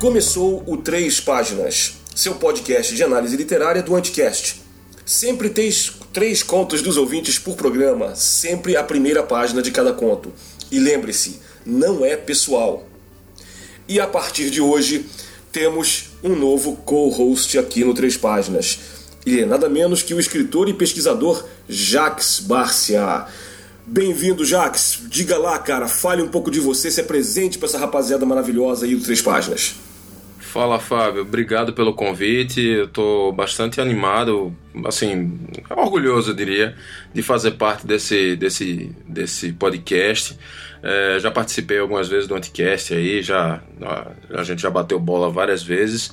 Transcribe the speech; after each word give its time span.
Começou 0.00 0.62
o 0.64 0.76
Três 0.76 1.18
Páginas, 1.18 1.94
seu 2.14 2.36
podcast 2.36 2.94
de 2.94 3.02
análise 3.02 3.36
literária 3.36 3.82
do 3.82 3.96
Anticast. 3.96 4.62
Sempre 5.04 5.50
três, 5.50 5.92
três 6.12 6.40
contos 6.40 6.82
dos 6.82 6.96
ouvintes 6.96 7.36
por 7.36 7.56
programa, 7.56 8.14
sempre 8.14 8.76
a 8.76 8.84
primeira 8.84 9.24
página 9.24 9.60
de 9.60 9.72
cada 9.72 9.92
conto. 9.92 10.32
E 10.70 10.78
lembre-se, 10.78 11.40
não 11.66 12.04
é 12.04 12.16
pessoal. 12.16 12.86
E 13.88 13.98
a 13.98 14.06
partir 14.06 14.50
de 14.50 14.60
hoje, 14.60 15.04
temos 15.50 16.10
um 16.22 16.36
novo 16.36 16.76
co-host 16.76 17.58
aqui 17.58 17.84
no 17.84 17.92
Três 17.92 18.16
Páginas. 18.16 18.78
Ele 19.26 19.40
é 19.42 19.46
nada 19.46 19.68
menos 19.68 20.00
que 20.00 20.14
o 20.14 20.20
escritor 20.20 20.68
e 20.68 20.74
pesquisador 20.74 21.44
Jacques 21.68 22.38
Barcia. 22.38 23.26
Bem-vindo, 23.84 24.44
Jacques. 24.44 25.00
Diga 25.08 25.36
lá, 25.36 25.58
cara, 25.58 25.88
fale 25.88 26.22
um 26.22 26.28
pouco 26.28 26.52
de 26.52 26.60
você, 26.60 26.88
se 26.88 27.00
apresente 27.00 27.58
para 27.58 27.66
essa 27.66 27.78
rapaziada 27.78 28.24
maravilhosa 28.24 28.86
aí 28.86 28.94
do 28.94 29.02
Três 29.02 29.20
Páginas. 29.20 29.87
Fala, 30.48 30.80
Fábio. 30.80 31.22
Obrigado 31.22 31.74
pelo 31.74 31.92
convite. 31.92 32.62
Eu 32.62 32.86
estou 32.86 33.30
bastante 33.32 33.82
animado, 33.82 34.56
assim, 34.86 35.38
orgulhoso, 35.68 36.30
eu 36.30 36.34
diria, 36.34 36.74
de 37.12 37.22
fazer 37.22 37.52
parte 37.52 37.86
desse, 37.86 38.34
desse, 38.34 38.90
desse 39.06 39.52
podcast. 39.52 40.38
É, 40.82 41.18
já 41.20 41.30
participei 41.30 41.78
algumas 41.78 42.08
vezes 42.08 42.26
do 42.26 42.34
Anticast 42.34 42.94
aí, 42.94 43.20
já 43.20 43.60
a, 43.82 44.10
a, 44.40 44.42
gente 44.42 44.62
já 44.62 44.70
bateu 44.70 44.98
bola 44.98 45.28
várias 45.28 45.62
vezes. 45.62 46.10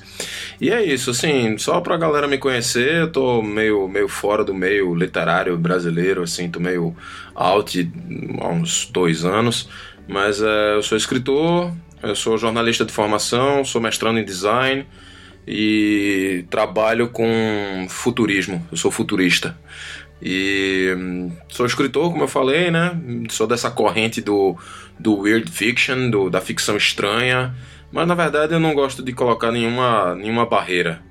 E 0.60 0.70
é 0.70 0.84
isso, 0.84 1.12
assim, 1.12 1.56
só 1.56 1.80
pra 1.80 1.96
galera 1.96 2.28
me 2.28 2.36
conhecer, 2.36 2.96
eu 2.96 3.10
tô 3.10 3.40
meio, 3.40 3.88
meio 3.88 4.06
fora 4.06 4.44
do 4.44 4.52
meio 4.52 4.94
literário 4.94 5.56
brasileiro, 5.56 6.22
assim, 6.22 6.50
tô 6.50 6.60
meio 6.60 6.94
out 7.34 7.90
há 8.38 8.48
uns 8.48 8.84
dois 8.92 9.24
anos. 9.24 9.66
Mas 10.06 10.42
é, 10.42 10.74
eu 10.74 10.82
sou 10.82 10.98
escritor, 10.98 11.72
eu 12.08 12.16
sou 12.16 12.38
jornalista 12.38 12.84
de 12.84 12.92
formação, 12.92 13.64
sou 13.64 13.80
mestrando 13.80 14.18
em 14.18 14.24
design 14.24 14.86
e 15.46 16.44
trabalho 16.50 17.08
com 17.08 17.86
futurismo, 17.88 18.66
eu 18.70 18.76
sou 18.76 18.90
futurista. 18.90 19.56
E 20.20 20.94
hum, 20.96 21.30
sou 21.48 21.66
escritor, 21.66 22.10
como 22.10 22.24
eu 22.24 22.28
falei, 22.28 22.70
né? 22.70 22.98
Sou 23.28 23.46
dessa 23.46 23.70
corrente 23.70 24.20
do, 24.20 24.56
do 24.98 25.18
weird 25.18 25.50
fiction, 25.50 26.10
do, 26.10 26.30
da 26.30 26.40
ficção 26.40 26.76
estranha, 26.76 27.54
mas 27.92 28.08
na 28.08 28.14
verdade 28.14 28.54
eu 28.54 28.60
não 28.60 28.74
gosto 28.74 29.02
de 29.02 29.12
colocar 29.12 29.52
nenhuma, 29.52 30.14
nenhuma 30.14 30.46
barreira. 30.46 31.02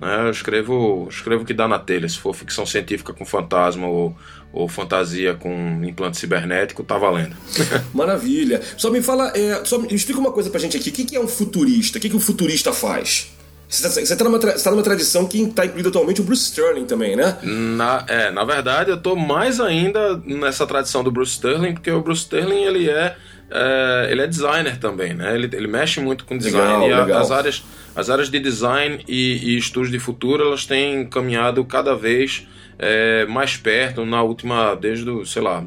Né? 0.00 0.26
Eu 0.26 0.30
escrevo 0.30 1.06
escrevo 1.10 1.42
o 1.42 1.46
que 1.46 1.52
dá 1.52 1.68
na 1.68 1.78
telha. 1.78 2.08
Se 2.08 2.18
for 2.18 2.34
ficção 2.34 2.64
científica 2.64 3.12
com 3.12 3.24
fantasma 3.24 3.86
ou, 3.86 4.16
ou 4.52 4.68
fantasia 4.68 5.34
com 5.34 5.84
implante 5.84 6.16
cibernético, 6.16 6.82
tá 6.82 6.96
valendo. 6.96 7.36
Maravilha. 7.92 8.60
Só 8.76 8.90
me 8.90 9.02
fala, 9.02 9.32
é, 9.36 9.62
só 9.64 9.78
me 9.78 9.94
explica 9.94 10.18
uma 10.18 10.32
coisa 10.32 10.48
pra 10.48 10.58
gente 10.58 10.76
aqui. 10.76 10.88
O 10.90 10.92
que 10.92 11.16
é 11.16 11.20
um 11.20 11.28
futurista? 11.28 11.98
O 11.98 12.00
que, 12.00 12.08
que 12.08 12.16
um 12.16 12.20
futurista 12.20 12.72
faz? 12.72 13.30
Você 13.70 14.00
está 14.00 14.16
tá 14.16 14.24
numa, 14.24 14.38
tá 14.40 14.70
numa 14.72 14.82
tradição 14.82 15.28
que 15.28 15.40
está 15.42 15.64
incluído 15.64 15.90
atualmente 15.90 16.20
o 16.20 16.24
Bruce 16.24 16.42
Sterling 16.42 16.86
também, 16.86 17.14
né? 17.14 17.38
Na, 17.40 18.04
é, 18.08 18.28
na 18.32 18.42
verdade, 18.42 18.90
eu 18.90 18.96
estou 18.96 19.14
mais 19.14 19.60
ainda 19.60 20.20
nessa 20.26 20.66
tradição 20.66 21.04
do 21.04 21.10
Bruce 21.12 21.34
Sterling, 21.34 21.74
porque 21.74 21.90
o 21.92 22.02
Bruce 22.02 22.22
Sterling 22.22 22.64
ele 22.64 22.90
é, 22.90 23.16
é 23.50 24.08
ele 24.10 24.22
é 24.22 24.26
designer 24.26 24.78
também, 24.78 25.14
né? 25.14 25.34
Ele, 25.34 25.48
ele 25.52 25.66
mexe 25.66 26.00
muito 26.00 26.24
com 26.24 26.36
design 26.38 26.86
legal, 26.86 27.08
e 27.08 27.12
a, 27.12 27.18
as 27.18 27.30
áreas 27.30 27.62
as 27.94 28.08
áreas 28.08 28.30
de 28.30 28.38
design 28.38 29.02
e, 29.08 29.54
e 29.54 29.58
estudos 29.58 29.90
de 29.90 29.98
futuro 29.98 30.44
elas 30.44 30.64
têm 30.64 31.04
caminhado 31.06 31.64
cada 31.64 31.94
vez 31.94 32.46
é, 32.78 33.26
mais 33.26 33.56
perto 33.56 34.06
na 34.06 34.22
última 34.22 34.74
desde 34.74 35.04
do, 35.04 35.26
sei 35.26 35.42
lá 35.42 35.64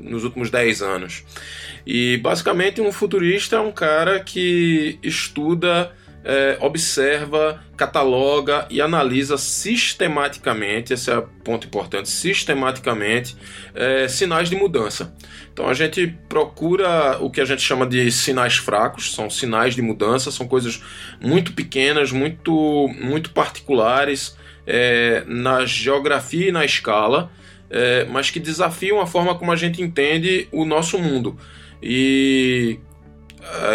nos 0.00 0.24
últimos 0.24 0.50
10 0.50 0.82
anos 0.82 1.22
e 1.86 2.16
basicamente 2.18 2.80
um 2.80 2.90
futurista 2.90 3.56
é 3.56 3.60
um 3.60 3.72
cara 3.72 4.20
que 4.20 4.98
estuda 5.02 5.92
é, 6.24 6.58
observa, 6.60 7.62
cataloga 7.76 8.66
e 8.70 8.80
analisa 8.80 9.38
sistematicamente, 9.38 10.92
esse 10.92 11.10
é 11.10 11.18
o 11.18 11.22
ponto 11.22 11.66
importante, 11.66 12.08
sistematicamente 12.08 13.36
é, 13.74 14.06
sinais 14.06 14.50
de 14.50 14.56
mudança. 14.56 15.14
Então 15.52 15.68
a 15.68 15.74
gente 15.74 16.18
procura 16.28 17.18
o 17.20 17.30
que 17.30 17.40
a 17.40 17.44
gente 17.44 17.62
chama 17.62 17.86
de 17.86 18.10
sinais 18.10 18.56
fracos, 18.56 19.12
são 19.12 19.30
sinais 19.30 19.74
de 19.74 19.82
mudança, 19.82 20.30
são 20.30 20.46
coisas 20.46 20.82
muito 21.20 21.52
pequenas, 21.52 22.12
muito, 22.12 22.88
muito 23.00 23.30
particulares 23.30 24.36
é, 24.66 25.24
na 25.26 25.64
geografia 25.64 26.48
e 26.48 26.52
na 26.52 26.64
escala, 26.64 27.30
é, 27.70 28.04
mas 28.04 28.30
que 28.30 28.40
desafiam 28.40 29.00
a 29.00 29.06
forma 29.06 29.34
como 29.34 29.52
a 29.52 29.56
gente 29.56 29.82
entende 29.82 30.48
o 30.52 30.64
nosso 30.64 30.98
mundo. 30.98 31.38
E 31.82 32.78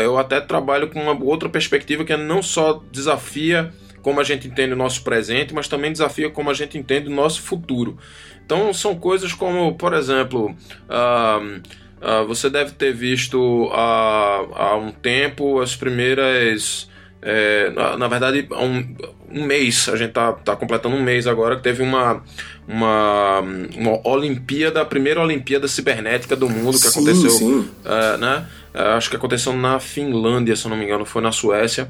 eu 0.04 0.18
até 0.18 0.40
trabalho 0.40 0.90
com 0.90 1.02
uma 1.02 1.24
outra 1.24 1.50
perspectiva 1.50 2.04
que 2.04 2.14
é 2.14 2.18
não 2.18 2.42
só 2.42 2.82
desafia 2.92 3.72
como 4.06 4.20
a 4.20 4.24
gente 4.24 4.48
entende 4.48 4.74
o 4.74 4.76
nosso 4.76 5.04
presente, 5.04 5.52
mas 5.52 5.68
também 5.68 5.92
desafia 5.92 6.30
como 6.30 6.52
a 6.52 6.54
gente 6.54 6.78
entende 6.78 7.08
o 7.08 7.12
nosso 7.12 7.42
futuro. 7.42 7.98
Então 8.46 8.72
são 8.72 8.94
coisas 8.94 9.34
como, 9.34 9.74
por 9.74 9.94
exemplo, 9.94 10.56
uh, 10.88 11.62
uh, 12.00 12.28
você 12.28 12.48
deve 12.48 12.74
ter 12.74 12.94
visto 12.94 13.68
há, 13.74 14.46
há 14.54 14.76
um 14.76 14.92
tempo 14.92 15.60
as 15.60 15.76
primeiras. 15.76 16.88
É, 17.22 17.72
na, 17.72 17.98
na, 17.98 18.08
verdade, 18.08 18.48
há 18.52 18.62
um, 18.62 18.96
um 19.32 19.44
mês, 19.44 19.90
a 19.90 19.96
gente 19.96 20.12
tá, 20.12 20.32
tá 20.34 20.56
completando 20.56 20.96
um 20.96 21.02
mês 21.02 21.26
agora, 21.26 21.56
que 21.56 21.64
teve 21.64 21.82
uma, 21.82 22.22
uma, 22.68 23.40
uma 23.76 24.08
Olimpíada, 24.08 24.82
a 24.82 24.86
primeira 24.86 25.22
Olimpíada 25.22 25.68
Cibernética 25.68 26.36
do 26.36 26.48
mundo 26.48 26.74
que 26.74 26.88
sim, 26.88 26.90
aconteceu. 26.90 27.30
Sim. 27.32 27.70
Uh, 27.84 28.18
né? 28.20 28.46
É, 28.74 28.82
acho 28.90 29.10
que 29.10 29.16
aconteceu 29.16 29.54
na 29.54 29.80
Finlândia, 29.80 30.56
se 30.56 30.68
não 30.68 30.78
me 30.78 30.86
engano, 30.86 31.06
foi 31.06 31.22
na 31.22 31.32
Suécia. 31.32 31.90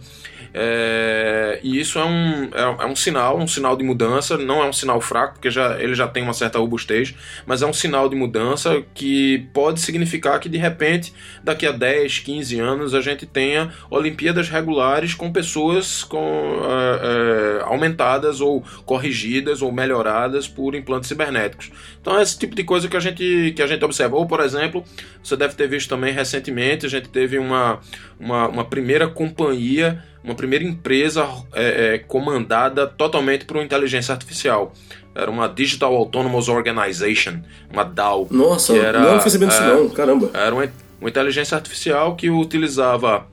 É, 0.57 1.59
e 1.61 1.81
isso 1.81 1.99
é 1.99 2.05
um, 2.05 2.45
é, 2.45 2.61
é, 2.61 2.85
um 2.85 2.95
sinal, 2.95 3.37
um 3.37 3.45
sinal 3.45 3.75
de 3.75 3.83
mudança, 3.83 4.37
não 4.37 4.63
é 4.63 4.69
um 4.69 4.71
sinal 4.71 5.01
fraco, 5.01 5.33
porque 5.33 5.51
já, 5.51 5.77
ele 5.81 5.93
já 5.93 6.07
tem 6.07 6.23
uma 6.23 6.33
certa 6.33 6.57
robustez, 6.57 7.13
mas 7.45 7.61
é 7.61 7.65
um 7.65 7.73
sinal 7.73 8.07
de 8.07 8.15
mudança 8.15 8.81
que 8.93 9.49
pode 9.51 9.81
significar 9.81 10.39
que 10.39 10.47
de 10.47 10.57
repente, 10.57 11.13
daqui 11.43 11.67
a 11.67 11.73
10, 11.73 12.19
15 12.19 12.57
anos, 12.57 12.93
a 12.95 13.01
gente 13.01 13.25
tenha 13.25 13.73
Olimpíadas 13.89 14.47
regulares 14.47 15.13
com 15.13 15.29
pessoas 15.29 16.05
com, 16.05 16.61
é, 16.63 17.59
é, 17.59 17.63
aumentadas 17.63 18.39
ou 18.39 18.63
corrigidas 18.85 19.61
ou 19.61 19.73
melhoradas 19.73 20.47
por 20.47 20.73
implantes 20.73 21.09
cibernéticos. 21.09 21.69
Então 21.99 22.17
é 22.17 22.21
esse 22.21 22.39
tipo 22.39 22.55
de 22.55 22.63
coisa 22.63 22.87
que 22.87 22.95
a 22.95 23.01
gente, 23.01 23.51
que 23.53 23.61
a 23.61 23.67
gente 23.67 23.83
observa. 23.83 24.15
Ou, 24.15 24.25
por 24.25 24.39
exemplo, 24.39 24.85
você 25.21 25.35
deve 25.35 25.53
ter 25.53 25.67
visto 25.67 25.89
também 25.89 26.13
recentemente, 26.13 26.85
a 26.85 26.89
gente 26.89 27.09
teve 27.09 27.37
uma, 27.37 27.81
uma, 28.17 28.47
uma 28.47 28.63
primeira 28.63 29.05
companhia 29.09 30.01
uma 30.25 30.33
primeira 30.33 30.65
empresa 30.65 31.27
é, 31.53 31.93
é, 31.93 31.99
comandada 31.99 32.87
totalmente 32.87 33.45
por 33.45 33.57
uma 33.57 33.63
inteligência 33.63 34.11
artificial. 34.11 34.73
Era 35.13 35.29
uma 35.29 35.47
Digital 35.47 35.95
Autonomous 35.95 36.49
Organization, 36.49 37.39
uma 37.71 37.83
DAO. 37.83 38.27
Nossa, 38.31 38.75
era, 38.75 38.99
não 38.99 39.21
fiz 39.21 39.31
sabendo 39.33 39.53
é, 39.53 39.75
não, 39.75 39.89
caramba. 39.89 40.31
Era 40.33 40.53
uma, 40.53 40.67
uma, 40.99 41.09
inteligência 41.09 41.55
artificial 41.55 42.15
que 42.15 42.29
utilizava 42.29 43.27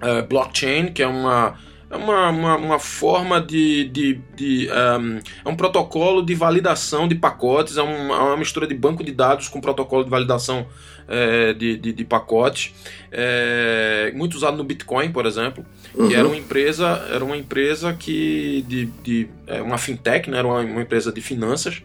é, 0.00 0.22
blockchain, 0.22 0.92
que 0.92 1.02
é 1.02 1.06
uma 1.06 1.58
é 1.90 1.96
uma, 1.96 2.30
uma, 2.30 2.56
uma, 2.56 2.78
forma 2.78 3.38
de. 3.38 3.84
de, 3.90 4.20
de 4.34 4.68
um, 4.70 5.18
é 5.44 5.48
um 5.50 5.54
protocolo 5.54 6.22
de 6.22 6.34
validação 6.34 7.06
de 7.06 7.14
pacotes, 7.14 7.76
é 7.76 7.82
uma, 7.82 8.14
é 8.16 8.18
uma, 8.18 8.36
mistura 8.38 8.66
de 8.66 8.74
banco 8.74 9.04
de 9.04 9.12
dados 9.12 9.48
com 9.48 9.60
protocolo 9.60 10.02
de 10.02 10.08
validação 10.08 10.66
é, 11.08 11.52
de, 11.52 11.76
de, 11.76 11.92
de, 11.92 12.04
pacotes. 12.04 12.74
É, 13.10 14.12
muito 14.14 14.34
usado 14.34 14.56
no 14.56 14.64
Bitcoin, 14.64 15.10
por 15.10 15.26
exemplo. 15.26 15.64
Uhum. 15.94 16.08
Que 16.08 16.14
era 16.14 16.26
uma 16.26 16.36
empresa, 16.36 17.06
era 17.10 17.24
uma 17.24 17.36
empresa 17.36 17.92
que. 17.92 18.64
de, 18.66 18.86
de 19.02 19.28
é, 19.46 19.60
uma 19.60 19.78
fintech, 19.78 20.30
né, 20.30 20.38
era 20.38 20.46
uma, 20.46 20.60
uma 20.60 20.82
empresa 20.82 21.12
de 21.12 21.20
finanças 21.20 21.82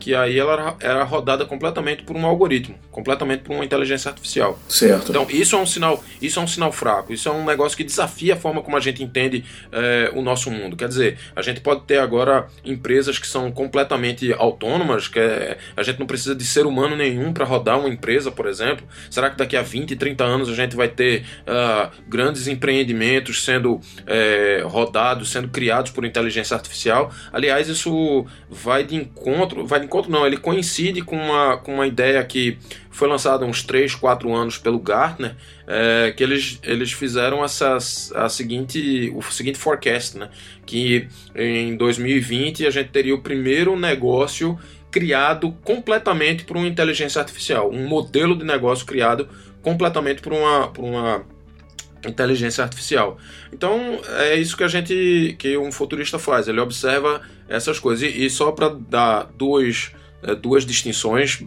que 0.00 0.14
aí 0.14 0.38
ela 0.38 0.76
era 0.80 1.04
rodada 1.04 1.44
completamente 1.44 2.02
por 2.02 2.16
um 2.16 2.24
algoritmo, 2.24 2.74
completamente 2.90 3.42
por 3.42 3.54
uma 3.54 3.64
inteligência 3.64 4.08
artificial. 4.08 4.58
Certo. 4.68 5.10
Então 5.10 5.26
isso 5.28 5.54
é 5.54 5.58
um 5.58 5.66
sinal, 5.66 6.02
isso 6.20 6.40
é 6.40 6.42
um 6.42 6.46
sinal 6.46 6.72
fraco, 6.72 7.12
isso 7.12 7.28
é 7.28 7.32
um 7.32 7.44
negócio 7.44 7.76
que 7.76 7.84
desafia 7.84 8.34
a 8.34 8.36
forma 8.36 8.62
como 8.62 8.76
a 8.76 8.80
gente 8.80 9.04
entende 9.04 9.44
é, 9.70 10.10
o 10.14 10.22
nosso 10.22 10.50
mundo. 10.50 10.74
Quer 10.76 10.88
dizer, 10.88 11.18
a 11.36 11.42
gente 11.42 11.60
pode 11.60 11.82
ter 11.82 11.98
agora 11.98 12.48
empresas 12.64 13.18
que 13.18 13.26
são 13.26 13.52
completamente 13.52 14.32
autônomas, 14.32 15.06
que 15.06 15.18
é, 15.18 15.58
a 15.76 15.82
gente 15.82 16.00
não 16.00 16.06
precisa 16.06 16.34
de 16.34 16.44
ser 16.44 16.64
humano 16.64 16.96
nenhum 16.96 17.32
para 17.32 17.44
rodar 17.44 17.78
uma 17.78 17.88
empresa, 17.88 18.30
por 18.30 18.46
exemplo. 18.46 18.86
Será 19.10 19.28
que 19.28 19.36
daqui 19.36 19.56
a 19.56 19.62
20, 19.62 19.96
30 19.96 20.24
anos 20.24 20.48
a 20.48 20.54
gente 20.54 20.74
vai 20.74 20.88
ter 20.88 21.24
uh, 21.42 21.90
grandes 22.08 22.48
empreendimentos 22.48 23.44
sendo 23.44 23.80
é, 24.06 24.62
rodados, 24.64 25.30
sendo 25.30 25.48
criados 25.48 25.90
por 25.90 26.06
inteligência 26.06 26.54
artificial? 26.54 27.12
Aliás, 27.30 27.68
isso 27.68 28.24
vai 28.48 28.82
de 28.84 28.96
encontro, 28.96 29.66
vai 29.66 29.80
de 29.80 29.89
encontro 29.90 30.10
não, 30.10 30.24
ele 30.24 30.36
coincide 30.36 31.02
com 31.02 31.16
uma, 31.16 31.56
com 31.56 31.74
uma 31.74 31.86
ideia 31.86 32.22
que 32.24 32.56
foi 32.90 33.08
lançada 33.08 33.44
uns 33.44 33.64
3, 33.64 33.96
4 33.96 34.32
anos 34.32 34.56
pelo 34.56 34.78
Gartner, 34.78 35.34
é, 35.66 36.12
que 36.16 36.22
eles, 36.22 36.60
eles 36.62 36.92
fizeram 36.92 37.44
essa, 37.44 37.76
a 38.14 38.28
seguinte, 38.28 39.12
o 39.14 39.20
seguinte 39.22 39.58
forecast, 39.58 40.16
né, 40.16 40.30
que 40.64 41.08
em 41.34 41.76
2020 41.76 42.66
a 42.66 42.70
gente 42.70 42.90
teria 42.90 43.14
o 43.14 43.20
primeiro 43.20 43.76
negócio 43.76 44.56
criado 44.90 45.52
completamente 45.64 46.44
por 46.44 46.56
uma 46.56 46.68
inteligência 46.68 47.20
artificial, 47.20 47.70
um 47.70 47.86
modelo 47.86 48.36
de 48.36 48.44
negócio 48.44 48.86
criado 48.86 49.28
completamente 49.62 50.22
por 50.22 50.32
uma, 50.32 50.68
por 50.68 50.84
uma 50.84 51.24
inteligência 52.06 52.62
artificial. 52.62 53.18
Então 53.52 54.00
é 54.18 54.36
isso 54.36 54.56
que 54.56 54.64
a 54.64 54.68
gente, 54.68 55.36
que 55.38 55.56
um 55.56 55.70
futurista 55.70 56.18
faz. 56.18 56.48
Ele 56.48 56.60
observa 56.60 57.20
essas 57.50 57.78
coisas 57.78 58.02
e, 58.02 58.24
e 58.24 58.30
só 58.30 58.52
para 58.52 58.68
dar 58.68 59.24
duas, 59.36 59.92
é, 60.22 60.34
duas 60.34 60.64
distinções 60.64 61.44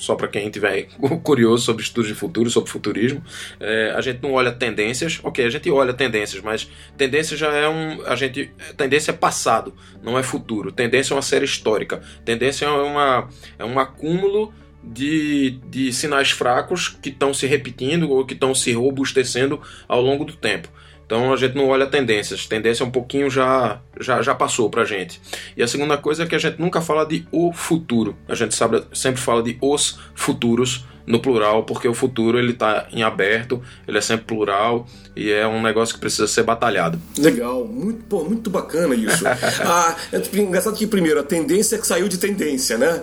só 0.00 0.14
para 0.14 0.28
quem 0.28 0.48
tiver 0.50 0.88
curioso 1.22 1.64
sobre 1.64 1.82
estudos 1.82 2.08
de 2.08 2.14
futuro, 2.14 2.50
sobre 2.50 2.70
futurismo, 2.70 3.22
é, 3.60 3.92
a 3.94 4.00
gente 4.00 4.22
não 4.22 4.32
olha 4.32 4.50
tendências, 4.50 5.20
ok, 5.22 5.44
a 5.44 5.50
gente 5.50 5.70
olha 5.70 5.92
tendências, 5.92 6.42
mas 6.42 6.70
tendência 6.96 7.36
já 7.36 7.52
é 7.52 7.68
um, 7.68 8.02
a 8.06 8.16
gente, 8.16 8.50
tendência 8.76 9.10
é 9.10 9.14
passado, 9.14 9.74
não 10.02 10.18
é 10.18 10.22
futuro. 10.22 10.72
Tendência 10.72 11.12
é 11.12 11.16
uma 11.16 11.22
série 11.22 11.44
histórica. 11.44 12.00
Tendência 12.24 12.64
é 12.64 12.70
uma, 12.70 13.28
é 13.58 13.64
um 13.64 13.78
acúmulo 13.78 14.54
de, 14.82 15.58
de 15.68 15.92
sinais 15.92 16.30
fracos 16.30 16.88
que 16.88 17.10
estão 17.10 17.34
se 17.34 17.46
repetindo 17.46 18.10
ou 18.10 18.24
que 18.24 18.32
estão 18.32 18.54
se 18.54 18.72
robustecendo 18.72 19.60
ao 19.86 20.00
longo 20.00 20.24
do 20.24 20.34
tempo. 20.34 20.68
Então 21.10 21.32
a 21.32 21.36
gente 21.36 21.56
não 21.56 21.66
olha 21.66 21.88
tendências. 21.88 22.46
Tendência 22.46 22.86
um 22.86 22.90
pouquinho 22.90 23.28
já, 23.28 23.80
já, 23.98 24.22
já 24.22 24.32
passou 24.32 24.70
pra 24.70 24.84
gente. 24.84 25.20
E 25.56 25.62
a 25.62 25.66
segunda 25.66 25.98
coisa 25.98 26.22
é 26.22 26.26
que 26.26 26.36
a 26.36 26.38
gente 26.38 26.60
nunca 26.60 26.80
fala 26.80 27.04
de 27.04 27.26
o 27.32 27.52
futuro. 27.52 28.16
A 28.28 28.34
gente 28.36 28.54
sabe, 28.54 28.84
sempre 28.94 29.20
fala 29.20 29.42
de 29.42 29.58
os 29.60 29.98
futuros 30.14 30.86
no 31.04 31.18
plural, 31.18 31.64
porque 31.64 31.88
o 31.88 31.94
futuro 31.94 32.38
ele 32.38 32.52
está 32.52 32.86
em 32.92 33.02
aberto, 33.02 33.60
ele 33.88 33.98
é 33.98 34.00
sempre 34.00 34.26
plural 34.26 34.86
e 35.16 35.32
é 35.32 35.44
um 35.48 35.60
negócio 35.60 35.96
que 35.96 36.00
precisa 36.00 36.28
ser 36.28 36.44
batalhado. 36.44 37.00
Legal, 37.18 37.66
muito, 37.66 38.04
pô, 38.04 38.22
muito 38.22 38.48
bacana 38.48 38.94
isso. 38.94 39.24
ah, 39.66 39.96
é 40.12 40.38
engraçado 40.38 40.76
que 40.76 40.86
primeiro 40.86 41.18
a 41.18 41.24
tendência 41.24 41.74
é 41.74 41.78
que 41.80 41.86
saiu 41.88 42.06
de 42.06 42.18
tendência, 42.18 42.78
né? 42.78 43.02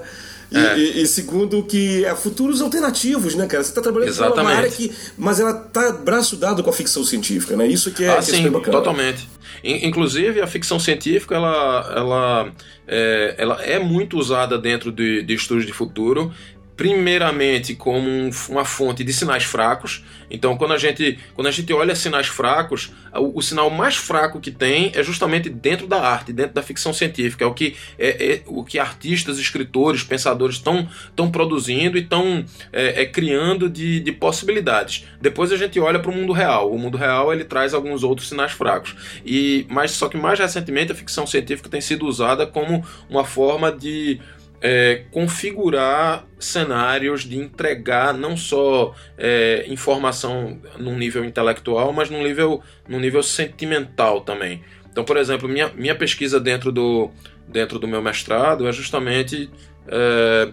E, 0.51 0.57
é. 0.57 0.77
e, 0.77 1.01
e, 1.01 1.07
segundo 1.07 1.61
que 1.63 2.05
é 2.05 2.15
futuros 2.15 2.61
alternativos, 2.61 3.35
né, 3.35 3.47
cara? 3.47 3.63
Você 3.63 3.69
está 3.69 3.81
trabalhando 3.81 4.09
Exatamente. 4.09 4.37
numa 4.37 4.51
área 4.51 4.69
que. 4.69 4.91
Mas 5.17 5.39
ela 5.39 5.53
tá 5.53 5.91
braço 5.91 6.37
dado 6.37 6.63
com 6.63 6.69
a 6.69 6.73
ficção 6.73 7.03
científica, 7.03 7.55
né? 7.55 7.67
Isso 7.67 7.91
que 7.91 8.05
é, 8.05 8.09
ah, 8.09 8.15
que 8.15 8.31
é 8.31 8.35
sim, 8.35 8.49
bacana. 8.49 8.77
Totalmente. 8.77 9.27
Inclusive, 9.63 10.39
a 10.39 10.47
ficção 10.47 10.79
científica 10.79 11.35
ela, 11.35 11.93
ela, 11.95 12.51
é, 12.87 13.35
ela 13.37 13.61
é 13.63 13.79
muito 13.79 14.17
usada 14.17 14.57
dentro 14.57 14.91
de, 14.91 15.23
de 15.23 15.33
estudos 15.33 15.65
de 15.65 15.73
futuro 15.73 16.31
primeiramente 16.77 17.73
como 17.73 18.07
um, 18.07 18.29
uma 18.49 18.63
fonte 18.63 19.03
de 19.03 19.11
sinais 19.11 19.43
fracos. 19.43 20.05
Então, 20.29 20.55
quando 20.55 20.73
a 20.73 20.77
gente, 20.77 21.17
quando 21.33 21.47
a 21.47 21.51
gente 21.51 21.73
olha 21.73 21.95
sinais 21.95 22.27
fracos, 22.27 22.93
o, 23.15 23.39
o, 23.39 23.41
sinal 23.41 23.69
mais 23.71 23.95
fraco 23.95 24.39
que 24.39 24.51
tem 24.51 24.91
é 24.93 25.01
justamente 25.01 25.49
dentro 25.49 25.87
da 25.87 25.99
arte, 25.99 26.31
dentro 26.31 26.53
da 26.53 26.61
ficção 26.61 26.93
científica. 26.93 27.43
É 27.43 27.47
o 27.47 27.53
que, 27.53 27.75
é, 27.97 28.33
é 28.33 28.41
o 28.45 28.63
que 28.63 28.77
artistas, 28.77 29.39
escritores, 29.39 30.03
pensadores 30.03 30.57
estão 30.57 31.31
produzindo 31.31 31.97
e 31.97 32.01
estão 32.01 32.45
é, 32.71 33.01
é, 33.01 33.05
criando 33.07 33.67
de, 33.67 33.99
de 33.99 34.11
possibilidades. 34.11 35.05
Depois 35.19 35.51
a 35.51 35.57
gente 35.57 35.79
olha 35.79 35.99
para 35.99 36.11
o 36.11 36.13
mundo 36.13 36.31
real. 36.31 36.71
O 36.71 36.77
mundo 36.77 36.97
real 36.97 37.33
ele 37.33 37.43
traz 37.43 37.73
alguns 37.73 38.03
outros 38.03 38.29
sinais 38.29 38.51
fracos. 38.51 38.95
E 39.25 39.65
mas 39.67 39.91
só 39.91 40.07
que 40.07 40.17
mais 40.17 40.37
recentemente 40.37 40.91
a 40.91 40.95
ficção 40.95 41.25
científica 41.25 41.69
tem 41.69 41.81
sido 41.81 42.05
usada 42.05 42.45
como 42.45 42.85
uma 43.09 43.25
forma 43.25 43.71
de 43.71 44.19
é, 44.61 45.03
configurar 45.11 46.25
cenários, 46.39 47.23
de 47.23 47.37
entregar 47.37 48.13
não 48.13 48.35
só 48.35 48.95
é, 49.17 49.65
informação 49.67 50.59
num 50.77 50.97
nível 50.97 51.23
intelectual, 51.23 51.93
mas 51.93 52.09
num 52.09 52.23
nível, 52.23 52.61
num 52.87 52.99
nível 52.99 53.21
sentimental 53.21 54.21
também. 54.21 54.63
Então, 54.89 55.03
por 55.03 55.17
exemplo, 55.17 55.47
minha, 55.47 55.69
minha 55.75 55.95
pesquisa 55.95 56.39
dentro 56.39 56.71
do, 56.71 57.11
dentro 57.47 57.77
do 57.77 57.87
meu 57.87 58.01
mestrado 58.01 58.67
é 58.67 58.71
justamente 58.71 59.49
é, 59.87 60.51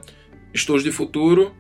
estudos 0.53 0.85
de 0.85 0.93
futuro 0.93 1.55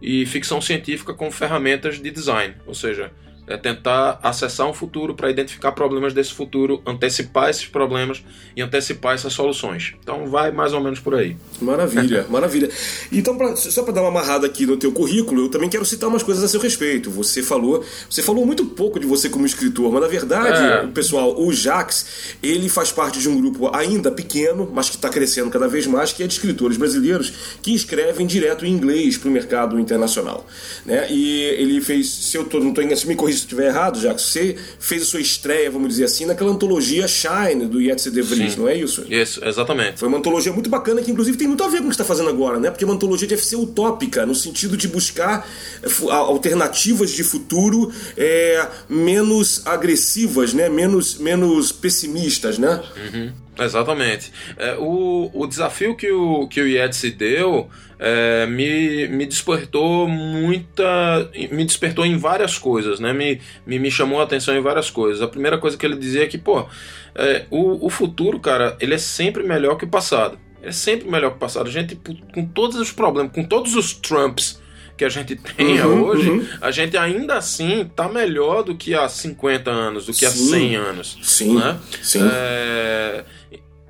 e 0.00 0.24
ficção 0.26 0.60
científica 0.60 1.12
com 1.12 1.30
ferramentas 1.30 2.00
de 2.00 2.10
design, 2.10 2.54
ou 2.64 2.74
seja, 2.74 3.10
é 3.48 3.56
tentar 3.56 4.18
acessar 4.22 4.68
um 4.68 4.74
futuro 4.74 5.14
para 5.14 5.30
identificar 5.30 5.72
problemas 5.72 6.12
desse 6.12 6.32
futuro, 6.32 6.82
antecipar 6.86 7.50
esses 7.50 7.66
problemas 7.66 8.22
e 8.56 8.62
antecipar 8.62 9.14
essas 9.14 9.32
soluções. 9.32 9.94
Então 10.02 10.26
vai 10.26 10.50
mais 10.50 10.72
ou 10.72 10.80
menos 10.80 11.00
por 11.00 11.14
aí. 11.14 11.36
Maravilha, 11.60 12.26
maravilha. 12.30 12.68
Então, 13.10 13.36
pra, 13.36 13.56
só 13.56 13.82
para 13.82 13.94
dar 13.94 14.02
uma 14.02 14.08
amarrada 14.08 14.46
aqui 14.46 14.66
no 14.66 14.76
teu 14.76 14.92
currículo, 14.92 15.46
eu 15.46 15.48
também 15.48 15.68
quero 15.68 15.84
citar 15.84 16.08
umas 16.08 16.22
coisas 16.22 16.44
a 16.44 16.48
seu 16.48 16.60
respeito. 16.60 17.10
Você 17.10 17.42
falou, 17.42 17.84
você 18.08 18.22
falou 18.22 18.44
muito 18.44 18.64
pouco 18.66 19.00
de 19.00 19.06
você 19.06 19.28
como 19.28 19.46
escritor, 19.46 19.90
mas 19.92 20.02
na 20.02 20.08
verdade, 20.08 20.62
é. 20.62 20.84
o 20.84 20.92
pessoal, 20.92 21.40
o 21.40 21.52
Jax, 21.52 22.36
ele 22.42 22.68
faz 22.68 22.92
parte 22.92 23.18
de 23.18 23.28
um 23.28 23.40
grupo 23.40 23.74
ainda 23.74 24.10
pequeno, 24.10 24.70
mas 24.72 24.90
que 24.90 24.96
está 24.96 25.08
crescendo 25.08 25.50
cada 25.50 25.68
vez 25.68 25.86
mais, 25.86 26.12
que 26.12 26.22
é 26.22 26.26
de 26.26 26.34
escritores 26.34 26.76
brasileiros 26.76 27.32
que 27.62 27.74
escrevem 27.74 28.26
direto 28.26 28.66
em 28.66 28.72
inglês 28.72 29.16
para 29.16 29.28
o 29.28 29.32
mercado 29.32 29.78
internacional. 29.80 30.46
Né? 30.84 31.06
E 31.10 31.42
ele 31.42 31.80
fez, 31.80 32.10
se 32.10 32.36
eu 32.36 32.44
tô, 32.44 32.58
não 32.60 32.70
estou 32.70 32.84
me 33.06 33.16
corrija 33.38 33.40
se 33.40 33.44
estiver 33.44 33.66
errado, 33.66 34.00
já 34.00 34.14
que 34.14 34.22
você 34.22 34.56
fez 34.78 35.02
a 35.02 35.04
sua 35.04 35.20
estreia, 35.20 35.70
vamos 35.70 35.88
dizer 35.88 36.04
assim, 36.04 36.26
naquela 36.26 36.50
antologia 36.50 37.06
Shine 37.06 37.66
do 37.66 37.80
Yetzi 37.80 38.10
De 38.10 38.22
Vries, 38.22 38.54
Sim. 38.54 38.60
não 38.60 38.68
é 38.68 38.76
isso? 38.76 39.04
Isso, 39.08 39.44
exatamente. 39.44 39.98
Foi 39.98 40.08
uma 40.08 40.18
antologia 40.18 40.52
muito 40.52 40.68
bacana 40.68 41.00
que, 41.02 41.10
inclusive, 41.10 41.36
tem 41.36 41.46
muito 41.46 41.62
a 41.62 41.68
ver 41.68 41.78
com 41.78 41.86
o 41.86 41.88
que 41.88 41.96
você 41.96 42.02
está 42.02 42.04
fazendo 42.04 42.28
agora, 42.28 42.58
né? 42.58 42.70
Porque 42.70 42.84
é 42.84 42.86
uma 42.86 42.94
antologia 42.94 43.28
deve 43.28 43.44
ser 43.44 43.56
utópica, 43.56 44.26
no 44.26 44.34
sentido 44.34 44.76
de 44.76 44.88
buscar 44.88 45.46
eh, 45.82 45.88
alternativas 46.10 47.10
de 47.10 47.22
futuro 47.22 47.92
é, 48.16 48.66
menos 48.88 49.62
agressivas, 49.66 50.52
né? 50.52 50.68
Menos, 50.68 51.18
menos 51.18 51.72
pessimistas, 51.72 52.58
né? 52.58 52.82
Uhum. 52.96 53.32
Exatamente. 53.58 54.32
É, 54.56 54.76
o, 54.78 55.30
o 55.32 55.46
desafio 55.46 55.96
que 55.96 56.10
o, 56.10 56.46
que 56.48 56.60
o 56.60 56.66
Yetzi 56.66 57.10
deu 57.10 57.68
é, 57.98 58.46
me, 58.46 59.08
me 59.08 59.26
despertou 59.26 60.08
muita. 60.08 61.30
me 61.50 61.64
despertou 61.64 62.06
em 62.06 62.16
várias 62.16 62.56
coisas, 62.56 63.00
né? 63.00 63.12
Me, 63.12 63.40
me, 63.66 63.78
me 63.78 63.90
chamou 63.90 64.20
a 64.20 64.24
atenção 64.24 64.56
em 64.56 64.60
várias 64.60 64.90
coisas. 64.90 65.20
A 65.20 65.28
primeira 65.28 65.58
coisa 65.58 65.76
que 65.76 65.84
ele 65.84 65.96
dizia 65.96 66.22
é 66.24 66.26
que, 66.26 66.38
pô, 66.38 66.66
é, 67.14 67.46
o, 67.50 67.86
o 67.86 67.90
futuro, 67.90 68.38
cara, 68.38 68.76
ele 68.80 68.94
é 68.94 68.98
sempre 68.98 69.42
melhor 69.42 69.76
que 69.76 69.84
o 69.84 69.88
passado. 69.88 70.38
É 70.62 70.72
sempre 70.72 71.10
melhor 71.10 71.30
que 71.30 71.36
o 71.36 71.40
passado. 71.40 71.68
A 71.68 71.72
gente, 71.72 71.96
com 72.32 72.44
todos 72.46 72.78
os 72.78 72.92
problemas, 72.92 73.32
com 73.32 73.44
todos 73.44 73.74
os 73.74 73.92
Trumps 73.92 74.60
que 74.96 75.04
a 75.04 75.08
gente 75.08 75.36
tenha 75.36 75.86
uhum, 75.86 76.02
hoje, 76.02 76.28
uhum. 76.28 76.46
a 76.60 76.72
gente 76.72 76.96
ainda 76.96 77.36
assim 77.36 77.82
está 77.82 78.08
melhor 78.08 78.64
do 78.64 78.74
que 78.74 78.94
há 78.94 79.08
50 79.08 79.70
anos, 79.70 80.06
do 80.06 80.12
que 80.12 80.26
há 80.26 80.30
100 80.30 80.74
anos. 80.74 81.18
Sim, 81.22 81.54
né? 81.54 81.78
sim. 82.02 82.20
É, 82.20 83.24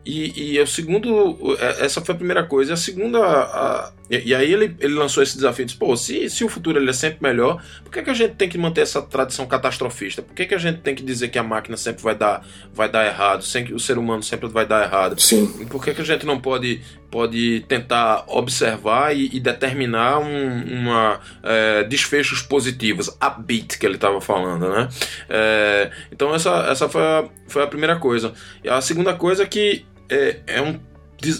e, 0.09 0.55
e 0.55 0.61
o 0.61 0.67
segundo, 0.67 1.37
é, 1.61 1.85
essa 1.85 2.01
foi 2.01 2.15
a 2.15 2.17
primeira 2.17 2.43
coisa. 2.43 2.73
A 2.73 2.77
segunda, 2.79 3.19
a, 3.19 3.93
e, 4.09 4.31
e, 4.31 4.35
aí 4.35 4.51
ele, 4.51 4.75
ele 4.81 4.95
lançou 4.95 5.23
esse 5.23 5.35
desafio, 5.35 5.67
disse, 5.67 5.77
pô, 5.77 5.95
se, 5.99 6.31
se 6.31 6.43
o 6.43 6.49
futuro 6.49 6.79
ele 6.79 6.89
é 6.89 6.95
sempre 6.95 7.19
melhor, 7.21 7.63
por 7.85 7.93
que, 7.93 8.01
que 8.01 8.09
a 8.09 8.15
gente 8.15 8.35
tem 8.35 8.49
que 8.49 8.57
manter 8.57 8.81
essa 8.81 9.03
tradição 9.03 9.47
catastrofista? 9.47 10.23
Por 10.23 10.35
que, 10.35 10.47
que 10.47 10.55
a 10.55 10.59
gente 10.59 10.81
tem 10.81 10.95
que 10.95 11.03
dizer 11.03 11.29
que 11.29 11.39
a 11.39 11.43
máquina 11.43 11.77
sempre 11.77 12.03
vai 12.03 12.15
dar, 12.15 12.43
vai 12.73 12.89
dar 12.89 13.05
errado, 13.05 13.45
sempre, 13.45 13.75
o 13.75 13.79
ser 13.79 13.99
humano 13.99 14.23
sempre 14.23 14.49
vai 14.49 14.65
dar 14.65 14.83
errado? 14.83 15.21
Sim. 15.21 15.47
Por 15.67 15.85
que, 15.85 15.93
que 15.93 16.01
a 16.01 16.05
gente 16.05 16.25
não 16.25 16.41
pode, 16.41 16.81
pode 17.11 17.61
tentar 17.69 18.25
observar 18.29 19.15
e, 19.15 19.29
e 19.31 19.39
determinar 19.39 20.21
um, 20.21 20.81
uma 20.81 21.21
é, 21.43 21.85
desfechos 21.85 22.41
positivos, 22.41 23.15
a 23.21 23.29
bit 23.29 23.79
que 23.79 23.85
ele 23.85 23.97
estava 23.97 24.23
falando, 24.23 24.71
né? 24.71 24.89
É, 25.29 25.91
então 26.11 26.35
essa, 26.35 26.67
essa 26.71 26.89
foi, 26.89 27.03
a, 27.03 27.29
foi 27.47 27.63
a 27.63 27.67
primeira 27.67 27.97
coisa. 27.97 28.33
E 28.65 28.71
a 28.71 28.81
segunda 28.81 29.13
coisa 29.13 29.43
é 29.43 29.47
que 29.47 29.85
é, 30.11 30.41
é 30.47 30.63
um 30.63 30.79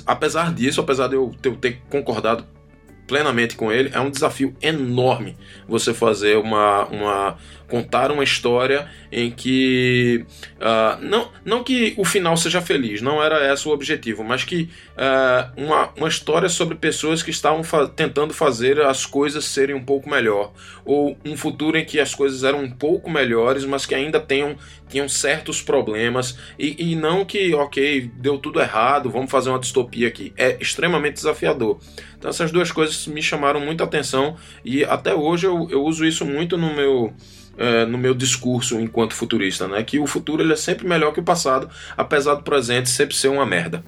apesar 0.07 0.53
disso, 0.53 0.81
apesar 0.81 1.09
de 1.09 1.15
eu 1.15 1.35
ter 1.61 1.81
concordado 1.89 2.45
plenamente 3.07 3.57
com 3.57 3.73
ele. 3.73 3.91
É 3.93 4.01
um 4.01 4.11
desafio 4.11 4.55
enorme 4.61 5.37
você 5.67 5.95
fazer 5.95 6.37
uma, 6.37 6.85
uma 6.87 7.37
contar 7.67 8.13
uma 8.13 8.23
história 8.23 8.89
em 9.11 9.31
que 9.31 10.25
uh, 10.57 11.03
não, 11.03 11.31
não 11.45 11.65
que 11.65 11.95
o 11.97 12.05
final 12.05 12.37
seja 12.37 12.61
feliz, 12.61 13.01
não 13.01 13.23
era 13.23 13.53
esse 13.53 13.67
o 13.69 13.73
objetivo, 13.73 14.23
mas 14.23 14.45
que 14.45 14.69
uh, 14.97 15.63
uma, 15.63 15.91
uma 15.97 16.09
história 16.09 16.49
sobre 16.49 16.75
pessoas 16.77 17.23
que 17.23 17.31
estavam 17.31 17.63
fa 17.63 17.89
tentando 17.89 18.35
fazer 18.35 18.81
as 18.81 19.07
coisas 19.07 19.45
serem 19.45 19.75
um 19.75 19.85
pouco 19.85 20.09
melhor, 20.09 20.53
ou 20.85 21.17
um 21.25 21.37
futuro 21.37 21.79
em 21.79 21.85
que 21.85 21.99
as 21.99 22.15
coisas 22.15 22.45
eram 22.45 22.63
um 22.63 22.71
pouco 22.71 23.11
melhores, 23.11 23.65
mas 23.65 23.87
que 23.87 23.95
ainda 23.95 24.21
tenham, 24.21 24.57
tinham 24.89 25.09
certos 25.09 25.63
problemas, 25.63 26.39
e, 26.59 26.93
e 26.93 26.97
não 26.97 27.25
que, 27.25 27.55
ok, 27.55 28.11
deu 28.15 28.39
tudo 28.39 28.61
errado, 28.61 29.11
vamos 29.11 29.31
fazer 29.31 29.51
uma 29.51 29.59
distopia 29.59 30.09
aqui. 30.09 30.33
É 30.37 30.57
extremamente 30.61 31.15
desafiador. 31.15 31.79
Então 32.19 32.31
essas 32.31 32.51
duas 32.51 32.73
coisas 32.73 33.07
me 33.07 33.23
chamaram 33.23 33.61
muita 33.61 33.85
atenção 33.85 34.37
e 34.65 34.85
até 34.85 35.15
hoje 35.15 35.47
eu, 35.47 35.69
eu 35.71 35.85
uso 35.85 36.05
isso 36.05 36.25
muito 36.25 36.59
no 36.59 36.75
meu 36.75 37.15
é, 37.59 37.85
no 37.85 37.99
meu 37.99 38.15
discurso 38.15 38.81
enquanto 38.81 39.15
futurista, 39.15 39.67
né? 39.67 39.83
Que 39.83 39.99
o 39.99 40.07
futuro 40.07 40.43
ele 40.43 40.53
é 40.53 40.57
sempre 40.57 40.87
melhor 40.87 41.13
que 41.13 41.21
o 41.21 41.23
passado, 41.23 41.69
apesar 41.97 42.35
do 42.35 42.43
presente 42.43 42.89
sempre 42.89 43.15
ser 43.17 43.29
uma 43.29 43.45
merda. 43.45 43.83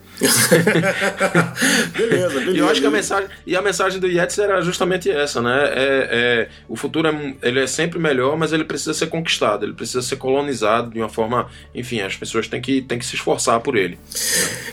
beleza, 1.96 2.34
beleza. 2.40 2.50
E 2.50 2.58
eu 2.58 2.68
acho 2.68 2.80
que 2.80 2.86
a 2.86 2.90
mensagem 2.90 3.28
e 3.46 3.56
a 3.56 3.62
mensagem 3.62 4.00
do 4.00 4.06
Yeats 4.06 4.38
era 4.38 4.60
justamente 4.60 5.10
essa, 5.10 5.40
né? 5.40 5.64
É, 5.72 6.08
é, 6.10 6.48
o 6.68 6.76
futuro 6.76 7.08
é, 7.08 7.34
ele 7.42 7.60
é 7.60 7.66
sempre 7.66 7.98
melhor, 7.98 8.36
mas 8.36 8.52
ele 8.52 8.64
precisa 8.64 8.92
ser 8.92 9.06
conquistado, 9.06 9.64
ele 9.64 9.74
precisa 9.74 10.02
ser 10.02 10.16
colonizado 10.16 10.90
de 10.90 10.98
uma 10.98 11.08
forma, 11.08 11.48
enfim, 11.74 12.00
as 12.00 12.16
pessoas 12.16 12.48
têm 12.48 12.60
que, 12.60 12.82
têm 12.82 12.98
que 12.98 13.06
se 13.06 13.14
esforçar 13.14 13.60
por 13.60 13.76
ele. 13.76 13.98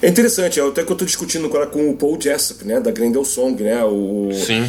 É 0.01 0.07
interessante, 0.07 0.59
é 0.59 0.63
até 0.63 0.83
que 0.83 0.89
eu 0.89 0.93
estou 0.93 1.05
discutindo 1.05 1.45
agora 1.45 1.67
com 1.67 1.89
o 1.89 1.95
Paul 1.95 2.19
Jessup, 2.19 2.65
né? 2.65 2.79
Da 2.79 2.91
Grendel 2.91 3.23
Song, 3.23 3.61
né? 3.61 3.83
O, 3.83 4.31
Sim 4.33 4.67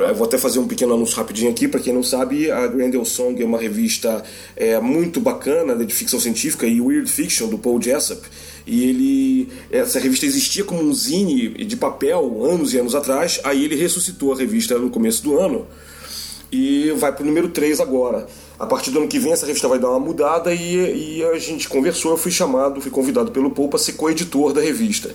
Eu 0.00 0.14
vou 0.14 0.26
até 0.26 0.38
fazer 0.38 0.58
um 0.58 0.66
pequeno 0.66 0.94
anúncio 0.94 1.16
rapidinho 1.16 1.50
aqui, 1.50 1.68
para 1.68 1.80
quem 1.80 1.92
não 1.92 2.02
sabe, 2.02 2.50
a 2.50 2.66
Grendel 2.66 3.04
Song 3.04 3.40
é 3.40 3.44
uma 3.44 3.58
revista 3.58 4.22
é, 4.56 4.80
muito 4.80 5.20
bacana 5.20 5.74
de 5.76 5.94
ficção 5.94 6.18
científica 6.18 6.66
e 6.66 6.80
weird 6.80 7.10
fiction 7.10 7.48
do 7.48 7.58
Paul 7.58 7.80
Jessup. 7.80 8.20
E 8.66 8.84
ele. 8.88 9.48
Essa 9.70 9.98
revista 9.98 10.26
existia 10.26 10.64
como 10.64 10.82
um 10.82 10.92
zine 10.92 11.50
de 11.64 11.76
papel 11.76 12.44
anos 12.44 12.72
e 12.72 12.78
anos 12.78 12.94
atrás, 12.94 13.40
aí 13.44 13.64
ele 13.64 13.76
ressuscitou 13.76 14.32
a 14.32 14.36
revista 14.36 14.78
no 14.78 14.90
começo 14.90 15.22
do 15.22 15.38
ano 15.38 15.66
e 16.52 16.90
vai 16.96 17.12
para 17.12 17.22
o 17.22 17.26
número 17.26 17.48
3 17.48 17.80
agora. 17.80 18.26
A 18.58 18.66
partir 18.66 18.90
do 18.90 18.98
ano 18.98 19.08
que 19.08 19.18
vem 19.18 19.32
essa 19.32 19.46
revista 19.46 19.68
vai 19.68 19.78
dar 19.78 19.90
uma 19.90 20.00
mudada 20.00 20.52
e, 20.52 21.18
e 21.18 21.24
a 21.24 21.38
gente 21.38 21.68
conversou, 21.68 22.12
eu 22.12 22.16
fui 22.16 22.30
chamado, 22.30 22.80
fui 22.80 22.90
convidado 22.90 23.30
pelo 23.30 23.50
Paul 23.50 23.68
para 23.68 23.78
ser 23.78 23.92
co-editor 23.92 24.52
da 24.52 24.60
revista. 24.60 25.14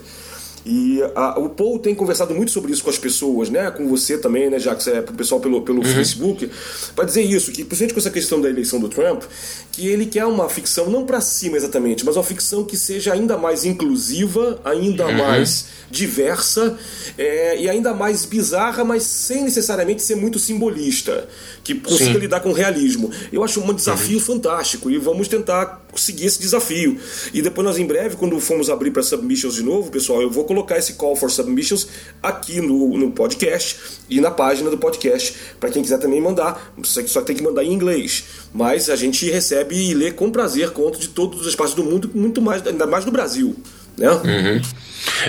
E 0.68 1.00
a, 1.14 1.38
o 1.38 1.48
Paul 1.48 1.78
tem 1.78 1.94
conversado 1.94 2.34
muito 2.34 2.50
sobre 2.50 2.72
isso 2.72 2.82
com 2.82 2.90
as 2.90 2.98
pessoas, 2.98 3.48
né? 3.48 3.70
Com 3.70 3.86
você 3.86 4.18
também, 4.18 4.50
né, 4.50 4.58
já 4.58 4.74
que 4.74 4.82
você 4.82 4.94
é 4.94 5.00
pro 5.00 5.14
pessoal 5.14 5.40
pelo, 5.40 5.62
pelo 5.62 5.78
uhum. 5.78 5.94
Facebook, 5.94 6.50
para 6.96 7.04
dizer 7.04 7.22
isso, 7.22 7.52
que 7.52 7.62
principalmente 7.64 7.94
com 7.94 8.00
essa 8.00 8.10
questão 8.10 8.40
da 8.40 8.48
eleição 8.48 8.80
do 8.80 8.88
Trump, 8.88 9.22
que 9.70 9.86
ele 9.86 10.06
quer 10.06 10.24
uma 10.24 10.48
ficção 10.48 10.90
não 10.90 11.06
para 11.06 11.20
cima 11.20 11.56
exatamente, 11.56 12.04
mas 12.04 12.16
uma 12.16 12.24
ficção 12.24 12.64
que 12.64 12.76
seja 12.76 13.12
ainda 13.12 13.38
mais 13.38 13.64
inclusiva, 13.64 14.60
ainda 14.64 15.06
uhum. 15.06 15.18
mais 15.18 15.66
diversa 15.88 16.76
é, 17.16 17.60
e 17.60 17.68
ainda 17.70 17.94
mais 17.94 18.24
bizarra, 18.24 18.84
mas 18.84 19.04
sem 19.04 19.44
necessariamente 19.44 20.02
ser 20.02 20.16
muito 20.16 20.36
simbolista, 20.36 21.28
que 21.62 21.76
consiga 21.76 22.14
Sim. 22.14 22.18
lidar 22.18 22.40
com 22.40 22.50
realismo. 22.50 23.08
Eu 23.32 23.44
acho 23.44 23.60
um 23.60 23.72
desafio 23.72 24.18
uhum. 24.18 24.24
fantástico 24.24 24.90
e 24.90 24.98
vamos 24.98 25.28
tentar 25.28 25.86
seguir 25.94 26.26
esse 26.26 26.40
desafio. 26.40 26.98
E 27.32 27.40
depois 27.40 27.64
nós 27.64 27.78
em 27.78 27.86
breve, 27.86 28.16
quando 28.16 28.38
formos 28.40 28.68
abrir 28.68 28.90
para 28.90 29.02
submissions 29.02 29.54
de 29.54 29.62
novo, 29.62 29.90
pessoal, 29.90 30.20
eu 30.20 30.30
vou 30.30 30.44
colocar 30.44 30.55
esse 30.78 30.94
call 30.94 31.16
for 31.16 31.30
submissions 31.30 31.88
aqui 32.22 32.60
no, 32.60 32.96
no 32.96 33.10
podcast 33.10 33.78
e 34.08 34.20
na 34.20 34.30
página 34.30 34.70
do 34.70 34.78
podcast 34.78 35.34
para 35.58 35.70
quem 35.70 35.82
quiser 35.82 35.98
também 35.98 36.20
mandar. 36.20 36.74
Só 36.84 37.20
tem 37.22 37.34
que 37.34 37.42
mandar 37.42 37.64
em 37.64 37.72
inglês, 37.72 38.24
mas 38.54 38.88
a 38.88 38.96
gente 38.96 39.28
recebe 39.30 39.76
e 39.76 39.94
lê 39.94 40.12
com 40.12 40.30
prazer 40.30 40.70
contos 40.70 41.00
de 41.00 41.08
todas 41.08 41.46
as 41.46 41.54
partes 41.54 41.74
do 41.74 41.84
mundo, 41.84 42.10
muito 42.14 42.40
mais, 42.40 42.66
ainda 42.66 42.86
mais 42.86 43.04
do 43.04 43.10
Brasil, 43.10 43.56
né? 43.98 44.10
Uhum. 44.10 44.62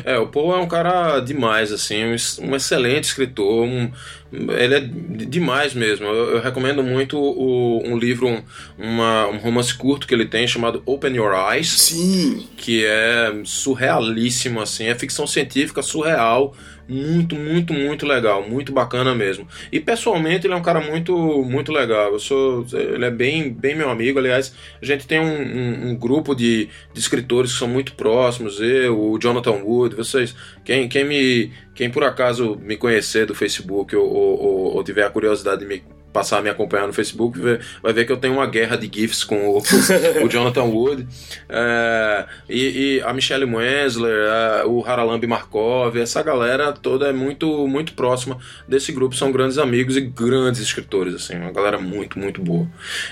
É, 0.03 0.17
o 0.17 0.27
Paul 0.27 0.55
é 0.55 0.57
um 0.57 0.67
cara 0.67 1.19
demais, 1.19 1.71
assim, 1.71 2.03
um, 2.03 2.55
excelente 2.55 3.05
escritor, 3.05 3.63
um, 3.63 3.91
ele 4.31 4.75
é 4.75 4.79
demais 4.81 5.73
mesmo. 5.73 6.05
Eu, 6.05 6.35
eu 6.35 6.41
recomendo 6.41 6.83
muito 6.83 7.17
o, 7.17 7.81
um 7.85 7.97
livro, 7.97 8.27
um, 8.27 8.41
uma, 8.77 9.27
um 9.27 9.37
romance 9.37 9.73
curto 9.73 10.07
que 10.07 10.13
ele 10.13 10.25
tem 10.25 10.47
chamado 10.47 10.81
Open 10.85 11.15
Your 11.15 11.33
Eyes. 11.33 11.69
Sim. 11.69 12.47
Que 12.57 12.85
é 12.85 13.33
surrealíssimo, 13.43 14.59
assim, 14.59 14.87
é 14.87 14.95
ficção 14.95 15.25
científica 15.27 15.81
surreal 15.81 16.55
muito, 16.87 17.35
muito, 17.35 17.73
muito 17.73 18.05
legal, 18.05 18.47
muito 18.47 18.71
bacana 18.71 19.13
mesmo. 19.13 19.47
E 19.71 19.79
pessoalmente 19.79 20.47
ele 20.47 20.53
é 20.53 20.57
um 20.57 20.61
cara 20.61 20.79
muito, 20.79 21.15
muito 21.43 21.71
legal. 21.71 22.13
Eu 22.13 22.19
sou, 22.19 22.65
ele 22.71 23.05
é 23.05 23.11
bem, 23.11 23.51
bem 23.51 23.75
meu 23.75 23.89
amigo. 23.89 24.19
Aliás, 24.19 24.53
a 24.81 24.85
gente 24.85 25.05
tem 25.05 25.19
um, 25.19 25.25
um, 25.25 25.89
um 25.89 25.95
grupo 25.95 26.33
de, 26.33 26.69
de, 26.93 26.99
escritores 26.99 27.51
que 27.51 27.59
são 27.59 27.67
muito 27.67 27.93
próximos. 27.93 28.61
Eu, 28.61 28.99
o 28.99 29.19
Jonathan 29.19 29.63
Wood, 29.63 29.95
vocês, 29.95 30.35
quem, 30.63 30.87
quem 30.87 31.03
me, 31.03 31.51
quem 31.75 31.89
por 31.89 32.03
acaso 32.03 32.57
me 32.61 32.77
conhecer 32.77 33.25
do 33.25 33.35
Facebook 33.35 33.95
ou, 33.95 34.07
ou, 34.07 34.75
ou 34.75 34.83
tiver 34.83 35.03
a 35.03 35.09
curiosidade 35.09 35.61
de 35.61 35.67
me 35.67 35.96
passar 36.11 36.39
a 36.39 36.41
me 36.41 36.49
acompanhar 36.49 36.87
no 36.87 36.93
Facebook, 36.93 37.39
vai 37.81 37.93
ver 37.93 38.05
que 38.05 38.11
eu 38.11 38.17
tenho 38.17 38.33
uma 38.33 38.47
guerra 38.47 38.75
de 38.75 38.89
GIFs 38.91 39.23
com 39.23 39.49
o, 39.49 39.57
o 40.23 40.29
Jonathan 40.29 40.63
Wood, 40.63 41.07
é, 41.49 42.25
e, 42.49 42.97
e, 42.97 43.01
a 43.01 43.13
Michelle 43.13 43.45
Wensler, 43.45 44.27
é, 44.27 44.65
o 44.65 44.83
Haralambi 44.85 45.27
Markov, 45.27 45.97
essa 45.97 46.23
galera 46.23 46.73
toda 46.73 47.07
é 47.07 47.13
muito, 47.13 47.67
muito 47.67 47.93
próxima 47.93 48.37
desse 48.67 48.91
grupo, 48.91 49.15
são 49.15 49.31
grandes 49.31 49.57
amigos 49.57 49.95
e 49.95 50.01
grandes 50.01 50.61
escritores, 50.61 51.13
assim, 51.13 51.35
uma 51.35 51.51
galera 51.51 51.77
muito, 51.77 52.17
muito 52.17 52.41
boa. 52.41 52.67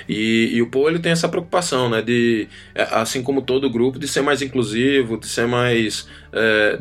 E, 0.10 0.52
e 0.54 0.62
o 0.62 0.68
Paul 0.68 0.90
ele 0.90 1.00
tem 1.00 1.12
essa 1.12 1.30
preocupação, 1.30 1.90
né, 1.90 2.02
de, 2.02 2.48
é, 2.74 2.88
assim 2.92 3.22
como 3.22 3.42
todo 3.42 3.70
grupo, 3.70 4.00
de 4.00 4.08
ser 4.08 4.22
mais 4.22 4.42
inclusivo, 4.42 5.18
de 5.18 5.28
ser 5.28 5.48
mais 5.48 6.08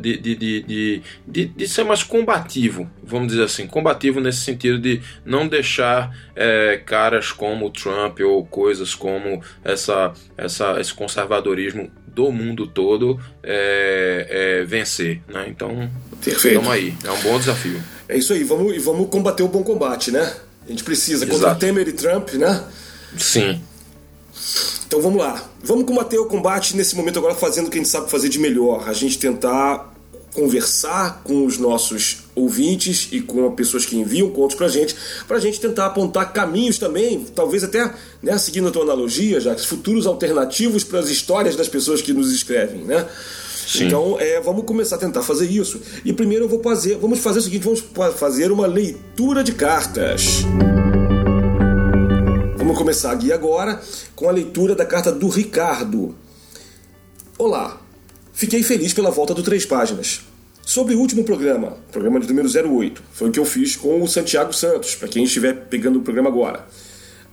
de, 0.01 0.17
de, 0.17 0.35
de, 0.35 1.01
de, 1.27 1.45
de, 1.45 1.67
ser 1.67 1.83
mais 1.83 2.03
combativo, 2.03 2.89
vamos 3.03 3.29
dizer 3.29 3.43
assim, 3.43 3.67
combativo 3.67 4.19
nesse 4.19 4.39
sentido 4.39 4.77
de 4.79 5.01
não 5.23 5.47
deixar 5.47 6.15
é, 6.35 6.81
caras 6.85 7.31
como 7.31 7.67
o 7.67 7.69
Trump 7.69 8.19
ou 8.19 8.45
coisas 8.45 8.93
como 8.93 9.41
essa, 9.63 10.13
essa, 10.37 10.79
esse 10.79 10.93
conservadorismo 10.93 11.89
do 12.07 12.31
mundo 12.31 12.67
todo 12.67 13.19
é, 13.43 14.63
vencer. 14.67 15.21
Né? 15.27 15.45
Então, 15.47 15.89
estamos 16.25 16.69
aí, 16.69 16.93
é 17.03 17.11
um 17.11 17.21
bom 17.21 17.37
desafio. 17.37 17.81
É 18.07 18.17
isso 18.17 18.33
aí, 18.33 18.43
vamos, 18.43 18.83
vamos 18.83 19.09
combater 19.09 19.43
o 19.43 19.47
bom 19.47 19.63
combate, 19.63 20.11
né? 20.11 20.33
A 20.65 20.69
gente 20.69 20.83
precisa, 20.83 21.27
contra 21.27 21.53
Temer 21.53 21.87
e 21.87 21.93
Trump, 21.93 22.33
né? 22.33 22.63
Sim. 23.17 23.61
Então 24.87 25.01
vamos 25.01 25.19
lá. 25.19 25.43
Vamos 25.63 25.85
combater 25.85 26.17
o 26.17 26.25
combate 26.25 26.75
nesse 26.75 26.95
momento 26.95 27.19
agora 27.19 27.35
fazendo 27.35 27.67
o 27.67 27.69
que 27.69 27.77
a 27.77 27.81
gente 27.81 27.89
sabe 27.89 28.09
fazer 28.09 28.29
de 28.29 28.39
melhor. 28.39 28.87
A 28.87 28.93
gente 28.93 29.17
tentar 29.17 29.93
conversar 30.35 31.21
com 31.23 31.45
os 31.45 31.57
nossos 31.57 32.17
ouvintes 32.35 33.07
e 33.11 33.21
com 33.21 33.47
as 33.47 33.55
pessoas 33.55 33.85
que 33.85 33.95
enviam 33.95 34.29
contos 34.29 34.55
pra 34.55 34.67
gente, 34.67 34.93
pra 35.27 35.39
gente 35.39 35.59
tentar 35.59 35.85
apontar 35.85 36.33
caminhos 36.33 36.77
também, 36.77 37.25
talvez 37.33 37.63
até, 37.63 37.93
né, 38.21 38.37
seguindo 38.37 38.67
a 38.67 38.71
tua 38.71 38.83
analogia, 38.83 39.39
já 39.39 39.57
futuros 39.57 40.05
alternativos 40.05 40.83
para 40.83 40.99
as 40.99 41.09
histórias 41.09 41.55
das 41.55 41.69
pessoas 41.69 42.01
que 42.01 42.11
nos 42.11 42.33
escrevem, 42.33 42.83
né? 42.83 43.07
Sim. 43.65 43.85
Então, 43.85 44.17
é, 44.19 44.39
vamos 44.41 44.65
começar 44.65 44.97
a 44.97 44.99
tentar 44.99 45.23
fazer 45.23 45.49
isso. 45.49 45.81
E 46.03 46.13
primeiro 46.13 46.45
eu 46.45 46.49
vou 46.49 46.61
fazer, 46.61 46.97
vamos 46.97 47.19
fazer 47.19 47.39
o 47.39 47.41
seguinte, 47.41 47.63
vamos 47.63 47.83
fazer 48.15 48.51
uma 48.51 48.67
leitura 48.67 49.43
de 49.43 49.53
cartas. 49.53 50.43
Vamos 52.75 52.87
começar 52.87 53.13
aqui 53.13 53.31
agora 53.31 53.81
com 54.17 54.27
a 54.27 54.33
leitura 54.33 54.75
da 54.75 54.85
carta 54.85 55.09
do 55.09 55.29
Ricardo. 55.29 56.13
Olá, 57.37 57.81
fiquei 58.33 58.61
feliz 58.63 58.91
pela 58.91 59.09
volta 59.09 59.33
do 59.33 59.41
Três 59.41 59.65
Páginas. 59.65 60.25
Sobre 60.61 60.93
o 60.93 60.99
último 60.99 61.23
programa, 61.23 61.77
programa 61.89 62.19
de 62.19 62.27
número 62.27 62.49
08, 62.49 63.01
foi 63.13 63.29
o 63.29 63.31
que 63.31 63.39
eu 63.39 63.45
fiz 63.45 63.77
com 63.77 64.03
o 64.03 64.07
Santiago 64.09 64.51
Santos, 64.51 64.93
para 64.93 65.07
quem 65.07 65.23
estiver 65.23 65.53
pegando 65.69 65.99
o 65.99 66.01
programa 66.01 66.27
agora. 66.27 66.67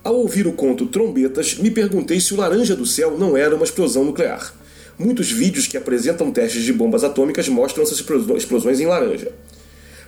Ao 0.01 0.15
ouvir 0.15 0.47
o 0.47 0.53
conto 0.53 0.85
Trombetas, 0.85 1.55
me 1.55 1.69
perguntei 1.69 2.21
se 2.21 2.33
o 2.33 2.37
laranja 2.37 2.73
do 2.73 2.85
céu 2.85 3.17
não 3.17 3.35
era 3.35 3.53
uma 3.53 3.65
explosão 3.65 4.05
nuclear. 4.05 4.53
Muitos 4.97 5.29
vídeos 5.29 5.67
que 5.67 5.75
apresentam 5.75 6.31
testes 6.31 6.63
de 6.63 6.71
bombas 6.71 7.03
atômicas 7.03 7.49
mostram 7.49 7.83
essas 7.83 8.01
explosões 8.37 8.79
em 8.79 8.85
laranja. 8.85 9.33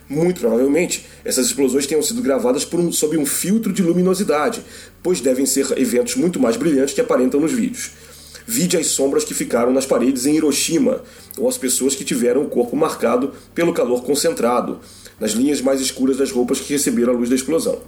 Muito 0.08 0.40
provavelmente, 0.40 1.04
essas 1.24 1.46
explosões 1.46 1.86
tenham 1.86 2.02
sido 2.02 2.22
gravadas 2.22 2.66
um, 2.72 2.92
sob 2.92 3.18
um 3.18 3.26
filtro 3.26 3.72
de 3.72 3.82
luminosidade, 3.82 4.62
pois 5.02 5.20
devem 5.20 5.44
ser 5.44 5.66
eventos 5.76 6.14
muito 6.14 6.38
mais 6.38 6.56
brilhantes 6.56 6.94
que 6.94 7.00
aparentam 7.00 7.40
nos 7.40 7.52
vídeos. 7.52 7.90
Vide 8.46 8.76
as 8.76 8.86
sombras 8.86 9.24
que 9.24 9.34
ficaram 9.34 9.72
nas 9.72 9.84
paredes 9.84 10.24
em 10.24 10.36
Hiroshima, 10.36 11.02
ou 11.36 11.48
as 11.48 11.58
pessoas 11.58 11.96
que 11.96 12.04
tiveram 12.04 12.42
o 12.42 12.48
corpo 12.48 12.76
marcado 12.76 13.32
pelo 13.52 13.72
calor 13.72 14.04
concentrado, 14.04 14.78
nas 15.18 15.32
linhas 15.32 15.60
mais 15.60 15.80
escuras 15.80 16.18
das 16.18 16.30
roupas 16.30 16.60
que 16.60 16.72
receberam 16.72 17.12
a 17.12 17.16
luz 17.16 17.28
da 17.28 17.34
explosão. 17.34 17.80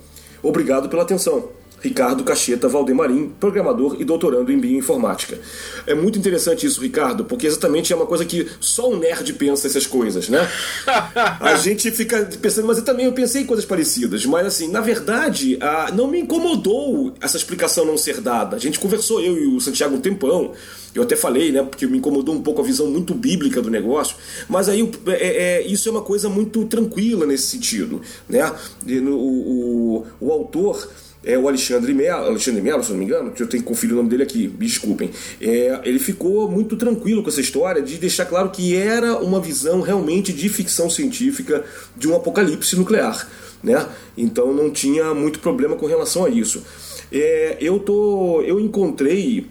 Obrigado 0.43 0.89
pela 0.89 1.03
atenção. 1.03 1.49
Ricardo 1.81 2.25
Cacheta 2.25 2.69
Valdemarim, 2.69 3.33
programador 3.39 3.97
e 3.99 4.05
doutorando 4.05 4.51
em 4.51 4.59
bioinformática. 4.59 5.39
É 5.87 5.95
muito 5.95 6.19
interessante 6.19 6.67
isso, 6.67 6.81
Ricardo, 6.81 7.25
porque 7.25 7.47
exatamente 7.47 7.93
é 7.93 7.97
uma 7.97 8.07
coisa 8.07 8.25
que 8.25 8.49
só 8.61 8.91
um 8.91 8.99
nerd 8.99 9.33
pensa 9.35 9.67
essas 9.67 9.87
coisas, 9.87 10.29
né? 10.29 10.49
A 11.41 11.57
gente 11.57 11.91
fica 11.91 12.29
pensando, 12.41 12.67
mas 12.67 12.79
eu 12.79 12.85
também 12.85 13.07
eu 13.07 13.13
pensei 13.13 13.43
em 13.43 13.47
coisas 13.47 13.65
parecidas, 13.65 14.25
mas 14.27 14.47
assim, 14.47 14.69
na 14.69 14.81
verdade, 14.81 15.57
a, 15.61 15.91
não 15.93 16.09
me 16.09 16.21
incomodou 16.21 17.15
essa 17.21 17.37
explicação 17.37 17.85
não 17.85 17.97
ser 17.97 18.21
dada. 18.21 18.57
A 18.57 18.59
gente 18.59 18.79
conversou, 18.79 19.21
eu 19.21 19.39
e 19.39 19.47
o 19.47 19.61
Santiago, 19.61 19.97
um 19.97 20.01
tempão. 20.01 20.53
Eu 20.95 21.03
até 21.03 21.15
falei, 21.15 21.53
né, 21.53 21.63
porque 21.63 21.87
me 21.87 21.99
incomodou 21.99 22.35
um 22.35 22.43
pouco 22.43 22.61
a 22.63 22.65
visão 22.65 22.87
muito 22.87 23.15
bíblica 23.15 23.61
do 23.61 23.71
negócio, 23.71 24.17
mas 24.49 24.69
aí 24.69 24.91
é, 25.07 25.13
é, 25.13 25.67
isso 25.67 25.89
é 25.89 25.93
uma 25.93 26.03
coisa 26.03 26.29
muito 26.29 26.65
tranquila 26.65 27.27
nesse 27.27 27.47
sentido, 27.47 28.01
né? 28.29 28.51
O, 28.87 30.03
o, 30.03 30.07
o 30.19 30.33
autor 30.33 30.89
é 31.29 31.39
o 31.39 31.47
Alexandre 31.47 31.93
Melo, 31.93 32.25
Alexandre 32.25 32.63
Melo, 32.63 32.83
se 32.83 32.91
não 32.91 32.99
me 32.99 33.05
engano, 33.05 33.31
que 33.31 33.43
eu 33.43 33.47
tenho 33.47 33.63
que 33.63 33.69
conferir 33.69 33.93
o 33.93 33.99
nome 33.99 34.09
dele 34.09 34.23
aqui, 34.23 34.49
me 34.49 34.67
desculpem. 34.67 35.11
É, 35.39 35.79
ele 35.85 35.99
ficou 35.99 36.51
muito 36.51 36.75
tranquilo 36.75 37.23
com 37.23 37.29
essa 37.29 37.43
história 37.43 37.83
de 37.83 37.99
deixar 37.99 38.25
claro 38.25 38.49
que 38.49 38.75
era 38.75 39.15
uma 39.19 39.39
visão 39.39 39.83
realmente 39.83 40.33
de 40.33 40.49
ficção 40.49 40.89
científica 40.89 41.63
de 41.95 42.09
um 42.09 42.17
apocalipse 42.17 42.75
nuclear. 42.77 43.29
Né? 43.63 43.87
Então 44.17 44.55
não 44.55 44.71
tinha 44.71 45.13
muito 45.13 45.39
problema 45.41 45.77
com 45.77 45.85
relação 45.85 46.25
a 46.25 46.31
isso. 46.31 46.65
É, 47.13 47.59
eu 47.61 47.79
tô, 47.79 48.41
eu 48.41 48.59
encontrei 48.59 49.47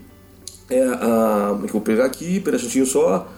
é, 0.71 0.81
a, 0.81 1.59
é 1.63 1.67
vou 1.67 1.81
pegar 1.81 2.05
aqui, 2.05 2.39
pera 2.39 2.57
um 2.57 2.85
só. 2.87 3.31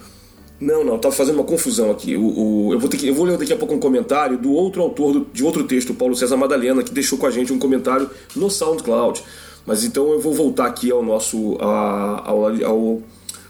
Não, 0.59 0.83
não, 0.83 0.97
estava 0.97 1.15
fazendo 1.15 1.35
uma 1.35 1.45
confusão 1.45 1.89
aqui. 1.89 2.17
O, 2.17 2.21
o, 2.21 2.73
eu, 2.73 2.79
vou 2.79 2.89
ter 2.89 2.97
que, 2.97 3.07
eu 3.07 3.13
vou 3.13 3.25
ler 3.25 3.37
daqui 3.37 3.53
a 3.53 3.55
pouco 3.55 3.73
um 3.73 3.79
comentário 3.79 4.37
do 4.37 4.51
outro 4.51 4.81
autor 4.81 5.13
do, 5.13 5.27
de 5.31 5.43
outro 5.43 5.63
texto, 5.63 5.93
Paulo 5.93 6.15
César 6.15 6.35
Madalena, 6.35 6.83
que 6.83 6.91
deixou 6.91 7.17
com 7.17 7.25
a 7.25 7.31
gente 7.31 7.53
um 7.53 7.59
comentário 7.59 8.09
no 8.35 8.49
SoundCloud. 8.49 9.23
Mas 9.65 9.83
então 9.83 10.11
eu 10.11 10.19
vou 10.19 10.33
voltar 10.33 10.65
aqui 10.65 10.91
ao 10.91 11.03
nosso. 11.03 11.55
A, 11.61 12.29
ao, 12.29 12.45
ao, 12.65 13.01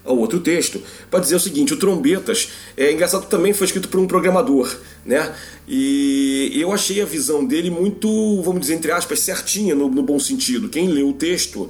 ao 0.05 0.17
outro 0.17 0.39
texto 0.39 0.81
para 1.09 1.19
dizer 1.19 1.35
o 1.35 1.39
seguinte: 1.39 1.73
o 1.73 1.77
Trombetas, 1.77 2.49
é 2.75 2.91
engraçado, 2.91 3.27
também 3.27 3.53
foi 3.53 3.65
escrito 3.65 3.87
por 3.87 3.99
um 3.99 4.07
programador, 4.07 4.73
né? 5.05 5.33
E 5.67 6.51
eu 6.55 6.71
achei 6.71 7.01
a 7.01 7.05
visão 7.05 7.45
dele 7.45 7.69
muito, 7.69 8.41
vamos 8.41 8.61
dizer, 8.61 8.75
entre 8.75 8.91
aspas, 8.91 9.19
certinha 9.19 9.75
no, 9.75 9.89
no 9.89 10.03
bom 10.03 10.19
sentido. 10.19 10.69
Quem 10.69 10.87
leu 10.87 11.09
o 11.09 11.13
texto 11.13 11.69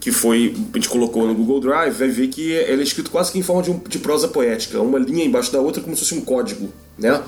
que 0.00 0.12
foi 0.12 0.54
a 0.72 0.76
gente 0.76 0.88
colocou 0.88 1.26
no 1.26 1.34
Google 1.34 1.60
Drive, 1.60 1.94
vai 1.94 2.08
ver 2.08 2.28
que 2.28 2.52
ele 2.52 2.82
é 2.82 2.84
escrito 2.84 3.10
quase 3.10 3.32
que 3.32 3.38
em 3.38 3.42
forma 3.42 3.62
de, 3.62 3.70
um, 3.70 3.78
de 3.78 3.98
prosa 3.98 4.28
poética, 4.28 4.80
uma 4.80 4.98
linha 4.98 5.24
embaixo 5.24 5.52
da 5.52 5.60
outra 5.60 5.82
como 5.82 5.96
se 5.96 6.02
fosse 6.02 6.14
um 6.14 6.20
código, 6.20 6.72
né? 6.96 7.22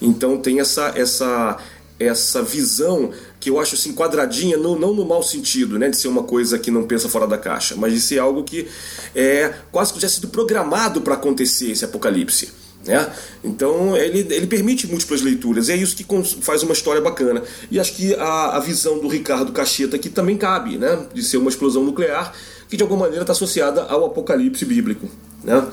Então 0.00 0.38
tem 0.38 0.60
essa 0.60 0.92
essa 0.96 1.58
essa 1.98 2.42
visão 2.42 3.10
que 3.38 3.50
eu 3.50 3.60
acho 3.60 3.74
assim 3.74 3.92
quadradinha, 3.92 4.56
não, 4.56 4.78
não 4.78 4.94
no 4.94 5.04
mau 5.04 5.22
sentido, 5.22 5.78
né, 5.78 5.88
de 5.88 5.96
ser 5.96 6.08
uma 6.08 6.22
coisa 6.22 6.58
que 6.58 6.70
não 6.70 6.84
pensa 6.84 7.08
fora 7.08 7.26
da 7.26 7.38
caixa, 7.38 7.76
mas 7.76 7.92
de 7.92 8.00
ser 8.00 8.18
algo 8.18 8.42
que 8.42 8.66
é 9.14 9.54
quase 9.70 9.92
que 9.92 10.00
já 10.00 10.08
sido 10.08 10.28
programado 10.28 11.00
para 11.02 11.14
acontecer 11.14 11.70
esse 11.70 11.84
apocalipse. 11.84 12.63
Né? 12.86 13.10
Então 13.42 13.96
ele, 13.96 14.26
ele 14.30 14.46
permite 14.46 14.86
múltiplas 14.86 15.22
leituras, 15.22 15.68
é 15.68 15.76
isso 15.76 15.96
que 15.96 16.06
faz 16.42 16.62
uma 16.62 16.72
história 16.72 17.00
bacana. 17.00 17.42
E 17.70 17.80
acho 17.80 17.94
que 17.94 18.14
a, 18.14 18.56
a 18.56 18.60
visão 18.60 18.98
do 18.98 19.08
Ricardo 19.08 19.52
Cacheta 19.52 19.96
aqui 19.96 20.08
também 20.08 20.36
cabe, 20.36 20.76
né? 20.76 21.06
de 21.12 21.22
ser 21.22 21.38
uma 21.38 21.48
explosão 21.48 21.82
nuclear 21.82 22.32
que 22.68 22.76
de 22.76 22.82
alguma 22.82 23.02
maneira 23.02 23.22
está 23.22 23.32
associada 23.32 23.82
ao 23.84 24.04
apocalipse 24.06 24.64
bíblico. 24.64 25.08
Né? 25.42 25.66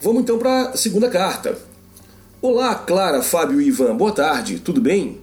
Vamos 0.00 0.22
então 0.22 0.38
para 0.38 0.70
a 0.70 0.76
segunda 0.76 1.08
carta. 1.08 1.58
Olá, 2.40 2.74
Clara, 2.74 3.22
Fábio 3.22 3.60
e 3.60 3.68
Ivan, 3.68 3.96
boa 3.96 4.12
tarde, 4.12 4.60
tudo 4.60 4.80
bem? 4.80 5.18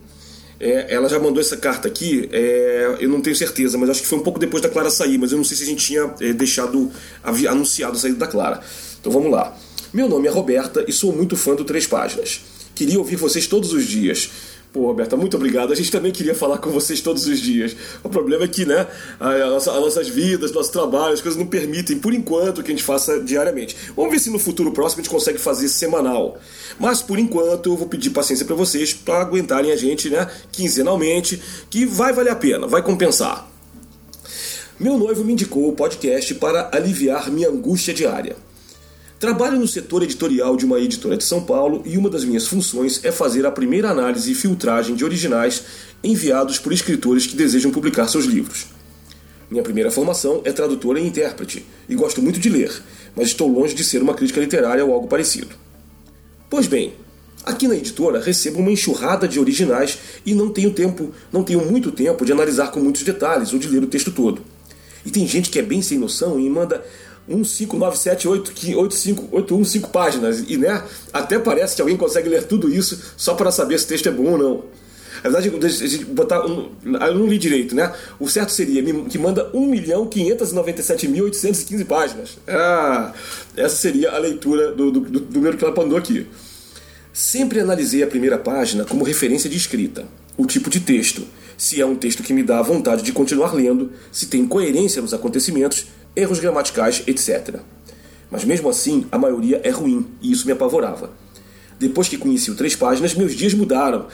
É, 0.59 0.93
ela 0.93 1.07
já 1.07 1.19
mandou 1.19 1.39
essa 1.39 1.57
carta 1.57 1.87
aqui, 1.87 2.29
é, 2.31 2.97
eu 2.99 3.09
não 3.09 3.21
tenho 3.21 3.35
certeza, 3.35 3.77
mas 3.77 3.89
acho 3.89 4.01
que 4.01 4.07
foi 4.07 4.17
um 4.17 4.23
pouco 4.23 4.39
depois 4.39 4.63
da 4.63 4.69
Clara 4.69 4.89
sair, 4.89 5.17
mas 5.17 5.31
eu 5.31 5.37
não 5.37 5.45
sei 5.45 5.57
se 5.57 5.63
a 5.63 5.65
gente 5.65 5.85
tinha 5.85 6.13
é, 6.19 6.33
deixado 6.33 6.91
anunciado 7.49 7.95
a 7.95 7.99
saída 7.99 8.17
da 8.17 8.27
Clara. 8.27 8.61
Então 8.99 9.11
vamos 9.11 9.31
lá. 9.31 9.55
Meu 9.93 10.09
nome 10.09 10.27
é 10.27 10.31
Roberta 10.31 10.83
e 10.87 10.91
sou 10.91 11.13
muito 11.13 11.37
fã 11.37 11.53
do 11.53 11.63
Três 11.63 11.85
Páginas. 11.85 12.41
Queria 12.73 12.97
ouvir 12.97 13.15
vocês 13.15 13.45
todos 13.45 13.73
os 13.73 13.85
dias. 13.85 14.27
Pô, 14.73 14.87
Roberta, 14.87 15.15
muito 15.15 15.37
obrigado. 15.37 15.71
A 15.71 15.75
gente 15.75 15.91
também 15.91 16.11
queria 16.11 16.33
falar 16.33 16.57
com 16.57 16.71
vocês 16.71 16.99
todos 16.99 17.27
os 17.27 17.39
dias. 17.39 17.75
O 18.03 18.09
problema 18.09 18.45
é 18.45 18.47
que, 18.47 18.65
né, 18.65 18.87
as 19.19 19.67
nossas 19.67 20.09
vidas, 20.09 20.51
nosso 20.51 20.71
trabalho, 20.71 21.13
as 21.13 21.21
coisas 21.21 21.39
não 21.39 21.45
permitem, 21.45 21.99
por 21.99 22.11
enquanto, 22.11 22.63
que 22.63 22.71
a 22.71 22.73
gente 22.73 22.83
faça 22.83 23.19
diariamente. 23.19 23.77
Vamos 23.95 24.11
ver 24.11 24.17
se 24.17 24.31
no 24.31 24.39
futuro 24.39 24.71
próximo 24.71 25.01
a 25.01 25.03
gente 25.03 25.11
consegue 25.11 25.37
fazer 25.37 25.67
semanal. 25.67 26.39
Mas, 26.79 27.03
por 27.03 27.19
enquanto, 27.19 27.69
eu 27.69 27.77
vou 27.77 27.87
pedir 27.87 28.09
paciência 28.09 28.47
para 28.47 28.55
vocês 28.55 28.95
para 28.95 29.21
aguentarem 29.21 29.71
a 29.71 29.75
gente, 29.75 30.09
né, 30.09 30.27
quinzenalmente, 30.51 31.39
que 31.69 31.85
vai 31.85 32.11
valer 32.11 32.31
a 32.31 32.35
pena, 32.35 32.65
vai 32.65 32.81
compensar. 32.81 33.47
Meu 34.79 34.97
noivo 34.97 35.23
me 35.23 35.33
indicou 35.33 35.69
o 35.69 35.73
podcast 35.73 36.33
para 36.33 36.71
aliviar 36.73 37.29
minha 37.29 37.49
angústia 37.49 37.93
diária. 37.93 38.35
Trabalho 39.23 39.57
no 39.57 39.65
setor 39.65 40.03
editorial 40.03 40.57
de 40.57 40.65
uma 40.65 40.77
editora 40.81 41.15
de 41.15 41.23
São 41.23 41.41
Paulo 41.41 41.81
e 41.85 41.97
uma 41.97 42.09
das 42.09 42.25
minhas 42.25 42.45
funções 42.45 42.99
é 43.05 43.09
fazer 43.09 43.45
a 43.45 43.51
primeira 43.51 43.89
análise 43.89 44.29
e 44.29 44.35
filtragem 44.35 44.97
de 44.97 45.05
originais 45.05 45.63
enviados 46.03 46.59
por 46.59 46.73
escritores 46.73 47.25
que 47.25 47.33
desejam 47.33 47.71
publicar 47.71 48.09
seus 48.09 48.25
livros. 48.25 48.65
Minha 49.49 49.63
primeira 49.63 49.89
formação 49.89 50.41
é 50.43 50.51
tradutora 50.51 50.99
e 50.99 51.07
intérprete, 51.07 51.65
e 51.87 51.95
gosto 51.95 52.21
muito 52.21 52.37
de 52.37 52.49
ler, 52.49 52.69
mas 53.15 53.29
estou 53.29 53.47
longe 53.47 53.73
de 53.73 53.85
ser 53.85 54.01
uma 54.01 54.13
crítica 54.13 54.41
literária 54.41 54.83
ou 54.83 54.93
algo 54.93 55.07
parecido. 55.07 55.55
Pois 56.49 56.67
bem, 56.67 56.93
aqui 57.45 57.65
na 57.65 57.77
editora 57.77 58.19
recebo 58.19 58.59
uma 58.59 58.71
enxurrada 58.71 59.25
de 59.25 59.39
originais 59.39 59.99
e 60.25 60.35
não 60.35 60.49
tenho 60.49 60.73
tempo, 60.73 61.13
não 61.31 61.45
tenho 61.45 61.63
muito 61.65 61.93
tempo 61.93 62.25
de 62.25 62.33
analisar 62.33 62.71
com 62.71 62.81
muitos 62.81 63.03
detalhes 63.03 63.53
ou 63.53 63.57
de 63.59 63.69
ler 63.69 63.83
o 63.83 63.87
texto 63.87 64.11
todo. 64.11 64.41
E 65.05 65.09
tem 65.09 65.25
gente 65.25 65.49
que 65.49 65.59
é 65.59 65.61
bem 65.61 65.81
sem 65.81 65.97
noção 65.97 66.37
e 66.37 66.49
manda 66.49 66.83
1597815 67.29 69.89
páginas. 69.89 70.43
E 70.47 70.55
né, 70.57 70.81
até 71.11 71.37
parece 71.39 71.75
que 71.75 71.81
alguém 71.81 71.97
consegue 71.97 72.29
ler 72.29 72.43
tudo 72.43 72.73
isso 72.73 73.01
só 73.17 73.33
para 73.33 73.51
saber 73.51 73.77
se 73.79 73.85
o 73.85 73.87
texto 73.87 74.07
é 74.07 74.11
bom 74.11 74.31
ou 74.31 74.37
não. 74.37 74.63
Na 75.23 75.29
verdade, 75.29 75.49
botar. 76.05 76.45
Um, 76.45 76.69
eu 76.83 77.15
não 77.15 77.27
li 77.27 77.37
direito, 77.37 77.73
né? 77.73 77.93
O 78.19 78.27
certo 78.27 78.51
seria 78.51 78.83
que 79.05 79.17
manda 79.17 79.49
1.597.815 79.51 81.85
páginas. 81.85 82.37
Ah, 82.47 83.13
essa 83.55 83.75
seria 83.75 84.11
a 84.11 84.17
leitura 84.17 84.73
do, 84.73 84.91
do, 84.91 84.99
do 84.99 85.33
número 85.33 85.55
que 85.55 85.63
ela 85.63 85.73
mandou 85.73 85.97
aqui. 85.97 86.27
Sempre 87.13 87.61
analisei 87.61 88.03
a 88.03 88.07
primeira 88.07 88.37
página 88.37 88.83
como 88.85 89.05
referência 89.05 89.49
de 89.49 89.55
escrita, 89.55 90.05
o 90.35 90.45
tipo 90.47 90.69
de 90.69 90.79
texto, 90.79 91.27
se 91.55 91.79
é 91.79 91.85
um 91.85 91.95
texto 91.95 92.23
que 92.23 92.33
me 92.33 92.43
dá 92.43 92.59
vontade 92.61 93.03
de 93.03 93.11
continuar 93.11 93.53
lendo, 93.53 93.91
se 94.11 94.25
tem 94.25 94.47
coerência 94.47 94.99
nos 95.01 95.13
acontecimentos 95.13 95.85
erros 96.15 96.39
gramaticais, 96.39 97.03
etc. 97.07 97.59
Mas 98.29 98.43
mesmo 98.43 98.69
assim, 98.69 99.05
a 99.11 99.17
maioria 99.17 99.61
é 99.63 99.69
ruim 99.69 100.07
e 100.21 100.31
isso 100.31 100.45
me 100.45 100.51
apavorava. 100.51 101.11
Depois 101.79 102.07
que 102.07 102.17
conheci 102.17 102.49
o 102.49 102.55
Três 102.55 102.75
Páginas, 102.75 103.13
meus 103.13 103.35
dias 103.35 103.53
mudaram. 103.53 104.07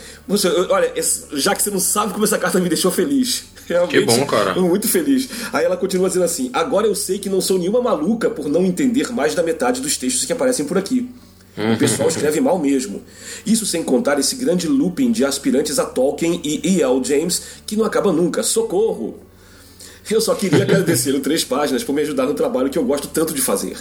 Olha, 0.69 0.91
já 1.33 1.53
que 1.53 1.61
você 1.61 1.69
não 1.69 1.79
sabe 1.79 2.13
como 2.13 2.25
essa 2.25 2.37
carta 2.37 2.59
me 2.59 2.67
deixou 2.67 2.91
feliz. 2.91 3.45
Realmente, 3.67 3.99
que 3.99 4.01
bom, 4.01 4.25
cara. 4.25 4.59
Muito 4.59 4.87
feliz. 4.87 5.29
Aí 5.53 5.63
ela 5.63 5.77
continua 5.77 6.07
dizendo 6.07 6.25
assim: 6.25 6.49
Agora 6.51 6.87
eu 6.87 6.95
sei 6.95 7.19
que 7.19 7.29
não 7.29 7.39
sou 7.39 7.59
nenhuma 7.59 7.81
maluca 7.81 8.29
por 8.29 8.49
não 8.49 8.65
entender 8.65 9.11
mais 9.11 9.35
da 9.35 9.43
metade 9.43 9.81
dos 9.81 9.95
textos 9.97 10.25
que 10.25 10.33
aparecem 10.33 10.65
por 10.65 10.77
aqui. 10.77 11.09
O 11.55 11.77
pessoal 11.77 12.07
escreve 12.07 12.39
mal 12.39 12.57
mesmo. 12.57 13.03
Isso 13.45 13.65
sem 13.65 13.83
contar 13.83 14.17
esse 14.17 14.35
grande 14.35 14.67
looping 14.67 15.11
de 15.11 15.25
aspirantes 15.25 15.77
a 15.77 15.85
Tolkien 15.85 16.39
e 16.43 16.77
E.L. 16.77 17.03
James 17.03 17.41
que 17.65 17.75
não 17.75 17.85
acaba 17.85 18.13
nunca. 18.13 18.41
Socorro! 18.41 19.28
Eu 20.09 20.21
só 20.21 20.35
queria 20.35 20.63
agradecer 20.63 21.13
o 21.15 21.19
Três 21.19 21.43
Páginas 21.43 21.83
por 21.83 21.93
me 21.93 22.01
ajudar 22.01 22.25
no 22.25 22.33
trabalho 22.33 22.69
que 22.69 22.77
eu 22.77 22.83
gosto 22.83 23.07
tanto 23.07 23.33
de 23.33 23.41
fazer. 23.41 23.77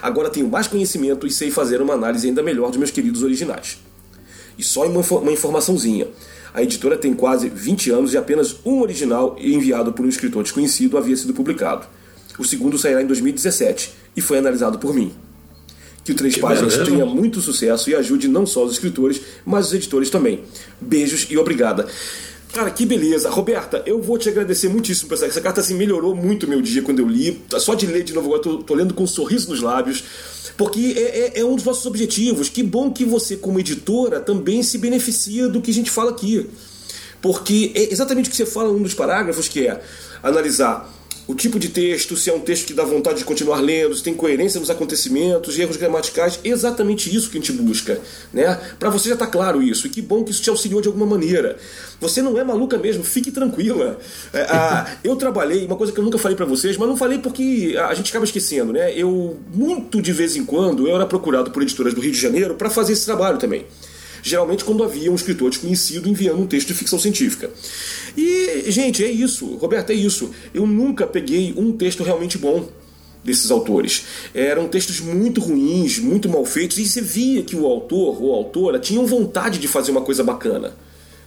Agora 0.00 0.30
tenho 0.30 0.48
mais 0.48 0.66
conhecimento 0.66 1.26
e 1.26 1.30
sei 1.30 1.50
fazer 1.50 1.80
uma 1.80 1.94
análise 1.94 2.26
ainda 2.26 2.42
melhor 2.42 2.68
dos 2.68 2.78
meus 2.78 2.90
queridos 2.90 3.22
originais. 3.22 3.78
E 4.58 4.62
só 4.62 4.86
uma, 4.86 5.00
uma 5.00 5.32
informaçãozinha. 5.32 6.08
A 6.54 6.62
editora 6.62 6.96
tem 6.98 7.14
quase 7.14 7.48
20 7.48 7.90
anos 7.90 8.12
e 8.12 8.18
apenas 8.18 8.56
um 8.64 8.80
original 8.80 9.36
enviado 9.38 9.92
por 9.92 10.04
um 10.04 10.08
escritor 10.08 10.42
desconhecido 10.42 10.98
havia 10.98 11.16
sido 11.16 11.32
publicado. 11.32 11.86
O 12.38 12.44
segundo 12.44 12.78
sairá 12.78 13.02
em 13.02 13.06
2017 13.06 13.92
e 14.16 14.20
foi 14.20 14.38
analisado 14.38 14.78
por 14.78 14.94
mim. 14.94 15.12
Que 16.04 16.12
o 16.12 16.14
Três 16.14 16.34
que 16.34 16.40
Páginas 16.40 16.76
tenha 16.78 17.06
muito 17.06 17.40
sucesso 17.40 17.88
e 17.88 17.94
ajude 17.94 18.26
não 18.26 18.44
só 18.44 18.64
os 18.64 18.72
escritores, 18.72 19.20
mas 19.46 19.68
os 19.68 19.74
editores 19.74 20.10
também. 20.10 20.42
Beijos 20.80 21.28
e 21.30 21.38
obrigada. 21.38 21.86
Cara, 22.52 22.70
que 22.70 22.84
beleza. 22.84 23.30
Roberta, 23.30 23.82
eu 23.86 24.00
vou 24.00 24.18
te 24.18 24.28
agradecer 24.28 24.68
muitíssimo 24.68 25.08
por 25.08 25.14
essa, 25.14 25.26
essa 25.26 25.40
carta. 25.40 25.62
Assim, 25.62 25.74
melhorou 25.74 26.14
muito 26.14 26.46
meu 26.46 26.60
dia 26.60 26.82
quando 26.82 26.98
eu 26.98 27.08
li. 27.08 27.42
Só 27.58 27.74
de 27.74 27.86
ler 27.86 28.04
de 28.04 28.12
novo 28.12 28.26
agora, 28.26 28.42
tô, 28.42 28.58
tô 28.58 28.74
lendo 28.74 28.92
com 28.92 29.04
um 29.04 29.06
sorriso 29.06 29.48
nos 29.48 29.62
lábios. 29.62 30.04
Porque 30.56 30.94
é, 30.96 31.00
é, 31.00 31.40
é 31.40 31.44
um 31.44 31.56
dos 31.56 31.64
nossos 31.64 31.86
objetivos. 31.86 32.50
Que 32.50 32.62
bom 32.62 32.90
que 32.90 33.06
você, 33.06 33.36
como 33.36 33.58
editora, 33.58 34.20
também 34.20 34.62
se 34.62 34.76
beneficia 34.76 35.48
do 35.48 35.62
que 35.62 35.70
a 35.70 35.74
gente 35.74 35.90
fala 35.90 36.10
aqui. 36.10 36.46
Porque 37.22 37.72
é 37.74 37.90
exatamente 37.90 38.28
o 38.28 38.30
que 38.30 38.36
você 38.36 38.44
fala 38.44 38.70
num 38.70 38.82
dos 38.82 38.94
parágrafos, 38.94 39.48
que 39.48 39.66
é 39.66 39.80
analisar 40.22 40.92
o 41.26 41.34
tipo 41.34 41.58
de 41.58 41.68
texto, 41.68 42.16
se 42.16 42.30
é 42.30 42.34
um 42.34 42.40
texto 42.40 42.66
que 42.66 42.74
dá 42.74 42.84
vontade 42.84 43.18
de 43.18 43.24
continuar 43.24 43.60
lendo, 43.60 43.94
se 43.94 44.02
tem 44.02 44.12
coerência 44.12 44.58
nos 44.58 44.70
acontecimentos, 44.70 45.58
erros 45.58 45.76
gramaticais, 45.76 46.40
exatamente 46.42 47.14
isso 47.14 47.30
que 47.30 47.38
a 47.38 47.40
gente 47.40 47.52
busca, 47.52 48.00
né? 48.32 48.58
Para 48.78 48.90
você 48.90 49.08
já 49.08 49.16
tá 49.16 49.26
claro 49.26 49.62
isso, 49.62 49.86
e 49.86 49.90
que 49.90 50.02
bom 50.02 50.24
que 50.24 50.32
isso 50.32 50.42
te 50.42 50.50
auxiliou 50.50 50.80
de 50.80 50.88
alguma 50.88 51.06
maneira. 51.06 51.56
Você 52.00 52.20
não 52.20 52.36
é 52.38 52.42
maluca 52.42 52.76
mesmo, 52.76 53.04
fique 53.04 53.30
tranquila. 53.30 53.98
É, 54.32 54.42
a, 54.42 54.96
eu 55.04 55.14
trabalhei, 55.14 55.64
uma 55.64 55.76
coisa 55.76 55.92
que 55.92 55.98
eu 55.98 56.04
nunca 56.04 56.18
falei 56.18 56.36
para 56.36 56.46
vocês, 56.46 56.76
mas 56.76 56.88
não 56.88 56.96
falei 56.96 57.18
porque 57.18 57.76
a 57.78 57.94
gente 57.94 58.10
acaba 58.10 58.24
esquecendo, 58.24 58.72
né? 58.72 58.92
Eu, 58.96 59.38
muito 59.54 60.02
de 60.02 60.12
vez 60.12 60.34
em 60.36 60.44
quando, 60.44 60.88
eu 60.88 60.96
era 60.96 61.06
procurado 61.06 61.50
por 61.52 61.62
editoras 61.62 61.94
do 61.94 62.00
Rio 62.00 62.12
de 62.12 62.20
Janeiro 62.20 62.54
para 62.54 62.68
fazer 62.68 62.94
esse 62.94 63.04
trabalho 63.04 63.38
também 63.38 63.66
geralmente 64.22 64.64
quando 64.64 64.84
havia 64.84 65.10
um 65.10 65.14
escritor 65.14 65.50
desconhecido 65.50 66.08
enviando 66.08 66.40
um 66.40 66.46
texto 66.46 66.68
de 66.68 66.74
ficção 66.74 66.98
científica. 66.98 67.50
E, 68.16 68.70
gente, 68.70 69.04
é 69.04 69.10
isso, 69.10 69.46
Roberto, 69.56 69.90
é 69.90 69.94
isso. 69.94 70.30
Eu 70.52 70.66
nunca 70.66 71.06
peguei 71.06 71.54
um 71.56 71.72
texto 71.72 72.02
realmente 72.02 72.38
bom 72.38 72.68
desses 73.24 73.50
autores. 73.50 74.04
Eram 74.34 74.68
textos 74.68 75.00
muito 75.00 75.40
ruins, 75.40 75.98
muito 75.98 76.28
mal 76.28 76.44
feitos, 76.44 76.78
e 76.78 76.86
você 76.86 77.00
via 77.00 77.42
que 77.42 77.56
o 77.56 77.66
autor 77.66 78.22
ou 78.22 78.34
autora 78.34 78.78
tinham 78.78 79.06
vontade 79.06 79.58
de 79.58 79.68
fazer 79.68 79.90
uma 79.90 80.02
coisa 80.02 80.24
bacana. 80.24 80.74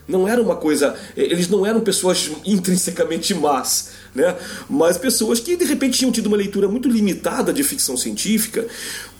Não 0.06 0.28
era 0.28 0.40
uma 0.40 0.56
coisa. 0.56 0.94
Eles 1.16 1.48
não 1.48 1.66
eram 1.66 1.80
pessoas 1.80 2.30
intrinsecamente 2.46 3.34
más, 3.34 3.90
né? 4.16 4.36
mas 4.68 4.98
pessoas 4.98 5.38
que 5.38 5.56
de 5.56 5.64
repente 5.64 5.98
tinham 5.98 6.10
tido 6.10 6.26
uma 6.26 6.36
leitura 6.36 6.68
muito 6.68 6.88
limitada 6.88 7.52
de 7.52 7.62
ficção 7.62 7.96
científica, 7.96 8.66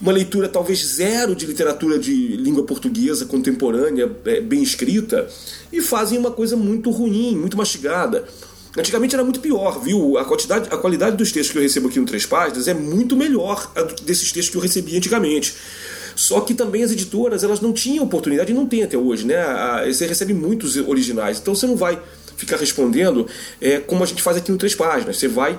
uma 0.01 0.13
leitura 0.13 0.49
talvez 0.49 0.85
zero 0.85 1.35
de 1.35 1.47
literatura 1.47 1.99
de 1.99 2.37
língua 2.37 2.65
portuguesa 2.65 3.27
contemporânea, 3.27 4.11
é, 4.25 4.41
bem 4.41 4.63
escrita, 4.63 5.29
e 5.73 5.81
fazem 5.81 6.19
uma 6.19 6.31
coisa 6.31 6.57
muito 6.57 6.91
ruim, 6.91 7.37
muito 7.37 7.57
mastigada. 7.57 8.25
Antigamente 8.77 9.15
era 9.15 9.25
muito 9.25 9.41
pior, 9.41 9.81
viu? 9.81 10.19
A 10.19 10.25
quantidade, 10.25 10.69
a 10.71 10.77
qualidade 10.77 11.17
dos 11.17 11.33
textos 11.33 11.53
que 11.53 11.59
eu 11.59 11.63
recebo 11.63 11.89
aqui 11.89 11.99
no 11.99 12.05
Três 12.05 12.27
Páginas 12.27 12.69
é 12.69 12.75
muito 12.75 13.17
melhor 13.17 13.73
desses 14.05 14.31
textos 14.33 14.51
que 14.51 14.57
eu 14.57 14.61
recebia 14.61 14.99
antigamente. 14.99 15.55
Só 16.15 16.41
que 16.41 16.55
também 16.55 16.83
as 16.83 16.91
editoras 16.91 17.43
elas 17.43 17.61
não 17.61 17.73
tinham 17.73 18.05
oportunidade, 18.05 18.53
e 18.53 18.55
não 18.55 18.67
tem 18.67 18.83
até 18.83 18.97
hoje, 18.97 19.27
né? 19.27 19.37
Você 19.87 20.07
recebe 20.07 20.35
muitos 20.35 20.77
originais, 20.77 21.39
então 21.39 21.55
você 21.55 21.67
não 21.67 21.77
vai 21.77 22.01
ficar 22.37 22.57
respondendo 22.57 23.27
é, 23.61 23.79
como 23.79 24.03
a 24.03 24.07
gente 24.07 24.23
faz 24.23 24.37
aqui 24.37 24.51
no 24.51 24.59
Três 24.59 24.75
Páginas. 24.75 25.17
Você 25.17 25.29
vai 25.29 25.59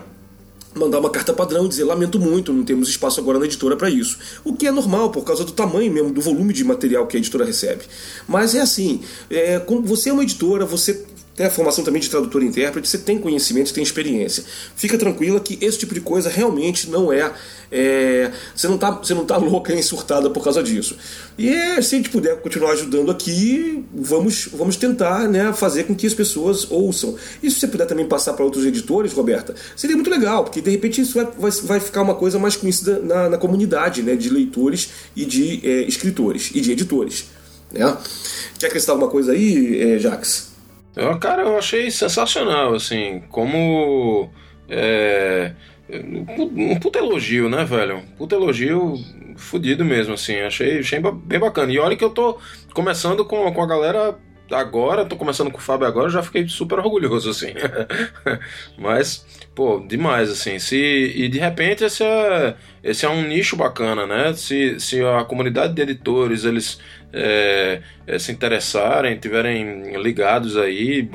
mandar 0.76 1.00
uma 1.00 1.10
carta 1.10 1.34
padrão 1.34 1.66
e 1.66 1.70
dizer 1.70 1.84
lamento 1.84 2.20
muito, 2.20 2.54
não 2.54 2.64
temos 2.64 2.88
espaço 2.88 3.20
agora 3.20 3.40
na 3.40 3.46
editora 3.46 3.76
para 3.76 3.90
isso. 3.90 4.18
O 4.44 4.54
que 4.54 4.68
é 4.68 4.72
normal 4.72 5.10
por 5.12 5.24
causa 5.24 5.44
do 5.44 5.52
tamanho 5.52 5.92
mesmo, 5.92 6.12
do 6.12 6.22
volume 6.22 6.54
de 6.54 6.64
material 6.64 7.08
que 7.08 7.18
a 7.18 7.20
editora 7.20 7.44
recebe. 7.44 7.82
Mas 8.28 8.56
é 8.56 8.62
assim, 8.62 9.02
é, 9.30 9.60
como 9.60 9.82
você 9.82 10.10
é 10.10 10.14
uma 10.14 10.24
editora, 10.24 10.66
você 10.66 11.06
tem 11.38 11.46
a 11.46 11.52
formação 11.52 11.84
também 11.84 12.02
de 12.02 12.10
tradutor 12.10 12.42
e 12.42 12.48
intérprete, 12.48 12.90
você 12.90 12.98
tem 12.98 13.20
conhecimento, 13.20 13.72
tem 13.72 13.84
experiência. 13.84 14.44
Fica 14.76 14.98
tranquila 14.98 15.40
que 15.40 15.56
esse 15.62 15.78
tipo 15.78 15.94
de 15.94 16.02
coisa 16.02 16.30
realmente 16.30 16.90
não 16.90 17.14
é. 17.14 17.32
é 17.72 18.32
você, 18.56 18.68
não 18.68 18.76
tá, 18.76 18.90
você 18.90 19.14
não 19.14 19.24
tá 19.24 19.38
louca 19.38 19.72
nem 19.72 19.84
surtada 19.84 20.32
por 20.32 20.44
causa 20.44 20.64
disso. 20.64 20.98
E 21.38 21.48
é, 21.48 21.80
se 21.80 21.94
a 21.94 21.98
gente 22.00 22.10
puder 22.10 22.42
continuar 22.42 22.72
ajudando 22.72 23.12
aqui, 23.12 23.86
vamos, 23.94 24.50
vamos 24.52 24.78
tentar 24.78 25.30
né, 25.30 25.54
fazer 25.54 25.84
com 25.84 25.94
que 25.94 26.08
as 26.08 26.14
pessoas 26.16 26.72
ouçam. 26.72 27.16
E 27.44 27.52
se 27.52 27.60
você 27.60 27.68
puder 27.68 27.86
também 27.86 28.08
passar 28.08 28.34
para 28.34 28.44
outros 28.44 28.66
editores, 28.66 29.14
Roberta, 29.14 29.54
seria 29.76 29.96
muito 29.96 30.10
legal, 30.10 30.44
porque 30.44 30.60
de 30.60 30.72
repente 30.72 31.02
isso 31.02 31.14
vai, 31.14 31.28
vai, 31.38 31.52
vai 31.52 31.80
ficar 31.80 32.02
uma 32.02 32.16
coisa 32.16 32.40
mais 32.40 32.56
conhecida 32.56 32.98
na, 32.98 33.30
na 33.30 33.38
comunidade 33.38 34.02
né, 34.02 34.16
de 34.16 34.32
leitores 34.32 34.90
e 35.16 35.24
de 35.24 35.62
é, 35.64 35.82
escritores 35.84 36.50
e 36.56 36.60
de 36.60 36.72
editores. 36.72 37.26
Né? 37.72 37.96
Quer 38.58 38.66
acrescentar 38.66 38.96
alguma 38.96 39.12
coisa 39.12 39.34
aí, 39.34 39.80
é, 39.80 40.00
Jax? 40.00 40.47
Eu, 40.98 41.20
cara, 41.20 41.44
eu 41.44 41.58
achei 41.58 41.92
sensacional, 41.92 42.74
assim, 42.74 43.22
como. 43.30 44.32
É, 44.68 45.54
um 45.90 46.80
puta 46.80 46.98
elogio, 46.98 47.48
né, 47.48 47.64
velho? 47.64 47.98
Um 47.98 48.06
puta 48.18 48.36
elogio 48.36 48.96
fudido 49.38 49.86
mesmo, 49.86 50.16
assim. 50.16 50.40
Achei, 50.40 50.80
achei 50.80 51.00
bem 51.00 51.40
bacana. 51.40 51.72
E 51.72 51.78
olha 51.78 51.96
que 51.96 52.04
eu 52.04 52.10
tô 52.10 52.40
começando 52.74 53.24
com, 53.24 53.52
com 53.54 53.62
a 53.62 53.68
galera 53.68 54.18
agora, 54.52 55.06
tô 55.06 55.16
começando 55.16 55.52
com 55.52 55.58
o 55.58 55.62
Fábio 55.62 55.88
agora, 55.88 56.10
já 56.10 56.24
fiquei 56.24 56.48
super 56.48 56.80
orgulhoso, 56.80 57.30
assim. 57.30 57.54
Mas, 58.78 59.26
pô, 59.56 59.84
demais, 59.88 60.30
assim. 60.30 60.60
Se, 60.60 60.78
e 60.78 61.28
de 61.28 61.40
repente 61.40 61.84
esse 61.84 62.04
é, 62.04 62.56
esse 62.84 63.06
é 63.06 63.10
um 63.10 63.24
nicho 63.24 63.56
bacana, 63.56 64.06
né? 64.06 64.34
Se, 64.34 64.80
se 64.80 65.04
a 65.04 65.24
comunidade 65.24 65.74
de 65.74 65.82
editores, 65.82 66.46
eles 66.46 66.80
é, 67.14 67.82
é, 68.06 68.20
se 68.20 68.32
interessarem, 68.32 69.18
tiverem 69.18 69.98
ligados 70.02 70.58
aí, 70.58 71.10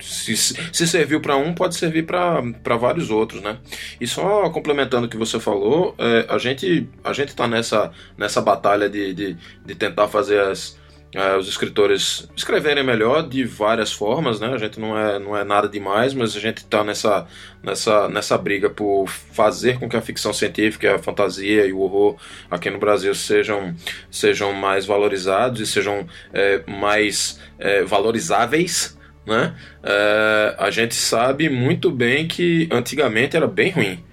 se, 0.00 0.36
se 0.36 0.86
serviu 0.86 1.20
para 1.20 1.36
um, 1.36 1.54
pode 1.54 1.74
servir 1.74 2.04
para 2.04 2.76
vários 2.76 3.10
outros, 3.10 3.42
né? 3.42 3.58
E 4.00 4.06
só 4.06 4.48
complementando 4.50 5.06
o 5.06 5.10
que 5.10 5.16
você 5.16 5.40
falou, 5.40 5.94
é, 5.98 6.26
a 6.28 6.38
gente 6.38 6.88
a 7.02 7.12
gente 7.12 7.30
está 7.30 7.48
nessa, 7.48 7.90
nessa 8.16 8.40
batalha 8.40 8.88
de, 8.88 9.12
de, 9.14 9.36
de 9.64 9.74
tentar 9.74 10.08
fazer 10.08 10.40
as, 10.40 10.78
é, 11.14 11.36
os 11.36 11.48
escritores 11.48 12.28
escreverem 12.36 12.84
melhor 12.84 13.26
de 13.26 13.42
várias 13.44 13.90
formas, 13.92 14.40
né? 14.40 14.48
A 14.48 14.58
gente 14.58 14.78
não 14.78 14.96
é, 14.96 15.18
não 15.18 15.36
é 15.36 15.42
nada 15.42 15.66
demais, 15.66 16.12
mas 16.12 16.36
a 16.36 16.40
gente 16.40 16.58
está 16.58 16.84
nessa, 16.84 17.26
nessa, 17.62 18.08
nessa 18.08 18.36
briga 18.36 18.68
por 18.68 19.08
fazer 19.08 19.78
com 19.78 19.88
que 19.88 19.96
a 19.96 20.02
ficção 20.02 20.34
científica, 20.34 20.96
a 20.96 20.98
fantasia 20.98 21.64
e 21.64 21.72
o 21.72 21.80
horror 21.80 22.16
aqui 22.50 22.68
no 22.68 22.78
Brasil 22.78 23.14
sejam, 23.14 23.74
sejam 24.10 24.52
mais 24.52 24.84
valorizados 24.84 25.60
e 25.60 25.66
sejam 25.66 26.06
é, 26.32 26.62
mais 26.66 27.40
é, 27.58 27.82
valorizáveis. 27.84 28.98
Né? 29.24 29.54
É, 29.82 30.56
a 30.58 30.70
gente 30.70 30.94
sabe 30.94 31.48
muito 31.48 31.90
bem 31.90 32.28
que 32.28 32.68
antigamente 32.70 33.34
era 33.34 33.46
bem 33.46 33.70
ruim. 33.70 34.04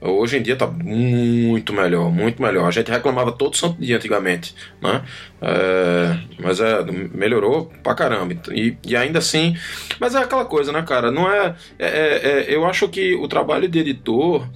Hoje 0.00 0.38
em 0.38 0.42
dia 0.42 0.54
está 0.54 0.66
muito 0.66 1.74
melhor, 1.74 2.10
muito 2.10 2.40
melhor. 2.40 2.66
A 2.66 2.70
gente 2.70 2.90
reclamava 2.90 3.32
todo 3.32 3.56
santo 3.56 3.78
dia 3.78 3.96
antigamente, 3.96 4.54
né? 4.80 5.02
É, 5.42 6.18
mas 6.42 6.58
é, 6.58 6.82
melhorou 7.12 7.70
pra 7.82 7.94
caramba. 7.94 8.34
E, 8.50 8.76
e, 8.86 8.96
ainda 8.96 9.18
assim. 9.18 9.54
Mas 9.98 10.14
é 10.14 10.18
aquela 10.18 10.46
coisa, 10.46 10.72
né, 10.72 10.82
cara? 10.82 11.10
Não 11.10 11.30
é, 11.30 11.54
é, 11.78 11.86
é, 11.86 12.44
é 12.50 12.54
eu 12.54 12.64
acho 12.64 12.88
que 12.88 13.14
o 13.14 13.28
trabalho 13.28 13.68
de 13.68 13.78
editor 13.78 14.48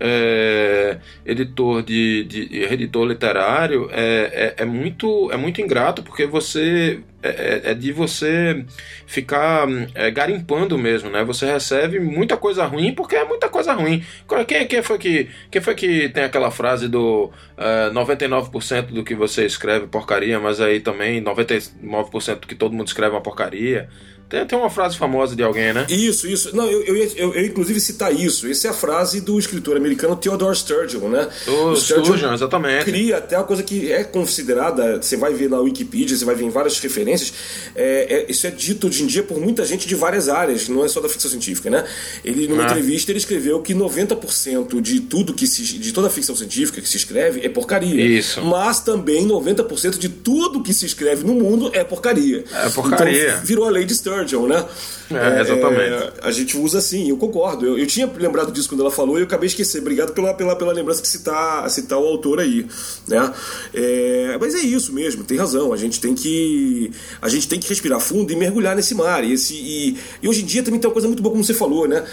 é, 0.00 0.98
editor 1.26 1.82
de, 1.82 2.24
de, 2.24 2.62
editor 2.62 3.06
literário 3.06 3.88
é, 3.90 4.54
é, 4.58 4.62
é, 4.62 4.64
muito 4.64 5.30
é 5.32 5.36
muito 5.36 5.60
ingrato 5.60 6.02
porque 6.02 6.24
você 6.24 7.00
é, 7.20 7.28
é, 7.28 7.70
é 7.72 7.74
de 7.74 7.90
você 7.90 8.64
ficar 9.06 9.66
é, 9.94 10.08
garimpando 10.10 10.78
mesmo, 10.78 11.10
né? 11.10 11.24
Você 11.24 11.46
recebe 11.46 11.98
muita 11.98 12.36
coisa 12.36 12.64
ruim 12.64 12.94
porque 12.94 13.16
é 13.16 13.24
muita 13.24 13.48
coisa 13.48 13.72
ruim. 13.72 14.04
Quem, 14.46 14.68
quem, 14.68 14.82
foi, 14.82 14.98
que, 14.98 15.28
quem 15.50 15.60
foi 15.60 15.74
que 15.74 16.08
tem 16.10 16.22
aquela 16.22 16.52
frase 16.52 16.86
do 16.86 17.24
uh, 17.56 17.92
99% 17.92 18.92
do 18.92 19.02
que 19.02 19.16
você 19.16 19.44
escreve 19.44 19.88
porcaria, 19.88 20.38
mas 20.38 20.60
aí 20.60 20.78
também 20.78 21.20
99% 21.22 22.40
do 22.40 22.46
que 22.46 22.54
todo 22.54 22.72
mundo 22.72 22.86
escreve 22.86 23.14
é 23.14 23.16
uma 23.16 23.22
porcaria? 23.22 23.88
Tem, 24.28 24.46
tem 24.46 24.58
uma 24.58 24.68
frase 24.68 24.96
famosa 24.98 25.34
de 25.34 25.42
alguém, 25.42 25.72
né? 25.72 25.86
Isso, 25.88 26.26
isso. 26.26 26.54
Não, 26.54 26.66
eu, 26.66 26.82
eu, 26.82 26.96
eu, 27.16 27.34
eu 27.34 27.46
inclusive 27.46 27.80
citar 27.80 28.14
isso. 28.14 28.46
Essa 28.46 28.68
é 28.68 28.70
a 28.70 28.74
frase 28.74 29.22
do 29.22 29.38
escritor 29.38 29.76
americano 29.76 30.14
Theodore 30.14 30.54
Sturgeon, 30.54 31.08
né? 31.08 31.28
O, 31.46 31.50
o 31.70 31.76
Sturgeon, 31.76 32.04
Sturgeon, 32.04 32.34
exatamente. 32.34 32.84
Cria 32.84 33.16
até 33.16 33.38
uma 33.38 33.44
coisa 33.44 33.62
que 33.62 33.90
é 33.90 34.04
considerada, 34.04 35.00
você 35.00 35.16
vai 35.16 35.32
ver 35.32 35.48
na 35.48 35.58
Wikipedia, 35.58 36.14
você 36.14 36.26
vai 36.26 36.34
ver 36.34 36.44
em 36.44 36.50
várias 36.50 36.78
referências, 36.78 37.32
é, 37.74 38.26
é, 38.26 38.30
isso 38.30 38.46
é 38.46 38.50
dito 38.50 38.86
hoje 38.86 39.02
em 39.02 39.06
dia 39.06 39.22
por 39.22 39.40
muita 39.40 39.64
gente 39.64 39.88
de 39.88 39.94
várias 39.94 40.28
áreas, 40.28 40.68
não 40.68 40.84
é 40.84 40.88
só 40.88 41.00
da 41.00 41.08
ficção 41.08 41.30
científica, 41.30 41.70
né? 41.70 41.84
Ele, 42.22 42.46
numa 42.46 42.64
ah. 42.64 42.66
entrevista, 42.66 43.10
ele 43.10 43.18
escreveu 43.18 43.62
que 43.62 43.74
90% 43.74 44.80
de 44.82 45.00
tudo 45.00 45.32
que 45.32 45.46
se, 45.46 45.62
de 45.62 45.90
toda 45.90 46.08
a 46.08 46.10
ficção 46.10 46.36
científica 46.36 46.82
que 46.82 46.88
se 46.88 46.98
escreve 46.98 47.40
é 47.44 47.48
porcaria. 47.48 48.04
Isso. 48.04 48.42
Mas 48.42 48.80
também 48.80 49.26
90% 49.26 49.96
de 49.96 50.10
tudo 50.10 50.62
que 50.62 50.74
se 50.74 50.84
escreve 50.84 51.24
no 51.24 51.34
mundo 51.34 51.70
é 51.72 51.82
porcaria. 51.82 52.44
É 52.52 52.68
porcaria. 52.68 53.30
Então, 53.30 53.44
virou 53.44 53.66
a 53.66 53.70
lei 53.70 53.86
de 53.86 53.94
Sturgeon. 53.94 54.17
Sturgeon, 54.26 54.46
né? 54.46 54.64
É, 55.10 55.40
exatamente. 55.40 55.80
É, 55.80 56.12
a 56.22 56.30
gente 56.30 56.56
usa 56.56 56.78
assim, 56.78 57.08
eu 57.08 57.16
concordo. 57.16 57.66
Eu, 57.66 57.78
eu, 57.78 57.86
tinha 57.86 58.06
lembrado 58.06 58.52
disso 58.52 58.68
quando 58.68 58.80
ela 58.80 58.90
falou 58.90 59.18
e 59.18 59.22
eu 59.22 59.26
acabei 59.26 59.48
de 59.48 59.54
esquecer. 59.54 59.80
Obrigado 59.80 60.12
pela, 60.12 60.34
pela, 60.34 60.54
pela 60.56 60.72
lembrança 60.72 61.00
de 61.00 61.08
citar, 61.08 61.68
citar 61.70 61.98
o 61.98 62.06
autor 62.06 62.40
aí. 62.40 62.66
Né? 63.06 63.32
É, 63.72 64.36
mas 64.40 64.54
é 64.54 64.60
isso 64.60 64.92
mesmo, 64.92 65.24
tem 65.24 65.38
razão. 65.38 65.72
A 65.72 65.76
gente 65.76 66.00
tem 66.00 66.14
que. 66.14 66.90
A 67.22 67.28
gente 67.28 67.48
tem 67.48 67.58
que 67.58 67.68
respirar 67.68 68.00
fundo 68.00 68.32
e 68.32 68.36
mergulhar 68.36 68.76
nesse 68.76 68.94
mar. 68.94 69.24
E, 69.24 69.32
esse, 69.32 69.54
e, 69.54 69.96
e 70.22 70.28
hoje 70.28 70.42
em 70.42 70.46
dia 70.46 70.62
também 70.62 70.80
tem 70.80 70.88
uma 70.88 70.94
coisa 70.94 71.08
muito 71.08 71.22
boa, 71.22 71.32
como 71.32 71.44
você 71.44 71.54
falou, 71.54 71.88
né? 71.88 72.04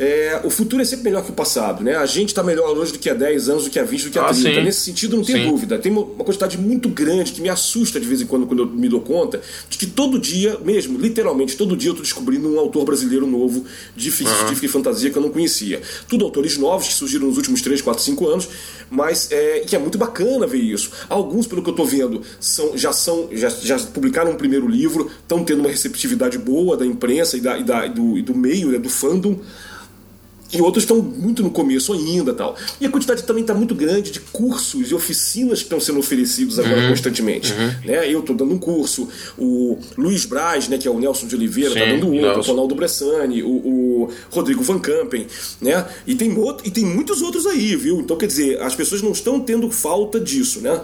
É, 0.00 0.40
o 0.44 0.50
futuro 0.50 0.80
é 0.80 0.84
sempre 0.84 1.06
melhor 1.06 1.24
que 1.24 1.30
o 1.30 1.34
passado, 1.34 1.82
né? 1.82 1.96
A 1.96 2.06
gente 2.06 2.28
está 2.28 2.40
melhor 2.40 2.78
hoje 2.78 2.92
do 2.92 3.00
que 3.00 3.10
há 3.10 3.14
10 3.14 3.48
anos, 3.48 3.64
do 3.64 3.70
que 3.70 3.80
há 3.80 3.82
20, 3.82 4.04
do 4.04 4.10
que 4.10 4.18
há 4.18 4.26
ah, 4.26 4.32
30. 4.32 4.48
Sim. 4.48 4.62
Nesse 4.62 4.80
sentido, 4.82 5.16
não 5.16 5.24
tem 5.24 5.48
dúvida. 5.48 5.76
Tem 5.76 5.90
uma, 5.90 6.04
quantidade 6.24 6.56
muito 6.56 6.88
grande 6.88 7.32
que 7.32 7.40
me 7.40 7.48
assusta 7.48 7.98
de 7.98 8.06
vez 8.06 8.20
em 8.20 8.26
quando, 8.26 8.46
quando 8.46 8.62
eu 8.62 8.66
me 8.68 8.88
dou 8.88 9.00
conta, 9.00 9.40
de 9.68 9.76
que 9.76 9.86
todo 9.86 10.16
dia, 10.16 10.56
mesmo, 10.64 10.96
literalmente, 10.96 11.56
todo 11.56 11.76
dia 11.76 11.88
eu 11.88 11.94
estou 11.94 12.04
descobrindo 12.04 12.48
um 12.48 12.60
autor 12.60 12.84
brasileiro 12.84 13.26
novo 13.26 13.64
de 13.96 14.08
ficção 14.12 14.46
uhum. 14.46 14.52
e 14.52 14.68
fantasia 14.68 15.10
que 15.10 15.18
eu 15.18 15.22
não 15.22 15.30
conhecia. 15.30 15.82
Tudo 16.06 16.24
autores 16.24 16.56
novos 16.56 16.86
que 16.86 16.94
surgiram 16.94 17.26
nos 17.26 17.36
últimos 17.36 17.60
3, 17.60 17.82
4, 17.82 18.00
5 18.00 18.28
anos, 18.28 18.48
mas 18.88 19.32
é, 19.32 19.60
que 19.66 19.74
é 19.74 19.80
muito 19.80 19.98
bacana 19.98 20.46
ver 20.46 20.58
isso. 20.58 20.92
Alguns, 21.08 21.48
pelo 21.48 21.60
que 21.60 21.70
eu 21.70 21.72
estou 21.72 21.86
vendo, 21.86 22.22
são, 22.38 22.78
já, 22.78 22.92
são, 22.92 23.30
já, 23.32 23.48
já 23.48 23.76
publicaram 23.80 24.30
um 24.30 24.36
primeiro 24.36 24.68
livro, 24.68 25.10
estão 25.22 25.42
tendo 25.42 25.58
uma 25.58 25.70
receptividade 25.70 26.38
boa 26.38 26.76
da 26.76 26.86
imprensa 26.86 27.36
e, 27.36 27.40
da, 27.40 27.58
e, 27.58 27.64
da, 27.64 27.86
e 27.86 27.88
do, 27.88 28.16
e 28.16 28.22
do 28.22 28.32
meio, 28.32 28.68
né, 28.68 28.78
do 28.78 28.88
fandom 28.88 29.40
e 30.52 30.62
outros 30.62 30.84
estão 30.84 31.00
muito 31.02 31.42
no 31.42 31.50
começo 31.50 31.92
ainda 31.92 32.32
tal. 32.32 32.56
E 32.80 32.86
a 32.86 32.90
quantidade 32.90 33.22
também 33.22 33.42
está 33.42 33.54
muito 33.54 33.74
grande 33.74 34.10
de 34.10 34.20
cursos 34.20 34.90
e 34.90 34.94
oficinas 34.94 35.58
que 35.58 35.64
estão 35.64 35.80
sendo 35.80 35.98
oferecidos 35.98 36.58
agora 36.58 36.82
uhum. 36.82 36.88
constantemente. 36.88 37.52
Uhum. 37.52 37.74
Né? 37.84 38.12
Eu 38.12 38.20
estou 38.20 38.34
dando 38.34 38.54
um 38.54 38.58
curso, 38.58 39.08
o 39.36 39.78
Luiz 39.96 40.24
Braz, 40.24 40.68
né, 40.68 40.78
que 40.78 40.88
é 40.88 40.90
o 40.90 40.98
Nelson 40.98 41.26
de 41.26 41.36
Oliveira, 41.36 41.70
está 41.70 41.84
dando 41.84 42.12
outro, 42.12 42.40
o 42.40 42.44
Ronaldo 42.44 42.74
Bressani, 42.74 43.42
o, 43.42 43.48
o, 43.48 44.10
Rodrigo 44.30 44.62
Van 44.62 44.78
Campen, 44.78 45.26
né? 45.60 45.84
E 46.06 46.14
tem, 46.14 46.36
outro, 46.38 46.66
e 46.66 46.70
tem 46.70 46.84
muitos 46.84 47.20
outros 47.20 47.46
aí, 47.46 47.76
viu? 47.76 48.00
Então, 48.00 48.16
quer 48.16 48.26
dizer, 48.26 48.60
as 48.62 48.74
pessoas 48.74 49.02
não 49.02 49.12
estão 49.12 49.40
tendo 49.40 49.70
falta 49.70 50.18
disso, 50.18 50.60
né? 50.60 50.80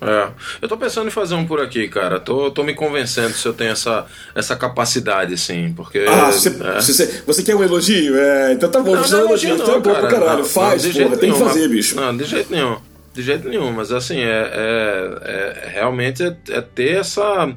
É. 0.00 0.28
Eu 0.62 0.68
tô 0.68 0.76
pensando 0.76 1.08
em 1.08 1.10
fazer 1.10 1.34
um 1.34 1.44
por 1.44 1.60
aqui, 1.60 1.88
cara. 1.88 2.20
Tô, 2.20 2.50
tô 2.50 2.62
me 2.62 2.74
convencendo 2.74 3.34
se 3.34 3.46
eu 3.46 3.52
tenho 3.52 3.72
essa, 3.72 4.06
essa 4.34 4.54
capacidade, 4.54 5.36
sim. 5.36 5.72
Porque. 5.74 6.04
Ah, 6.08 6.30
você, 6.30 6.48
é. 6.48 6.80
você, 6.80 7.22
você 7.26 7.42
quer 7.42 7.56
um 7.56 7.62
elogio? 7.62 8.16
É, 8.16 8.52
então 8.52 8.70
tá 8.70 8.80
bom, 8.80 8.94
não, 8.94 9.08
não, 9.08 9.18
um 9.18 9.28
elogio, 9.28 9.56
não, 9.56 9.64
então 9.64 9.74
é 9.74 9.80
bom 9.80 9.94
pra 9.94 10.08
caralho. 10.08 10.38
Não, 10.38 10.44
Faz, 10.44 10.84
não, 10.84 11.04
porra, 11.04 11.16
tem 11.16 11.32
que 11.32 11.38
fazer, 11.38 11.68
bicho. 11.68 11.96
Não, 11.96 12.16
de 12.16 12.24
jeito 12.24 12.50
nenhum. 12.50 12.76
De 13.12 13.22
jeito 13.22 13.48
nenhum, 13.48 13.72
mas 13.72 13.90
assim, 13.90 14.20
é, 14.20 14.50
é, 14.52 15.64
é 15.64 15.68
realmente 15.70 16.22
é, 16.22 16.36
é, 16.50 16.60
ter 16.60 16.98
essa. 16.98 17.52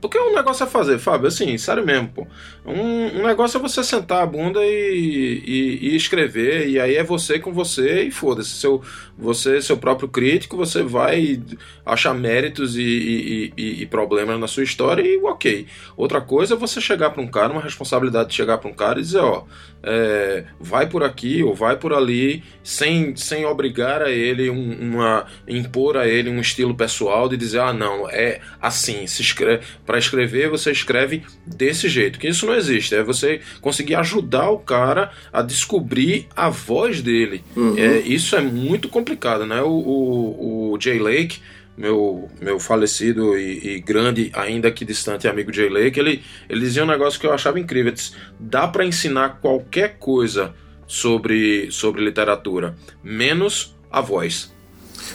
Porque 0.00 0.18
um 0.18 0.34
negócio 0.34 0.64
é 0.64 0.66
fazer, 0.66 0.98
Fábio, 0.98 1.28
assim, 1.28 1.56
sério 1.56 1.84
mesmo, 1.84 2.08
pô. 2.08 2.26
Um, 2.64 3.20
um 3.20 3.26
negócio 3.26 3.58
é 3.58 3.60
você 3.60 3.82
sentar 3.82 4.22
a 4.22 4.26
bunda 4.26 4.60
e, 4.62 5.42
e, 5.46 5.88
e, 5.88 5.96
escrever, 5.96 6.68
e 6.68 6.78
aí 6.78 6.96
é 6.96 7.04
você 7.04 7.38
com 7.38 7.52
você 7.52 8.02
e 8.02 8.10
foda-se. 8.10 8.50
Seu, 8.50 8.82
você, 9.16 9.62
seu 9.62 9.76
próprio 9.76 10.08
crítico, 10.08 10.56
você 10.56 10.82
vai 10.82 11.40
achar 11.86 12.14
méritos 12.14 12.76
e, 12.76 13.52
e, 13.56 13.82
e, 13.82 13.86
problemas 13.86 14.38
na 14.38 14.46
sua 14.46 14.62
história 14.62 15.02
e 15.02 15.18
ok. 15.18 15.66
Outra 15.96 16.20
coisa 16.20 16.54
é 16.54 16.56
você 16.56 16.80
chegar 16.80 17.10
para 17.10 17.22
um 17.22 17.28
cara, 17.28 17.52
uma 17.52 17.62
responsabilidade 17.62 18.30
de 18.30 18.34
chegar 18.34 18.58
para 18.58 18.70
um 18.70 18.74
cara 18.74 18.98
e 18.98 19.02
dizer, 19.02 19.20
ó, 19.20 19.44
é, 19.82 20.44
vai 20.60 20.86
por 20.86 21.02
aqui 21.02 21.42
ou 21.42 21.54
vai 21.54 21.76
por 21.76 21.92
ali, 21.92 22.42
sem, 22.62 23.16
sem 23.16 23.46
obrigar 23.46 24.02
a 24.02 24.10
ele, 24.10 24.50
um, 24.50 24.72
uma, 24.80 25.26
impor 25.46 25.96
a 25.96 26.06
ele 26.06 26.28
um 26.28 26.40
estilo 26.40 26.74
pessoal 26.74 27.28
de 27.28 27.36
dizer, 27.36 27.60
ah, 27.60 27.72
não, 27.72 28.08
é 28.08 28.40
assim, 28.60 29.06
se 29.06 29.22
escreve 29.22 29.64
para 29.86 29.98
escrever 29.98 30.48
você 30.48 30.70
escreve 30.70 31.22
desse 31.46 31.88
jeito. 31.88 32.18
Que 32.18 32.28
isso 32.28 32.46
não 32.46 32.54
existe. 32.54 32.94
É 32.94 33.02
você 33.02 33.40
conseguir 33.60 33.94
ajudar 33.96 34.50
o 34.50 34.58
cara 34.58 35.10
a 35.32 35.42
descobrir 35.42 36.26
a 36.36 36.48
voz 36.48 37.00
dele. 37.02 37.44
Uhum. 37.56 37.76
É, 37.76 37.98
isso 38.00 38.36
é 38.36 38.40
muito 38.40 38.88
complicado, 38.88 39.46
né? 39.46 39.62
O, 39.62 39.70
o, 39.70 40.72
o 40.72 40.80
Jay 40.80 40.98
Lake 40.98 41.40
meu, 41.78 42.28
meu 42.40 42.58
falecido 42.58 43.38
e, 43.38 43.76
e, 43.76 43.80
grande, 43.80 44.32
ainda 44.34 44.68
que 44.70 44.84
distante 44.84 45.28
amigo 45.28 45.52
Jay 45.52 45.68
Lake, 45.68 45.98
ele, 45.98 46.24
ele 46.48 46.60
dizia 46.60 46.82
um 46.82 46.88
negócio 46.88 47.20
que 47.20 47.26
eu 47.26 47.32
achava 47.32 47.60
incrível. 47.60 47.92
Disse, 47.92 48.14
Dá 48.38 48.66
para 48.66 48.84
ensinar 48.84 49.38
qualquer 49.40 49.96
coisa 49.98 50.52
sobre, 50.88 51.70
sobre 51.70 52.04
literatura, 52.04 52.74
menos 53.02 53.76
a 53.90 54.00
voz. 54.00 54.52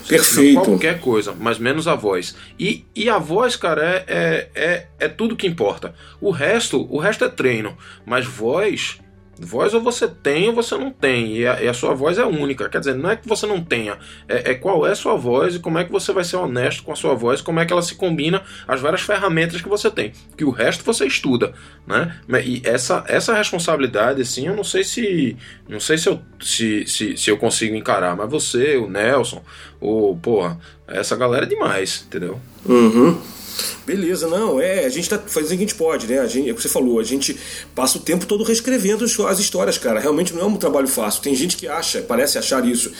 Perfeito. 0.07 0.61
Qualquer 0.61 0.99
coisa, 0.99 1.35
mas 1.37 1.57
menos 1.57 1.87
a 1.87 1.95
voz. 1.95 2.35
E, 2.59 2.85
e 2.95 3.09
a 3.09 3.17
voz, 3.17 3.55
cara, 3.55 3.83
é, 3.83 4.05
é, 4.07 4.49
é, 4.55 4.87
é 4.99 5.07
tudo 5.07 5.35
que 5.35 5.47
importa. 5.47 5.93
O 6.19 6.31
resto, 6.31 6.87
o 6.89 6.97
resto 6.97 7.25
é 7.25 7.29
treino. 7.29 7.77
Mas 8.05 8.25
voz 8.25 8.99
Voz 9.43 9.73
ou 9.73 9.81
você 9.81 10.07
tem 10.07 10.47
ou 10.47 10.55
você 10.55 10.75
não 10.77 10.91
tem, 10.91 11.37
e 11.37 11.47
a, 11.47 11.61
e 11.61 11.67
a, 11.67 11.73
sua 11.73 11.93
voz 11.93 12.17
é 12.17 12.25
única. 12.25 12.69
Quer 12.69 12.79
dizer, 12.79 12.95
não 12.95 13.09
é 13.09 13.15
que 13.15 13.27
você 13.27 13.45
não 13.45 13.61
tenha, 13.61 13.97
é, 14.27 14.51
é, 14.51 14.55
qual 14.55 14.85
é 14.87 14.91
a 14.91 14.95
sua 14.95 15.15
voz 15.15 15.55
e 15.55 15.59
como 15.59 15.77
é 15.77 15.83
que 15.83 15.91
você 15.91 16.11
vai 16.11 16.23
ser 16.23 16.37
honesto 16.37 16.83
com 16.83 16.91
a 16.91 16.95
sua 16.95 17.13
voz, 17.13 17.41
como 17.41 17.59
é 17.59 17.65
que 17.65 17.73
ela 17.73 17.81
se 17.81 17.95
combina 17.95 18.41
as 18.67 18.81
várias 18.81 19.01
ferramentas 19.01 19.61
que 19.61 19.69
você 19.69 19.91
tem. 19.91 20.13
Que 20.37 20.43
o 20.43 20.49
resto 20.49 20.83
você 20.83 21.05
estuda, 21.05 21.53
né? 21.85 22.19
E 22.43 22.61
essa, 22.65 23.03
essa 23.07 23.33
responsabilidade, 23.33 24.21
assim, 24.21 24.47
eu 24.47 24.55
não 24.55 24.63
sei 24.63 24.83
se. 24.83 25.37
Não 25.67 25.79
sei 25.79 25.97
se 25.97 26.09
eu, 26.09 26.21
se, 26.41 26.85
se, 26.87 27.17
se 27.17 27.29
eu 27.29 27.37
consigo 27.37 27.75
encarar, 27.75 28.15
mas 28.15 28.29
você, 28.29 28.77
o 28.77 28.89
Nelson, 28.89 29.43
o. 29.79 30.17
Porra, 30.17 30.59
essa 30.99 31.15
galera 31.15 31.45
é 31.45 31.49
demais, 31.49 32.05
entendeu? 32.07 32.39
Uhum. 32.65 33.17
Beleza, 33.85 34.27
não, 34.27 34.59
é, 34.59 34.85
a 34.85 34.89
gente 34.89 35.09
tá 35.09 35.19
fazendo 35.19 35.45
o 35.45 35.49
que 35.49 35.55
a 35.55 35.67
gente 35.67 35.75
pode, 35.75 36.07
né? 36.07 36.19
A 36.19 36.27
gente, 36.27 36.49
é 36.49 36.51
o 36.51 36.55
que 36.55 36.61
você 36.61 36.69
falou, 36.69 36.99
a 36.99 37.03
gente 37.03 37.37
passa 37.75 37.97
o 37.97 38.01
tempo 38.01 38.25
todo 38.25 38.43
reescrevendo 38.43 39.03
as 39.03 39.39
histórias, 39.39 39.77
cara. 39.77 39.99
Realmente 39.99 40.33
não 40.33 40.41
é 40.41 40.45
um 40.45 40.55
trabalho 40.55 40.87
fácil. 40.87 41.21
Tem 41.21 41.35
gente 41.35 41.57
que 41.57 41.67
acha, 41.67 42.01
parece 42.01 42.37
achar 42.37 42.65
isso. 42.65 42.91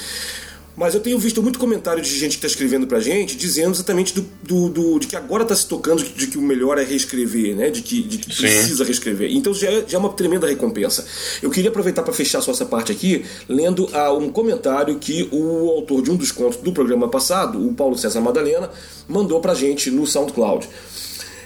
Mas 0.76 0.96
eu 0.96 1.00
tenho 1.00 1.20
visto 1.20 1.42
muito 1.42 1.60
comentário 1.60 2.02
de 2.02 2.10
gente 2.10 2.32
que 2.32 2.46
está 2.46 2.48
escrevendo 2.48 2.88
pra 2.88 3.00
gente 3.00 3.38
dizendo 3.38 3.74
exatamente 3.74 4.14
do, 4.14 4.26
do, 4.42 4.70
do 4.70 5.00
de 5.00 5.08
que 5.08 5.16
agora 5.16 5.44
está 5.44 5.56
se 5.56 5.68
tocando 5.68 6.04
de 6.04 6.28
que 6.28 6.38
o 6.38 6.42
melhor 6.42 6.80
é 6.80 6.84
reescrever, 6.84 7.56
né? 7.56 7.70
De 7.70 7.84
que, 7.84 8.02
de 8.02 8.18
que 8.18 8.36
precisa 8.36 8.84
reescrever. 8.84 9.32
Então 9.32 9.54
já 9.54 9.70
é, 9.70 9.86
já 9.88 9.98
é 9.98 10.00
uma 10.00 10.10
tremenda 10.10 10.48
recompensa. 10.48 11.06
Eu 11.44 11.52
queria 11.52 11.70
aproveitar 11.70 12.02
para 12.02 12.14
fechar 12.14 12.42
só 12.42 12.52
essa 12.52 12.66
parte 12.66 12.92
aqui, 12.92 13.24
lendo 13.48 13.86
uh, 13.86 14.18
um 14.18 14.30
comentário 14.30 14.98
que 14.98 15.30
o 15.32 15.70
autor 15.70 16.02
de 16.02 16.10
um 16.10 16.16
dos 16.16 16.32
contos 16.32 16.58
do 16.58 16.72
programa 16.72 17.08
passado, 17.08 17.66
o 17.66 17.74
Paulo 17.74 17.96
César 17.96 18.22
Madalena, 18.22 18.70
mandou 19.08 19.40
pra 19.40 19.54
gente 19.54 19.92
no 19.92 20.08
SoundCloud. 20.08 20.68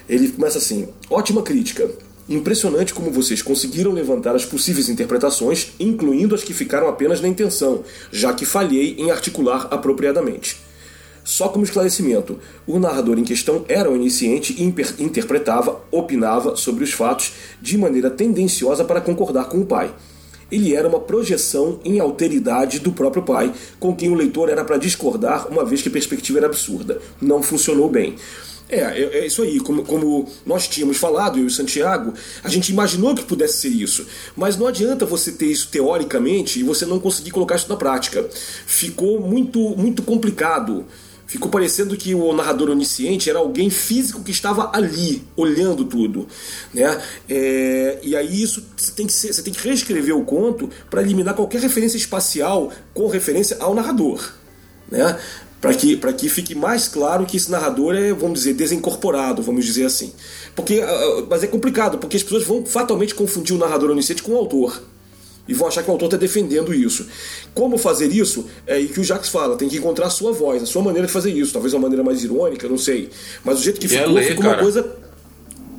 Ele 0.08 0.30
começa 0.30 0.58
assim: 0.58 0.88
ótima 1.10 1.42
crítica. 1.42 1.90
Impressionante 2.30 2.94
como 2.94 3.10
vocês 3.10 3.42
conseguiram 3.42 3.94
levantar 3.94 4.36
as 4.36 4.44
possíveis 4.44 4.90
interpretações, 4.90 5.70
incluindo 5.80 6.36
as 6.36 6.44
que 6.44 6.54
ficaram 6.54 6.90
apenas 6.90 7.22
na 7.22 7.28
intenção, 7.28 7.84
já 8.12 8.34
que 8.34 8.46
falhei 8.46 8.96
em 8.98 9.12
articular 9.12 9.68
apropriadamente. 9.72 10.58
Só 11.24 11.48
como 11.50 11.64
esclarecimento, 11.64 12.40
o 12.66 12.80
narrador 12.80 13.18
em 13.18 13.24
questão 13.24 13.64
era 13.68 13.90
um 13.90 13.96
iniciante 13.96 14.56
e 14.58 14.64
interpretava, 14.64 15.82
opinava 15.92 16.56
sobre 16.56 16.84
os 16.84 16.92
fatos 16.92 17.34
de 17.62 17.78
maneira 17.78 18.10
tendenciosa 18.10 18.84
para 18.84 19.02
concordar 19.02 19.46
com 19.46 19.60
o 19.60 19.66
pai. 19.66 19.94
Ele 20.50 20.74
era 20.74 20.88
uma 20.88 21.00
projeção 21.00 21.80
em 21.84 22.00
alteridade 22.00 22.80
do 22.80 22.94
próprio 22.94 23.24
pai, 23.24 23.54
com 23.80 23.94
quem 23.94 24.10
o 24.10 24.16
leitor 24.16 24.50
era 24.50 24.64
para 24.64 24.78
discordar, 24.78 25.48
uma 25.50 25.66
vez 25.66 25.82
que 25.82 25.90
a 25.90 25.92
perspectiva 25.92 26.40
era 26.40 26.48
absurda. 26.48 27.02
Não 27.22 27.42
funcionou 27.42 27.90
bem. 27.90 28.16
É, 28.70 28.80
é, 28.80 29.20
é, 29.20 29.26
isso 29.26 29.42
aí. 29.42 29.60
Como, 29.60 29.84
como 29.84 30.30
nós 30.46 30.68
tínhamos 30.68 30.98
falado, 30.98 31.38
eu 31.38 31.44
e 31.44 31.48
o 31.48 31.52
Santiago, 31.52 32.14
a 32.44 32.50
gente 32.50 32.72
imaginou 32.72 33.16
que 33.16 33.24
pudesse 33.24 33.58
ser 33.58 33.70
isso. 33.70 34.06
Mas 34.36 34.58
não 34.58 34.68
adianta 34.68 35.06
você 35.06 35.32
ter 35.32 35.48
isso 35.48 35.70
teoricamente 35.70 36.60
e 36.60 36.64
você 36.64 36.86
não 36.86 37.00
conseguir 37.00 37.32
colocar 37.32 37.56
isso 37.56 37.70
na 37.70 37.78
prática. 37.78 38.28
Ficou 38.66 39.20
muito, 39.22 39.60
muito 39.78 40.04
complicado. 40.04 40.86
Ficou 41.26 41.52
parecendo 41.52 41.98
que 41.98 42.16
o 42.16 42.32
narrador 42.34 42.70
onisciente 42.70 43.30
era 43.30 43.40
alguém 43.40 43.70
físico 43.70 44.24
que 44.24 44.32
estava 44.32 44.72
ali, 44.74 45.24
olhando 45.36 45.84
tudo. 45.84 46.26
Né? 46.74 47.02
É, 47.28 48.00
e 48.02 48.16
aí 48.16 48.42
isso 48.42 48.66
você 48.78 48.92
tem 48.94 49.06
que, 49.06 49.12
ser, 49.12 49.34
você 49.34 49.44
tem 49.44 49.54
que 49.54 49.62
reescrever 49.62 50.16
o 50.16 50.24
conto 50.24 50.70
para 50.90 51.02
eliminar 51.02 51.34
qualquer 51.36 51.60
referência 51.60 51.98
espacial 51.98 52.72
com 52.94 53.08
referência 53.08 53.58
ao 53.60 53.76
narrador. 53.76 54.34
Né? 54.90 55.20
Para 55.60 55.74
que, 55.74 55.98
que 55.98 56.30
fique 56.30 56.54
mais 56.54 56.88
claro 56.88 57.26
que 57.26 57.38
esse 57.38 57.50
narrador 57.50 57.96
é, 57.96 58.14
vamos 58.14 58.40
dizer, 58.40 58.54
desincorporado, 58.54 59.42
vamos 59.42 59.66
dizer 59.66 59.86
assim. 59.86 60.14
Porque, 60.56 60.82
ah, 60.82 60.88
ah, 60.88 61.26
mas 61.30 61.44
é 61.44 61.48
complicado, 61.48 61.98
porque 61.98 62.18
as 62.18 62.24
pessoas 62.24 62.44
vão 62.44 62.66
fatalmente 62.66 63.16
confundir 63.16 63.56
o 63.56 63.60
narrador 63.60 63.92
onisciente 63.92 64.22
com 64.22 64.34
o 64.34 64.38
autor. 64.38 64.82
E 65.48 65.54
vão 65.54 65.68
achar 65.68 65.82
que 65.82 65.90
o 65.90 65.94
autor 65.94 66.08
está 66.08 66.18
defendendo 66.18 66.74
isso. 66.74 67.08
Como 67.54 67.78
fazer 67.78 68.12
isso? 68.12 68.46
É 68.68 68.76
aí 68.76 68.88
que 68.90 69.00
o 69.00 69.04
Jacques 69.04 69.30
fala, 69.30 69.56
tem 69.56 69.70
que 69.70 69.78
encontrar 69.78 70.08
a 70.08 70.10
sua 70.10 70.34
voz, 70.34 70.62
a 70.62 70.66
sua 70.66 70.82
maneira 70.82 71.08
de 71.08 71.14
fazer 71.14 71.32
isso. 71.32 71.54
Talvez 71.54 71.74
uma 71.74 71.84
maneira 71.84 72.04
mais 72.04 72.24
irônica, 72.24 72.68
não 72.68 72.78
sei. 72.78 73.10
Mas 73.46 73.60
o 73.60 73.64
jeito 73.64 73.80
que 73.80 73.88
e 73.88 73.96
é 73.96 74.00
ficou, 74.00 74.14
ler, 74.14 74.24
ficou 74.26 74.46
uma 74.46 74.58
coisa. 74.58 74.96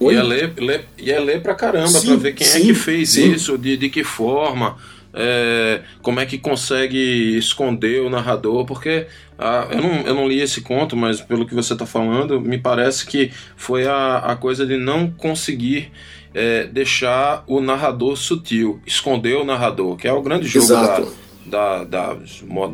Oi? 0.00 0.14
E 0.14 0.16
é 0.16 0.22
ler, 0.22 0.54
ler, 0.56 0.84
e 0.96 1.10
é 1.10 1.20
ler 1.20 1.42
pra 1.42 1.54
caramba, 1.54 1.88
sim, 1.88 2.06
pra 2.06 2.16
ver 2.16 2.32
quem 2.32 2.46
sim, 2.46 2.58
é 2.58 2.62
que 2.62 2.74
fez 2.74 3.10
sim. 3.10 3.32
isso, 3.32 3.58
de, 3.58 3.76
de 3.76 3.90
que 3.90 4.02
forma 4.02 4.78
é, 5.20 5.83
como 6.00 6.20
é 6.20 6.26
que 6.26 6.38
consegue 6.38 7.37
esconder 7.37 8.02
o 8.02 8.09
narrador, 8.09 8.64
porque 8.64 9.09
ah, 9.37 9.66
eu, 9.68 9.83
não, 9.83 9.94
eu 10.02 10.14
não 10.14 10.28
li 10.28 10.40
esse 10.40 10.61
conto, 10.61 10.96
mas 10.96 11.20
pelo 11.20 11.44
que 11.44 11.57
você 11.57 11.72
está 11.72 11.85
falando, 11.85 12.40
me 12.40 12.57
parece 12.57 13.04
que 13.04 13.33
foi 13.57 13.85
a, 13.85 14.18
a 14.18 14.37
coisa 14.37 14.64
de 14.64 14.76
não 14.76 15.11
conseguir 15.11 15.90
é, 16.33 16.68
deixar 16.68 17.42
o 17.48 17.61
narrador 17.61 18.16
sutil, 18.16 18.81
esconder 18.87 19.37
o 19.37 19.44
narrador, 19.44 19.96
que 19.96 20.07
é 20.07 20.12
o 20.12 20.22
grande 20.22 20.46
jogo 20.46 20.68
da, 20.68 21.83
da, 21.83 21.85
da, 21.85 22.16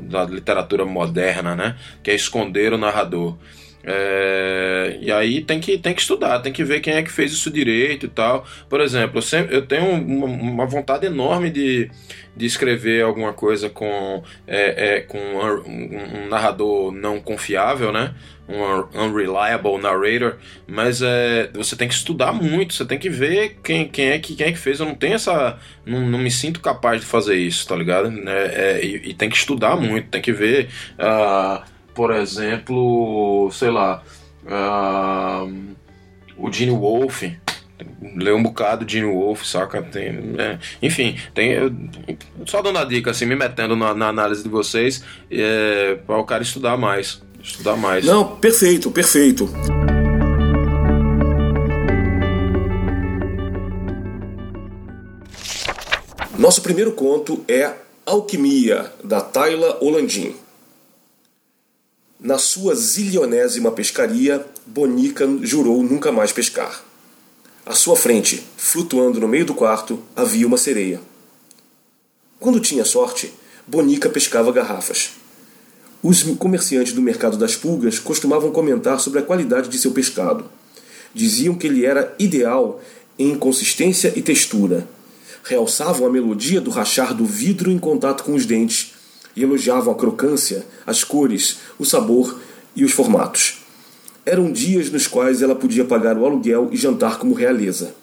da 0.03 0.25
literatura 0.25 0.85
moderna, 0.85 1.57
né? 1.57 1.77
Que 2.03 2.11
é 2.11 2.15
esconder 2.15 2.75
o 2.75 2.79
narrador. 2.79 3.39
É, 3.87 4.99
e 5.01 5.13
aí 5.13 5.43
tem 5.43 5.61
que, 5.61 5.77
tem 5.77 5.93
que 5.93 6.01
estudar, 6.01 6.41
tem 6.41 6.53
que 6.53 6.65
ver 6.65 6.81
quem 6.81 6.95
é 6.95 7.03
que 7.03 7.13
fez 7.13 7.33
isso 7.33 7.51
direito 7.51 8.07
e 8.07 8.09
tal. 8.09 8.47
Por 8.69 8.81
exemplo, 8.81 9.19
eu, 9.19 9.23
sempre, 9.23 9.55
eu 9.55 9.67
tenho 9.67 9.91
uma, 9.91 10.27
uma 10.27 10.67
vontade 10.67 11.05
enorme 11.07 11.51
de, 11.51 11.91
de 12.35 12.47
escrever 12.47 13.03
alguma 13.03 13.33
coisa 13.33 13.69
com, 13.69 14.23
é, 14.47 14.97
é, 14.97 15.01
com 15.01 15.19
um, 15.19 16.25
um, 16.25 16.29
narrador 16.29 16.93
não 16.93 17.21
confiável, 17.21 17.93
né? 17.93 18.15
Um 18.47 19.07
unreliable 19.07 19.79
narrator, 19.79 20.37
mas 20.67 21.01
é, 21.01 21.49
você 21.55 21.75
tem 21.77 21.89
que 21.89 21.95
estudar 21.95 22.31
muito, 22.31 22.75
você 22.75 22.85
tem 22.85 22.99
que 22.99 23.09
ver 23.09 23.59
quem, 23.65 23.89
quem, 23.89 24.09
é, 24.09 24.19
que, 24.19 24.35
quem 24.35 24.49
é 24.49 24.53
que 24.53 24.59
fez. 24.59 24.81
Eu 24.81 24.87
não 24.87 24.95
tenho 24.95 25.15
essa. 25.15 25.59
Não, 25.85 26.01
não 26.01 26.19
me 26.19 26.31
sinto 26.31 26.61
capaz 26.61 27.01
de 27.01 27.07
fazer 27.07 27.37
isso, 27.37 27.67
tá 27.67 27.75
ligado? 27.75 28.13
É, 28.29 28.81
é, 28.81 28.85
e, 28.85 29.11
e, 29.11 29.15
tem 29.15 29.31
que 29.31 29.37
estudar 29.37 29.77
muito, 29.77 30.09
tem 30.09 30.21
que 30.21 30.33
ver. 30.33 30.69
Uh, 30.99 31.74
por 31.95 32.13
exemplo, 32.13 33.51
sei 33.53 33.71
lá, 33.71 34.03
uh, 34.45 35.75
o 36.37 36.53
Gene 36.53 36.73
Wolf, 36.73 37.23
ler 38.17 38.35
um 38.35 38.43
bocado 38.43 38.89
Gene 38.89 39.07
Wolf, 39.07 39.45
saca? 39.45 39.83
Tem, 39.83 40.35
é, 40.39 40.59
enfim, 40.83 41.17
tem, 41.35 41.55
só 42.47 42.61
dando 42.61 42.79
a 42.79 42.85
dica, 42.85 43.11
assim, 43.11 43.27
me 43.27 43.37
metendo 43.37 43.77
na, 43.77 43.95
na 43.95 44.09
análise 44.09 44.43
de 44.43 44.49
vocês, 44.49 45.05
é, 45.31 45.99
para 46.07 46.19
o 46.19 46.25
cara 46.25 46.43
estudar 46.43 46.77
mais. 46.77 47.23
Estudar 47.43 47.77
mais. 47.77 48.05
Não, 48.05 48.37
perfeito, 48.37 48.91
perfeito. 48.91 49.49
Nosso 56.39 56.61
primeiro 56.63 56.93
conto 56.93 57.45
é 57.49 57.73
Alquimia, 58.05 58.93
da 59.03 59.21
Tayla 59.21 59.79
Olandim. 59.81 60.35
Na 62.25 62.39
sua 62.39 62.75
zilionésima 62.75 63.71
pescaria, 63.71 64.47
Bonica 64.65 65.29
jurou 65.43 65.83
nunca 65.83 66.11
mais 66.11 66.33
pescar. 66.33 66.83
À 67.67 67.75
sua 67.75 67.97
frente, 67.97 68.43
flutuando 68.57 69.21
no 69.21 69.29
meio 69.29 69.45
do 69.45 69.53
quarto, 69.53 70.03
havia 70.17 70.47
uma 70.47 70.57
sereia. 70.57 71.03
Quando 72.41 72.61
tinha 72.61 72.83
sorte, 72.83 73.31
Bonica 73.67 74.09
pescava 74.09 74.51
garrafas. 74.51 75.11
Os 76.03 76.23
comerciantes 76.39 76.95
do 76.95 77.03
mercado 77.03 77.37
das 77.37 77.57
pulgas 77.57 77.99
costumavam 77.99 78.51
comentar 78.51 78.99
sobre 79.01 79.19
a 79.19 79.23
qualidade 79.23 79.69
de 79.69 79.77
seu 79.77 79.91
pescado. 79.91 80.47
Diziam 81.13 81.55
que 81.55 81.67
ele 81.67 81.85
era 81.85 82.15
ideal 82.19 82.81
em 83.19 83.35
consistência 83.35 84.15
e 84.17 84.23
textura. 84.23 84.89
Realçavam 85.43 86.07
a 86.07 86.11
melodia 86.11 86.59
do 86.59 86.71
rachar 86.71 87.13
do 87.13 87.27
vidro 87.27 87.71
em 87.71 87.79
contato 87.79 88.25
com 88.25 88.33
os 88.33 88.47
dentes 88.47 88.94
e 89.37 89.43
elogiavam 89.43 89.93
a 89.93 89.97
crocância, 89.97 90.67
as 90.87 91.03
cores, 91.03 91.59
o 91.79 91.85
sabor 91.85 92.39
e 92.75 92.85
os 92.85 92.93
formatos. 92.93 93.59
Eram 94.27 94.51
dias 94.51 94.91
nos 94.91 95.07
quais 95.07 95.43
ela 95.43 95.55
podia 95.55 95.85
pagar 95.85 96.17
o 96.17 96.25
aluguel 96.25 96.69
e 96.73 96.77
jantar 96.77 97.19
como 97.19 97.35
realeza. 97.35 97.95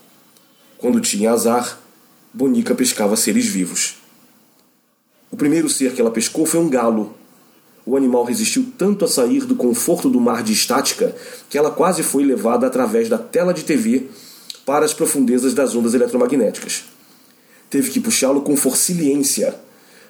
Quando 0.78 1.00
tinha 1.00 1.32
azar, 1.32 1.80
Bonica 2.34 2.76
pescava 2.76 3.16
seres 3.16 3.46
vivos. 3.46 3.96
O 5.32 5.38
primeiro 5.38 5.70
ser 5.70 5.94
que 5.94 6.02
ela 6.02 6.12
pescou 6.12 6.46
foi 6.46 6.60
um 6.60 6.70
galo. 6.70 7.16
O 7.86 7.98
animal 7.98 8.24
resistiu 8.24 8.72
tanto 8.78 9.04
a 9.04 9.08
sair 9.08 9.46
do 9.46 9.56
conforto 9.56 10.10
do 10.10 10.20
mar 10.20 10.44
de 10.44 10.54
estática 10.54 11.16
que 11.50 11.58
ela 11.58 11.72
quase 11.72 12.04
foi 12.04 12.24
levada 12.24 12.68
através 12.68 13.10
da 13.10 13.18
tela 13.18 13.54
de 13.54 13.64
TV 13.64 14.08
para 14.66 14.86
as 14.86 14.94
profundezas 14.94 15.54
das 15.54 15.76
ondas 15.76 15.94
eletromagnéticas. 15.94 16.84
Teve 17.70 17.90
que 17.90 18.00
puxá-lo 18.00 18.42
com 18.42 18.56
forciliência, 18.56 19.56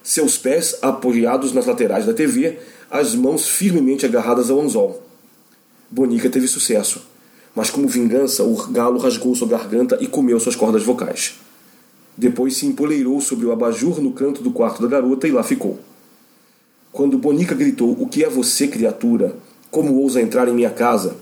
seus 0.03 0.37
pés 0.37 0.77
apoiados 0.81 1.53
nas 1.53 1.65
laterais 1.65 2.05
da 2.05 2.13
TV, 2.13 2.59
as 2.89 3.15
mãos 3.15 3.47
firmemente 3.47 4.05
agarradas 4.05 4.49
ao 4.49 4.59
anzol. 4.59 5.01
Bonica 5.89 6.29
teve 6.29 6.47
sucesso, 6.47 7.01
mas 7.55 7.69
como 7.69 7.87
vingança, 7.87 8.43
o 8.43 8.55
galo 8.71 8.99
rasgou 8.99 9.35
sua 9.35 9.47
garganta 9.47 9.97
e 10.01 10.07
comeu 10.07 10.39
suas 10.39 10.55
cordas 10.55 10.83
vocais. 10.83 11.35
Depois 12.17 12.57
se 12.57 12.65
empoleirou 12.65 13.19
sobre 13.21 13.45
o 13.45 13.51
abajur 13.51 14.01
no 14.01 14.11
canto 14.13 14.41
do 14.41 14.51
quarto 14.51 14.81
da 14.81 14.87
garota 14.87 15.27
e 15.27 15.31
lá 15.31 15.43
ficou. 15.43 15.79
Quando 16.91 17.17
Bonica 17.17 17.55
gritou: 17.55 17.95
O 17.99 18.07
que 18.07 18.23
é 18.23 18.29
você, 18.29 18.67
criatura? 18.67 19.35
Como 19.69 19.95
ousa 19.95 20.21
entrar 20.21 20.47
em 20.47 20.53
minha 20.53 20.69
casa? 20.69 21.15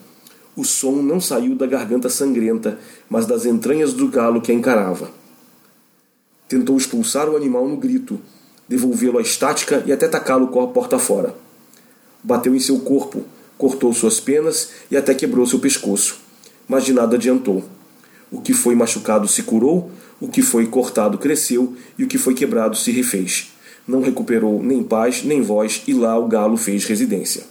O 0.55 0.63
som 0.65 0.93
não 0.93 1.21
saiu 1.21 1.55
da 1.55 1.67
garganta 1.67 2.09
sangrenta, 2.09 2.79
mas 3.07 3.25
das 3.25 3.45
entranhas 3.45 3.93
do 3.93 4.07
galo 4.07 4.41
que 4.41 4.51
a 4.51 4.55
encarava. 4.55 5.11
Tentou 6.47 6.75
expulsar 6.75 7.29
o 7.29 7.37
animal 7.37 7.67
no 7.67 7.77
grito, 7.77 8.19
devolvê-lo 8.69 9.17
à 9.17 9.21
estática 9.21 9.83
e 9.85 9.91
até 9.91 10.07
tacá-lo 10.07 10.47
com 10.47 10.61
a 10.61 10.67
porta 10.67 10.97
fora. 10.97 11.35
Bateu 12.23 12.55
em 12.55 12.59
seu 12.59 12.79
corpo, 12.79 13.25
cortou 13.57 13.91
suas 13.91 14.19
penas 14.19 14.69
e 14.89 14.95
até 14.95 15.13
quebrou 15.13 15.45
seu 15.45 15.59
pescoço. 15.59 16.19
Mas 16.67 16.85
de 16.85 16.93
nada 16.93 17.17
adiantou. 17.17 17.65
O 18.31 18.39
que 18.39 18.53
foi 18.53 18.75
machucado 18.75 19.27
se 19.27 19.43
curou, 19.43 19.91
o 20.21 20.27
que 20.27 20.41
foi 20.41 20.67
cortado 20.67 21.17
cresceu 21.17 21.75
e 21.97 22.03
o 22.03 22.07
que 22.07 22.17
foi 22.17 22.33
quebrado 22.33 22.77
se 22.77 22.91
refez 22.91 23.49
não 23.89 24.01
recuperou 24.01 24.61
nem 24.61 24.83
paz 24.83 25.23
nem 25.23 25.41
voz, 25.41 25.81
e 25.87 25.93
lá 25.93 26.17
o 26.17 26.27
galo 26.27 26.55
fez 26.55 26.85
residência. 26.85 27.43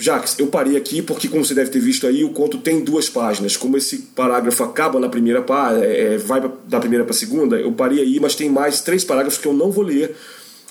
Jacques, 0.00 0.38
eu 0.38 0.46
parei 0.46 0.76
aqui 0.76 1.02
porque, 1.02 1.26
como 1.26 1.44
você 1.44 1.54
deve 1.54 1.70
ter 1.70 1.80
visto 1.80 2.06
aí, 2.06 2.22
o 2.24 2.30
conto 2.30 2.58
tem 2.58 2.84
duas 2.84 3.08
páginas. 3.08 3.56
Como 3.56 3.76
esse 3.76 3.98
parágrafo 4.14 4.62
acaba 4.62 5.00
na 5.00 5.08
primeira 5.08 5.42
página, 5.42 5.84
é, 5.84 6.14
é, 6.14 6.18
vai 6.18 6.40
da 6.68 6.78
primeira 6.78 7.04
para 7.04 7.12
a 7.12 7.16
segunda, 7.16 7.56
eu 7.56 7.72
parei 7.72 8.00
aí, 8.00 8.20
mas 8.20 8.36
tem 8.36 8.48
mais 8.48 8.80
três 8.80 9.04
parágrafos 9.04 9.40
que 9.40 9.48
eu 9.48 9.52
não 9.52 9.72
vou 9.72 9.82
ler. 9.82 10.14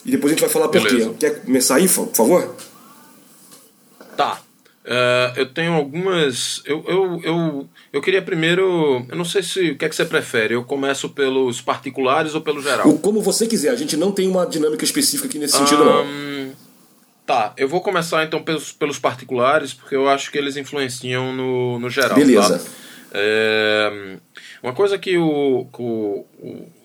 E 0.06 0.12
depois 0.12 0.32
a 0.32 0.36
gente 0.36 0.40
vai 0.40 0.50
falar 0.50 0.70
por 0.70 0.88
quê. 0.88 1.12
Quer 1.20 1.42
começar 1.42 1.76
aí, 1.76 1.90
por 1.90 2.08
favor? 2.16 2.56
Tá. 4.16 4.40
Uh, 4.86 5.36
eu 5.36 5.46
tenho 5.46 5.74
algumas. 5.74 6.62
Eu, 6.64 6.82
eu, 6.88 7.22
eu, 7.22 7.70
eu 7.92 8.02
queria 8.02 8.22
primeiro. 8.22 9.06
Eu 9.10 9.18
não 9.18 9.26
sei 9.26 9.44
se 9.44 9.72
o 9.72 9.78
que 9.78 9.84
é 9.84 9.90
que 9.90 9.96
você 9.96 10.06
prefere. 10.06 10.54
Eu 10.54 10.64
começo 10.64 11.10
pelos 11.10 11.60
particulares 11.60 12.34
ou 12.34 12.40
pelo 12.40 12.62
geral? 12.62 12.88
O, 12.88 12.98
como 12.98 13.22
você 13.22 13.46
quiser. 13.46 13.72
A 13.72 13.76
gente 13.76 13.98
não 13.98 14.14
tem 14.14 14.30
uma 14.30 14.46
dinâmica 14.46 14.86
específica 14.86 15.28
aqui 15.28 15.38
nesse 15.38 15.58
sentido, 15.58 15.82
um, 15.82 15.86
não. 15.86 16.06
Tá, 17.28 17.54
eu 17.58 17.68
vou 17.68 17.82
começar 17.82 18.24
então 18.24 18.42
pelos, 18.42 18.72
pelos 18.72 18.98
particulares, 18.98 19.74
porque 19.74 19.94
eu 19.94 20.08
acho 20.08 20.32
que 20.32 20.38
eles 20.38 20.56
influenciam 20.56 21.34
no, 21.34 21.78
no 21.78 21.90
geral. 21.90 22.16
Beleza. 22.16 22.58
Tá? 22.58 22.66
É, 23.12 24.18
uma 24.64 24.72
coisa 24.72 24.98
que 24.98 25.18
o. 25.18 25.68
o 25.78 26.26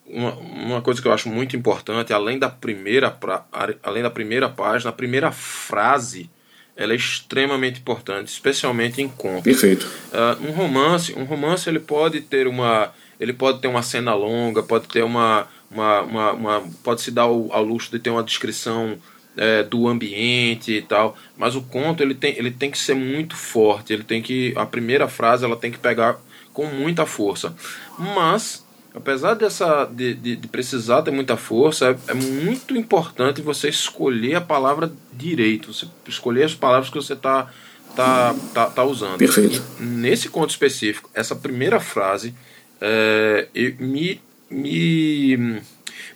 uma, 0.04 0.34
uma 0.34 0.82
coisa 0.82 1.00
que 1.00 1.08
eu 1.08 1.12
acho 1.12 1.28
muito 1.28 1.56
importante, 1.56 2.12
além 2.12 2.38
da 2.38 2.50
primeira, 2.50 3.10
pra, 3.10 3.46
além 3.82 4.02
da 4.02 4.10
primeira 4.10 4.46
página, 4.48 4.90
a 4.90 4.92
primeira 4.92 5.32
frase 5.32 6.28
ela 6.76 6.92
é 6.92 6.96
extremamente 6.96 7.80
importante, 7.80 8.28
especialmente 8.28 9.00
em 9.00 9.08
contos. 9.08 9.44
Perfeito. 9.44 9.88
Uh, 10.12 10.48
um 10.48 10.50
romance, 10.50 11.14
um 11.14 11.24
romance 11.24 11.68
ele 11.68 11.80
pode 11.80 12.20
ter 12.20 12.46
uma, 12.46 12.92
ele 13.20 13.32
pode 13.32 13.60
ter 13.60 13.68
uma 13.68 13.82
cena 13.82 14.12
longa, 14.14 14.62
pode 14.62 14.88
ter 14.88 15.04
uma, 15.04 15.46
uma, 15.70 16.00
uma, 16.02 16.32
uma 16.32 16.70
pode 16.82 17.00
se 17.00 17.10
dar 17.10 17.22
ao, 17.22 17.52
ao, 17.52 17.62
luxo 17.62 17.90
de 17.90 17.98
ter 17.98 18.10
uma 18.10 18.22
descrição 18.22 18.98
é, 19.36 19.62
do 19.62 19.88
ambiente 19.88 20.72
e 20.72 20.82
tal, 20.82 21.16
mas 21.36 21.54
o 21.54 21.62
conto 21.62 22.02
ele 22.02 22.14
tem, 22.14 22.36
ele 22.36 22.50
tem 22.50 22.70
que 22.70 22.78
ser 22.78 22.94
muito 22.94 23.36
forte, 23.36 23.92
ele 23.92 24.04
tem 24.04 24.20
que 24.22 24.52
a 24.56 24.66
primeira 24.66 25.08
frase 25.08 25.44
ela 25.44 25.56
tem 25.56 25.70
que 25.70 25.78
pegar 25.78 26.18
com 26.52 26.66
muita 26.66 27.06
força, 27.06 27.54
mas 27.98 28.64
apesar 28.94 29.34
dessa 29.34 29.84
de, 29.86 30.14
de, 30.14 30.36
de, 30.36 30.48
precisar 30.48 31.02
ter 31.02 31.10
muita 31.10 31.36
força, 31.36 31.98
é, 32.06 32.10
é, 32.10 32.14
muito 32.14 32.76
importante 32.76 33.40
você 33.40 33.68
escolher 33.68 34.34
a 34.34 34.40
palavra 34.40 34.92
direito, 35.12 35.72
você 35.72 35.86
escolher 36.06 36.44
as 36.44 36.54
palavras 36.54 36.90
que 36.90 36.96
você 36.96 37.14
está 37.14 37.50
tá, 37.96 38.34
tá, 38.54 38.66
tá 38.66 38.84
usando. 38.84 39.18
Perfeito. 39.18 39.62
E 39.80 39.82
nesse 39.82 40.28
conto 40.28 40.50
específico, 40.50 41.10
essa 41.14 41.34
primeira 41.34 41.80
frase 41.80 42.34
é, 42.80 43.48
me, 43.78 44.20
me, 44.50 45.62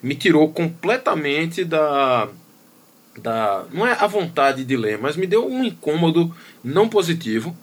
me 0.02 0.14
tirou 0.14 0.50
completamente 0.52 1.64
da, 1.64 2.29
da. 3.18 3.64
Não 3.72 3.87
é 3.87 3.92
a 3.92 4.07
vontade 4.07 4.64
de 4.64 4.76
ler, 4.76 4.98
mas 4.98 5.16
me 5.16 5.26
deu 5.26 5.46
um 5.46 5.64
incômodo 5.64 6.35
não 6.62 6.88
positivo 6.88 7.57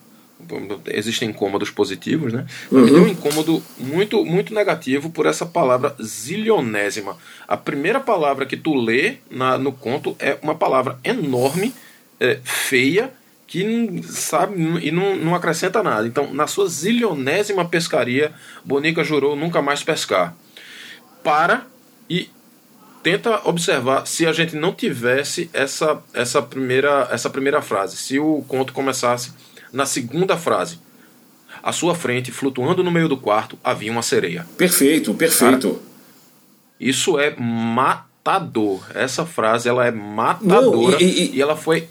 existem 0.88 1.30
incômodos 1.30 1.70
positivos, 1.70 2.34
né? 2.34 2.46
Mas 2.70 2.82
uhum. 2.82 2.86
me 2.86 2.92
deu 2.92 3.04
um 3.04 3.08
incômodo 3.08 3.64
muito, 3.78 4.26
muito 4.26 4.54
negativo 4.54 5.10
por 5.10 5.26
essa 5.26 5.46
palavra 5.46 5.96
zilionésima. 6.02 7.18
A 7.48 7.56
primeira 7.58 8.00
palavra 8.00 8.46
que 8.46 8.58
tu 8.58 8.74
lê 8.74 9.18
na, 9.30 9.58
no 9.58 9.72
conto 9.72 10.16
é 10.20 10.38
uma 10.42 10.56
palavra 10.56 11.00
enorme, 11.04 11.74
é, 12.20 12.40
feia, 12.44 13.12
que 13.48 14.02
sabe 14.04 14.56
e 14.82 14.92
não, 14.92 15.16
não 15.16 15.36
acrescenta 15.36 15.84
nada. 15.84 16.08
Então, 16.08 16.34
na 16.34 16.48
sua 16.48 16.68
zilionésima 16.68 17.66
pescaria, 17.66 18.34
Bonica 18.66 19.04
jurou 19.04 19.36
nunca 19.36 19.62
mais 19.62 19.84
pescar. 19.84 20.36
Para 21.24 21.66
e 22.10 22.30
tenta 23.04 23.42
observar 23.48 24.08
se 24.08 24.26
a 24.26 24.32
gente 24.32 24.56
não 24.56 24.74
tivesse 24.74 25.50
essa, 25.54 26.02
essa, 26.14 26.42
primeira, 26.42 27.10
essa 27.12 27.30
primeira 27.30 27.62
frase, 27.62 27.98
se 27.98 28.18
o 28.18 28.44
conto 28.48 28.72
começasse 28.72 29.34
na 29.72 29.86
segunda 29.86 30.38
frase. 30.38 30.80
À 31.62 31.72
sua 31.72 31.94
frente, 31.96 32.32
flutuando 32.32 32.84
no 32.84 32.92
meio 32.92 33.08
do 33.08 33.16
quarto, 33.16 33.58
havia 33.64 33.92
uma 33.92 34.02
sereia. 34.02 34.46
Perfeito, 34.58 35.14
perfeito. 35.14 35.70
Cara, 35.70 35.94
isso 36.80 37.20
é 37.20 37.36
matador. 37.38 38.86
Essa 38.94 39.26
frase 39.26 39.70
ela 39.70 39.86
é 39.86 39.92
matadora 39.92 40.98
Não, 40.98 41.00
e, 41.00 41.04
e, 41.04 41.36
e 41.36 41.42
ela 41.42 41.56
foi 41.56 41.88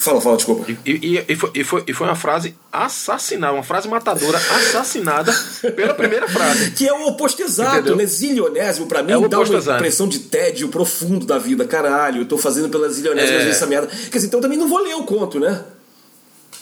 Fala, 0.00 0.18
fala, 0.18 0.36
desculpa. 0.36 0.64
E, 0.86 0.90
e, 0.90 1.24
e, 1.28 1.36
foi, 1.36 1.50
e, 1.54 1.62
foi, 1.62 1.84
e 1.86 1.92
foi 1.92 2.06
uma 2.06 2.16
frase 2.16 2.56
assassinada, 2.72 3.52
uma 3.52 3.62
frase 3.62 3.86
matadora 3.86 4.38
assassinada 4.38 5.30
pela 5.76 5.92
primeira 5.92 6.26
frase. 6.26 6.70
Que 6.70 6.88
é 6.88 6.92
o 6.94 7.08
oposto 7.08 7.42
exato, 7.42 7.94
né? 7.94 8.06
Zilionésimo, 8.06 8.86
pra 8.86 9.02
mim, 9.02 9.12
é 9.12 9.28
dá 9.28 9.38
uma 9.38 9.56
exato. 9.56 9.76
impressão 9.76 10.08
de 10.08 10.20
tédio 10.20 10.68
profundo 10.68 11.26
da 11.26 11.36
vida. 11.36 11.66
Caralho, 11.66 12.22
eu 12.22 12.24
tô 12.24 12.38
fazendo 12.38 12.70
pela 12.70 12.88
zilionésima 12.88 13.40
é... 13.40 13.50
essa 13.50 13.66
merda. 13.66 13.88
Quer 13.88 14.16
dizer, 14.16 14.28
então 14.28 14.38
eu 14.38 14.42
também 14.42 14.56
não 14.56 14.68
vou 14.68 14.78
ler 14.78 14.94
o 14.94 15.04
conto, 15.04 15.38
né? 15.38 15.62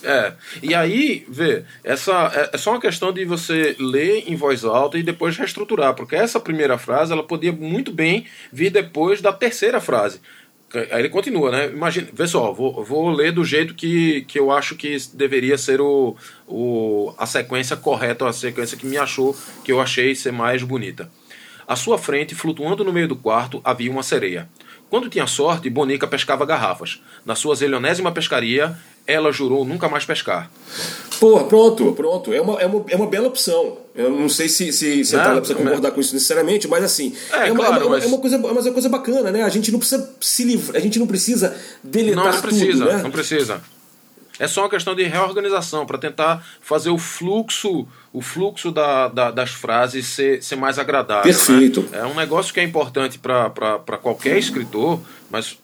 É. 0.03 0.33
E 0.61 0.75
aí, 0.75 1.25
vê, 1.29 1.63
essa 1.85 2.33
é, 2.35 2.57
é 2.57 2.59
só 2.59 2.73
uma 2.73 2.81
questão 2.81 3.13
de 3.13 3.25
você 3.25 3.77
ler 3.79 4.25
em 4.27 4.35
voz 4.35 4.65
alta 4.65 4.99
e 4.99 5.03
depois 5.05 5.37
reestruturar, 5.37 5.95
porque 5.95 6.17
essa 6.17 6.41
primeira 6.41 6.77
frase 6.77 7.13
ela 7.13 7.23
podia 7.23 7.53
muito 7.53 7.93
bem 7.93 8.27
vir 8.53 8.71
depois 8.71 9.21
da 9.21 9.33
terceira 9.33 9.81
frase. 9.81 10.21
Aí 10.75 11.01
ele 11.01 11.09
continua, 11.09 11.51
né? 11.51 11.67
Imagina, 11.69 12.09
vê 12.13 12.27
só, 12.27 12.53
vou, 12.53 12.85
vou 12.85 13.09
ler 13.11 13.33
do 13.33 13.43
jeito 13.43 13.75
que, 13.75 14.23
que 14.29 14.39
eu 14.39 14.51
acho 14.51 14.75
que 14.77 14.97
deveria 15.15 15.57
ser 15.57 15.81
o, 15.81 16.15
o, 16.47 17.15
a 17.17 17.25
sequência 17.25 17.75
correta, 17.75 18.29
a 18.29 18.33
sequência 18.33 18.77
que 18.77 18.87
me 18.87 18.99
achou, 18.99 19.35
que 19.65 19.73
eu 19.73 19.81
achei 19.81 20.15
ser 20.15 20.31
mais 20.31 20.63
bonita. 20.63 21.11
À 21.67 21.75
sua 21.75 21.99
frente, 21.99 22.35
flutuando 22.35 22.85
no 22.85 22.93
meio 22.93 23.09
do 23.09 23.17
quarto, 23.17 23.61
havia 23.65 23.91
uma 23.91 24.03
sereia. 24.03 24.49
Quando 24.91 25.09
tinha 25.11 25.27
sorte, 25.27 25.69
Bonica 25.69 26.07
pescava 26.07 26.47
garrafas. 26.47 27.03
Na 27.25 27.35
sua 27.35 27.55
zilionésima 27.55 28.11
pescaria, 28.11 28.75
ela 29.09 29.33
jurou 29.33 29.65
nunca 29.65 29.89
mais 29.89 30.05
pescar. 30.05 30.51
Pô, 31.19 31.43
pronto, 31.45 31.93
pronto. 31.95 32.31
É 32.33 32.41
uma, 32.43 32.61
é 32.61 32.67
uma, 32.67 32.85
é 32.89 32.95
uma 32.95 33.07
bela 33.07 33.27
opção. 33.27 33.79
Eu 33.95 34.11
não 34.11 34.29
sei 34.29 34.51
se, 34.51 34.71
se, 34.71 35.03
se 35.03 35.17
a 35.17 35.25
Thalia 35.25 35.41
precisa 35.41 35.59
concordar 35.59 35.91
com 35.91 36.01
isso 36.01 36.13
necessariamente, 36.13 36.69
mas 36.69 36.85
assim, 36.85 37.15
é, 37.33 37.49
é, 37.49 37.53
uma, 37.53 37.65
claro, 37.65 37.83
é, 37.83 37.87
uma, 37.87 37.97
mas... 37.97 38.05
é, 38.05 38.07
uma, 38.07 38.19
coisa, 38.19 38.37
é 38.37 38.39
uma 38.39 38.73
coisa 38.73 38.89
bacana, 38.91 39.33
né? 39.33 39.43
A 39.43 39.49
gente 39.49 39.73
não 39.73 39.79
precisa 39.79 40.15
se 40.21 40.45
livrar, 40.45 40.77
a 40.77 40.81
gente 40.81 40.99
não 40.99 41.07
precisa 41.07 41.57
deletar 41.83 42.25
não, 42.25 42.33
não 42.33 42.41
precisa, 42.41 42.85
tudo, 42.85 42.85
né? 42.85 43.03
Não 43.03 43.11
precisa. 43.11 43.63
É 44.39 44.47
só 44.47 44.63
uma 44.63 44.71
questão 44.71 44.95
de 44.95 45.03
reorganização 45.03 45.85
para 45.85 45.99
tentar 45.99 46.47
fazer 46.61 46.91
o 46.91 46.99
fluxo, 46.99 47.89
o 48.13 48.21
fluxo 48.21 48.71
da, 48.71 49.09
da, 49.09 49.31
das 49.31 49.51
frases 49.51 50.07
ser, 50.07 50.43
ser 50.43 50.55
mais 50.55 50.79
agradável. 50.79 51.25
Né? 51.25 51.37
Perfeito. 51.37 51.81
Né? 51.91 51.99
É 51.99 52.05
um 52.05 52.15
negócio 52.15 52.55
que 52.55 52.61
é 52.61 52.63
importante 52.63 53.19
para 53.19 53.99
qualquer 54.01 54.39
escritor, 54.39 55.01
mas 55.29 55.59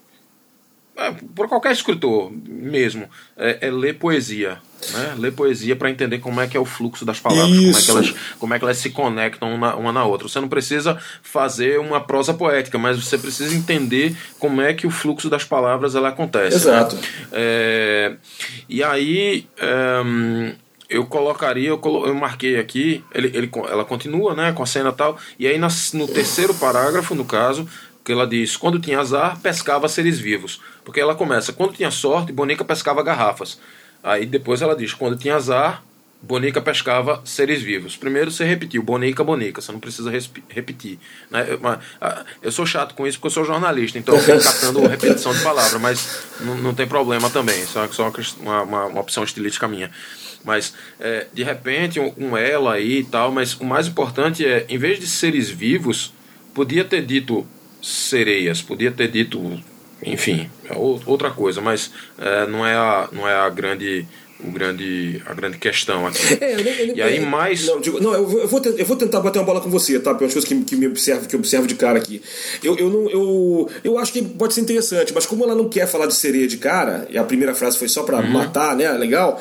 é, 0.97 1.13
para 1.35 1.49
qualquer 1.49 1.73
escritor 1.73 2.31
mesmo, 2.47 3.09
é, 3.37 3.67
é 3.67 3.71
ler 3.71 3.95
poesia. 3.95 4.59
Né? 4.93 5.15
Ler 5.19 5.33
poesia 5.33 5.75
para 5.75 5.91
entender 5.91 6.19
como 6.19 6.41
é 6.41 6.47
que 6.47 6.57
é 6.57 6.61
o 6.61 6.65
fluxo 6.65 7.05
das 7.05 7.19
palavras, 7.19 7.49
como 7.57 7.71
é, 7.71 7.83
que 7.83 7.91
elas, 7.91 8.15
como 8.39 8.55
é 8.55 8.59
que 8.59 8.65
elas 8.65 8.79
se 8.79 8.91
conectam 8.91 9.53
uma, 9.53 9.75
uma 9.75 9.93
na 9.93 10.05
outra. 10.05 10.29
Você 10.29 10.41
não 10.41 10.49
precisa 10.49 10.99
fazer 11.23 11.81
uma 11.81 12.01
prosa 12.01 12.33
poética, 12.33 12.79
mas 12.79 13.03
você 13.03 13.19
precisa 13.19 13.55
entender 13.55 14.17
como 14.39 14.61
é 14.61 14.73
que 14.73 14.87
o 14.87 14.91
fluxo 14.91 15.29
das 15.29 15.43
palavras 15.43 15.95
ela 15.95 16.11
acontece. 16.11 16.51
Né? 16.51 16.57
Exato. 16.57 16.97
Né? 16.97 17.03
É, 17.33 18.17
e 18.69 18.83
aí 18.83 19.49
é, 19.59 20.55
eu 20.89 21.07
colocaria, 21.07 21.71
eu, 21.71 21.79
colo, 21.79 22.07
eu 22.07 22.15
marquei 22.15 22.59
aqui, 22.59 23.03
ele, 23.13 23.31
ele, 23.35 23.51
ela 23.69 23.85
continua 23.85 24.35
né, 24.35 24.53
com 24.53 24.63
a 24.63 24.67
cena 24.67 24.93
tal, 24.93 25.19
e 25.39 25.47
aí 25.47 25.59
no 25.59 26.07
terceiro 26.07 26.55
parágrafo, 26.55 27.15
no 27.15 27.25
caso, 27.25 27.69
que 28.05 28.13
ela 28.13 28.27
diz: 28.27 28.57
quando 28.57 28.79
tinha 28.79 29.01
azar, 29.01 29.41
pescava 29.41 29.89
seres 29.89 30.19
vivos. 30.19 30.61
Porque 30.85 31.01
ela 31.01 31.15
começa: 31.15 31.53
quando 31.53 31.75
tinha 31.75 31.91
sorte, 31.91 32.33
Bonica 32.33 32.65
pescava 32.65 33.03
garrafas. 33.03 33.59
Aí 34.03 34.27
depois 34.27 34.61
ela 34.61 34.77
diz: 34.77 34.93
quando 34.93 35.17
tinha 35.17 35.37
azar, 35.37 35.83
Bonica 36.25 36.61
pescava 36.61 37.23
seres 37.25 37.63
vivos. 37.63 37.97
Primeiro 37.97 38.31
você 38.31 38.45
repetiu, 38.45 38.83
Bonica, 38.83 39.23
Bonica, 39.23 39.61
você 39.61 39.73
não 39.73 39.81
precisa 39.81 40.11
repetir. 40.49 40.99
Né? 41.31 41.47
Eu, 41.49 41.61
eu, 42.43 42.53
sou 42.53 42.65
chato 42.65 42.95
com 42.95 43.07
isso 43.07 43.19
porque 43.19 43.27
eu 43.27 43.31
sou 43.31 43.45
jornalista, 43.45 43.99
então 43.99 44.15
eu 44.15 44.21
fico 44.21 44.41
catando 44.45 44.87
repetição 44.87 45.35
de 45.35 45.43
palavra, 45.43 45.79
mas 45.79 46.25
não, 46.41 46.57
não 46.57 46.75
tem 46.75 46.87
problema 46.87 47.29
também, 47.29 47.63
isso 47.63 47.79
é 47.79 47.89
só 47.89 48.11
uma, 48.41 48.63
uma, 48.63 48.85
uma 48.87 49.01
opção 49.01 49.23
estilística 49.23 49.69
minha. 49.69 49.91
Mas, 50.43 50.75
é, 51.01 51.27
de 51.33 51.43
repente, 51.43 52.01
um, 52.01 52.13
um 52.19 52.37
ela 52.37 52.75
aí 52.75 53.01
e 53.01 53.05
tal, 53.05 53.31
mas 53.31 53.55
o 53.55 53.65
mais 53.65 53.87
importante 53.87 54.45
é, 54.47 54.67
em 54.69 54.79
vez 54.79 54.99
de 54.99 55.07
seres 55.07 55.49
vivos, 55.49 56.13
podia 56.55 56.85
ter 56.85 57.05
dito 57.05 57.47
sereias, 57.85 58.63
podia 58.63 58.91
ter 58.91 59.09
dito, 59.09 59.63
enfim, 60.03 60.49
é 60.65 60.75
outra 60.77 61.31
coisa, 61.31 61.61
mas 61.61 61.91
é, 62.19 62.47
não, 62.47 62.67
é 62.67 62.75
a, 62.75 63.09
não 63.13 63.29
é 63.29 63.35
a 63.35 63.49
grande 63.51 64.07
o 64.41 64.51
grande, 64.51 65.23
a 65.27 65.33
grande 65.33 65.59
questão 65.59 66.07
aqui. 66.07 66.19
É, 66.45 66.53
ele, 66.53 66.69
ele, 66.69 66.93
e 66.95 67.03
aí 67.03 67.25
mais. 67.25 67.67
Não, 67.67 67.81
digo, 67.81 68.01
não 68.01 68.13
eu, 68.13 68.27
vou, 68.27 68.41
eu, 68.41 68.49
vou 68.49 68.63
eu 68.65 68.85
vou 68.85 68.97
tentar 68.97 69.21
bater 69.21 69.39
uma 69.39 69.45
bola 69.45 69.61
com 69.61 69.71
você, 69.71 69.99
tá? 69.99 70.15
Pelas 70.15 70.33
coisas 70.33 70.49
que, 70.49 70.63
que 70.63 70.77
me 70.77 70.87
observo, 70.87 71.27
que 71.27 71.35
eu 71.35 71.39
observo 71.39 71.67
de 71.67 71.75
cara 71.75 71.99
aqui. 71.99 72.21
Eu, 72.63 72.77
eu, 72.77 72.91
não, 72.91 73.09
eu, 73.09 73.71
eu 73.83 73.99
acho 73.99 74.13
que 74.13 74.23
pode 74.23 74.53
ser 74.53 74.61
interessante, 74.61 75.13
mas 75.15 75.25
como 75.25 75.45
ela 75.45 75.55
não 75.55 75.69
quer 75.69 75.87
falar 75.87 76.07
de 76.07 76.15
sereia 76.15 76.47
de 76.47 76.59
cara, 76.59 77.07
e 77.09 77.17
a 77.17 77.25
primeira 77.25 77.55
frase 77.55 77.79
foi 77.79 77.89
só 77.89 78.03
para 78.03 78.19
uhum. 78.19 78.31
matar, 78.31 78.77
né? 78.77 78.91
Legal. 78.93 79.41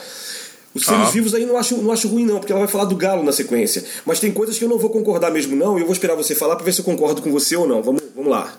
Os 0.74 0.86
seres 0.86 1.08
ah. 1.08 1.12
vivos 1.12 1.34
aí 1.36 1.46
não 1.46 1.58
acho, 1.58 1.78
não 1.78 1.92
acho 1.92 2.08
ruim, 2.08 2.26
não, 2.26 2.40
porque 2.40 2.52
ela 2.52 2.62
vai 2.62 2.70
falar 2.70 2.86
do 2.86 2.96
galo 2.96 3.24
na 3.24 3.32
sequência. 3.32 3.84
Mas 4.06 4.20
tem 4.20 4.32
coisas 4.32 4.58
que 4.58 4.64
eu 4.64 4.70
não 4.70 4.80
vou 4.80 4.90
concordar 4.90 5.32
mesmo, 5.32 5.56
não, 5.56 5.78
e 5.78 5.82
eu 5.82 5.86
vou 5.86 5.94
esperar 5.94 6.16
você 6.16 6.34
falar 6.34 6.56
para 6.56 6.66
ver 6.66 6.74
se 6.74 6.82
eu 6.82 6.86
concordo 6.86 7.22
com 7.22 7.32
você 7.32 7.56
ou 7.56 7.68
não. 7.68 7.82
Vamos, 7.84 8.02
vamos 8.16 8.32
lá. 8.32 8.54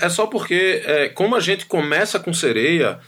É 0.00 0.08
só 0.08 0.26
porque, 0.26 0.82
é, 0.86 1.08
como 1.08 1.34
a 1.34 1.40
gente 1.40 1.66
começa 1.66 2.18
com 2.18 2.32
sereia, 2.32 2.98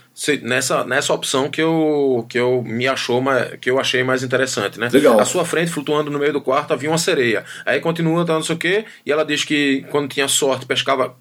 nessa, 0.43 0.83
nessa 0.83 1.13
opção 1.13 1.49
que 1.49 1.61
eu, 1.61 2.25
que 2.29 2.37
eu 2.37 2.61
me 2.61 2.87
achou 2.87 3.23
que 3.59 3.69
eu 3.69 3.79
achei 3.79 4.03
mais 4.03 4.21
interessante, 4.21 4.79
né? 4.79 4.89
Legal. 4.91 5.19
À 5.19 5.25
sua 5.25 5.45
frente, 5.45 5.71
flutuando 5.71 6.11
no 6.11 6.19
meio 6.19 6.33
do 6.33 6.41
quarto, 6.41 6.73
havia 6.73 6.89
uma 6.89 6.97
sereia. 6.97 7.45
Aí 7.65 7.79
continua, 7.79 8.25
tá, 8.25 8.33
não 8.33 8.43
sei 8.43 8.55
o 8.55 8.59
quê, 8.59 8.85
e 9.05 9.11
ela 9.11 9.23
diz 9.23 9.43
que 9.43 9.85
quando 9.89 10.09
tinha 10.09 10.27
sorte 10.27 10.65
pescava 10.65 11.15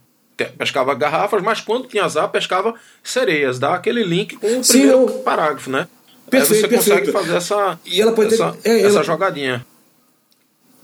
pescava 0.58 0.94
garrafas, 0.94 1.42
mas 1.42 1.62
quando 1.62 1.88
tinha 1.88 2.04
azar 2.04 2.28
pescava 2.28 2.74
sereias. 3.02 3.58
Dá 3.58 3.74
aquele 3.74 4.02
link 4.02 4.36
com 4.36 4.58
o 4.58 4.62
Sim, 4.62 4.80
primeiro 4.80 5.08
eu... 5.08 5.18
parágrafo, 5.20 5.70
né? 5.70 5.88
Perfeito, 6.30 6.52
Aí 6.52 6.60
você 6.60 6.68
perfeito. 6.68 7.12
consegue 7.12 7.12
fazer 7.12 7.36
essa, 7.36 7.78
e 7.84 8.00
ela 8.00 8.12
pode 8.12 8.34
essa, 8.34 8.52
ter, 8.52 8.70
é, 8.70 8.78
essa 8.80 8.96
ela... 8.96 9.04
jogadinha. 9.04 9.64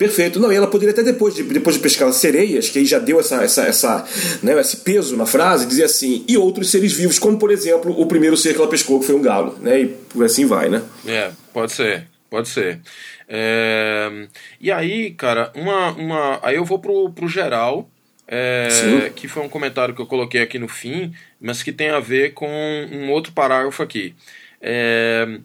Perfeito. 0.03 0.41
Não, 0.41 0.53
e 0.53 0.57
ela 0.57 0.67
poderia 0.67 0.93
até 0.93 1.03
depois 1.03 1.33
de, 1.33 1.45
depois 1.45 1.77
de 1.77 1.83
pescar 1.83 2.13
sereias, 2.13 2.69
que 2.69 2.81
aí 2.81 2.85
já 2.85 2.99
deu 2.99 3.21
essa, 3.21 3.43
essa, 3.43 3.63
essa, 3.63 4.05
né, 4.43 4.59
esse 4.61 4.79
peso 4.79 5.17
na 5.17 5.27
frase, 5.27 5.65
dizer 5.65 5.85
assim, 5.85 6.25
e 6.27 6.37
outros 6.37 6.71
seres 6.71 6.93
vivos, 6.93 7.21
como 7.21 7.39
por 7.39 7.53
exemplo 7.53 7.93
o 8.01 8.07
primeiro 8.07 8.37
ser 8.37 8.53
que 8.53 8.61
ela 8.61 8.69
pescou, 8.69 8.99
que 8.99 9.07
foi 9.07 9.15
um 9.15 9.23
galo, 9.23 9.57
né? 9.61 9.83
E 9.83 10.25
assim 10.25 10.45
vai, 10.45 10.69
né? 10.69 10.83
É, 11.07 11.31
pode 11.53 11.71
ser, 11.71 12.09
pode 12.29 12.49
ser. 12.49 12.81
É... 13.29 14.27
E 14.61 14.73
aí, 14.73 15.13
cara, 15.13 15.53
uma, 15.55 15.93
uma. 15.93 16.41
Aí 16.43 16.57
eu 16.57 16.65
vou 16.65 16.81
pro, 16.81 17.11
pro 17.11 17.29
geral, 17.29 17.89
é... 18.27 19.13
que 19.15 19.29
foi 19.29 19.45
um 19.45 19.49
comentário 19.49 19.95
que 19.95 20.03
eu 20.03 20.07
coloquei 20.07 20.43
aqui 20.43 20.59
no 20.59 20.67
fim, 20.67 21.15
mas 21.41 21.63
que 21.63 21.71
tem 21.71 21.91
a 21.91 22.01
ver 22.01 22.35
com 22.35 22.49
um 22.91 23.11
outro 23.13 23.33
parágrafo 23.33 23.83
aqui. 23.83 24.17
É 24.63 25.41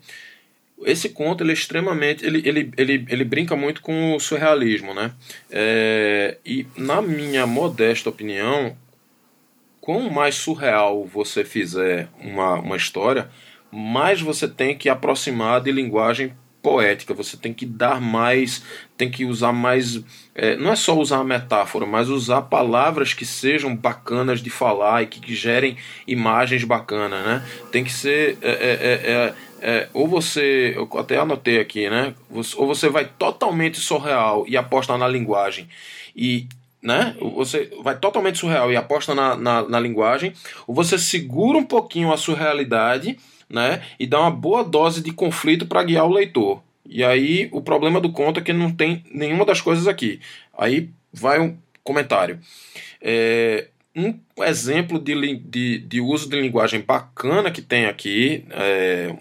esse 0.86 1.10
conto 1.10 1.44
ele 1.44 1.52
é 1.52 1.54
extremamente 1.54 2.26
ele, 2.26 2.42
ele, 2.48 2.72
ele, 2.78 3.06
ele 3.10 3.24
brinca 3.24 3.56
muito 3.56 3.82
com 3.82 4.16
o 4.16 4.20
surrealismo 4.20 4.94
né? 4.94 5.12
É, 5.50 6.38
e 6.46 6.68
na 6.76 7.02
minha 7.02 7.48
modesta 7.48 8.10
opinião 8.10 8.78
quanto 9.82 10.12
mais 10.12 10.36
surreal 10.36 11.06
você 11.06 11.44
fizer 11.44 12.08
uma, 12.20 12.56
uma 12.56 12.78
história 12.78 13.30
mais 13.72 14.22
você 14.22 14.48
tem 14.48 14.78
que 14.78 14.90
aproximar 14.90 15.62
de 15.62 15.72
linguagem 15.72 16.34
poética 16.68 17.14
você 17.14 17.38
tem 17.38 17.54
que 17.54 17.66
dar 17.66 18.02
mais 18.02 18.62
tem 18.98 19.10
que 19.10 19.24
usar 19.24 19.54
mais 19.54 20.04
é, 20.36 20.58
não 20.58 20.70
é 20.70 20.76
só 20.76 20.98
usar 20.98 21.20
a 21.20 21.24
metáfora 21.24 21.86
mas 21.86 22.10
usar 22.10 22.42
palavras 22.42 23.14
que 23.14 23.26
sejam 23.26 23.74
bacanas 23.74 24.42
de 24.42 24.50
falar 24.50 25.04
e 25.04 25.08
que, 25.08 25.22
que 25.22 25.34
gerem 25.34 25.78
imagens 26.06 26.66
bacanas 26.66 27.24
né 27.26 27.42
tem 27.72 27.86
que 27.86 27.94
ser 27.94 28.38
é, 28.42 28.50
é, 28.50 28.52
é, 28.52 29.12
é 29.12 29.34
é, 29.60 29.90
ou 29.92 30.08
você, 30.08 30.74
eu 30.76 30.88
até 31.00 31.18
anotei 31.18 31.60
aqui, 31.60 31.90
né? 31.90 32.14
Ou 32.30 32.68
você 32.68 32.90
vai 32.90 33.06
totalmente 33.18 33.80
surreal 33.80 34.46
e 34.48 34.56
aposta 34.56 34.96
na 34.96 35.08
linguagem 35.08 35.68
e 36.16 36.48
né? 36.80 37.16
Você 37.36 37.72
vai 37.82 37.98
totalmente 37.98 38.38
surreal 38.38 38.72
e 38.72 38.76
aposta 38.76 39.16
na, 39.16 39.36
na, 39.36 39.68
na, 39.68 39.80
linguagem, 39.80 40.32
ou 40.68 40.76
você 40.76 40.98
segura 41.00 41.58
um 41.58 41.66
pouquinho 41.66 42.14
a 42.14 42.18
surrealidade, 42.18 43.18
né? 43.50 43.82
E 44.00 44.06
dá 44.06 44.20
uma 44.20 44.32
boa 44.32 44.64
dose 44.64 45.02
de 45.02 45.12
conflito 45.12 45.66
para 45.66 45.84
guiar 45.84 46.06
o 46.06 46.14
leitor. 46.14 46.62
E 46.86 47.04
aí 47.04 47.50
o 47.52 47.62
problema 47.62 48.00
do 48.00 48.12
conto 48.12 48.40
é 48.40 48.44
que 48.44 48.54
não 48.54 48.72
tem 48.72 49.04
nenhuma 49.12 49.46
das 49.46 49.62
coisas 49.62 49.88
aqui. 49.88 50.20
Aí 50.58 50.90
vai 51.12 51.40
um 51.40 51.58
comentário. 51.84 52.40
É, 53.02 53.68
um 53.96 54.20
exemplo 54.44 55.00
de, 55.00 55.38
de, 55.38 55.80
de 55.80 56.02
uso 56.02 56.30
de 56.30 56.40
linguagem 56.40 56.82
bacana 56.82 57.52
que 57.52 57.62
tem 57.62 57.86
aqui, 57.86 58.46
é, 58.52 59.16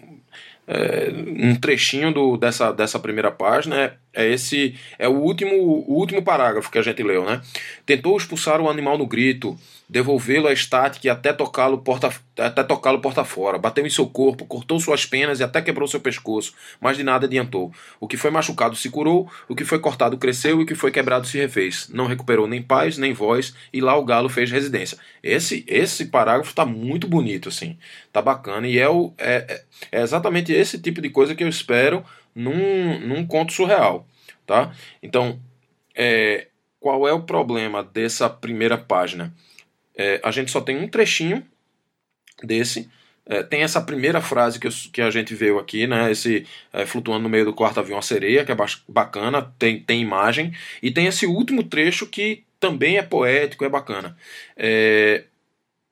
é, 0.67 1.11
um 1.13 1.55
trechinho 1.55 2.13
do, 2.13 2.37
dessa, 2.37 2.71
dessa 2.71 2.99
primeira 2.99 3.31
página 3.31 3.75
é, 3.75 3.97
é 4.17 4.27
esse 4.33 4.75
é 4.97 5.07
o 5.07 5.13
último 5.13 5.55
o 5.87 5.93
último 5.93 6.23
parágrafo 6.23 6.71
que 6.71 6.79
a 6.79 6.81
gente 6.81 7.03
leu, 7.03 7.23
né? 7.23 7.39
Tentou 7.85 8.17
expulsar 8.17 8.59
o 8.59 8.67
animal 8.67 8.97
no 8.97 9.05
grito, 9.05 9.55
devolvê-lo 9.87 10.47
à 10.47 10.53
estática 10.53 11.05
e 11.05 11.09
até 11.09 11.31
tocá-lo 11.31 11.77
porta, 11.77 12.11
até 12.37 12.63
tocá-lo 12.63 12.99
porta 12.99 13.23
fora. 13.23 13.59
Bateu 13.59 13.85
em 13.85 13.89
seu 13.91 14.07
corpo, 14.07 14.43
cortou 14.45 14.79
suas 14.79 15.05
penas 15.05 15.39
e 15.39 15.43
até 15.43 15.61
quebrou 15.61 15.87
seu 15.87 15.99
pescoço, 15.99 16.53
mas 16.81 16.97
de 16.97 17.03
nada 17.03 17.27
adiantou. 17.27 17.71
O 17.99 18.07
que 18.07 18.17
foi 18.17 18.31
machucado 18.31 18.75
se 18.75 18.89
curou, 18.89 19.29
o 19.47 19.55
que 19.55 19.63
foi 19.63 19.77
cortado 19.77 20.17
cresceu 20.17 20.59
e 20.59 20.63
o 20.63 20.65
que 20.65 20.73
foi 20.73 20.91
quebrado 20.91 21.27
se 21.27 21.37
refez. 21.37 21.87
Não 21.93 22.07
recuperou 22.07 22.47
nem 22.47 22.61
paz, 22.61 22.97
nem 22.97 23.13
voz, 23.13 23.53
e 23.71 23.79
lá 23.79 23.95
o 23.95 24.03
galo 24.03 24.29
fez 24.29 24.49
residência. 24.49 24.97
Esse 25.21 25.63
esse 25.67 26.05
parágrafo 26.05 26.49
está 26.49 26.65
muito 26.65 27.07
bonito, 27.07 27.49
assim. 27.49 27.77
Tá 28.11 28.19
bacana. 28.19 28.67
E 28.67 28.79
é, 28.79 28.89
o, 28.89 29.13
é, 29.17 29.45
é, 29.47 29.99
é 29.99 30.01
exatamente 30.01 30.51
esse 30.51 30.79
tipo 30.79 31.01
de 31.01 31.09
coisa 31.11 31.35
que 31.35 31.43
eu 31.43 31.47
espero 31.47 32.03
num, 32.37 32.99
num 32.99 33.25
conto 33.25 33.51
surreal. 33.51 34.07
Tá? 34.45 34.71
Então, 35.01 35.39
é, 35.95 36.47
qual 36.79 37.07
é 37.07 37.11
o 37.11 37.23
problema 37.23 37.83
dessa 37.83 38.29
primeira 38.29 38.77
página? 38.77 39.33
É, 39.95 40.21
a 40.23 40.31
gente 40.31 40.51
só 40.51 40.61
tem 40.61 40.77
um 40.77 40.87
trechinho 40.87 41.43
desse. 42.43 42.89
É, 43.25 43.43
tem 43.43 43.63
essa 43.63 43.81
primeira 43.81 44.21
frase 44.21 44.59
que, 44.59 44.69
que 44.91 45.01
a 45.01 45.09
gente 45.09 45.35
viu 45.35 45.59
aqui, 45.59 45.85
né? 45.85 46.09
Esse 46.09 46.47
é, 46.71 46.85
flutuando 46.85 47.23
no 47.23 47.29
meio 47.29 47.43
do 47.43 47.53
quarto 47.53 47.79
havia 47.79 47.95
uma 47.95 48.01
sereia, 48.01 48.45
que 48.45 48.51
é 48.53 48.55
bacana, 48.87 49.53
tem, 49.59 49.81
tem 49.81 49.99
imagem. 49.99 50.53
E 50.81 50.91
tem 50.91 51.07
esse 51.07 51.25
último 51.25 51.63
trecho 51.63 52.07
que 52.07 52.43
também 52.57 52.97
é 52.97 53.01
poético, 53.01 53.65
é 53.65 53.69
bacana. 53.69 54.15
É, 54.55 55.25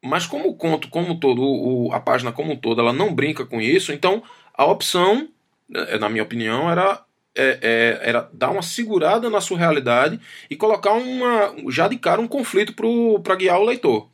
mas 0.01 0.25
como 0.25 0.47
o 0.47 0.55
conto, 0.55 0.87
como 0.87 1.19
todo, 1.19 1.41
o, 1.41 1.91
a 1.91 1.99
página 1.99 2.31
como 2.31 2.53
um 2.53 2.55
todo, 2.55 2.79
ela 2.79 2.93
não 2.93 3.13
brinca 3.13 3.45
com 3.45 3.59
isso, 3.59 3.91
então 3.91 4.23
a 4.53 4.63
opção, 4.63 5.27
na 5.70 6.09
minha 6.09 6.24
opinião, 6.24 6.70
era 6.70 7.03
é, 7.36 7.59
é, 7.61 8.09
era 8.09 8.30
dar 8.32 8.49
uma 8.49 8.61
segurada 8.61 9.30
na 9.30 9.41
sua 9.41 9.57
realidade 9.57 10.20
e 10.49 10.55
colocar 10.55 10.93
uma, 10.93 11.53
já 11.70 11.88
de 11.88 11.97
cara 11.97 12.22
um 12.22 12.28
conflito 12.28 12.74
para 13.22 13.36
guiar 13.36 13.59
o 13.59 13.66
leitor. 13.66 14.09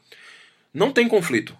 Não 0.74 0.92
tem 0.92 1.08
conflito. 1.08 1.56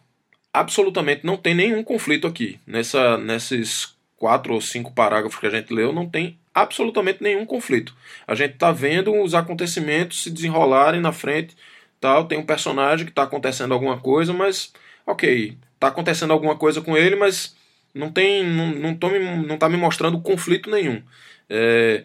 Absolutamente 0.54 1.26
não 1.26 1.38
tem 1.38 1.54
nenhum 1.54 1.84
conflito 1.84 2.26
aqui. 2.26 2.60
Nessa, 2.66 3.18
nesses 3.18 3.96
quatro 4.18 4.54
ou 4.54 4.62
cinco 4.62 4.92
parágrafos 4.92 5.40
que 5.40 5.48
a 5.48 5.52
gente 5.52 5.74
leu, 5.74 5.94
não 5.94 6.10
tem 6.10 6.38
absolutamente 6.54 7.22
nenhum 7.22 7.46
conflito. 7.46 7.96
A 8.28 8.36
gente 8.36 8.54
está 8.54 8.72
vendo 8.72 9.14
os 9.22 9.34
acontecimentos 9.34 10.24
se 10.24 10.32
desenrolarem 10.32 11.00
na 11.00 11.12
frente. 11.12 11.56
Tal. 12.00 12.26
Tem 12.26 12.40
um 12.40 12.46
personagem 12.46 13.06
que 13.06 13.12
está 13.12 13.24
acontecendo 13.24 13.74
alguma 13.74 14.00
coisa, 14.00 14.34
mas 14.34 14.74
ok, 15.06 15.56
está 15.76 15.88
acontecendo 15.88 16.34
alguma 16.34 16.56
coisa 16.56 16.82
com 16.82 16.98
ele, 16.98 17.16
mas 17.16 17.56
não 17.94 18.12
tem, 18.12 18.44
não, 18.44 18.68
não, 18.68 18.96
tô 18.96 19.10
me, 19.10 19.20
não 19.20 19.58
tá 19.58 19.68
me 19.68 19.78
mostrando 19.78 20.22
conflito 20.22 20.70
nenhum. 20.70 21.02
É, 21.50 22.04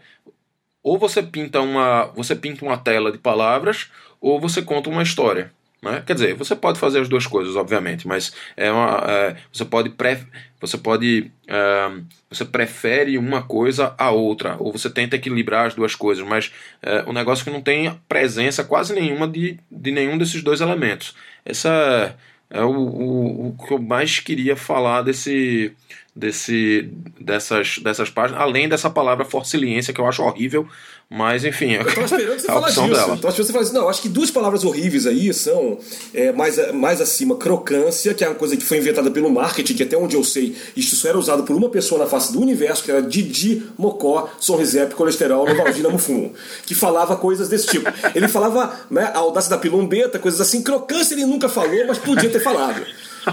ou 0.86 0.96
você 0.96 1.20
pinta 1.20 1.60
uma 1.60 2.04
você 2.14 2.36
pinta 2.36 2.64
uma 2.64 2.78
tela 2.78 3.10
de 3.10 3.18
palavras 3.18 3.90
ou 4.20 4.40
você 4.40 4.62
conta 4.62 4.88
uma 4.88 5.02
história 5.02 5.52
né? 5.82 6.00
quer 6.06 6.14
dizer 6.14 6.34
você 6.34 6.54
pode 6.54 6.78
fazer 6.78 7.00
as 7.00 7.08
duas 7.08 7.26
coisas 7.26 7.56
obviamente 7.56 8.06
mas 8.06 8.32
é 8.56 8.70
uma, 8.70 9.02
é, 9.04 9.36
você 9.52 9.64
pode 9.64 9.90
pre, 9.90 10.18
você 10.60 10.78
pode 10.78 11.30
é, 11.48 11.90
você 12.30 12.44
prefere 12.44 13.18
uma 13.18 13.42
coisa 13.42 13.96
a 13.98 14.12
outra 14.12 14.56
ou 14.60 14.70
você 14.70 14.88
tenta 14.88 15.16
equilibrar 15.16 15.66
as 15.66 15.74
duas 15.74 15.96
coisas 15.96 16.24
mas 16.24 16.52
é 16.80 17.02
negócio 17.12 17.44
que 17.44 17.50
não 17.50 17.60
tem 17.60 17.92
presença 18.08 18.62
quase 18.62 18.94
nenhuma 18.94 19.26
de, 19.26 19.58
de 19.68 19.90
nenhum 19.90 20.16
desses 20.16 20.40
dois 20.40 20.60
elementos 20.60 21.16
essa 21.44 22.16
é 22.50 22.62
o, 22.62 22.70
o, 22.70 23.48
o 23.48 23.56
que 23.56 23.72
eu 23.72 23.78
mais 23.78 24.20
queria 24.20 24.56
falar 24.56 25.02
desse 25.02 25.74
desse, 26.16 26.90
dessas, 27.20 27.78
dessas 27.78 28.08
páginas, 28.08 28.40
além 28.40 28.66
dessa 28.66 28.88
palavra 28.88 29.22
forciliência, 29.26 29.92
que 29.92 30.00
eu 30.00 30.06
acho 30.06 30.22
horrível, 30.22 30.66
mas 31.08 31.44
enfim. 31.44 31.72
Eu 31.72 31.84
tava 31.84 32.04
esperando 32.04 32.40
você 32.40 32.46
falar 32.46 32.68
disso. 32.68 32.80
Dela. 32.80 33.14
Eu 33.14 33.16
tava 33.16 33.28
esperando 33.28 33.46
você 33.46 33.52
falar 33.52 33.80
não, 33.80 33.88
acho 33.88 34.02
que 34.02 34.08
duas 34.08 34.30
palavras 34.30 34.64
horríveis 34.64 35.06
aí 35.06 35.32
são 35.32 35.78
é, 36.12 36.32
mais, 36.32 36.72
mais 36.72 37.00
acima, 37.00 37.36
crocância, 37.36 38.12
que 38.12 38.24
é 38.24 38.28
uma 38.28 38.34
coisa 38.34 38.56
que 38.56 38.64
foi 38.64 38.78
inventada 38.78 39.10
pelo 39.10 39.30
marketing, 39.30 39.74
que 39.74 39.82
até 39.84 39.96
onde 39.96 40.16
eu 40.16 40.24
sei, 40.24 40.56
isso 40.76 40.96
só 40.96 41.08
era 41.08 41.18
usado 41.18 41.44
por 41.44 41.54
uma 41.54 41.68
pessoa 41.68 42.00
na 42.00 42.06
face 42.06 42.32
do 42.32 42.40
universo, 42.40 42.82
que 42.82 42.90
era 42.90 43.00
Didi 43.00 43.62
Mocó, 43.78 44.28
Sorrisep, 44.40 44.94
Colesterol, 44.94 45.46
Novaldina 45.46 45.88
Mufumo, 45.88 46.32
que 46.66 46.74
falava 46.74 47.16
coisas 47.16 47.48
desse 47.48 47.68
tipo. 47.68 47.88
Ele 48.14 48.26
falava 48.26 48.86
né, 48.90 49.10
a 49.14 49.18
audácia 49.18 49.50
da 49.50 49.58
pilombeta, 49.58 50.18
coisas 50.18 50.40
assim, 50.40 50.62
crocância 50.62 51.14
ele 51.14 51.24
nunca 51.24 51.48
falou, 51.48 51.86
mas 51.86 51.98
podia 51.98 52.28
ter 52.28 52.40
falado 52.40 52.84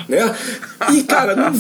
né? 0.07 0.35
E, 0.91 1.03
cara, 1.03 1.35
não, 1.35 1.51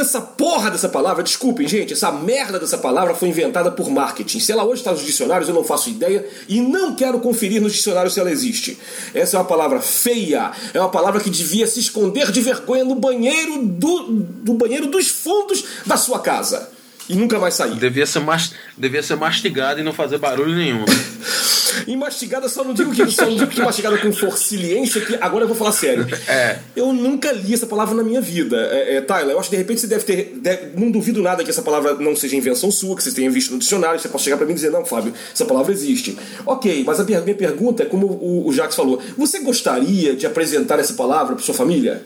essa 0.00 0.20
porra 0.20 0.70
dessa 0.70 0.88
palavra, 0.88 1.22
desculpem, 1.22 1.66
gente, 1.66 1.92
essa 1.92 2.12
merda 2.12 2.58
dessa 2.58 2.78
palavra 2.78 3.14
foi 3.14 3.28
inventada 3.28 3.70
por 3.70 3.90
marketing. 3.90 4.40
Se 4.40 4.52
ela 4.52 4.64
hoje 4.64 4.80
está 4.80 4.92
nos 4.92 5.04
dicionários, 5.04 5.48
eu 5.48 5.54
não 5.54 5.64
faço 5.64 5.90
ideia 5.90 6.26
e 6.48 6.60
não 6.60 6.94
quero 6.94 7.18
conferir 7.20 7.60
nos 7.60 7.72
dicionários 7.72 8.14
se 8.14 8.20
ela 8.20 8.30
existe. 8.30 8.78
Essa 9.14 9.36
é 9.36 9.40
uma 9.40 9.46
palavra 9.46 9.80
feia, 9.80 10.52
é 10.74 10.80
uma 10.80 10.90
palavra 10.90 11.20
que 11.20 11.30
devia 11.30 11.66
se 11.66 11.80
esconder 11.80 12.30
de 12.30 12.40
vergonha 12.40 12.84
no 12.84 12.94
banheiro 12.94 13.62
do, 13.62 14.02
do 14.10 14.54
banheiro 14.54 14.86
dos 14.86 15.08
fundos 15.08 15.64
da 15.86 15.96
sua 15.96 16.18
casa 16.18 16.70
e 17.08 17.14
nunca 17.14 17.38
mais 17.38 17.54
sair. 17.54 17.74
Devia 17.76 18.06
ser, 18.06 18.20
mas, 18.20 18.52
devia 18.76 19.02
ser 19.02 19.16
mastigada 19.16 19.80
e 19.80 19.84
não 19.84 19.92
fazer 19.92 20.18
barulho 20.18 20.54
nenhum. 20.54 20.84
e 21.86 21.96
mastigada 21.96 22.48
só 22.48 22.64
não 22.64 22.74
digo 22.74 22.92
que 22.92 23.10
só 23.10 23.26
não 23.26 23.36
digo 23.36 23.50
que 23.50 23.60
mastigada 23.60 23.98
com 23.98 24.12
forciliência, 24.12 25.00
que 25.00 25.16
agora 25.20 25.44
eu 25.44 25.48
vou 25.48 25.56
falar 25.56 25.72
sério. 25.72 26.06
É. 26.28 26.58
Eu 26.74 26.92
nunca 26.92 27.32
li 27.32 27.54
essa 27.54 27.66
palavra 27.66 27.94
na 27.94 28.02
minha 28.02 28.20
vida. 28.20 28.56
É, 28.70 28.96
é, 28.96 29.00
Tyler, 29.00 29.30
eu 29.30 29.40
acho 29.40 29.50
que 29.50 29.56
de 29.56 29.62
repente 29.62 29.80
você 29.80 29.86
deve 29.86 30.04
ter. 30.04 30.32
Deve, 30.36 30.78
não 30.78 30.90
duvido 30.90 31.22
nada 31.22 31.44
que 31.44 31.50
essa 31.50 31.62
palavra 31.62 31.94
não 31.94 32.14
seja 32.16 32.36
invenção 32.36 32.70
sua, 32.70 32.96
que 32.96 33.02
você 33.02 33.12
tenha 33.12 33.30
visto 33.30 33.52
no 33.52 33.58
dicionário, 33.58 33.98
você 34.00 34.08
pode 34.08 34.24
chegar 34.24 34.36
para 34.36 34.46
mim 34.46 34.52
e 34.52 34.56
dizer, 34.56 34.70
não, 34.70 34.84
Fábio, 34.84 35.12
essa 35.32 35.44
palavra 35.44 35.72
existe. 35.72 36.16
Ok, 36.46 36.84
mas 36.86 37.00
a 37.00 37.04
minha, 37.04 37.22
pergunta 37.34 37.82
é, 37.82 37.86
como 37.86 38.06
o, 38.06 38.48
o 38.48 38.52
Jacques 38.52 38.76
falou, 38.76 39.00
você 39.16 39.40
gostaria 39.40 40.14
de 40.14 40.26
apresentar 40.26 40.78
essa 40.78 40.94
palavra 40.94 41.34
para 41.34 41.44
sua 41.44 41.54
família? 41.54 42.02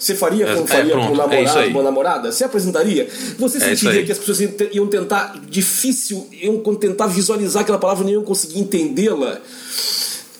Você 0.00 0.14
faria 0.14 0.46
como 0.46 0.64
é, 0.64 0.66
faria 0.66 0.92
para 0.92 1.10
um 1.10 1.14
namorado, 1.14 1.58
é 1.58 1.66
uma 1.66 1.82
namorada? 1.82 2.32
Você 2.32 2.42
apresentaria? 2.42 3.06
Você 3.38 3.58
é 3.58 3.60
sentiria 3.60 4.02
que 4.02 4.10
as 4.10 4.18
pessoas 4.18 4.40
iam 4.72 4.86
tentar, 4.86 5.38
difícil, 5.46 6.26
iam 6.32 6.58
tentar 6.74 7.06
visualizar 7.06 7.62
aquela 7.62 7.78
palavra 7.78 8.02
e 8.02 8.06
não 8.06 8.12
iam 8.14 8.24
conseguir 8.24 8.60
entendê-la? 8.60 9.38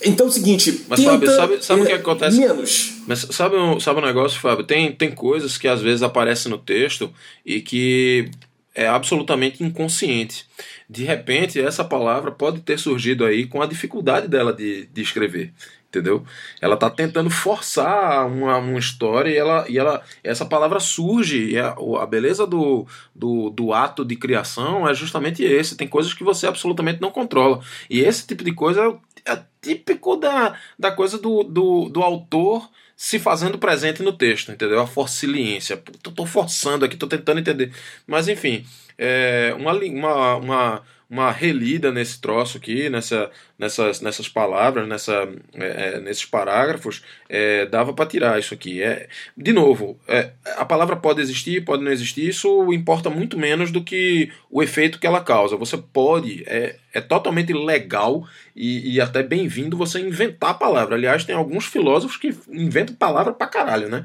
Então 0.02 0.26
é 0.26 0.28
o 0.30 0.32
seguinte, 0.32 0.86
mas 0.88 0.98
tenta, 0.98 1.12
Fábio, 1.12 1.30
sabe, 1.30 1.62
sabe 1.62 1.82
o 1.82 1.86
que 1.86 1.92
acontece? 1.92 2.38
Menos. 2.38 2.94
Mas 3.06 3.26
sabe 3.32 3.56
um, 3.56 3.78
sabe 3.78 4.00
um 4.00 4.06
negócio, 4.06 4.40
Fábio? 4.40 4.64
Tem, 4.64 4.92
tem 4.92 5.10
coisas 5.10 5.58
que 5.58 5.68
às 5.68 5.82
vezes 5.82 6.02
aparecem 6.02 6.50
no 6.50 6.56
texto 6.56 7.12
e 7.44 7.60
que 7.60 8.30
é 8.74 8.88
absolutamente 8.88 9.62
inconsciente. 9.62 10.46
De 10.88 11.04
repente, 11.04 11.60
essa 11.60 11.84
palavra 11.84 12.32
pode 12.32 12.60
ter 12.60 12.78
surgido 12.78 13.26
aí 13.26 13.46
com 13.46 13.60
a 13.60 13.66
dificuldade 13.66 14.26
dela 14.26 14.54
de, 14.54 14.86
de 14.86 15.02
escrever 15.02 15.52
entendeu? 15.90 16.24
Ela 16.60 16.74
está 16.74 16.88
tentando 16.88 17.28
forçar 17.28 18.26
uma, 18.26 18.56
uma 18.56 18.78
história 18.78 19.28
e 19.28 19.36
ela, 19.36 19.66
e 19.68 19.78
ela 19.78 20.02
essa 20.22 20.46
palavra 20.46 20.78
surge 20.78 21.58
a, 21.58 21.74
a 22.00 22.06
beleza 22.06 22.46
do, 22.46 22.86
do, 23.14 23.50
do, 23.50 23.72
ato 23.72 24.04
de 24.04 24.16
criação 24.16 24.88
é 24.88 24.94
justamente 24.94 25.42
esse. 25.42 25.76
Tem 25.76 25.88
coisas 25.88 26.14
que 26.14 26.24
você 26.24 26.46
absolutamente 26.46 27.00
não 27.00 27.10
controla 27.10 27.60
e 27.90 28.00
esse 28.00 28.26
tipo 28.26 28.44
de 28.44 28.52
coisa 28.52 28.96
é, 29.26 29.32
é 29.32 29.42
típico 29.60 30.16
da, 30.16 30.56
da 30.78 30.92
coisa 30.92 31.18
do, 31.18 31.42
do, 31.42 31.88
do 31.88 32.02
autor 32.02 32.70
se 32.96 33.18
fazendo 33.18 33.58
presente 33.58 34.02
no 34.02 34.12
texto, 34.12 34.52
entendeu? 34.52 34.78
A 34.78 34.86
forciliência. 34.86 35.82
Estou 36.06 36.26
forçando 36.26 36.84
aqui, 36.84 36.94
estou 36.94 37.08
tentando 37.08 37.40
entender. 37.40 37.72
Mas 38.06 38.28
enfim, 38.28 38.64
é 38.98 39.54
uma, 39.58 39.72
uma, 39.72 40.36
uma, 40.36 40.82
uma 41.08 41.32
relida 41.32 41.90
nesse 41.90 42.20
troço 42.20 42.58
aqui, 42.58 42.90
nessa, 42.90 43.30
nessas, 43.60 44.00
nessas 44.00 44.26
palavras, 44.26 44.88
nessa, 44.88 45.28
é, 45.52 45.96
é, 45.96 46.00
nesses 46.00 46.24
parágrafos, 46.24 47.02
é, 47.28 47.66
dava 47.66 47.92
para 47.92 48.06
tirar 48.06 48.38
isso 48.38 48.54
aqui. 48.54 48.82
É, 48.82 49.06
de 49.36 49.52
novo, 49.52 50.00
é, 50.08 50.30
a 50.56 50.64
palavra 50.64 50.96
pode 50.96 51.20
existir, 51.20 51.62
pode 51.62 51.84
não 51.84 51.92
existir, 51.92 52.26
isso 52.26 52.72
importa 52.72 53.10
muito 53.10 53.38
menos 53.38 53.70
do 53.70 53.84
que 53.84 54.32
o 54.50 54.62
efeito 54.62 54.98
que 54.98 55.06
ela 55.06 55.22
causa. 55.22 55.58
Você 55.58 55.76
pode, 55.76 56.42
é, 56.46 56.76
é 56.94 57.00
totalmente 57.02 57.52
legal 57.52 58.26
e, 58.56 58.94
e 58.94 59.00
até 59.00 59.22
bem-vindo 59.22 59.76
você 59.76 60.00
inventar 60.00 60.50
a 60.50 60.54
palavra. 60.54 60.96
Aliás, 60.96 61.24
tem 61.24 61.34
alguns 61.34 61.66
filósofos 61.66 62.16
que 62.16 62.34
inventam 62.50 62.94
palavra 62.96 63.32
pra 63.32 63.46
caralho, 63.46 63.88
né? 63.88 64.04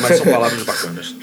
Mas 0.00 0.18
são 0.18 0.26
palavras 0.26 0.62
bacanas. 0.62 1.14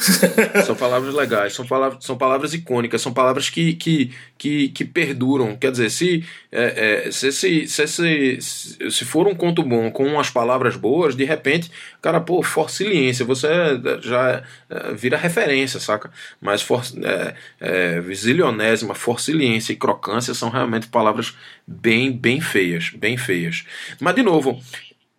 são 0.65 0.76
palavras 0.76 1.13
legais, 1.13 1.53
são 1.53 1.65
palavras, 1.65 2.03
são 2.03 2.17
palavras 2.17 2.53
icônicas, 2.53 3.01
são 3.01 3.13
palavras 3.13 3.49
que, 3.49 3.74
que, 3.74 4.11
que, 4.38 4.69
que 4.69 4.86
perduram. 4.86 5.55
Quer 5.55 5.72
dizer, 5.72 5.89
se, 5.89 6.26
é, 6.51 7.07
é, 7.07 7.11
se, 7.11 7.61
se 7.68 7.88
se, 7.88 8.39
se, 8.39 9.05
for 9.05 9.28
um 9.28 9.36
conto 9.36 9.64
bom 9.64 9.91
com 9.91 10.05
umas 10.05 10.30
palavras 10.30 10.76
boas, 10.76 11.16
de 11.16 11.24
repente, 11.24 11.72
cara, 12.01 12.20
pô, 12.20 12.41
forciliência, 12.43 13.26
você 13.26 13.47
já 14.01 14.43
é, 14.70 14.93
vira 14.93 15.18
referência, 15.18 15.80
saca? 15.80 16.12
Mas 16.39 16.62
for, 16.62 16.82
é, 17.03 17.36
é, 17.59 18.01
zilionésima, 18.14 18.95
forciliência 18.95 19.74
e 19.74 19.76
crocância 19.76 20.34
são 20.34 20.49
realmente 20.49 20.88
palavras 20.88 21.36
bem, 21.66 22.12
bem 22.12 22.41
feias, 22.41 22.89
bem 22.89 23.18
feias. 23.18 23.66
Mas, 23.99 24.16
de 24.16 24.24
novo, 24.24 24.62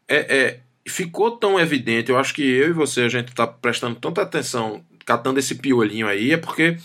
é, 0.09 0.37
é 0.37 0.59
ficou 0.85 1.31
tão 1.31 1.61
evidente, 1.61 2.11
eu 2.11 2.19
acho 2.19 2.35
que 2.35 2.43
eu 2.43 2.71
e 2.71 2.73
você, 2.73 3.03
a 3.03 3.09
gente 3.09 3.33
tá 3.33 3.47
prestando 3.47 3.95
tanta 3.97 4.23
atenção, 4.23 4.85
catando 5.07 5.39
esse 5.39 5.55
piolinho 5.55 6.09
aí, 6.09 6.33
é 6.33 6.37
porque, 6.37 6.77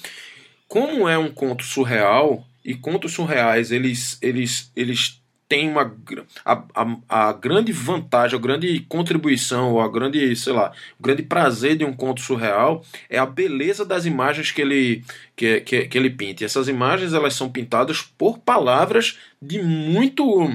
como 0.67 1.09
é 1.09 1.17
um 1.17 1.31
conto 1.31 1.63
surreal, 1.63 2.45
e 2.67 2.75
contos 2.75 3.13
surreais, 3.13 3.71
eles, 3.71 4.17
eles, 4.21 4.69
eles 4.75 5.21
tem 5.47 5.69
uma 5.69 5.95
a, 6.43 6.63
a, 6.75 7.29
a, 7.29 7.33
grande 7.33 7.71
vantagem, 7.71 8.37
a 8.37 8.41
grande 8.41 8.79
contribuição, 8.81 9.79
a 9.79 9.87
grande, 9.87 10.35
sei 10.35 10.53
lá, 10.53 10.73
o 10.99 11.03
grande 11.03 11.23
prazer 11.23 11.77
de 11.77 11.85
um 11.85 11.93
conto 11.93 12.21
surreal 12.21 12.83
é 13.09 13.17
a 13.17 13.25
beleza 13.25 13.85
das 13.85 14.05
imagens 14.05 14.51
que 14.51 14.61
ele 14.61 15.03
que, 15.35 15.61
que, 15.61 15.85
que 15.87 15.97
ele 15.97 16.09
pinta. 16.09 16.43
E 16.43 16.45
essas 16.45 16.67
imagens 16.67 17.13
elas 17.13 17.33
são 17.33 17.49
pintadas 17.49 18.01
por 18.01 18.39
palavras 18.39 19.17
de 19.41 19.61
muito 19.61 20.51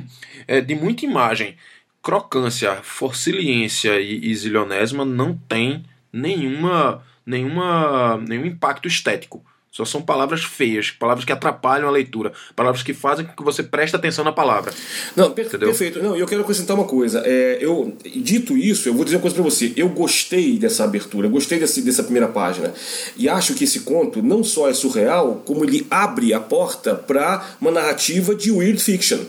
é, 0.47 0.61
de 0.61 0.75
muita 0.75 1.05
imagem. 1.07 1.57
Crocância, 2.03 2.77
forciliência 2.83 4.01
e, 4.01 4.31
e 4.31 4.35
zilionésima 4.35 5.05
não 5.05 5.35
tem 5.35 5.85
nenhuma 6.13 7.03
nenhuma 7.25 8.19
nenhum 8.19 8.45
impacto 8.45 8.89
estético. 8.89 9.43
Só 9.73 9.87
são 9.87 10.03
palavras 10.03 10.45
feias, 10.45 10.91
palavras 10.91 11.25
que 11.25 11.33
atrapalham 11.33 11.89
a 11.89 11.91
leitura, 11.91 12.31
palavras 12.55 12.83
que 12.83 12.93
fazem 12.93 13.25
com 13.25 13.33
que 13.33 13.43
você 13.43 13.63
preste 13.63 13.97
atenção 13.97 14.23
na 14.23 14.31
palavra. 14.31 14.71
Não, 15.17 15.31
per 15.31 15.47
Entendeu? 15.47 15.69
perfeito. 15.69 16.03
Não, 16.03 16.15
eu 16.15 16.27
quero 16.27 16.43
acrescentar 16.43 16.77
uma 16.77 16.85
coisa. 16.85 17.23
É, 17.25 17.57
eu, 17.59 17.97
dito 18.05 18.55
isso, 18.55 18.87
eu 18.87 18.93
vou 18.93 19.03
dizer 19.03 19.17
uma 19.17 19.23
coisa 19.23 19.35
para 19.35 19.45
você. 19.45 19.73
Eu 19.75 19.89
gostei 19.89 20.59
dessa 20.59 20.85
abertura, 20.85 21.27
gostei 21.27 21.59
desse, 21.59 21.81
dessa 21.81 22.03
primeira 22.03 22.29
página. 22.29 22.75
E 23.17 23.31
acho 23.31 23.55
que 23.55 23.65
esse 23.65 23.81
conto 23.81 24.23
não 24.23 24.45
só 24.45 24.69
é 24.69 24.75
surreal, 24.75 25.43
como 25.47 25.65
ele 25.65 25.87
abre 25.91 26.35
a 26.35 26.41
porta 26.41 26.95
para 26.95 27.57
uma 27.59 27.71
narrativa 27.71 28.35
de 28.35 28.51
weird 28.51 28.79
fiction. 28.79 29.21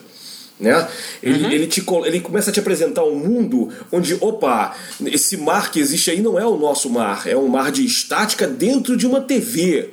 Né? 0.59 0.87
Ele, 1.21 1.43
uhum. 1.43 1.51
ele, 1.51 1.67
te, 1.67 1.83
ele 2.05 2.19
começa 2.19 2.49
a 2.49 2.53
te 2.53 2.59
apresentar 2.59 3.03
um 3.03 3.15
mundo 3.15 3.69
onde, 3.91 4.15
opa, 4.21 4.75
esse 5.05 5.35
mar 5.35 5.71
que 5.71 5.79
existe 5.79 6.11
aí 6.11 6.21
não 6.21 6.39
é 6.39 6.45
o 6.45 6.57
nosso 6.57 6.89
mar, 6.89 7.27
é 7.27 7.35
um 7.35 7.47
mar 7.47 7.71
de 7.71 7.83
estática 7.83 8.47
dentro 8.47 8.95
de 8.95 9.05
uma 9.05 9.19
TV. 9.19 9.89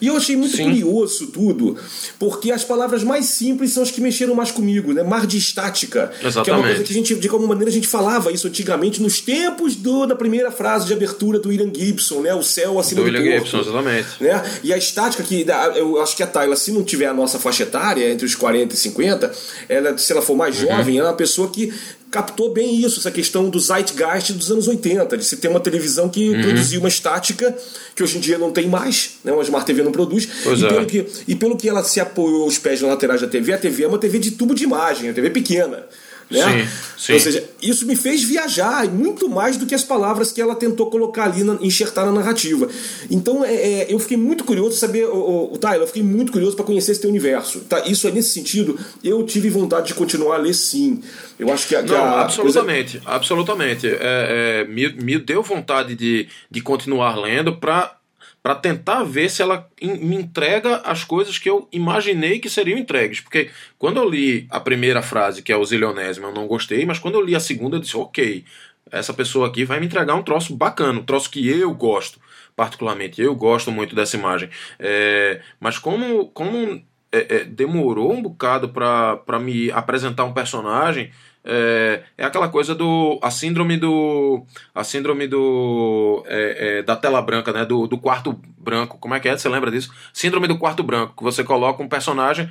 E 0.00 0.06
eu 0.06 0.16
achei 0.16 0.36
muito 0.36 0.56
Sim. 0.56 0.64
curioso 0.64 1.26
tudo, 1.28 1.76
porque 2.18 2.50
as 2.50 2.64
palavras 2.64 3.02
mais 3.02 3.26
simples 3.26 3.72
são 3.72 3.82
as 3.82 3.90
que 3.90 4.00
mexeram 4.00 4.34
mais 4.34 4.50
comigo, 4.50 4.92
né? 4.92 5.02
Mar 5.02 5.26
de 5.26 5.38
estática. 5.38 6.10
Exatamente. 6.22 6.44
Que 6.44 6.50
é 6.50 6.54
uma 6.54 6.62
coisa 6.62 6.84
que 6.84 6.92
a 6.92 6.94
gente, 6.94 7.14
de 7.14 7.28
alguma 7.28 7.48
maneira, 7.48 7.70
a 7.70 7.74
gente 7.74 7.86
falava 7.86 8.32
isso 8.32 8.46
antigamente 8.46 9.02
nos 9.02 9.20
tempos 9.20 9.76
do, 9.76 10.06
da 10.06 10.14
primeira 10.14 10.50
frase 10.50 10.86
de 10.86 10.92
abertura 10.92 11.38
do 11.38 11.48
William 11.48 11.70
Gibson, 11.74 12.20
né? 12.20 12.34
O 12.34 12.42
céu 12.42 12.78
acima 12.78 13.02
do, 13.02 13.10
do 13.10 13.16
William 13.16 13.38
Gibson, 13.38 13.60
exatamente. 13.60 14.08
Né? 14.20 14.60
E 14.62 14.72
a 14.72 14.76
estática, 14.76 15.22
que 15.22 15.44
eu 15.76 16.00
acho 16.00 16.16
que 16.16 16.22
a 16.22 16.26
Tayla, 16.26 16.56
se 16.56 16.72
não 16.72 16.82
tiver 16.82 17.06
a 17.06 17.14
nossa 17.14 17.38
faixa 17.38 17.64
etária, 17.64 18.10
entre 18.10 18.26
os 18.26 18.34
40 18.34 18.74
e 18.74 18.78
50, 18.78 19.32
ela, 19.68 19.93
se 20.00 20.12
ela 20.12 20.22
for 20.22 20.36
mais 20.36 20.60
uhum. 20.60 20.68
jovem, 20.68 20.98
ela 20.98 21.08
é 21.08 21.10
uma 21.10 21.16
pessoa 21.16 21.48
que 21.48 21.72
captou 22.10 22.52
bem 22.52 22.76
isso, 22.80 23.00
essa 23.00 23.10
questão 23.10 23.50
do 23.50 23.58
zeitgeist 23.58 24.32
dos 24.34 24.50
anos 24.50 24.68
80, 24.68 25.16
de 25.16 25.24
se 25.24 25.36
ter 25.38 25.48
uma 25.48 25.58
televisão 25.58 26.08
que 26.08 26.30
uhum. 26.30 26.42
produzia 26.42 26.78
uma 26.78 26.88
estática 26.88 27.56
que 27.94 28.04
hoje 28.04 28.18
em 28.18 28.20
dia 28.20 28.38
não 28.38 28.52
tem 28.52 28.68
mais, 28.68 29.16
né? 29.24 29.32
uma 29.32 29.42
Smart 29.42 29.66
TV 29.66 29.82
não 29.82 29.90
produz. 29.90 30.28
Pois 30.44 30.60
e, 30.60 30.64
é. 30.64 30.68
pelo 30.68 30.86
que, 30.86 31.06
e 31.26 31.34
pelo 31.34 31.56
que 31.56 31.68
ela 31.68 31.82
se 31.82 31.98
apoiou 31.98 32.46
os 32.46 32.56
pés 32.56 32.80
laterais 32.80 33.20
da 33.20 33.26
TV, 33.26 33.52
a 33.52 33.58
TV 33.58 33.82
é 33.82 33.88
uma 33.88 33.98
TV 33.98 34.20
de 34.20 34.30
tubo 34.30 34.54
de 34.54 34.62
imagem, 34.62 35.08
uma 35.08 35.14
TV 35.14 35.30
pequena. 35.30 35.84
Né? 36.30 36.64
Sim, 36.64 36.68
sim. 36.96 37.12
Ou 37.12 37.20
seja, 37.20 37.44
isso 37.62 37.86
me 37.86 37.94
fez 37.96 38.22
viajar 38.22 38.86
muito 38.88 39.28
mais 39.28 39.56
do 39.56 39.66
que 39.66 39.74
as 39.74 39.82
palavras 39.82 40.32
que 40.32 40.40
ela 40.40 40.54
tentou 40.54 40.90
colocar 40.90 41.24
ali, 41.24 41.44
na, 41.44 41.58
enxertar 41.60 42.06
na 42.06 42.12
narrativa. 42.12 42.68
Então 43.10 43.44
é, 43.44 43.54
é, 43.54 43.86
eu 43.92 43.98
fiquei 43.98 44.16
muito 44.16 44.44
curioso 44.44 44.76
saber, 44.76 45.04
o, 45.06 45.52
o, 45.52 45.58
Tyler, 45.58 45.82
eu 45.82 45.86
fiquei 45.86 46.02
muito 46.02 46.32
curioso 46.32 46.56
para 46.56 46.64
conhecer 46.64 46.92
esse 46.92 47.00
teu 47.00 47.10
universo. 47.10 47.60
Tá? 47.60 47.80
Isso 47.86 48.08
é 48.08 48.10
nesse 48.10 48.30
sentido, 48.30 48.78
eu 49.02 49.22
tive 49.24 49.50
vontade 49.50 49.88
de 49.88 49.94
continuar 49.94 50.36
a 50.36 50.38
ler 50.38 50.54
sim. 50.54 51.02
Eu 51.38 51.52
acho 51.52 51.66
que 51.66 51.74
a. 51.74 51.82
Que 51.82 51.90
Não, 51.90 52.04
a 52.04 52.22
absolutamente, 52.22 52.98
coisa... 52.98 53.10
absolutamente. 53.10 53.86
É, 53.86 53.98
é, 54.00 54.64
me, 54.68 54.88
me 54.92 55.18
deu 55.18 55.42
vontade 55.42 55.94
de, 55.94 56.28
de 56.50 56.60
continuar 56.60 57.16
lendo 57.16 57.56
para 57.56 57.96
para 58.44 58.54
tentar 58.56 59.02
ver 59.04 59.30
se 59.30 59.40
ela 59.40 59.66
me 59.80 60.16
entrega 60.16 60.76
as 60.84 61.02
coisas 61.02 61.38
que 61.38 61.48
eu 61.48 61.66
imaginei 61.72 62.38
que 62.38 62.50
seriam 62.50 62.78
entregues. 62.78 63.22
Porque 63.22 63.50
quando 63.78 63.96
eu 63.96 64.06
li 64.06 64.46
a 64.50 64.60
primeira 64.60 65.00
frase, 65.00 65.42
que 65.42 65.50
é 65.50 65.56
o 65.56 65.64
zilionésimo, 65.64 66.26
eu 66.26 66.32
não 66.34 66.46
gostei, 66.46 66.84
mas 66.84 66.98
quando 66.98 67.14
eu 67.14 67.24
li 67.24 67.34
a 67.34 67.40
segunda, 67.40 67.76
eu 67.76 67.80
disse, 67.80 67.96
ok, 67.96 68.44
essa 68.90 69.14
pessoa 69.14 69.48
aqui 69.48 69.64
vai 69.64 69.80
me 69.80 69.86
entregar 69.86 70.14
um 70.14 70.22
troço 70.22 70.54
bacana, 70.54 71.00
um 71.00 71.04
troço 71.04 71.30
que 71.30 71.48
eu 71.48 71.72
gosto, 71.72 72.20
particularmente. 72.54 73.18
Eu 73.18 73.34
gosto 73.34 73.72
muito 73.72 73.94
dessa 73.94 74.18
imagem. 74.18 74.50
É, 74.78 75.40
mas 75.58 75.78
como, 75.78 76.26
como 76.28 76.82
é, 77.10 77.36
é, 77.36 77.44
demorou 77.44 78.12
um 78.12 78.20
bocado 78.20 78.68
para 78.68 79.38
me 79.40 79.70
apresentar 79.70 80.24
um 80.24 80.34
personagem 80.34 81.10
é, 81.44 82.02
é 82.16 82.24
aquela 82.24 82.48
coisa 82.48 82.74
do. 82.74 83.18
a 83.22 83.30
síndrome 83.30 83.76
do. 83.76 84.46
a 84.74 84.82
síndrome 84.82 85.26
do. 85.26 86.24
É, 86.26 86.78
é, 86.78 86.82
da 86.82 86.96
tela 86.96 87.20
branca, 87.20 87.52
né? 87.52 87.66
Do, 87.66 87.86
do 87.86 87.98
quarto 87.98 88.40
branco. 88.56 88.96
Como 88.98 89.14
é 89.14 89.20
que 89.20 89.28
é? 89.28 89.36
Você 89.36 89.48
lembra 89.48 89.70
disso? 89.70 89.92
Síndrome 90.12 90.48
do 90.48 90.58
quarto 90.58 90.82
branco, 90.82 91.14
que 91.16 91.22
você 91.22 91.44
coloca 91.44 91.82
um 91.82 91.88
personagem. 91.88 92.50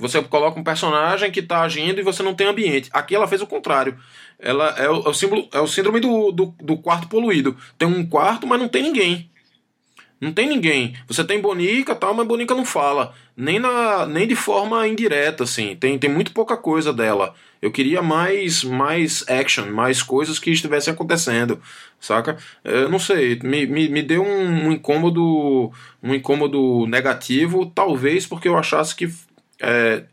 Você 0.00 0.20
coloca 0.22 0.58
um 0.58 0.64
personagem 0.64 1.30
que 1.30 1.40
está 1.40 1.62
agindo 1.62 2.00
e 2.00 2.02
você 2.02 2.22
não 2.22 2.34
tem 2.34 2.48
ambiente. 2.48 2.90
Aqui 2.92 3.14
ela 3.14 3.28
fez 3.28 3.42
o 3.42 3.46
contrário. 3.46 3.96
Ela 4.38 4.70
é 4.76 4.90
o, 4.90 5.06
é 5.06 5.08
o 5.08 5.14
símbolo, 5.14 5.48
é 5.52 5.60
o 5.60 5.66
síndrome 5.68 6.00
do, 6.00 6.32
do, 6.32 6.54
do 6.60 6.76
quarto 6.78 7.06
poluído. 7.06 7.56
Tem 7.78 7.86
um 7.86 8.04
quarto, 8.04 8.46
mas 8.46 8.58
não 8.58 8.68
tem 8.68 8.82
ninguém. 8.82 9.30
Não 10.22 10.32
tem 10.32 10.48
ninguém. 10.48 10.94
Você 11.08 11.24
tem 11.24 11.40
Bonica 11.40 11.96
tal, 11.96 12.14
mas 12.14 12.24
Bonica 12.24 12.54
não 12.54 12.64
fala. 12.64 13.12
Nem, 13.36 13.58
na, 13.58 14.06
nem 14.06 14.24
de 14.24 14.36
forma 14.36 14.86
indireta, 14.86 15.42
assim. 15.42 15.74
Tem, 15.74 15.98
tem 15.98 16.08
muito 16.08 16.30
pouca 16.32 16.56
coisa 16.56 16.92
dela. 16.92 17.34
Eu 17.60 17.72
queria 17.72 18.00
mais, 18.00 18.62
mais 18.62 19.28
action, 19.28 19.66
mais 19.72 20.00
coisas 20.00 20.38
que 20.38 20.52
estivessem 20.52 20.94
acontecendo, 20.94 21.60
saca? 21.98 22.38
Eu 22.62 22.88
não 22.88 23.00
sei, 23.00 23.40
me, 23.42 23.66
me, 23.66 23.88
me 23.88 24.00
deu 24.00 24.22
um, 24.22 24.68
um 24.68 24.72
incômodo 24.72 25.72
um 26.00 26.14
incômodo 26.14 26.86
negativo, 26.86 27.66
talvez 27.66 28.24
porque 28.24 28.46
eu 28.46 28.56
achasse 28.56 28.94
que 28.94 29.12
é, 29.60 30.04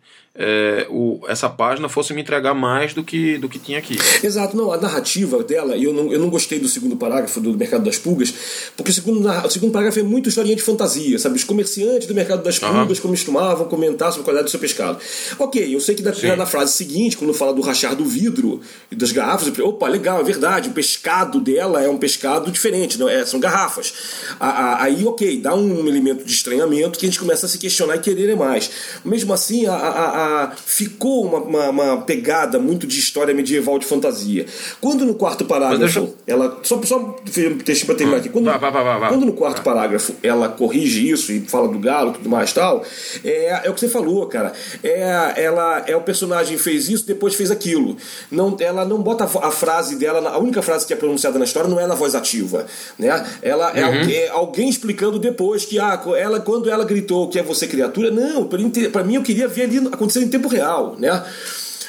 é, 0.41 0.87
o, 0.89 1.19
essa 1.27 1.49
página 1.49 1.89
fosse 1.89 2.13
me 2.13 2.21
entregar 2.21 2.53
mais 2.53 2.93
do 2.93 3.03
que, 3.03 3.37
do 3.37 3.49
que 3.49 3.59
tinha 3.59 3.77
aqui. 3.77 3.97
Exato, 4.23 4.55
não, 4.55 4.71
a 4.71 4.77
narrativa 4.77 5.43
dela, 5.43 5.75
e 5.75 5.83
eu 5.83 5.93
não, 5.93 6.13
eu 6.13 6.17
não 6.17 6.29
gostei 6.29 6.57
do 6.59 6.69
segundo 6.69 6.95
parágrafo 6.95 7.41
do 7.41 7.57
Mercado 7.57 7.83
das 7.83 7.97
Pulgas, 7.97 8.33
porque 8.77 8.89
o 8.89 8.93
segundo, 8.93 9.27
o 9.27 9.49
segundo 9.49 9.73
parágrafo 9.73 9.99
é 9.99 10.03
muito 10.03 10.29
historinha 10.29 10.55
de 10.55 10.61
fantasia, 10.61 11.19
sabe? 11.19 11.35
Os 11.35 11.43
comerciantes 11.43 12.07
do 12.07 12.15
Mercado 12.15 12.41
das 12.41 12.57
Pulgas 12.57 12.99
uhum. 12.99 13.09
costumavam 13.09 13.67
comentar 13.67 14.11
sobre 14.11 14.21
a 14.21 14.23
qualidade 14.23 14.47
do 14.47 14.51
seu 14.51 14.61
pescado. 14.61 14.97
Ok, 15.37 15.75
eu 15.75 15.81
sei 15.81 15.93
que 15.93 16.01
na, 16.01 16.35
na 16.37 16.45
frase 16.45 16.71
seguinte, 16.71 17.17
quando 17.17 17.33
fala 17.33 17.53
do 17.53 17.61
rachar 17.61 17.93
do 17.93 18.05
vidro 18.05 18.61
e 18.89 18.95
das 18.95 19.11
garrafas, 19.11 19.51
eu, 19.57 19.67
opa, 19.67 19.89
legal, 19.89 20.21
é 20.21 20.23
verdade, 20.23 20.69
o 20.69 20.71
pescado 20.71 21.41
dela 21.41 21.83
é 21.83 21.89
um 21.89 21.97
pescado 21.97 22.49
diferente, 22.49 22.97
não 22.97 23.09
é, 23.09 23.25
são 23.25 23.41
garrafas. 23.41 23.93
aí, 24.39 25.03
ok, 25.05 25.41
dá 25.41 25.53
um 25.53 25.85
elemento 25.85 26.23
de 26.23 26.31
estranhamento 26.31 26.97
que 26.97 27.05
a 27.05 27.09
gente 27.09 27.19
começa 27.19 27.45
a 27.45 27.49
se 27.49 27.57
questionar 27.57 27.97
e 27.97 27.99
querer 27.99 28.37
mais. 28.37 28.71
Mesmo 29.03 29.33
assim, 29.33 29.65
a, 29.65 29.73
a, 29.73 30.28
a 30.29 30.51
ficou 30.55 31.25
uma, 31.25 31.39
uma, 31.39 31.69
uma, 31.69 31.97
pegada 32.01 32.59
muito 32.59 32.85
de 32.85 32.99
história 32.99 33.33
medieval 33.33 33.79
de 33.79 33.85
fantasia. 33.85 34.45
Quando 34.79 35.05
no 35.05 35.15
quarto 35.15 35.45
parágrafo 35.45 36.13
ela. 36.25 36.59
Só, 36.63 36.81
só 36.83 37.15
deixa 37.63 37.85
pra 37.85 37.95
terminar 37.95 38.19
aqui. 38.19 38.29
Quando, 38.29 38.45
vai, 38.45 38.59
vai, 38.59 38.71
vai, 38.71 39.09
quando 39.09 39.25
no 39.25 39.33
quarto 39.33 39.61
parágrafo 39.61 40.13
ela 40.21 40.49
corrige 40.49 41.09
isso 41.09 41.31
e 41.31 41.41
fala 41.41 41.67
do 41.67 41.79
galo 41.79 42.11
e 42.11 42.13
tudo 42.13 42.29
mais 42.29 42.53
tal, 42.53 42.83
é, 43.23 43.65
é 43.65 43.69
o 43.69 43.73
que 43.73 43.79
você 43.79 43.89
falou, 43.89 44.25
cara. 44.27 44.53
É, 44.83 45.33
ela 45.43 45.83
é 45.87 45.95
o 45.95 46.01
personagem 46.01 46.57
fez 46.57 46.89
isso, 46.89 47.05
depois 47.05 47.35
fez 47.35 47.51
aquilo. 47.51 47.97
Não, 48.31 48.55
ela 48.59 48.85
não 48.85 49.01
bota 49.01 49.23
a, 49.23 49.51
frase 49.51 49.95
dela, 49.95 50.29
a 50.29 50.37
única 50.37 50.61
frase 50.61 50.85
que 50.85 50.93
é 50.93 50.95
pronunciada 50.95 51.37
na 51.39 51.45
história 51.45 51.69
não 51.69 51.79
é 51.79 51.87
na 51.87 51.95
voz 51.95 52.15
ativa. 52.15 52.65
Né? 52.97 53.25
Ela 53.41 53.71
é, 53.71 53.85
uhum. 53.85 54.09
é 54.09 54.27
alguém 54.29 54.69
explicando 54.69 55.19
depois 55.19 55.65
que 55.65 55.79
ah, 55.79 56.01
ela, 56.17 56.39
quando 56.39 56.69
ela 56.69 56.85
gritou 56.85 57.29
que 57.29 57.39
é 57.39 57.43
você 57.43 57.67
criatura, 57.67 58.11
não, 58.11 58.47
para 58.91 59.03
mim 59.03 59.15
eu 59.15 59.23
queria 59.23 59.47
ver 59.47 59.63
ali 59.63 59.79
acontecer 60.09 60.21
em 60.21 60.27
tempo 60.27 60.47
real, 60.47 60.97
né? 60.99 61.23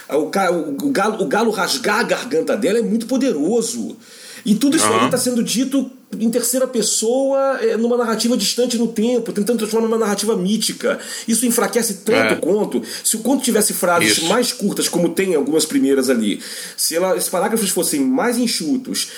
O, 0.08 0.86
o, 0.86 0.90
galo, 0.90 1.22
o 1.22 1.26
galo 1.26 1.50
rasgar 1.50 2.00
a 2.00 2.02
garganta 2.02 2.56
dela 2.56 2.78
é 2.78 2.82
muito 2.82 3.06
poderoso. 3.06 3.96
E 4.44 4.54
tudo 4.54 4.76
isso 4.76 4.86
uhum. 4.86 5.06
está 5.06 5.18
sendo 5.18 5.42
dito 5.42 5.90
em 6.18 6.28
terceira 6.30 6.66
pessoa, 6.66 7.58
é, 7.60 7.76
numa 7.76 7.96
narrativa 7.96 8.36
distante 8.36 8.76
no 8.76 8.88
tempo, 8.88 9.32
tentando 9.32 9.58
transformar 9.58 9.86
numa 9.86 9.98
narrativa 9.98 10.36
mítica. 10.36 10.98
Isso 11.28 11.46
enfraquece 11.46 11.98
tanto 12.04 12.34
é. 12.34 12.36
o 12.36 12.40
conto. 12.40 12.82
Se 13.04 13.16
o 13.16 13.20
conto 13.20 13.44
tivesse 13.44 13.72
frases 13.72 14.18
isso. 14.18 14.26
mais 14.26 14.52
curtas, 14.52 14.88
como 14.88 15.10
tem 15.10 15.34
algumas 15.34 15.64
primeiras 15.64 16.10
ali, 16.10 16.40
se 16.76 16.96
ela, 16.96 17.16
esses 17.16 17.28
parágrafos 17.28 17.68
fossem 17.70 18.00
mais 18.00 18.38
enxutos, 18.38 19.08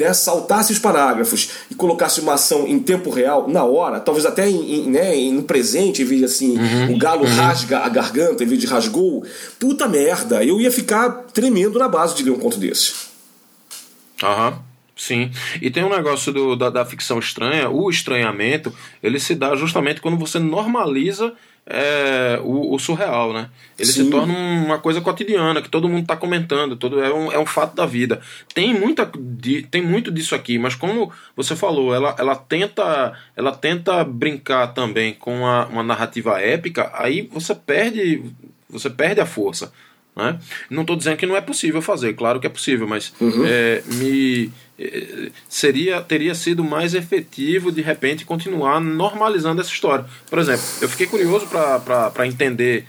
né, 0.00 0.12
saltasse 0.14 0.72
os 0.72 0.78
parágrafos 0.78 1.50
e 1.70 1.74
colocasse 1.74 2.20
uma 2.20 2.34
ação 2.34 2.66
em 2.66 2.78
tempo 2.78 3.10
real, 3.10 3.48
na 3.48 3.64
hora, 3.64 4.00
talvez 4.00 4.24
até 4.24 4.48
em, 4.48 4.86
em, 4.86 4.90
né, 4.90 5.14
no 5.30 5.42
presente, 5.42 6.02
em 6.02 6.04
vez 6.04 6.20
de 6.20 6.24
assim, 6.24 6.58
uhum, 6.58 6.94
o 6.94 6.98
galo 6.98 7.24
uhum. 7.24 7.34
rasga 7.34 7.80
a 7.80 7.88
garganta 7.88 8.42
em 8.42 8.46
vez 8.46 8.60
de 8.60 8.66
rasgou, 8.66 9.24
puta 9.58 9.86
merda, 9.86 10.42
eu 10.42 10.60
ia 10.60 10.72
ficar 10.72 11.10
tremendo 11.32 11.78
na 11.78 11.88
base 11.88 12.14
de 12.14 12.22
ler 12.22 12.30
um 12.30 12.38
conto 12.38 12.58
desse. 12.58 12.92
Aham. 14.22 14.48
Uhum. 14.48 14.70
Sim, 14.96 15.30
e 15.62 15.70
tem 15.70 15.82
um 15.82 15.88
negócio 15.88 16.30
do, 16.30 16.54
da, 16.54 16.68
da 16.68 16.84
ficção 16.84 17.18
estranha, 17.18 17.70
o 17.70 17.88
estranhamento, 17.88 18.70
ele 19.02 19.18
se 19.18 19.34
dá 19.34 19.56
justamente 19.56 19.98
quando 19.98 20.18
você 20.18 20.38
normaliza 20.38 21.32
é, 21.72 22.40
o, 22.42 22.74
o, 22.74 22.78
surreal, 22.80 23.32
né? 23.32 23.48
Ele 23.78 23.90
Sim. 23.90 24.04
se 24.04 24.10
torna 24.10 24.34
uma 24.34 24.78
coisa 24.78 25.00
cotidiana 25.00 25.62
que 25.62 25.68
todo 25.68 25.88
mundo 25.88 26.02
está 26.02 26.16
comentando, 26.16 26.74
todo 26.74 27.00
é 27.00 27.14
um, 27.14 27.30
é 27.30 27.38
um 27.38 27.46
fato 27.46 27.76
da 27.76 27.86
vida. 27.86 28.20
Tem 28.52 28.74
muita 28.74 29.08
tem 29.70 29.80
muito 29.80 30.10
disso 30.10 30.34
aqui, 30.34 30.58
mas 30.58 30.74
como 30.74 31.12
você 31.36 31.54
falou, 31.54 31.94
ela, 31.94 32.16
ela 32.18 32.34
tenta 32.34 33.12
ela 33.36 33.52
tenta 33.52 34.02
brincar 34.02 34.74
também 34.74 35.14
com 35.14 35.38
uma, 35.38 35.66
uma 35.66 35.82
narrativa 35.84 36.40
épica, 36.40 36.90
aí 36.92 37.30
você 37.32 37.54
perde 37.54 38.20
você 38.68 38.90
perde 38.90 39.20
a 39.20 39.26
força. 39.26 39.72
Né? 40.20 40.38
Não 40.68 40.82
estou 40.82 40.96
dizendo 40.96 41.16
que 41.16 41.26
não 41.26 41.36
é 41.36 41.40
possível 41.40 41.80
fazer, 41.80 42.12
claro 42.14 42.38
que 42.38 42.46
é 42.46 42.50
possível, 42.50 42.86
mas 42.86 43.12
uhum. 43.18 43.44
é, 43.46 43.82
me 43.86 44.52
é, 44.78 45.30
seria 45.48 46.02
teria 46.02 46.34
sido 46.34 46.62
mais 46.62 46.94
efetivo 46.94 47.72
de 47.72 47.80
repente 47.80 48.24
continuar 48.24 48.80
normalizando 48.80 49.60
essa 49.60 49.70
história. 49.70 50.04
Por 50.28 50.38
exemplo, 50.38 50.62
eu 50.82 50.88
fiquei 50.88 51.06
curioso 51.06 51.46
para 51.46 52.26
entender 52.26 52.86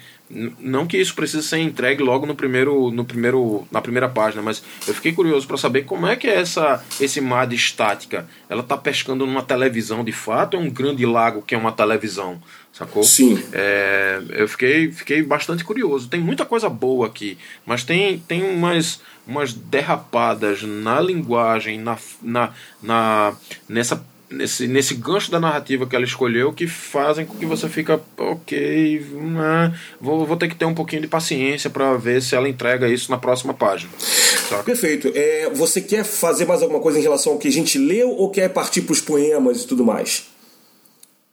não 0.59 0.87
que 0.87 0.97
isso 0.97 1.13
precise 1.13 1.43
ser 1.45 1.59
entregue 1.59 2.01
logo 2.01 2.25
no 2.25 2.33
primeiro, 2.35 2.89
no 2.91 3.03
primeiro, 3.03 3.67
na 3.71 3.81
primeira 3.81 4.07
página, 4.07 4.41
mas 4.41 4.63
eu 4.87 4.93
fiquei 4.93 5.11
curioso 5.11 5.45
para 5.45 5.57
saber 5.57 5.83
como 5.83 6.07
é 6.07 6.15
que 6.15 6.27
é 6.27 6.35
essa, 6.35 6.83
esse 6.99 7.19
mar 7.19 7.45
de 7.45 7.55
estática. 7.55 8.27
Ela 8.49 8.61
está 8.61 8.77
pescando 8.77 9.25
numa 9.25 9.43
televisão 9.43 10.03
de 10.03 10.11
fato 10.11 10.55
é 10.55 10.59
um 10.59 10.69
grande 10.69 11.05
lago 11.05 11.41
que 11.41 11.53
é 11.53 11.57
uma 11.57 11.71
televisão? 11.71 12.41
Sacou? 12.81 13.03
Sim. 13.03 13.39
É, 13.53 14.19
eu 14.29 14.47
fiquei, 14.47 14.91
fiquei 14.91 15.21
bastante 15.21 15.63
curioso. 15.63 16.09
Tem 16.09 16.19
muita 16.19 16.45
coisa 16.45 16.67
boa 16.67 17.05
aqui, 17.05 17.37
mas 17.63 17.83
tem, 17.83 18.17
tem 18.17 18.41
umas, 18.41 19.01
umas 19.27 19.53
derrapadas 19.53 20.63
na 20.63 20.99
linguagem, 20.99 21.79
na, 21.79 21.95
na, 22.23 22.53
na, 22.81 23.35
nessa 23.69 24.03
nesse, 24.31 24.67
nesse 24.67 24.95
gancho 24.95 25.29
da 25.29 25.39
narrativa 25.39 25.85
que 25.85 25.93
ela 25.93 26.05
escolheu 26.05 26.53
que 26.53 26.65
fazem 26.65 27.25
com 27.25 27.37
que 27.37 27.45
você 27.45 27.67
fica 27.67 28.01
ok 28.17 29.05
né, 29.11 29.77
vou, 29.99 30.25
vou 30.25 30.37
ter 30.37 30.47
que 30.47 30.55
ter 30.55 30.63
um 30.63 30.73
pouquinho 30.73 31.01
de 31.01 31.07
paciência 31.09 31.69
para 31.69 31.97
ver 31.97 32.21
se 32.21 32.33
ela 32.33 32.47
entrega 32.47 32.87
isso 32.87 33.11
na 33.11 33.17
próxima 33.17 33.53
página 33.53 33.91
Saca? 33.97 34.63
perfeito 34.63 35.11
é, 35.13 35.49
você 35.53 35.81
quer 35.81 36.05
fazer 36.05 36.45
mais 36.45 36.61
alguma 36.61 36.79
coisa 36.79 36.97
em 36.97 37.01
relação 37.01 37.33
ao 37.33 37.39
que 37.39 37.49
a 37.49 37.51
gente 37.51 37.77
leu 37.77 38.09
ou 38.11 38.29
quer 38.31 38.47
partir 38.47 38.83
para 38.83 38.93
os 38.93 39.01
poemas 39.01 39.63
e 39.63 39.67
tudo 39.67 39.83
mais 39.83 40.30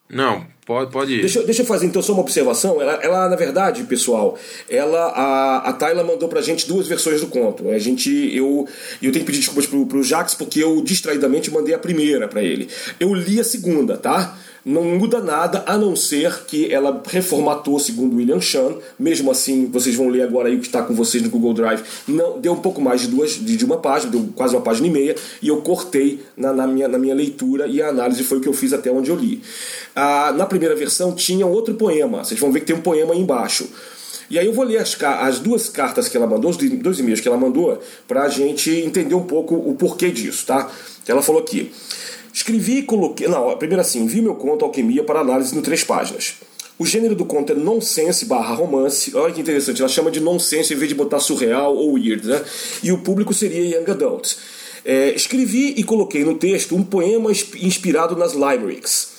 não 0.08 0.46
Pode, 0.68 0.92
pode 0.92 1.14
ir. 1.14 1.20
Deixa, 1.22 1.42
deixa 1.44 1.62
eu 1.62 1.66
fazer 1.66 1.86
então 1.86 2.02
só 2.02 2.12
uma 2.12 2.20
observação. 2.20 2.78
Ela, 2.78 3.00
ela 3.02 3.28
na 3.30 3.36
verdade, 3.36 3.84
pessoal, 3.84 4.38
ela 4.68 5.06
a, 5.06 5.70
a 5.70 5.72
Tayla 5.72 6.04
mandou 6.04 6.28
pra 6.28 6.42
gente 6.42 6.68
duas 6.68 6.86
versões 6.86 7.22
do 7.22 7.26
conto. 7.28 7.70
A 7.70 7.78
gente, 7.78 8.10
eu, 8.36 8.68
eu 9.00 9.10
tenho 9.10 9.24
que 9.24 9.32
pedir 9.32 9.38
desculpas 9.38 9.66
pro, 9.66 9.86
pro 9.86 10.02
Jax 10.02 10.34
porque 10.34 10.62
eu 10.62 10.82
distraidamente 10.82 11.50
mandei 11.50 11.74
a 11.74 11.78
primeira 11.78 12.28
para 12.28 12.42
ele. 12.42 12.68
Eu 13.00 13.14
li 13.14 13.40
a 13.40 13.44
segunda, 13.44 13.96
tá? 13.96 14.36
Não 14.68 14.84
muda 14.84 15.18
nada 15.20 15.64
a 15.66 15.78
não 15.78 15.96
ser 15.96 16.44
que 16.46 16.70
ela 16.70 17.02
reformatou, 17.06 17.78
segundo 17.78 18.16
William 18.16 18.38
Chan. 18.38 18.76
Mesmo 18.98 19.30
assim, 19.30 19.66
vocês 19.66 19.96
vão 19.96 20.08
ler 20.08 20.20
agora 20.20 20.48
aí 20.48 20.56
o 20.56 20.60
que 20.60 20.66
está 20.66 20.82
com 20.82 20.94
vocês 20.94 21.22
no 21.22 21.30
Google 21.30 21.54
Drive. 21.54 21.82
Não, 22.06 22.38
deu 22.38 22.52
um 22.52 22.60
pouco 22.60 22.78
mais 22.78 23.00
de 23.00 23.06
duas, 23.06 23.32
de 23.32 23.64
uma 23.64 23.78
página, 23.78 24.12
deu 24.12 24.28
quase 24.36 24.54
uma 24.54 24.60
página 24.60 24.86
e 24.86 24.90
meia, 24.90 25.16
e 25.40 25.48
eu 25.48 25.62
cortei 25.62 26.22
na, 26.36 26.52
na 26.52 26.66
minha, 26.66 26.86
na 26.86 26.98
minha 26.98 27.14
leitura 27.14 27.66
e 27.66 27.80
a 27.80 27.88
análise 27.88 28.22
foi 28.22 28.36
o 28.36 28.40
que 28.42 28.48
eu 28.48 28.52
fiz 28.52 28.74
até 28.74 28.92
onde 28.92 29.10
eu 29.10 29.16
li. 29.16 29.40
Ah, 29.96 30.34
na 30.36 30.44
primeira 30.44 30.76
versão 30.76 31.14
tinha 31.14 31.46
outro 31.46 31.72
poema. 31.74 32.22
Vocês 32.22 32.38
vão 32.38 32.52
ver 32.52 32.60
que 32.60 32.66
tem 32.66 32.76
um 32.76 32.82
poema 32.82 33.14
aí 33.14 33.20
embaixo. 33.20 33.66
E 34.30 34.38
aí 34.38 34.44
eu 34.44 34.52
vou 34.52 34.64
ler 34.64 34.76
as, 34.76 34.94
as 35.02 35.38
duas 35.38 35.70
cartas 35.70 36.08
que 36.08 36.16
ela 36.16 36.26
mandou, 36.26 36.50
os 36.50 36.58
dois 36.58 36.98
e-mails 36.98 37.20
que 37.20 37.28
ela 37.28 37.38
mandou, 37.38 37.80
para 38.06 38.24
a 38.24 38.28
gente 38.28 38.70
entender 38.70 39.14
um 39.14 39.24
pouco 39.24 39.54
o 39.54 39.74
porquê 39.74 40.10
disso, 40.10 40.44
tá? 40.44 40.70
Ela 41.06 41.22
falou 41.22 41.40
aqui. 41.40 41.72
Escrevi 42.38 42.78
e 42.78 42.82
coloquei. 42.84 43.26
Não, 43.26 43.56
primeiro 43.56 43.80
assim, 43.80 44.06
vi 44.06 44.22
meu 44.22 44.36
conto 44.36 44.64
Alquimia 44.64 45.02
para 45.02 45.18
análise 45.18 45.52
no 45.56 45.60
três 45.60 45.82
páginas. 45.82 46.34
O 46.78 46.86
gênero 46.86 47.16
do 47.16 47.24
conto 47.24 47.50
é 47.50 47.56
nonsense 47.56 48.26
barra 48.26 48.54
romance. 48.54 49.12
Olha 49.16 49.34
que 49.34 49.40
interessante, 49.40 49.82
ela 49.82 49.88
chama 49.88 50.08
de 50.08 50.20
nonsense 50.20 50.72
em 50.72 50.76
vez 50.76 50.88
de 50.88 50.94
botar 50.94 51.18
surreal 51.18 51.74
ou 51.74 51.94
weird, 51.94 52.24
né? 52.24 52.40
E 52.80 52.92
o 52.92 52.98
público 52.98 53.34
seria 53.34 53.76
young 53.76 53.90
adult. 53.90 54.36
É, 54.84 55.12
escrevi 55.16 55.74
e 55.76 55.82
coloquei 55.82 56.24
no 56.24 56.36
texto 56.36 56.76
um 56.76 56.84
poema 56.84 57.32
inspirado 57.32 58.14
nas 58.14 58.34
limericks. 58.34 59.17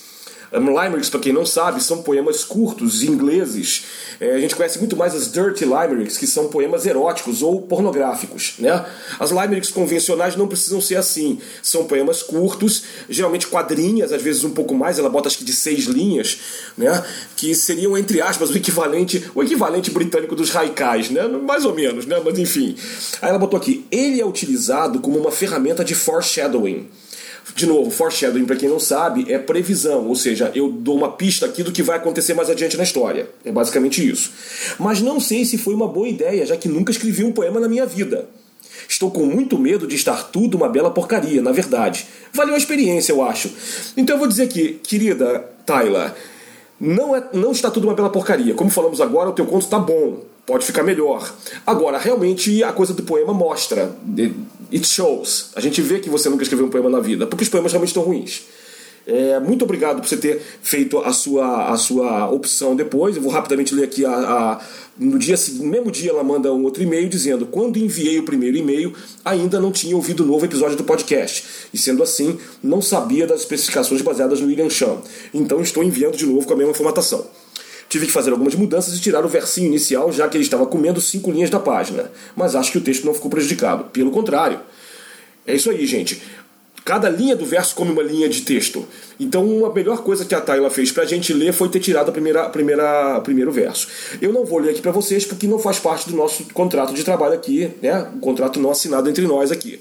Limericks, 0.58 1.08
para 1.08 1.20
quem 1.20 1.32
não 1.32 1.46
sabe, 1.46 1.82
são 1.82 2.02
poemas 2.02 2.44
curtos 2.44 3.02
ingleses. 3.02 3.84
É, 4.18 4.32
a 4.34 4.40
gente 4.40 4.56
conhece 4.56 4.78
muito 4.78 4.96
mais 4.96 5.14
as 5.14 5.30
Dirty 5.30 5.64
Limericks, 5.64 6.18
que 6.18 6.26
são 6.26 6.48
poemas 6.48 6.86
eróticos 6.86 7.42
ou 7.42 7.62
pornográficos. 7.62 8.54
Né? 8.58 8.84
As 9.18 9.30
Limericks 9.30 9.70
convencionais 9.70 10.34
não 10.34 10.48
precisam 10.48 10.80
ser 10.80 10.96
assim. 10.96 11.38
São 11.62 11.84
poemas 11.84 12.22
curtos, 12.22 12.82
geralmente 13.08 13.46
quadrinhas, 13.46 14.12
às 14.12 14.20
vezes 14.20 14.42
um 14.42 14.50
pouco 14.50 14.74
mais, 14.74 14.98
ela 14.98 15.08
bota 15.08 15.28
acho 15.28 15.38
que 15.38 15.44
de 15.44 15.52
seis 15.52 15.84
linhas, 15.84 16.38
né? 16.76 17.04
que 17.36 17.54
seriam, 17.54 17.96
entre 17.96 18.20
aspas, 18.20 18.50
o 18.50 18.56
equivalente, 18.56 19.30
o 19.34 19.42
equivalente 19.42 19.90
britânico 19.90 20.34
dos 20.34 20.54
haikais, 20.54 21.10
né? 21.10 21.28
mais 21.28 21.64
ou 21.64 21.74
menos, 21.74 22.06
né? 22.06 22.20
mas 22.24 22.38
enfim. 22.38 22.76
Aí 23.22 23.28
ela 23.28 23.38
botou 23.38 23.56
aqui, 23.56 23.86
ele 23.90 24.20
é 24.20 24.26
utilizado 24.26 24.98
como 24.98 25.18
uma 25.18 25.30
ferramenta 25.30 25.84
de 25.84 25.94
foreshadowing. 25.94 26.88
De 27.54 27.66
novo, 27.66 27.90
foreshadowing, 27.90 28.44
para 28.44 28.56
quem 28.56 28.68
não 28.68 28.78
sabe, 28.78 29.30
é 29.30 29.38
previsão, 29.38 30.06
ou 30.06 30.14
seja, 30.14 30.50
eu 30.54 30.70
dou 30.70 30.96
uma 30.96 31.12
pista 31.12 31.46
aqui 31.46 31.62
do 31.62 31.72
que 31.72 31.82
vai 31.82 31.96
acontecer 31.96 32.34
mais 32.34 32.48
adiante 32.48 32.76
na 32.76 32.82
história. 32.82 33.28
É 33.44 33.52
basicamente 33.52 34.08
isso. 34.08 34.32
Mas 34.78 35.00
não 35.00 35.20
sei 35.20 35.44
se 35.44 35.58
foi 35.58 35.74
uma 35.74 35.88
boa 35.88 36.08
ideia, 36.08 36.46
já 36.46 36.56
que 36.56 36.68
nunca 36.68 36.90
escrevi 36.90 37.24
um 37.24 37.32
poema 37.32 37.60
na 37.60 37.68
minha 37.68 37.86
vida. 37.86 38.28
Estou 38.88 39.10
com 39.10 39.24
muito 39.24 39.58
medo 39.58 39.86
de 39.86 39.94
estar 39.94 40.30
tudo 40.30 40.56
uma 40.56 40.68
bela 40.68 40.90
porcaria, 40.90 41.40
na 41.42 41.52
verdade. 41.52 42.06
Valeu 42.32 42.54
a 42.54 42.58
experiência, 42.58 43.12
eu 43.12 43.22
acho. 43.22 43.50
Então 43.96 44.16
eu 44.16 44.18
vou 44.18 44.28
dizer 44.28 44.44
aqui, 44.44 44.80
querida 44.82 45.44
Tyler, 45.64 46.12
não, 46.80 47.14
é, 47.14 47.22
não 47.32 47.52
está 47.52 47.70
tudo 47.70 47.86
uma 47.86 47.94
bela 47.94 48.10
porcaria. 48.10 48.54
Como 48.54 48.70
falamos 48.70 49.00
agora, 49.00 49.30
o 49.30 49.32
teu 49.32 49.46
conto 49.46 49.62
está 49.62 49.78
bom. 49.78 50.24
Pode 50.50 50.66
ficar 50.66 50.82
melhor. 50.82 51.32
Agora, 51.64 51.96
realmente, 51.96 52.64
a 52.64 52.72
coisa 52.72 52.92
do 52.92 53.04
poema 53.04 53.32
mostra. 53.32 53.94
It 54.72 54.84
shows. 54.84 55.50
A 55.54 55.60
gente 55.60 55.80
vê 55.80 56.00
que 56.00 56.10
você 56.10 56.28
nunca 56.28 56.42
escreveu 56.42 56.66
um 56.66 56.68
poema 56.68 56.90
na 56.90 56.98
vida, 56.98 57.24
porque 57.24 57.44
os 57.44 57.48
poemas 57.48 57.70
realmente 57.70 57.90
estão 57.90 58.02
ruins. 58.02 58.42
É, 59.06 59.38
muito 59.38 59.64
obrigado 59.64 60.00
por 60.00 60.08
você 60.08 60.16
ter 60.16 60.42
feito 60.60 60.98
a 60.98 61.12
sua, 61.12 61.70
a 61.70 61.76
sua 61.76 62.28
opção 62.32 62.74
depois. 62.74 63.14
Eu 63.14 63.22
vou 63.22 63.30
rapidamente 63.30 63.72
ler 63.72 63.84
aqui 63.84 64.04
a, 64.04 64.10
a 64.10 64.60
no 64.98 65.20
dia 65.20 65.36
no 65.52 65.66
mesmo 65.66 65.88
dia 65.88 66.10
ela 66.10 66.24
manda 66.24 66.52
um 66.52 66.64
outro 66.64 66.82
e-mail 66.82 67.08
dizendo: 67.08 67.46
"Quando 67.46 67.78
enviei 67.78 68.18
o 68.18 68.24
primeiro 68.24 68.56
e-mail, 68.56 68.92
ainda 69.24 69.60
não 69.60 69.70
tinha 69.70 69.94
ouvido 69.94 70.24
o 70.24 70.26
novo 70.26 70.44
episódio 70.44 70.76
do 70.76 70.82
podcast, 70.82 71.44
e 71.72 71.78
sendo 71.78 72.02
assim, 72.02 72.40
não 72.60 72.82
sabia 72.82 73.24
das 73.24 73.40
especificações 73.42 74.02
baseadas 74.02 74.40
no 74.40 74.48
William 74.48 74.68
Chan. 74.68 74.96
Então 75.32 75.60
estou 75.60 75.84
enviando 75.84 76.16
de 76.16 76.26
novo 76.26 76.44
com 76.44 76.54
a 76.54 76.56
mesma 76.56 76.74
formatação. 76.74 77.24
Tive 77.90 78.06
que 78.06 78.12
fazer 78.12 78.30
algumas 78.30 78.54
mudanças 78.54 78.96
e 78.96 79.00
tirar 79.00 79.24
o 79.24 79.28
versinho 79.28 79.66
inicial, 79.66 80.12
já 80.12 80.28
que 80.28 80.36
ele 80.36 80.44
estava 80.44 80.64
comendo 80.64 81.00
cinco 81.00 81.28
linhas 81.32 81.50
da 81.50 81.58
página. 81.58 82.08
Mas 82.36 82.54
acho 82.54 82.70
que 82.70 82.78
o 82.78 82.80
texto 82.80 83.04
não 83.04 83.12
ficou 83.12 83.28
prejudicado. 83.28 83.82
Pelo 83.86 84.12
contrário. 84.12 84.60
É 85.44 85.56
isso 85.56 85.68
aí, 85.68 85.84
gente. 85.86 86.22
Cada 86.84 87.08
linha 87.08 87.34
do 87.34 87.44
verso 87.44 87.74
come 87.74 87.90
uma 87.90 88.02
linha 88.02 88.28
de 88.28 88.42
texto. 88.42 88.86
Então, 89.18 89.66
a 89.66 89.74
melhor 89.74 90.04
coisa 90.04 90.24
que 90.24 90.32
a 90.34 90.40
Tayla 90.40 90.70
fez 90.70 90.92
pra 90.92 91.04
gente 91.04 91.32
ler 91.32 91.52
foi 91.52 91.68
ter 91.68 91.80
tirado 91.80 92.10
a 92.10 92.12
primeira, 92.12 92.42
a 92.44 92.48
primeira, 92.48 93.18
o 93.18 93.22
primeiro 93.22 93.50
verso. 93.50 93.88
Eu 94.22 94.32
não 94.32 94.44
vou 94.44 94.60
ler 94.60 94.70
aqui 94.70 94.80
para 94.80 94.92
vocês 94.92 95.24
porque 95.24 95.48
não 95.48 95.58
faz 95.58 95.80
parte 95.80 96.08
do 96.08 96.16
nosso 96.16 96.44
contrato 96.54 96.94
de 96.94 97.02
trabalho 97.02 97.34
aqui, 97.34 97.72
né? 97.82 98.06
Um 98.14 98.20
contrato 98.20 98.60
não 98.60 98.70
assinado 98.70 99.10
entre 99.10 99.26
nós 99.26 99.50
aqui. 99.50 99.80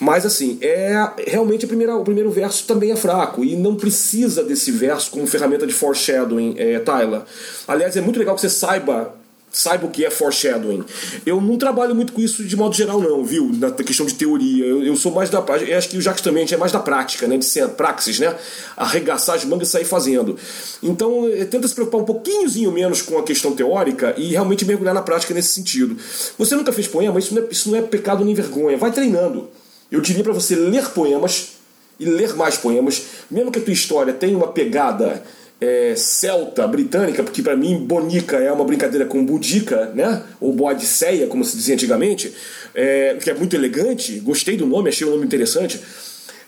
Mas 0.00 0.24
assim, 0.24 0.58
é 0.62 1.10
realmente 1.26 1.66
a 1.66 1.68
primeira, 1.68 1.94
o 1.94 2.02
primeiro 2.02 2.30
verso 2.30 2.64
também 2.66 2.90
é 2.90 2.96
fraco 2.96 3.44
e 3.44 3.54
não 3.54 3.76
precisa 3.76 4.42
desse 4.42 4.72
verso 4.72 5.10
como 5.10 5.26
ferramenta 5.26 5.66
de 5.66 5.74
foreshadowing, 5.74 6.54
é, 6.56 6.78
Tyler. 6.78 7.20
Aliás, 7.68 7.94
é 7.96 8.00
muito 8.00 8.18
legal 8.18 8.34
que 8.34 8.40
você 8.40 8.48
saiba 8.48 9.14
saiba 9.52 9.86
o 9.86 9.90
que 9.90 10.04
é 10.04 10.10
foreshadowing. 10.10 10.84
Eu 11.26 11.40
não 11.40 11.58
trabalho 11.58 11.94
muito 11.94 12.12
com 12.12 12.20
isso 12.20 12.44
de 12.44 12.56
modo 12.56 12.74
geral, 12.74 13.00
não, 13.00 13.24
viu? 13.24 13.50
Na 13.52 13.70
questão 13.70 14.06
de 14.06 14.14
teoria. 14.14 14.64
Eu, 14.64 14.82
eu 14.84 14.96
sou 14.96 15.12
mais 15.12 15.28
da. 15.28 15.40
Eu 15.40 15.76
acho 15.76 15.88
que 15.88 15.96
o 15.96 16.00
Jacques 16.00 16.22
também 16.22 16.46
é 16.50 16.56
mais 16.56 16.72
da 16.72 16.78
prática, 16.78 17.26
né? 17.26 17.36
De 17.36 17.44
ser 17.44 17.68
praxis, 17.70 18.18
né? 18.18 18.34
Arregaçar 18.76 19.34
as 19.34 19.44
mangas 19.44 19.68
e 19.68 19.70
sair 19.72 19.84
fazendo. 19.84 20.36
Então, 20.82 21.28
eh, 21.28 21.44
tenta 21.44 21.66
se 21.66 21.74
preocupar 21.74 22.00
um 22.00 22.04
pouquinhozinho 22.04 22.70
menos 22.70 23.02
com 23.02 23.18
a 23.18 23.22
questão 23.22 23.52
teórica 23.52 24.14
e 24.16 24.28
realmente 24.28 24.64
mergulhar 24.64 24.94
na 24.94 25.02
prática 25.02 25.34
nesse 25.34 25.48
sentido. 25.48 25.96
Você 26.38 26.54
nunca 26.54 26.72
fez 26.72 26.86
poema? 26.86 27.18
Isso 27.18 27.34
não 27.34 27.42
é, 27.42 27.46
isso 27.50 27.70
não 27.70 27.78
é 27.78 27.82
pecado 27.82 28.24
nem 28.24 28.34
vergonha. 28.34 28.76
Vai 28.76 28.92
treinando. 28.92 29.48
Eu 29.90 30.00
diria 30.00 30.22
para 30.22 30.32
você 30.32 30.54
ler 30.54 30.88
poemas 30.90 31.52
e 31.98 32.04
ler 32.04 32.34
mais 32.34 32.56
poemas, 32.56 33.02
mesmo 33.30 33.50
que 33.50 33.58
a 33.58 33.62
tua 33.62 33.72
história 33.72 34.12
tenha 34.12 34.36
uma 34.36 34.48
pegada 34.48 35.22
é, 35.60 35.94
celta 35.94 36.66
britânica, 36.66 37.22
porque 37.22 37.42
para 37.42 37.54
mim 37.54 37.76
bonica 37.76 38.38
é 38.38 38.50
uma 38.50 38.64
brincadeira 38.64 39.04
com 39.04 39.24
budica, 39.24 39.92
né? 39.94 40.22
Ou 40.40 40.52
boadiceia, 40.52 41.26
como 41.26 41.44
se 41.44 41.56
dizia 41.56 41.74
antigamente, 41.74 42.32
é, 42.74 43.16
que 43.20 43.28
é 43.28 43.34
muito 43.34 43.54
elegante. 43.54 44.18
Gostei 44.20 44.56
do 44.56 44.66
nome, 44.66 44.88
achei 44.88 45.06
o 45.06 45.10
nome 45.10 45.26
interessante. 45.26 45.78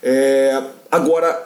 É, 0.01 0.61
agora, 0.91 1.45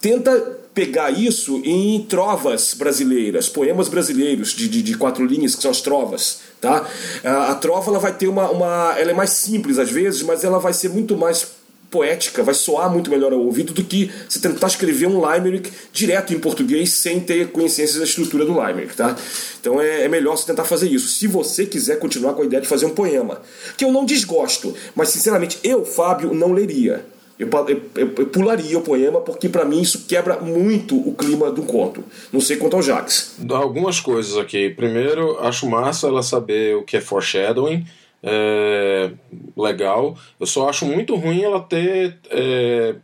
tenta 0.00 0.58
pegar 0.72 1.10
isso 1.10 1.60
em 1.64 2.06
trovas 2.08 2.72
brasileiras, 2.72 3.48
poemas 3.48 3.88
brasileiros 3.88 4.52
de, 4.52 4.68
de, 4.68 4.80
de, 4.80 4.96
quatro 4.96 5.26
linhas, 5.26 5.56
que 5.56 5.62
são 5.62 5.72
as 5.72 5.80
trovas. 5.80 6.38
Tá? 6.60 6.86
A, 7.24 7.52
a 7.52 7.54
trova 7.54 7.90
ela 7.90 7.98
vai 7.98 8.12
ter 8.12 8.28
uma, 8.28 8.50
uma. 8.50 8.94
Ela 8.98 9.12
é 9.12 9.14
mais 9.14 9.30
simples 9.30 9.78
às 9.78 9.90
vezes, 9.90 10.22
mas 10.22 10.44
ela 10.44 10.58
vai 10.58 10.72
ser 10.72 10.88
muito 10.88 11.16
mais 11.16 11.58
poética, 11.90 12.42
vai 12.42 12.54
soar 12.54 12.90
muito 12.90 13.10
melhor 13.10 13.32
ao 13.32 13.40
ouvido 13.40 13.72
do 13.72 13.82
que 13.82 14.10
você 14.28 14.38
tentar 14.38 14.66
escrever 14.66 15.06
um 15.06 15.20
limerick 15.26 15.72
direto 15.92 16.34
em 16.34 16.38
português 16.38 16.92
sem 16.92 17.18
ter 17.18 17.50
conhecência 17.50 17.98
da 17.98 18.04
estrutura 18.04 18.44
do 18.44 18.52
limerick, 18.52 18.94
tá? 18.94 19.16
Então 19.60 19.80
é, 19.80 20.04
é, 20.04 20.08
melhor 20.08 20.36
você 20.36 20.46
tentar 20.46 20.64
fazer 20.64 20.90
isso. 20.90 21.08
Se 21.08 21.26
você 21.26 21.64
quiser 21.64 21.98
continuar 21.98 22.34
com 22.34 22.42
a 22.42 22.44
ideia 22.44 22.60
de 22.60 22.68
fazer 22.68 22.86
um 22.86 22.94
poema, 22.94 23.40
que 23.76 23.84
eu 23.84 23.92
não 23.92 24.04
desgosto, 24.04 24.74
mas 24.94 25.08
sinceramente 25.08 25.58
eu, 25.64 25.84
Fábio, 25.84 26.34
não 26.34 26.52
leria. 26.52 27.04
Eu, 27.38 27.48
eu, 27.68 27.82
eu, 27.94 28.26
pularia 28.26 28.76
o 28.76 28.82
poema 28.82 29.20
porque 29.20 29.48
para 29.48 29.64
mim 29.64 29.80
isso 29.80 30.06
quebra 30.06 30.40
muito 30.40 30.96
o 30.96 31.14
clima 31.14 31.52
do 31.52 31.62
conto. 31.62 32.04
Não 32.32 32.40
sei 32.40 32.56
quanto 32.56 32.74
ao 32.74 32.82
Jax. 32.82 33.36
Algumas 33.50 34.00
coisas 34.00 34.36
aqui. 34.36 34.70
Primeiro, 34.70 35.38
acho 35.38 35.68
massa 35.68 36.08
ela 36.08 36.22
saber 36.22 36.76
o 36.76 36.82
que 36.82 36.96
é 36.96 37.00
foreshadowing. 37.00 37.86
É, 38.22 39.12
legal. 39.56 40.18
Eu 40.40 40.46
só 40.46 40.68
acho 40.68 40.84
muito 40.84 41.14
ruim 41.14 41.42
ela 41.42 41.60
ter 41.60 42.18
é, 42.28 42.96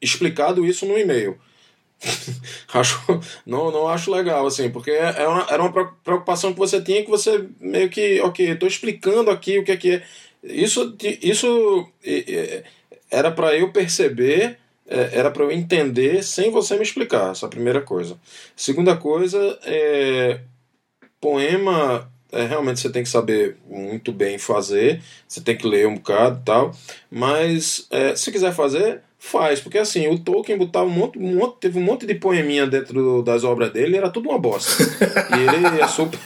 explicado 0.00 0.64
isso 0.64 0.86
no 0.86 0.98
e-mail. 0.98 1.36
acho, 2.72 2.98
não, 3.44 3.70
não 3.70 3.88
acho 3.88 4.10
legal, 4.10 4.46
assim, 4.46 4.70
porque 4.70 4.90
é, 4.90 5.14
é 5.18 5.28
uma, 5.28 5.46
era 5.50 5.62
uma 5.62 5.72
preocupação 6.04 6.52
que 6.52 6.58
você 6.58 6.80
tinha 6.80 7.02
que 7.02 7.10
você 7.10 7.46
meio 7.60 7.88
que, 7.88 8.20
ok, 8.20 8.52
estou 8.52 8.68
explicando 8.68 9.30
aqui 9.30 9.58
o 9.58 9.64
que 9.64 9.72
é 9.72 9.76
que 9.76 9.90
é. 9.92 10.02
Isso, 10.42 10.96
isso 11.22 11.88
era 13.10 13.30
para 13.30 13.56
eu 13.56 13.72
perceber, 13.72 14.58
é, 14.86 15.10
era 15.12 15.30
para 15.30 15.44
eu 15.44 15.50
entender 15.50 16.22
sem 16.22 16.50
você 16.50 16.76
me 16.76 16.82
explicar, 16.82 17.32
essa 17.32 17.48
primeira 17.48 17.80
coisa. 17.80 18.18
Segunda 18.54 18.96
coisa, 18.96 19.58
é, 19.64 20.40
poema 21.20 22.10
é, 22.32 22.44
realmente 22.44 22.80
você 22.80 22.90
tem 22.90 23.02
que 23.02 23.08
saber 23.08 23.56
muito 23.66 24.12
bem 24.12 24.38
fazer, 24.38 25.02
você 25.26 25.40
tem 25.40 25.56
que 25.56 25.66
ler 25.66 25.86
um 25.86 25.94
bocado 25.94 26.40
e 26.40 26.44
tal, 26.44 26.76
mas 27.10 27.86
é, 27.90 28.14
se 28.14 28.30
quiser 28.32 28.52
fazer, 28.52 29.00
faz, 29.18 29.60
porque 29.60 29.78
assim, 29.78 30.08
o 30.08 30.18
Tolkien 30.18 30.58
botava 30.58 30.86
um 30.86 30.90
monte, 30.90 31.18
um 31.18 31.36
monte, 31.36 31.56
teve 31.60 31.78
um 31.78 31.82
monte 31.82 32.06
de 32.06 32.14
poeminha 32.14 32.66
dentro 32.66 33.22
das 33.22 33.44
obras 33.44 33.72
dele, 33.72 33.96
era 33.96 34.10
tudo 34.10 34.28
uma 34.28 34.38
bosta. 34.38 34.84
e 35.36 35.56
ele 35.56 35.80
é 35.80 35.88
super. 35.88 36.20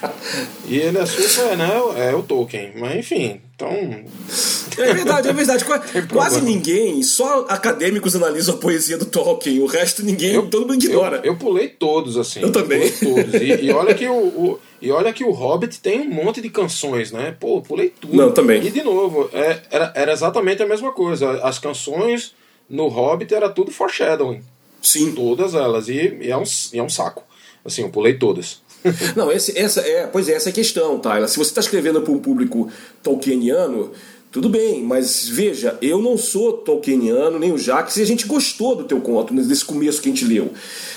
E 0.66 0.76
ele 0.76 0.98
é 0.98 1.06
super, 1.06 1.56
né? 1.56 1.70
É 1.96 2.14
o 2.14 2.22
Tolkien. 2.22 2.72
Mas 2.76 2.96
enfim, 2.96 3.40
então. 3.54 3.70
É 4.78 4.94
verdade, 4.94 5.28
é 5.28 5.32
verdade. 5.32 5.64
Quase 6.10 6.42
ninguém, 6.42 7.02
só 7.02 7.46
acadêmicos 7.48 8.14
analisam 8.16 8.54
a 8.54 8.58
poesia 8.58 8.98
do 8.98 9.06
Tolkien, 9.06 9.60
o 9.60 9.66
resto 9.66 10.02
ninguém, 10.04 10.34
eu, 10.34 10.48
todo 10.48 10.62
mundo 10.62 10.74
ignora. 10.74 11.18
Eu, 11.18 11.32
eu 11.32 11.36
pulei 11.36 11.68
todos, 11.68 12.16
assim. 12.16 12.40
Eu 12.40 12.52
também. 12.52 12.90
Todos. 12.90 13.34
E, 13.34 13.66
e, 13.66 13.72
olha 13.72 13.94
que 13.94 14.06
o, 14.06 14.14
o, 14.14 14.58
e 14.80 14.90
olha 14.90 15.12
que 15.12 15.24
o 15.24 15.30
Hobbit 15.30 15.80
tem 15.80 16.00
um 16.00 16.10
monte 16.10 16.40
de 16.40 16.50
canções, 16.50 17.12
né? 17.12 17.34
Pô, 17.38 17.62
pulei 17.62 17.92
tudo. 18.00 18.16
Não, 18.16 18.32
também. 18.32 18.64
E 18.66 18.70
de 18.70 18.82
novo, 18.82 19.30
é, 19.32 19.60
era, 19.70 19.92
era 19.94 20.12
exatamente 20.12 20.62
a 20.62 20.66
mesma 20.66 20.92
coisa. 20.92 21.30
As 21.42 21.58
canções 21.58 22.34
no 22.70 22.86
Hobbit 22.86 23.34
era 23.34 23.50
tudo 23.50 23.72
foreshadowing. 23.72 24.42
Sim. 24.80 25.12
Todas 25.12 25.54
elas. 25.54 25.88
E, 25.88 26.18
e, 26.20 26.30
é, 26.30 26.36
um, 26.36 26.44
e 26.72 26.78
é 26.78 26.82
um 26.82 26.88
saco. 26.88 27.24
Assim, 27.64 27.82
eu 27.82 27.90
pulei 27.90 28.14
todas. 28.14 28.62
Não, 29.14 29.30
esse, 29.30 29.58
essa 29.58 29.80
é, 29.80 30.06
pois 30.06 30.28
é, 30.28 30.34
essa 30.34 30.48
é 30.48 30.52
a 30.52 30.54
questão, 30.54 30.98
Tyler. 30.98 31.28
Se 31.28 31.36
você 31.36 31.50
está 31.50 31.60
escrevendo 31.60 32.00
para 32.00 32.12
um 32.12 32.18
público 32.18 32.70
tolkieniano, 33.02 33.92
tudo 34.32 34.48
bem, 34.48 34.82
mas 34.84 35.28
veja, 35.28 35.76
eu 35.82 36.00
não 36.00 36.16
sou 36.16 36.52
tolkieniano, 36.52 37.36
nem 37.36 37.52
o 37.52 37.58
Jacques, 37.58 37.96
e 37.96 38.02
a 38.02 38.06
gente 38.06 38.28
gostou 38.28 38.76
do 38.76 38.84
teu 38.84 39.00
conto, 39.00 39.34
nesse 39.34 39.64
começo 39.64 40.00
que 40.00 40.08
a 40.08 40.12
gente 40.12 40.24
leu. 40.24 40.52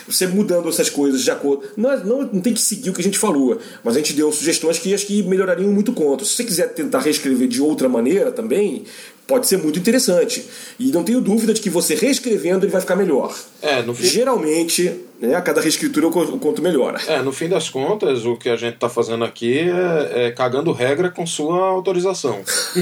Você 0.08 0.28
mudando 0.28 0.70
essas 0.70 0.88
coisas 0.88 1.24
de 1.24 1.32
acordo. 1.32 1.64
Não, 1.76 1.92
é, 1.92 2.04
não, 2.04 2.22
não 2.22 2.42
tem 2.42 2.54
que 2.54 2.62
seguir 2.62 2.92
o 2.92 2.94
que 2.94 3.02
a 3.02 3.04
gente 3.04 3.18
falou, 3.18 3.58
mas 3.84 3.96
a 3.96 3.98
gente 3.98 4.14
deu 4.14 4.32
sugestões 4.32 4.78
que 4.78 4.94
acho 4.94 5.08
que 5.08 5.24
melhorariam 5.24 5.72
muito 5.72 5.92
o 5.92 5.96
conto. 5.96 6.24
Se 6.24 6.36
você 6.36 6.44
quiser 6.44 6.74
tentar 6.76 7.00
reescrever 7.00 7.48
de 7.48 7.60
outra 7.60 7.90
maneira 7.90 8.32
também, 8.32 8.84
pode 9.28 9.48
ser 9.48 9.58
muito 9.58 9.80
interessante. 9.80 10.46
E 10.80 10.92
não 10.92 11.04
tenho 11.04 11.22
dúvida 11.22 11.54
de 11.54 11.62
que 11.62 11.70
você 11.70 11.96
reescrevendo 11.96 12.66
ele 12.66 12.72
vai 12.72 12.82
ficar 12.82 12.96
melhor. 12.96 13.34
É, 13.62 13.82
no 13.82 13.94
fim... 13.94 14.06
Geralmente, 14.06 15.00
né, 15.20 15.36
a 15.36 15.42
cada 15.42 15.62
reescritura 15.62 16.08
o 16.08 16.12
conto 16.12 16.62
melhora. 16.62 17.00
É, 17.08 17.22
no 17.22 17.32
fim 17.32 17.48
das 17.48 17.70
contas, 17.70 18.26
o 18.26 18.36
que 18.36 18.50
a 18.50 18.56
gente 18.56 18.76
está 18.76 18.90
fazendo 18.90 19.24
aqui 19.24 19.60
é, 19.60 20.28
é, 20.28 20.32
cagando 20.32 20.72
regra 20.72 21.10
com 21.10 21.26
sua 21.26 21.60
autorização. 21.70 22.42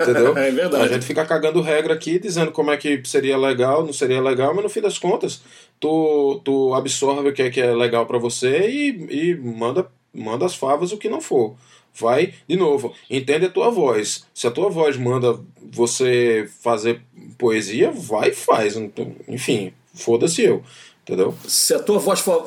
Entendeu? 0.00 0.36
É 0.36 0.50
verdade. 0.50 0.84
A 0.84 0.88
gente 0.88 1.06
fica 1.06 1.24
cagando 1.24 1.60
regra 1.60 1.94
aqui, 1.94 2.18
dizendo 2.18 2.52
como 2.52 2.70
é 2.70 2.76
que 2.76 3.00
seria 3.04 3.36
legal, 3.36 3.84
não 3.84 3.92
seria 3.92 4.20
legal, 4.20 4.54
mas 4.54 4.64
no 4.64 4.70
fim 4.70 4.80
das 4.80 4.98
contas, 4.98 5.40
tu, 5.80 6.40
tu 6.44 6.74
absorve 6.74 7.30
o 7.30 7.32
que 7.32 7.42
é, 7.42 7.50
que 7.50 7.60
é 7.60 7.74
legal 7.74 8.04
para 8.06 8.18
você 8.18 8.68
e, 8.68 9.30
e 9.30 9.36
manda, 9.36 9.86
manda 10.12 10.44
as 10.44 10.54
favas 10.54 10.92
o 10.92 10.98
que 10.98 11.08
não 11.08 11.20
for 11.20 11.56
vai 11.98 12.34
de 12.48 12.56
novo, 12.56 12.92
entende 13.10 13.46
a 13.46 13.50
tua 13.50 13.70
voz. 13.70 14.24
Se 14.34 14.46
a 14.46 14.50
tua 14.50 14.68
voz 14.68 14.96
manda 14.96 15.38
você 15.72 16.48
fazer 16.60 17.00
poesia, 17.38 17.90
vai 17.90 18.30
e 18.30 18.34
faz. 18.34 18.76
Então, 18.76 19.12
enfim, 19.28 19.72
foda-se 19.94 20.42
eu. 20.42 20.62
Entendeu? 21.02 21.34
Se 21.46 21.72
a 21.72 21.78
tua 21.78 22.00
voz 22.00 22.18
for. 22.18 22.46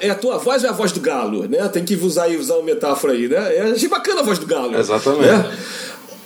É 0.00 0.10
a 0.10 0.14
tua 0.14 0.36
voz 0.36 0.62
ou 0.62 0.68
é 0.68 0.72
a 0.72 0.76
voz 0.76 0.92
do 0.92 1.00
galo, 1.00 1.48
né? 1.48 1.66
Tem 1.68 1.82
que 1.82 1.94
usar, 1.94 2.28
usar 2.28 2.56
uma 2.56 2.64
metáfora 2.64 3.14
aí, 3.14 3.26
né? 3.26 3.56
É, 3.56 3.62
achei 3.62 3.88
bacana 3.88 4.20
a 4.20 4.24
voz 4.24 4.38
do 4.38 4.46
galo. 4.46 4.76
Exatamente. 4.76 5.26
Né? 5.26 5.58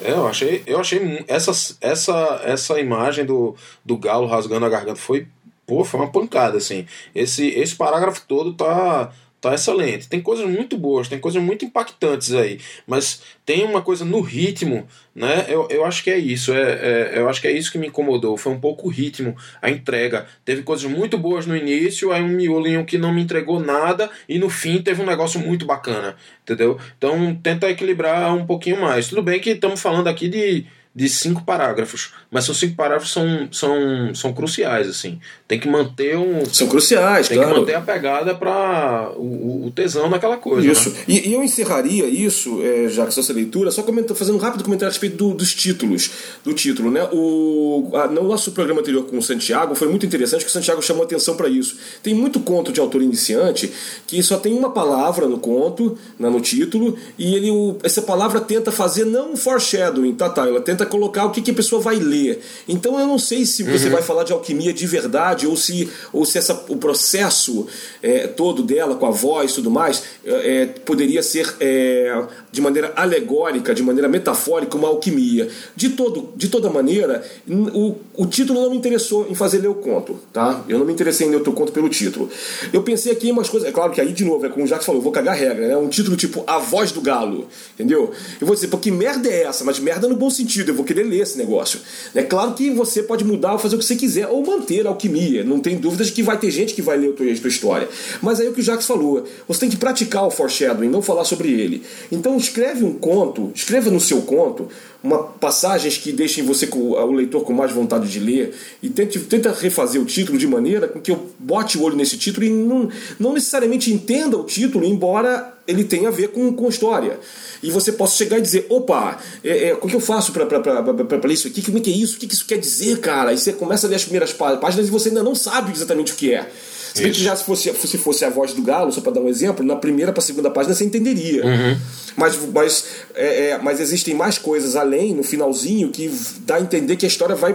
É, 0.03 0.13
eu 0.13 0.27
achei, 0.27 0.63
eu 0.67 0.81
achei 0.81 1.25
essa, 1.29 1.53
essa, 1.81 2.41
essa 2.45 2.81
imagem 2.81 3.25
do, 3.25 3.55
do 3.85 3.97
galo 3.97 4.27
rasgando 4.27 4.67
a 4.67 4.69
garganta 4.69 4.99
foi, 4.99 5.27
pô, 5.67 5.85
foi 5.85 6.01
uma 6.01 6.11
pancada, 6.11 6.59
assim. 6.59 6.85
Esse, 7.15 7.49
esse 7.49 7.77
parágrafo 7.77 8.23
todo 8.27 8.53
tá 8.55 9.13
tá 9.41 9.55
excelente. 9.55 10.09
Tem 10.09 10.21
coisas 10.21 10.49
muito 10.49 10.77
boas, 10.77 11.09
tem 11.09 11.19
coisas 11.19 11.43
muito 11.43 11.65
impactantes 11.65 12.33
aí, 12.33 12.59
mas 12.87 13.23
tem 13.47 13.65
uma 13.65 13.81
coisa 13.81 14.05
no 14.05 14.21
ritmo, 14.21 14.87
né? 15.15 15.47
Eu, 15.49 15.69
eu 15.71 15.85
acho 15.85 16.03
que 16.03 16.11
é 16.11 16.19
isso, 16.19 16.53
é, 16.53 16.63
é, 16.63 17.13
eu 17.19 17.29
acho 17.29 17.41
que 17.41 17.47
é 17.47 17.53
isso 17.53 17.71
que 17.71 17.79
me 17.79 17.87
incomodou. 17.87 18.37
Foi 18.37 18.53
um 18.53 18.61
pouco 18.61 18.87
o 18.87 18.91
ritmo, 18.91 19.37
a 19.63 19.71
entrega. 19.71 20.27
Teve 20.45 20.63
coisas 20.63 20.91
muito 20.91 21.17
boas 21.17 21.47
no 21.47 21.57
início, 21.57 22.13
aí 22.13 22.23
um 22.23 22.29
miolinho 22.29 22.85
que 22.85 22.99
não 22.99 23.13
me 23.13 23.23
entregou 23.23 23.61
nada, 23.61 24.11
e 24.29 24.39
no 24.39 24.49
fim 24.51 24.83
teve 24.83 25.03
um 25.03 25.07
negócio 25.07 25.41
muito 25.41 25.65
bacana, 25.67 26.17
entendeu? 26.43 26.79
Então 26.97 27.35
tenta 27.43 27.71
equilibrar 27.71 28.35
um 28.35 28.47
pouquinho 28.47 28.81
mais. 28.81 29.09
Tudo 29.09 29.23
bem 29.23 29.41
que 29.41 29.51
estamos 29.51 29.81
falando 29.81 30.09
aqui 30.09 30.29
de 30.29 30.67
de 30.99 31.09
cinco 31.09 31.45
parágrafos, 31.45 32.11
mas 32.29 32.45
são 32.45 32.53
cinco 32.53 32.75
parágrafos 32.75 33.13
são, 33.13 33.49
são, 33.53 34.13
são 34.17 34.33
cruciais 34.33 34.89
assim. 34.89 35.21
Tem 35.47 35.57
que 35.57 35.69
manter 35.69 36.19
um 36.19 36.45
são 36.45 36.67
cruciais, 36.67 37.29
tem 37.29 37.39
claro. 37.39 37.55
que 37.55 37.61
manter 37.61 37.75
a 37.77 37.81
pegada 37.81 38.35
para 38.35 39.13
o, 39.17 39.67
o, 39.67 39.71
tesão 39.71 40.11
naquela 40.11 40.37
coisa. 40.37 40.67
Isso. 40.67 40.91
Né? 40.91 40.97
E, 41.07 41.29
e, 41.29 41.35
eu 41.35 41.45
encerraria 41.45 42.05
isso, 42.07 42.61
é, 42.65 42.89
já 42.89 43.07
que 43.07 43.17
essa 43.17 43.33
leitura, 43.33 43.71
só 43.71 43.85
comentando, 43.85 44.17
fazendo 44.17 44.35
um 44.35 44.41
rápido 44.41 44.65
comentário 44.65 44.91
a 44.91 44.93
respeito 44.93 45.17
do, 45.17 45.35
dos 45.35 45.55
títulos, 45.55 46.11
do 46.43 46.53
título, 46.53 46.91
né? 46.91 47.09
O 47.13 47.93
a, 47.95 48.09
no 48.09 48.25
nosso 48.25 48.51
programa 48.51 48.81
anterior 48.81 49.05
com 49.05 49.19
o 49.19 49.23
Santiago 49.23 49.77
foi 49.77 49.87
muito 49.87 50.05
interessante 50.05 50.45
que 50.45 50.51
o 50.51 50.53
Santiago 50.53 50.83
chamou 50.83 51.05
atenção 51.05 51.37
para 51.37 51.49
isso. 51.49 51.77
Tem 52.03 52.13
muito 52.13 52.41
conto 52.41 52.73
de 52.73 52.81
autor 52.81 53.03
iniciante 53.03 53.73
que 54.05 54.21
só 54.21 54.37
tem 54.37 54.53
uma 54.53 54.71
palavra 54.71 55.29
no 55.29 55.39
conto, 55.39 55.97
né, 56.19 56.29
no 56.29 56.41
título, 56.41 56.99
e 57.17 57.37
ele 57.37 57.53
o, 57.53 57.77
essa 57.85 58.03
palavra 58.03 58.41
tenta 58.41 58.73
fazer 58.73 59.05
não 59.05 59.35
um 59.35 59.37
foreshadowing, 59.37 60.15
tá, 60.15 60.29
tá, 60.29 60.49
ela 60.49 60.61
tenta 60.61 60.88
colocar 60.89 61.25
o 61.27 61.31
que, 61.31 61.43
que 61.43 61.51
a 61.51 61.55
pessoa 61.55 61.81
vai 61.81 61.97
ler. 61.97 62.41
Então 62.69 62.99
eu 62.99 63.07
não 63.07 63.19
sei 63.19 63.45
se 63.45 63.63
você 63.63 63.87
uhum. 63.87 63.93
vai 63.93 64.03
falar 64.03 64.25
de 64.25 64.33
alquimia 64.33 64.73
de 64.73 64.87
verdade 64.87 65.47
ou 65.47 65.57
se, 65.57 65.89
ou 66.13 66.25
se 66.25 66.39
essa, 66.39 66.65
o 66.69 66.77
processo 66.77 67.67
é, 68.03 68.27
todo 68.27 68.63
dela, 68.63 68.95
com 68.95 69.07
a 69.07 69.11
voz 69.11 69.53
e 69.53 69.55
tudo 69.57 69.71
mais, 69.71 70.03
é, 70.25 70.63
é, 70.63 70.67
poderia 70.67 71.23
ser 71.23 71.55
é, 71.61 72.25
de 72.51 72.61
maneira 72.61 72.93
alegórica, 72.97 73.75
de 73.75 73.83
maneira 73.83 74.09
metafórica, 74.09 74.77
uma 74.77 74.89
alquimia. 74.89 75.49
De, 75.77 75.91
todo, 75.91 76.31
de 76.37 76.49
toda 76.49 76.71
maneira, 76.71 77.23
o, 77.49 77.97
o 78.15 78.27
título 78.27 78.61
não 78.61 78.71
me 78.71 78.77
interessou 78.77 79.27
em 79.29 79.35
fazer 79.35 79.59
ler 79.59 79.69
o 79.69 79.75
conto. 79.75 80.19
Tá? 80.33 80.65
Eu 80.69 80.79
não 80.79 80.87
me 80.87 80.93
interessei 80.93 81.27
em 81.27 81.31
ler 81.31 81.37
o 81.37 81.45
teu 81.45 81.53
conto 81.53 81.73
pelo 81.73 81.89
título. 81.89 82.29
Eu 82.73 82.83
pensei 82.83 83.13
aqui 83.13 83.29
em 83.29 83.33
umas 83.33 83.49
coisas. 83.49 83.69
É 83.69 83.73
claro 83.73 83.93
que 83.93 84.01
aí, 84.01 84.13
de 84.13 84.25
novo, 84.25 84.45
é 84.47 84.49
como 84.49 84.65
o 84.65 84.69
Jacques 84.69 84.87
falou, 84.87 85.01
vou 85.01 85.13
cagar 85.13 85.37
regra. 85.37 85.69
Né? 85.69 85.77
Um 85.77 85.89
título 85.89 86.17
tipo 86.17 86.43
A 86.47 86.59
Voz 86.59 86.93
do 86.93 87.01
Galo. 87.01 87.49
Entendeu? 87.75 88.11
Eu 88.41 88.47
vou 88.47 88.55
dizer, 88.55 88.69
pô, 88.69 88.79
que 88.79 88.91
merda 88.91 89.29
é 89.29 89.45
essa? 89.45 89.65
Mas 89.65 89.79
merda 89.79 90.09
no 90.09 90.17
bom 90.17 90.31
sentido. 90.31 90.68
Eu 90.71 90.75
vou 90.75 90.85
querer 90.85 91.05
ler 91.05 91.21
esse 91.21 91.37
negócio. 91.37 91.81
É 92.15 92.23
claro 92.23 92.55
que 92.55 92.71
você 92.71 93.03
pode 93.03 93.25
mudar 93.25 93.53
ou 93.53 93.59
fazer 93.59 93.77
o 93.77 93.79
que 93.79 93.85
você 93.85 93.97
quiser, 93.97 94.29
ou 94.29 94.45
manter 94.45 94.87
a 94.87 94.91
alquimia. 94.91 95.45
Não 95.45 95.61
tem 95.61 95.77
dúvidas 95.77 96.11
que 96.11 96.23
vai 96.23 96.39
ter 96.39 96.51
gente 96.51 96.75
que 96.75 96.83
vai 96.83 96.97
ler 96.97 97.11
a 97.11 97.13
tua, 97.13 97.31
a 97.31 97.37
tua 97.37 97.49
história. 97.49 97.89
Mas 98.23 98.41
aí 98.41 98.47
é 98.47 98.51
o 98.51 98.53
que 98.53 98.61
o 98.61 98.63
Jacques 98.63 98.87
falou. 98.87 99.25
Você 99.47 99.61
tem 99.61 99.71
que 99.71 99.77
praticar 99.77 100.27
o 100.27 100.31
foreshadowing, 100.31 100.89
não 100.89 101.03
falar 101.03 101.25
sobre 101.25 101.49
ele. 101.49 101.83
Então 102.11 102.37
escreve 102.37 102.85
um 102.85 102.95
conto, 102.95 103.51
escreva 103.55 103.91
no 103.91 104.01
seu 104.01 104.23
conto 104.23 104.69
uma 105.03 105.19
passagens 105.23 105.97
que 105.97 106.11
deixem 106.13 106.45
você 106.45 106.67
com 106.67 106.91
o 106.91 107.13
leitor 107.13 107.43
com 107.43 107.53
mais 107.53 107.73
vontade 107.73 108.11
de 108.11 108.19
ler 108.19 108.55
e 108.83 108.89
tente, 108.89 109.19
tenta 109.21 109.53
refazer 109.53 110.01
o 110.01 110.05
título 110.05 110.37
de 110.37 110.47
maneira 110.47 110.89
com 110.89 111.01
que 111.01 111.11
eu 111.11 111.29
bote 111.39 111.79
o 111.79 111.83
olho 111.83 111.97
nesse 111.97 112.17
título 112.19 112.45
e 112.45 112.51
não, 112.51 112.89
não 113.19 113.33
necessariamente 113.33 113.93
entenda 113.93 114.37
o 114.37 114.45
título, 114.45 114.85
embora 114.85 115.58
ele 115.69 115.85
tenha 115.85 116.09
a 116.09 116.11
ver 116.11 116.29
com, 116.29 116.51
com 116.53 116.67
história. 116.69 117.21
E 117.63 117.71
você 117.71 117.93
possa 117.93 118.17
chegar 118.17 118.39
e 118.39 118.41
dizer, 118.41 118.65
opa, 118.71 119.19
é, 119.45 119.69
é, 119.69 119.75
o 119.75 119.87
que 119.87 119.95
eu 119.95 120.01
faço 120.01 120.33
para 120.33 121.33
isso 121.33 121.47
aqui? 121.47 121.61
Como 121.61 121.77
é 121.77 121.81
que 121.81 121.93
é 121.93 121.95
isso? 121.95 122.17
O 122.17 122.19
que 122.19 122.33
isso 122.33 122.47
quer 122.47 122.57
dizer, 122.57 122.99
cara? 123.01 123.35
E 123.35 123.39
você 123.39 123.53
começa 123.53 123.87
a 123.87 123.91
ler 123.91 123.97
as 123.97 124.05
primeiras 124.05 124.33
páginas 124.33 124.89
e 124.89 124.91
você 124.91 125.11
ainda 125.11 125.23
não 125.23 125.35
sabe 125.35 125.71
exatamente 125.73 126.15
o 126.15 126.17
que 126.17 126.33
é. 126.33 126.51
Se 126.99 127.03
bem 127.03 127.13
que 127.13 127.23
já 127.23 127.35
se 127.35 127.45
fosse, 127.45 127.73
se 127.73 127.99
fosse 127.99 128.25
a 128.25 128.31
voz 128.31 128.53
do 128.53 128.63
galo, 128.63 128.93
só 128.93 129.01
para 129.01 129.13
dar 129.13 129.21
um 129.21 129.29
exemplo, 129.29 129.65
na 129.65 129.77
primeira 129.77 130.13
para 130.13 130.21
a 130.21 130.25
segunda 130.25 130.51
página 130.51 130.75
você 130.75 130.85
entenderia. 130.85 131.45
Uhum. 131.45 131.77
Mas, 132.17 132.37
mas, 132.53 132.85
é, 133.15 133.51
é, 133.51 133.59
mas 133.63 133.79
existem 133.79 134.13
mais 134.13 134.39
coisas 134.39 134.75
além, 134.75 135.15
no 135.15 135.23
finalzinho, 135.23 135.89
que 135.91 136.11
dá 136.41 136.57
a 136.57 136.61
entender 136.61 136.97
que 136.97 137.07
a 137.07 137.09
história 137.09 137.37
vai 137.37 137.55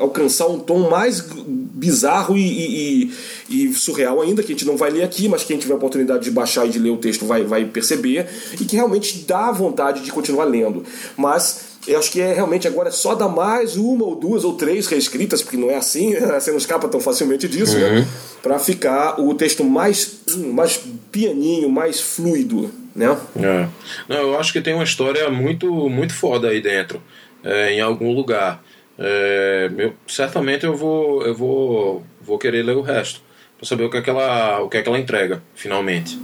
alcançar 0.00 0.48
um 0.48 0.58
tom 0.58 0.90
mais 0.90 1.24
bizarro 1.46 2.36
e, 2.36 2.42
e, 2.42 3.12
e, 3.48 3.72
surreal 3.74 4.20
ainda, 4.20 4.42
que 4.42 4.52
a 4.52 4.54
gente 4.56 4.66
não 4.66 4.76
vai 4.76 4.90
ler 4.90 5.04
aqui, 5.04 5.28
mas 5.28 5.44
quem 5.44 5.56
tiver 5.56 5.74
a 5.74 5.76
oportunidade 5.76 6.24
de 6.24 6.32
baixar 6.32 6.66
e 6.66 6.70
de 6.70 6.80
ler 6.80 6.90
o 6.90 6.96
texto 6.96 7.24
vai, 7.26 7.44
vai 7.44 7.64
perceber, 7.64 8.26
e 8.60 8.64
que 8.64 8.74
realmente 8.74 9.24
dá 9.26 9.52
vontade 9.52 10.00
de 10.02 10.10
continuar 10.10 10.46
lendo. 10.46 10.84
Mas 11.16 11.75
eu 11.86 11.98
acho 11.98 12.10
que 12.10 12.20
é 12.20 12.32
realmente 12.32 12.66
agora 12.66 12.90
só 12.90 13.14
dar 13.14 13.28
mais 13.28 13.76
uma 13.76 14.04
ou 14.04 14.16
duas 14.16 14.44
ou 14.44 14.54
três 14.54 14.86
reescritas, 14.86 15.42
porque 15.42 15.56
não 15.56 15.70
é 15.70 15.76
assim, 15.76 16.14
você 16.18 16.50
não 16.50 16.58
escapa 16.58 16.88
tão 16.88 17.00
facilmente 17.00 17.48
disso, 17.48 17.78
né? 17.78 17.88
uhum. 17.88 17.94
né? 18.00 18.08
Para 18.42 18.58
ficar 18.58 19.20
o 19.20 19.34
texto 19.34 19.64
mais, 19.64 20.20
mais 20.36 20.80
pianinho, 21.10 21.68
mais 21.68 22.00
fluido, 22.00 22.70
né? 22.94 23.16
É. 23.36 23.68
Não, 24.08 24.16
eu 24.16 24.38
acho 24.38 24.52
que 24.52 24.60
tem 24.60 24.74
uma 24.74 24.84
história 24.84 25.28
muito, 25.30 25.66
muito 25.88 26.14
foda 26.14 26.48
aí 26.48 26.60
dentro, 26.60 27.02
é, 27.42 27.72
em 27.72 27.80
algum 27.80 28.12
lugar. 28.12 28.62
É, 28.98 29.70
eu, 29.76 29.92
certamente 30.06 30.64
eu 30.64 30.76
vou, 30.76 31.22
eu 31.22 31.34
vou, 31.34 32.04
vou 32.20 32.38
querer 32.38 32.62
ler 32.62 32.76
o 32.76 32.82
resto 32.82 33.20
para 33.58 33.66
saber 33.66 33.84
o 33.84 33.90
que 33.90 33.96
é 33.96 34.02
que 34.02 34.10
ela, 34.10 34.60
o 34.60 34.68
que 34.68 34.76
é 34.76 34.82
que 34.82 34.88
ela 34.88 34.98
entrega, 34.98 35.42
finalmente. 35.54 36.18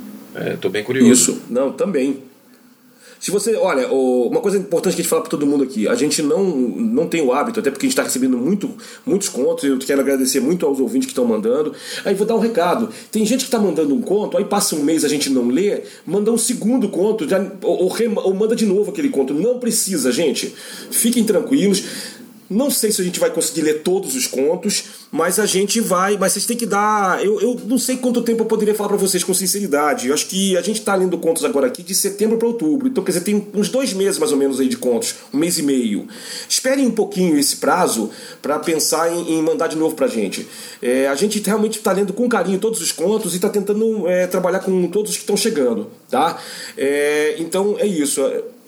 Estou 0.54 0.70
é, 0.70 0.72
bem 0.72 0.84
curioso. 0.84 1.12
Isso, 1.12 1.42
não, 1.48 1.72
também. 1.72 2.22
Se 3.23 3.31
você, 3.31 3.55
olha, 3.55 3.87
uma 3.87 4.41
coisa 4.41 4.59
importante 4.59 4.97
que 4.97 5.01
a 5.01 5.03
gente 5.05 5.09
fala 5.09 5.23
para 5.23 5.31
todo 5.31 5.47
mundo 5.47 5.62
aqui, 5.62 5.87
a 5.87 5.95
gente 5.95 6.20
não, 6.20 6.43
não 6.43 7.07
tem 7.07 7.23
o 7.23 7.33
hábito, 7.33 7.61
até 7.61 7.70
porque 7.70 7.87
a 7.87 7.89
gente 7.89 7.93
está 7.93 8.03
recebendo 8.03 8.37
muito, 8.37 8.68
muitos 9.07 9.29
contos, 9.29 9.62
e 9.62 9.68
eu 9.68 9.79
quero 9.79 10.01
agradecer 10.01 10.41
muito 10.41 10.66
aos 10.66 10.81
ouvintes 10.81 11.07
que 11.07 11.12
estão 11.12 11.25
mandando. 11.25 11.73
Aí 12.05 12.16
vou 12.16 12.27
dar 12.27 12.35
um 12.35 12.41
recado. 12.41 12.89
Tem 13.12 13.25
gente 13.25 13.43
que 13.43 13.45
está 13.45 13.61
mandando 13.61 13.95
um 13.95 14.03
conto, 14.03 14.37
aí 14.37 14.45
passa 14.45 14.75
um 14.75 14.83
mês 14.83 15.05
a 15.05 15.09
gente 15.09 15.31
não 15.31 15.47
lê, 15.47 15.83
manda 16.05 16.33
um 16.33 16.37
segundo 16.37 16.89
conto, 16.89 17.29
já, 17.29 17.39
ou, 17.62 17.85
ou, 17.85 17.93
ou 18.25 18.35
manda 18.35 18.57
de 18.57 18.66
novo 18.66 18.91
aquele 18.91 19.09
conto. 19.09 19.33
Não 19.33 19.61
precisa, 19.61 20.11
gente. 20.11 20.53
Fiquem 20.91 21.23
tranquilos. 21.23 21.85
Não 22.53 22.70
sei 22.70 22.92
se 22.92 23.00
a 23.00 23.05
gente 23.05 23.18
vai 23.18 23.30
conseguir 23.30 23.62
ler 23.62 23.82
todos 23.82 24.14
os 24.14 24.26
contos, 24.26 24.84
mas 25.11 25.38
a 25.38 25.46
gente 25.46 25.80
vai. 25.80 26.18
Mas 26.18 26.32
vocês 26.32 26.46
têm 26.46 26.57
que 26.57 26.66
dar. 26.66 27.24
Eu, 27.24 27.40
eu 27.40 27.61
não 27.64 27.78
sei 27.78 27.96
quanto 27.96 28.22
tempo 28.22 28.42
eu 28.42 28.46
poderia 28.46 28.74
falar 28.74 28.90
para 28.90 28.98
vocês 28.98 29.24
com 29.24 29.32
sinceridade. 29.32 30.09
Eu 30.09 30.14
acho 30.14 30.26
que 30.26 30.57
a 30.57 30.62
gente 30.62 30.80
está 30.80 30.94
lendo 30.94 31.16
contos 31.18 31.44
agora 31.44 31.66
aqui 31.66 31.82
de 31.82 31.94
setembro 31.94 32.36
para 32.36 32.46
outubro. 32.48 32.88
Então, 32.88 33.03
quer 33.03 33.12
dizer, 33.12 33.24
tem 33.24 33.48
uns 33.55 33.68
dois 33.68 33.92
meses 33.94 34.18
mais 34.18 34.32
ou 34.32 34.38
menos 34.38 34.61
aí 34.61 34.68
de 34.68 34.76
contos, 34.76 35.14
um 35.32 35.38
mês 35.38 35.59
e 35.59 35.62
meio. 35.62 36.07
Esperem 36.48 36.86
um 36.86 36.90
pouquinho 36.90 37.38
esse 37.38 37.57
prazo 37.57 38.11
para 38.42 38.59
pensar 38.59 39.11
em, 39.11 39.32
em, 39.38 39.42
mandar 39.42 39.68
de 39.68 39.76
novo 39.76 39.94
para 39.94 40.07
a 40.07 40.09
gente. 40.09 40.46
É, 40.80 41.09
a 41.09 41.14
gente 41.14 41.40
realmente 41.40 41.78
está 41.78 41.92
lendo 41.92 42.12
com 42.12 42.28
carinho 42.28 42.59
todos 42.59 42.80
os 42.80 42.92
contos 42.92 43.32
e 43.32 43.36
está 43.36 43.48
tentando 43.48 44.07
é, 44.09 44.26
trabalhar 44.26 44.61
com 44.61 44.86
todos 44.88 45.12
os 45.12 45.16
que 45.16 45.22
estão 45.22 45.36
chegando, 45.36 45.90
tá? 46.11 46.38
É, 46.76 47.36
então 47.38 47.76
é 47.78 47.86
isso. 47.86 48.20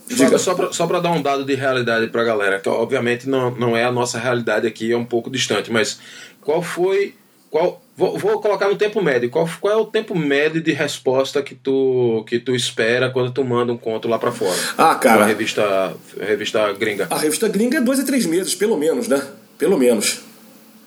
Diga. 0.09 0.39
Só 0.39 0.87
para 0.87 1.01
dar 1.01 1.13
um 1.13 1.23
dado 1.23 1.45
de 1.45 1.55
realidade 1.55 2.09
para 2.09 2.23
a 2.23 2.25
galera, 2.25 2.61
que 2.61 2.69
obviamente 2.69 3.29
não, 3.29 3.51
não 3.53 3.77
é 3.77 3.85
a 3.85 3.93
nossa 3.93 4.19
realidade 4.19 4.67
aqui, 4.67 4.93
é 4.93 4.97
um 4.97 5.05
pouco 5.05 5.31
distante, 5.31 5.73
mas 5.73 5.99
qual 6.41 6.63
foi. 6.63 7.15
Qual, 7.51 7.81
vou, 7.97 8.19
vou 8.19 8.41
colocar 8.41 8.69
no 8.69 8.75
tempo 8.75 9.01
médio. 9.01 9.31
Qual, 9.31 9.49
qual 9.61 9.73
é 9.73 9.77
o 9.77 9.87
tempo 9.87 10.19
médio 10.19 10.61
de 10.61 10.73
resposta 10.73 11.41
que 11.41 11.55
tu, 11.55 12.25
que 12.29 12.41
tu 12.41 12.55
espera 12.55 13.11
quando 13.11 13.31
tu 13.31 13.45
manda 13.45 13.73
um 13.73 13.77
conto 13.77 14.09
lá 14.09 14.19
para 14.19 14.33
fora? 14.33 14.59
Ah, 14.77 14.97
cara. 14.97 15.25
Revista, 15.25 15.95
revista 16.21 16.73
gringa. 16.73 17.07
A 17.09 17.17
revista 17.17 17.49
gringa 17.49 17.79
é 17.79 17.81
dois 17.81 18.01
a 18.01 18.05
três 18.05 18.27
meses, 18.27 18.55
pelo 18.55 18.77
menos, 18.77 19.07
né? 19.07 19.23
Pelo 19.57 19.79
menos. 19.79 20.21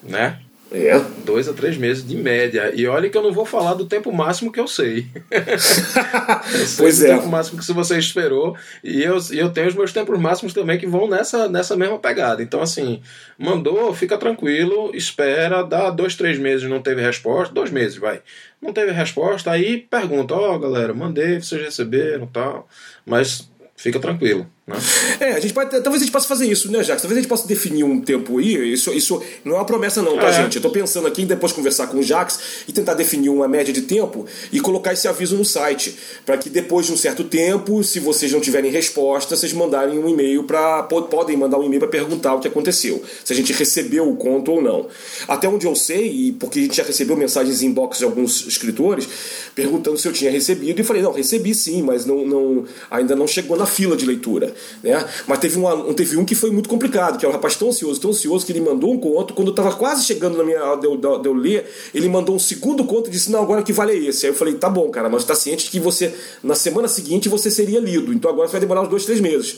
Né? 0.04 0.40
É. 0.72 1.00
Dois 1.24 1.48
a 1.48 1.54
três 1.54 1.78
meses 1.78 2.06
de 2.06 2.16
média. 2.16 2.72
E 2.76 2.86
olha 2.88 3.10
que 3.10 3.18
eu 3.18 3.24
não 3.24 3.32
vou 3.32 3.46
falar 3.46 3.74
do 3.74 3.86
tempo 3.86 4.12
máximo 4.12 4.52
que 4.52 4.60
eu 4.60 4.68
sei. 4.68 5.08
eu 5.32 5.60
sei 5.60 6.78
pois 6.78 7.02
é. 7.02 7.14
O 7.14 7.18
tempo 7.18 7.30
máximo 7.30 7.60
que 7.60 7.72
você 7.72 7.98
esperou. 7.98 8.56
E 8.84 9.02
eu, 9.02 9.18
eu 9.32 9.50
tenho 9.50 9.68
os 9.68 9.76
meus 9.76 9.94
tempos 9.94 10.20
máximos 10.20 10.54
também 10.54 10.78
que 10.78 10.86
vão 10.86 11.08
nessa, 11.08 11.48
nessa 11.48 11.76
mesma 11.76 11.98
pegada. 12.00 12.44
Então, 12.44 12.62
assim, 12.62 13.02
mandou, 13.38 13.94
fica 13.94 14.18
tranquilo, 14.18 14.92
espera, 14.94 15.64
dá 15.64 15.90
dois, 15.90 16.16
três 16.16 16.38
meses, 16.38 16.70
não 16.70 16.82
teve 16.82 17.02
resposta, 17.02 17.54
dois 17.54 17.72
meses, 17.72 17.98
vai. 17.98 18.22
Não 18.62 18.74
teve 18.74 18.92
resposta, 18.92 19.52
aí 19.52 19.78
pergunta, 19.78 20.34
ó, 20.34 20.56
oh, 20.56 20.60
galera, 20.60 20.94
mandei, 20.94 21.40
vocês 21.40 21.62
receberam 21.62 22.28
tal. 22.28 22.68
Mas 23.06 23.50
fica 23.76 24.00
tranquilo. 24.00 24.48
Né? 24.68 24.78
É, 25.22 25.32
a 25.32 25.40
gente 25.40 25.54
pode, 25.54 25.70
talvez 25.70 25.96
a 25.96 26.06
gente 26.06 26.12
possa 26.12 26.28
fazer 26.28 26.46
isso, 26.46 26.70
né, 26.70 26.84
Jacques? 26.84 27.02
Talvez 27.02 27.18
a 27.18 27.22
gente 27.22 27.30
possa 27.30 27.48
definir 27.48 27.86
um 27.86 28.02
tempo 28.02 28.38
aí. 28.38 28.74
Isso, 28.74 28.92
isso 28.94 29.22
não 29.46 29.56
é 29.56 29.60
uma 29.60 29.66
promessa, 29.66 30.02
não, 30.02 30.18
tá, 30.18 30.28
é. 30.28 30.34
gente? 30.34 30.58
Eu 30.58 30.62
tô 30.62 30.70
pensando 30.70 31.08
aqui 31.08 31.22
em 31.22 31.26
depois 31.26 31.54
conversar 31.54 31.88
com 31.88 31.98
o 31.98 32.04
Jacques 32.04 32.40
e 32.68 32.74
tentar 32.74 32.94
definir 32.94 33.30
uma 33.30 33.48
média 33.48 33.74
de 33.74 33.84
tempo 33.84 34.26
e 34.52 34.60
colocar 34.60 34.92
esse 34.92 35.08
aviso 35.08 35.38
no 35.38 35.46
site. 35.46 35.98
para 36.26 36.38
que 36.38 36.50
depois 36.50 36.86
de 36.86 36.92
um 36.92 36.98
certo 36.98 37.24
tempo, 37.24 37.82
se 37.82 38.02
vocês 38.02 38.32
não 38.34 38.42
tiverem 38.42 38.70
resposta, 38.70 39.38
vocês 39.38 39.54
mandarem 39.54 39.98
um 39.98 40.10
e-mail 40.10 40.44
para. 40.44 40.84
Podem 40.84 41.38
mandar 41.38 41.58
um 41.58 41.64
e-mail 41.64 41.80
para 41.80 41.90
perguntar 41.90 42.36
o 42.36 42.40
que 42.40 42.48
aconteceu. 42.50 43.02
Se 43.24 43.32
a 43.32 43.36
gente 43.36 43.54
recebeu 43.54 44.10
o 44.10 44.18
conto 44.18 44.52
ou 44.52 44.62
não. 44.62 44.88
Até 45.30 45.48
onde 45.48 45.66
eu 45.66 45.76
sei, 45.76 46.08
e 46.08 46.32
porque 46.34 46.60
a 46.60 46.62
gente 46.64 46.76
já 46.76 46.84
recebeu 46.84 47.16
mensagens 47.16 47.62
em 47.62 47.68
inbox 47.68 48.00
de 48.00 48.04
alguns 48.04 48.46
escritores 48.46 49.08
perguntando 49.56 49.98
se 49.98 50.08
eu 50.08 50.14
tinha 50.14 50.30
recebido, 50.30 50.80
e 50.80 50.84
falei, 50.84 51.02
não, 51.02 51.12
recebi 51.12 51.56
sim, 51.56 51.82
mas 51.82 52.06
não, 52.06 52.26
não 52.26 52.66
ainda 52.92 53.16
não 53.16 53.28
chegou 53.28 53.58
na 53.58 53.66
fila 53.66 53.96
de 53.96 54.06
leitura. 54.06 54.54
Né? 54.84 55.08
Mas 55.26 55.40
teve, 55.40 55.58
uma, 55.58 55.94
teve 55.94 56.18
um 56.18 56.26
que 56.26 56.36
foi 56.36 56.50
muito 56.50 56.70
complicado, 56.70 57.18
que 57.18 57.26
é 57.26 57.30
um 57.30 57.32
rapaz 57.32 57.56
tão 57.56 57.70
ansioso, 57.70 58.00
tão 58.00 58.12
ansioso, 58.12 58.46
que 58.46 58.52
ele 58.52 58.62
mandou 58.62 58.94
um 58.94 59.00
conto, 59.00 59.34
quando 59.34 59.50
eu 59.50 59.52
estava 59.52 59.74
quase 59.76 60.06
chegando 60.06 60.38
na 60.38 60.44
minha 60.44 60.64
hora 60.64 60.80
de, 60.80 60.88
de, 60.88 60.98
de, 60.98 61.28
eu 61.28 61.34
ler, 61.34 61.72
ele 61.94 62.10
mandou 62.10 62.36
um 62.36 62.40
segundo 62.40 62.84
conto 62.84 63.10
e 63.10 63.12
disse, 63.12 63.32
não, 63.32 63.42
agora 63.42 63.64
que 63.64 63.74
vale 63.74 63.94
é 63.94 64.10
esse. 64.10 64.26
Aí 64.26 64.32
eu 64.32 64.36
falei, 64.36 64.56
tá 64.56 64.70
bom, 64.70 64.90
cara, 64.90 65.10
mas 65.10 65.22
está 65.22 65.36
ciente 65.36 65.66
de 65.66 65.72
que 65.72 65.80
você, 65.80 66.14
na 66.44 66.56
semana 66.56 66.88
seguinte, 66.88 67.30
você 67.30 67.50
seria 67.50 67.80
lido, 67.80 68.14
então 68.14 68.30
agora 68.30 68.48
vai 68.48 68.60
demorar 68.60 68.82
uns 68.82 68.90
dois, 68.90 69.06
três 69.06 69.20
meses. 69.20 69.58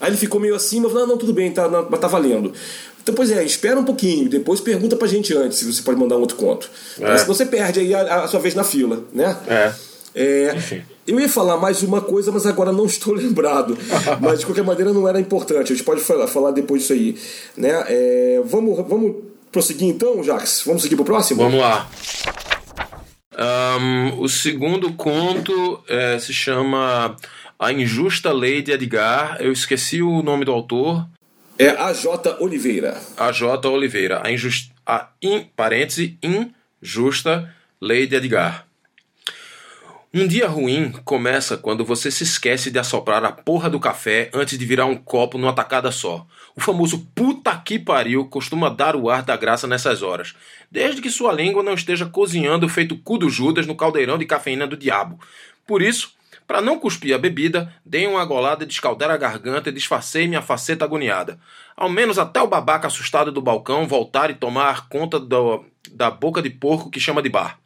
Aí 0.00 0.10
ele 0.10 0.16
ficou 0.16 0.40
meio 0.40 0.54
assim, 0.54 0.80
mas 0.80 0.92
falou, 0.92 1.06
não, 1.06 1.14
não, 1.14 1.18
tudo 1.18 1.32
bem, 1.32 1.50
tá, 1.50 1.68
mas 1.68 2.00
tá 2.00 2.06
valendo. 2.06 2.52
Então, 3.02 3.14
pois 3.14 3.30
é, 3.30 3.42
espera 3.42 3.80
um 3.80 3.84
pouquinho, 3.84 4.28
depois 4.28 4.60
pergunta 4.60 4.94
pra 4.94 5.08
gente 5.08 5.34
antes 5.34 5.58
se 5.58 5.64
você 5.64 5.82
pode 5.82 5.98
mandar 5.98 6.16
um 6.16 6.20
outro 6.20 6.36
conto. 6.36 6.70
É. 7.00 7.16
Senão 7.16 7.34
você 7.34 7.46
perde 7.46 7.80
aí 7.80 7.94
a, 7.94 8.24
a, 8.24 8.28
sua 8.28 8.38
vez 8.38 8.54
na 8.54 8.62
fila, 8.62 9.02
né? 9.12 9.36
É. 9.46 9.72
é 10.14 10.54
Enfim. 10.54 10.82
Eu 11.08 11.18
ia 11.18 11.28
falar 11.28 11.56
mais 11.56 11.82
uma 11.82 12.02
coisa, 12.02 12.30
mas 12.30 12.44
agora 12.44 12.70
não 12.70 12.84
estou 12.84 13.14
lembrado. 13.16 13.78
mas 14.20 14.40
de 14.40 14.46
qualquer 14.46 14.62
maneira 14.62 14.92
não 14.92 15.08
era 15.08 15.18
importante. 15.18 15.72
A 15.72 15.74
gente 15.74 15.82
pode 15.82 16.02
falar, 16.02 16.26
falar 16.26 16.50
depois 16.50 16.82
disso 16.82 16.92
aí. 16.92 17.16
Né? 17.56 17.70
É, 17.88 18.42
vamos, 18.44 18.76
vamos 18.86 19.16
prosseguir 19.50 19.88
então, 19.88 20.22
Jax? 20.22 20.64
Vamos 20.66 20.82
seguir 20.82 20.96
para 20.96 21.04
o 21.04 21.06
próximo? 21.06 21.42
Vamos 21.42 21.60
lá. 21.60 21.88
Um, 23.80 24.20
o 24.20 24.28
segundo 24.28 24.92
conto 24.92 25.82
é, 25.88 26.18
se 26.18 26.34
chama 26.34 27.16
A 27.58 27.72
Injusta 27.72 28.30
Lei 28.30 28.60
de 28.60 28.72
Edgar. 28.72 29.38
Eu 29.40 29.50
esqueci 29.50 30.02
o 30.02 30.22
nome 30.22 30.44
do 30.44 30.52
autor. 30.52 31.08
É 31.58 31.70
a 31.70 31.90
J. 31.90 32.36
Oliveira. 32.38 33.00
A 33.16 33.32
J. 33.32 33.66
Oliveira. 33.66 34.20
A, 34.22 34.30
injusta, 34.30 34.74
a 34.86 35.08
in, 35.22 35.46
parêntese, 35.56 36.18
injusta 36.22 37.50
lei 37.80 38.06
de 38.06 38.14
Edgar. 38.14 38.67
Um 40.12 40.26
dia 40.26 40.48
ruim 40.48 40.90
começa 41.04 41.58
quando 41.58 41.84
você 41.84 42.10
se 42.10 42.22
esquece 42.22 42.70
de 42.70 42.78
assoprar 42.78 43.22
a 43.26 43.30
porra 43.30 43.68
do 43.68 43.78
café 43.78 44.30
antes 44.32 44.58
de 44.58 44.64
virar 44.64 44.86
um 44.86 44.96
copo 44.96 45.36
numa 45.36 45.52
tacada 45.52 45.92
só. 45.92 46.26
O 46.56 46.62
famoso 46.62 47.06
puta 47.14 47.54
que 47.58 47.78
pariu 47.78 48.24
costuma 48.24 48.70
dar 48.70 48.96
o 48.96 49.10
ar 49.10 49.22
da 49.22 49.36
graça 49.36 49.66
nessas 49.66 50.00
horas, 50.00 50.34
desde 50.70 51.02
que 51.02 51.10
sua 51.10 51.30
língua 51.30 51.62
não 51.62 51.74
esteja 51.74 52.06
cozinhando 52.06 52.70
feito 52.70 52.96
cu 52.96 53.18
do 53.18 53.28
Judas 53.28 53.66
no 53.66 53.76
caldeirão 53.76 54.16
de 54.16 54.24
cafeína 54.24 54.66
do 54.66 54.78
diabo. 54.78 55.20
Por 55.66 55.82
isso, 55.82 56.14
para 56.46 56.62
não 56.62 56.78
cuspir 56.78 57.14
a 57.14 57.18
bebida, 57.18 57.70
dei 57.84 58.06
uma 58.06 58.24
golada 58.24 58.64
de 58.64 58.72
escaldar 58.72 59.10
a 59.10 59.16
garganta 59.18 59.68
e 59.68 59.74
disfarcei 59.74 60.26
minha 60.26 60.40
faceta 60.40 60.86
agoniada. 60.86 61.38
Ao 61.76 61.90
menos 61.90 62.18
até 62.18 62.40
o 62.40 62.48
babaca 62.48 62.86
assustado 62.86 63.30
do 63.30 63.42
balcão 63.42 63.86
voltar 63.86 64.30
e 64.30 64.34
tomar 64.34 64.88
conta 64.88 65.20
do, 65.20 65.66
da 65.92 66.10
boca 66.10 66.40
de 66.40 66.48
porco 66.48 66.90
que 66.90 66.98
chama 66.98 67.20
de 67.20 67.28
bar. 67.28 67.58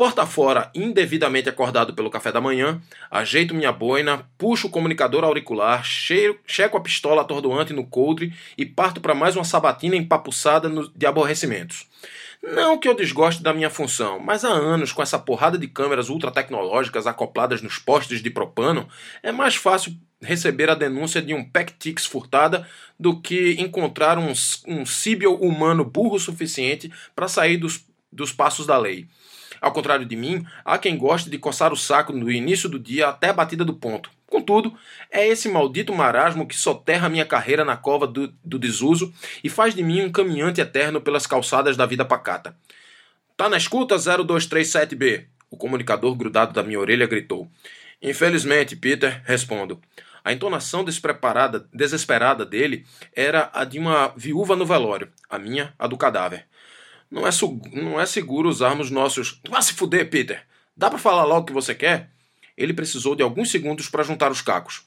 Porta 0.00 0.24
fora, 0.24 0.70
indevidamente 0.74 1.50
acordado 1.50 1.92
pelo 1.92 2.08
café 2.08 2.32
da 2.32 2.40
manhã, 2.40 2.80
ajeito 3.10 3.54
minha 3.54 3.70
boina, 3.70 4.26
puxo 4.38 4.66
o 4.66 4.70
comunicador 4.70 5.24
auricular, 5.24 5.84
cheiro, 5.84 6.40
checo 6.46 6.78
a 6.78 6.80
pistola 6.80 7.20
atordoante 7.20 7.74
no 7.74 7.84
coldre 7.84 8.32
e 8.56 8.64
parto 8.64 8.98
para 8.98 9.14
mais 9.14 9.36
uma 9.36 9.44
sabatina 9.44 9.94
empapuçada 9.94 10.70
de 10.96 11.04
aborrecimentos. 11.04 11.86
Não 12.42 12.78
que 12.78 12.88
eu 12.88 12.94
desgoste 12.94 13.42
da 13.42 13.52
minha 13.52 13.68
função, 13.68 14.18
mas 14.18 14.42
há 14.42 14.48
anos, 14.48 14.90
com 14.90 15.02
essa 15.02 15.18
porrada 15.18 15.58
de 15.58 15.68
câmeras 15.68 16.08
ultra 16.08 16.30
tecnológicas 16.30 17.06
acopladas 17.06 17.60
nos 17.60 17.78
postes 17.78 18.22
de 18.22 18.30
propano, 18.30 18.88
é 19.22 19.30
mais 19.30 19.54
fácil 19.54 19.94
receber 20.18 20.70
a 20.70 20.74
denúncia 20.74 21.20
de 21.20 21.34
um 21.34 21.44
Pectix 21.44 22.06
furtada 22.06 22.66
do 22.98 23.20
que 23.20 23.60
encontrar 23.60 24.16
um, 24.16 24.32
um 24.66 24.84
humano 25.34 25.84
burro 25.84 26.18
suficiente 26.18 26.90
para 27.14 27.28
sair 27.28 27.58
dos, 27.58 27.84
dos 28.10 28.32
passos 28.32 28.66
da 28.66 28.78
lei. 28.78 29.06
Ao 29.60 29.72
contrário 29.72 30.06
de 30.06 30.16
mim, 30.16 30.44
há 30.64 30.78
quem 30.78 30.96
goste 30.96 31.28
de 31.28 31.38
coçar 31.38 31.72
o 31.72 31.76
saco 31.76 32.12
no 32.12 32.30
início 32.30 32.68
do 32.68 32.78
dia 32.78 33.08
até 33.08 33.28
a 33.28 33.32
batida 33.32 33.64
do 33.64 33.74
ponto. 33.74 34.10
Contudo, 34.26 34.72
é 35.10 35.26
esse 35.26 35.48
maldito 35.48 35.92
marasmo 35.92 36.46
que 36.46 36.56
soterra 36.56 37.08
minha 37.08 37.26
carreira 37.26 37.64
na 37.64 37.76
cova 37.76 38.06
do, 38.06 38.32
do 38.44 38.58
desuso 38.58 39.12
e 39.42 39.50
faz 39.50 39.74
de 39.74 39.82
mim 39.82 40.02
um 40.02 40.12
caminhante 40.12 40.60
eterno 40.60 41.00
pelas 41.00 41.26
calçadas 41.26 41.76
da 41.76 41.84
vida 41.84 42.04
pacata. 42.04 42.56
Tá 43.36 43.48
na 43.48 43.56
escuta 43.56 43.96
0237B? 43.96 45.26
O 45.50 45.56
comunicador 45.56 46.14
grudado 46.14 46.52
da 46.52 46.62
minha 46.62 46.78
orelha 46.78 47.06
gritou. 47.06 47.50
Infelizmente, 48.00 48.76
Peter, 48.76 49.20
respondo. 49.24 49.80
A 50.24 50.32
entonação 50.32 50.84
despreparada, 50.84 51.66
desesperada 51.72 52.44
dele 52.44 52.86
era 53.14 53.50
a 53.52 53.64
de 53.64 53.78
uma 53.78 54.08
viúva 54.16 54.54
no 54.54 54.66
velório, 54.66 55.10
a 55.28 55.38
minha, 55.38 55.74
a 55.78 55.86
do 55.86 55.96
cadáver. 55.96 56.46
Não 57.10 57.26
é, 57.26 57.30
não 57.72 58.00
é 58.00 58.06
seguro 58.06 58.48
usarmos 58.48 58.90
nossos. 58.90 59.40
Vá 59.48 59.60
se 59.60 59.72
fuder, 59.72 60.08
Peter! 60.08 60.46
Dá 60.76 60.88
para 60.88 60.98
falar 60.98 61.24
logo 61.24 61.40
o 61.40 61.44
que 61.46 61.52
você 61.52 61.74
quer? 61.74 62.10
Ele 62.56 62.72
precisou 62.72 63.16
de 63.16 63.22
alguns 63.22 63.50
segundos 63.50 63.88
para 63.88 64.04
juntar 64.04 64.30
os 64.30 64.40
cacos. 64.40 64.82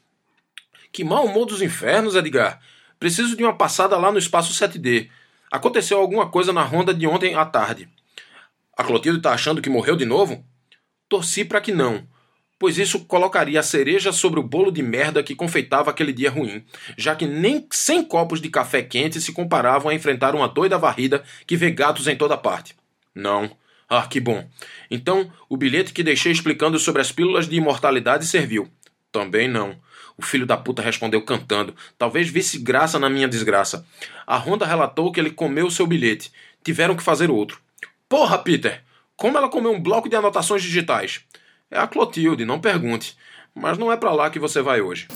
Que 0.91 1.03
mau 1.03 1.25
humor 1.25 1.45
dos 1.45 1.61
infernos, 1.61 2.15
Edgar! 2.15 2.61
Preciso 2.99 3.35
de 3.35 3.43
uma 3.43 3.57
passada 3.57 3.97
lá 3.97 4.11
no 4.11 4.17
espaço 4.17 4.53
7D. 4.53 5.09
Aconteceu 5.51 5.99
alguma 5.99 6.29
coisa 6.29 6.53
na 6.53 6.63
ronda 6.63 6.93
de 6.93 7.05
ontem 7.05 7.35
à 7.35 7.45
tarde. 7.45 7.89
A 8.77 8.83
Clotilde 8.83 9.21
tá 9.21 9.33
achando 9.33 9.61
que 9.61 9.69
morreu 9.69 9.95
de 9.95 10.05
novo? 10.05 10.45
Torci 11.09 11.43
para 11.43 11.61
que 11.61 11.71
não 11.71 12.07
pois 12.63 12.77
isso 12.77 13.03
colocaria 13.03 13.59
a 13.59 13.61
cereja 13.61 14.13
sobre 14.13 14.39
o 14.39 14.43
bolo 14.43 14.71
de 14.71 14.81
merda 14.81 15.21
que 15.21 15.35
confeitava 15.35 15.91
aquele 15.91 16.13
dia 16.13 16.31
ruim, 16.31 16.63
já 16.97 17.13
que 17.13 17.27
nem 17.27 17.67
cem 17.69 18.01
copos 18.01 18.39
de 18.39 18.47
café 18.47 18.81
quente 18.81 19.19
se 19.19 19.33
comparavam 19.33 19.91
a 19.91 19.93
enfrentar 19.93 20.33
uma 20.33 20.47
doida 20.47 20.77
varrida 20.77 21.25
que 21.45 21.57
vê 21.57 21.69
gatos 21.69 22.07
em 22.07 22.15
toda 22.15 22.37
parte. 22.37 22.73
Não. 23.13 23.51
Ah, 23.89 24.07
que 24.07 24.17
bom. 24.17 24.47
Então, 24.89 25.29
o 25.49 25.57
bilhete 25.57 25.91
que 25.91 26.01
deixei 26.01 26.31
explicando 26.31 26.79
sobre 26.79 27.01
as 27.01 27.11
pílulas 27.11 27.49
de 27.49 27.57
imortalidade 27.57 28.25
serviu. 28.25 28.71
Também 29.11 29.49
não. 29.49 29.75
O 30.17 30.21
filho 30.21 30.45
da 30.45 30.55
puta 30.55 30.81
respondeu 30.81 31.21
cantando. 31.21 31.75
Talvez 31.97 32.29
visse 32.29 32.57
graça 32.59 32.97
na 32.97 33.09
minha 33.09 33.27
desgraça. 33.27 33.85
A 34.25 34.37
Ronda 34.37 34.65
relatou 34.65 35.11
que 35.11 35.19
ele 35.19 35.31
comeu 35.31 35.69
seu 35.69 35.85
bilhete. 35.85 36.31
Tiveram 36.63 36.95
que 36.95 37.03
fazer 37.03 37.29
outro. 37.29 37.59
Porra, 38.07 38.37
Peter! 38.37 38.81
Como 39.17 39.37
ela 39.37 39.49
comeu 39.49 39.73
um 39.73 39.81
bloco 39.81 40.07
de 40.07 40.15
anotações 40.15 40.63
digitais? 40.63 41.25
É 41.73 41.79
a 41.79 41.87
Clotilde, 41.87 42.45
não 42.45 42.59
pergunte. 42.59 43.17
Mas 43.55 43.77
não 43.77 43.91
é 43.91 43.97
para 43.97 44.13
lá 44.13 44.29
que 44.29 44.39
você 44.39 44.61
vai 44.61 44.81
hoje. 44.81 45.07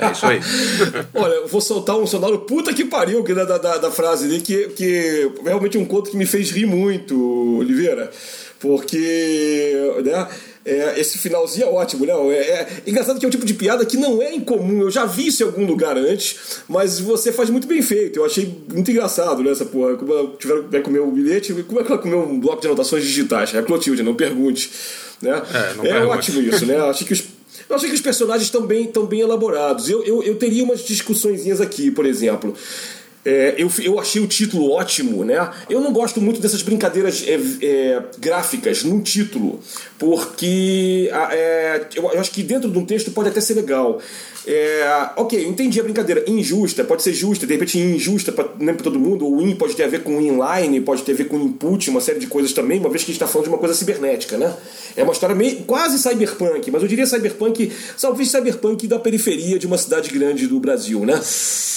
É 0.00 0.12
isso 0.12 0.26
aí. 0.26 0.40
Olha, 1.14 1.34
eu 1.34 1.48
vou 1.48 1.60
soltar 1.60 1.96
um 1.96 2.06
sonoro 2.06 2.40
puta 2.40 2.72
que 2.72 2.84
pariu 2.84 3.22
da, 3.22 3.58
da, 3.58 3.78
da 3.78 3.90
frase 3.90 4.26
ali, 4.26 4.40
que, 4.40 4.68
que 4.68 5.30
realmente 5.44 5.76
é 5.76 5.80
um 5.80 5.84
conto 5.84 6.10
que 6.10 6.16
me 6.16 6.26
fez 6.26 6.50
rir 6.50 6.66
muito, 6.66 7.58
Oliveira. 7.58 8.10
Porque, 8.58 9.74
né? 10.04 10.28
É, 10.66 10.98
esse 10.98 11.16
finalzinho 11.16 11.66
é 11.66 11.70
ótimo, 11.70 12.04
né? 12.04 12.12
É, 12.34 12.40
é, 12.40 12.68
engraçado 12.84 13.20
que 13.20 13.24
é 13.24 13.28
um 13.28 13.30
tipo 13.30 13.46
de 13.46 13.54
piada 13.54 13.86
que 13.86 13.96
não 13.96 14.20
é 14.20 14.34
incomum. 14.34 14.82
Eu 14.82 14.90
já 14.90 15.06
vi 15.06 15.28
isso 15.28 15.44
em 15.44 15.46
algum 15.46 15.64
lugar 15.64 15.96
antes, 15.96 16.60
mas 16.68 16.98
você 16.98 17.30
faz 17.30 17.48
muito 17.48 17.68
bem 17.68 17.80
feito. 17.80 18.18
Eu 18.18 18.24
achei 18.24 18.52
muito 18.72 18.90
engraçado, 18.90 19.44
né? 19.44 19.52
Essa 19.52 19.64
porra. 19.64 19.94
Como 19.94 20.12
ela 20.12 20.32
tiver, 20.36 20.62
vai 20.62 20.80
comer 20.80 21.00
um 21.00 21.12
bilhete, 21.12 21.52
como 21.68 21.80
é 21.80 21.84
que 21.84 21.92
ela 21.92 22.02
comeu 22.02 22.18
um 22.18 22.40
bloco 22.40 22.60
de 22.60 22.66
anotações 22.66 23.04
digitais? 23.04 23.54
É 23.54 23.62
Clotilde, 23.62 24.02
não 24.02 24.16
pergunte. 24.16 24.68
Né? 25.22 25.40
É, 25.84 25.88
é 25.88 26.04
ótimo 26.04 26.42
isso, 26.42 26.66
né? 26.66 26.78
Achei 26.78 27.06
que 27.06 27.12
os, 27.12 27.22
eu 27.68 27.76
achei 27.76 27.88
que 27.88 27.94
os 27.94 28.00
personagens 28.00 28.46
estão 28.46 28.66
bem, 28.66 28.86
estão 28.86 29.06
bem 29.06 29.20
elaborados. 29.20 29.88
Eu, 29.88 30.02
eu, 30.04 30.22
eu 30.24 30.34
teria 30.34 30.64
umas 30.64 30.84
discussõezinhas 30.84 31.60
aqui, 31.60 31.92
por 31.92 32.04
exemplo. 32.04 32.54
É, 33.26 33.56
eu, 33.58 33.68
eu 33.82 33.98
achei 33.98 34.22
o 34.22 34.26
título 34.28 34.70
ótimo, 34.70 35.24
né? 35.24 35.50
Eu 35.68 35.80
não 35.80 35.92
gosto 35.92 36.20
muito 36.20 36.40
dessas 36.40 36.62
brincadeiras 36.62 37.24
é, 37.26 37.40
é, 37.60 38.02
gráficas 38.20 38.84
num 38.84 39.00
título, 39.00 39.58
porque 39.98 41.10
é, 41.32 41.86
eu, 41.96 42.04
eu 42.04 42.20
acho 42.20 42.30
que 42.30 42.44
dentro 42.44 42.70
de 42.70 42.78
um 42.78 42.86
texto 42.86 43.10
pode 43.10 43.30
até 43.30 43.40
ser 43.40 43.54
legal. 43.54 44.00
É, 44.46 45.10
ok, 45.16 45.44
entendi 45.44 45.80
a 45.80 45.82
brincadeira. 45.82 46.22
Injusta, 46.28 46.84
pode 46.84 47.02
ser 47.02 47.12
justa, 47.12 47.44
de 47.44 47.52
repente 47.52 47.80
injusta 47.80 48.30
para 48.30 48.48
nem 48.60 48.72
para 48.72 48.84
todo 48.84 48.96
mundo. 48.96 49.26
O 49.26 49.42
in 49.42 49.56
pode 49.56 49.74
ter 49.74 49.82
a 49.82 49.88
ver 49.88 50.04
com 50.04 50.20
inline, 50.20 50.80
pode 50.82 51.02
ter 51.02 51.12
a 51.12 51.14
ver 51.16 51.24
com 51.24 51.36
input, 51.36 51.90
uma 51.90 52.00
série 52.00 52.20
de 52.20 52.28
coisas 52.28 52.52
também, 52.52 52.78
uma 52.78 52.88
vez 52.88 53.02
que 53.02 53.10
a 53.10 53.12
gente 53.12 53.20
está 53.20 53.26
falando 53.26 53.46
de 53.46 53.50
uma 53.50 53.58
coisa 53.58 53.74
cibernética, 53.74 54.38
né? 54.38 54.54
É 54.96 55.02
uma 55.02 55.12
história 55.12 55.34
meio 55.34 55.64
quase 55.64 55.98
cyberpunk, 55.98 56.70
mas 56.70 56.80
eu 56.80 56.86
diria 56.86 57.06
cyberpunk, 57.06 57.72
talvez 58.00 58.30
cyberpunk 58.30 58.86
da 58.86 59.00
periferia 59.00 59.58
de 59.58 59.66
uma 59.66 59.76
cidade 59.76 60.10
grande 60.10 60.46
do 60.46 60.60
Brasil, 60.60 61.04
né? 61.04 61.20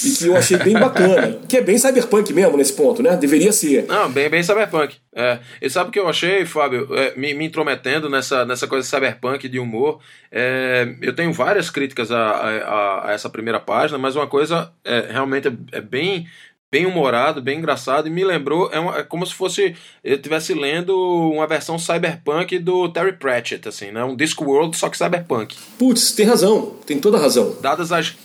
E 0.05 0.11
que 0.11 0.27
eu 0.27 0.35
achei 0.37 0.57
bem 0.57 0.73
bacana. 0.73 1.38
Que 1.47 1.57
é 1.57 1.61
bem 1.61 1.77
cyberpunk 1.77 2.33
mesmo 2.33 2.57
nesse 2.57 2.73
ponto, 2.73 3.01
né? 3.01 3.15
Deveria 3.15 3.51
ser. 3.51 3.85
Não, 3.87 4.11
bem, 4.11 4.29
bem 4.29 4.43
cyberpunk. 4.43 4.95
É. 5.15 5.39
E 5.61 5.69
sabe 5.69 5.89
o 5.89 5.91
que 5.91 5.99
eu 5.99 6.07
achei, 6.07 6.45
Fábio? 6.45 6.87
É, 6.95 7.15
me, 7.15 7.33
me, 7.33 7.45
intrometendo 7.45 8.09
nessa, 8.09 8.45
nessa 8.45 8.67
coisa 8.67 8.87
cyberpunk 8.87 9.47
de 9.47 9.59
humor. 9.59 9.99
É, 10.31 10.95
eu 11.01 11.13
tenho 11.13 11.33
várias 11.33 11.69
críticas 11.69 12.11
a, 12.11 12.19
a, 12.19 13.09
a, 13.09 13.13
essa 13.13 13.29
primeira 13.29 13.59
página, 13.59 13.97
mas 13.97 14.15
uma 14.15 14.27
coisa 14.27 14.71
é, 14.83 15.07
realmente 15.11 15.47
é, 15.47 15.77
é 15.77 15.81
bem 15.81 16.27
bem 16.71 16.85
humorado, 16.85 17.41
bem 17.41 17.57
engraçado 17.57 18.07
e 18.07 18.11
me 18.11 18.23
lembrou 18.23 18.69
é, 18.71 18.79
uma, 18.79 18.99
é, 18.99 19.03
como 19.03 19.25
se 19.25 19.33
fosse 19.33 19.75
eu 20.03 20.15
estivesse 20.15 20.53
lendo 20.53 20.95
uma 21.31 21.47
versão 21.47 21.79
cyberpunk 21.79 22.59
do 22.59 22.87
Terry 22.89 23.13
Pratchett, 23.13 23.67
assim, 23.67 23.91
né? 23.91 24.03
Um 24.03 24.15
Discworld 24.15 24.77
só 24.77 24.89
que 24.89 24.97
cyberpunk. 24.97 25.55
Putz, 25.77 26.11
tem 26.11 26.25
razão, 26.25 26.75
tem 26.85 26.99
toda 26.99 27.17
razão. 27.17 27.57
Dadas 27.61 27.91
as 27.91 28.15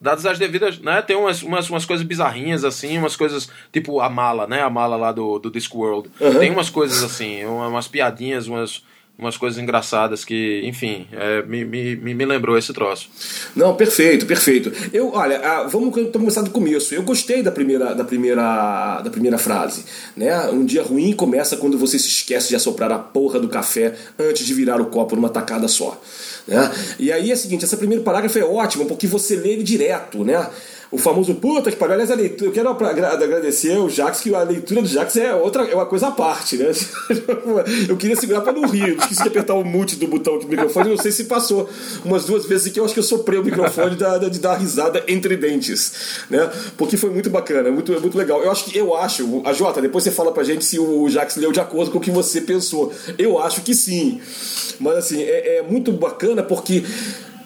dadas 0.00 0.24
as 0.26 0.38
devidas, 0.38 0.78
né? 0.78 1.02
Tem 1.02 1.16
umas, 1.16 1.42
umas, 1.42 1.68
umas 1.68 1.84
coisas 1.84 2.06
bizarrinhas, 2.06 2.64
assim, 2.64 2.98
umas 2.98 3.16
coisas, 3.16 3.48
tipo 3.72 4.00
a 4.00 4.08
mala, 4.08 4.46
né? 4.46 4.62
A 4.62 4.70
mala 4.70 4.96
lá 4.96 5.12
do, 5.12 5.38
do 5.38 5.50
Discworld. 5.50 6.10
Uhum. 6.20 6.38
Tem 6.38 6.50
umas 6.50 6.70
coisas 6.70 7.02
assim, 7.02 7.44
umas 7.44 7.88
piadinhas, 7.88 8.46
umas, 8.46 8.82
umas 9.18 9.36
coisas 9.36 9.58
engraçadas 9.58 10.24
que, 10.24 10.62
enfim, 10.64 11.08
é, 11.10 11.42
me, 11.42 11.64
me, 11.64 11.96
me 11.96 12.24
lembrou 12.24 12.56
esse 12.56 12.72
troço. 12.72 13.10
Não, 13.56 13.74
perfeito, 13.74 14.24
perfeito. 14.24 14.72
Eu, 14.92 15.12
olha, 15.12 15.40
ah, 15.40 15.64
vamos 15.64 15.92
começar 16.12 16.42
do 16.42 16.50
começo. 16.50 16.94
Eu 16.94 17.02
gostei 17.02 17.42
da 17.42 17.50
primeira, 17.50 17.92
da 17.96 18.04
primeira, 18.04 19.00
da 19.02 19.10
primeira 19.10 19.36
frase, 19.36 19.84
né? 20.16 20.48
Um 20.50 20.64
dia 20.64 20.84
ruim 20.84 21.12
começa 21.12 21.56
quando 21.56 21.76
você 21.76 21.98
se 21.98 22.06
esquece 22.06 22.48
de 22.48 22.54
assoprar 22.54 22.92
a 22.92 22.98
porra 22.98 23.40
do 23.40 23.48
café 23.48 23.96
antes 24.16 24.46
de 24.46 24.54
virar 24.54 24.80
o 24.80 24.86
copo 24.86 25.16
numa 25.16 25.28
tacada 25.28 25.66
só. 25.66 26.00
Né? 26.48 26.72
E 26.98 27.12
aí 27.12 27.30
é 27.30 27.34
o 27.34 27.36
seguinte, 27.36 27.64
esse 27.64 27.76
primeiro 27.76 28.02
parágrafo 28.02 28.38
é 28.38 28.44
ótimo 28.44 28.86
porque 28.86 29.06
você 29.06 29.36
lê 29.36 29.50
ele 29.50 29.62
direto, 29.62 30.24
né? 30.24 30.48
O 30.90 30.96
famoso 30.96 31.34
puta 31.34 31.70
que 31.70 31.76
pariu. 31.76 31.94
Aliás, 31.94 32.10
a 32.10 32.14
leitura, 32.14 32.50
eu 32.50 32.52
quero 32.52 32.68
agradecer 32.70 33.76
o 33.78 33.88
Jax, 33.88 34.20
que 34.20 34.34
a 34.34 34.42
leitura 34.42 34.82
do 34.82 34.88
Jax 34.88 35.16
é 35.16 35.34
outra 35.34 35.64
é 35.64 35.74
uma 35.74 35.86
coisa 35.86 36.08
à 36.08 36.10
parte, 36.10 36.56
né? 36.56 36.70
Eu 37.88 37.96
queria 37.96 38.16
segurar 38.16 38.40
para 38.40 38.52
não 38.52 38.68
rir, 38.68 38.90
eu 38.90 38.96
esqueci 38.96 39.22
de 39.22 39.28
apertar 39.28 39.54
o 39.54 39.64
mute 39.64 39.96
do 39.96 40.06
botão 40.06 40.36
aqui 40.36 40.44
do 40.44 40.50
microfone, 40.50 40.90
não 40.90 40.96
sei 40.96 41.10
se 41.10 41.24
passou 41.24 41.68
umas 42.04 42.24
duas 42.24 42.46
vezes 42.46 42.72
que 42.72 42.78
eu 42.78 42.84
acho 42.84 42.94
que 42.94 43.00
eu 43.00 43.04
soprei 43.04 43.38
o 43.38 43.44
microfone 43.44 43.96
de, 43.96 44.30
de 44.30 44.38
dar 44.38 44.54
risada 44.54 45.02
entre 45.08 45.36
dentes, 45.36 46.24
né? 46.30 46.50
Porque 46.76 46.96
foi 46.96 47.10
muito 47.10 47.30
bacana, 47.30 47.70
muito, 47.70 47.92
muito 48.00 48.16
legal. 48.16 48.42
Eu 48.42 48.50
acho 48.50 48.64
que, 48.64 48.76
eu 48.76 48.96
acho, 48.96 49.42
a 49.44 49.52
Jota, 49.52 49.80
depois 49.80 50.04
você 50.04 50.10
fala 50.10 50.32
pra 50.32 50.44
gente 50.44 50.64
se 50.64 50.78
o 50.78 51.08
Jax 51.08 51.36
leu 51.36 51.52
de 51.52 51.60
acordo 51.60 51.90
com 51.90 51.98
o 51.98 52.00
que 52.00 52.10
você 52.10 52.40
pensou. 52.40 52.92
Eu 53.18 53.38
acho 53.38 53.62
que 53.62 53.74
sim. 53.74 54.20
Mas 54.78 54.96
assim, 54.96 55.22
é, 55.22 55.58
é 55.58 55.62
muito 55.62 55.92
bacana 55.92 56.42
porque 56.42 56.84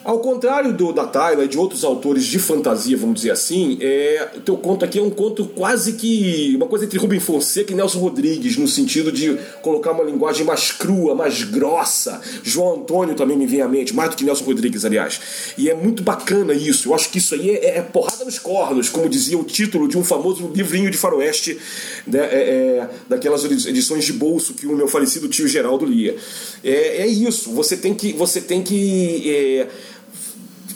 ao 0.05 0.18
contrário 0.18 0.72
do 0.72 0.92
da 0.92 1.07
Tyler 1.07 1.44
e 1.44 1.48
de 1.48 1.57
outros 1.57 1.84
autores 1.84 2.24
de 2.24 2.38
fantasia, 2.38 2.96
vamos 2.96 3.16
dizer 3.16 3.30
assim, 3.30 3.78
é, 3.80 4.30
o 4.36 4.40
teu 4.40 4.57
conto 4.57 4.84
aqui 4.84 4.98
é 4.98 5.03
um 5.03 5.11
conto 5.11 5.44
quase 5.46 5.92
que 5.92 6.53
uma 6.57 6.66
coisa 6.66 6.84
entre 6.84 6.98
Rubem 6.98 7.20
Fonseca 7.20 7.72
e 7.72 7.76
Nelson 7.76 7.98
Rodrigues, 7.98 8.57
no 8.57 8.66
sentido 8.66 9.12
de 9.12 9.38
colocar 9.61 9.92
uma 9.92 10.03
linguagem 10.03 10.44
mais 10.44 10.72
crua, 10.72 11.14
mais 11.14 11.44
grossa. 11.44 12.20
João 12.42 12.80
Antônio 12.80 13.14
também 13.14 13.36
me 13.36 13.46
vem 13.46 13.61
à 13.61 13.68
mente, 13.68 13.94
mais 13.94 14.11
do 14.11 14.16
que 14.16 14.24
Nelson 14.24 14.44
Rodrigues, 14.44 14.84
aliás. 14.84 15.20
E 15.57 15.70
é 15.70 15.74
muito 15.74 16.03
bacana 16.03 16.53
isso. 16.53 16.88
Eu 16.88 16.94
acho 16.94 17.11
que 17.11 17.18
isso 17.18 17.34
aí 17.34 17.50
é, 17.50 17.78
é 17.78 17.82
porrada 17.82 18.24
nos 18.24 18.38
cornos, 18.38 18.88
como 18.88 19.09
dizia 19.09 19.38
o 19.38 19.44
título 19.44 19.86
de 19.86 19.96
um 19.96 20.05
famoso 20.05 20.50
livrinho 20.55 20.90
de 20.90 20.98
faroeste, 20.98 21.59
né, 22.07 22.18
é, 22.18 22.36
é, 22.36 22.90
daquelas 23.09 23.44
edições 23.44 24.05
de 24.05 24.12
bolso 24.12 24.55
que 24.55 24.66
o 24.66 24.76
meu 24.76 24.88
falecido 24.88 25.28
tio 25.28 25.46
Geraldo 25.46 25.84
lia. 25.84 26.16
É, 26.64 27.03
é 27.03 27.07
isso. 27.07 27.53
Você 27.53 27.76
tem 27.76 27.94
que, 27.94 28.12
você 28.12 28.40
tem 28.40 28.62
que 28.62 29.30
é, 29.30 29.68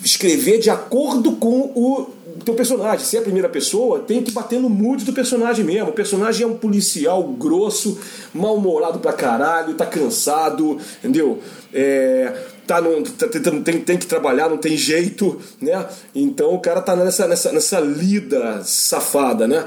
escrever 0.07 0.59
de 0.59 0.69
acordo 0.69 1.33
com 1.33 1.71
o 1.75 2.07
teu 2.43 2.53
personagem. 2.53 3.05
Se 3.05 3.17
é 3.17 3.19
a 3.19 3.23
primeira 3.23 3.49
pessoa, 3.49 3.99
tem 3.99 4.23
que 4.23 4.31
bater 4.31 4.59
no 4.59 4.69
mood 4.69 5.03
do 5.03 5.13
personagem 5.13 5.65
mesmo. 5.65 5.89
O 5.89 5.93
personagem 5.93 6.43
é 6.43 6.47
um 6.47 6.57
policial 6.57 7.23
grosso, 7.23 7.99
mal-humorado 8.33 8.99
pra 8.99 9.13
caralho, 9.13 9.73
tá 9.73 9.85
cansado, 9.85 10.77
entendeu? 10.99 11.39
É, 11.73 12.33
tá, 12.65 12.79
no, 12.79 13.01
tá 13.03 13.27
tem, 13.63 13.81
tem 13.81 13.97
que 13.97 14.05
trabalhar, 14.05 14.49
não 14.49 14.57
tem 14.57 14.77
jeito, 14.77 15.39
né? 15.61 15.85
Então 16.15 16.53
o 16.53 16.59
cara 16.59 16.81
tá 16.81 16.95
nessa, 16.95 17.27
nessa, 17.27 17.51
nessa 17.51 17.79
lida 17.79 18.61
safada, 18.63 19.47
né? 19.47 19.65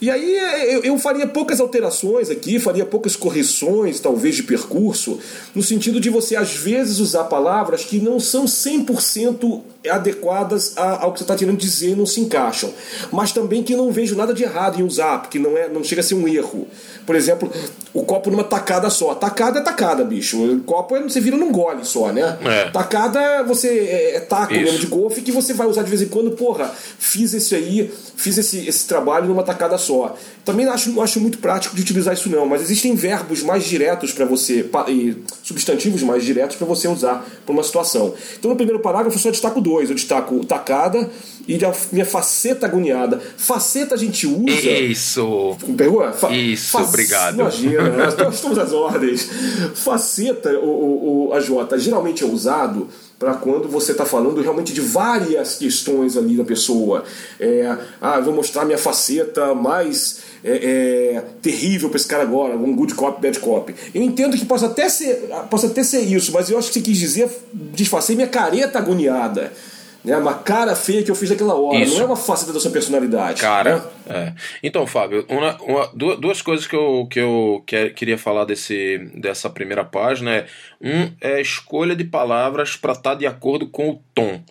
E 0.00 0.10
aí 0.10 0.36
eu, 0.72 0.82
eu, 0.82 0.98
faria 0.98 1.28
poucas 1.28 1.60
alterações 1.60 2.28
aqui, 2.28 2.58
faria 2.58 2.84
poucas 2.84 3.14
correções, 3.14 4.00
talvez, 4.00 4.34
de 4.34 4.42
percurso, 4.42 5.20
no 5.54 5.62
sentido 5.62 6.00
de 6.00 6.10
você, 6.10 6.34
às 6.34 6.54
vezes, 6.54 6.98
usar 6.98 7.24
palavras 7.24 7.84
que 7.84 8.00
não 8.00 8.18
são 8.18 8.44
100% 8.44 9.60
adequadas 9.90 10.76
ao 10.76 11.12
que 11.12 11.18
você 11.18 11.24
está 11.24 11.36
querendo 11.36 11.58
dizer 11.58 11.96
não 11.96 12.06
se 12.06 12.20
encaixam. 12.20 12.72
Mas 13.10 13.32
também 13.32 13.62
que 13.62 13.74
não 13.74 13.90
vejo 13.90 14.16
nada 14.16 14.32
de 14.32 14.42
errado 14.42 14.80
em 14.80 14.82
usar, 14.82 15.18
porque 15.18 15.38
não, 15.38 15.56
é, 15.56 15.68
não 15.68 15.82
chega 15.82 16.00
a 16.00 16.04
ser 16.04 16.14
um 16.14 16.28
erro. 16.28 16.66
Por 17.06 17.16
exemplo, 17.16 17.50
o 17.94 18.04
copo 18.04 18.30
numa 18.30 18.44
tacada 18.44 18.88
só. 18.88 19.14
Tacada 19.14 19.58
é 19.58 19.62
tacada, 19.62 20.02
bicho. 20.02 20.42
O 20.42 20.60
copo 20.60 20.96
é, 20.96 21.02
você 21.02 21.20
vira 21.20 21.36
num 21.36 21.52
gole 21.52 21.84
só, 21.84 22.10
né? 22.10 22.38
É. 22.42 22.70
Tacada 22.70 23.42
você 23.42 23.68
é, 23.68 24.16
é 24.16 24.20
taco 24.20 24.54
mesmo 24.54 24.78
de 24.78 24.86
golfe 24.86 25.20
que 25.20 25.30
você 25.30 25.52
vai 25.52 25.66
usar 25.66 25.82
de 25.82 25.90
vez 25.90 26.00
em 26.00 26.08
quando. 26.08 26.30
Porra, 26.30 26.70
fiz 26.98 27.34
esse 27.34 27.54
aí, 27.54 27.92
fiz 28.16 28.38
esse, 28.38 28.66
esse 28.66 28.86
trabalho 28.86 29.26
numa 29.26 29.42
tacada 29.42 29.76
só. 29.76 30.16
Também 30.44 30.66
acho, 30.66 30.90
não 30.90 31.02
acho 31.02 31.20
muito 31.20 31.38
prático 31.38 31.76
de 31.76 31.82
utilizar 31.82 32.14
isso 32.14 32.28
não, 32.28 32.46
mas 32.46 32.62
existem 32.62 32.94
verbos 32.94 33.42
mais 33.42 33.64
diretos 33.64 34.12
para 34.12 34.24
você, 34.24 34.68
e 34.88 35.16
substantivos 35.42 36.02
mais 36.02 36.24
diretos 36.24 36.56
para 36.56 36.66
você 36.66 36.88
usar 36.88 37.24
para 37.44 37.52
uma 37.52 37.62
situação. 37.62 38.14
Então 38.38 38.50
no 38.50 38.56
primeiro 38.56 38.80
parágrafo 38.80 39.16
eu 39.16 39.20
só 39.20 39.30
destaco 39.30 39.60
dois. 39.60 39.90
Eu 39.90 39.94
destaco 39.94 40.44
tacada 40.46 41.08
e 41.46 41.62
a 41.64 41.72
minha 41.90 42.06
faceta 42.06 42.66
agoniada. 42.66 43.20
Faceta 43.36 43.94
a 43.94 43.98
gente 43.98 44.26
usa... 44.26 44.70
Isso! 44.70 45.56
Pegou? 45.76 46.10
Fa 46.12 46.30
isso, 46.30 46.78
obrigado. 46.78 47.40
Imagina, 47.40 47.90
nós 47.90 48.34
estamos 48.34 48.58
às 48.58 48.72
ordens. 48.72 49.28
Faceta, 49.74 50.50
o, 50.58 51.28
o, 51.28 51.32
a 51.32 51.40
J, 51.40 51.78
geralmente 51.78 52.22
é 52.22 52.26
usado 52.26 52.88
para 53.22 53.34
quando 53.34 53.68
você 53.68 53.92
está 53.92 54.04
falando 54.04 54.42
realmente 54.42 54.72
de 54.72 54.80
várias 54.80 55.54
questões 55.54 56.16
ali 56.16 56.36
da 56.36 56.42
pessoa. 56.42 57.04
É, 57.38 57.76
ah, 58.00 58.18
vou 58.18 58.34
mostrar 58.34 58.64
minha 58.64 58.76
faceta 58.76 59.54
mais 59.54 60.18
é, 60.42 61.14
é, 61.14 61.24
terrível 61.40 61.88
para 61.88 61.98
esse 61.98 62.06
cara 62.08 62.24
agora, 62.24 62.56
um 62.56 62.74
good 62.74 62.94
cop, 62.94 63.22
bad 63.22 63.38
cop. 63.38 63.72
Eu 63.94 64.02
entendo 64.02 64.36
que 64.36 64.44
possa 64.44 64.66
até 64.66 64.88
ser, 64.88 65.30
possa 65.48 65.68
até 65.68 65.84
ser 65.84 66.00
isso, 66.00 66.32
mas 66.32 66.50
eu 66.50 66.58
acho 66.58 66.66
que 66.68 66.74
você 66.74 66.80
quis 66.80 66.98
dizer 66.98 67.30
disfarcei 67.54 68.16
minha 68.16 68.26
careta 68.26 68.80
agoniada. 68.80 69.52
Né, 70.04 70.16
uma 70.16 70.34
cara 70.34 70.74
feia 70.74 71.02
que 71.02 71.10
eu 71.10 71.14
fiz 71.14 71.30
naquela 71.30 71.54
hora. 71.54 71.78
Isso. 71.78 71.94
Não 71.94 72.02
é 72.02 72.06
uma 72.06 72.16
faceta 72.16 72.52
da 72.52 72.58
sua 72.58 72.72
personalidade. 72.72 73.40
Cara. 73.40 73.76
Né? 73.76 73.82
É. 74.08 74.32
Então, 74.62 74.86
Fábio, 74.86 75.24
uma, 75.28 75.56
uma, 75.62 75.90
duas 75.94 76.42
coisas 76.42 76.66
que 76.66 76.74
eu, 76.74 77.06
que 77.08 77.20
eu 77.20 77.64
queria 77.94 78.18
falar 78.18 78.44
desse, 78.44 78.98
dessa 79.14 79.48
primeira 79.48 79.84
página 79.84 80.34
é 80.34 80.46
um 80.80 81.12
é 81.20 81.34
a 81.34 81.40
escolha 81.40 81.94
de 81.94 82.02
palavras 82.02 82.74
para 82.76 82.92
estar 82.92 83.10
tá 83.10 83.14
de 83.14 83.26
acordo 83.26 83.68
com 83.68 83.90
o 83.90 84.02
tom 84.12 84.42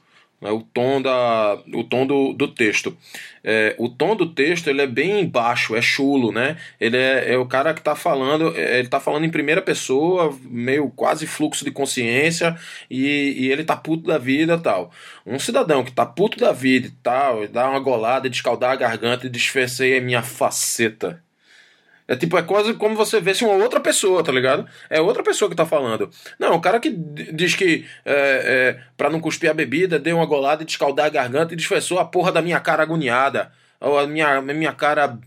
né, 0.42 0.50
o 0.50 0.62
tom, 0.62 1.02
da, 1.02 1.60
o 1.74 1.84
tom 1.84 2.06
do, 2.08 2.34
do 2.34 2.48
texto. 2.48 2.98
É, 3.44 3.76
o 3.78 3.88
tom 3.88 4.16
do 4.16 4.34
texto 4.34 4.68
ele 4.70 4.82
é 4.82 4.88
bem 4.88 5.28
baixo, 5.28 5.76
é 5.76 5.82
chulo, 5.82 6.32
né? 6.32 6.58
Ele 6.80 6.98
é, 6.98 7.34
é 7.34 7.38
o 7.38 7.46
cara 7.46 7.74
que 7.74 7.80
está 7.80 7.96
falando, 7.96 8.56
é, 8.56 8.80
ele 8.80 8.88
tá 8.88 9.00
falando 9.00 9.26
em 9.26 9.30
primeira 9.30 9.62
pessoa, 9.62 10.36
meio 10.44 10.89
quase 10.89 11.28
fluxo 11.28 11.64
de 11.64 11.72
consciência, 11.72 12.58
e, 12.89 13.36
e 13.38 13.52
ele 13.52 13.64
tá 13.64 13.76
puto 13.76 14.08
da 14.08 14.18
vida 14.18 14.58
tal. 14.58 14.92
Um 15.26 15.39
cidadão 15.39 15.84
que 15.84 15.92
tá 15.92 16.06
puto 16.06 16.38
da 16.39 16.52
vida 16.52 16.88
e 16.88 16.92
tal, 17.04 17.48
dá 17.48 17.70
uma 17.70 17.80
golada, 17.80 18.30
descaldar 18.30 18.72
a 18.72 18.76
garganta 18.76 19.28
e 19.28 19.30
desfecei 19.30 19.98
a 19.98 20.02
minha 20.02 20.22
faceta. 20.24 21.22
É 22.08 22.16
tipo, 22.16 22.38
é 22.38 22.41
quase 22.41 22.74
como 22.74 22.95
você 22.95 23.20
vê 23.20 23.34
se 23.34 23.43
uma 23.43 23.54
outra 23.54 23.80
pessoa, 23.80 24.24
tá 24.24 24.32
ligado? 24.32 24.66
É 24.89 24.99
outra 24.99 25.24
pessoa 25.24 25.49
que 25.49 25.56
tá 25.56 25.66
falando. 25.66 26.10
Não, 26.39 26.56
o 26.56 26.62
cara 26.62 26.80
que 26.80 26.89
diz 26.89 27.56
que 27.56 27.86
é, 28.06 28.14
é, 28.14 28.80
pra 28.97 29.10
não 29.10 29.20
cuspir 29.20 29.49
a 29.49 29.54
bebida, 29.54 29.99
deu 29.99 30.18
uma 30.18 30.26
golada 30.26 30.64
e 30.64 30.66
descaldar 30.66 31.06
a 31.06 31.10
garganta 31.10 31.54
e 31.54 31.58
desfessou 31.58 32.00
a 32.00 32.05
porra 32.05 32.32
da 32.32 32.42
minha 32.42 32.59
cara 32.59 32.84
agoniada. 32.84 33.51
Ou 33.80 33.97
a 33.97 34.08
minha, 34.08 34.42
minha 34.42 34.74
cara 34.74 35.17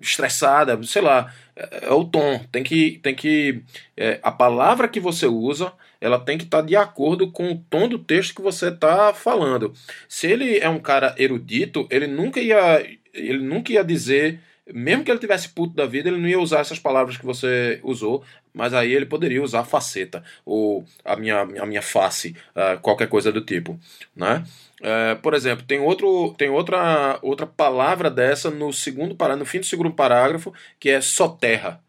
estressada, 0.00 0.80
sei 0.84 1.02
lá. 1.02 1.32
É, 1.54 1.86
é 1.86 1.92
o 1.92 2.04
tom. 2.04 2.40
Tem 2.50 2.62
que. 2.62 3.00
Tem 3.02 3.14
que 3.14 3.62
é, 3.96 4.18
a 4.22 4.32
palavra 4.32 4.88
que 4.88 5.00
você 5.00 5.26
usa 5.26 5.72
ela 6.02 6.18
tem 6.18 6.36
que 6.36 6.42
estar 6.42 6.58
tá 6.58 6.66
de 6.66 6.74
acordo 6.74 7.30
com 7.30 7.52
o 7.52 7.58
tom 7.70 7.86
do 7.86 7.96
texto 7.96 8.34
que 8.34 8.42
você 8.42 8.70
está 8.70 9.14
falando. 9.14 9.72
Se 10.08 10.26
ele 10.26 10.58
é 10.58 10.68
um 10.68 10.80
cara 10.80 11.14
erudito, 11.16 11.86
ele 11.88 12.08
nunca 12.08 12.40
ia, 12.40 12.84
ele 13.14 13.38
nunca 13.38 13.72
ia 13.72 13.84
dizer 13.84 14.40
mesmo 14.72 15.04
que 15.04 15.10
ele 15.10 15.18
tivesse 15.18 15.48
puto 15.48 15.74
da 15.74 15.86
vida, 15.86 16.08
ele 16.08 16.18
não 16.18 16.28
ia 16.28 16.38
usar 16.38 16.60
essas 16.60 16.78
palavras 16.78 17.16
que 17.16 17.26
você 17.26 17.80
usou, 17.82 18.22
mas 18.54 18.72
aí 18.74 18.92
ele 18.92 19.06
poderia 19.06 19.42
usar 19.42 19.64
faceta, 19.64 20.22
ou 20.44 20.84
a 21.04 21.16
minha, 21.16 21.40
a 21.40 21.66
minha 21.66 21.82
face, 21.82 22.36
uh, 22.54 22.78
qualquer 22.80 23.08
coisa 23.08 23.32
do 23.32 23.40
tipo, 23.40 23.78
né? 24.14 24.44
Uh, 24.80 25.20
por 25.20 25.34
exemplo, 25.34 25.64
tem, 25.64 25.80
outro, 25.80 26.34
tem 26.36 26.48
outra, 26.48 27.18
outra 27.22 27.46
palavra 27.46 28.10
dessa 28.10 28.50
no 28.50 28.72
segundo 28.72 29.16
no 29.36 29.46
fim 29.46 29.60
do 29.60 29.66
segundo 29.66 29.92
parágrafo, 29.92 30.52
que 30.78 30.90
é 30.90 31.00
soterra. 31.00 31.80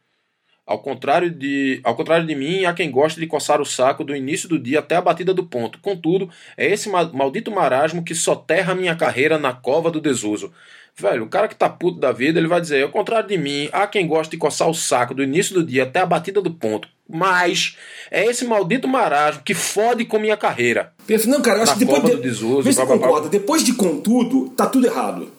Ao 0.65 0.79
contrário, 0.79 1.29
de, 1.29 1.81
ao 1.83 1.93
contrário 1.93 2.25
de 2.25 2.33
mim, 2.33 2.63
há 2.63 2.73
quem 2.73 2.89
gosta 2.89 3.19
de 3.19 3.27
coçar 3.27 3.59
o 3.59 3.65
saco 3.65 4.03
do 4.03 4.15
início 4.15 4.47
do 4.47 4.57
dia 4.57 4.79
até 4.79 4.95
a 4.95 5.01
batida 5.01 5.33
do 5.33 5.43
ponto. 5.43 5.77
Contudo, 5.79 6.29
é 6.55 6.65
esse 6.65 6.89
maldito 6.89 7.51
marasmo 7.51 8.03
que 8.03 8.15
soterra 8.15 8.73
minha 8.73 8.95
carreira 8.95 9.37
na 9.37 9.51
cova 9.51 9.91
do 9.91 9.99
desuso. 9.99 10.53
Velho, 10.95 11.23
o 11.23 11.29
cara 11.29 11.47
que 11.47 11.55
tá 11.55 11.67
puto 11.67 11.99
da 11.99 12.11
vida, 12.11 12.39
ele 12.39 12.47
vai 12.47 12.61
dizer, 12.61 12.83
ao 12.83 12.89
contrário 12.89 13.27
de 13.27 13.37
mim, 13.37 13.67
há 13.73 13.87
quem 13.87 14.07
gosta 14.07 14.29
de 14.31 14.37
coçar 14.37 14.69
o 14.69 14.75
saco 14.75 15.13
do 15.13 15.23
início 15.23 15.53
do 15.53 15.63
dia 15.63 15.83
até 15.83 15.99
a 15.99 16.05
batida 16.05 16.39
do 16.39 16.51
ponto. 16.51 16.87
Mas 17.09 17.77
é 18.09 18.25
esse 18.25 18.45
maldito 18.45 18.87
marasmo 18.87 19.41
que 19.43 19.53
fode 19.53 20.05
com 20.05 20.19
minha 20.19 20.37
carreira. 20.37 20.93
Não, 21.27 21.41
cara, 21.41 21.59
eu 21.59 21.63
acho 21.63 21.73
que 21.73 21.79
depois 21.79 22.03
de... 22.03 22.21
desuso, 22.21 22.61
Vê 22.61 22.71
se 22.71 22.85
concorda, 22.85 23.27
depois 23.27 23.63
de 23.63 23.73
contudo, 23.73 24.49
tá 24.55 24.67
tudo 24.67 24.85
errado. 24.85 25.29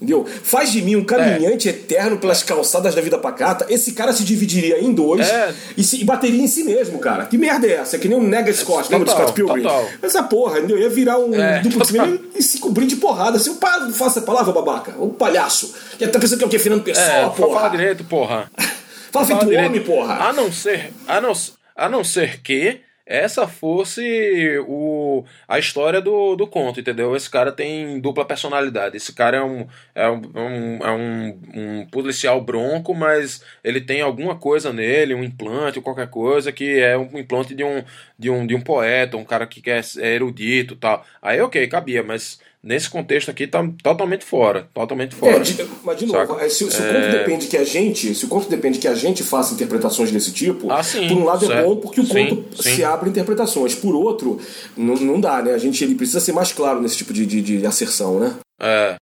Entendeu? 0.00 0.24
Faz 0.24 0.72
de 0.72 0.80
mim 0.80 0.96
um 0.96 1.04
caminhante 1.04 1.68
é. 1.68 1.72
eterno 1.72 2.16
pelas 2.16 2.42
calçadas 2.42 2.94
da 2.94 3.02
vida 3.02 3.18
pacata. 3.18 3.66
Esse 3.68 3.92
cara 3.92 4.14
se 4.14 4.24
dividiria 4.24 4.80
em 4.80 4.94
dois 4.94 5.28
é. 5.28 5.54
e, 5.76 5.84
se, 5.84 6.00
e, 6.00 6.04
bateria 6.04 6.42
em 6.42 6.48
si 6.48 6.64
mesmo, 6.64 6.98
cara. 6.98 7.26
Que 7.26 7.36
merda 7.36 7.66
é 7.66 7.72
essa? 7.72 7.96
É 7.96 7.98
que 7.98 8.08
nem 8.08 8.16
um 8.16 8.22
Nega 8.22 8.50
Scott, 8.50 8.88
é, 8.88 8.92
lembra 8.92 9.12
do 9.12 9.18
Scott 9.18 9.34
Pilgrim? 9.34 9.62
Total. 9.62 9.86
Essa 10.00 10.22
porra, 10.22 10.58
entendeu? 10.58 10.78
Ia 10.78 10.88
virar 10.88 11.18
um 11.18 11.34
é, 11.34 11.60
duplo 11.60 11.84
de 11.84 12.20
e 12.38 12.42
se 12.42 12.58
cobrir 12.58 12.86
de 12.86 12.96
porrada. 12.96 13.36
Assim, 13.36 13.50
o 13.50 13.92
faça 13.92 14.20
a 14.20 14.22
palavra, 14.22 14.52
babaca. 14.52 14.94
O 14.98 15.10
palhaço. 15.10 15.74
Já 15.98 16.08
tá 16.08 16.18
pensando 16.18 16.38
que 16.38 16.44
é 16.44 16.46
o 16.46 16.50
que? 16.50 16.58
Fernando 16.58 16.82
Pessoa, 16.82 17.06
é, 17.06 17.28
porra. 17.28 17.60
Fala 17.60 17.68
direito, 17.68 18.04
porra. 18.04 18.50
fala 19.12 19.26
feito 19.26 19.44
homem, 19.44 19.80
porra. 19.82 20.14
A 20.14 20.32
não 20.32 20.50
ser, 20.50 20.94
a 21.06 21.20
não, 21.20 21.32
a 21.76 21.88
não 21.90 22.02
ser 22.02 22.40
que 22.40 22.80
essa 23.10 23.48
fosse 23.48 24.56
o, 24.68 25.24
a 25.48 25.58
história 25.58 26.00
do, 26.00 26.36
do 26.36 26.46
conto, 26.46 26.78
entendeu? 26.78 27.16
Esse 27.16 27.28
cara 27.28 27.50
tem 27.50 28.00
dupla 28.00 28.24
personalidade. 28.24 28.96
Esse 28.96 29.12
cara 29.12 29.38
é 29.38 29.42
um, 29.42 29.66
é 29.96 30.08
um, 30.08 30.78
é 30.78 30.90
um, 30.92 31.40
um 31.54 31.86
policial 31.86 32.40
bronco, 32.40 32.94
mas 32.94 33.42
ele 33.64 33.80
tem 33.80 34.00
alguma 34.00 34.36
coisa 34.36 34.72
nele, 34.72 35.12
um 35.14 35.24
implante 35.24 35.78
ou 35.78 35.82
qualquer 35.82 36.08
coisa, 36.08 36.52
que 36.52 36.78
é 36.78 36.96
um 36.96 37.18
implante 37.18 37.52
de 37.52 37.64
um, 37.64 37.82
de 38.16 38.30
um, 38.30 38.46
de 38.46 38.54
um 38.54 38.60
poeta, 38.60 39.16
um 39.16 39.24
cara 39.24 39.44
que 39.44 39.60
quer, 39.60 39.82
é 39.98 40.14
erudito 40.14 40.76
tal. 40.76 41.04
Aí, 41.20 41.40
ok, 41.40 41.66
cabia, 41.66 42.04
mas 42.04 42.38
nesse 42.62 42.90
contexto 42.90 43.30
aqui 43.30 43.46
tá 43.46 43.66
totalmente 43.82 44.24
fora, 44.24 44.68
totalmente 44.74 45.14
fora. 45.14 45.36
É, 45.36 45.40
de, 45.40 45.66
mas 45.82 45.98
de 45.98 46.06
novo, 46.06 46.38
é, 46.38 46.48
se, 46.48 46.70
se 46.70 46.82
é... 46.82 46.90
o 46.90 46.94
conto 46.94 47.12
depende 47.12 47.46
que 47.46 47.56
a 47.56 47.64
gente, 47.64 48.14
se 48.14 48.24
o 48.24 48.28
conto 48.28 48.48
depende 48.48 48.78
que 48.78 48.88
a 48.88 48.94
gente 48.94 49.22
faça 49.22 49.54
interpretações 49.54 50.10
desse 50.10 50.32
tipo, 50.32 50.70
ah, 50.70 50.82
sim, 50.82 51.08
por 51.08 51.16
um 51.16 51.24
lado 51.24 51.44
é 51.44 51.48
certo. 51.48 51.60
é 51.60 51.64
bom 51.64 51.76
porque 51.76 52.00
o 52.00 52.06
sim, 52.06 52.28
conto 52.28 52.62
sim. 52.62 52.74
se 52.74 52.84
abre 52.84 53.08
interpretações, 53.08 53.74
por 53.74 53.94
outro 53.94 54.38
não, 54.76 54.94
não 54.94 55.20
dá, 55.20 55.42
né? 55.42 55.52
A 55.52 55.58
gente 55.58 55.82
ele 55.82 55.94
precisa 55.94 56.20
ser 56.20 56.32
mais 56.32 56.52
claro 56.52 56.80
nesse 56.80 56.98
tipo 56.98 57.12
de, 57.12 57.24
de, 57.24 57.40
de 57.40 57.66
asserção, 57.66 58.20
né? 58.20 58.36
É. 58.60 58.96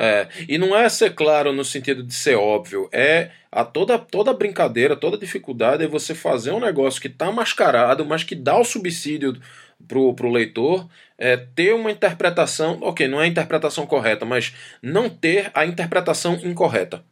É, 0.00 0.28
e 0.48 0.58
não 0.58 0.76
é 0.76 0.88
ser 0.88 1.12
claro 1.12 1.52
no 1.52 1.64
sentido 1.64 2.04
de 2.04 2.14
ser 2.14 2.36
óbvio, 2.36 2.88
é 2.92 3.32
a 3.50 3.64
toda 3.64 3.98
toda 3.98 4.32
brincadeira, 4.32 4.94
toda 4.94 5.18
dificuldade 5.18 5.82
é 5.82 5.88
você 5.88 6.14
fazer 6.14 6.52
um 6.52 6.60
negócio 6.60 7.00
que 7.00 7.08
está 7.08 7.32
mascarado, 7.32 8.06
mas 8.06 8.22
que 8.22 8.36
dá 8.36 8.56
o 8.56 8.64
subsídio 8.64 9.36
pro, 9.86 10.14
pro 10.14 10.30
leitor 10.30 10.88
é, 11.16 11.36
ter 11.36 11.74
uma 11.74 11.90
interpretação, 11.90 12.78
ok, 12.80 13.08
não 13.08 13.20
é 13.20 13.24
a 13.24 13.28
interpretação 13.28 13.86
correta, 13.86 14.24
mas 14.24 14.54
não 14.82 15.10
ter 15.10 15.50
a 15.54 15.66
interpretação 15.66 16.34
incorreta. 16.42 17.04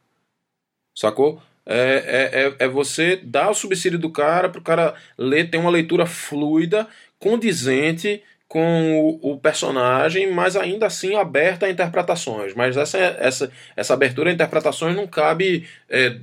Sacou? 0.95 1.43
É, 1.67 2.31
é, 2.31 2.65
é, 2.65 2.67
é 2.67 2.69
você 2.69 3.17
dar 3.17 3.51
o 3.51 3.55
subsídio 3.55 3.99
do 3.99 4.11
cara 4.11 4.49
para 4.49 4.61
o 4.61 4.65
cara 4.65 4.95
ler, 5.19 5.51
ter 5.51 5.59
uma 5.59 5.71
leitura 5.71 6.07
fluida, 6.07 6.87
condizente 7.19 8.23
com 8.49 9.19
o, 9.21 9.33
o, 9.33 9.41
personagem, 9.41 10.33
mas 10.33 10.55
ainda 10.57 10.87
assim 10.87 11.17
aberta 11.17 11.67
a 11.67 11.71
interpretações. 11.71 12.55
Mas 12.55 12.77
essa, 12.77 12.97
essa, 12.97 13.51
essa 13.75 13.95
abertura 13.95 14.31
a 14.31 14.33
interpretações 14.33 14.95
não 14.95 15.09
cabe 15.09 15.67
é, 15.89 16.21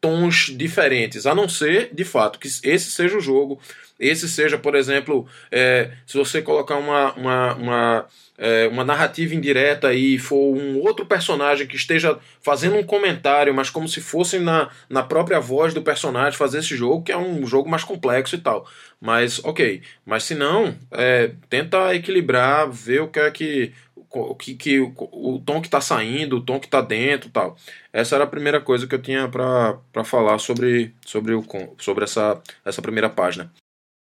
tons 0.00 0.54
diferentes, 0.56 1.26
a 1.26 1.34
não 1.34 1.48
ser, 1.48 1.90
de 1.92 2.04
fato, 2.04 2.38
que 2.38 2.48
esse 2.48 2.90
seja 2.90 3.16
o 3.16 3.20
jogo 3.20 3.60
esse 3.98 4.28
seja, 4.28 4.58
por 4.58 4.74
exemplo, 4.74 5.26
é, 5.50 5.90
se 6.06 6.18
você 6.18 6.42
colocar 6.42 6.76
uma, 6.76 7.12
uma, 7.14 7.54
uma, 7.54 8.06
é, 8.36 8.68
uma 8.68 8.84
narrativa 8.84 9.34
indireta 9.34 9.94
e 9.94 10.18
for 10.18 10.54
um 10.54 10.78
outro 10.80 11.06
personagem 11.06 11.66
que 11.66 11.76
esteja 11.76 12.18
fazendo 12.42 12.76
um 12.76 12.82
comentário, 12.82 13.54
mas 13.54 13.70
como 13.70 13.88
se 13.88 14.02
fosse 14.02 14.38
na, 14.38 14.68
na 14.88 15.02
própria 15.02 15.40
voz 15.40 15.72
do 15.72 15.80
personagem 15.80 16.38
fazer 16.38 16.58
esse 16.58 16.76
jogo, 16.76 17.04
que 17.04 17.12
é 17.12 17.16
um 17.16 17.46
jogo 17.46 17.70
mais 17.70 17.84
complexo 17.84 18.34
e 18.34 18.38
tal. 18.38 18.68
Mas, 19.00 19.42
ok. 19.42 19.80
Mas 20.04 20.24
se 20.24 20.34
não, 20.34 20.76
é, 20.90 21.30
tenta 21.48 21.94
equilibrar, 21.94 22.70
ver 22.70 23.00
o 23.00 23.08
que 23.08 23.18
é 23.18 23.30
que 23.30 23.72
o 24.20 24.34
que, 24.34 24.54
que 24.54 24.80
o, 24.80 24.92
o 25.12 25.42
tom 25.44 25.60
que 25.60 25.68
está 25.68 25.80
saindo, 25.80 26.36
o 26.36 26.40
tom 26.40 26.58
que 26.60 26.66
está 26.66 26.80
dentro, 26.80 27.30
tal. 27.30 27.56
Essa 27.92 28.16
era 28.16 28.24
a 28.24 28.28
primeira 28.28 28.60
coisa 28.60 28.86
que 28.86 28.94
eu 28.94 29.02
tinha 29.02 29.28
para 29.28 30.04
falar 30.04 30.38
sobre 30.38 30.94
sobre 31.04 31.34
o 31.34 31.44
sobre 31.78 32.04
essa 32.04 32.40
essa 32.64 32.82
primeira 32.82 33.08
página. 33.10 33.52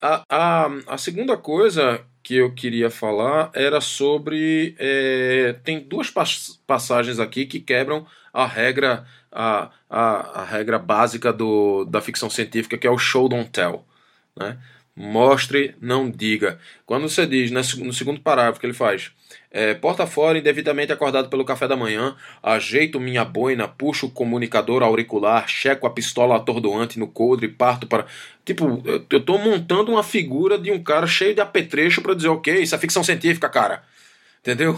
A, 0.03 0.23
a, 0.29 0.67
a 0.89 0.99
segunda 0.99 1.37
coisa 1.37 2.05
que 2.23 2.37
eu 2.37 2.53
queria 2.53 2.91
falar 2.91 3.51
era 3.55 3.81
sobre. 3.81 4.75
É, 4.79 5.55
tem 5.63 5.81
duas 5.81 6.11
passagens 6.67 7.21
aqui 7.21 7.47
que 7.47 7.61
quebram 7.61 8.07
a 8.33 8.47
regra, 8.47 9.07
a, 9.31 9.71
a, 9.89 10.41
a, 10.41 10.45
regra 10.45 10.79
básica 10.79 11.33
do, 11.33 11.85
da 11.85 12.01
ficção 12.01 12.29
científica, 12.29 12.77
que 12.77 12.87
é 12.87 12.91
o 12.91 12.99
show 12.99 13.29
don't 13.29 13.51
tell. 13.51 13.85
Né? 14.35 14.59
Mostre, 14.97 15.77
não 15.81 16.11
diga. 16.11 16.59
Quando 16.87 17.09
você 17.09 17.27
diz, 17.27 17.51
no 17.51 17.93
segundo 17.93 18.21
parágrafo 18.21 18.59
que 18.59 18.67
ele 18.67 18.73
faz, 18.73 19.13
é, 19.55 19.73
porta 19.73 20.05
fora, 20.05 20.37
indevidamente 20.37 20.93
acordado 20.93 21.29
pelo 21.29 21.45
café 21.45 21.69
da 21.69 21.77
manhã, 21.77 22.17
ajeito 22.43 22.99
minha 22.99 23.25
boina, 23.25 23.69
puxo 23.69 24.07
o 24.07 24.11
comunicador 24.11 24.83
auricular, 24.83 25.49
checo 25.49 25.87
a 25.87 25.91
pistola 25.91 26.35
atordoante 26.35 26.99
no 26.99 27.07
coldre 27.07 27.47
e 27.47 27.49
parto 27.49 27.87
para. 27.87 28.05
Tipo, 28.45 28.83
eu, 28.85 29.07
eu 29.09 29.21
tô 29.21 29.39
montando 29.39 29.93
uma 29.93 30.03
figura 30.03 30.59
de 30.59 30.73
um 30.73 30.83
cara 30.83 31.07
cheio 31.07 31.37
de 31.37 31.41
apetrecho 31.41 32.03
para 32.03 32.15
dizer, 32.15 32.29
ok, 32.29 32.63
isso 32.63 32.75
é 32.75 32.79
ficção 32.79 33.05
científica, 33.05 33.49
cara. 33.49 33.85
Entendeu? 34.41 34.77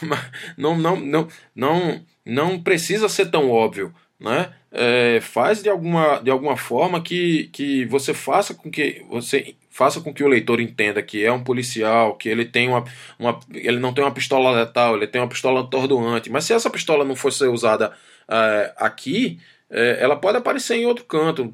Não, 0.56 0.78
não, 0.78 0.96
não, 0.98 1.28
não, 1.54 2.06
não 2.24 2.62
precisa 2.62 3.08
ser 3.08 3.26
tão 3.26 3.50
óbvio. 3.50 3.92
Né? 4.22 4.52
É, 4.70 5.20
faz 5.20 5.62
de 5.62 5.68
alguma, 5.68 6.20
de 6.20 6.30
alguma 6.30 6.56
forma 6.56 7.02
que, 7.02 7.50
que 7.52 7.84
você 7.86 8.14
faça 8.14 8.54
com 8.54 8.70
que 8.70 9.04
você 9.10 9.54
faça 9.68 10.00
com 10.00 10.12
que 10.12 10.22
o 10.22 10.28
leitor 10.28 10.60
entenda 10.60 11.02
que 11.02 11.24
é 11.24 11.32
um 11.32 11.42
policial, 11.42 12.14
que 12.14 12.28
ele 12.28 12.44
tem 12.44 12.68
uma, 12.68 12.84
uma 13.18 13.40
ele 13.52 13.78
não 13.78 13.92
tem 13.92 14.04
uma 14.04 14.12
pistola 14.12 14.50
letal, 14.50 14.96
ele 14.96 15.06
tem 15.06 15.20
uma 15.20 15.28
pistola 15.28 15.60
atordoante. 15.60 16.30
Mas 16.30 16.44
se 16.44 16.52
essa 16.52 16.70
pistola 16.70 17.04
não 17.04 17.16
fosse 17.16 17.44
usada 17.46 17.88
uh, 18.28 18.72
aqui, 18.76 19.38
uh, 19.70 19.98
ela 19.98 20.14
pode 20.14 20.36
aparecer 20.38 20.76
em 20.76 20.86
outro 20.86 21.04
canto. 21.04 21.52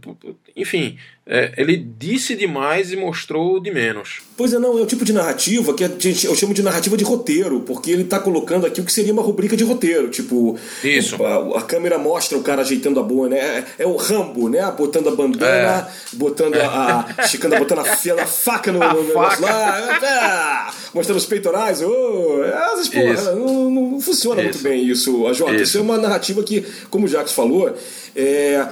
Enfim, 0.58 0.98
é, 1.30 1.52
ele 1.58 1.76
disse 1.76 2.34
demais 2.34 2.90
e 2.90 2.96
mostrou 2.96 3.60
de 3.60 3.70
menos. 3.70 4.22
Pois 4.34 4.54
é, 4.54 4.58
não, 4.58 4.78
é 4.78 4.80
o 4.80 4.86
tipo 4.86 5.04
de 5.04 5.12
narrativa 5.12 5.74
que 5.74 5.84
eu 5.84 6.34
chamo 6.34 6.54
de 6.54 6.62
narrativa 6.62 6.96
de 6.96 7.04
roteiro, 7.04 7.60
porque 7.60 7.90
ele 7.90 8.02
está 8.02 8.18
colocando 8.18 8.64
aqui 8.64 8.80
o 8.80 8.84
que 8.84 8.90
seria 8.90 9.12
uma 9.12 9.20
rubrica 9.20 9.54
de 9.54 9.62
roteiro. 9.62 10.08
Tipo, 10.08 10.58
Isso. 10.82 11.22
A, 11.22 11.58
a 11.58 11.62
câmera 11.62 11.98
mostra 11.98 12.38
o 12.38 12.42
cara 12.42 12.62
ajeitando 12.62 12.98
a 12.98 13.02
boa, 13.02 13.28
né? 13.28 13.38
É, 13.78 13.82
é 13.82 13.86
o 13.86 13.94
Rambo, 13.96 14.48
né? 14.48 14.58
Botando 14.76 15.10
a 15.10 15.14
bandana, 15.14 15.86
é. 15.86 16.16
botando 16.16 16.54
a. 16.56 17.00
a 17.00 17.58
botando 17.58 17.80
a, 17.80 18.22
a 18.22 18.26
faca 18.26 18.72
no, 18.72 18.78
no 18.94 19.04
negócio 19.04 19.42
lá, 19.42 20.70
é, 20.70 20.72
mostrando 20.94 21.18
os 21.18 21.26
peitorais. 21.26 21.82
Oh, 21.82 22.42
essas 22.42 22.88
porra, 22.88 23.34
não, 23.34 23.70
não, 23.70 24.00
funciona 24.00 24.40
isso. 24.40 24.50
muito 24.50 24.62
bem 24.62 24.88
isso, 24.88 25.26
a 25.26 25.34
Jota. 25.34 25.52
Isso. 25.56 25.62
isso 25.64 25.78
é 25.78 25.80
uma 25.82 25.98
narrativa 25.98 26.42
que, 26.42 26.64
como 26.88 27.04
o 27.04 27.08
Jacques 27.08 27.34
falou, 27.34 27.76
é, 28.16 28.66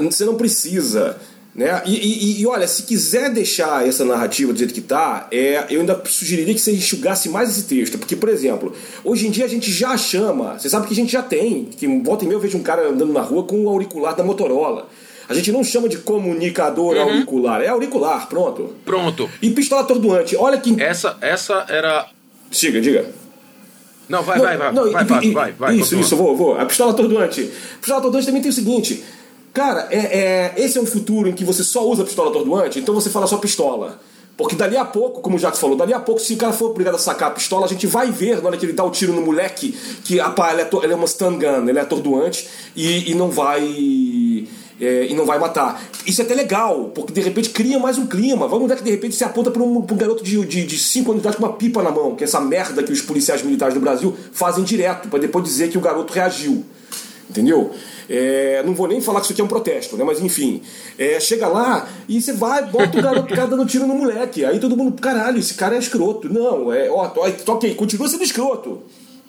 você 0.00 0.24
não 0.24 0.36
precisa 0.36 1.18
né? 1.54 1.82
E, 1.84 1.94
e, 1.94 2.40
e, 2.40 2.46
olha, 2.46 2.66
se 2.66 2.84
quiser 2.84 3.30
deixar 3.30 3.86
essa 3.86 4.04
narrativa 4.04 4.52
do 4.52 4.58
jeito 4.58 4.72
que 4.72 4.80
está, 4.80 5.28
é, 5.30 5.66
eu 5.68 5.80
ainda 5.80 6.00
sugeriria 6.06 6.54
que 6.54 6.60
você 6.60 6.72
enxugasse 6.72 7.28
mais 7.28 7.50
esse 7.50 7.64
texto. 7.64 7.98
Porque, 7.98 8.16
por 8.16 8.30
exemplo, 8.30 8.74
hoje 9.04 9.26
em 9.26 9.30
dia 9.30 9.44
a 9.44 9.48
gente 9.48 9.70
já 9.70 9.96
chama, 9.96 10.58
você 10.58 10.70
sabe 10.70 10.86
que 10.86 10.94
a 10.94 10.96
gente 10.96 11.12
já 11.12 11.22
tem, 11.22 11.66
que 11.66 11.86
volta 12.02 12.24
e 12.24 12.26
meia 12.26 12.36
eu 12.36 12.40
vejo 12.40 12.56
um 12.56 12.62
cara 12.62 12.88
andando 12.88 13.12
na 13.12 13.20
rua 13.20 13.44
com 13.44 13.56
o 13.56 13.64
um 13.64 13.68
auricular 13.68 14.16
da 14.16 14.24
Motorola. 14.24 14.88
A 15.28 15.34
gente 15.34 15.52
não 15.52 15.62
chama 15.62 15.88
de 15.88 15.98
comunicador 15.98 16.96
uhum. 16.96 17.02
auricular, 17.02 17.60
é 17.60 17.68
auricular, 17.68 18.28
pronto. 18.28 18.74
Pronto. 18.84 19.30
E 19.40 19.50
pistola 19.50 19.82
atordoante, 19.82 20.34
olha 20.36 20.58
que. 20.58 20.80
Essa, 20.82 21.16
essa 21.20 21.66
era. 21.68 22.06
Siga, 22.50 22.80
diga. 22.80 23.06
Não, 24.08 24.22
vai, 24.22 24.36
não, 24.36 24.44
vai, 24.44 24.56
vai, 24.56 24.72
não, 24.72 24.90
vai, 24.90 25.02
e, 25.02 25.06
vai, 25.06 25.32
vai, 25.32 25.52
vai, 25.52 25.74
Isso, 25.74 25.84
continua. 25.84 26.00
isso, 26.02 26.16
vou, 26.16 26.36
vou. 26.36 26.58
A 26.58 26.66
pistola 26.66 26.92
atordoante. 26.92 27.50
A 27.74 27.78
pistola 27.78 28.00
atordoante 28.00 28.26
também 28.26 28.42
tem 28.42 28.50
o 28.50 28.54
seguinte 28.54 29.02
Cara, 29.52 29.86
é, 29.90 29.98
é, 29.98 30.54
esse 30.56 30.78
é 30.78 30.80
um 30.80 30.86
futuro 30.86 31.28
em 31.28 31.32
que 31.32 31.44
você 31.44 31.62
só 31.62 31.86
usa 31.86 32.04
pistola 32.04 32.30
atordoante, 32.30 32.78
então 32.78 32.94
você 32.94 33.10
fala 33.10 33.26
só 33.26 33.36
pistola. 33.36 34.00
Porque 34.34 34.56
dali 34.56 34.78
a 34.78 34.84
pouco, 34.84 35.20
como 35.20 35.36
o 35.36 35.38
Jacques 35.38 35.60
falou, 35.60 35.76
dali 35.76 35.92
a 35.92 36.00
pouco, 36.00 36.20
se 36.20 36.32
o 36.32 36.36
cara 36.38 36.54
for 36.54 36.70
obrigado 36.70 36.94
a 36.94 36.98
sacar 36.98 37.28
a 37.28 37.32
pistola, 37.32 37.66
a 37.66 37.68
gente 37.68 37.86
vai 37.86 38.10
ver 38.10 38.40
na 38.40 38.48
hora 38.48 38.56
que 38.56 38.64
ele 38.64 38.72
dá 38.72 38.82
o 38.82 38.90
tiro 38.90 39.12
no 39.12 39.20
moleque 39.20 39.76
que 40.04 40.18
a 40.18 40.30
pá, 40.30 40.52
ele, 40.52 40.62
é, 40.62 40.68
ele 40.82 40.92
é 40.94 40.96
uma 40.96 41.06
stun 41.06 41.38
gun, 41.38 41.68
ele 41.68 41.78
é 41.78 41.82
atordoante 41.82 42.48
e, 42.74 43.10
e 43.10 43.14
não 43.14 43.30
vai. 43.30 44.48
É, 44.80 45.06
e 45.06 45.14
não 45.14 45.24
vai 45.24 45.38
matar. 45.38 45.80
Isso 46.04 46.22
é 46.22 46.24
até 46.24 46.34
legal, 46.34 46.90
porque 46.92 47.12
de 47.12 47.20
repente 47.20 47.50
cria 47.50 47.78
mais 47.78 47.98
um 47.98 48.06
clima. 48.06 48.48
Vamos 48.48 48.68
ver 48.68 48.78
que 48.78 48.82
de 48.82 48.90
repente 48.90 49.14
se 49.14 49.22
aponta 49.22 49.48
para 49.48 49.62
um, 49.62 49.78
um, 49.78 49.96
garoto 49.96 50.24
de 50.24 50.32
5 50.32 50.46
de, 50.46 50.66
de 50.66 50.78
cinco 50.78 51.12
anos 51.12 51.22
de 51.22 51.28
idade 51.28 51.40
com 51.40 51.46
uma 51.46 51.52
pipa 51.52 51.84
na 51.84 51.92
mão, 51.92 52.16
que 52.16 52.24
é 52.24 52.26
essa 52.26 52.40
merda 52.40 52.82
que 52.82 52.90
os 52.90 53.00
policiais 53.00 53.44
militares 53.44 53.74
do 53.74 53.80
Brasil 53.80 54.16
fazem 54.32 54.64
direto, 54.64 55.08
para 55.08 55.20
depois 55.20 55.44
dizer 55.44 55.68
que 55.68 55.78
o 55.78 55.80
garoto 55.80 56.12
reagiu. 56.12 56.64
Entendeu? 57.30 57.70
É, 58.08 58.62
não 58.64 58.74
vou 58.74 58.86
nem 58.86 59.00
falar 59.00 59.20
que 59.20 59.26
isso 59.26 59.32
aqui 59.32 59.40
é 59.40 59.44
um 59.44 59.48
protesto, 59.48 59.96
né? 59.96 60.04
Mas 60.04 60.20
enfim. 60.20 60.62
É, 60.98 61.18
chega 61.20 61.48
lá 61.48 61.88
e 62.08 62.20
você 62.20 62.32
vai, 62.32 62.64
bota 62.66 62.98
o 62.98 63.02
garoto 63.02 63.34
cara 63.34 63.46
dando 63.46 63.66
tiro 63.66 63.86
no 63.86 63.94
moleque. 63.94 64.44
Aí 64.44 64.58
todo 64.58 64.76
mundo, 64.76 65.00
caralho, 65.00 65.38
esse 65.38 65.54
cara 65.54 65.76
é 65.76 65.78
escroto. 65.78 66.32
Não, 66.32 66.72
é, 66.72 66.90
ó, 66.90 67.10
ok, 67.46 67.74
continua 67.74 68.08
sendo 68.08 68.22
escroto. 68.22 68.82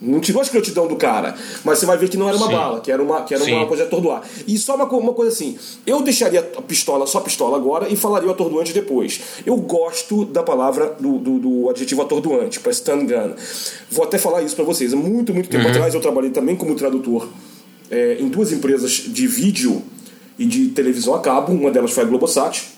Não 0.03 0.19
tirou 0.19 0.41
a 0.41 0.43
escrotidão 0.43 0.85
do 0.85 0.97
cara, 0.97 1.33
mas 1.63 1.79
você 1.79 1.85
vai 1.85 1.97
ver 1.97 2.09
que 2.09 2.17
não 2.17 2.27
era 2.27 2.35
uma 2.35 2.47
Sim. 2.47 2.53
bala, 2.53 2.81
que 2.81 2.91
era 2.91 3.01
uma, 3.01 3.21
que 3.23 3.33
era 3.33 3.41
uma 3.41 3.65
projetor 3.65 4.01
do 4.01 4.11
ar. 4.11 4.27
E 4.45 4.57
só 4.57 4.75
uma, 4.75 4.83
uma 4.85 5.13
coisa 5.13 5.31
assim, 5.31 5.57
eu 5.87 6.01
deixaria 6.01 6.41
a 6.41 6.61
pistola, 6.61 7.07
só 7.07 7.19
a 7.19 7.21
pistola 7.21 7.55
agora 7.55 7.87
e 7.87 7.95
falaria 7.95 8.27
o 8.27 8.31
atordoante 8.31 8.73
depois. 8.73 9.21
Eu 9.45 9.55
gosto 9.55 10.25
da 10.25 10.43
palavra, 10.43 10.93
do, 10.99 11.17
do, 11.19 11.39
do 11.39 11.69
adjetivo 11.69 12.01
atordoante, 12.01 12.59
para 12.59 12.73
stun 12.73 13.05
gun. 13.05 13.33
Vou 13.89 14.03
até 14.03 14.17
falar 14.17 14.41
isso 14.41 14.57
para 14.57 14.65
vocês. 14.65 14.93
Muito, 14.93 15.33
muito 15.33 15.47
tempo 15.47 15.63
uhum. 15.63 15.71
atrás 15.71 15.93
eu 15.93 16.01
trabalhei 16.01 16.31
também 16.31 16.55
como 16.55 16.75
tradutor 16.75 17.29
é, 17.93 18.17
em 18.19 18.27
duas 18.27 18.51
empresas 18.51 18.91
de 18.91 19.27
vídeo 19.27 19.83
e 20.37 20.45
de 20.45 20.69
televisão 20.69 21.13
a 21.13 21.19
cabo, 21.19 21.53
uma 21.53 21.69
delas 21.69 21.91
foi 21.91 22.03
a 22.03 22.07
Globosat. 22.07 22.73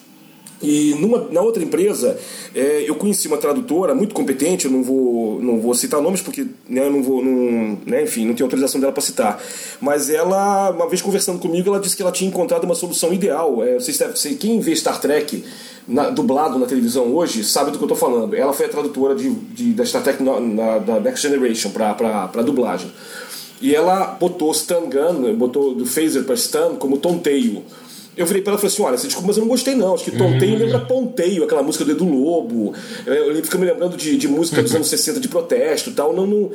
E 0.62 0.96
numa, 0.96 1.28
na 1.32 1.42
outra 1.42 1.62
empresa, 1.62 2.18
é, 2.54 2.84
eu 2.88 2.96
conheci 2.96 3.28
uma 3.28 3.38
tradutora 3.38 3.94
muito 3.94 4.16
competente, 4.16 4.66
eu 4.66 4.72
não 4.72 4.82
vou, 4.82 5.42
não 5.42 5.60
vou 5.60 5.74
citar 5.74 6.02
nomes 6.02 6.22
porque 6.22 6.48
né, 6.68 6.90
não 6.90 7.04
vou, 7.04 7.24
não, 7.24 7.78
né, 7.86 8.04
enfim, 8.04 8.26
não 8.26 8.34
tenho 8.34 8.46
autorização 8.46 8.80
dela 8.80 8.92
para 8.92 9.02
citar. 9.02 9.42
Mas 9.82 10.10
ela, 10.10 10.72
uma 10.72 10.88
vez 10.88 11.02
conversando 11.02 11.40
comigo, 11.40 11.70
ela 11.70 11.80
disse 11.80 11.96
que 11.96 12.02
ela 12.02 12.12
tinha 12.12 12.30
encontrado 12.30 12.64
uma 12.64 12.76
solução 12.76 13.14
ideal. 13.14 13.64
É, 13.64 13.76
vocês, 13.76 14.00
quem 14.40 14.60
vê 14.60 14.76
Star 14.76 15.00
Trek 15.00 15.44
na, 15.88 16.10
dublado 16.10 16.58
na 16.58 16.66
televisão 16.66 17.14
hoje 17.14 17.44
sabe 17.44 17.72
do 17.72 17.78
que 17.78 17.84
eu 17.84 17.94
estou 17.94 17.98
falando. 17.98 18.36
Ela 18.36 18.54
foi 18.54 18.66
a 18.66 18.70
tradutora 18.70 19.14
de, 19.14 19.30
de 19.30 19.74
da 19.74 19.86
Star 19.86 20.04
Trek 20.04 20.24
na, 20.24 20.40
na, 20.40 20.78
da 20.80 21.00
Next 21.00 21.22
Generation 21.22 21.70
para 21.72 22.42
dublagem. 22.42 22.92
E 23.66 23.74
ela 23.74 24.16
botou 24.20 24.54
stun 24.54 24.92
gun, 24.92 25.34
botou 25.34 25.74
do 25.74 25.88
phaser 25.88 26.24
para 26.24 26.38
stun 26.38 26.76
como 26.76 27.00
tonteio. 27.00 27.64
Eu 28.16 28.24
virei 28.28 28.44
para 28.44 28.52
ela 28.52 28.60
e 28.60 28.62
falei 28.62 28.72
assim: 28.72 28.84
olha, 28.84 28.96
você 28.96 29.08
desculpa, 29.08 29.30
mas 29.30 29.38
eu 29.38 29.42
não 29.42 29.50
gostei 29.50 29.74
não. 29.74 29.96
Acho 29.96 30.04
que 30.04 30.12
tonteio 30.12 30.54
uhum. 30.54 30.60
lembra 30.60 30.80
ponteio, 30.82 31.44
aquela 31.44 31.64
música 31.64 31.84
do 31.84 31.90
Edu 31.90 32.06
Lobo. 32.06 32.76
Eu 33.08 33.44
fico 33.44 33.58
me 33.58 33.66
lembrando 33.66 33.98
de, 33.98 34.18
de 34.18 34.28
música 34.28 34.62
dos 34.62 34.74
anos 34.76 34.88
60 34.88 35.20
de 35.20 35.28
protesto 35.28 35.92
tal. 35.94 36.14
Não, 36.14 36.28
não, 36.28 36.52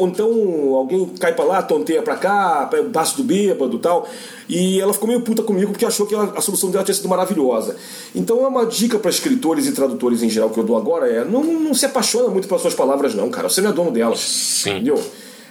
então 0.00 0.74
alguém 0.74 1.04
cai 1.20 1.34
para 1.34 1.44
lá, 1.44 1.62
tonteia 1.62 2.00
para 2.00 2.16
cá, 2.16 2.70
passo 2.90 3.18
do 3.18 3.24
bêbado 3.24 3.78
tal. 3.78 4.08
E 4.48 4.80
ela 4.80 4.94
ficou 4.94 5.06
meio 5.06 5.20
puta 5.20 5.42
comigo 5.42 5.70
porque 5.70 5.84
achou 5.84 6.06
que 6.06 6.14
ela, 6.14 6.32
a 6.34 6.40
solução 6.40 6.70
dela 6.70 6.82
tinha 6.82 6.94
sido 6.94 7.10
maravilhosa. 7.10 7.76
Então 8.14 8.42
é 8.42 8.48
uma 8.48 8.64
dica 8.64 8.98
para 8.98 9.10
escritores 9.10 9.66
e 9.66 9.72
tradutores 9.72 10.22
em 10.22 10.30
geral 10.30 10.48
que 10.48 10.58
eu 10.58 10.64
dou 10.64 10.78
agora: 10.78 11.06
é 11.08 11.26
não, 11.26 11.44
não 11.44 11.74
se 11.74 11.84
apaixona 11.84 12.28
muito 12.30 12.48
pelas 12.48 12.62
suas 12.62 12.74
palavras, 12.74 13.14
não, 13.14 13.28
cara. 13.28 13.50
Você 13.50 13.60
não 13.60 13.68
é 13.68 13.72
dono 13.74 13.90
delas. 13.90 14.20
Sim. 14.20 14.70
Entendeu? 14.70 14.98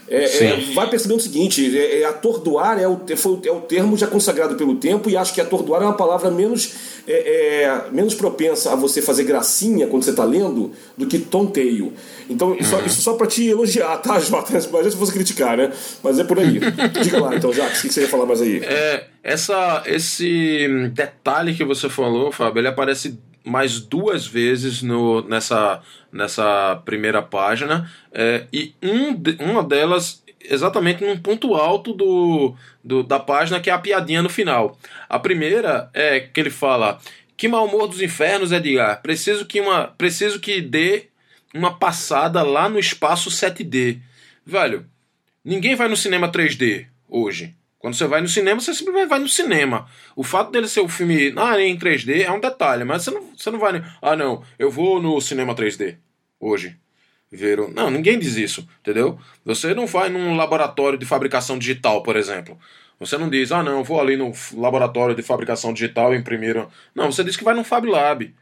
É, 0.08 0.46
é, 0.46 0.56
vai 0.74 0.90
percebendo 0.90 1.20
o 1.20 1.24
seguinte: 1.24 1.78
é, 1.78 2.02
é, 2.02 2.06
atordoar 2.06 2.80
é 2.80 2.88
o, 2.88 3.00
foi, 3.16 3.40
é 3.46 3.52
o 3.52 3.62
termo 3.62 3.98
já 3.98 4.06
consagrado 4.06 4.56
pelo 4.56 4.76
tempo, 4.76 5.10
e 5.10 5.16
acho 5.16 5.34
que 5.34 5.40
atordoar 5.40 5.82
é 5.82 5.86
uma 5.86 5.96
palavra 5.96 6.30
menos, 6.30 6.74
é, 7.08 7.64
é 7.64 7.86
menos 7.92 8.14
propensa 8.14 8.74
a 8.74 8.76
você 8.76 9.02
fazer 9.02 9.24
gracinha 9.24 9.88
quando 9.88 10.04
você 10.04 10.12
está 10.12 10.26
lendo 10.26 10.72
do 10.98 11.08
que 11.08 11.20
tonteio. 11.20 11.94
Então, 12.30 12.56
isso, 12.60 12.76
uhum. 12.76 12.86
isso 12.86 13.02
só 13.02 13.14
para 13.14 13.28
te 13.28 13.48
elogiar, 13.48 13.98
tá, 13.98 14.20
Jota? 14.20 14.54
Mas 14.72 14.92
se 14.94 14.98
fosse 14.98 15.14
criticar, 15.14 15.58
né? 15.58 15.72
Mas 16.04 16.20
é 16.20 16.24
por 16.24 16.40
aí. 16.40 16.60
Diga 17.02 17.22
lá, 17.22 17.36
então, 17.36 17.54
Jacques, 17.54 17.80
o 17.80 17.88
que 17.88 17.94
você 17.94 18.02
ia 18.02 18.08
falar 18.08 18.26
mais 18.26 18.42
aí? 18.42 18.62
É, 18.64 19.06
essa, 19.24 19.84
esse 19.86 20.68
detalhe 20.94 21.54
que 21.54 21.64
você 21.64 21.90
falou, 21.90 22.32
Fábio, 22.32 22.60
ele 22.60 22.68
aparece 22.68 23.18
mais 23.44 23.80
duas 23.80 24.26
vezes 24.26 24.82
no, 24.82 25.22
nessa, 25.28 25.82
nessa 26.12 26.82
primeira 26.86 27.22
página, 27.22 27.92
é, 28.12 28.46
e 28.52 28.74
um 28.82 29.14
uma 29.44 29.64
delas 29.64 30.24
exatamente 30.44 31.04
num 31.04 31.18
ponto 31.18 31.56
alto 31.56 31.94
do, 31.94 32.56
do, 32.84 33.04
da 33.04 33.20
página, 33.20 33.60
que 33.60 33.70
é 33.70 33.74
a 33.74 33.80
piadinha 33.80 34.22
no 34.22 34.30
final. 34.30 34.78
A 35.10 35.18
primeira 35.20 35.90
é 35.94 36.20
que 36.20 36.40
ele 36.40 36.50
fala: 36.50 37.00
Que 37.38 37.48
mau 37.48 37.66
humor 37.66 37.88
dos 37.88 38.02
infernos, 38.02 38.52
Edgar. 38.52 39.02
Preciso 39.02 39.46
que, 39.46 39.60
uma, 39.60 39.88
preciso 39.88 40.40
que 40.40 40.62
dê 40.62 41.08
uma 41.54 41.78
passada 41.78 42.42
lá 42.44 42.68
no 42.68 42.80
espaço 42.80 43.30
7D. 43.30 44.00
Velho, 44.46 44.86
ninguém 45.44 45.76
vai 45.76 45.88
no 45.88 45.96
cinema 45.96 46.32
3D 46.32 46.88
hoje. 47.08 47.56
Quando 47.84 47.96
você 47.96 48.08
vai 48.08 48.22
no 48.22 48.30
cinema, 48.30 48.62
você 48.62 48.74
simplesmente 48.74 49.10
vai 49.10 49.20
no 49.20 49.28
cinema. 49.28 49.86
O 50.16 50.24
fato 50.24 50.50
dele 50.50 50.70
ser 50.70 50.80
o 50.80 50.86
um 50.86 50.88
filme 50.88 51.34
ah, 51.36 51.60
em 51.60 51.78
3D 51.78 52.22
é 52.22 52.32
um 52.32 52.40
detalhe, 52.40 52.86
mas 52.86 53.04
você 53.04 53.12
não, 53.12 53.36
você 53.38 53.52
não 53.52 53.60
vai. 53.60 53.84
Ah, 54.02 54.16
não, 54.16 54.42
eu 54.58 54.72
vou 54.72 55.02
no 55.02 55.20
cinema 55.20 55.54
3D 55.54 55.98
hoje. 56.40 56.78
O... 57.30 57.74
Não, 57.74 57.92
ninguém 57.92 58.18
diz 58.18 58.38
isso, 58.38 58.66
entendeu? 58.80 59.20
Você 59.44 59.74
não 59.74 59.86
vai 59.86 60.08
num 60.08 60.38
laboratório 60.38 60.98
de 60.98 61.06
fabricação 61.06 61.60
digital, 61.60 62.02
por 62.04 62.16
exemplo. 62.16 62.58
Você 63.02 63.18
não 63.18 63.30
diz, 63.30 63.52
ah, 63.52 63.62
não, 63.62 63.80
eu 63.80 63.84
vou 63.84 64.00
ali 64.00 64.16
no 64.16 64.32
laboratório 64.54 65.14
de 65.14 65.22
fabricação 65.22 65.74
digital 65.74 66.16
e 66.16 66.18
imprimir. 66.18 66.66
Não, 66.96 67.12
você 67.12 67.22
diz 67.22 67.36
que 67.36 67.44
vai 67.44 67.54
no 67.54 67.66
Fab 67.66 67.86
Lab. 67.86 68.34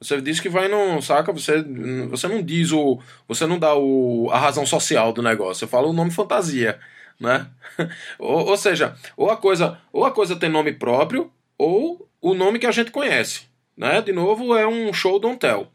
Você 0.00 0.22
diz 0.22 0.40
que 0.40 0.48
vai 0.48 0.68
no. 0.68 1.02
Saca? 1.02 1.30
Você, 1.34 1.62
você 2.08 2.28
não 2.28 2.42
diz 2.42 2.72
o. 2.72 2.98
Você 3.28 3.44
não 3.46 3.58
dá 3.58 3.74
o, 3.74 4.30
a 4.32 4.38
razão 4.38 4.64
social 4.64 5.12
do 5.12 5.22
negócio. 5.22 5.66
Você 5.66 5.66
fala 5.66 5.86
o 5.86 5.92
nome 5.92 6.10
fantasia 6.10 6.78
né? 7.18 7.46
ou, 8.18 8.48
ou, 8.48 8.56
seja, 8.56 8.94
ou 9.16 9.30
a 9.30 9.36
coisa, 9.36 9.78
ou 9.92 10.04
a 10.04 10.10
coisa 10.10 10.36
tem 10.36 10.48
nome 10.48 10.72
próprio, 10.72 11.30
ou 11.58 12.08
o 12.20 12.34
nome 12.34 12.58
que 12.58 12.66
a 12.66 12.72
gente 12.72 12.90
conhece, 12.90 13.42
né? 13.76 14.00
De 14.02 14.12
novo 14.12 14.56
é 14.56 14.66
um 14.66 14.92
show 14.92 15.18
don't 15.18 15.38
tell. 15.38 15.68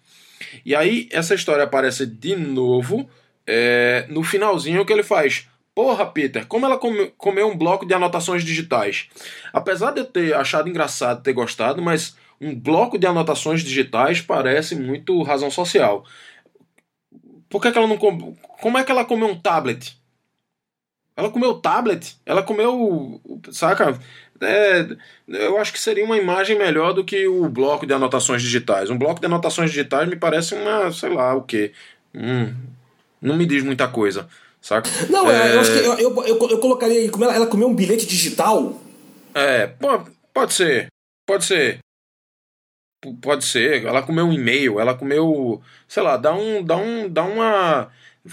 E 0.65 0.75
aí 0.75 1.07
essa 1.11 1.35
história 1.35 1.63
aparece 1.63 2.05
de 2.05 2.35
novo 2.35 3.09
é, 3.45 4.05
no 4.09 4.23
finalzinho 4.23 4.85
que 4.85 4.93
ele 4.93 5.03
faz. 5.03 5.47
Porra, 5.73 6.05
Peter, 6.05 6.45
como 6.47 6.65
ela 6.65 6.77
come, 6.77 7.13
comeu 7.17 7.47
um 7.47 7.57
bloco 7.57 7.85
de 7.85 7.93
anotações 7.93 8.43
digitais. 8.43 9.07
Apesar 9.53 9.91
de 9.91 10.01
eu 10.01 10.05
ter 10.05 10.33
achado 10.33 10.67
engraçado, 10.67 11.23
ter 11.23 11.33
gostado, 11.33 11.81
mas 11.81 12.15
um 12.41 12.53
bloco 12.53 12.97
de 12.97 13.07
anotações 13.07 13.63
digitais 13.63 14.19
parece 14.19 14.75
muito 14.75 15.21
razão 15.23 15.49
social. 15.49 16.05
Por 17.49 17.61
que, 17.61 17.71
que 17.71 17.77
ela 17.77 17.87
não 17.87 17.97
Como 17.97 18.77
é 18.77 18.83
que 18.83 18.91
ela 18.91 19.05
comeu 19.05 19.27
um 19.27 19.39
tablet? 19.39 20.00
Ela 21.15 21.29
comeu 21.29 21.55
tablet, 21.55 22.17
ela 22.25 22.41
comeu. 22.41 23.21
Saca? 23.51 23.99
É, 24.41 24.87
eu 25.27 25.57
acho 25.59 25.71
que 25.71 25.79
seria 25.79 26.03
uma 26.03 26.17
imagem 26.17 26.57
melhor 26.57 26.93
do 26.93 27.03
que 27.03 27.27
o 27.27 27.47
bloco 27.47 27.85
de 27.85 27.93
anotações 27.93 28.41
digitais. 28.41 28.89
Um 28.89 28.97
bloco 28.97 29.19
de 29.19 29.27
anotações 29.27 29.69
digitais 29.69 30.09
me 30.09 30.15
parece 30.15 30.55
uma, 30.55 30.91
sei 30.91 31.09
lá, 31.09 31.35
o 31.35 31.43
quê? 31.43 31.73
Hum, 32.15 32.53
não 33.21 33.37
me 33.37 33.45
diz 33.45 33.63
muita 33.63 33.87
coisa, 33.87 34.27
saca? 34.59 34.89
Não, 35.09 35.29
é... 35.29 35.55
eu 35.55 35.59
acho 35.59 35.71
que 35.71 35.77
eu, 35.77 35.93
eu, 35.99 36.23
eu, 36.25 36.49
eu 36.49 36.57
colocaria 36.59 36.99
aí, 36.99 37.09
como 37.09 37.23
ela, 37.23 37.35
ela 37.35 37.47
comeu 37.47 37.67
um 37.67 37.75
bilhete 37.75 38.07
digital. 38.07 38.81
É, 39.35 39.67
pode 40.33 40.53
ser, 40.53 40.87
pode 41.27 41.45
ser. 41.45 41.79
Pode 43.19 43.45
ser, 43.45 43.83
ela 43.85 44.03
comeu 44.03 44.25
um 44.25 44.33
e-mail, 44.33 44.79
ela 44.79 44.93
comeu, 44.93 45.59
sei 45.87 46.03
lá, 46.03 46.17
dá 46.17 46.35
um, 46.35 46.63
dá 46.63 46.77
um, 46.77 47.09
dá 47.09 47.23
uma 47.23 47.91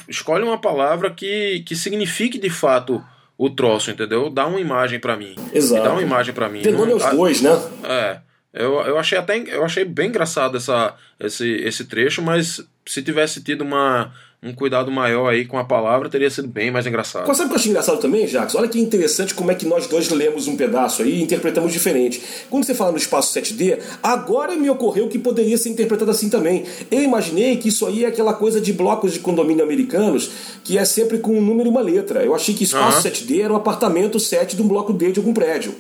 escolhe 0.09 0.45
uma 0.45 0.61
palavra 0.61 1.11
que, 1.11 1.63
que 1.67 1.75
signifique 1.77 2.39
de 2.39 2.51
fato 2.51 3.05
o 3.37 3.49
troço, 3.49 3.91
entendeu? 3.91 4.29
Dá 4.29 4.47
uma 4.47 4.61
imagem 4.61 4.99
para 4.99 5.17
mim. 5.17 5.35
Exato. 5.53 5.85
Dá 5.85 5.93
uma 5.93 6.03
imagem 6.03 6.35
para 6.35 6.49
mim. 6.49 6.63
Denome 6.63 6.93
os 6.93 7.05
dois, 7.11 7.41
né? 7.41 7.51
É. 7.85 8.19
Eu, 8.53 8.81
eu 8.81 8.99
achei 8.99 9.17
até 9.17 9.37
eu 9.37 9.65
achei 9.65 9.85
bem 9.85 10.09
engraçado 10.09 10.57
essa, 10.57 10.95
esse, 11.21 11.47
esse 11.47 11.85
trecho, 11.85 12.21
mas 12.23 12.67
se 12.87 13.03
tivesse 13.03 13.43
tido 13.43 13.63
uma, 13.63 14.13
um 14.41 14.53
cuidado 14.53 14.89
maior 14.91 15.29
aí 15.29 15.45
com 15.45 15.59
a 15.59 15.65
palavra, 15.65 16.09
teria 16.09 16.31
sido 16.31 16.47
bem 16.47 16.71
mais 16.71 16.87
engraçado. 16.87 17.27
Sabe 17.27 17.47
o 17.47 17.49
que 17.49 17.55
eu 17.55 17.57
achei 17.57 17.71
engraçado 17.71 17.99
também, 17.99 18.25
Jacques? 18.25 18.55
Olha 18.55 18.69
que 18.69 18.79
interessante 18.79 19.35
como 19.35 19.51
é 19.51 19.55
que 19.55 19.67
nós 19.67 19.89
dois 19.89 20.09
lemos 20.11 20.47
um 20.47 20.57
pedaço 20.57 21.03
aí 21.03 21.19
e 21.19 21.23
interpretamos 21.23 21.73
diferente. 21.73 22.23
Quando 22.49 22.65
você 22.65 22.73
fala 22.73 22.93
no 22.93 22.99
espaço 22.99 23.37
7D, 23.37 23.81
agora 24.01 24.55
me 24.55 24.71
ocorreu 24.71 25.09
que 25.09 25.19
poderia 25.19 25.59
ser 25.59 25.71
interpretado 25.71 26.13
assim 26.13 26.29
também. 26.29 26.65
Eu 26.89 27.03
imaginei 27.03 27.57
que 27.57 27.69
isso 27.69 27.85
aí 27.85 28.05
é 28.05 28.07
aquela 28.07 28.33
coisa 28.33 28.61
de 28.61 28.73
blocos 28.73 29.13
de 29.13 29.19
condomínio 29.19 29.65
americanos 29.65 30.31
que 30.63 30.79
é 30.79 30.85
sempre 30.85 31.19
com 31.19 31.37
um 31.37 31.41
número 31.41 31.69
e 31.69 31.73
uma 31.73 31.81
letra. 31.81 32.25
Eu 32.25 32.33
achei 32.33 32.55
que 32.55 32.63
espaço 32.63 33.09
uhum. 33.09 33.13
7D 33.13 33.41
era 33.43 33.53
o 33.53 33.57
apartamento 33.57 34.21
7 34.21 34.55
de 34.55 34.63
um 34.63 34.69
bloco 34.69 34.93
D 34.93 35.11
de 35.11 35.19
algum 35.19 35.35
prédio. 35.35 35.75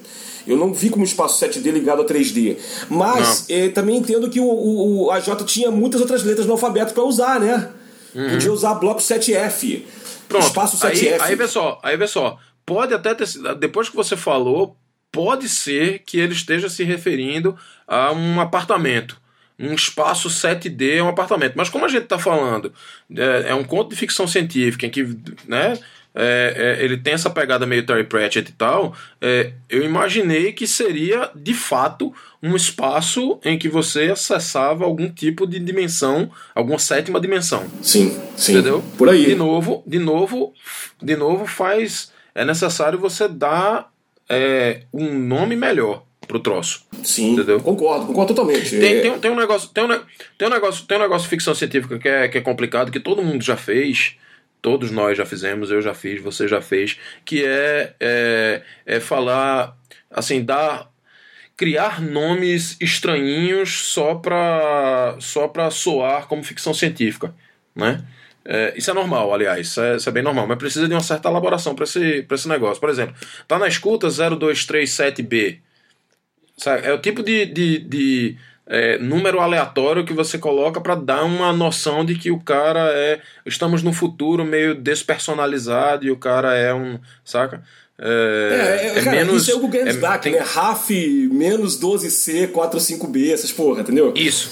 Eu 0.49 0.57
não 0.57 0.73
vi 0.73 0.91
como 0.91 1.05
espaço 1.05 1.45
7D 1.45 1.71
ligado 1.71 2.03
a 2.03 2.05
3D. 2.05 2.57
Mas 2.89 3.45
eh, 3.49 3.69
também 3.69 3.99
entendo 3.99 4.29
que 4.29 4.41
o, 4.41 4.45
o, 4.45 5.05
o 5.05 5.11
AJ 5.13 5.45
tinha 5.45 5.71
muitas 5.71 6.01
outras 6.01 6.25
letras 6.25 6.47
no 6.47 6.53
alfabeto 6.53 6.95
para 6.95 7.05
usar, 7.05 7.39
né? 7.39 7.69
Uhum. 8.15 8.31
Podia 8.31 8.53
usar 8.53 8.75
bloco 8.75 9.01
7F. 9.01 9.83
Pronto. 10.29 10.47
Espaço 10.47 10.77
7F. 10.77 11.21
Aí, 11.21 11.21
aí 11.21 11.35
vê 11.35 11.49
só, 11.49 11.81
aí 11.83 11.97
vê 11.97 12.07
só. 12.07 12.39
Pode 12.65 12.93
até 12.95 13.15
ter 13.15 13.27
depois 13.59 13.89
que 13.89 13.97
você 13.97 14.17
falou, 14.17 14.77
pode 15.11 15.49
ser 15.49 16.01
que 16.01 16.19
ele 16.19 16.35
esteja 16.35 16.69
se 16.69 16.85
referindo 16.85 17.57
a 17.87 18.13
um 18.13 18.41
apartamento. 18.41 19.21
um 19.59 19.75
espaço 19.75 20.29
7D 20.29 20.99
é 20.99 21.03
um 21.03 21.09
apartamento. 21.09 21.55
Mas 21.57 21.69
como 21.69 21.85
a 21.85 21.89
gente 21.89 22.05
está 22.05 22.19
falando, 22.19 22.73
é, 23.17 23.51
é, 23.51 23.55
um 23.55 23.65
conto 23.65 23.91
de 23.91 23.97
ficção 23.97 24.27
científica 24.27 24.87
em 24.87 24.91
que 24.91 25.17
né, 25.47 25.79
é, 26.21 26.79
é, 26.81 26.85
ele 26.85 26.97
tem 26.97 27.15
essa 27.15 27.31
pegada 27.31 27.65
meio 27.65 27.87
Terry 27.87 28.03
Pratchett 28.03 28.51
e 28.51 28.55
tal, 28.55 28.93
é, 29.21 29.53
eu 29.71 29.85
imaginei 29.85 30.53
que 30.53 30.67
seria 30.67 31.31
de 31.33 31.55
fato 31.55 32.13
um 32.43 32.57
espaço 32.57 33.39
em 33.45 33.57
que 33.57 33.69
você 33.69 34.11
acessava 34.11 34.85
algum 34.85 35.09
tipo 35.09 35.47
de 35.47 35.61
dimensão, 35.61 36.29
alguma 36.53 36.81
sétima 36.81 37.21
dimensão. 37.21 37.69
Sim, 37.81 38.21
sim. 38.37 38.55
Entendeu? 38.55 38.83
Por 38.97 39.09
aí. 39.09 39.27
De 39.27 39.35
novo, 39.37 39.85
de 39.87 40.01
novo, 40.01 40.53
de 41.01 41.15
novo 41.15 41.47
faz 41.47 42.13
é 42.35 42.45
necessário 42.45 42.99
você 42.99 43.29
dar 43.29 43.93
é, 44.29 44.83
um 44.93 45.17
nome 45.17 45.55
melhor 45.55 46.03
pro 46.27 46.41
troço. 46.41 46.85
Sim, 47.05 47.35
entendeu? 47.35 47.61
concordo, 47.61 48.07
concordo 48.07 48.35
totalmente. 48.35 48.71
Tem, 48.71 49.01
tem, 49.01 49.19
tem, 49.19 49.31
um 49.31 49.37
negócio, 49.37 49.69
tem, 49.71 49.85
um, 49.85 50.01
tem 50.37 50.49
um 50.49 50.51
negócio, 50.51 50.85
tem 50.85 50.99
um 50.99 51.01
negócio 51.01 51.25
de 51.25 51.31
ficção 51.31 51.55
científica 51.55 51.97
que 51.97 52.09
é, 52.09 52.29
que 52.29 52.39
é 52.39 52.41
complicado, 52.41 52.91
que 52.91 53.01
todo 53.01 53.23
mundo 53.23 53.43
já 53.43 53.57
fez, 53.57 54.17
todos 54.61 54.91
nós 54.91 55.17
já 55.17 55.25
fizemos, 55.25 55.71
eu 55.71 55.81
já 55.81 55.95
fiz, 55.95 56.23
você 56.23 56.49
já 56.49 56.61
fez, 56.61 56.99
que 57.25 57.45
é, 57.45 57.95
é, 58.01 58.63
é 58.87 59.01
falar, 59.01 59.77
assim, 60.11 60.45
dar 60.45 60.91
criar 61.57 62.01
nomes 62.01 62.77
estranhinhos 62.81 63.71
só 63.93 64.15
para 64.15 65.17
só 65.19 65.49
para 65.49 65.71
soar 65.71 66.29
como 66.29 66.45
ficção 66.45 66.73
científica, 66.73 67.35
né? 67.75 68.05
É, 68.45 68.73
isso 68.77 68.91
é 68.91 68.95
normal, 68.95 69.35
aliás, 69.35 69.67
isso 69.67 69.81
é, 69.81 69.97
isso 69.97 70.09
é, 70.09 70.13
bem 70.13 70.23
normal, 70.23 70.47
mas 70.47 70.57
precisa 70.57 70.89
de 70.89 70.95
uma 70.95 71.03
certa 71.03 71.29
elaboração 71.29 71.75
para 71.75 71.85
esse, 71.85 72.25
esse 72.31 72.49
negócio. 72.49 72.81
Por 72.81 72.89
exemplo, 72.89 73.15
tá 73.47 73.59
na 73.59 73.69
escuta 73.69 74.09
0237B. 74.09 75.59
Sabe? 76.57 76.87
É 76.87 76.93
o 76.93 76.99
tipo 76.99 77.23
de, 77.23 77.45
de, 77.47 77.79
de 77.81 78.39
é, 78.69 78.99
número 78.99 79.41
aleatório 79.41 80.05
que 80.05 80.13
você 80.13 80.37
coloca 80.37 80.79
para 80.81 80.95
dar 80.95 81.25
uma 81.25 81.53
noção 81.53 82.05
de 82.05 82.15
que 82.15 82.31
o 82.31 82.39
cara 82.39 82.91
é. 82.93 83.21
Estamos 83.47 83.83
no 83.83 83.95
futuro 83.95 84.45
meio 84.45 84.75
despersonalizado 84.75 86.05
e 86.05 86.11
o 86.11 86.17
cara 86.17 86.55
é 86.55 86.75
um. 86.75 86.99
Saca? 87.25 87.63
É, 87.99 88.93
é, 88.95 88.99
é 88.99 89.03
cara, 89.03 89.17
menos, 89.17 89.43
isso 89.43 89.51
é 89.51 89.55
o 89.55 89.59
Google 89.59 89.81
é, 89.81 90.19
tem... 90.19 90.33
né? 90.33 90.39
RAF 90.39 90.91
menos 91.33 91.81
12C, 91.81 92.53
45B, 92.53 93.33
essas 93.33 93.51
porra, 93.51 93.81
entendeu? 93.81 94.13
Isso, 94.15 94.51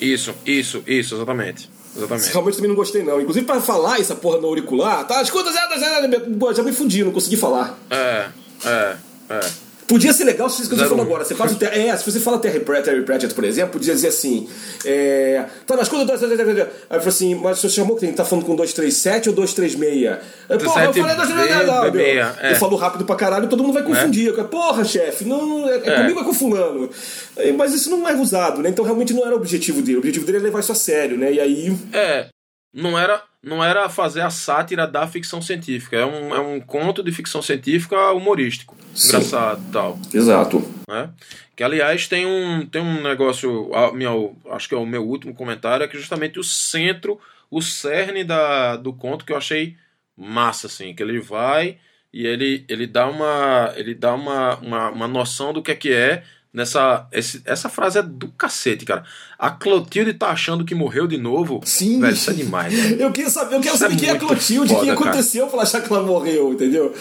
isso, 0.00 0.34
isso, 0.46 0.82
isso, 0.86 1.14
exatamente. 1.16 1.68
Exatamente. 1.94 2.30
Realmente 2.30 2.54
também 2.54 2.68
não 2.68 2.76
gostei, 2.76 3.02
não. 3.02 3.20
Inclusive, 3.20 3.44
para 3.44 3.60
falar 3.60 3.98
essa 4.00 4.14
porra 4.14 4.38
no 4.38 4.46
auricular, 4.46 5.06
tá, 5.06 5.20
escuta, 5.22 5.50
já 5.52 6.62
me 6.62 6.72
fundi, 6.72 7.02
não 7.02 7.12
consegui 7.12 7.36
falar. 7.36 7.78
É, 7.90 8.28
é, 8.64 8.96
é. 9.30 9.65
Podia 9.86 10.12
ser 10.12 10.24
legal 10.24 10.50
se 10.50 10.66
você 10.66 10.88
falou 10.88 11.02
agora. 11.02 11.24
Você 11.24 11.34
faz 11.34 11.52
o 11.52 11.64
é, 11.64 11.96
se 11.96 12.10
você 12.10 12.18
fala 12.18 12.38
Terry 12.38 12.60
Pratchett, 12.60 13.32
por 13.34 13.44
exemplo, 13.44 13.72
podia 13.72 13.94
dizer 13.94 14.08
assim: 14.08 14.48
é, 14.84 15.44
tá 15.66 15.76
nas 15.76 15.88
coisas. 15.88 16.22
Aí 16.22 16.30
eu 16.30 16.68
falei 16.88 17.06
assim, 17.06 17.34
mas 17.36 17.60
você 17.60 17.68
chamou 17.68 17.96
quem? 17.96 18.12
Tá 18.12 18.24
falando 18.24 18.44
com 18.44 18.56
237 18.56 19.28
ou 19.28 19.34
236? 19.34 20.18
Porra, 20.64 20.84
eu 20.84 20.92
falei 20.92 21.16
236. 21.16 22.38
É. 22.40 22.46
Ele 22.46 22.54
falou 22.56 22.78
rápido 22.78 23.04
pra 23.04 23.14
caralho 23.14 23.48
todo 23.48 23.62
mundo 23.62 23.74
vai 23.74 23.84
confundir. 23.84 24.36
É. 24.36 24.44
Porra, 24.44 24.84
chefe, 24.84 25.24
não, 25.24 25.68
é, 25.68 25.76
é, 25.76 25.88
é. 25.88 25.96
comigo 25.96 26.20
é 26.20 26.24
com 26.24 26.34
fulano. 26.34 26.90
É, 27.36 27.52
mas 27.52 27.72
isso 27.72 27.88
não 27.90 28.08
é 28.08 28.14
usado, 28.14 28.62
né? 28.62 28.70
Então 28.70 28.84
realmente 28.84 29.12
não 29.12 29.24
era 29.24 29.34
o 29.34 29.38
objetivo 29.38 29.82
dele. 29.82 29.96
O 29.96 30.00
objetivo 30.00 30.26
dele 30.26 30.38
é 30.38 30.42
levar 30.42 30.60
isso 30.60 30.72
a 30.72 30.76
sério, 30.76 31.16
né? 31.16 31.32
E 31.32 31.40
aí. 31.40 31.76
É. 31.92 32.26
Não 32.74 32.98
era 32.98 33.22
não 33.42 33.62
era 33.62 33.88
fazer 33.88 34.22
a 34.22 34.30
sátira 34.30 34.88
da 34.88 35.06
ficção 35.06 35.40
científica. 35.40 35.96
É 35.96 36.04
um, 36.04 36.34
é 36.34 36.40
um 36.40 36.60
conto 36.60 37.00
de 37.00 37.12
ficção 37.12 37.40
científica 37.40 38.10
humorístico. 38.10 38.76
Engraçado 39.04 39.62
tal. 39.72 39.98
Exato. 40.12 40.62
Né? 40.88 41.10
Que, 41.54 41.62
aliás, 41.62 42.06
tem 42.08 42.26
um, 42.26 42.66
tem 42.66 42.82
um 42.82 43.02
negócio, 43.02 43.70
meu, 43.94 44.36
acho 44.50 44.68
que 44.68 44.74
é 44.74 44.78
o 44.78 44.86
meu 44.86 45.06
último 45.06 45.34
comentário, 45.34 45.84
é 45.84 45.88
que 45.88 45.98
justamente 45.98 46.38
o 46.38 46.44
centro, 46.44 47.18
o 47.50 47.62
cerne 47.62 48.24
da, 48.24 48.76
do 48.76 48.92
conto 48.92 49.24
que 49.24 49.32
eu 49.32 49.36
achei 49.36 49.76
massa, 50.16 50.66
assim, 50.66 50.94
que 50.94 51.02
ele 51.02 51.20
vai 51.20 51.78
e 52.12 52.26
ele, 52.26 52.64
ele 52.68 52.86
dá, 52.86 53.06
uma, 53.06 53.74
ele 53.76 53.94
dá 53.94 54.14
uma, 54.14 54.56
uma, 54.56 54.90
uma 54.90 55.08
noção 55.08 55.52
do 55.52 55.62
que 55.62 55.70
é 55.70 55.74
que 55.74 55.92
é 55.92 56.24
nessa. 56.56 57.06
Esse, 57.12 57.42
essa 57.44 57.68
frase 57.68 57.98
é 57.98 58.02
do 58.02 58.28
cacete, 58.28 58.86
cara. 58.86 59.04
A 59.38 59.50
Clotilde 59.50 60.14
tá 60.14 60.28
achando 60.28 60.64
que 60.64 60.74
morreu 60.74 61.06
de 61.06 61.18
novo. 61.18 61.60
Sim. 61.64 62.00
Velho, 62.00 62.14
isso 62.14 62.30
é 62.30 62.32
demais. 62.32 62.72
Velho. 62.72 62.96
Eu 63.06 63.12
quero 63.12 63.30
saber, 63.30 63.56
eu 63.56 63.60
quero 63.60 63.76
saber 63.76 63.94
é 63.94 63.98
quem 63.98 64.08
é 64.08 64.12
a 64.12 64.18
Clotilde, 64.18 64.72
o 64.72 64.80
que 64.80 64.90
aconteceu 64.90 65.46
pra 65.48 65.62
achar 65.62 65.82
que 65.82 65.92
ela 65.92 66.02
morreu, 66.02 66.54
entendeu? 66.54 66.94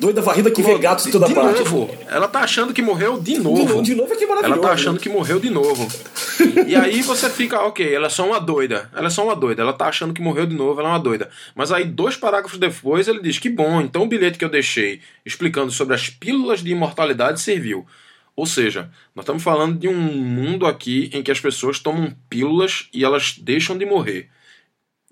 Doida 0.00 0.20
varrida 0.20 0.50
que 0.50 0.62
vê 0.62 0.76
gatos 0.78 1.04
de 1.04 1.12
toda 1.12 1.26
de 1.26 1.34
parte. 1.34 1.60
Novo. 1.60 1.90
Ela 2.08 2.26
tá 2.26 2.40
achando 2.40 2.72
que 2.72 2.82
morreu 2.82 3.20
de 3.20 3.38
novo. 3.38 3.56
De 3.56 3.68
novo, 3.68 3.82
de 3.82 3.94
novo 3.94 4.12
é 4.12 4.16
que 4.16 4.26
maravilhoso. 4.26 4.60
Ela 4.60 4.68
tá 4.68 4.74
achando 4.74 4.98
que 4.98 5.08
morreu 5.08 5.38
de 5.38 5.50
novo. 5.50 5.86
e 6.66 6.74
aí 6.74 7.02
você 7.02 7.28
fica, 7.30 7.60
ok, 7.60 7.94
ela 7.94 8.06
é 8.06 8.10
só 8.10 8.26
uma 8.26 8.40
doida. 8.40 8.90
Ela 8.94 9.06
é 9.06 9.10
só 9.10 9.22
uma 9.24 9.36
doida. 9.36 9.62
Ela 9.62 9.72
tá 9.72 9.86
achando 9.86 10.12
que 10.12 10.20
morreu 10.20 10.46
de 10.46 10.54
novo, 10.54 10.80
ela 10.80 10.88
é 10.88 10.92
uma 10.92 10.98
doida. 10.98 11.28
Mas 11.54 11.70
aí, 11.70 11.84
dois 11.84 12.16
parágrafos 12.16 12.58
depois, 12.58 13.06
ele 13.06 13.20
diz 13.20 13.38
que 13.38 13.48
bom, 13.48 13.80
então 13.80 14.02
o 14.02 14.06
bilhete 14.06 14.38
que 14.38 14.44
eu 14.44 14.48
deixei 14.48 15.00
explicando 15.24 15.70
sobre 15.70 15.94
as 15.94 16.08
pílulas 16.08 16.62
de 16.62 16.70
imortalidade 16.70 17.40
serviu. 17.40 17.86
Ou 18.36 18.46
seja, 18.46 18.90
nós 19.14 19.22
estamos 19.22 19.42
falando 19.42 19.78
de 19.78 19.86
um 19.86 19.94
mundo 19.94 20.66
aqui 20.66 21.10
em 21.12 21.22
que 21.22 21.30
as 21.30 21.40
pessoas 21.40 21.78
tomam 21.78 22.12
pílulas 22.28 22.88
e 22.92 23.04
elas 23.04 23.36
deixam 23.38 23.78
de 23.78 23.86
morrer. 23.86 24.28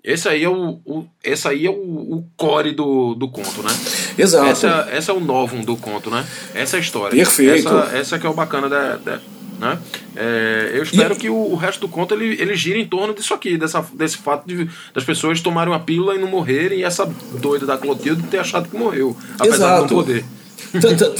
Esse 0.03 0.27
aí 0.27 0.43
é 0.43 0.49
o, 0.49 0.81
o 0.85 1.07
esse 1.23 1.47
aí 1.47 1.65
é 1.65 1.69
o, 1.69 1.73
o, 1.73 2.29
core 2.35 2.73
do, 2.73 3.15
do 3.15 3.29
conto, 3.29 3.63
né? 3.63 3.69
Exato. 4.17 4.47
Essa, 4.47 4.89
essa 4.91 5.11
é 5.13 5.15
o 5.15 5.21
novum 5.21 5.61
do 5.61 5.77
conto, 5.77 6.09
né? 6.09 6.27
Essa 6.53 6.75
é 6.75 6.79
a 6.79 6.81
história. 6.81 7.15
Perfeito. 7.15 7.69
Essa, 7.69 7.97
essa 7.97 8.19
que 8.19 8.25
é 8.25 8.29
o 8.29 8.33
bacana 8.33 8.67
da, 8.67 8.97
da 8.97 9.21
né? 9.57 9.79
É, 10.13 10.71
eu 10.73 10.83
espero 10.83 11.13
e... 11.13 11.17
que 11.17 11.29
o, 11.29 11.35
o, 11.35 11.55
resto 11.55 11.79
do 11.79 11.87
conto 11.87 12.13
ele, 12.13 12.41
ele 12.41 12.53
gira 12.53 12.77
em 12.77 12.85
torno 12.85 13.13
disso 13.13 13.33
aqui, 13.33 13.57
dessa, 13.57 13.85
desse 13.93 14.17
fato 14.17 14.45
de, 14.45 14.67
das 14.93 15.05
pessoas 15.05 15.39
tomarem 15.39 15.71
uma 15.71 15.79
pílula 15.79 16.15
e 16.15 16.19
não 16.19 16.27
morrerem, 16.27 16.79
e 16.79 16.83
essa 16.83 17.05
doida 17.39 17.65
da 17.65 17.77
Clotilde 17.77 18.23
ter 18.23 18.39
achado 18.39 18.67
que 18.67 18.75
morreu, 18.75 19.15
apesar 19.39 19.55
Exato. 19.55 19.87
de 19.87 19.93
não 19.93 20.03
poder. 20.03 20.25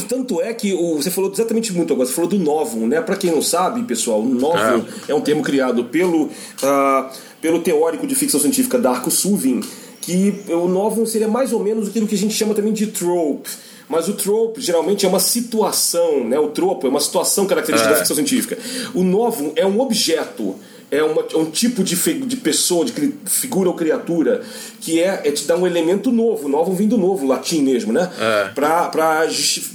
Tanto 0.08 0.42
é 0.42 0.54
que 0.54 0.74
o, 0.74 0.96
você 0.96 1.12
falou 1.12 1.32
exatamente 1.32 1.72
muito 1.74 1.94
agora, 1.94 2.08
você 2.08 2.14
falou 2.14 2.30
do 2.30 2.40
novum, 2.40 2.88
né? 2.88 3.02
Para 3.02 3.16
quem 3.16 3.32
não 3.32 3.42
sabe, 3.42 3.84
pessoal, 3.84 4.22
o 4.22 4.26
novum 4.26 4.86
é. 5.08 5.12
é 5.12 5.16
um 5.16 5.22
termo 5.22 5.44
criado 5.44 5.86
pelo, 5.86 6.24
uh, 6.26 7.10
pelo 7.42 7.62
teórico 7.62 8.08
de 8.08 8.16
ficção 8.16 8.40
científica 8.40 8.80
Darko 8.80 9.12
Suvin, 9.12 9.62
que 10.02 10.44
o 10.50 10.68
novum 10.68 11.06
seria 11.06 11.28
mais 11.28 11.54
ou 11.54 11.64
menos 11.64 11.88
aquilo 11.88 12.08
que 12.08 12.16
a 12.16 12.18
gente 12.18 12.34
chama 12.34 12.54
também 12.54 12.74
de 12.74 12.88
trope. 12.88 13.50
Mas 13.88 14.08
o 14.08 14.14
trope 14.14 14.62
geralmente 14.62 15.06
é 15.06 15.10
uma 15.10 15.20
situação, 15.20 16.24
né? 16.24 16.40
O 16.40 16.48
tropo 16.48 16.88
é 16.88 16.90
uma 16.90 17.00
situação 17.00 17.46
característica 17.46 17.90
é. 17.90 17.94
da 17.94 18.00
ficção 18.00 18.16
científica. 18.16 18.58
O 18.94 19.04
novum 19.04 19.52
é 19.56 19.66
um 19.66 19.80
objeto 19.80 20.56
é, 20.94 21.04
uma, 21.04 21.26
é 21.34 21.38
um 21.38 21.50
tipo 21.50 21.84
de, 21.84 21.96
de 21.96 22.38
pessoa, 22.38 22.86
de 22.86 23.14
figura 23.26 23.68
ou 23.68 23.76
criatura, 23.76 24.44
que 24.80 25.02
é, 25.02 25.22
é 25.26 25.32
te 25.32 25.46
dar 25.46 25.58
um 25.58 25.66
elemento 25.66 26.12
novo, 26.12 26.48
novo 26.48 26.72
vindo 26.74 26.98
novo, 26.98 27.26
latim 27.26 27.64
mesmo, 27.64 27.92
né? 27.92 28.12
É. 28.20 28.50
Pra, 28.54 28.88
pra, 28.90 29.26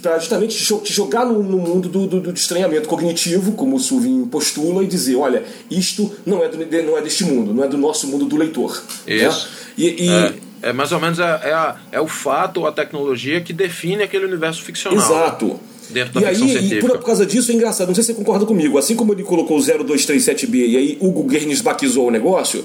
pra 0.01 0.19
justamente 0.19 0.57
te 0.57 0.93
jogar 0.93 1.27
no, 1.27 1.43
no 1.43 1.59
mundo 1.59 1.89
do, 1.89 2.07
do, 2.07 2.21
do, 2.21 2.33
estranhamento 2.33 2.89
cognitivo, 2.89 3.53
como 3.53 3.77
o 3.77 3.81
Suvin 3.81 4.27
postula, 4.27 4.85
e 4.85 4.87
dizer: 4.87 5.17
olha, 5.17 5.43
isto 5.69 6.15
não 6.25 6.45
é, 6.45 6.49
do, 6.49 6.59
não 6.85 6.97
é 6.97 7.03
deste 7.03 7.25
mundo, 7.25 7.53
não 7.53 7.65
é 7.65 7.69
do 7.69 7.77
nosso 7.77 8.07
mundo 8.07 8.27
do 8.27 8.37
leitor. 8.37 8.81
Né? 9.07 9.15
Isso. 9.17 9.49
Né? 9.49 9.55
E, 9.77 10.07
e 10.07 10.11
é. 10.11 10.35
é. 10.63 10.73
mais 10.73 10.93
ou 10.93 11.01
menos 11.01 11.19
é, 11.19 11.41
é, 11.45 11.53
a, 11.53 11.77
é 11.91 12.01
o 12.01 12.07
fato, 12.07 12.65
a 12.65 12.73
tecnologia 12.73 13.41
que 13.41 13.53
define 13.53 14.05
aquele 14.05 14.25
universo 14.25 14.63
ficcional. 14.63 14.99
Exato 14.99 15.59
dentro 15.91 16.15
da 16.15 16.21
e 16.21 16.25
ficção 16.27 16.47
aí, 16.47 16.53
científica. 16.53 16.77
E 16.77 16.81
por, 16.81 16.99
por, 16.99 17.05
causa 17.05 17.27
disso 17.27 17.51
é 17.51 17.55
engraçado, 17.55 17.89
não 17.89 17.95
sei 17.95 18.05
se 18.05 18.13
você 18.13 18.15
concorda 18.15 18.45
comigo, 18.47 18.79
assim 18.79 18.95
como 18.95 19.13
ele 19.13 19.23
colocou 19.23 19.59
o 19.59 19.61
0237B 19.61 20.55
e 20.55 20.77
aí 20.77 20.99
Hugo 21.01 21.25
Guernes 21.25 21.61
baquizou 21.61 22.09
o 22.09 22.11
negócio, 22.11 22.65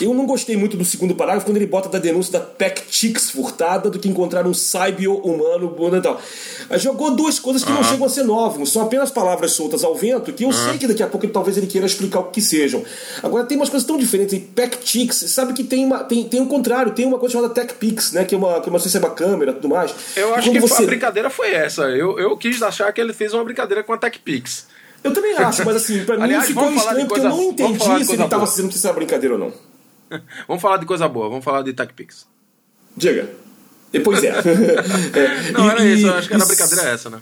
eu 0.00 0.12
não 0.14 0.26
gostei 0.26 0.56
muito 0.56 0.76
do 0.76 0.84
segundo 0.84 1.14
parágrafo 1.14 1.46
quando 1.46 1.56
ele 1.56 1.66
bota 1.66 1.88
da 1.88 1.98
denúncia 1.98 2.32
da 2.32 2.40
PECTIX 2.40 3.30
furtada 3.30 3.90
do 3.90 3.98
que 3.98 4.08
encontrar 4.08 4.46
um 4.46 4.54
cyber 4.54 5.10
humano 5.10 5.96
e 5.96 6.00
tal. 6.00 6.20
Jogou 6.76 7.10
duas 7.14 7.38
coisas 7.38 7.64
que 7.64 7.72
não 7.72 7.84
chegam 7.84 8.06
a 8.06 8.08
ser 8.08 8.24
novas, 8.24 8.68
são 8.70 8.82
apenas 8.82 9.10
palavras 9.10 9.52
soltas 9.52 9.84
ao 9.84 9.94
vento 9.94 10.32
que 10.32 10.44
eu 10.44 10.52
sei 10.52 10.78
que 10.78 10.86
daqui 10.86 11.02
a 11.02 11.06
pouco 11.06 11.26
ele, 11.26 11.32
talvez 11.32 11.56
ele 11.56 11.66
queira 11.66 11.86
explicar 11.86 12.20
o 12.20 12.24
que 12.24 12.40
sejam. 12.40 12.82
Agora 13.22 13.44
tem 13.44 13.56
umas 13.56 13.68
coisas 13.68 13.86
tão 13.86 13.98
diferentes, 13.98 14.38
PECTIX, 14.54 15.16
sabe 15.16 15.52
que 15.52 15.64
tem, 15.64 15.84
uma, 15.84 16.04
tem, 16.04 16.24
tem 16.24 16.40
o 16.40 16.44
um 16.44 16.46
contrário, 16.46 16.92
tem 16.92 17.06
uma 17.06 17.18
coisa 17.18 17.34
chamada 17.34 17.52
TechPix, 17.52 18.12
né, 18.12 18.24
que 18.24 18.34
é 18.34 18.38
uma, 18.38 18.60
que 18.60 18.68
é 18.68 18.70
uma, 18.70 18.78
se 18.78 18.96
é 18.96 19.00
uma 19.00 19.10
câmera 19.10 19.52
e 19.52 19.54
tudo 19.54 19.68
mais. 19.68 19.94
Eu 20.16 20.34
acho 20.34 20.50
que 20.50 20.60
você... 20.60 20.82
a 20.82 20.86
brincadeira 20.86 21.30
foi 21.30 21.52
essa, 21.52 21.82
eu, 21.82 22.18
eu 22.18 22.36
quis 22.36 22.61
achar 22.62 22.92
que 22.92 23.00
ele 23.00 23.12
fez 23.12 23.32
uma 23.34 23.44
brincadeira 23.44 23.82
com 23.82 23.92
a 23.92 23.98
TechPix. 23.98 24.66
Eu 25.02 25.12
também 25.12 25.34
acho, 25.34 25.64
mas 25.64 25.76
assim, 25.76 26.04
pra 26.04 26.14
Aliás, 26.22 26.44
mim 26.44 26.48
ficou 26.48 26.72
estranho 26.72 27.06
porque 27.06 27.20
coisa, 27.20 27.26
eu 27.26 27.36
não 27.36 27.50
entendi 27.50 28.04
se 28.04 28.12
ele 28.12 28.28
tava 28.28 28.46
fazendo 28.46 28.68
que 28.68 28.76
isso 28.76 28.86
era 28.86 28.94
brincadeira 28.94 29.34
ou 29.34 29.40
não. 29.40 29.52
vamos 30.46 30.62
falar 30.62 30.76
de 30.76 30.86
coisa 30.86 31.08
boa, 31.08 31.28
vamos 31.28 31.44
falar 31.44 31.62
de 31.62 31.72
TechPix. 31.72 32.26
Diga. 32.96 33.28
Depois 33.90 34.22
é. 34.22 34.28
é. 34.30 35.52
Não, 35.52 35.66
e, 35.66 35.70
era 35.70 35.84
isso, 35.84 36.06
eu 36.06 36.14
acho 36.14 36.28
que 36.28 36.34
era 36.34 36.42
a 36.42 36.46
brincadeira 36.46 36.82
essa, 36.88 37.10
né? 37.10 37.20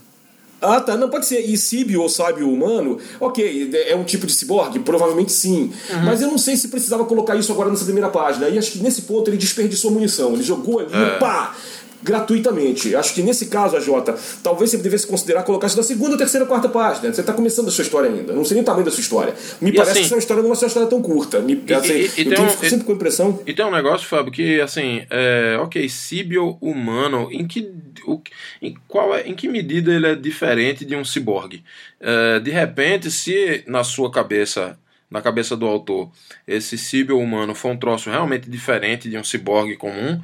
Ah, 0.60 0.80
tá. 0.80 0.96
Não, 0.96 1.08
pode 1.08 1.26
ser. 1.26 1.40
E 1.40 1.56
Síbio 1.56 2.02
ou 2.02 2.08
sábio 2.08 2.52
humano, 2.52 2.98
ok, 3.18 3.70
é 3.86 3.96
um 3.96 4.04
tipo 4.04 4.26
de 4.26 4.32
ciborgue? 4.32 4.78
Provavelmente 4.78 5.32
sim. 5.32 5.72
Uhum. 5.90 6.04
Mas 6.04 6.20
eu 6.20 6.28
não 6.28 6.36
sei 6.36 6.56
se 6.56 6.68
precisava 6.68 7.04
colocar 7.06 7.34
isso 7.34 7.50
agora 7.50 7.70
nessa 7.70 7.84
primeira 7.84 8.10
página. 8.10 8.48
E 8.48 8.58
acho 8.58 8.72
que 8.72 8.78
nesse 8.78 9.02
ponto 9.02 9.30
ele 9.30 9.38
desperdiçou 9.38 9.90
munição. 9.90 10.34
Ele 10.34 10.42
jogou 10.42 10.80
ali, 10.80 10.90
é. 10.92 11.18
pá! 11.18 11.56
Gratuitamente. 12.02 12.94
Acho 12.97 13.14
que 13.14 13.22
nesse 13.22 13.47
caso, 13.47 13.77
a 13.77 13.81
Jota, 13.81 14.16
talvez 14.43 14.70
você 14.70 14.78
devesse 14.78 15.06
considerar 15.06 15.43
colocar 15.43 15.66
isso 15.66 15.77
na 15.77 15.82
segunda, 15.82 16.16
terceira, 16.16 16.47
quarta 16.47 16.68
página. 16.68 17.12
Você 17.12 17.20
está 17.20 17.32
começando 17.32 17.68
a 17.68 17.70
sua 17.70 17.82
história 17.82 18.10
ainda. 18.10 18.32
Não 18.32 18.44
sei 18.44 18.55
nem 18.55 18.62
o 18.62 18.66
tamanho 18.66 18.85
da 18.85 18.90
sua 18.90 19.01
história. 19.01 19.35
Me 19.60 19.70
e 19.70 19.74
parece 19.74 19.93
assim, 19.93 20.01
que 20.01 20.06
essa 20.06 20.18
história 20.18 20.43
não 20.43 20.55
ser 20.55 20.64
uma 20.64 20.68
história 20.68 20.89
tão 20.89 21.02
curta. 21.02 21.40
Me, 21.40 21.62
e, 21.66 21.74
assim, 21.74 21.93
e, 21.93 22.22
e 22.22 22.32
eu 22.32 22.43
um, 22.43 22.48
sempre 22.48 22.85
com 22.85 22.93
a 22.93 22.94
impressão. 22.94 23.40
E 23.47 23.52
tem 23.52 23.64
um 23.64 23.70
negócio, 23.70 24.06
Fábio, 24.06 24.32
que 24.32 24.60
assim, 24.60 25.02
é, 25.10 25.59
ok, 25.60 25.89
Síbio 25.89 26.56
humano, 26.60 27.28
em 27.31 27.47
que, 27.47 27.70
o, 28.06 28.20
em, 28.62 28.74
qual 28.89 29.14
é, 29.14 29.22
em 29.22 29.35
que 29.35 29.48
medida 29.48 29.93
ele 29.93 30.06
é 30.06 30.14
diferente 30.14 30.85
de 30.85 30.97
um 30.97 31.05
ciborgue? 31.05 31.62
É, 32.01 32.40
de 32.40 32.51
repente, 32.51 33.10
se 33.10 33.62
na 33.66 33.85
sua 33.85 34.10
cabeça 34.10 34.78
na 35.10 35.20
cabeça 35.20 35.56
do 35.56 35.66
autor, 35.66 36.09
esse 36.47 36.78
Síbio 36.78 37.18
humano 37.18 37.52
foi 37.52 37.72
um 37.72 37.77
troço 37.77 38.09
realmente 38.09 38.48
diferente 38.48 39.10
de 39.10 39.18
um 39.18 39.24
ciborgue 39.24 39.77
comum, 39.77 40.20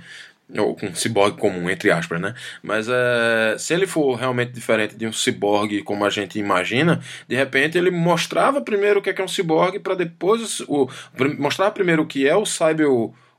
ou 0.56 0.76
um 0.82 0.94
ciborgue 0.94 1.38
comum, 1.38 1.68
entre 1.68 1.90
aspas, 1.90 2.20
né? 2.20 2.34
Mas 2.62 2.88
é, 2.88 3.56
se 3.58 3.74
ele 3.74 3.86
for 3.86 4.14
realmente 4.14 4.52
diferente 4.52 4.94
de 4.94 5.06
um 5.06 5.12
ciborgue 5.12 5.82
como 5.82 6.04
a 6.04 6.10
gente 6.10 6.38
imagina, 6.38 7.00
de 7.26 7.34
repente 7.34 7.76
ele 7.76 7.90
mostrava 7.90 8.60
primeiro 8.60 9.00
o 9.00 9.02
que 9.02 9.10
é, 9.10 9.12
que 9.12 9.20
é 9.20 9.24
um 9.24 9.28
ciborgue 9.28 9.78
para 9.78 9.94
depois 9.94 10.60
o, 10.60 10.88
mostrava 11.38 11.72
primeiro 11.72 12.02
o 12.02 12.06
que 12.06 12.28
é 12.28 12.36
o 12.36 12.46
cyber 12.46 12.86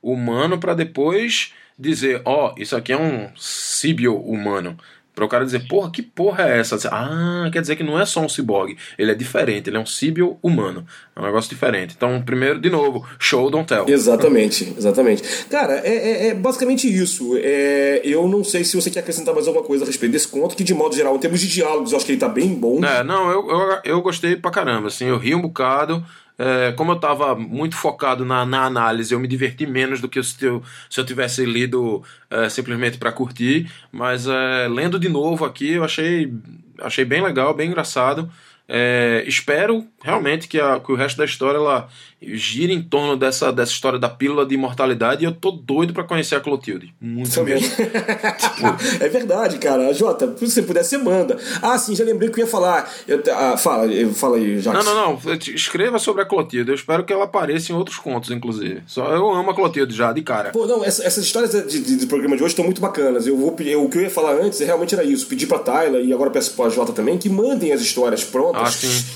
humano 0.01 0.57
para 0.57 0.73
depois 0.73 1.53
dizer, 1.79 2.21
ó, 2.25 2.51
oh, 2.51 2.61
isso 2.61 2.75
aqui 2.75 2.91
é 2.91 2.97
um 2.97 3.29
cibio 3.35 4.17
humano. 4.17 4.77
Para 5.18 5.26
o 5.26 5.27
cara 5.27 5.44
dizer, 5.44 5.68
porra, 5.68 5.89
que 5.89 6.03
porra 6.03 6.48
é 6.48 6.60
essa? 6.60 6.77
Ah, 6.91 7.49
quer 7.52 7.60
dizer 7.60 7.76
que 7.76 7.81
não 7.81 7.99
é 7.99 8.06
só 8.06 8.22
um 8.22 8.30
ciborgue, 8.30 8.77
ele 8.99 9.11
é 9.11 9.15
diferente, 9.15 9.68
ele 9.68 9.76
é 9.76 9.80
um 9.80 9.85
síbio 9.85 10.38
humano. 10.44 10.85
É 11.15 11.19
um 11.19 11.23
negócio 11.23 11.49
diferente. 11.49 11.95
Então, 11.98 12.22
primeiro, 12.22 12.61
de 12.61 12.69
novo, 12.69 13.03
show, 13.18 13.49
don't 13.49 13.68
tell. 13.68 13.85
Exatamente, 13.88 14.72
exatamente. 14.77 15.23
Cara, 15.49 15.81
é, 15.84 15.95
é, 15.95 16.27
é 16.27 16.34
basicamente 16.35 16.88
isso. 16.88 17.35
É, 17.38 17.99
eu 18.03 18.27
não 18.27 18.44
sei 18.44 18.64
se 18.64 18.76
você 18.76 18.91
quer 18.91 18.99
acrescentar 18.99 19.34
mais 19.34 19.48
alguma 19.48 19.65
coisa 19.65 19.85
a 19.85 19.88
respeito 19.88 20.11
desse 20.11 20.27
conto, 20.27 20.56
que 20.56 20.64
de 20.64 20.76
modo 20.76 20.95
geral, 20.95 21.15
em 21.15 21.19
termos 21.19 21.39
de 21.39 21.48
diálogos, 21.48 21.94
eu 21.94 21.98
acho 21.98 22.06
que 22.06 22.11
ele 22.11 22.19
tá 22.19 22.30
bem 22.30 22.53
bom. 22.53 22.85
É, 22.85 23.03
não, 23.03 23.31
eu, 23.31 23.49
eu, 23.49 23.80
eu 23.84 24.02
gostei 24.03 24.35
pra 24.35 24.52
caramba, 24.52 24.89
assim, 24.89 25.06
eu 25.06 25.18
ri 25.18 25.34
um 25.34 25.41
bocado. 25.41 26.06
É, 26.38 26.72
como 26.73 26.91
eu 26.91 26.95
estava 26.95 27.35
muito 27.35 27.76
focado 27.76 28.23
na, 28.23 28.45
na, 28.45 28.65
análise, 28.65 29.14
eu 29.14 29.19
me 29.19 29.27
diverti 29.27 29.65
menos 29.65 29.99
do 29.99 30.07
que 30.07 30.22
se 30.22 30.45
eu, 30.45 30.61
se 30.89 30.99
eu 30.99 31.05
tivesse 31.05 31.43
lido 31.45 32.03
é, 32.30 32.47
simplesmente 32.47 32.97
para 32.97 33.11
curtir. 33.11 33.72
Mas 33.91 34.27
é, 34.27 34.68
lendo 34.68 34.99
de 34.99 35.09
novo 35.09 35.45
aqui, 35.45 35.73
eu 35.73 35.84
achei, 35.84 36.31
achei 36.80 37.03
bem 37.03 37.22
legal, 37.23 37.53
bem 37.53 37.69
engraçado. 37.69 38.31
É, 38.68 39.23
espero 39.26 39.88
realmente 40.07 40.47
que, 40.47 40.59
a, 40.59 40.79
que 40.79 40.91
o 40.91 40.95
resto 40.95 41.17
da 41.17 41.25
história 41.25 41.57
ela 41.57 41.89
gira 42.19 42.73
em 42.73 42.81
torno 42.81 43.15
dessa, 43.15 43.51
dessa 43.51 43.71
história 43.71 43.99
da 43.99 44.09
pílula 44.09 44.45
de 44.45 44.55
imortalidade 44.55 45.23
e 45.23 45.25
eu 45.25 45.31
tô 45.31 45.51
doido 45.51 45.93
para 45.93 46.03
conhecer 46.03 46.35
a 46.35 46.39
Clotilde. 46.39 46.93
Muito 46.99 47.31
Também. 47.34 47.55
mesmo. 47.55 47.69
tipo... 47.69 48.97
É 49.03 49.09
verdade, 49.09 49.57
cara. 49.59 49.93
Jota, 49.93 50.34
se 50.38 50.49
você 50.49 50.61
puder, 50.63 50.84
você 50.84 50.97
manda. 50.97 51.38
Ah, 51.61 51.77
sim, 51.77 51.95
já 51.95 52.03
lembrei 52.03 52.29
que 52.29 52.39
eu 52.41 52.45
ia 52.45 52.51
falar. 52.51 52.91
Eu, 53.07 53.21
ah, 53.31 53.55
fala, 53.57 53.88
fala 54.13 54.38
aí, 54.38 54.59
Jacques. 54.59 54.85
Não, 54.85 54.95
não, 54.95 55.19
não. 55.21 55.35
Escreva 55.53 55.99
sobre 55.99 56.23
a 56.23 56.25
Clotilde. 56.25 56.71
Eu 56.71 56.75
espero 56.75 57.03
que 57.03 57.13
ela 57.13 57.25
apareça 57.25 57.71
em 57.71 57.75
outros 57.75 57.97
contos, 57.97 58.31
inclusive. 58.31 58.81
Só 58.88 59.11
eu 59.13 59.29
amo 59.31 59.51
a 59.51 59.55
Clotilde 59.55 59.95
já, 59.95 60.11
de 60.11 60.21
cara. 60.21 60.49
Pô, 60.49 60.65
não, 60.65 60.84
essa, 60.84 61.05
essas 61.05 61.23
histórias 61.23 61.51
de, 61.51 61.79
de, 61.79 61.97
de, 61.97 62.05
programa 62.07 62.35
de 62.35 62.43
hoje 62.43 62.53
estão 62.53 62.65
muito 62.65 62.81
bacanas. 62.81 63.27
Eu 63.27 63.38
vou 63.38 63.55
eu, 63.59 63.84
o 63.84 63.89
que 63.89 63.97
eu 63.97 64.01
ia 64.03 64.09
falar 64.09 64.34
antes 64.34 64.59
realmente 64.59 64.95
era 64.95 65.03
isso. 65.03 65.27
Pedir 65.27 65.45
pra 65.45 65.59
Tayla 65.59 65.99
e 65.99 66.11
agora 66.11 66.31
peço 66.31 66.53
pra 66.53 66.69
Jota 66.69 66.93
também 66.93 67.17
que 67.17 67.29
mandem 67.29 67.71
as 67.71 67.81
histórias 67.81 68.23
prontas. 68.23 68.61
Ah. 68.61 68.71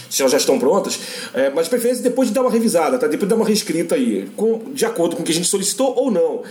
Se 0.10 0.22
elas 0.22 0.32
já 0.32 0.38
estão 0.38 0.60
prontas. 0.60 0.81
É, 1.34 1.50
mas 1.50 1.66
de 1.66 1.70
preferência 1.70 2.04
depois 2.04 2.30
de 2.30 2.34
dar 2.34 2.42
uma 2.42 2.52
revisada, 2.52 2.98
tá? 2.98 3.08
Depois 3.08 3.28
de 3.28 3.30
dar 3.30 3.36
uma 3.36 3.46
reescrita 3.46 3.96
aí, 3.96 4.30
com, 4.36 4.72
de 4.74 4.86
acordo 4.86 5.16
com 5.16 5.22
o 5.22 5.26
que 5.26 5.32
a 5.32 5.36
gente 5.36 5.48
solicitou 5.48 5.94
ou 5.96 6.12
não. 6.12 6.42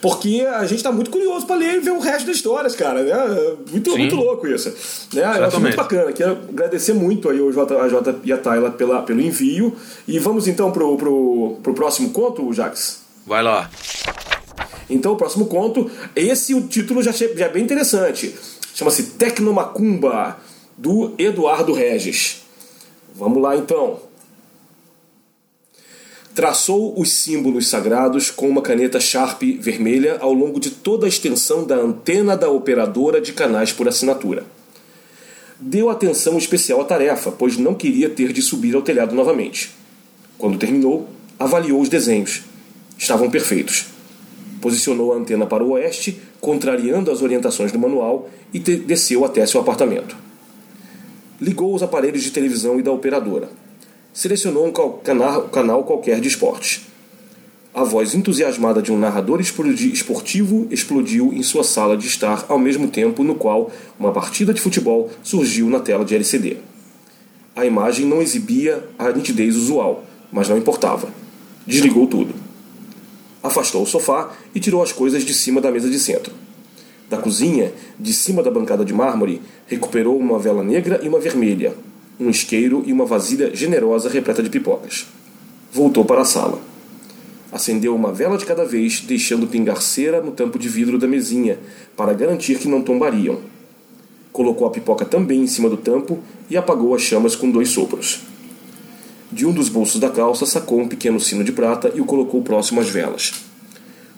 Porque 0.00 0.46
a 0.54 0.64
gente 0.66 0.82
tá 0.82 0.92
muito 0.92 1.10
curioso 1.10 1.46
para 1.46 1.56
ler 1.56 1.76
e 1.76 1.80
ver 1.80 1.90
o 1.90 1.98
resto 1.98 2.26
das 2.26 2.36
histórias, 2.36 2.74
cara. 2.74 3.02
Né? 3.02 3.56
Muito, 3.70 3.96
muito 3.96 4.16
louco 4.16 4.46
isso. 4.46 4.72
Né? 5.12 5.22
Eu 5.22 5.44
acho 5.44 5.60
muito 5.60 5.76
bacana. 5.76 6.12
Quero 6.12 6.38
agradecer 6.48 6.92
muito 6.92 7.28
aí 7.28 7.40
o 7.40 7.52
J, 7.52 7.80
a 7.80 7.88
J 7.88 8.14
e 8.24 8.32
a 8.32 8.38
Tayla 8.38 8.70
pela, 8.70 9.02
pelo 9.02 9.20
envio. 9.20 9.76
E 10.06 10.18
vamos 10.18 10.46
então 10.46 10.70
pro, 10.70 10.96
pro, 10.96 11.58
pro 11.62 11.74
próximo 11.74 12.10
conto, 12.10 12.52
Jax? 12.52 13.00
Vai 13.26 13.42
lá. 13.42 13.70
Então, 14.88 15.12
o 15.12 15.16
próximo 15.16 15.46
conto, 15.46 15.88
esse 16.16 16.52
o 16.52 16.62
título 16.62 17.02
já, 17.02 17.12
já 17.12 17.46
é 17.46 17.48
bem 17.48 17.62
interessante. 17.62 18.34
Chama-se 18.74 19.02
Tecnomacumba, 19.12 20.38
do 20.76 21.12
Eduardo 21.18 21.72
Regis. 21.72 22.39
Vamos 23.20 23.40
lá 23.40 23.56
então 23.56 24.10
traçou 26.34 26.98
os 26.98 27.12
símbolos 27.12 27.68
sagrados 27.68 28.30
com 28.30 28.48
uma 28.48 28.62
caneta 28.62 28.98
Sharp 28.98 29.42
vermelha 29.60 30.16
ao 30.20 30.32
longo 30.32 30.58
de 30.58 30.70
toda 30.70 31.04
a 31.04 31.08
extensão 31.08 31.64
da 31.64 31.76
antena 31.76 32.34
da 32.34 32.48
operadora 32.48 33.20
de 33.20 33.32
canais 33.34 33.72
por 33.72 33.86
assinatura. 33.86 34.44
Deu 35.60 35.90
atenção 35.90 36.38
especial 36.38 36.80
à 36.80 36.84
tarefa, 36.84 37.30
pois 37.30 37.58
não 37.58 37.74
queria 37.74 38.08
ter 38.08 38.32
de 38.32 38.40
subir 38.40 38.74
ao 38.74 38.80
telhado 38.80 39.14
novamente. 39.14 39.70
Quando 40.38 40.56
terminou, 40.56 41.10
avaliou 41.38 41.78
os 41.78 41.90
desenhos. 41.90 42.42
Estavam 42.96 43.28
perfeitos. 43.28 43.88
Posicionou 44.62 45.12
a 45.12 45.16
antena 45.16 45.44
para 45.44 45.62
o 45.62 45.72
oeste, 45.72 46.18
contrariando 46.40 47.10
as 47.10 47.20
orientações 47.20 47.70
do 47.70 47.78
manual, 47.78 48.30
e 48.54 48.58
desceu 48.58 49.26
até 49.26 49.44
seu 49.44 49.60
apartamento. 49.60 50.29
Ligou 51.40 51.74
os 51.74 51.82
aparelhos 51.82 52.22
de 52.22 52.30
televisão 52.30 52.78
e 52.78 52.82
da 52.82 52.92
operadora 52.92 53.48
selecionou 54.12 54.66
um 54.66 54.72
canal, 55.50 55.84
qualquer 55.84 56.20
de 56.20 56.28
esportes. 56.28 56.86
A 57.72 57.84
voz 57.84 58.14
entusiasmada 58.14 58.82
de 58.82 58.90
um 58.90 58.98
narrador 58.98 59.40
esportivo 59.40 60.66
explodiu 60.70 61.32
em 61.32 61.42
sua 61.42 61.62
sala 61.62 61.96
de 61.96 62.08
estar 62.08 62.44
ao 62.48 62.58
mesmo 62.58 62.88
tempo 62.88 63.22
no 63.22 63.36
qual 63.36 63.70
uma 63.98 64.12
partida 64.12 64.52
de 64.52 64.60
futebol 64.60 65.08
surgiu 65.22 65.70
na 65.70 65.78
tela 65.78 66.04
de 66.04 66.14
LCD. 66.14 66.56
A 67.54 67.64
imagem 67.64 68.06
não 68.06 68.20
exibia 68.20 68.84
a 68.98 69.12
nitidez 69.12 69.56
usual, 69.56 70.04
mas 70.32 70.48
não 70.48 70.58
importava. 70.58 71.08
Desligou 71.64 72.08
tudo. 72.08 72.34
Afastou 73.42 73.82
o 73.82 73.86
sofá 73.86 74.32
e 74.52 74.58
tirou 74.58 74.82
as 74.82 74.92
coisas 74.92 75.24
de 75.24 75.32
cima 75.32 75.60
da 75.60 75.70
mesa 75.70 75.88
de 75.88 75.98
centro. 75.98 76.34
Da 77.10 77.18
cozinha, 77.18 77.72
de 77.98 78.14
cima 78.14 78.40
da 78.40 78.52
bancada 78.52 78.84
de 78.84 78.94
mármore, 78.94 79.42
recuperou 79.66 80.16
uma 80.16 80.38
vela 80.38 80.62
negra 80.62 81.00
e 81.02 81.08
uma 81.08 81.18
vermelha, 81.18 81.74
um 82.20 82.30
isqueiro 82.30 82.84
e 82.86 82.92
uma 82.92 83.04
vasilha 83.04 83.52
generosa 83.52 84.08
repleta 84.08 84.40
de 84.40 84.48
pipocas. 84.48 85.08
Voltou 85.72 86.04
para 86.04 86.20
a 86.20 86.24
sala. 86.24 86.60
Acendeu 87.50 87.96
uma 87.96 88.12
vela 88.12 88.38
de 88.38 88.46
cada 88.46 88.64
vez, 88.64 89.00
deixando 89.00 89.48
pingar 89.48 89.82
cera 89.82 90.22
no 90.22 90.30
tampo 90.30 90.56
de 90.56 90.68
vidro 90.68 90.98
da 90.98 91.08
mesinha, 91.08 91.58
para 91.96 92.14
garantir 92.14 92.60
que 92.60 92.68
não 92.68 92.80
tombariam. 92.80 93.40
Colocou 94.32 94.68
a 94.68 94.70
pipoca 94.70 95.04
também 95.04 95.42
em 95.42 95.48
cima 95.48 95.68
do 95.68 95.76
tampo 95.76 96.20
e 96.48 96.56
apagou 96.56 96.94
as 96.94 97.02
chamas 97.02 97.34
com 97.34 97.50
dois 97.50 97.70
sopros. 97.70 98.20
De 99.32 99.44
um 99.44 99.52
dos 99.52 99.68
bolsos 99.68 100.00
da 100.00 100.10
calça 100.10 100.46
sacou 100.46 100.78
um 100.78 100.86
pequeno 100.86 101.18
sino 101.18 101.42
de 101.42 101.50
prata 101.50 101.90
e 101.92 102.00
o 102.00 102.04
colocou 102.04 102.40
próximo 102.40 102.80
às 102.80 102.88
velas. 102.88 103.49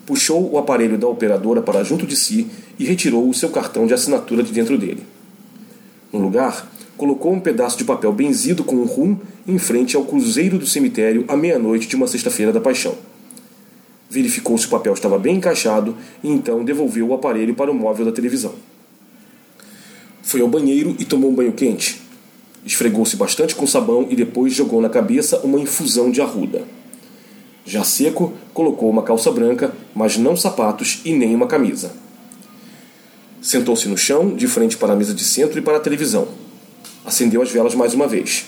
Puxou 0.05 0.51
o 0.51 0.57
aparelho 0.57 0.97
da 0.97 1.07
operadora 1.07 1.61
para 1.61 1.83
junto 1.83 2.05
de 2.05 2.15
si 2.15 2.47
e 2.77 2.85
retirou 2.85 3.29
o 3.29 3.33
seu 3.33 3.49
cartão 3.49 3.87
de 3.87 3.93
assinatura 3.93 4.43
de 4.43 4.51
dentro 4.51 4.77
dele. 4.77 5.03
No 6.11 6.19
lugar, 6.19 6.69
colocou 6.97 7.33
um 7.33 7.39
pedaço 7.39 7.77
de 7.77 7.85
papel 7.85 8.11
benzido 8.11 8.63
com 8.63 8.75
um 8.75 8.85
rum 8.85 9.17
em 9.47 9.57
frente 9.57 9.95
ao 9.95 10.05
cruzeiro 10.05 10.57
do 10.57 10.67
cemitério 10.67 11.25
à 11.27 11.35
meia-noite 11.35 11.87
de 11.87 11.95
uma 11.95 12.07
sexta-feira 12.07 12.51
da 12.51 12.61
paixão. 12.61 12.95
Verificou 14.09 14.57
se 14.57 14.67
o 14.67 14.69
papel 14.69 14.93
estava 14.93 15.17
bem 15.17 15.37
encaixado 15.37 15.95
e 16.23 16.29
então 16.29 16.63
devolveu 16.63 17.07
o 17.07 17.13
aparelho 17.13 17.55
para 17.55 17.71
o 17.71 17.73
móvel 17.73 18.05
da 18.05 18.11
televisão. 18.11 18.53
Foi 20.21 20.41
ao 20.41 20.47
banheiro 20.47 20.95
e 20.99 21.05
tomou 21.05 21.31
um 21.31 21.35
banho 21.35 21.51
quente. 21.51 22.01
Esfregou-se 22.65 23.15
bastante 23.15 23.55
com 23.55 23.65
sabão 23.65 24.07
e 24.09 24.15
depois 24.15 24.53
jogou 24.53 24.81
na 24.81 24.89
cabeça 24.89 25.39
uma 25.39 25.59
infusão 25.59 26.11
de 26.11 26.21
arruda. 26.21 26.63
Já 27.65 27.83
seco, 27.83 28.33
colocou 28.53 28.89
uma 28.89 29.03
calça 29.03 29.31
branca, 29.31 29.73
mas 29.93 30.17
não 30.17 30.35
sapatos 30.35 31.01
e 31.03 31.13
nem 31.13 31.35
uma 31.35 31.47
camisa. 31.47 31.91
Sentou-se 33.41 33.87
no 33.87 33.97
chão, 33.97 34.35
de 34.35 34.47
frente 34.47 34.77
para 34.77 34.93
a 34.93 34.95
mesa 34.95 35.13
de 35.13 35.23
centro 35.23 35.59
e 35.59 35.61
para 35.61 35.77
a 35.77 35.81
televisão 35.81 36.27
acendeu 37.05 37.41
as 37.41 37.51
velas 37.51 37.75
mais 37.75 37.93
uma 37.93 38.07
vez. 38.07 38.45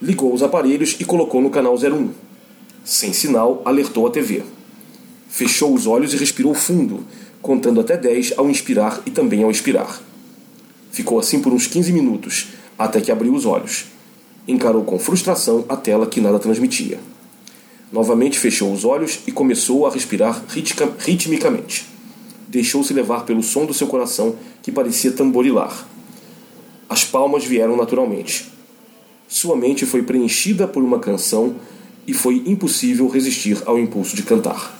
Ligou 0.00 0.32
os 0.32 0.42
aparelhos 0.42 0.96
e 1.00 1.04
colocou 1.04 1.40
no 1.40 1.50
canal 1.50 1.74
01. 1.74 2.10
Sem 2.84 3.12
sinal, 3.12 3.62
alertou 3.64 4.06
a 4.06 4.10
TV. 4.10 4.42
Fechou 5.28 5.74
os 5.74 5.86
olhos 5.86 6.14
e 6.14 6.16
respirou 6.16 6.54
fundo, 6.54 7.00
contando 7.42 7.80
até 7.80 7.96
10 7.96 8.34
ao 8.36 8.48
inspirar 8.48 9.00
e 9.04 9.10
também 9.10 9.42
ao 9.42 9.50
expirar. 9.50 10.00
Ficou 10.90 11.18
assim 11.18 11.40
por 11.40 11.52
uns 11.52 11.66
15 11.66 11.92
minutos, 11.92 12.48
até 12.78 13.00
que 13.00 13.12
abriu 13.12 13.34
os 13.34 13.44
olhos. 13.44 13.86
Encarou 14.46 14.84
com 14.84 14.98
frustração 14.98 15.64
a 15.68 15.76
tela 15.76 16.06
que 16.06 16.20
nada 16.20 16.38
transmitia. 16.38 16.98
Novamente 17.90 18.38
fechou 18.38 18.72
os 18.72 18.84
olhos 18.84 19.20
e 19.26 19.32
começou 19.32 19.86
a 19.86 19.90
respirar 19.90 20.42
ritmicamente. 20.98 21.86
Deixou-se 22.46 22.92
levar 22.92 23.24
pelo 23.24 23.42
som 23.42 23.64
do 23.64 23.74
seu 23.74 23.86
coração 23.86 24.36
que 24.62 24.70
parecia 24.70 25.12
tamborilar. 25.12 25.86
As 26.88 27.04
palmas 27.04 27.44
vieram 27.44 27.76
naturalmente. 27.76 28.46
Sua 29.26 29.56
mente 29.56 29.84
foi 29.84 30.02
preenchida 30.02 30.66
por 30.66 30.82
uma 30.82 30.98
canção 30.98 31.56
e 32.06 32.14
foi 32.14 32.42
impossível 32.46 33.08
resistir 33.08 33.58
ao 33.66 33.78
impulso 33.78 34.16
de 34.16 34.22
cantar. 34.22 34.78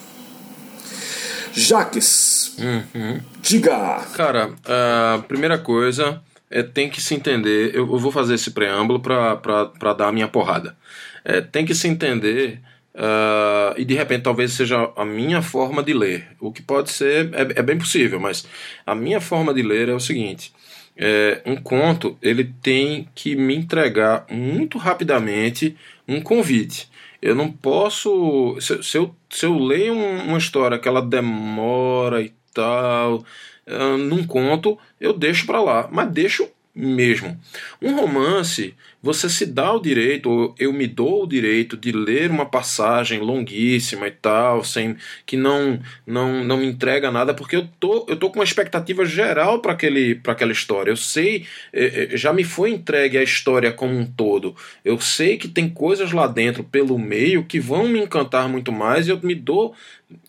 Jaques, 1.52 2.56
uhum. 2.59 3.20
diga. 3.43 4.01
Cara, 4.14 4.55
a 4.64 5.22
primeira 5.26 5.59
coisa 5.59 6.22
é 6.51 6.62
tem 6.62 6.89
que 6.89 7.01
se 7.01 7.14
entender. 7.14 7.74
Eu, 7.74 7.86
vou 7.86 8.10
fazer 8.10 8.35
esse 8.35 8.51
preâmbulo 8.51 9.01
para 9.01 9.93
dar 9.94 10.09
a 10.09 10.12
minha 10.12 10.28
porrada. 10.28 10.76
É, 11.24 11.40
tem 11.40 11.66
que 11.66 11.74
se 11.74 11.89
entender. 11.89 12.60
Uh, 12.99 13.79
e 13.79 13.85
de 13.85 13.95
repente 13.95 14.23
talvez 14.23 14.53
seja 14.53 14.91
a 14.97 15.05
minha 15.05 15.41
forma 15.41 15.85
de 15.85 15.95
ler. 15.95 16.31
O 16.41 16.51
que 16.51 16.61
pode 16.61 16.91
ser, 16.91 17.33
é, 17.33 17.61
é 17.61 17.62
bem 17.62 17.79
possível, 17.79 18.19
mas 18.19 18.45
a 18.85 18.93
minha 18.93 19.20
forma 19.20 19.55
de 19.55 19.62
ler 19.62 19.89
é 19.89 19.95
o 19.95 20.01
seguinte: 20.01 20.53
é, 20.97 21.41
um 21.47 21.55
conto 21.55 22.19
ele 22.20 22.53
tem 22.61 23.09
que 23.15 23.37
me 23.37 23.55
entregar 23.55 24.27
muito 24.29 24.79
rapidamente 24.79 25.77
um 26.09 26.20
convite. 26.20 26.91
Eu 27.23 27.37
não 27.37 27.53
posso. 27.53 28.57
Se, 28.61 28.83
se 28.83 28.99
eu, 28.99 29.15
se 29.31 29.47
eu 29.47 29.57
leio 29.57 29.95
uma 29.95 30.39
história 30.39 30.79
que 30.79 30.89
ela 30.89 31.01
demora 31.01 32.20
e 32.20 32.33
tal, 32.53 33.25
uh, 33.66 33.97
num 33.97 34.27
conto, 34.27 34.77
eu 35.01 35.12
deixo 35.12 35.47
para 35.47 35.61
lá. 35.62 35.89
Mas 35.91 36.11
deixo 36.11 36.49
mesmo. 36.79 37.37
Um 37.83 37.97
romance, 37.97 38.73
você 39.03 39.29
se 39.29 39.45
dá 39.45 39.73
o 39.73 39.81
direito, 39.81 40.31
ou 40.31 40.55
eu 40.59 40.73
me 40.73 40.87
dou 40.87 41.25
o 41.25 41.27
direito 41.27 41.77
de 41.77 41.91
ler 41.91 42.31
uma 42.31 42.47
passagem 42.47 43.19
longuíssima 43.21 44.07
e 44.07 44.13
tal, 44.13 44.63
sem 44.63 44.97
que 45.27 45.37
não 45.37 45.81
não 46.07 46.45
não 46.45 46.59
me 46.59 46.67
entrega 46.67 47.11
nada, 47.11 47.35
porque 47.35 47.57
eu 47.57 47.69
tô 47.81 48.07
eu 48.09 48.17
tô 48.17 48.31
com 48.31 48.39
uma 48.39 48.45
expectativa 48.45 49.05
geral 49.05 49.61
para 49.61 49.73
aquele 49.73 50.15
para 50.15 50.33
aquela 50.33 50.53
história. 50.53 50.91
Eu 50.93 50.97
sei, 50.97 51.47
eh, 51.73 52.11
eh, 52.13 52.17
já 52.17 52.33
me 52.33 52.45
foi 52.45 52.71
entregue 52.71 53.19
a 53.19 53.23
história 53.23 53.73
como 53.73 53.99
um 53.99 54.07
todo. 54.07 54.55
Eu 54.85 55.01
sei 55.01 55.37
que 55.37 55.49
tem 55.49 55.69
coisas 55.69 56.13
lá 56.13 56.29
dentro 56.29 56.63
pelo 56.63 56.97
meio 56.99 57.45
que 57.45 57.59
vão 57.59 57.89
me 57.89 57.99
encantar 57.99 58.49
muito 58.49 58.71
mais 58.71 59.09
e 59.09 59.11
eu 59.11 59.21
me 59.21 59.35
dou 59.35 59.75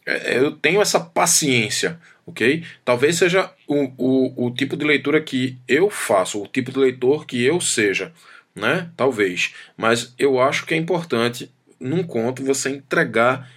eh, 0.06 0.40
eu 0.40 0.52
tenho 0.52 0.82
essa 0.82 1.00
paciência 1.00 2.00
ok? 2.30 2.64
Talvez 2.84 3.18
seja 3.18 3.51
o, 3.68 3.91
o, 3.97 4.47
o 4.47 4.51
tipo 4.51 4.76
de 4.77 4.85
leitura 4.85 5.22
que 5.22 5.57
eu 5.68 5.89
faço, 5.89 6.41
o 6.41 6.47
tipo 6.47 6.72
de 6.72 6.80
leitor 6.80 7.26
que 7.26 7.43
eu 7.43 7.60
seja, 7.60 8.14
né? 8.56 8.89
Talvez. 8.95 9.53
Mas 9.76 10.14
eu 10.18 10.39
acho 10.39 10.65
que 10.65 10.73
é 10.73 10.77
importante, 10.77 11.51
num 11.80 12.03
conto, 12.03 12.43
você 12.43 12.69
entregar 12.69 13.49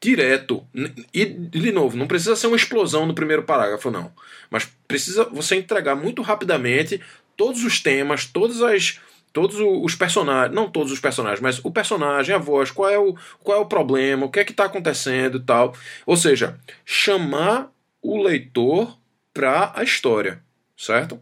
direto. 0.00 0.66
E, 1.12 1.26
de 1.26 1.72
novo, 1.72 1.96
não 1.96 2.06
precisa 2.06 2.34
ser 2.34 2.46
uma 2.46 2.56
explosão 2.56 3.06
no 3.06 3.14
primeiro 3.14 3.42
parágrafo, 3.42 3.90
não. 3.90 4.12
Mas 4.50 4.68
precisa 4.88 5.24
você 5.24 5.56
entregar 5.56 5.94
muito 5.94 6.22
rapidamente 6.22 7.00
todos 7.36 7.62
os 7.64 7.80
temas, 7.80 8.24
todas 8.24 8.62
as 8.62 8.98
todos 9.32 9.56
os 9.60 9.94
personagens, 9.94 10.54
não 10.54 10.68
todos 10.68 10.90
os 10.90 10.98
personagens, 10.98 11.40
mas 11.40 11.64
o 11.64 11.70
personagem, 11.70 12.34
a 12.34 12.38
voz, 12.38 12.70
qual 12.70 12.90
é 12.90 12.98
o, 12.98 13.14
qual 13.44 13.58
é 13.58 13.60
o 13.60 13.66
problema, 13.66 14.26
o 14.26 14.28
que 14.28 14.40
é 14.40 14.44
que 14.44 14.50
está 14.50 14.64
acontecendo 14.64 15.38
e 15.38 15.40
tal. 15.40 15.74
Ou 16.04 16.16
seja, 16.16 16.58
chamar 16.84 17.70
o 18.02 18.22
leitor 18.22 18.98
para 19.32 19.72
a 19.74 19.82
história, 19.82 20.42
certo? 20.76 21.20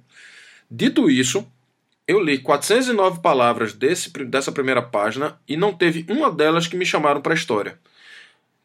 Dito 0.71 1.11
isso, 1.11 1.47
eu 2.07 2.21
li 2.21 2.39
409 2.39 3.21
palavras 3.21 3.73
desse, 3.73 4.11
dessa 4.25 4.53
primeira 4.53 4.83
página 4.83 5.39
e 5.47 5.57
não 5.57 5.75
teve 5.75 6.07
uma 6.11 6.31
delas 6.31 6.67
que 6.67 6.77
me 6.77 6.87
chamaram 6.87 7.21
para 7.21 7.33
a 7.33 7.37
história. 7.37 7.79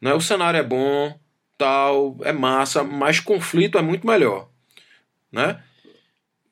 Né? 0.00 0.12
O 0.14 0.20
cenário 0.20 0.58
é 0.58 0.62
bom, 0.62 1.18
tal, 1.56 2.16
é 2.22 2.32
massa, 2.32 2.82
mas 2.82 3.20
conflito 3.20 3.78
é 3.78 3.82
muito 3.82 4.06
melhor, 4.06 4.48
né? 5.30 5.62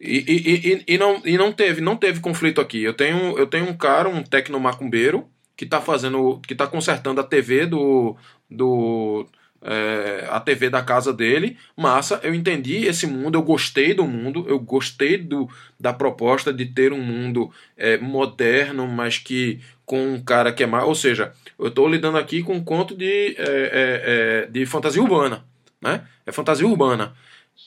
E, 0.00 0.18
e, 0.26 0.72
e, 0.72 0.84
e, 0.94 0.98
não, 0.98 1.22
e 1.24 1.38
não 1.38 1.52
teve 1.52 1.80
não 1.80 1.96
teve 1.96 2.18
conflito 2.18 2.60
aqui. 2.60 2.82
Eu 2.82 2.92
tenho, 2.92 3.38
eu 3.38 3.46
tenho 3.46 3.68
um 3.68 3.76
cara, 3.76 4.08
um 4.08 4.22
tecnomacumbeiro, 4.22 5.30
que 5.56 5.64
está 5.64 5.80
fazendo, 5.80 6.40
que 6.40 6.54
tá 6.54 6.66
consertando 6.66 7.20
a 7.20 7.24
TV 7.24 7.66
do, 7.66 8.16
do 8.50 9.26
é, 9.62 10.26
a 10.28 10.40
TV 10.40 10.68
da 10.68 10.82
casa 10.82 11.12
dele. 11.12 11.56
Massa, 11.76 12.20
eu 12.22 12.34
entendi 12.34 12.86
esse 12.86 13.06
mundo, 13.06 13.36
eu 13.36 13.42
gostei 13.42 13.94
do 13.94 14.04
mundo, 14.04 14.44
eu 14.48 14.58
gostei 14.58 15.16
do, 15.16 15.48
da 15.78 15.92
proposta 15.92 16.52
de 16.52 16.66
ter 16.66 16.92
um 16.92 17.00
mundo 17.02 17.50
é, 17.76 17.98
moderno, 17.98 18.86
mas 18.86 19.18
que 19.18 19.60
com 19.84 20.14
um 20.14 20.22
cara 20.22 20.52
que 20.52 20.62
é 20.62 20.66
mais. 20.66 20.84
Ou 20.84 20.94
seja, 20.94 21.32
eu 21.58 21.68
estou 21.68 21.88
lidando 21.88 22.18
aqui 22.18 22.42
com 22.42 22.54
um 22.54 22.64
conto 22.64 22.96
de, 22.96 23.36
é, 23.38 23.42
é, 23.42 24.02
é, 24.04 24.46
de 24.50 24.66
fantasia 24.66 25.02
urbana. 25.02 25.44
Né? 25.80 26.02
É 26.26 26.32
fantasia 26.32 26.66
urbana. 26.66 27.12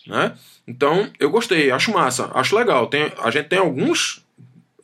Né? 0.08 0.34
Então, 0.68 1.10
eu 1.20 1.30
gostei, 1.30 1.72
acho 1.72 1.94
massa, 1.94 2.32
acho 2.34 2.56
legal. 2.56 2.88
Tem, 2.88 3.12
a 3.20 3.30
gente 3.30 3.48
tem 3.48 3.60
alguns 3.60 4.24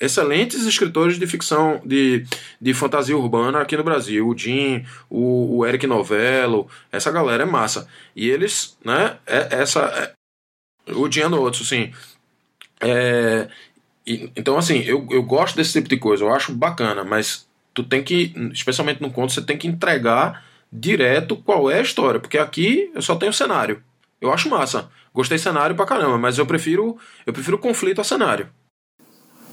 excelentes 0.02 0.66
escritores 0.66 1.20
de 1.20 1.28
ficção, 1.28 1.80
de, 1.86 2.26
de 2.60 2.74
fantasia 2.74 3.16
urbana 3.16 3.62
aqui 3.62 3.78
no 3.78 3.84
Brasil. 3.84 4.28
O 4.28 4.38
Jim, 4.38 4.84
o, 5.10 5.58
o 5.58 5.66
Eric 5.66 5.86
Novello, 5.86 6.68
essa 6.92 7.12
galera 7.12 7.44
é 7.44 7.46
massa. 7.46 7.88
E 8.16 8.28
eles, 8.28 8.76
né, 8.84 9.18
é, 9.28 9.48
essa... 9.52 9.82
É, 9.82 10.94
o 10.94 11.10
Jim 11.10 11.22
Anotso, 11.22 11.64
sim. 11.64 11.94
É, 12.80 13.48
e, 14.06 14.32
então, 14.36 14.58
assim, 14.58 14.80
eu, 14.80 15.08
eu 15.12 15.22
gosto 15.22 15.56
desse 15.56 15.74
tipo 15.74 15.88
de 15.88 15.98
coisa, 15.98 16.24
eu 16.24 16.34
acho 16.34 16.52
bacana, 16.52 17.04
mas 17.04 17.48
tu 17.72 17.84
tem 17.84 18.04
que, 18.04 18.34
especialmente 18.52 19.02
no 19.02 19.12
conto, 19.12 19.32
você 19.32 19.42
tem 19.42 19.58
que 19.58 19.68
entregar 19.68 20.44
direto 20.74 21.38
qual 21.38 21.70
é 21.70 21.78
a 21.80 21.84
história, 21.84 22.20
porque 22.20 22.40
aqui 22.40 22.90
eu 22.96 23.02
só 23.02 23.16
tenho 23.16 23.32
cenário. 23.32 23.84
Eu 24.20 24.34
acho 24.34 24.50
massa. 24.50 24.90
Gostei 25.14 25.38
cenário 25.38 25.76
pra 25.76 25.86
caramba, 25.86 26.18
mas 26.18 26.38
eu 26.38 26.46
prefiro 26.46 26.98
eu 27.26 27.34
prefiro 27.34 27.58
conflito 27.58 28.02
a 28.02 28.04
cenário. 28.04 28.50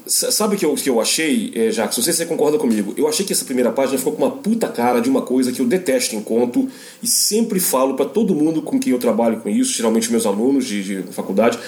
Sabe 0.09 0.57
o 0.57 0.59
que 0.59 0.65
eu, 0.65 0.75
que 0.75 0.89
eu 0.89 1.01
achei, 1.01 1.53
é? 1.55 1.71
Não 1.71 1.93
sei 1.93 2.03
se 2.03 2.15
você 2.15 2.27
concorda 2.27 2.57
comigo. 2.57 2.95
Eu 2.97 3.07
achei 3.07 3.27
que 3.27 3.33
essa 3.33 3.45
primeira 3.45 3.71
página 3.71 3.99
ficou 3.99 4.15
com 4.15 4.25
uma 4.25 4.31
puta 4.31 4.67
cara 4.67 5.01
de 5.01 5.11
uma 5.11 5.21
coisa 5.21 5.53
que 5.53 5.61
eu 5.61 5.67
detesto 5.67 6.17
em 6.17 6.23
conto 6.23 6.67
e 7.03 7.07
sempre 7.07 7.61
falo 7.61 7.95
para 7.95 8.07
todo 8.07 8.35
mundo 8.35 8.63
com 8.63 8.81
quem 8.81 8.93
eu 8.93 8.99
trabalho 8.99 9.41
com 9.41 9.51
isso, 9.51 9.73
geralmente 9.73 10.11
meus 10.11 10.25
alunos 10.25 10.65
de, 10.65 11.03
de 11.03 11.13
faculdade, 11.13 11.59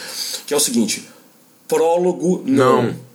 que 0.46 0.54
é 0.54 0.56
o 0.56 0.60
seguinte: 0.60 1.04
prólogo 1.68 2.42
não. 2.46 2.84
não. 2.84 3.09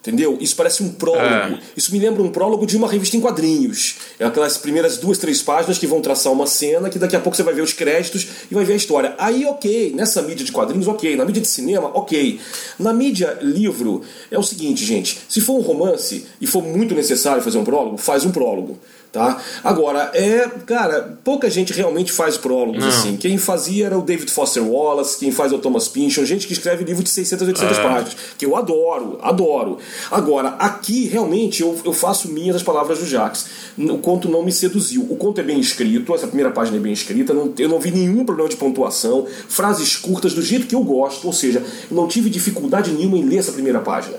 Entendeu? 0.00 0.38
Isso 0.40 0.56
parece 0.56 0.82
um 0.82 0.88
prólogo. 0.88 1.22
É. 1.22 1.58
Isso 1.76 1.92
me 1.92 1.98
lembra 1.98 2.22
um 2.22 2.30
prólogo 2.30 2.66
de 2.66 2.74
uma 2.74 2.88
revista 2.88 3.18
em 3.18 3.20
quadrinhos. 3.20 3.96
É 4.18 4.24
aquelas 4.24 4.56
primeiras 4.56 4.96
duas, 4.96 5.18
três 5.18 5.42
páginas 5.42 5.78
que 5.78 5.86
vão 5.86 6.00
traçar 6.00 6.32
uma 6.32 6.46
cena 6.46 6.88
que 6.88 6.98
daqui 6.98 7.14
a 7.14 7.20
pouco 7.20 7.36
você 7.36 7.42
vai 7.42 7.52
ver 7.52 7.60
os 7.60 7.74
créditos 7.74 8.26
e 8.50 8.54
vai 8.54 8.64
ver 8.64 8.72
a 8.72 8.76
história. 8.76 9.14
Aí, 9.18 9.44
ok. 9.44 9.92
Nessa 9.94 10.22
mídia 10.22 10.44
de 10.44 10.52
quadrinhos, 10.52 10.88
ok. 10.88 11.16
Na 11.16 11.26
mídia 11.26 11.42
de 11.42 11.48
cinema, 11.48 11.90
ok. 11.92 12.40
Na 12.78 12.94
mídia 12.94 13.38
livro, 13.42 14.00
é 14.30 14.38
o 14.38 14.42
seguinte, 14.42 14.86
gente. 14.86 15.18
Se 15.28 15.38
for 15.38 15.58
um 15.58 15.60
romance 15.60 16.24
e 16.40 16.46
for 16.46 16.62
muito 16.62 16.94
necessário 16.94 17.42
fazer 17.42 17.58
um 17.58 17.64
prólogo, 17.64 17.98
faz 17.98 18.24
um 18.24 18.30
prólogo 18.30 18.78
tá? 19.12 19.42
Agora, 19.64 20.10
é, 20.14 20.48
cara, 20.66 21.18
pouca 21.24 21.50
gente 21.50 21.72
realmente 21.72 22.12
faz 22.12 22.36
prólogos 22.36 22.84
assim. 22.84 23.16
Quem 23.16 23.38
fazia 23.38 23.86
era 23.86 23.98
o 23.98 24.02
David 24.02 24.30
Foster 24.30 24.62
Wallace, 24.62 25.18
quem 25.18 25.32
faz 25.32 25.52
é 25.52 25.56
o 25.56 25.58
Thomas 25.58 25.88
Pynchon, 25.88 26.24
gente 26.24 26.46
que 26.46 26.52
escreve 26.52 26.84
livro 26.84 27.02
de 27.02 27.10
600, 27.10 27.48
800 27.48 27.78
é. 27.78 27.82
páginas, 27.82 28.16
que 28.38 28.46
eu 28.46 28.56
adoro, 28.56 29.18
adoro. 29.22 29.78
Agora, 30.10 30.50
aqui 30.50 31.06
realmente 31.06 31.62
eu, 31.62 31.78
eu 31.84 31.92
faço 31.92 32.28
minhas 32.28 32.56
as 32.56 32.62
palavras 32.62 32.98
do 32.98 33.06
Jacques. 33.06 33.46
O 33.76 33.98
conto 33.98 34.28
não 34.28 34.42
me 34.44 34.52
seduziu. 34.52 35.06
O 35.08 35.16
conto 35.16 35.40
é 35.40 35.44
bem 35.44 35.58
escrito, 35.58 36.14
essa 36.14 36.26
primeira 36.26 36.50
página 36.50 36.76
é 36.76 36.80
bem 36.80 36.92
escrita, 36.92 37.34
não, 37.34 37.52
eu 37.58 37.68
não 37.68 37.80
vi 37.80 37.90
nenhum 37.90 38.24
problema 38.24 38.48
de 38.48 38.56
pontuação, 38.56 39.26
frases 39.48 39.96
curtas 39.96 40.34
do 40.34 40.42
jeito 40.42 40.66
que 40.66 40.74
eu 40.74 40.82
gosto, 40.82 41.26
ou 41.26 41.32
seja, 41.32 41.64
eu 41.90 41.96
não 41.96 42.06
tive 42.06 42.30
dificuldade 42.30 42.92
nenhuma 42.92 43.18
em 43.18 43.24
ler 43.24 43.38
essa 43.38 43.52
primeira 43.52 43.80
página. 43.80 44.16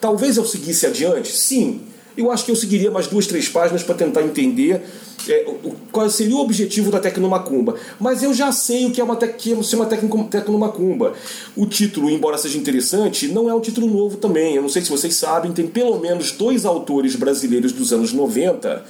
Talvez 0.00 0.36
eu 0.36 0.44
seguisse 0.44 0.86
adiante, 0.86 1.32
sim, 1.32 1.80
eu 2.16 2.30
acho 2.30 2.44
que 2.44 2.50
eu 2.50 2.56
seguiria 2.56 2.90
mais 2.90 3.06
duas, 3.06 3.26
três 3.26 3.48
páginas 3.48 3.82
para 3.82 3.94
tentar 3.94 4.22
entender 4.22 4.82
é, 5.28 5.46
qual 5.90 6.08
seria 6.10 6.36
o 6.36 6.40
objetivo 6.40 6.90
da 6.90 7.00
Tecnomacumba. 7.00 7.76
Mas 7.98 8.22
eu 8.22 8.32
já 8.32 8.52
sei 8.52 8.86
o 8.86 8.90
que 8.90 9.00
é 9.00 9.04
uma, 9.04 9.16
que 9.16 9.52
é 9.52 9.54
uma 9.54 9.84
Tecnomacumba. 10.26 11.14
O 11.56 11.66
título, 11.66 12.10
embora 12.10 12.38
seja 12.38 12.58
interessante, 12.58 13.28
não 13.28 13.48
é 13.48 13.54
um 13.54 13.60
título 13.60 13.86
novo 13.86 14.16
também. 14.16 14.54
Eu 14.54 14.62
não 14.62 14.68
sei 14.68 14.82
se 14.82 14.90
vocês 14.90 15.14
sabem, 15.14 15.52
tem 15.52 15.66
pelo 15.66 15.98
menos 15.98 16.32
dois 16.32 16.64
autores 16.64 17.16
brasileiros 17.16 17.72
dos 17.72 17.92
anos 17.92 18.12
90 18.12 18.84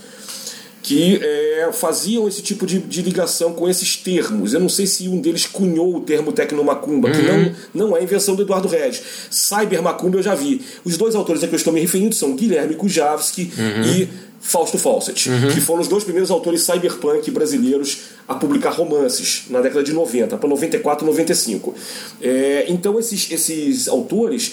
que 0.84 1.18
é, 1.22 1.70
faziam 1.72 2.28
esse 2.28 2.42
tipo 2.42 2.66
de, 2.66 2.78
de, 2.78 3.00
ligação 3.00 3.54
com 3.54 3.66
esses 3.66 3.96
termos. 3.96 4.52
Eu 4.52 4.60
não 4.60 4.68
sei 4.68 4.86
se 4.86 5.08
um 5.08 5.18
deles 5.18 5.46
cunhou 5.46 5.96
o 5.96 6.00
termo 6.02 6.30
tecnomacumba, 6.30 7.08
uhum. 7.08 7.14
que 7.14 7.22
não, 7.22 7.88
não 7.88 7.96
é 7.96 8.02
invenção 8.02 8.36
do 8.36 8.42
Eduardo 8.42 8.68
Regis. 8.68 9.02
Cybermacumba 9.30 10.18
eu 10.18 10.22
já 10.22 10.34
vi. 10.34 10.60
Os 10.84 10.98
dois 10.98 11.14
autores 11.14 11.42
a 11.42 11.48
que 11.48 11.54
eu 11.54 11.56
estou 11.56 11.72
me 11.72 11.80
referindo 11.80 12.14
são 12.14 12.36
Guilherme 12.36 12.74
Kujavski 12.74 13.50
uhum. 13.56 13.82
e 13.82 14.08
Fausto 14.42 14.76
Fawcett, 14.76 15.30
uhum. 15.30 15.48
que 15.48 15.60
foram 15.62 15.80
os 15.80 15.88
dois 15.88 16.04
primeiros 16.04 16.30
autores 16.30 16.60
cyberpunk 16.60 17.30
brasileiros 17.30 18.00
a 18.28 18.34
publicar 18.34 18.72
romances 18.72 19.44
na 19.48 19.62
década 19.62 19.82
de 19.82 19.94
90, 19.94 20.36
para 20.36 20.46
94 20.46 21.06
95. 21.06 21.74
É, 22.20 22.66
então 22.68 23.00
esses, 23.00 23.30
esses 23.30 23.88
autores 23.88 24.52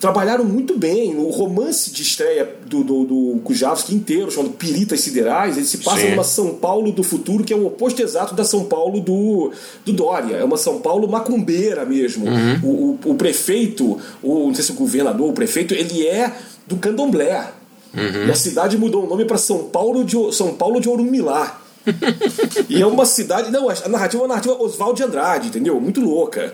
trabalharam 0.00 0.44
muito 0.44 0.76
bem. 0.76 1.14
O 1.16 1.28
romance 1.28 1.90
de 1.90 2.02
estreia 2.02 2.56
do, 2.66 2.82
do, 2.82 3.04
do 3.04 3.40
Kujavski 3.44 3.94
inteiro, 3.94 4.30
chamado 4.30 4.54
Piritas 4.54 5.00
Siderais, 5.00 5.56
ele 5.58 5.66
se 5.66 5.78
passa 5.78 6.00
Sim. 6.00 6.10
numa 6.10 6.24
São 6.24 6.54
Paulo 6.54 6.90
do 6.90 7.02
futuro 7.02 7.44
que 7.44 7.52
é 7.52 7.56
o 7.56 7.66
oposto 7.66 8.02
exato 8.02 8.34
da 8.34 8.42
São 8.42 8.64
Paulo 8.64 9.00
do, 9.00 9.52
do 9.84 9.92
Dória. 9.92 10.36
É 10.36 10.44
uma 10.44 10.56
São 10.56 10.80
Paulo 10.80 11.06
macumbeira 11.06 11.84
mesmo. 11.84 12.26
Uhum. 12.26 12.60
O, 12.62 12.98
o, 13.06 13.10
o, 13.10 13.14
prefeito, 13.14 14.00
o, 14.22 14.46
não 14.46 14.54
sei 14.54 14.64
se 14.64 14.72
o 14.72 14.74
governador, 14.74 15.28
o 15.28 15.34
prefeito, 15.34 15.74
ele 15.74 16.06
é 16.06 16.34
do 16.66 16.76
candomblé. 16.76 17.52
Uhum. 17.92 18.26
E 18.26 18.30
a 18.30 18.34
cidade 18.34 18.78
mudou 18.78 19.04
o 19.04 19.08
nome 19.08 19.26
para 19.26 19.36
São 19.36 19.64
Paulo 19.64 20.02
de 20.02 20.16
São 20.32 20.54
Paulo 20.54 20.80
de 20.80 20.88
Orumilá. 20.88 21.60
e 22.68 22.80
é 22.80 22.86
uma 22.86 23.04
cidade. 23.04 23.50
Não, 23.50 23.68
a 23.68 23.88
narrativa 23.88 24.22
é 24.22 24.26
uma 24.26 24.28
narrativa 24.28 24.54
Oswald 24.62 24.96
de 24.96 25.02
Andrade, 25.02 25.48
entendeu? 25.48 25.78
Muito 25.78 26.00
louca. 26.00 26.52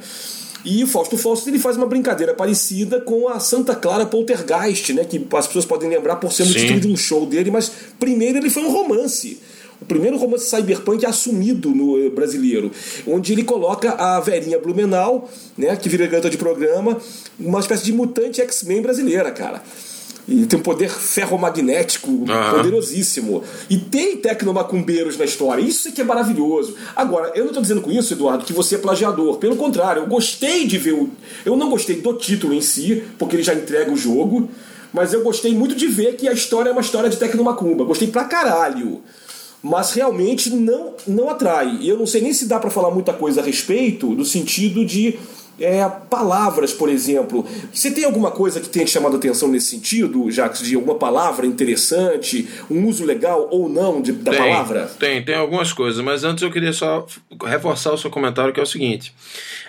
E 0.67 0.83
o 0.83 0.87
Fausto 0.89 1.17
Fausto 1.17 1.49
ele 1.49 1.61
faz 1.61 1.77
uma 1.77 1.87
brincadeira 1.87 2.35
parecida 2.35 3.01
com 3.01 3.29
a 3.29 3.39
Santa 3.39 3.73
Clara 3.77 4.05
Poltergeist, 4.05 4.93
né? 4.93 5.05
Que 5.05 5.25
as 5.35 5.47
pessoas 5.47 5.65
podem 5.65 5.89
lembrar 5.89 6.17
por 6.17 6.33
ser 6.33 6.43
o 6.43 6.53
título 6.53 6.81
de 6.81 6.89
um 6.89 6.97
show 6.97 7.25
dele, 7.25 7.53
mas 7.53 7.71
primeiro 8.01 8.39
ele 8.39 8.51
foi 8.51 8.65
um 8.65 8.73
romance. 8.73 9.41
O 9.81 9.85
primeiro 9.85 10.17
romance 10.17 10.51
cyberpunk 10.51 11.07
assumido 11.07 11.71
no 11.71 12.05
eh, 12.05 12.11
brasileiro, 12.11 12.73
onde 13.07 13.33
ele 13.33 13.45
coloca 13.45 13.93
a 13.93 14.19
Verinha 14.19 14.59
Blumenau, 14.59 15.31
né, 15.57 15.77
que 15.77 15.89
vira 15.89 16.07
garota 16.07 16.31
de 16.31 16.39
programa, 16.39 16.99
uma 17.39 17.61
espécie 17.61 17.85
de 17.85 17.93
mutante 17.93 18.41
X-Men 18.41 18.83
brasileira, 18.83 19.31
cara. 19.31 19.63
E 20.29 20.45
tem 20.45 20.59
um 20.59 20.63
poder 20.63 20.91
ferromagnético 20.91 22.11
uhum. 22.11 22.51
poderosíssimo. 22.51 23.45
E 23.71 23.77
tem 23.79 24.17
tecnomacumbeiros 24.17 25.17
na 25.17 25.25
história. 25.25 25.63
Isso 25.63 25.89
é 25.89 25.93
que 25.93 26.01
é 26.01 26.05
maravilhoso. 26.05 26.75
Agora, 26.97 27.31
eu 27.35 27.45
não 27.45 27.51
estou 27.51 27.63
dizendo 27.63 27.81
com 27.81 27.93
isso, 27.93 28.13
Eduardo, 28.13 28.45
que 28.45 28.53
você 28.53 28.75
é 28.75 28.79
plagiador. 28.79 29.39
Pelo 29.39 29.55
contrário, 29.55 30.03
eu 30.03 30.07
gostei 30.07 30.67
de 30.67 30.79
ver 30.79 30.95
o. 30.95 31.11
Eu 31.45 31.57
não 31.57 31.71
gostei 31.71 32.01
do 32.01 32.13
título 32.15 32.55
em 32.55 32.61
si, 32.61 33.05
porque 33.19 33.37
ele 33.37 33.43
já 33.45 33.55
entrega 33.55 33.93
o 33.93 33.97
jogo. 33.97 34.49
Mas 34.93 35.13
eu 35.13 35.23
gostei 35.23 35.53
muito 35.53 35.75
de 35.75 35.87
ver 35.87 36.17
que 36.17 36.27
a 36.27 36.33
história 36.33 36.71
é 36.71 36.73
uma 36.73 36.81
história 36.81 37.09
de 37.09 37.17
tecnomacumba. 37.17 37.85
Gostei 37.85 38.09
pra 38.09 38.25
caralho 38.25 39.03
mas 39.63 39.93
realmente 39.93 40.51
não, 40.51 40.95
não 41.09 41.29
atrai. 41.29 41.79
E 41.81 41.89
eu 41.89 41.99
não 41.99 42.07
sei 42.07 42.21
nem 42.21 42.33
se 42.33 42.47
dá 42.47 42.59
para 42.59 42.71
falar 42.71 42.91
muita 42.91 43.13
coisa 43.13 43.41
a 43.41 43.45
respeito, 43.45 44.09
no 44.11 44.25
sentido 44.25 44.85
de 44.85 45.19
é, 45.61 45.89
palavras, 46.11 46.73
por 46.73 46.89
exemplo. 46.89 47.47
Você 47.73 47.91
tem 47.91 48.05
alguma 48.05 48.31
coisa 48.31 48.61
que 48.61 48.69
tenha 48.69 48.85
te 48.85 48.91
chamado 48.91 49.17
atenção 49.17 49.49
nesse 49.49 49.71
sentido, 49.71 50.31
Jacques, 50.31 50.63
de 50.63 50.75
alguma 50.75 50.97
palavra 50.97 51.47
interessante, 51.47 52.49
um 52.71 52.87
uso 52.87 53.05
legal 53.05 53.49
ou 53.51 53.69
não 53.69 54.01
de, 54.01 54.13
da 54.13 54.33
tem, 54.33 54.41
palavra? 54.41 54.91
Tem, 54.99 55.25
tem 55.25 55.35
algumas 55.35 55.73
coisas, 55.73 56.03
mas 56.05 56.25
antes 56.25 56.43
eu 56.43 56.51
queria 56.51 56.73
só 56.73 57.07
reforçar 57.45 57.93
o 57.93 57.99
seu 57.99 58.11
comentário, 58.11 58.53
que 58.53 58.61
é 58.61 58.63
o 58.63 58.67
seguinte. 58.67 59.15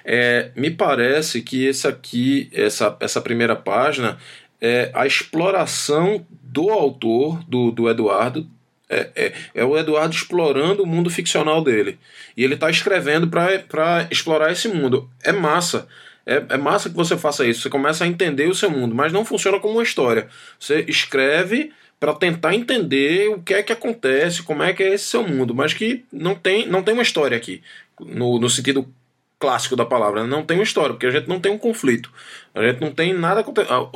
É, 0.03 0.51
me 0.55 0.71
parece 0.71 1.41
que 1.41 1.65
esse 1.65 1.87
aqui, 1.87 2.49
essa, 2.53 2.95
essa 2.99 3.21
primeira 3.21 3.55
página, 3.55 4.17
é 4.59 4.91
a 4.93 5.05
exploração 5.05 6.25
do 6.43 6.69
autor, 6.69 7.43
do, 7.47 7.71
do 7.71 7.89
Eduardo, 7.89 8.47
é, 8.89 9.09
é, 9.15 9.33
é, 9.53 9.65
o 9.65 9.77
Eduardo 9.77 10.15
explorando 10.15 10.83
o 10.83 10.87
mundo 10.87 11.09
ficcional 11.09 11.61
dele. 11.61 11.99
E 12.35 12.43
ele 12.43 12.53
está 12.53 12.69
escrevendo 12.69 13.27
para 13.27 14.07
explorar 14.09 14.51
esse 14.51 14.67
mundo. 14.67 15.09
É 15.23 15.31
massa. 15.31 15.87
É, 16.25 16.43
é, 16.49 16.57
massa 16.57 16.89
que 16.89 16.95
você 16.95 17.17
faça 17.17 17.45
isso. 17.45 17.61
Você 17.61 17.69
começa 17.69 18.03
a 18.03 18.07
entender 18.07 18.47
o 18.47 18.55
seu 18.55 18.69
mundo, 18.69 18.95
mas 18.95 19.11
não 19.11 19.25
funciona 19.25 19.59
como 19.59 19.75
uma 19.75 19.83
história. 19.83 20.27
Você 20.59 20.85
escreve 20.87 21.71
para 21.99 22.13
tentar 22.13 22.53
entender 22.53 23.29
o 23.29 23.41
que 23.41 23.53
é 23.53 23.63
que 23.63 23.73
acontece, 23.73 24.43
como 24.43 24.63
é 24.63 24.71
que 24.73 24.83
é 24.83 24.93
esse 24.93 25.05
seu 25.05 25.27
mundo, 25.27 25.55
mas 25.55 25.73
que 25.73 26.05
não 26.11 26.35
tem, 26.35 26.67
não 26.67 26.83
tem 26.83 26.93
uma 26.93 27.01
história 27.01 27.35
aqui, 27.35 27.63
no, 27.99 28.39
no 28.39 28.49
sentido 28.49 28.87
clássico 29.39 29.75
da 29.75 29.85
palavra. 29.85 30.25
Não 30.25 30.43
tem 30.43 30.57
uma 30.57 30.63
história, 30.63 30.91
porque 30.91 31.07
a 31.07 31.11
gente 31.11 31.27
não 31.27 31.39
tem 31.39 31.51
um 31.51 31.57
conflito. 31.57 32.11
A 32.53 32.61
gente 32.63 32.81
não 32.81 32.91
tem 32.91 33.13
nada. 33.13 33.43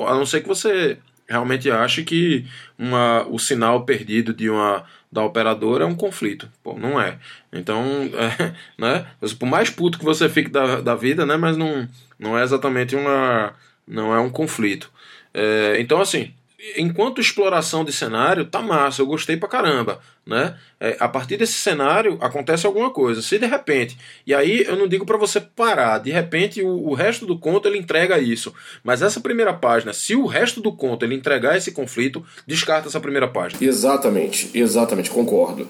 A 0.07 0.15
não 0.15 0.26
ser 0.26 0.41
que 0.41 0.47
você 0.47 0.97
realmente 1.32 1.72
acha 1.72 2.03
que 2.03 2.45
uma, 2.78 3.26
o 3.28 3.40
sinal 3.40 3.86
perdido 3.86 4.34
de 4.34 4.49
uma 4.49 4.86
da 5.12 5.24
operadora 5.24 5.84
é 5.84 5.88
um 5.88 5.95
conflito. 5.95 6.49
Pô, 6.64 6.78
não 6.78 6.99
é. 6.99 7.18
Então, 7.52 7.84
é, 8.16 8.53
né? 8.78 9.06
Por 9.38 9.45
mais 9.45 9.70
puto 9.70 9.99
que 9.99 10.06
você 10.06 10.30
fique 10.30 10.49
da, 10.49 10.82
da 10.82 10.95
vida, 10.95 11.26
né? 11.26 11.36
Mas 11.38 11.58
não, 11.58 11.88
não 12.20 12.38
é 12.38 12.44
exatamente 12.44 12.95
uma. 12.95 13.53
Não 13.88 14.14
é 14.14 14.20
um 14.20 14.30
conflito. 14.30 14.91
É, 15.34 15.78
então, 15.80 15.99
assim, 15.99 16.34
enquanto 16.78 17.22
exploração 17.22 17.84
de 17.84 17.91
cenário, 17.91 18.45
tá 18.45 18.62
massa, 18.62 19.02
eu 19.02 19.06
gostei 19.06 19.36
pra 19.38 19.49
caramba, 19.49 19.99
né? 20.26 20.56
É, 20.80 20.95
a 20.99 21.07
partir 21.07 21.38
desse 21.38 21.53
cenário 21.53 22.18
acontece 22.22 22.65
alguma 22.65 22.91
coisa. 22.91 23.22
Se 23.22 23.39
de 23.39 23.45
repente, 23.45 23.98
e 24.26 24.34
aí 24.34 24.64
eu 24.64 24.76
não 24.76 24.88
digo 24.88 25.06
para 25.06 25.18
você 25.18 25.41
parar, 25.41 25.98
de 25.98 26.11
repente 26.11 26.61
o, 26.61 26.89
o, 26.89 26.93
resto 26.93 27.26
do 27.26 27.38
conto 27.38 27.68
ele 27.68 27.77
entrega 27.77 28.19
isso, 28.19 28.53
mas 28.84 29.02
essa 29.02 29.19
primeira 29.19 29.53
página, 29.53 29.93
se 29.93 30.15
o 30.15 30.27
resto 30.27 30.61
do 30.61 30.72
conto 30.72 31.03
ele 31.03 31.15
entregar 31.15 31.57
esse 31.57 31.72
conflito, 31.72 32.23
descarta 32.45 32.88
essa 32.88 32.99
primeira 32.99 33.27
página. 33.27 33.64
Exatamente, 33.64 34.49
exatamente, 34.53 35.10
concordo. 35.10 35.68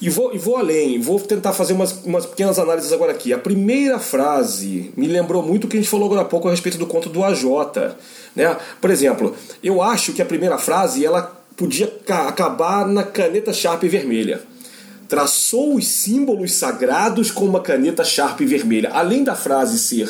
E 0.00 0.10
vou, 0.10 0.34
e 0.34 0.38
vou 0.38 0.56
além, 0.56 1.00
vou 1.00 1.20
tentar 1.20 1.52
fazer 1.52 1.72
umas, 1.72 2.04
umas 2.04 2.26
pequenas 2.26 2.58
análises 2.58 2.92
agora 2.92 3.12
aqui. 3.12 3.32
A 3.32 3.38
primeira 3.38 3.98
frase 3.98 4.92
me 4.96 5.06
lembrou 5.06 5.42
muito 5.42 5.64
o 5.64 5.68
que 5.68 5.76
a 5.76 5.80
gente 5.80 5.88
falou 5.88 6.06
agora 6.06 6.22
há 6.22 6.24
pouco 6.24 6.48
a 6.48 6.50
respeito 6.50 6.76
do 6.76 6.86
conto 6.86 7.08
do 7.08 7.22
AJ. 7.22 7.44
Né? 8.34 8.56
Por 8.80 8.90
exemplo, 8.90 9.34
eu 9.62 9.80
acho 9.80 10.12
que 10.12 10.20
a 10.20 10.26
primeira 10.26 10.58
frase 10.58 11.06
ela 11.06 11.43
podia 11.56 11.92
acabar 12.08 12.86
na 12.86 13.02
caneta 13.02 13.52
Sharp 13.52 13.82
vermelha. 13.84 14.40
Traçou 15.08 15.76
os 15.76 15.86
símbolos 15.86 16.52
sagrados 16.52 17.30
com 17.30 17.44
uma 17.44 17.60
caneta 17.60 18.04
Sharp 18.04 18.40
vermelha. 18.40 18.90
Além 18.90 19.22
da 19.22 19.34
frase 19.34 19.78
ser 19.78 20.08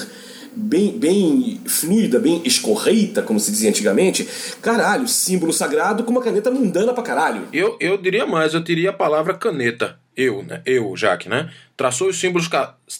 bem, 0.57 0.97
bem 0.97 1.61
fluida, 1.67 2.19
bem 2.19 2.41
escorreita, 2.45 3.23
como 3.23 3.41
se 3.41 3.51
dizia 3.51 3.69
antigamente, 3.69 4.27
caralho, 4.63 5.09
símbolo 5.09 5.53
sagrado 5.53 6.05
com 6.05 6.11
uma 6.11 6.23
caneta 6.23 6.51
mundana 6.51 6.95
pra 6.95 7.03
caralho. 7.03 7.49
Eu, 7.53 7.77
eu 7.81 7.99
diria 7.99 8.27
mais, 8.27 8.55
eu 8.55 8.61
diria 8.61 8.91
a 8.91 8.95
palavra 8.95 9.35
caneta. 9.35 9.99
Eu, 10.17 10.45
né? 10.45 10.63
Eu, 10.65 10.97
Jaque, 10.97 11.29
né? 11.29 11.51
Traçou 11.77 12.09
os 12.09 12.19
símbolos, 12.19 12.49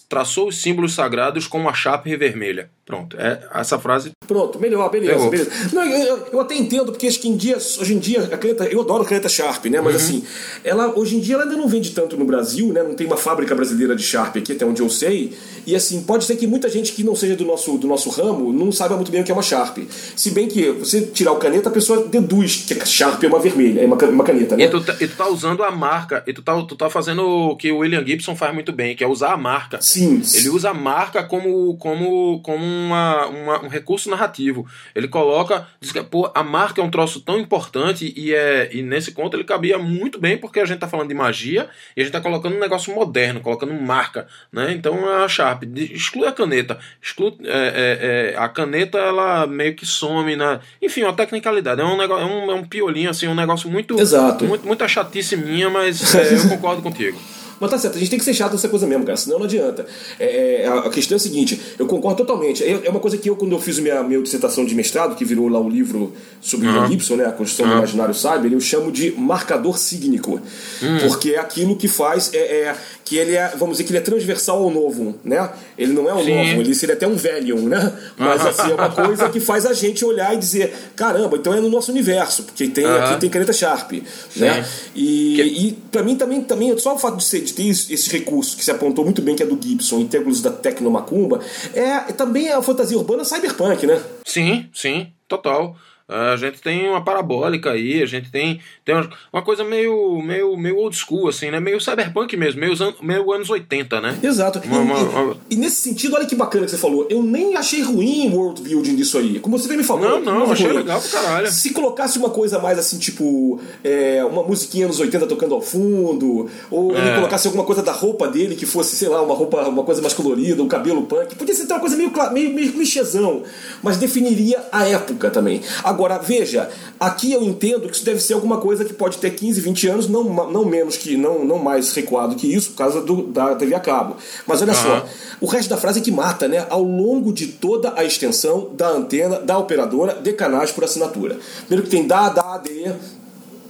traçou 0.09 0.49
os 0.49 0.61
símbolos 0.61 0.93
sagrados 0.93 1.47
com 1.47 1.59
uma 1.59 1.73
chapa 1.73 2.09
vermelha. 2.17 2.69
Pronto, 2.85 3.17
é 3.19 3.41
essa 3.55 3.79
frase. 3.79 4.11
Pronto, 4.27 4.59
melhor, 4.59 4.91
beleza, 4.91 5.27
beleza. 5.27 5.49
Não, 5.73 5.83
eu, 5.83 6.27
eu, 6.33 6.39
até 6.39 6.55
entendo, 6.55 6.91
porque 6.91 7.07
acho 7.07 7.19
que 7.19 7.27
em 7.27 7.35
dia, 7.35 7.57
hoje 7.57 7.95
em 7.95 7.97
dia, 7.97 8.29
a 8.31 8.37
caneta, 8.37 8.65
eu 8.65 8.79
adoro 8.81 9.01
a 9.01 9.05
caneta 9.07 9.27
Sharp, 9.27 9.65
né? 9.65 9.81
Mas 9.81 9.95
uhum. 9.95 10.01
assim, 10.01 10.23
ela 10.63 10.93
hoje 10.95 11.15
em 11.15 11.19
dia 11.19 11.33
ela 11.33 11.45
ainda 11.45 11.57
não 11.57 11.67
vende 11.67 11.91
tanto 11.91 12.15
no 12.15 12.25
Brasil, 12.25 12.71
né? 12.71 12.83
Não 12.83 12.93
tem 12.93 13.07
uma 13.07 13.17
fábrica 13.17 13.55
brasileira 13.55 13.95
de 13.95 14.03
Sharp 14.03 14.37
aqui, 14.37 14.51
até 14.51 14.63
onde 14.63 14.83
eu 14.83 14.89
sei. 14.89 15.35
E 15.65 15.75
assim, 15.75 16.03
pode 16.03 16.25
ser 16.25 16.35
que 16.35 16.45
muita 16.45 16.69
gente 16.69 16.91
que 16.91 17.03
não 17.03 17.15
seja 17.15 17.35
do 17.35 17.43
nosso, 17.43 17.75
do 17.75 17.87
nosso 17.87 18.11
ramo 18.11 18.53
não 18.53 18.71
saiba 18.71 18.95
muito 18.95 19.11
bem 19.11 19.21
o 19.21 19.23
que 19.23 19.31
é 19.31 19.33
uma 19.33 19.41
Sharp. 19.41 19.79
Se 20.15 20.29
bem 20.29 20.47
que 20.47 20.69
você 20.73 21.01
tirar 21.01 21.31
o 21.31 21.37
caneta, 21.37 21.69
a 21.69 21.71
pessoa 21.71 22.05
deduz 22.05 22.65
que 22.67 22.79
a 22.79 22.85
Sharp 22.85 23.23
é 23.23 23.27
uma 23.27 23.39
vermelha, 23.39 23.81
é 23.81 23.85
uma, 23.87 23.95
uma 23.95 24.23
caneta, 24.23 24.55
né? 24.55 24.65
E 24.65 24.67
tu, 24.67 24.83
tá, 24.83 24.95
e 25.01 25.07
tu 25.07 25.15
tá 25.15 25.27
usando 25.27 25.63
a 25.63 25.71
marca, 25.71 26.23
e 26.27 26.33
tu 26.33 26.43
tá, 26.43 26.61
tu 26.61 26.75
tá 26.75 26.87
fazendo 26.87 27.25
o 27.25 27.55
que 27.55 27.71
o 27.71 27.79
William 27.79 28.05
Gibson 28.05 28.35
faz 28.35 28.53
muito 28.53 28.64
bem, 28.71 28.95
que 28.95 29.03
é 29.03 29.07
usar 29.07 29.33
a 29.33 29.37
marca. 29.37 29.79
Sim. 29.81 30.21
Ele 30.33 30.49
usa 30.49 30.69
a 30.69 30.73
marca 30.73 31.23
como, 31.23 31.75
como, 31.77 32.41
como 32.41 32.63
uma, 32.63 33.25
uma 33.27 33.65
um 33.65 33.67
recurso 33.67 34.09
narrativo. 34.09 34.65
Ele 34.93 35.07
coloca, 35.07 35.67
diz 35.79 35.91
que 35.91 36.01
pô, 36.03 36.31
a 36.33 36.43
marca 36.43 36.81
é 36.81 36.83
um 36.83 36.89
troço 36.89 37.21
tão 37.21 37.39
importante 37.39 38.13
e, 38.15 38.33
é, 38.33 38.69
e 38.71 38.81
nesse 38.81 39.11
conto 39.11 39.35
ele 39.35 39.43
cabia 39.43 39.77
muito 39.77 40.19
bem 40.19 40.37
porque 40.37 40.59
a 40.59 40.65
gente 40.65 40.75
está 40.75 40.87
falando 40.87 41.09
de 41.09 41.15
magia 41.15 41.67
e 41.95 42.01
a 42.01 42.03
gente 42.03 42.15
está 42.15 42.21
colocando 42.21 42.55
um 42.55 42.59
negócio 42.59 42.93
moderno, 42.93 43.41
colocando 43.41 43.73
marca. 43.73 44.27
Né? 44.51 44.73
Então 44.73 45.07
a 45.09 45.27
Sharp 45.27 45.63
exclui 45.75 46.27
a 46.27 46.31
caneta. 46.31 46.77
Exclui, 47.01 47.35
é, 47.43 47.47
é, 47.47 48.33
é, 48.33 48.37
a 48.37 48.47
caneta 48.49 48.97
ela 48.97 49.47
meio 49.47 49.75
que 49.75 49.85
some. 49.85 50.35
Na... 50.35 50.59
Enfim, 50.81 51.03
uma 51.03 51.13
tecnicalidade. 51.13 51.81
É 51.81 51.83
um, 51.83 51.97
negócio, 51.97 52.23
é 52.23 52.25
um, 52.25 52.51
é 52.51 52.55
um 52.55 52.63
piolinho, 52.63 53.09
assim, 53.09 53.27
um 53.27 53.35
negócio 53.35 53.69
muito. 53.69 53.99
Exato. 53.99 54.45
Muito, 54.45 54.65
muita 54.65 54.87
chatice 54.87 55.35
minha, 55.37 55.69
mas 55.69 56.15
é, 56.15 56.33
eu 56.33 56.49
concordo 56.49 56.81
contigo. 56.81 57.17
Mas 57.59 57.71
tá 57.71 57.77
certo, 57.77 57.95
a 57.95 57.99
gente 57.99 58.09
tem 58.09 58.19
que 58.19 58.25
ser 58.25 58.33
chato 58.33 58.53
nessa 58.53 58.67
coisa 58.67 58.85
mesmo, 58.85 59.05
cara, 59.05 59.17
senão 59.17 59.39
não 59.39 59.45
adianta. 59.45 59.85
É, 60.19 60.63
é 60.63 60.67
a 60.67 60.89
questão 60.89 61.15
é 61.15 61.17
a 61.17 61.19
seguinte, 61.19 61.59
eu 61.77 61.85
concordo 61.85 62.17
totalmente. 62.17 62.63
É, 62.63 62.81
é 62.85 62.89
uma 62.89 62.99
coisa 62.99 63.17
que 63.17 63.29
eu, 63.29 63.35
quando 63.35 63.53
eu 63.53 63.59
fiz 63.59 63.79
minha, 63.79 64.03
minha 64.03 64.21
dissertação 64.21 64.65
de 64.65 64.75
mestrado, 64.75 65.15
que 65.15 65.23
virou 65.23 65.47
lá 65.47 65.59
o 65.59 65.69
livro 65.69 66.13
sobre 66.41 66.67
uhum. 66.67 66.87
Gibson, 66.87 67.15
né, 67.15 67.25
a 67.25 67.31
construção 67.31 67.65
uhum. 67.65 67.71
do 67.73 67.77
imaginário 67.79 68.13
cyber, 68.13 68.51
eu 68.51 68.59
chamo 68.59 68.91
de 68.91 69.11
marcador 69.11 69.77
sígnico. 69.77 70.41
Uhum. 70.81 70.97
Porque 71.07 71.31
é 71.31 71.39
aquilo 71.39 71.75
que 71.75 71.87
faz, 71.87 72.31
é, 72.33 72.37
é, 72.37 72.75
que 73.03 73.17
ele 73.17 73.35
é, 73.35 73.53
vamos 73.57 73.77
dizer 73.77 73.83
que 73.85 73.91
ele 73.91 73.99
é 73.99 74.01
transversal 74.01 74.63
ao 74.63 74.71
novo, 74.71 75.15
né? 75.23 75.49
Ele 75.77 75.93
não 75.93 76.09
é 76.09 76.13
um 76.13 76.23
Sim. 76.23 76.35
novo, 76.35 76.61
ele 76.61 76.75
seria 76.75 76.95
até 76.95 77.07
um 77.07 77.15
velho, 77.15 77.57
né? 77.61 77.93
Mas 78.17 78.45
assim, 78.45 78.71
é 78.71 78.73
uma 78.73 78.89
coisa 78.89 79.29
que 79.29 79.39
faz 79.39 79.65
a 79.65 79.73
gente 79.73 80.03
olhar 80.03 80.33
e 80.33 80.37
dizer, 80.37 80.73
caramba, 80.95 81.37
então 81.37 81.53
é 81.53 81.59
no 81.59 81.69
nosso 81.69 81.91
universo, 81.91 82.43
porque 82.43 82.67
tem, 82.67 82.85
aqui 82.85 83.19
tem 83.19 83.29
caneta 83.29 83.53
Sharp, 83.53 83.91
né? 84.35 84.65
E, 84.95 85.35
que... 85.35 85.41
e 85.41 85.71
para 85.91 86.03
mim 86.03 86.15
também, 86.15 86.41
também, 86.41 86.77
só 86.77 86.95
o 86.95 86.97
fato 86.97 87.17
de 87.17 87.23
ser 87.23 87.44
de 87.45 87.53
ter 87.53 87.67
esse 87.67 88.09
recurso 88.09 88.57
que 88.57 88.63
se 88.63 88.71
apontou 88.71 89.05
muito 89.05 89.21
bem 89.21 89.35
que 89.35 89.43
é 89.43 89.45
do 89.45 89.59
Gibson 89.61 89.99
em 89.99 90.07
termos 90.07 90.41
da 90.41 90.51
Tecnomacumba, 90.51 91.39
é, 91.73 91.99
também 92.13 92.47
é 92.47 92.53
a 92.53 92.61
fantasia 92.61 92.97
urbana 92.97 93.23
cyberpunk, 93.23 93.85
né? 93.87 94.01
Sim, 94.25 94.67
sim, 94.73 95.07
total. 95.27 95.77
A 96.07 96.35
gente 96.35 96.61
tem 96.61 96.87
uma 96.87 97.03
parabólica 97.03 97.71
aí, 97.71 97.99
a 97.99 98.05
gente 98.05 98.29
tem, 98.29 98.59
tem 98.83 98.93
uma 99.33 99.41
coisa 99.41 99.63
meio, 99.63 100.21
meio, 100.21 100.55
meio 100.55 100.77
old 100.77 100.95
school, 100.95 101.27
assim, 101.27 101.49
né? 101.49 101.59
Meio 101.59 101.81
cyberpunk 101.81 102.37
mesmo, 102.37 102.59
meio, 102.59 102.75
meio 103.01 103.33
anos 103.33 103.49
80, 103.49 103.99
né? 103.99 104.19
Exato. 104.21 104.61
Uma, 104.65 104.81
uma, 104.81 104.99
uma... 104.99 105.37
E, 105.49 105.55
e, 105.55 105.57
nesse 105.57 105.77
sentido, 105.77 106.15
olha 106.15 106.27
que 106.27 106.35
bacana 106.35 106.65
que 106.65 106.71
você 106.71 106.77
falou. 106.77 107.07
Eu 107.09 107.23
nem 107.23 107.55
achei 107.55 107.81
ruim 107.81 108.29
o 108.29 108.35
world 108.35 108.61
building 108.61 108.95
disso 108.95 109.17
aí. 109.17 109.39
Como 109.39 109.57
você 109.57 109.75
me 109.75 109.83
falou. 109.83 110.19
Não, 110.19 110.21
não, 110.21 110.51
achei 110.51 110.67
ruim. 110.67 110.77
legal 110.77 111.01
pro 111.01 111.09
caralho. 111.09 111.51
Se 111.51 111.71
colocasse 111.71 112.19
uma 112.19 112.29
coisa 112.29 112.59
mais 112.59 112.77
assim, 112.77 112.99
tipo, 112.99 113.59
é, 113.83 114.23
uma 114.23 114.43
musiquinha 114.43 114.85
anos 114.85 114.99
80 114.99 115.25
tocando 115.25 115.55
ao 115.55 115.61
fundo, 115.61 116.47
ou 116.69 116.95
é. 116.95 117.15
colocasse 117.15 117.47
alguma 117.47 117.63
coisa 117.63 117.81
da 117.81 117.91
roupa 117.91 118.27
dele 118.27 118.55
que 118.55 118.67
fosse, 118.67 118.95
sei 118.95 119.09
lá, 119.09 119.23
uma 119.23 119.33
roupa, 119.33 119.67
uma 119.67 119.83
coisa 119.83 120.03
mais 120.03 120.13
colorida, 120.13 120.61
um 120.61 120.67
cabelo 120.67 121.01
punk, 121.07 121.33
podia 121.33 121.55
ser 121.55 121.65
uma 121.65 121.79
coisa 121.79 121.97
meio, 121.97 122.11
meio, 122.31 122.53
meio 122.53 122.73
clichêzão, 122.73 123.41
mas 123.81 123.97
definiria 123.97 124.63
a 124.71 124.87
época 124.87 125.31
também. 125.31 125.63
Agora, 125.83 125.94
Agora, 125.95 126.17
veja, 126.17 126.69
aqui 126.99 127.31
eu 127.31 127.41
entendo 127.41 127.87
que 127.87 127.95
isso 127.95 128.03
deve 128.03 128.19
ser 128.19 128.33
alguma 128.33 128.57
coisa 128.57 128.83
que 128.83 128.93
pode 128.93 129.17
ter 129.17 129.29
15, 129.29 129.61
20 129.61 129.87
anos, 129.87 130.09
não, 130.09 130.25
não 130.51 130.65
menos 130.65 130.97
que, 130.97 131.15
não, 131.15 131.45
não 131.45 131.57
mais 131.57 131.93
recuado 131.93 132.35
que 132.35 132.53
isso, 132.53 132.71
por 132.71 132.77
causa 132.79 133.01
do, 133.01 133.23
da 133.27 133.55
TV 133.55 133.73
a 133.73 133.79
cabo. 133.79 134.17
Mas 134.45 134.61
olha 134.61 134.73
uhum. 134.73 134.77
só, 134.77 135.07
o 135.39 135.45
resto 135.45 135.69
da 135.69 135.77
frase 135.77 135.99
é 135.99 136.03
que 136.03 136.11
mata, 136.11 136.49
né? 136.49 136.67
Ao 136.69 136.83
longo 136.83 137.31
de 137.31 137.47
toda 137.47 137.93
a 137.95 138.03
extensão 138.03 138.71
da 138.73 138.89
antena, 138.89 139.39
da 139.39 139.57
operadora, 139.57 140.15
de 140.15 140.33
canais 140.33 140.69
por 140.69 140.83
assinatura. 140.83 141.39
Primeiro 141.65 141.83
que 141.83 141.89
tem 141.89 142.05
da, 142.05 142.27
da, 142.27 142.57
de, 142.57 142.91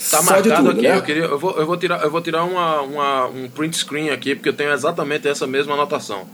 Tá 0.10 0.22
marcado 0.22 0.56
tudo, 0.56 0.72
aqui, 0.72 0.82
né? 0.82 0.98
eu, 0.98 1.02
queria, 1.04 1.24
eu, 1.24 1.40
vou, 1.40 1.58
eu 1.58 1.66
vou 1.66 1.78
tirar, 1.78 2.04
eu 2.04 2.12
vou 2.12 2.22
tirar 2.22 2.44
uma, 2.44 2.82
uma, 2.82 3.26
um 3.28 3.48
print 3.50 3.78
screen 3.78 4.10
aqui, 4.10 4.36
porque 4.36 4.50
eu 4.50 4.54
tenho 4.54 4.72
exatamente 4.72 5.28
essa 5.28 5.48
mesma 5.48 5.74
anotação. 5.74 6.26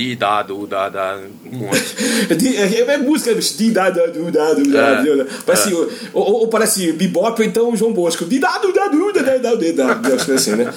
De 0.00 0.16
dado, 0.16 0.66
da, 0.66 0.88
da, 0.88 1.18
um 1.44 1.58
monte. 1.58 2.56
é, 2.56 2.80
é 2.94 2.96
música 2.96 3.34
de 3.34 3.70
dado, 3.70 4.00
do, 4.10 4.30
dado, 4.30 4.62
dado. 4.64 5.26
Parece, 5.44 5.70
é. 5.70 5.76
ou, 5.76 5.90
ou, 6.14 6.32
ou, 6.40 6.48
parece 6.48 6.90
bebop 6.92 7.38
ou 7.38 7.46
então 7.46 7.76
João 7.76 7.92
Bosco. 7.92 8.24
De 8.24 8.38
dado, 8.38 8.72
dado, 8.72 9.12
dado, 9.12 9.42
dado, 9.42 9.72
dado. 9.74 10.14
Acho 10.14 10.24
que 10.24 10.32
é 10.32 10.34
assim, 10.36 10.52
né? 10.52 10.72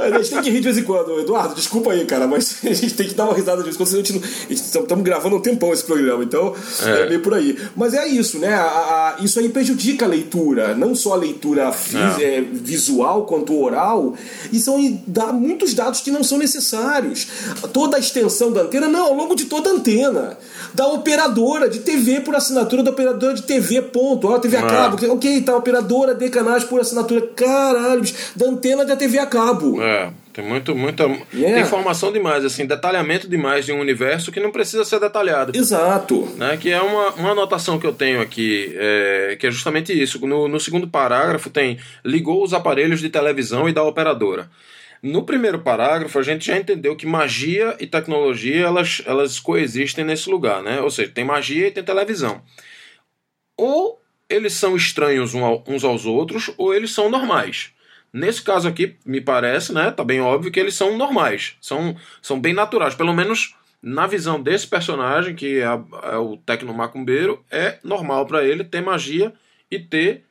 A 0.00 0.18
gente 0.18 0.30
tem 0.30 0.42
que 0.42 0.50
rir 0.50 0.58
de 0.58 0.64
vez 0.64 0.78
em 0.78 0.82
quando. 0.82 1.20
Eduardo, 1.20 1.54
desculpa 1.54 1.92
aí, 1.92 2.04
cara, 2.04 2.26
mas 2.26 2.58
a 2.64 2.72
gente 2.72 2.94
tem 2.94 3.08
que 3.08 3.14
dar 3.14 3.24
uma 3.24 3.34
risada 3.34 3.58
de 3.58 3.64
vez 3.64 3.74
em 3.74 3.78
quando, 3.78 3.94
a 3.94 3.96
gente. 3.96 4.22
Estamos 4.50 5.04
gravando 5.04 5.36
um 5.36 5.40
tempão 5.40 5.72
esse 5.72 5.84
programa, 5.84 6.24
então 6.24 6.54
é, 6.82 7.02
é 7.02 7.08
meio 7.08 7.20
por 7.20 7.34
aí. 7.34 7.58
Mas 7.76 7.94
é 7.94 8.06
isso, 8.06 8.38
né? 8.38 8.54
A, 8.54 8.62
a, 8.62 9.16
isso 9.20 9.38
aí 9.38 9.48
prejudica 9.48 10.04
a 10.04 10.08
leitura, 10.08 10.74
não 10.74 10.94
só 10.94 11.14
a 11.14 11.16
leitura 11.16 11.70
é. 12.20 12.40
visual 12.40 13.24
quanto 13.26 13.58
oral, 13.58 14.14
e 14.52 14.58
são 14.58 14.78
dá 15.06 15.32
muitos 15.32 15.74
dados 15.74 16.00
que 16.00 16.10
não 16.10 16.22
são 16.22 16.38
necessários. 16.38 17.26
Toda 17.72 17.96
a 17.96 18.00
extensão 18.00 18.52
da 18.52 18.62
antena, 18.62 18.88
não, 18.88 19.06
ao 19.06 19.14
longo 19.14 19.34
de 19.34 19.46
toda 19.46 19.70
a 19.70 19.72
antena. 19.72 20.38
Da 20.74 20.86
operadora 20.86 21.68
de 21.68 21.80
TV 21.80 22.20
por 22.20 22.34
assinatura 22.34 22.82
da 22.82 22.90
operadora 22.90 23.34
de 23.34 23.42
TV, 23.42 23.82
ponto. 23.82 24.28
Ó, 24.28 24.38
TV 24.38 24.56
a 24.56 24.60
é. 24.60 24.66
cabo, 24.66 25.12
ok, 25.12 25.40
tá, 25.42 25.56
operadora 25.56 26.14
de 26.14 26.28
canais 26.28 26.64
por 26.64 26.80
assinatura. 26.80 27.22
Caralho, 27.34 28.04
da 28.36 28.46
antena 28.46 28.84
da 28.84 28.96
TV 28.98 29.18
a 29.18 29.26
cabo. 29.26 29.80
É. 29.80 30.12
Tem 30.38 30.46
muito, 30.46 30.72
muita. 30.72 31.02
Yeah. 31.34 31.56
Tem 31.56 31.62
informação 31.62 32.12
demais, 32.12 32.44
assim, 32.44 32.64
detalhamento 32.64 33.28
demais 33.28 33.66
de 33.66 33.72
um 33.72 33.80
universo 33.80 34.30
que 34.30 34.38
não 34.38 34.52
precisa 34.52 34.84
ser 34.84 35.00
detalhado. 35.00 35.56
Exato. 35.56 36.28
Né? 36.36 36.56
Que 36.56 36.70
é 36.70 36.80
uma, 36.80 37.10
uma 37.14 37.30
anotação 37.32 37.76
que 37.76 37.84
eu 37.84 37.92
tenho 37.92 38.20
aqui, 38.20 38.72
é, 38.76 39.36
que 39.36 39.48
é 39.48 39.50
justamente 39.50 39.92
isso. 39.92 40.24
No, 40.24 40.46
no 40.46 40.60
segundo 40.60 40.86
parágrafo 40.86 41.50
tem 41.50 41.78
ligou 42.04 42.44
os 42.44 42.54
aparelhos 42.54 43.00
de 43.00 43.08
televisão 43.08 43.68
e 43.68 43.72
da 43.72 43.82
operadora. 43.82 44.48
No 45.02 45.24
primeiro 45.24 45.58
parágrafo, 45.58 46.18
a 46.20 46.22
gente 46.22 46.46
já 46.46 46.56
entendeu 46.56 46.94
que 46.94 47.06
magia 47.06 47.76
e 47.80 47.86
tecnologia 47.86 48.64
elas, 48.64 49.02
elas 49.06 49.40
coexistem 49.40 50.04
nesse 50.04 50.30
lugar, 50.30 50.62
né? 50.62 50.80
Ou 50.80 50.90
seja, 50.90 51.10
tem 51.10 51.24
magia 51.24 51.66
e 51.66 51.70
tem 51.72 51.82
televisão. 51.82 52.42
Ou 53.56 54.00
eles 54.28 54.52
são 54.52 54.76
estranhos 54.76 55.32
uns 55.34 55.82
aos 55.82 56.06
outros, 56.06 56.52
ou 56.56 56.72
eles 56.72 56.92
são 56.92 57.10
normais. 57.10 57.72
Nesse 58.12 58.42
caso 58.42 58.66
aqui, 58.66 58.96
me 59.04 59.20
parece, 59.20 59.72
né? 59.72 59.90
Tá 59.90 60.02
bem 60.02 60.20
óbvio 60.20 60.50
que 60.50 60.58
eles 60.58 60.74
são 60.74 60.96
normais, 60.96 61.56
são, 61.60 61.94
são 62.22 62.40
bem 62.40 62.54
naturais. 62.54 62.94
Pelo 62.94 63.12
menos 63.12 63.54
na 63.82 64.06
visão 64.06 64.40
desse 64.40 64.66
personagem, 64.66 65.34
que 65.34 65.60
é, 65.60 65.64
é 65.64 66.16
o 66.16 66.36
Tecno 66.38 66.74
Macumbeiro, 66.74 67.44
é 67.50 67.78
normal 67.84 68.26
para 68.26 68.44
ele 68.44 68.64
ter 68.64 68.80
magia 68.80 69.32
e 69.70 69.78
ter 69.78 70.24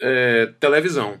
é, 0.00 0.52
televisão. 0.60 1.18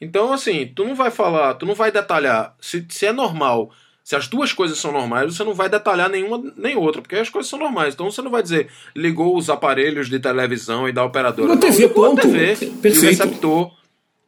Então, 0.00 0.32
assim, 0.32 0.72
tu 0.74 0.84
não 0.84 0.94
vai 0.94 1.10
falar, 1.10 1.54
tu 1.54 1.64
não 1.64 1.74
vai 1.74 1.92
detalhar 1.92 2.56
se, 2.60 2.84
se 2.88 3.06
é 3.06 3.12
normal. 3.12 3.70
Se 4.02 4.16
as 4.16 4.26
duas 4.26 4.52
coisas 4.52 4.78
são 4.78 4.90
normais, 4.90 5.32
você 5.32 5.44
não 5.44 5.54
vai 5.54 5.68
detalhar 5.68 6.10
nenhuma 6.10 6.42
nem 6.56 6.76
outra, 6.76 7.00
porque 7.00 7.14
as 7.14 7.28
coisas 7.28 7.48
são 7.48 7.56
normais. 7.56 7.94
Então 7.94 8.10
você 8.10 8.20
não 8.20 8.32
vai 8.32 8.42
dizer 8.42 8.68
ligou 8.96 9.36
os 9.36 9.48
aparelhos 9.48 10.08
de 10.08 10.18
televisão 10.18 10.88
e 10.88 10.92
da 10.92 11.04
operadora. 11.04 11.52
Uma 11.52 11.60
TV, 11.60 11.88
ponto. 11.88 12.18
A 12.18 12.22
TV, 12.22 12.56
Perfeito. 12.56 13.00
receptor, 13.00 13.72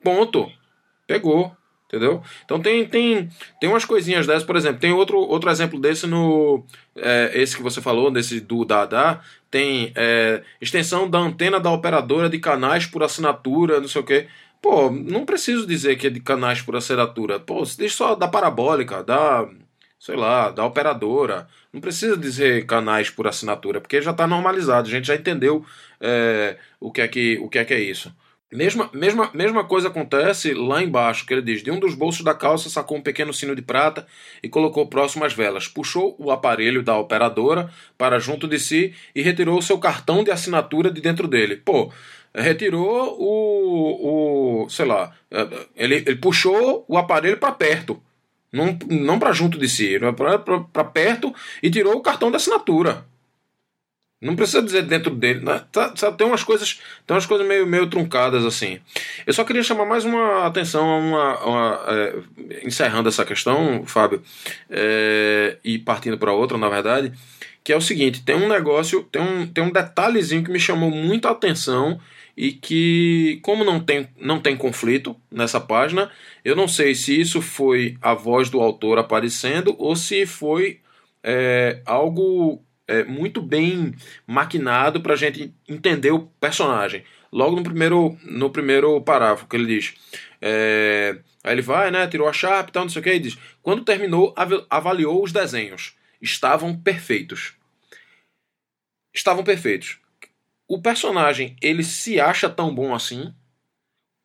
ponto. 0.01 0.49
Pegou. 1.07 1.57
Entendeu? 1.87 2.23
Então 2.45 2.61
tem, 2.61 2.85
tem, 2.87 3.29
tem 3.61 3.69
umas 3.71 3.85
coisinhas 3.85 4.27
dessas, 4.27 4.43
por 4.43 4.57
exemplo, 4.57 4.81
tem 4.81 4.93
outro, 4.93 5.19
outro 5.19 5.49
exemplo 5.49 5.79
desse 5.79 6.07
no. 6.07 6.65
É, 6.97 7.31
esse 7.35 7.57
que 7.57 7.63
você 7.63 7.81
falou, 7.81 8.11
desse 8.11 8.41
do 8.41 8.65
Dada, 8.65 9.21
tem 9.49 9.93
é, 9.95 10.43
extensão 10.61 11.09
da 11.09 11.19
antena 11.19 11.61
da 11.61 11.71
operadora 11.71 12.29
de 12.29 12.39
canais 12.39 12.87
por 12.87 13.05
assinatura, 13.05 13.81
não 13.81 13.87
sei 13.87 14.01
o 14.01 14.05
que. 14.05 14.27
Pô, 14.61 14.91
não 14.91 15.25
preciso 15.27 15.67
dizer 15.67 15.97
que 15.97 16.07
é 16.07 16.11
de 16.11 16.21
canais 16.21 16.63
por 16.63 16.75
assinatura. 16.75 17.39
Pô, 17.39 17.63
deixa 17.77 17.97
só 17.97 18.15
da 18.15 18.27
parabólica, 18.27 19.03
da. 19.05 19.47
sei 19.99 20.17
lá, 20.17 20.51
da 20.51 20.65
operadora. 20.65 21.47
Não 21.73 21.81
precisa 21.81 22.17
dizer 22.17 22.67
canais 22.67 23.11
por 23.11 23.29
assinatura, 23.29 23.81
porque 23.81 24.03
já 24.03 24.11
está 24.11 24.27
normalizado, 24.27 24.89
a 24.89 24.91
gente 24.91 25.07
já 25.07 25.15
entendeu 25.15 25.65
é, 26.01 26.57
o, 26.81 26.91
que 26.91 27.01
é 27.03 27.09
que, 27.09 27.39
o 27.39 27.49
que 27.49 27.59
é 27.59 27.65
que 27.65 27.75
é 27.75 27.81
isso. 27.81 28.13
Mesma, 28.53 28.89
mesma, 28.93 29.31
mesma 29.35 29.65
coisa 29.65 29.89
acontece 29.89 30.55
lá 30.55 30.83
embaixo, 30.83 31.27
que 31.27 31.35
ele 31.35 31.43
diz: 31.43 31.63
de 31.63 31.71
um 31.71 31.81
dos 31.81 31.95
bolsos 31.95 32.23
da 32.23 32.35
calça 32.35 32.71
sacou 32.71 32.99
um 32.99 33.03
pequeno 33.03 33.33
sino 33.33 33.55
de 33.57 33.63
prata 33.63 34.07
e 34.43 34.49
colocou 34.49 34.87
próximo 34.87 35.25
às 35.25 35.33
velas. 35.33 35.67
Puxou 35.67 36.15
o 36.19 36.31
aparelho 36.31 36.83
da 36.83 36.97
operadora 36.97 37.71
para 37.99 38.21
junto 38.21 38.47
de 38.47 38.59
si 38.59 38.95
e 39.15 39.23
retirou 39.23 39.61
seu 39.61 39.79
cartão 39.79 40.23
de 40.23 40.31
assinatura 40.31 40.91
de 40.91 41.01
dentro 41.01 41.27
dele. 41.27 41.57
Pô, 41.57 41.93
retirou 42.35 43.17
o. 43.19 44.65
o 44.65 44.69
sei 44.69 44.87
lá, 44.87 45.13
ele, 45.75 45.97
ele 45.97 46.17
puxou 46.17 46.85
o 46.87 46.97
aparelho 46.97 47.39
para 47.39 47.53
perto. 47.53 48.01
Não, 48.53 48.79
não 48.89 49.19
para 49.19 49.33
junto 49.33 49.59
de 49.59 49.69
si, 49.69 49.99
para 50.73 50.85
perto 50.85 51.35
e 51.61 51.69
tirou 51.69 51.97
o 51.97 52.03
cartão 52.03 52.31
de 52.31 52.37
assinatura. 52.37 53.05
Não 54.21 54.35
precisa 54.35 54.63
dizer 54.63 54.83
dentro 54.85 55.15
dele, 55.15 55.41
né? 55.41 55.63
Tá, 55.71 55.91
tem 55.91 56.27
umas 56.27 56.43
coisas, 56.43 56.81
tem 57.07 57.15
umas 57.15 57.27
coisas 57.27 57.47
meio, 57.47 57.67
meio 57.67 57.87
truncadas 57.89 58.45
assim. 58.47 58.81
Eu 59.27 59.35
só 59.35 59.45
queria 59.45 59.63
chamar 59.63 59.85
mais 59.85 60.05
uma 60.05 60.47
atenção, 60.47 60.99
uma, 60.99 61.45
uma 61.45 61.85
é, 61.89 62.15
encerrando 62.65 63.09
essa 63.09 63.25
questão, 63.25 63.85
Fábio, 63.85 64.23
é, 64.71 65.59
e 65.63 65.79
partindo 65.79 66.17
para 66.17 66.33
outra, 66.33 66.57
na 66.57 66.69
verdade, 66.71 67.13
que 67.63 67.73
é 67.73 67.77
o 67.77 67.83
seguinte: 67.83 68.23
tem 68.23 68.35
um 68.37 68.49
negócio, 68.49 69.03
tem 69.05 69.21
um, 69.21 69.47
tem 69.47 69.63
um 69.63 69.73
detalhezinho 69.73 70.43
que 70.43 70.51
me 70.51 70.61
chamou 70.61 70.91
muito 70.91 71.29
a 71.29 71.33
atenção 71.33 72.01
e 72.37 72.53
que, 72.53 73.39
como 73.43 73.65
não 73.65 73.79
tem, 73.79 74.09
não 74.19 74.41
tem 74.41 74.57
conflito 74.57 75.15
nessa 75.31 75.61
página, 75.61 76.11
eu 76.45 76.57
não 76.57 76.67
sei 76.67 76.95
se 76.95 77.19
isso 77.21 77.41
foi 77.41 77.97
a 78.03 78.15
voz 78.15 78.51
do 78.51 78.61
autor 78.61 78.99
aparecendo 78.99 79.75
ou 79.79 79.95
se 79.95 80.27
foi 80.27 80.81
é, 81.23 81.81
algo 81.87 82.63
é, 82.87 83.05
muito 83.05 83.41
bem 83.41 83.95
maquinado 84.27 85.01
para 85.01 85.15
a 85.15 85.17
gente 85.17 85.55
entender 85.69 86.11
o 86.11 86.27
personagem. 86.41 87.05
Logo 87.33 87.57
no 87.57 87.63
primeiro, 87.63 88.19
no 88.23 88.51
primeiro 88.51 89.01
parágrafo 89.01 89.47
que 89.47 89.57
ele 89.57 89.67
diz. 89.67 89.95
É, 90.41 91.19
aí 91.43 91.53
ele 91.53 91.63
vai, 91.63 91.91
né? 91.91 92.07
Tirou 92.07 92.29
a 92.29 92.33
chapa 92.33 92.71
e 92.71 92.73
tal, 92.73 92.85
não 92.85 92.91
sei 92.91 93.01
o 93.01 93.03
que, 93.03 93.13
e 93.13 93.19
diz: 93.19 93.37
Quando 93.63 93.85
terminou, 93.85 94.35
avaliou 94.71 95.23
os 95.23 95.33
desenhos. 95.33 95.97
Estavam 96.21 96.77
perfeitos. 96.77 97.55
Estavam 99.13 99.45
perfeitos. 99.45 99.99
O 100.67 100.81
personagem, 100.81 101.57
ele 101.61 101.83
se 101.83 102.19
acha 102.19 102.49
tão 102.49 102.75
bom 102.75 102.95
assim? 102.95 103.35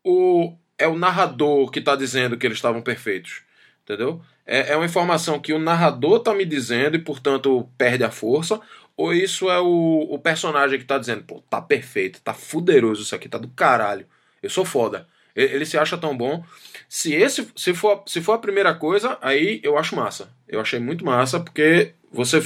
Ou 0.04 0.60
é 0.78 0.88
o 0.88 0.98
narrador 0.98 1.70
que 1.70 1.80
está 1.80 1.96
dizendo 1.96 2.38
que 2.38 2.48
eles 2.48 2.58
estavam 2.58 2.82
perfeitos? 2.82 3.44
Entendeu? 3.84 4.24
É, 4.50 4.72
é 4.72 4.76
uma 4.76 4.86
informação 4.86 5.40
que 5.40 5.54
o 5.54 5.60
narrador 5.60 6.18
está 6.18 6.34
me 6.34 6.44
dizendo 6.44 6.96
e, 6.96 7.00
portanto, 7.00 7.70
perde 7.78 8.04
a 8.04 8.10
força, 8.10 8.60
ou 8.98 9.14
isso 9.14 9.48
é 9.50 9.60
o, 9.60 10.08
o 10.10 10.18
personagem 10.18 10.80
que 10.80 10.84
está 10.84 10.98
dizendo, 10.98 11.24
pô, 11.24 11.40
tá 11.48 11.62
perfeito, 11.62 12.20
tá 12.20 12.34
fuderoso 12.34 13.04
isso 13.04 13.16
aqui, 13.16 13.30
tá 13.30 13.38
do 13.38 13.48
caralho, 13.50 14.08
eu 14.42 14.50
sou 14.50 14.66
foda. 14.66 15.08
Ele, 15.36 15.54
ele 15.54 15.66
se 15.66 15.78
acha 15.78 15.98
tão 15.98 16.18
bom. 16.18 16.44
Se 16.88 17.14
esse 17.14 17.48
se 17.56 17.74
for, 17.76 18.04
se 18.08 18.22
for 18.22 18.34
a 18.34 18.40
primeira 18.40 18.74
coisa, 18.74 19.20
aí 19.22 19.62
eu 19.64 19.78
acho 19.78 19.96
massa. 19.96 20.34
Eu 20.48 20.60
achei 20.60 20.80
muito 20.80 21.06
massa, 21.06 21.40
porque 21.40 21.94
você 22.12 22.42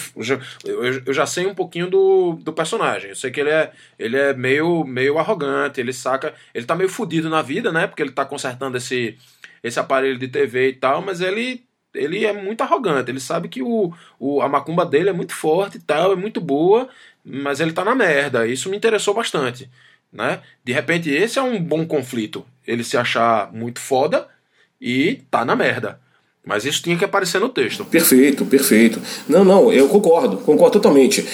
eu, 0.66 1.14
já 1.14 1.26
sei 1.26 1.48
um 1.48 1.56
pouquinho 1.56 1.90
do, 1.90 2.34
do 2.34 2.52
personagem. 2.52 3.12
Eu 3.12 3.16
sei 3.16 3.32
que 3.32 3.40
ele 3.40 3.50
é, 3.50 3.72
ele 3.98 4.18
é 4.18 4.34
meio, 4.34 4.84
meio 4.84 5.18
arrogante, 5.18 5.80
ele 5.80 5.94
saca. 5.94 6.34
Ele 6.54 6.66
tá 6.66 6.76
meio 6.76 6.90
fudido 6.90 7.30
na 7.30 7.42
vida, 7.42 7.72
né? 7.72 7.88
Porque 7.88 8.04
ele 8.04 8.12
tá 8.12 8.26
consertando 8.26 8.76
esse, 8.78 9.18
esse 9.64 9.80
aparelho 9.80 10.20
de 10.20 10.28
TV 10.28 10.70
e 10.70 10.74
tal, 10.74 11.02
mas 11.02 11.22
ele 11.22 11.64
ele 11.94 12.26
é 12.26 12.34
muito 12.34 12.62
arrogante, 12.62 13.12
ele 13.12 13.20
sabe 13.20 13.48
que 13.48 13.62
o, 13.62 13.94
o, 14.20 14.42
a 14.42 14.50
macumba 14.50 14.86
dele 14.86 15.10
é 15.10 15.14
muito 15.14 15.34
forte 15.34 15.78
e 15.78 15.82
tal, 15.82 16.14
é 16.14 16.16
muito 16.16 16.42
boa, 16.42 16.90
mas 17.24 17.60
ele 17.60 17.72
tá 17.72 17.86
na 17.86 17.96
merda. 17.96 18.48
Isso 18.48 18.70
me 18.70 18.78
interessou 18.78 19.14
bastante. 19.14 19.70
Né? 20.12 20.42
De 20.64 20.72
repente, 20.72 21.10
esse 21.10 21.40
é 21.40 21.42
um 21.42 21.62
bom 21.62 21.86
conflito. 21.86 22.46
Ele 22.66 22.84
se 22.84 22.98
achar 22.98 23.52
muito 23.52 23.80
foda 23.80 24.28
e 24.80 25.22
tá 25.30 25.44
na 25.46 25.56
merda. 25.56 26.00
Mas 26.46 26.66
isso 26.66 26.84
tinha 26.84 26.98
que 26.98 27.06
aparecer 27.06 27.40
no 27.40 27.48
texto. 27.48 27.86
Perfeito, 27.86 28.46
perfeito. 28.46 29.02
Não, 29.30 29.46
não, 29.46 29.72
eu 29.72 29.88
concordo, 29.88 30.38
concordo 30.38 30.74
totalmente. 30.74 31.26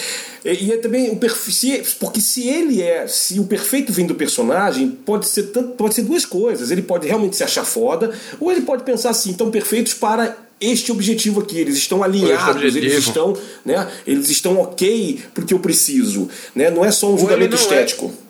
E, 0.46 0.66
e 0.66 0.72
é 0.72 0.78
também 0.78 1.10
o 1.10 1.18
perfil, 1.18 1.82
porque 2.00 2.22
se 2.22 2.48
ele 2.48 2.82
é, 2.82 3.08
se 3.08 3.40
o 3.40 3.46
perfeito 3.46 3.92
vem 3.92 4.06
do 4.06 4.14
personagem, 4.14 4.92
pode 4.92 5.28
ser 5.28 5.48
tanto, 5.48 5.70
pode 5.70 5.96
ser 5.96 6.04
duas 6.04 6.26
coisas. 6.26 6.70
Ele 6.70 6.84
pode 6.84 7.08
realmente 7.08 7.36
se 7.36 7.44
achar 7.44 7.66
foda, 7.66 8.14
ou 8.40 8.52
ele 8.52 8.62
pode 8.62 8.84
pensar 8.84 9.10
assim, 9.10 9.32
então 9.32 9.50
perfeitos 9.50 9.96
para 9.96 10.38
este 10.60 10.92
objetivo 10.92 11.42
aqui, 11.42 11.58
eles 11.58 11.78
estão 11.78 12.04
alinhados, 12.04 12.76
eles 12.76 12.94
estão, 12.94 13.38
né, 13.66 13.90
eles 14.06 14.30
estão 14.30 14.60
ok 14.60 15.20
porque 15.34 15.54
eu 15.54 15.60
preciso, 15.60 16.30
né? 16.54 16.70
Não 16.70 16.84
é 16.84 16.92
só 16.92 17.14
um 17.14 17.18
julgamento 17.18 17.56
é. 17.56 17.60
estético. 17.60 18.14
É 18.26 18.30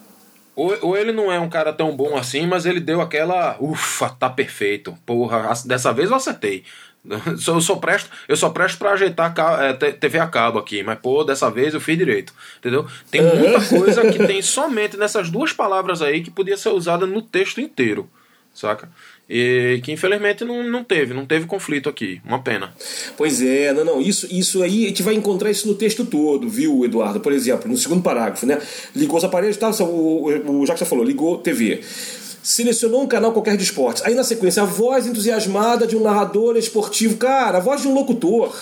ou, 0.54 0.76
ou, 0.82 0.96
ele 0.96 1.10
não 1.10 1.32
é 1.32 1.40
um 1.40 1.48
cara 1.48 1.72
tão 1.72 1.96
bom 1.96 2.16
assim, 2.18 2.46
mas 2.46 2.66
ele 2.66 2.80
deu 2.80 3.00
aquela. 3.00 3.56
Ufa, 3.58 4.10
tá 4.10 4.28
perfeito. 4.28 4.94
Porra, 5.06 5.52
dessa 5.64 5.90
vez 5.92 6.10
eu 6.10 6.16
acertei. 6.16 6.64
Eu 7.46 7.60
só 7.62 7.76
presto, 7.76 8.10
eu 8.28 8.36
só 8.36 8.50
presto 8.50 8.76
pra 8.78 8.92
ajeitar 8.92 9.32
a 9.34 9.72
TV 9.72 10.18
a 10.18 10.26
cabo 10.26 10.58
aqui, 10.58 10.82
mas 10.82 10.98
pô, 10.98 11.24
dessa 11.24 11.50
vez 11.50 11.72
eu 11.72 11.80
fiz 11.80 11.96
direito, 11.96 12.34
entendeu? 12.58 12.86
Tem 13.10 13.22
muita 13.22 13.64
coisa 13.64 14.12
que 14.12 14.18
tem 14.26 14.42
somente 14.42 14.98
nessas 14.98 15.30
duas 15.30 15.50
palavras 15.50 16.02
aí 16.02 16.22
que 16.22 16.30
podia 16.30 16.58
ser 16.58 16.68
usada 16.68 17.06
no 17.06 17.22
texto 17.22 17.58
inteiro, 17.58 18.06
saca? 18.52 18.90
E 19.32 19.80
que 19.84 19.92
infelizmente 19.92 20.44
não, 20.44 20.68
não 20.68 20.82
teve, 20.82 21.14
não 21.14 21.24
teve 21.24 21.46
conflito 21.46 21.88
aqui. 21.88 22.20
Uma 22.26 22.40
pena. 22.40 22.74
Pois 23.16 23.40
é, 23.40 23.72
não, 23.72 23.84
não. 23.84 24.00
Isso, 24.00 24.26
isso 24.28 24.60
aí, 24.60 24.86
a 24.86 24.88
gente 24.88 25.04
vai 25.04 25.14
encontrar 25.14 25.52
isso 25.52 25.68
no 25.68 25.74
texto 25.76 26.04
todo, 26.04 26.48
viu, 26.48 26.84
Eduardo? 26.84 27.20
Por 27.20 27.32
exemplo, 27.32 27.70
no 27.70 27.76
segundo 27.76 28.02
parágrafo, 28.02 28.44
né? 28.44 28.60
Ligou 28.92 29.16
os 29.16 29.22
aparelhos, 29.22 29.56
tá, 29.56 29.70
o, 29.84 30.24
o, 30.24 30.66
Jacques 30.66 30.80
já 30.80 30.86
falou, 30.86 31.04
ligou 31.04 31.38
TV. 31.38 31.80
Selecionou 32.42 33.04
um 33.04 33.06
canal 33.06 33.32
qualquer 33.32 33.56
de 33.56 33.62
esportes. 33.62 34.02
Aí 34.04 34.16
na 34.16 34.24
sequência, 34.24 34.64
a 34.64 34.66
voz 34.66 35.06
entusiasmada 35.06 35.86
de 35.86 35.96
um 35.96 36.02
narrador 36.02 36.56
esportivo. 36.56 37.16
Cara, 37.16 37.58
a 37.58 37.60
voz 37.60 37.82
de 37.82 37.86
um 37.86 37.94
locutor. 37.94 38.52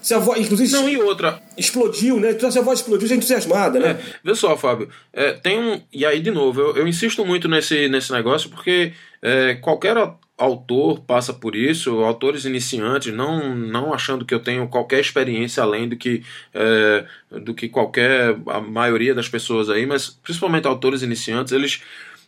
Se 0.00 0.14
a 0.14 0.18
voz, 0.18 0.40
inclusive, 0.40 0.70
não, 0.72 0.88
e 0.88 0.96
outra. 0.96 1.40
Explodiu, 1.56 2.20
né? 2.20 2.32
Então, 2.32 2.50
se 2.50 2.58
a 2.58 2.62
voz 2.62 2.80
explodiu, 2.80 3.08
já 3.08 3.14
é 3.14 3.18
entusiasmada, 3.18 3.80
né? 3.80 3.90
É, 3.90 4.14
vê 4.22 4.34
só, 4.34 4.56
Fábio. 4.56 4.88
É, 5.12 5.32
tem 5.32 5.58
um. 5.58 5.80
E 5.92 6.06
aí, 6.06 6.20
de 6.20 6.30
novo, 6.30 6.60
eu, 6.60 6.76
eu 6.76 6.88
insisto 6.88 7.24
muito 7.24 7.48
nesse, 7.48 7.88
nesse 7.88 8.12
negócio 8.12 8.50
porque 8.50 8.92
é, 9.22 9.54
qualquer 9.54 9.96
autor 10.36 11.00
passa 11.00 11.32
por 11.32 11.54
isso, 11.54 12.00
autores 12.00 12.44
iniciantes, 12.44 13.14
não, 13.14 13.54
não 13.54 13.94
achando 13.94 14.24
que 14.24 14.34
eu 14.34 14.40
tenho 14.40 14.66
qualquer 14.66 15.00
experiência 15.00 15.62
além 15.62 15.88
do 15.88 15.96
que, 15.96 16.24
é, 16.52 17.06
do 17.30 17.54
que 17.54 17.68
qualquer, 17.68 18.36
a 18.46 18.60
maioria 18.60 19.14
das 19.14 19.28
pessoas 19.28 19.70
aí, 19.70 19.86
mas 19.86 20.10
principalmente 20.10 20.66
autores 20.66 21.02
iniciantes, 21.02 21.52
eles 21.52 21.82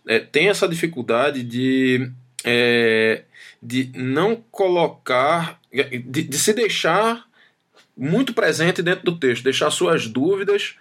é, 0.07 0.21
têm 0.21 0.49
essa 0.49 0.69
dificuldade 0.69 1.43
de, 1.43 2.09
é, 2.45 3.23
de 3.61 3.91
não 3.95 4.37
colocar, 4.51 5.59
de, 5.73 6.23
de 6.23 6.39
se 6.39 6.53
deixar 6.53 7.25
muito 7.97 8.33
presente 8.33 8.83
dentro 8.83 9.05
do 9.05 9.19
texto, 9.19 9.43
deixar 9.43 9.71
suas 9.71 10.07
dúvidas 10.07 10.77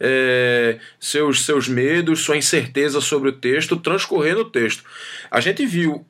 é, 0.00 0.78
seus, 0.98 1.44
seus 1.44 1.68
medos, 1.68 2.20
sua 2.20 2.36
incerteza 2.36 3.00
sobre 3.00 3.30
o 3.30 3.32
texto, 3.32 3.76
transcorrer 3.76 4.36
no 4.36 4.44
texto. 4.44 4.84
A 5.30 5.40
gente 5.40 5.64
viu, 5.66 6.04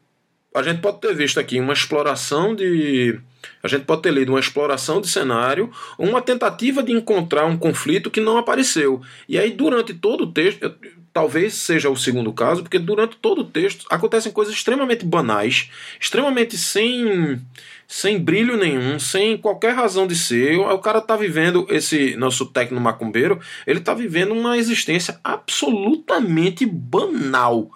a 0.54 0.62
gente 0.62 0.80
pode 0.80 1.00
ter 1.00 1.14
visto 1.14 1.38
aqui 1.38 1.60
uma 1.60 1.72
exploração 1.72 2.54
de. 2.54 3.18
A 3.62 3.68
gente 3.68 3.84
pode 3.84 4.02
ter 4.02 4.12
lido 4.12 4.32
uma 4.32 4.40
exploração 4.40 5.00
de 5.00 5.08
cenário, 5.08 5.70
uma 5.98 6.20
tentativa 6.20 6.82
de 6.82 6.92
encontrar 6.92 7.46
um 7.46 7.56
conflito 7.56 8.10
que 8.10 8.20
não 8.20 8.36
apareceu. 8.36 9.00
E 9.28 9.38
aí, 9.38 9.50
durante 9.52 9.94
todo 9.94 10.24
o 10.24 10.32
texto, 10.32 10.74
talvez 11.12 11.54
seja 11.54 11.88
o 11.88 11.96
segundo 11.96 12.32
caso, 12.32 12.62
porque 12.62 12.78
durante 12.78 13.16
todo 13.16 13.40
o 13.40 13.44
texto 13.44 13.86
acontecem 13.90 14.32
coisas 14.32 14.54
extremamente 14.54 15.04
banais, 15.04 15.70
extremamente 16.00 16.56
sem 16.56 17.40
sem 17.88 18.18
brilho 18.22 18.58
nenhum, 18.58 18.98
sem 18.98 19.38
qualquer 19.38 19.74
razão 19.74 20.06
de 20.06 20.14
ser. 20.14 20.58
O 20.58 20.78
cara 20.78 21.00
tá 21.00 21.16
vivendo, 21.16 21.66
esse 21.70 22.14
nosso 22.16 22.44
técnico 22.44 22.84
macumbeiro, 22.84 23.40
ele 23.66 23.80
tá 23.80 23.94
vivendo 23.94 24.34
uma 24.34 24.58
existência 24.58 25.18
absolutamente 25.24 26.66
banal, 26.66 27.70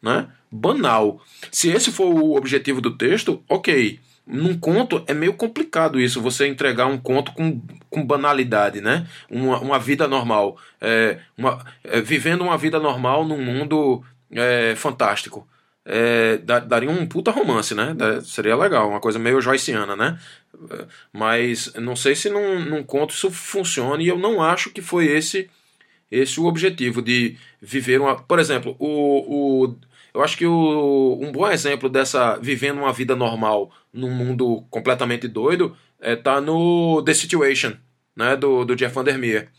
né? 0.00 0.28
Banal. 0.52 1.22
Se 1.50 1.70
esse 1.70 1.90
for 1.90 2.14
o 2.14 2.36
objetivo 2.36 2.82
do 2.82 2.96
texto, 2.96 3.42
ok. 3.48 3.98
Num 4.26 4.58
conto 4.58 5.02
é 5.06 5.14
meio 5.14 5.32
complicado 5.34 6.00
isso, 6.00 6.20
você 6.20 6.48
entregar 6.48 6.86
um 6.86 6.98
conto 6.98 7.32
com, 7.32 7.62
com 7.88 8.04
banalidade, 8.04 8.80
né? 8.80 9.06
Uma, 9.30 9.58
uma 9.60 9.78
vida 9.78 10.06
normal. 10.06 10.58
É, 10.80 11.20
uma, 11.38 11.64
é, 11.82 12.00
vivendo 12.00 12.42
uma 12.42 12.58
vida 12.58 12.78
normal 12.78 13.24
num 13.24 13.42
mundo 13.42 14.02
é, 14.30 14.74
fantástico 14.76 15.48
é, 15.86 16.38
daria 16.38 16.90
um 16.90 17.06
puta 17.06 17.30
romance, 17.30 17.74
né? 17.74 17.94
Seria 18.24 18.56
legal, 18.56 18.88
uma 18.90 19.00
coisa 19.00 19.18
meio 19.18 19.40
joyciana, 19.40 19.94
né? 19.94 20.18
Mas 21.12 21.72
não 21.74 21.94
sei 21.94 22.16
se 22.16 22.28
num, 22.28 22.64
num 22.64 22.82
conto 22.82 23.14
isso 23.14 23.30
funciona 23.30 24.02
e 24.02 24.08
eu 24.08 24.18
não 24.18 24.42
acho 24.42 24.70
que 24.70 24.82
foi 24.82 25.06
esse 25.06 25.48
esse 26.10 26.40
o 26.40 26.46
objetivo 26.46 27.00
de 27.02 27.36
viver 27.60 28.00
uma. 28.00 28.16
Por 28.16 28.38
exemplo, 28.38 28.76
o, 28.78 29.64
o 29.64 29.76
eu 30.14 30.22
acho 30.22 30.36
que 30.36 30.46
o, 30.46 31.18
um 31.20 31.30
bom 31.30 31.48
exemplo 31.48 31.88
dessa 31.88 32.36
vivendo 32.38 32.78
uma 32.78 32.92
vida 32.92 33.14
normal 33.14 33.70
num 33.92 34.10
mundo 34.10 34.64
completamente 34.70 35.28
doido 35.28 35.76
é, 36.00 36.16
tá 36.16 36.40
no 36.40 37.02
The 37.04 37.14
Situation, 37.14 37.74
né? 38.16 38.36
Do, 38.36 38.64
do 38.64 38.76
Jeff 38.76 38.94
Vandermeer. 38.94 39.50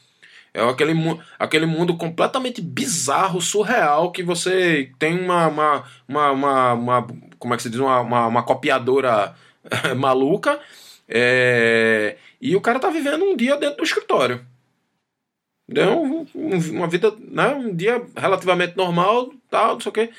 É 0.58 0.68
aquele, 0.68 0.94
aquele 1.38 1.68
mundo 1.68 1.96
completamente 1.96 2.64
bizarro, 2.64 3.40
surreal, 3.40 4.12
que 4.12 4.24
você 4.24 4.92
tem 4.98 5.20
uma. 5.20 5.48
uma, 5.48 5.84
uma, 6.08 6.32
uma, 6.32 6.74
uma 6.74 7.08
como 7.38 7.54
é 7.54 7.58
que 7.58 7.62
se 7.62 7.70
diz? 7.70 7.80
Uma, 7.80 8.02
uma, 8.02 8.26
uma 8.26 8.44
copiadora 8.44 9.36
maluca. 9.96 10.60
É, 11.08 12.18
e 12.42 12.56
o 12.56 12.62
cara 12.62 12.80
tá 12.80 12.90
vivendo 12.90 13.24
um 13.24 13.36
dia 13.36 13.56
dentro 13.56 13.78
do 13.78 13.84
escritório. 13.84 14.44
Deu 15.70 16.26
uma 16.34 16.88
vida, 16.88 17.14
né, 17.20 17.50
um 17.50 17.76
dia 17.76 18.04
relativamente 18.16 18.76
normal, 18.76 19.32
tal, 19.52 19.74
não 19.74 19.80
sei 19.80 19.90
o 19.90 19.94
quê. 19.94 20.10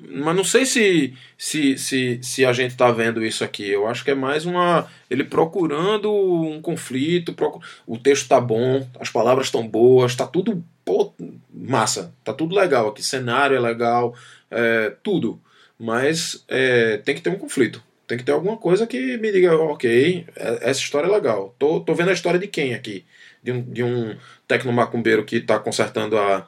Mas 0.00 0.36
não 0.36 0.44
sei 0.44 0.64
se, 0.64 1.12
se, 1.36 1.76
se, 1.76 2.20
se 2.22 2.44
a 2.44 2.52
gente 2.52 2.70
está 2.70 2.90
vendo 2.92 3.24
isso 3.24 3.42
aqui. 3.42 3.68
Eu 3.68 3.86
acho 3.88 4.04
que 4.04 4.12
é 4.12 4.14
mais 4.14 4.46
uma. 4.46 4.88
Ele 5.10 5.24
procurando 5.24 6.12
um 6.12 6.62
conflito. 6.62 7.34
O 7.86 7.98
texto 7.98 8.22
está 8.22 8.40
bom, 8.40 8.86
as 9.00 9.10
palavras 9.10 9.48
estão 9.48 9.66
boas, 9.66 10.12
está 10.12 10.26
tudo 10.26 10.64
pô, 10.84 11.12
massa. 11.52 12.14
Tá 12.22 12.32
tudo 12.32 12.54
legal 12.54 12.88
aqui. 12.88 13.02
Cenário 13.02 13.56
é 13.56 13.60
legal, 13.60 14.14
é, 14.50 14.92
tudo. 15.02 15.40
Mas 15.78 16.44
é, 16.48 16.98
tem 16.98 17.14
que 17.14 17.20
ter 17.20 17.30
um 17.30 17.38
conflito. 17.38 17.82
Tem 18.06 18.16
que 18.16 18.24
ter 18.24 18.32
alguma 18.32 18.56
coisa 18.56 18.86
que 18.86 19.18
me 19.18 19.32
diga, 19.32 19.56
ok, 19.56 20.26
é, 20.36 20.58
essa 20.62 20.80
história 20.80 21.08
é 21.08 21.10
legal. 21.10 21.54
Tô, 21.58 21.80
tô 21.80 21.94
vendo 21.94 22.10
a 22.10 22.14
história 22.14 22.38
de 22.38 22.46
quem 22.46 22.72
aqui? 22.72 23.04
De 23.42 23.52
um, 23.52 23.62
de 23.62 23.82
um 23.82 24.16
tecnomacumbeiro 24.46 25.24
que 25.24 25.36
está 25.36 25.58
consertando 25.58 26.16
a, 26.16 26.46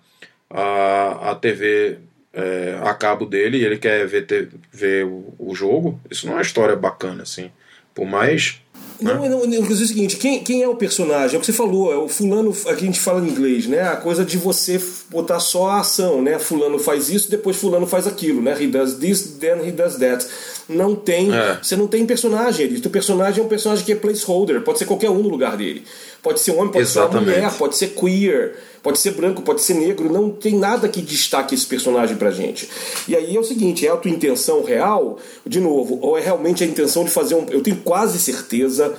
a, 0.48 1.30
a 1.30 1.34
TV 1.34 1.98
é, 2.32 2.78
a 2.82 2.94
cabo 2.94 3.26
dele 3.26 3.58
e 3.58 3.64
ele 3.64 3.78
quer 3.78 4.06
ver, 4.06 4.26
ter, 4.26 4.48
ver 4.72 5.04
o, 5.04 5.34
o, 5.38 5.54
jogo, 5.54 6.00
isso 6.10 6.26
não 6.26 6.34
é 6.34 6.36
uma 6.36 6.42
história 6.42 6.76
bacana, 6.76 7.22
assim. 7.22 7.50
Por 7.94 8.06
mais. 8.06 8.60
Não, 9.00 9.22
né? 9.22 9.28
não, 9.28 9.44
inclusive 9.44 9.82
é 9.82 9.84
o 9.84 9.88
seguinte, 9.88 10.16
quem, 10.16 10.44
quem 10.44 10.62
é 10.62 10.68
o 10.68 10.76
personagem? 10.76 11.34
É 11.34 11.38
o 11.38 11.40
que 11.40 11.46
você 11.46 11.52
falou, 11.52 11.92
é 11.92 11.96
o 11.96 12.08
fulano, 12.08 12.50
aqui 12.66 12.82
a 12.82 12.86
gente 12.86 13.00
fala 13.00 13.20
em 13.20 13.30
inglês, 13.30 13.66
né? 13.66 13.80
A 13.82 13.96
coisa 13.96 14.24
de 14.24 14.36
você 14.36 14.80
botar 15.10 15.40
só 15.40 15.70
a 15.70 15.80
ação, 15.80 16.22
né? 16.22 16.38
Fulano 16.38 16.78
faz 16.78 17.08
isso, 17.08 17.30
depois 17.30 17.56
fulano 17.56 17.86
faz 17.86 18.06
aquilo, 18.06 18.40
né? 18.40 18.56
He 18.62 18.66
does 18.66 18.94
this, 18.94 19.38
then 19.40 19.66
he 19.66 19.72
does 19.72 19.96
that. 19.96 20.24
Não 20.68 20.94
tem. 20.94 21.34
É. 21.34 21.58
Você 21.62 21.76
não 21.76 21.86
tem 21.86 22.06
personagem 22.06 22.66
ali. 22.66 22.78
O 22.78 22.90
personagem 22.90 23.42
é 23.42 23.44
um 23.44 23.48
personagem 23.48 23.84
que 23.84 23.92
é 23.92 23.96
placeholder, 23.96 24.60
pode 24.62 24.78
ser 24.78 24.84
qualquer 24.84 25.10
um 25.10 25.22
no 25.22 25.28
lugar 25.28 25.56
dele. 25.56 25.84
Pode 26.22 26.40
ser 26.40 26.52
um 26.52 26.58
homem, 26.58 26.72
pode 26.72 26.84
Exatamente. 26.84 27.24
ser 27.24 27.30
uma 27.30 27.46
mulher, 27.46 27.58
pode 27.58 27.76
ser 27.76 27.88
queer. 27.88 28.54
Pode 28.82 28.98
ser 28.98 29.10
branco, 29.10 29.42
pode 29.42 29.60
ser 29.60 29.74
negro, 29.74 30.10
não 30.10 30.30
tem 30.30 30.56
nada 30.56 30.88
que 30.88 31.02
destaque 31.02 31.54
esse 31.54 31.66
personagem 31.66 32.16
pra 32.16 32.30
gente. 32.30 32.68
E 33.06 33.14
aí 33.14 33.36
é 33.36 33.38
o 33.38 33.44
seguinte, 33.44 33.86
é 33.86 33.90
a 33.90 33.96
tua 33.96 34.10
intenção 34.10 34.64
real, 34.64 35.18
de 35.44 35.60
novo, 35.60 35.98
ou 36.00 36.16
é 36.16 36.22
realmente 36.22 36.64
a 36.64 36.66
intenção 36.66 37.04
de 37.04 37.10
fazer 37.10 37.34
um. 37.34 37.46
Eu 37.50 37.62
tenho 37.62 37.76
quase 37.76 38.18
certeza 38.18 38.94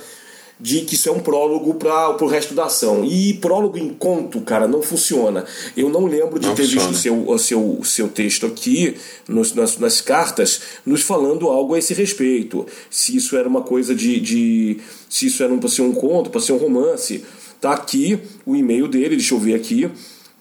de 0.62 0.82
que 0.82 0.94
isso 0.94 1.08
é 1.08 1.12
um 1.12 1.18
prólogo 1.18 1.74
para 1.74 2.24
o 2.24 2.28
resto 2.28 2.54
da 2.54 2.66
ação. 2.66 3.04
E 3.04 3.34
prólogo 3.34 3.76
em 3.76 3.88
conto, 3.88 4.40
cara, 4.42 4.68
não 4.68 4.80
funciona. 4.80 5.44
Eu 5.76 5.88
não 5.88 6.06
lembro 6.06 6.38
de 6.38 6.46
não 6.46 6.54
ter 6.54 6.62
funciona. 6.62 6.88
visto 6.88 7.02
seu, 7.02 7.28
o 7.28 7.38
seu, 7.38 7.80
seu 7.82 8.08
texto 8.08 8.46
aqui 8.46 8.96
nos, 9.26 9.52
nas, 9.54 9.76
nas 9.78 10.00
cartas 10.00 10.60
nos 10.86 11.02
falando 11.02 11.48
algo 11.48 11.74
a 11.74 11.80
esse 11.80 11.92
respeito. 11.92 12.64
Se 12.88 13.16
isso 13.16 13.36
era 13.36 13.48
uma 13.48 13.62
coisa 13.62 13.92
de. 13.92 14.20
de 14.20 14.78
se 15.08 15.26
isso 15.26 15.42
era 15.42 15.52
para 15.56 15.68
ser 15.68 15.82
um 15.82 15.92
conto, 15.92 16.30
para 16.30 16.40
ser 16.40 16.52
um 16.52 16.58
romance. 16.58 17.24
Tá 17.60 17.72
aqui 17.72 18.20
o 18.46 18.54
e-mail 18.54 18.86
dele, 18.86 19.16
deixa 19.16 19.34
eu 19.34 19.40
ver 19.40 19.54
aqui. 19.54 19.90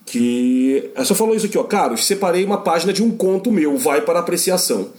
Que. 0.05 0.91
Ela 0.93 1.03
só 1.03 1.15
falou 1.15 1.35
isso 1.35 1.47
aqui, 1.47 1.57
ó. 1.57 1.63
Carlos, 1.63 2.05
separei 2.05 2.45
uma 2.45 2.59
página 2.59 2.93
de 2.93 3.01
um 3.01 3.09
conto 3.09 3.51
meu, 3.51 3.75
vai 3.75 4.01
para 4.01 4.19
apreciação. 4.19 4.89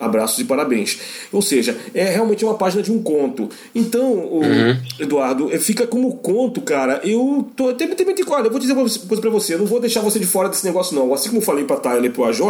Abraços 0.00 0.38
e 0.38 0.44
parabéns. 0.44 0.98
Ou 1.30 1.42
seja, 1.42 1.76
é 1.92 2.04
realmente 2.04 2.42
uma 2.42 2.54
página 2.54 2.82
de 2.82 2.90
um 2.90 3.02
conto. 3.02 3.50
Então, 3.74 4.14
uhum. 4.14 4.76
Eduardo, 4.98 5.52
é, 5.52 5.58
fica 5.58 5.86
como 5.86 6.16
conto, 6.16 6.62
cara. 6.62 7.02
Eu 7.04 7.46
tô 7.54 7.68
até 7.68 7.86
muito 7.86 8.20
olha, 8.32 8.46
eu 8.46 8.50
vou 8.50 8.60
dizer 8.60 8.72
uma 8.72 8.82
coisa 8.82 9.20
pra 9.20 9.30
você, 9.30 9.54
eu 9.54 9.58
não 9.58 9.66
vou 9.66 9.80
deixar 9.80 10.00
você 10.00 10.18
de 10.18 10.26
fora 10.26 10.48
desse 10.48 10.64
negócio, 10.64 10.94
não. 10.94 11.12
Assim 11.12 11.28
como 11.28 11.40
eu 11.40 11.44
falei 11.44 11.64
pra 11.64 11.76
Tyler 11.76 12.04
e 12.04 12.10
pro 12.10 12.24
AJ, 12.24 12.40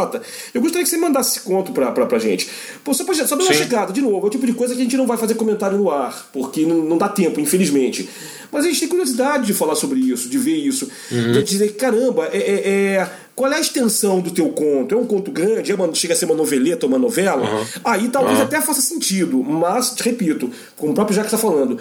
eu 0.55 0.61
gostaria 0.61 0.85
que 0.85 0.89
você 0.89 0.97
mandasse 0.97 1.39
esse 1.39 1.47
conto 1.47 1.73
pra, 1.73 1.91
pra, 1.91 2.07
pra 2.07 2.19
gente. 2.19 2.49
Pô, 2.85 2.95
só, 2.95 3.05
pra, 3.05 3.15
só 3.15 3.35
uma 3.35 3.53
chegada, 3.53 3.93
de 3.93 4.01
novo, 4.01 4.25
é 4.25 4.29
o 4.29 4.31
tipo 4.31 4.47
de 4.47 4.53
coisa 4.53 4.75
que 4.75 4.81
a 4.81 4.85
gente 4.85 4.97
não 4.97 5.07
vai 5.07 5.17
fazer 5.17 5.35
comentário 5.35 5.77
no 5.77 5.91
ar, 5.91 6.29
porque 6.33 6.65
não, 6.65 6.85
não 6.85 6.99
dá 6.99 7.09
tempo, 7.09 7.41
infelizmente. 7.41 8.09
Mas 8.53 8.65
a 8.65 8.69
gente 8.69 8.81
tem 8.81 8.89
curiosidade 8.89 9.47
de 9.47 9.55
falar 9.55 9.75
sobre 9.75 10.01
isso, 10.01 10.29
de 10.29 10.39
ver 10.39 10.57
isso, 10.57 10.89
uhum. 11.11 11.33
de 11.33 11.43
dizer, 11.43 11.75
caramba, 11.75 12.29
é, 12.33 12.39
é, 12.39 12.69
é 12.69 13.09
qual 13.41 13.51
é 13.51 13.57
a 13.57 13.61
extensão 13.61 14.21
do 14.21 14.31
teu 14.31 14.51
conto? 14.51 14.95
É 14.95 14.99
um 14.99 15.07
conto 15.07 15.31
grande? 15.31 15.73
É 15.73 15.75
uma, 15.75 15.95
chega 15.95 16.13
a 16.13 16.17
ser 16.17 16.27
uma 16.27 16.35
noveleta, 16.35 16.85
uma 16.85 16.99
novela? 16.99 17.41
Uhum. 17.41 17.65
Aí 17.83 18.09
talvez 18.11 18.37
uhum. 18.37 18.45
até 18.45 18.61
faça 18.61 18.83
sentido, 18.83 19.43
mas, 19.43 19.95
repito, 19.99 20.51
como 20.77 20.93
o 20.93 20.95
próprio 20.95 21.17
Jacques 21.17 21.33
está 21.33 21.49
falando, 21.49 21.79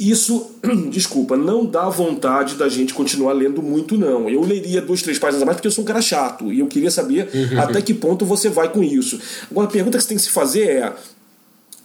isso, 0.00 0.52
desculpa, 0.88 1.36
não 1.36 1.66
dá 1.66 1.90
vontade 1.90 2.54
da 2.54 2.70
gente 2.70 2.94
continuar 2.94 3.34
lendo 3.34 3.62
muito, 3.62 3.98
não. 3.98 4.30
Eu 4.30 4.40
leria 4.40 4.80
duas, 4.80 5.02
três 5.02 5.18
páginas 5.18 5.42
a 5.42 5.44
mais 5.44 5.56
porque 5.56 5.68
eu 5.68 5.72
sou 5.72 5.84
um 5.84 5.86
cara 5.86 6.00
chato 6.00 6.50
e 6.50 6.60
eu 6.60 6.66
queria 6.68 6.90
saber 6.90 7.28
uhum. 7.34 7.60
até 7.60 7.82
que 7.82 7.92
ponto 7.92 8.24
você 8.24 8.48
vai 8.48 8.72
com 8.72 8.82
isso. 8.82 9.20
Agora, 9.50 9.68
a 9.68 9.70
pergunta 9.70 9.98
que 9.98 10.04
você 10.04 10.08
tem 10.08 10.16
que 10.16 10.22
se 10.22 10.30
fazer 10.30 10.70
é: 10.70 10.92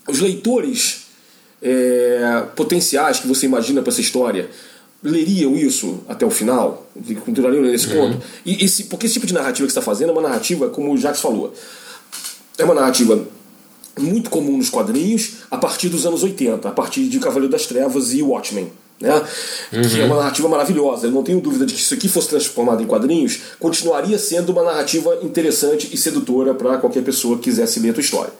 os 0.07 0.21
leitores 0.21 1.07
é, 1.61 2.45
potenciais 2.55 3.19
que 3.19 3.27
você 3.27 3.47
imagina 3.47 3.81
para 3.81 3.91
essa 3.91 3.99
história 3.99 4.49
leriam 5.03 5.55
isso 5.55 5.99
até 6.07 6.25
o 6.25 6.29
final? 6.29 6.87
Continuariam 7.25 7.61
nesse 7.61 7.87
uhum. 7.87 8.11
ponto? 8.11 8.25
E 8.45 8.63
esse, 8.63 8.85
porque 8.85 9.05
esse 9.05 9.13
tipo 9.13 9.25
de 9.25 9.33
narrativa 9.33 9.65
que 9.65 9.73
você 9.73 9.79
está 9.79 9.81
fazendo 9.81 10.09
é 10.09 10.11
uma 10.11 10.21
narrativa, 10.21 10.69
como 10.69 10.93
o 10.93 10.97
Jacques 10.97 11.21
falou, 11.21 11.53
é 12.57 12.63
uma 12.63 12.73
narrativa 12.73 13.25
muito 13.97 14.29
comum 14.29 14.57
nos 14.57 14.69
quadrinhos 14.69 15.37
a 15.49 15.57
partir 15.57 15.89
dos 15.89 16.05
anos 16.05 16.23
80, 16.23 16.67
a 16.67 16.71
partir 16.71 17.07
de 17.07 17.19
Cavaleiro 17.19 17.51
das 17.51 17.65
Trevas 17.65 18.13
e 18.13 18.21
Watchmen. 18.21 18.71
Né? 18.99 19.13
Uhum. 19.71 19.81
Que 19.81 20.01
é 20.01 20.05
uma 20.05 20.17
narrativa 20.17 20.49
maravilhosa. 20.49 21.07
Eu 21.07 21.11
não 21.11 21.23
tenho 21.23 21.39
dúvida 21.39 21.65
de 21.65 21.73
que 21.73 21.79
isso 21.79 21.93
aqui 21.93 22.09
fosse 22.09 22.27
transformado 22.27 22.83
em 22.83 22.85
quadrinhos, 22.85 23.39
continuaria 23.57 24.19
sendo 24.19 24.51
uma 24.51 24.63
narrativa 24.63 25.19
interessante 25.21 25.89
e 25.93 25.97
sedutora 25.97 26.53
para 26.53 26.77
qualquer 26.77 27.03
pessoa 27.03 27.37
que 27.37 27.43
quisesse 27.43 27.79
ler 27.79 27.91
a 27.91 27.93
tua 27.93 28.01
história. 28.01 28.33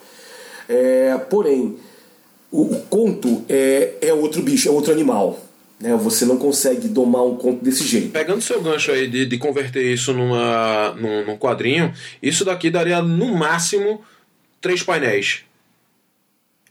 É, 0.68 1.16
porém, 1.30 1.76
o, 2.52 2.62
o, 2.62 2.80
conto 2.90 3.42
é, 3.48 3.94
é 4.02 4.12
outro 4.12 4.42
bicho, 4.42 4.68
é 4.68 4.70
outro 4.70 4.92
animal. 4.92 5.38
Né? 5.80 5.96
Você 5.96 6.24
não 6.24 6.36
consegue 6.36 6.88
domar 6.88 7.24
um 7.24 7.36
conto 7.36 7.64
desse 7.64 7.84
jeito. 7.84 8.10
Pegando 8.10 8.42
seu 8.42 8.60
gancho 8.60 8.92
aí 8.92 9.08
de, 9.08 9.24
de 9.24 9.38
converter 9.38 9.92
isso 9.92 10.12
numa, 10.12 10.92
num, 10.92 11.26
num 11.26 11.38
quadrinho, 11.38 11.92
isso 12.22 12.44
daqui 12.44 12.70
daria 12.70 13.00
no 13.00 13.34
máximo 13.34 14.02
três 14.60 14.82
painéis. 14.82 15.40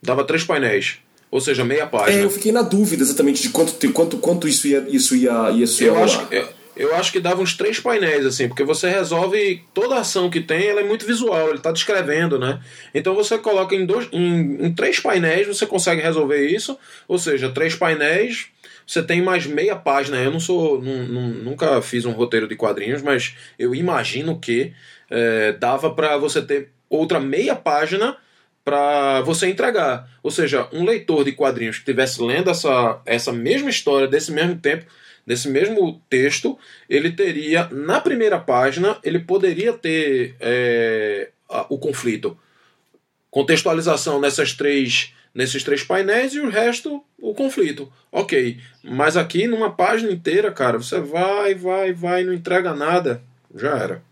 Dava 0.01 0.23
três 0.23 0.43
painéis. 0.43 0.99
Ou 1.31 1.41
seja, 1.41 1.63
meia 1.63 1.85
página. 1.85 2.21
É, 2.21 2.23
eu 2.23 2.29
fiquei 2.29 2.51
na 2.51 2.61
dúvida 2.61 3.03
exatamente 3.03 3.41
de 3.41 3.49
quanto, 3.49 3.91
quanto, 3.91 4.17
quanto 4.17 4.47
isso 4.47 4.67
ia, 4.67 4.85
isso 4.89 5.15
ia, 5.15 5.51
isso 5.51 5.83
ia 5.83 5.89
eu 5.89 6.03
acho, 6.03 6.27
eu, 6.31 6.47
eu, 6.79 6.95
acho 6.95 7.11
que 7.11 7.19
dava 7.19 7.41
uns 7.41 7.55
três 7.55 7.79
painéis, 7.79 8.25
assim, 8.25 8.47
porque 8.47 8.63
você 8.63 8.89
resolve 8.89 9.63
toda 9.73 9.99
ação 9.99 10.29
que 10.29 10.39
tem, 10.39 10.67
ela 10.67 10.79
é 10.79 10.83
muito 10.83 11.05
visual, 11.05 11.49
ele 11.49 11.57
está 11.57 11.71
descrevendo, 11.71 12.39
né? 12.39 12.61
Então 12.93 13.13
você 13.13 13.37
coloca 13.37 13.75
em, 13.75 13.85
dois, 13.85 14.07
em, 14.11 14.65
em 14.65 14.73
três 14.73 14.99
painéis, 14.99 15.47
você 15.47 15.65
consegue 15.65 16.01
resolver 16.01 16.47
isso. 16.47 16.77
Ou 17.07 17.17
seja, 17.17 17.49
três 17.49 17.75
painéis, 17.75 18.47
você 18.87 19.03
tem 19.03 19.21
mais 19.21 19.45
meia 19.45 19.75
página. 19.75 20.17
Eu 20.17 20.31
não 20.31 20.39
sou. 20.39 20.81
nunca 20.81 21.81
fiz 21.81 22.05
um 22.05 22.11
roteiro 22.11 22.47
de 22.47 22.55
quadrinhos, 22.55 23.01
mas 23.01 23.35
eu 23.57 23.75
imagino 23.75 24.39
que 24.39 24.73
é, 25.09 25.51
dava 25.53 25.93
para 25.93 26.17
você 26.17 26.41
ter 26.41 26.69
outra 26.89 27.19
meia 27.19 27.55
página 27.55 28.17
para 28.63 29.21
você 29.21 29.47
entregar. 29.47 30.07
Ou 30.21 30.31
seja, 30.31 30.67
um 30.71 30.83
leitor 30.85 31.23
de 31.23 31.31
quadrinhos 31.31 31.77
que 31.77 31.81
estivesse 31.81 32.21
lendo 32.21 32.49
essa, 32.49 33.01
essa 33.05 33.31
mesma 33.31 33.69
história 33.69 34.07
desse 34.07 34.31
mesmo 34.31 34.55
tempo, 34.57 34.85
desse 35.29 35.47
mesmo 35.47 36.01
texto, 36.09 36.57
ele 36.89 37.11
teria, 37.11 37.69
na 37.71 38.01
primeira 38.01 38.39
página, 38.39 38.97
ele 39.03 39.19
poderia 39.19 39.71
ter 39.73 40.35
é, 40.39 41.29
o 41.69 41.77
conflito. 41.77 42.35
Contextualização 43.29 44.19
nessas 44.19 44.53
três, 44.53 45.13
nesses 45.31 45.63
três 45.63 45.83
painéis 45.83 46.33
e 46.33 46.39
o 46.39 46.49
resto, 46.49 47.03
o 47.21 47.35
conflito. 47.35 47.93
Ok, 48.11 48.57
mas 48.83 49.15
aqui 49.15 49.45
numa 49.45 49.69
página 49.69 50.11
inteira, 50.11 50.51
cara, 50.51 50.79
você 50.79 50.99
vai, 50.99 51.53
vai, 51.53 51.93
vai, 51.93 52.23
não 52.23 52.33
entrega 52.33 52.73
nada, 52.73 53.21
já 53.53 53.77
era. 53.77 54.08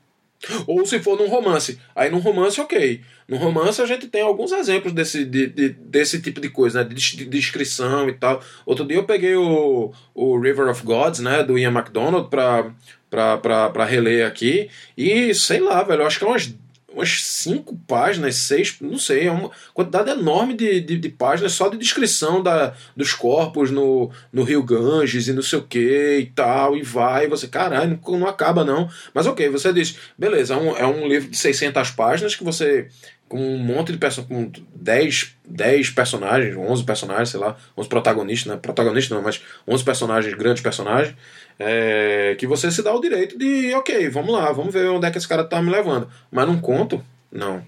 Ou 0.67 0.85
se 0.85 0.99
for 0.99 1.17
num 1.17 1.27
romance. 1.27 1.79
Aí 1.95 2.09
num 2.09 2.19
romance, 2.19 2.59
ok. 2.61 3.01
No 3.27 3.37
romance 3.37 3.81
a 3.81 3.85
gente 3.85 4.07
tem 4.07 4.21
alguns 4.21 4.51
exemplos 4.51 4.93
desse, 4.93 5.25
de, 5.25 5.47
de, 5.47 5.69
desse 5.69 6.21
tipo 6.21 6.39
de 6.39 6.49
coisa, 6.49 6.83
né? 6.83 6.89
De, 6.89 6.95
de, 6.95 7.25
descrição 7.25 8.07
e 8.07 8.13
tal. 8.13 8.41
Outro 8.65 8.85
dia 8.85 8.97
eu 8.97 9.03
peguei 9.03 9.35
o, 9.35 9.91
o 10.13 10.39
River 10.39 10.69
of 10.69 10.83
Gods, 10.83 11.19
né? 11.19 11.43
Do 11.43 11.57
Ian 11.57 11.71
MacDonald 11.71 12.29
pra, 12.29 12.71
pra, 13.09 13.37
pra, 13.37 13.69
pra 13.69 13.85
reler 13.85 14.25
aqui. 14.25 14.69
E 14.95 15.33
sei 15.33 15.59
lá, 15.59 15.83
velho, 15.83 16.05
acho 16.05 16.19
que 16.19 16.25
é 16.25 16.27
umas 16.27 16.53
umas 16.91 17.21
cinco 17.23 17.77
páginas, 17.87 18.35
seis, 18.35 18.77
não 18.79 18.97
sei, 18.97 19.27
é 19.27 19.31
uma 19.31 19.51
quantidade 19.73 20.09
enorme 20.09 20.53
de, 20.53 20.79
de, 20.79 20.97
de, 20.97 21.09
páginas 21.09 21.51
só 21.51 21.69
de 21.69 21.77
descrição 21.77 22.41
da, 22.41 22.73
dos 22.95 23.13
corpos 23.13 23.69
no, 23.69 24.09
no 24.31 24.43
Rio 24.43 24.63
Ganges 24.63 25.27
e 25.27 25.33
não 25.33 25.41
sei 25.41 25.59
o 25.59 25.63
que 25.63 26.19
e 26.19 26.25
tal, 26.27 26.77
e 26.77 26.81
vai, 26.81 27.25
e 27.25 27.27
você, 27.29 27.47
caralho, 27.47 27.99
não, 28.07 28.19
não 28.19 28.27
acaba 28.27 28.63
não. 28.63 28.89
Mas 29.13 29.27
ok, 29.27 29.49
você 29.49 29.73
diz, 29.73 29.97
beleza, 30.17 30.53
é 30.53 30.57
um, 30.57 30.77
é 30.77 30.87
um 30.87 31.07
livro 31.07 31.29
de 31.29 31.37
600 31.37 31.91
páginas 31.91 32.35
que 32.35 32.43
você 32.43 32.87
com 33.27 33.39
um 33.39 33.57
monte 33.57 33.91
de 33.91 33.97
personagens, 33.97 34.53
com 34.53 34.63
10, 34.75 35.35
10 35.45 35.89
personagens, 35.89 36.55
11 36.55 36.83
personagens, 36.83 37.29
sei 37.29 37.39
lá, 37.39 37.57
11 37.77 37.89
protagonistas, 37.89 38.53
né? 38.53 38.59
Protagonistas 38.61 39.15
não, 39.15 39.21
mas 39.21 39.41
11 39.67 39.83
personagens, 39.83 40.33
grandes 40.33 40.63
personagens, 40.63 41.15
é, 41.59 42.35
que 42.37 42.45
você 42.45 42.71
se 42.71 42.81
dá 42.81 42.93
o 42.93 43.01
direito 43.01 43.37
de, 43.37 43.73
ok, 43.73 44.09
vamos 44.09 44.33
lá, 44.33 44.51
vamos 44.51 44.73
ver 44.73 44.89
onde 44.89 45.07
é 45.07 45.11
que 45.11 45.17
esse 45.17 45.27
cara 45.27 45.43
tá 45.43 45.61
me 45.61 45.71
levando. 45.71 46.07
Mas 46.31 46.47
não 46.47 46.59
conto, 46.59 47.01
não. 47.31 47.61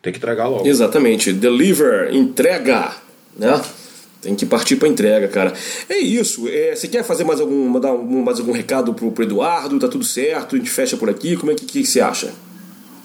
Tem 0.00 0.12
que 0.12 0.18
entregar 0.18 0.48
logo. 0.48 0.66
Exatamente. 0.66 1.32
Deliver, 1.32 2.14
entrega, 2.14 2.92
né? 3.36 3.60
Tem 4.20 4.34
que 4.34 4.46
partir 4.46 4.76
para 4.76 4.88
entrega, 4.88 5.28
cara. 5.28 5.52
É 5.88 5.98
isso. 5.98 6.48
É, 6.48 6.74
você 6.74 6.88
quer 6.88 7.04
fazer 7.04 7.24
mais 7.24 7.40
algum, 7.40 7.68
mandar 7.68 7.92
mais 7.92 8.38
algum 8.38 8.52
recado 8.52 8.94
pro, 8.94 9.10
pro 9.12 9.24
Eduardo? 9.24 9.78
Tá 9.78 9.88
tudo 9.88 10.04
certo? 10.04 10.54
A 10.54 10.58
gente 10.58 10.70
fecha 10.70 10.96
por 10.96 11.08
aqui? 11.10 11.36
Como 11.36 11.50
é 11.50 11.54
que, 11.54 11.64
que 11.64 11.84
você 11.84 12.00
acha? 12.00 12.32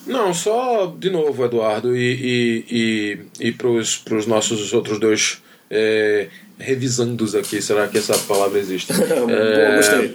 Não, 0.06 0.34
só 0.34 0.96
de 0.98 1.10
novo, 1.10 1.44
Eduardo, 1.44 1.96
e, 1.96 2.66
e, 2.72 3.20
e, 3.42 3.48
e 3.48 3.52
para 3.52 3.68
os 3.68 4.26
nossos 4.26 4.74
outros 4.74 5.00
dois 5.00 5.42
é, 5.70 6.30
revisandos 6.58 7.36
aqui, 7.36 7.62
será 7.62 7.88
que 7.88 7.98
essa 7.98 8.18
palavra 8.20 8.60
existe? 8.60 8.92
é. 9.30 10.10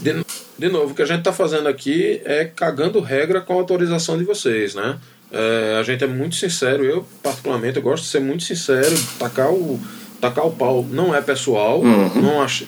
De, 0.00 0.24
de 0.58 0.68
novo, 0.68 0.92
o 0.92 0.94
que 0.94 1.02
a 1.02 1.06
gente 1.06 1.20
está 1.20 1.32
fazendo 1.32 1.68
aqui 1.68 2.20
é 2.24 2.44
cagando 2.44 3.00
regra 3.00 3.40
com 3.40 3.52
a 3.52 3.56
autorização 3.56 4.18
de 4.18 4.24
vocês, 4.24 4.74
né? 4.74 4.98
É, 5.30 5.76
a 5.80 5.82
gente 5.82 6.04
é 6.04 6.06
muito 6.06 6.36
sincero, 6.36 6.84
eu 6.84 7.06
particularmente 7.22 7.76
eu 7.76 7.82
gosto 7.82 8.04
de 8.04 8.10
ser 8.10 8.20
muito 8.20 8.44
sincero, 8.44 8.94
tacar 9.18 9.50
o, 9.50 9.80
tacar 10.20 10.46
o 10.46 10.52
pau 10.52 10.86
não 10.88 11.14
é 11.14 11.20
pessoal, 11.20 11.80
uhum. 11.80 12.22
não 12.22 12.40
acho, 12.40 12.66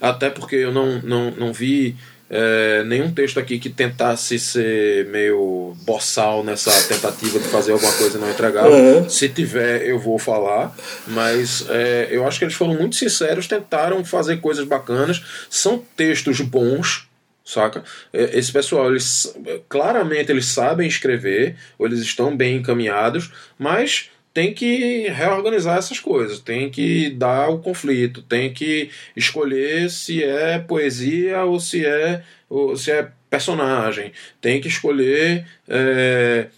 até 0.00 0.30
porque 0.30 0.56
eu 0.56 0.72
não, 0.72 1.00
não, 1.02 1.30
não 1.32 1.52
vi 1.52 1.96
é, 2.28 2.82
nenhum 2.84 3.12
texto 3.12 3.38
aqui 3.38 3.58
que 3.58 3.70
tentasse 3.70 4.38
ser 4.38 5.06
meio 5.06 5.76
boçal 5.82 6.42
nessa 6.42 6.70
tentativa 6.88 7.38
de 7.38 7.46
fazer 7.48 7.72
alguma 7.72 7.92
coisa 7.92 8.18
e 8.18 8.20
não 8.20 8.30
entregar. 8.30 8.66
Uhum. 8.66 9.08
Se 9.08 9.28
tiver, 9.28 9.86
eu 9.86 9.98
vou 9.98 10.18
falar. 10.18 10.74
Mas 11.06 11.64
é, 11.68 12.08
eu 12.10 12.26
acho 12.26 12.38
que 12.38 12.44
eles 12.44 12.54
foram 12.54 12.74
muito 12.74 12.96
sinceros, 12.96 13.46
tentaram 13.46 14.04
fazer 14.04 14.40
coisas 14.40 14.66
bacanas. 14.66 15.22
São 15.48 15.82
textos 15.96 16.40
bons, 16.40 17.08
saca? 17.44 17.84
É, 18.12 18.36
esse 18.38 18.52
pessoal, 18.52 18.90
eles 18.90 19.32
claramente 19.68 20.32
eles 20.32 20.46
sabem 20.46 20.88
escrever, 20.88 21.56
ou 21.78 21.86
eles 21.86 22.00
estão 22.00 22.36
bem 22.36 22.56
encaminhados, 22.56 23.30
mas 23.56 24.10
tem 24.36 24.52
que 24.52 25.08
reorganizar 25.08 25.78
essas 25.78 25.98
coisas, 25.98 26.38
tem 26.38 26.68
que 26.68 27.08
dar 27.08 27.48
o 27.48 27.58
conflito, 27.58 28.20
tem 28.20 28.52
que 28.52 28.90
escolher 29.16 29.88
se 29.88 30.22
é 30.22 30.58
poesia 30.58 31.42
ou 31.44 31.58
se 31.58 31.86
é, 31.86 32.22
ou 32.46 32.76
se 32.76 32.90
é 32.90 33.08
personagem, 33.30 34.12
tem 34.38 34.60
que 34.60 34.68
escolher. 34.68 35.46
É, 35.66 36.48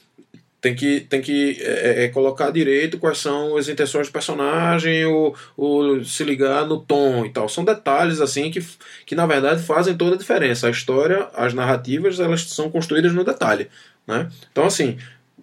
tem 0.61 0.75
que, 0.75 1.01
tem 1.03 1.21
que 1.21 1.57
é, 1.61 2.07
é, 2.07 2.09
colocar 2.09 2.51
direito 2.51 2.99
quais 2.99 3.19
são 3.19 3.57
as 3.57 3.69
intenções 3.69 4.09
do 4.09 4.13
personagem, 4.13 5.07
o, 5.07 5.33
o, 5.57 6.05
se 6.05 6.25
ligar 6.25 6.67
no 6.67 6.81
tom 6.81 7.25
e 7.25 7.31
tal. 7.31 7.49
São 7.49 7.65
detalhes 7.65 8.21
assim 8.21 8.51
que, 8.51 8.59
que 9.07 9.15
na 9.15 9.25
verdade 9.25 9.63
fazem 9.63 9.97
toda 9.97 10.17
a 10.17 10.19
diferença. 10.19 10.67
A 10.67 10.71
história, 10.71 11.29
as 11.33 11.55
narrativas, 11.55 12.19
elas 12.19 12.43
são 12.43 12.73
construídas 12.73 13.15
no 13.15 13.23
detalhe. 13.23 13.69
Né? 14.05 14.29
Então, 14.51 14.65
assim, 14.65 14.99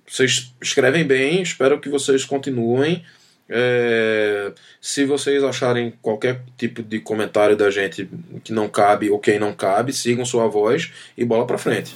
vocês 0.07 0.53
escrevem 0.61 1.06
bem, 1.06 1.41
espero 1.41 1.80
que 1.80 1.90
vocês 1.90 2.23
continuem. 2.26 3.03
É, 3.48 4.52
se 4.82 5.06
vocês 5.06 5.44
acharem 5.44 5.94
qualquer 6.02 6.41
tipo 6.57 6.82
de 6.82 6.99
comentário 6.99 7.56
da 7.56 7.69
gente 7.69 8.10
que 8.44 8.52
não 8.52 8.68
cabe 8.68 9.10
ou 9.11 9.19
quem 9.19 9.38
não 9.38 9.53
cabe, 9.53 9.94
sigam 9.94 10.26
sua 10.26 10.48
voz 10.48 10.91
e 11.15 11.23
bola 11.23 11.45
para 11.45 11.57
frente. 11.57 11.95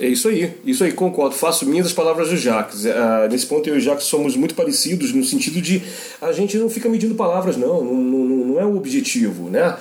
É 0.00 0.06
isso 0.08 0.28
aí, 0.28 0.52
isso 0.64 0.82
aí, 0.82 0.92
concordo. 0.92 1.36
Faço 1.36 1.64
minhas 1.64 1.86
as 1.86 1.92
palavras 1.92 2.30
do 2.30 2.36
Jacques. 2.36 2.84
Uh, 2.84 3.28
nesse 3.30 3.46
ponto 3.46 3.68
eu 3.68 3.76
e 3.76 3.78
o 3.78 3.80
Jacques 3.80 4.06
somos 4.06 4.34
muito 4.34 4.54
parecidos 4.54 5.12
no 5.12 5.22
sentido 5.22 5.60
de 5.60 5.80
a 6.20 6.32
gente 6.32 6.58
não 6.58 6.68
fica 6.68 6.88
medindo 6.88 7.14
palavras, 7.14 7.56
não, 7.56 7.84
não, 7.84 7.94
não, 7.94 8.46
não 8.46 8.60
é 8.60 8.64
o 8.64 8.76
objetivo, 8.76 9.48
né? 9.48 9.76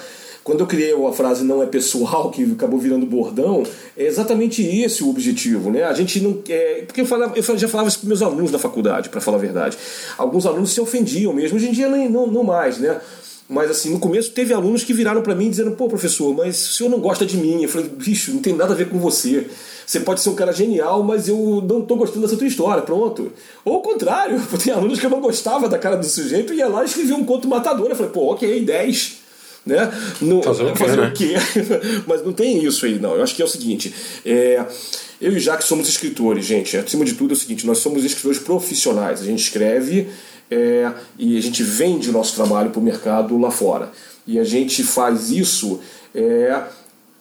Quando 0.50 0.62
eu 0.62 0.66
criei 0.66 0.92
a 0.92 1.14
frase 1.14 1.44
não 1.44 1.62
é 1.62 1.68
pessoal, 1.68 2.32
que 2.32 2.44
acabou 2.54 2.80
virando 2.80 3.06
bordão, 3.06 3.62
é 3.96 4.08
exatamente 4.08 4.64
esse 4.64 5.04
o 5.04 5.10
objetivo, 5.12 5.70
né? 5.70 5.84
A 5.84 5.94
gente 5.94 6.20
não 6.22 6.34
quer. 6.34 6.88
Porque 6.88 7.02
eu, 7.02 7.06
falava, 7.06 7.38
eu 7.38 7.44
já 7.56 7.68
falava 7.68 7.88
isso 7.88 8.00
para 8.00 8.08
meus 8.08 8.24
alunos 8.24 8.50
da 8.50 8.58
faculdade, 8.58 9.10
para 9.10 9.22
falar 9.22 9.38
a 9.38 9.42
verdade. 9.42 9.78
Alguns 10.18 10.48
alunos 10.48 10.72
se 10.72 10.82
ofendiam 10.82 11.32
mesmo, 11.34 11.56
hoje 11.56 11.70
em 11.70 11.72
dia 11.72 11.88
não, 11.88 12.26
não 12.26 12.42
mais, 12.42 12.80
né? 12.80 13.00
Mas 13.48 13.70
assim, 13.70 13.92
no 13.92 14.00
começo 14.00 14.32
teve 14.32 14.52
alunos 14.52 14.84
que 14.84 14.92
viraram 14.92 15.22
para 15.22 15.36
mim 15.36 15.52
dizendo: 15.52 15.70
pô, 15.74 15.88
professor, 15.88 16.34
mas 16.34 16.68
o 16.68 16.74
senhor 16.74 16.90
não 16.90 17.00
gosta 17.00 17.28
de 17.28 17.38
mim. 17.38 17.62
Eu 17.62 17.70
falei: 17.70 17.88
bicho, 17.88 18.34
não 18.34 18.42
tem 18.42 18.56
nada 18.56 18.74
a 18.74 18.76
ver 18.76 18.90
com 18.90 18.98
você. 18.98 19.46
você 19.86 20.00
pode 20.00 20.20
ser 20.20 20.30
um 20.30 20.36
cara 20.36 20.52
genial, 20.52 21.04
mas 21.04 21.28
eu 21.28 21.64
não 21.64 21.84
tô 21.84 21.96
gostando 21.96 22.22
dessa 22.22 22.36
tua 22.36 22.48
história, 22.48 22.82
pronto. 22.82 23.32
Ou 23.64 23.76
o 23.76 23.82
contrário, 23.82 24.42
tem 24.64 24.74
alunos 24.74 25.00
que 25.00 25.06
eu 25.06 25.12
não 25.12 25.22
gostava 25.22 25.70
da 25.70 25.78
cara 25.78 25.96
do 25.96 26.06
sujeito 26.08 26.54
e 26.54 26.58
ia 26.58 26.68
lá 26.68 26.82
e 26.82 26.86
escrevia 26.86 27.16
um 27.16 27.24
conto 27.24 27.48
matador. 27.48 27.88
Eu 27.88 27.96
falei, 27.96 28.12
pô, 28.12 28.34
ok, 28.34 28.66
10. 28.66 29.29
Né? 29.66 29.92
No, 30.22 30.42
fazer 30.42 30.64
o 30.64 30.74
quê? 30.74 30.78
Fazer 30.78 30.98
né? 30.98 31.08
o 31.08 31.14
quê? 31.14 31.34
mas 32.08 32.24
não 32.24 32.34
tem 32.34 32.64
isso 32.64 32.86
aí, 32.86 33.00
não. 33.00 33.16
Eu 33.16 33.24
acho 33.24 33.36
que 33.36 33.42
é 33.42 33.46
o 33.46 33.48
seguinte. 33.48 33.94
É, 34.26 34.66
eu 35.22 35.36
e 35.36 35.40
Jack 35.40 35.64
somos 35.64 35.88
escritores, 35.90 36.46
gente. 36.46 36.78
Acima 36.78 37.06
de 37.06 37.14
tudo 37.14 37.34
é 37.34 37.38
o 37.38 37.40
seguinte, 37.40 37.68
nós 37.68 37.80
somos 37.80 38.04
escritores 38.04 38.40
profissionais. 38.40 39.22
A 39.22 39.26
gente 39.26 39.44
escreve 39.44 40.08
é, 40.50 40.92
e 41.18 41.38
a 41.38 41.42
gente 41.42 41.62
vende 41.62 42.10
o 42.10 42.14
nosso 42.14 42.36
trabalho 42.36 42.70
para 42.70 42.80
o 42.80 42.84
mercado 42.84 43.38
lá 43.38 43.52
fora. 43.52 43.92
E 44.26 44.40
a 44.40 44.44
gente 44.44 44.84
faz 44.84 45.30
isso 45.30 45.80
é, 46.16 46.62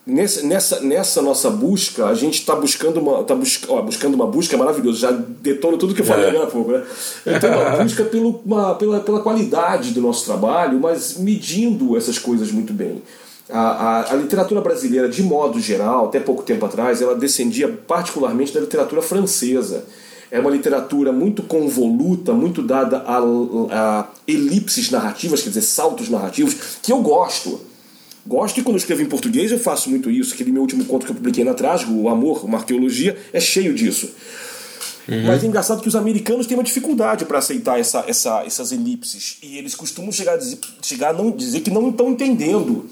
nessa, 0.09 0.43
nessa, 0.43 0.80
nessa 0.80 1.22
nossa 1.22 1.51
busca, 1.51 2.06
a 2.06 2.14
gente 2.14 2.40
está 2.40 2.56
buscando 2.56 2.98
uma, 2.98 3.22
tá 3.22 3.35
bus, 3.35 3.60
ó, 3.68 3.82
buscando 3.82 4.14
uma 4.14 4.26
busca 4.26 4.56
maravilhosa, 4.56 4.98
já 4.98 5.10
detona 5.10 5.76
tudo 5.76 5.94
que 5.94 6.01
eu 6.01 6.06
falei 6.06 6.24
é. 6.24 6.28
agora 6.30 6.44
há 6.44 6.51
pouco, 6.51 6.72
né? 6.72 6.82
Então, 7.26 7.51
uma 7.51 7.76
busca 7.85 8.05
pelo, 8.05 8.40
uma, 8.44 8.74
pela, 8.74 9.01
pela 9.01 9.20
qualidade 9.20 9.93
do 9.93 10.01
nosso 10.01 10.24
trabalho, 10.24 10.80
mas 10.80 11.18
medindo 11.18 11.97
essas 11.97 12.18
coisas 12.18 12.51
muito 12.51 12.72
bem. 12.72 13.02
A, 13.51 13.60
a, 13.60 14.12
a, 14.12 14.16
literatura 14.16 14.60
brasileira, 14.60 15.09
de 15.09 15.22
modo 15.22 15.60
geral, 15.60 16.06
até 16.06 16.18
pouco 16.20 16.43
tempo 16.43 16.64
atrás, 16.64 17.01
ela 17.01 17.14
descendia 17.14 17.68
particularmente 17.68 18.52
da 18.52 18.60
literatura 18.60 19.02
francesa. 19.02 19.85
É 20.30 20.39
uma 20.39 20.51
literatura 20.51 21.12
muito 21.12 21.43
convoluta, 21.43 22.35
muito 22.35 22.62
dada 22.62 22.98
a, 22.98 23.18
a 23.70 24.06
elipses 24.26 24.90
narrativas, 24.90 25.43
quer 25.43 25.48
dizer, 25.48 25.62
saltos 25.62 26.10
narrativos, 26.10 26.55
que 26.82 26.93
eu 26.93 27.01
gosto. 27.01 27.60
Gosto 28.29 28.61
e 28.61 28.63
quando 28.63 28.75
eu 28.75 28.79
escrevo 28.79 29.01
em 29.01 29.07
português 29.07 29.51
eu 29.51 29.59
faço 29.59 29.89
muito 29.89 30.11
isso. 30.11 30.35
Aquele 30.35 30.53
meu 30.53 30.61
último 30.61 30.85
conto 30.85 31.07
que 31.07 31.13
eu 31.13 31.17
publiquei 31.17 31.43
na 31.43 31.55
Trasgo, 31.55 31.95
O 31.95 32.11
Amor, 32.11 32.45
uma 32.45 32.59
arqueologia, 32.59 33.17
é 33.33 33.41
cheio 33.41 33.73
disso. 33.73 34.11
Uhum. 35.09 35.25
Mas 35.25 35.43
é 35.43 35.47
engraçado 35.47 35.81
que 35.81 35.89
os 35.89 35.97
americanos 35.97 36.47
têm 36.47 36.55
uma 36.55 36.63
dificuldade 36.63 37.25
para 37.25 37.39
aceitar 37.39 37.81
essa, 37.81 38.05
essa, 38.07 38.45
essas 38.45 38.71
elipses. 38.71 39.39
E 39.43 39.57
eles 39.57 39.75
costumam 39.75 40.13
chegar 40.13 40.35
a 40.35 40.37
dizer, 40.37 40.59
chegar 40.83 41.09
a 41.09 41.13
não, 41.15 41.31
dizer 41.31 41.61
que 41.61 41.71
não 41.71 41.89
estão 41.89 42.11
entendendo 42.11 42.85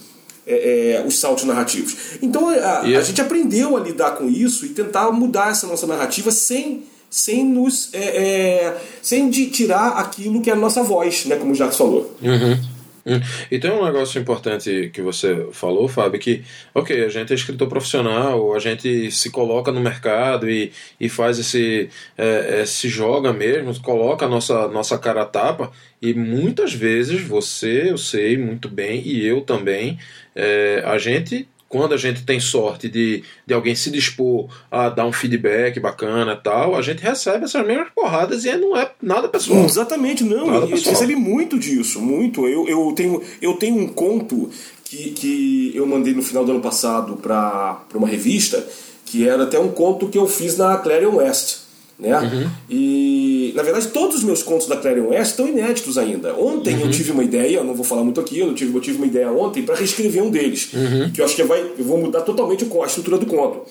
é, 0.47 0.95
é, 0.95 1.07
os 1.07 1.19
saltos 1.19 1.45
narrativos. 1.45 1.95
Então 2.23 2.49
a, 2.49 2.81
a, 2.81 3.03
gente 3.03 3.21
aprendeu 3.21 3.77
a 3.77 3.81
lidar 3.81 4.13
com 4.13 4.31
isso 4.31 4.65
e 4.65 4.71
tentar 4.71 5.13
mudar 5.13 5.51
essa 5.51 5.67
nossa 5.67 5.87
narrativa 5.87 6.31
sem 6.31 6.85
sem 7.09 7.45
nos 7.45 7.91
é, 7.93 7.99
é, 7.99 8.77
sem 9.03 9.29
de 9.29 9.47
tirar 9.47 9.99
aquilo 9.99 10.41
que 10.41 10.51
é 10.51 10.55
a 10.55 10.57
nossa 10.57 10.83
voz, 10.83 11.25
né, 11.27 11.37
como 11.37 11.53
o 11.53 11.55
Jacques 11.55 11.77
falou. 11.77 12.17
Uhum. 12.23 12.76
Hum. 13.07 13.21
E 13.49 13.57
tem 13.61 13.71
um 13.71 13.85
negócio 13.85 14.21
importante 14.21 14.91
que 14.93 15.01
você 15.01 15.47
falou, 15.53 15.87
Fábio, 15.87 16.19
que, 16.19 16.43
ok, 16.75 17.05
a 17.05 17.09
gente 17.09 17.33
é 17.33 17.37
escritor 17.37 17.69
profissional, 17.69 18.53
a 18.53 18.59
gente 18.59 19.13
se 19.13 19.31
coloca 19.31 19.71
no 19.71 19.81
mercado 19.81 20.51
e, 20.51 20.73
e 20.99 21.09
faz 21.09 21.39
esse. 21.39 21.89
É, 22.19 22.63
é, 22.63 22.67
se 22.67 22.89
joga 22.89 23.33
mesmo, 23.33 23.81
coloca 23.81 24.27
a 24.27 24.29
nossa, 24.29 24.67
nossa 24.69 24.99
cara 24.99 25.23
a 25.23 25.25
tapa, 25.25 25.71
e 26.03 26.13
muitas 26.15 26.73
vezes 26.73 27.23
você, 27.23 27.91
eu 27.91 27.99
sei 27.99 28.37
muito 28.37 28.69
bem, 28.69 29.01
e 29.07 29.25
eu 29.25 29.41
também, 29.41 29.99
é, 30.35 30.83
a 30.85 30.99
gente 30.99 31.49
quando 31.69 31.95
a 31.95 31.97
gente 31.97 32.25
tem 32.25 32.39
sorte 32.39 32.89
de, 32.89 33.25
de 33.47 33.53
alguém 33.55 33.75
se 33.75 33.91
dispor 33.91 34.49
a 34.71 34.89
dar 34.89 35.07
um 35.07 35.13
feedback 35.13 35.81
bacana 35.81 36.33
e 36.33 36.43
tal, 36.43 36.77
a 36.77 36.83
gente 36.83 37.03
recebe 37.03 37.45
essas 37.45 37.67
mesmas 37.67 37.89
porradas 37.95 38.45
e 38.45 38.57
não 38.57 38.77
é 38.77 38.91
nada 39.03 39.29
pessoal. 39.29 39.65
Exatamente, 39.65 40.23
não. 40.23 40.47
Nada 40.47 40.67
a 40.67 40.69
gente 40.69 40.89
recebe 40.89 41.17
muito 41.17 41.59
disso, 41.59 42.01
muito. 42.01 42.47
Eu, 42.47 42.69
eu, 42.69 42.93
tenho, 42.95 43.23
eu 43.43 43.55
tenho 43.55 43.79
um 43.79 43.89
conto 43.89 44.49
que, 44.85 45.11
que 45.11 45.73
eu 45.75 45.87
mandei 45.87 46.15
no 46.15 46.23
final 46.23 46.45
do 46.45 46.53
ano 46.53 46.61
passado 46.61 47.17
para 47.17 47.85
uma 47.95 48.07
revista, 48.07 48.65
que 49.05 49.29
era 49.29 49.43
até 49.43 49.59
um 49.59 49.69
conto 49.69 50.09
que 50.09 50.19
eu 50.19 50.29
fiz 50.29 50.57
na 50.57 50.77
Clarion 50.77 51.17
West. 51.17 51.66
Né? 51.99 52.19
Uhum. 52.19 52.51
E 52.69 53.53
na 53.57 53.63
verdade 53.63 53.89
todos 53.89 54.17
os 54.17 54.23
meus 54.23 54.43
contos 54.43 54.67
da 54.67 54.77
Clarion 54.77 55.09
West 55.09 55.31
estão 55.31 55.49
inéditos 55.49 55.97
ainda. 55.97 56.35
Ontem 56.35 56.75
uhum. 56.75 56.83
eu 56.83 56.91
tive 56.91 57.11
uma 57.11 57.25
ideia, 57.25 57.57
eu 57.57 57.65
não 57.65 57.75
vou 57.75 57.85
falar 57.85 58.05
muito 58.05 58.21
aqui, 58.21 58.39
eu 58.39 58.55
tive, 58.55 58.75
eu 58.75 58.81
tive 58.81 58.99
uma 58.99 59.07
ideia 59.07 59.31
ontem 59.31 59.63
para 59.63 59.75
reescrever 59.75 60.23
um 60.23 60.31
deles, 60.31 60.71
uhum. 60.75 61.11
que 61.11 61.21
eu 61.21 61.25
acho 61.25 61.35
que 61.35 61.43
vai, 61.43 61.61
eu 61.79 61.85
vou 61.85 61.99
mudar 61.99 62.21
totalmente 62.21 62.65
a 62.65 62.87
estrutura 62.87 63.17
do 63.17 63.27
conto. 63.27 63.63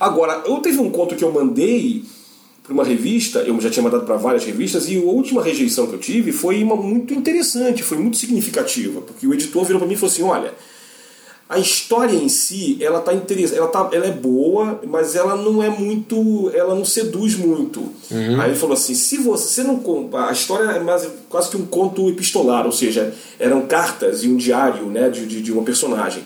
Agora, 0.00 0.42
eu 0.46 0.56
teve 0.58 0.78
um 0.78 0.90
conto 0.90 1.14
que 1.14 1.24
eu 1.24 1.32
mandei 1.32 2.02
para 2.62 2.72
uma 2.72 2.84
revista, 2.84 3.40
eu 3.40 3.58
já 3.60 3.70
tinha 3.70 3.82
mandado 3.82 4.04
para 4.04 4.16
várias 4.16 4.44
revistas, 4.44 4.88
e 4.88 4.96
a 4.96 5.00
última 5.00 5.42
rejeição 5.42 5.86
que 5.86 5.94
eu 5.94 5.98
tive 5.98 6.32
foi 6.32 6.62
uma 6.62 6.74
muito 6.74 7.14
interessante, 7.14 7.82
foi 7.82 7.98
muito 7.98 8.16
significativa, 8.16 9.00
porque 9.00 9.26
o 9.26 9.32
editor 9.32 9.64
virou 9.64 9.78
para 9.78 9.86
mim 9.86 9.94
e 9.94 9.96
falou 9.96 10.12
assim: 10.12 10.22
olha 10.22 10.52
a 11.48 11.60
história 11.60 12.16
em 12.16 12.28
si, 12.28 12.76
ela 12.80 13.00
tá 13.00 13.14
interessante, 13.14 13.56
ela, 13.56 13.68
tá, 13.68 13.88
ela 13.92 14.06
é 14.06 14.10
boa, 14.10 14.80
mas 14.84 15.14
ela 15.14 15.36
não 15.36 15.62
é 15.62 15.70
muito, 15.70 16.50
ela 16.52 16.74
não 16.74 16.84
seduz 16.84 17.36
muito. 17.36 17.80
Uhum. 18.10 18.40
Aí 18.40 18.50
ele 18.50 18.58
falou 18.58 18.74
assim, 18.74 18.94
se 18.96 19.18
você, 19.18 19.62
não 19.62 19.80
a 20.14 20.32
história 20.32 20.64
é 20.72 20.80
mais, 20.80 21.08
quase 21.28 21.50
que 21.50 21.56
um 21.56 21.64
conto 21.64 22.08
epistolar, 22.10 22.66
ou 22.66 22.72
seja, 22.72 23.14
eram 23.38 23.62
cartas 23.62 24.24
e 24.24 24.28
um 24.28 24.36
diário, 24.36 24.86
né, 24.86 25.08
de, 25.08 25.24
de, 25.24 25.40
de 25.40 25.52
uma 25.52 25.62
personagem. 25.62 26.24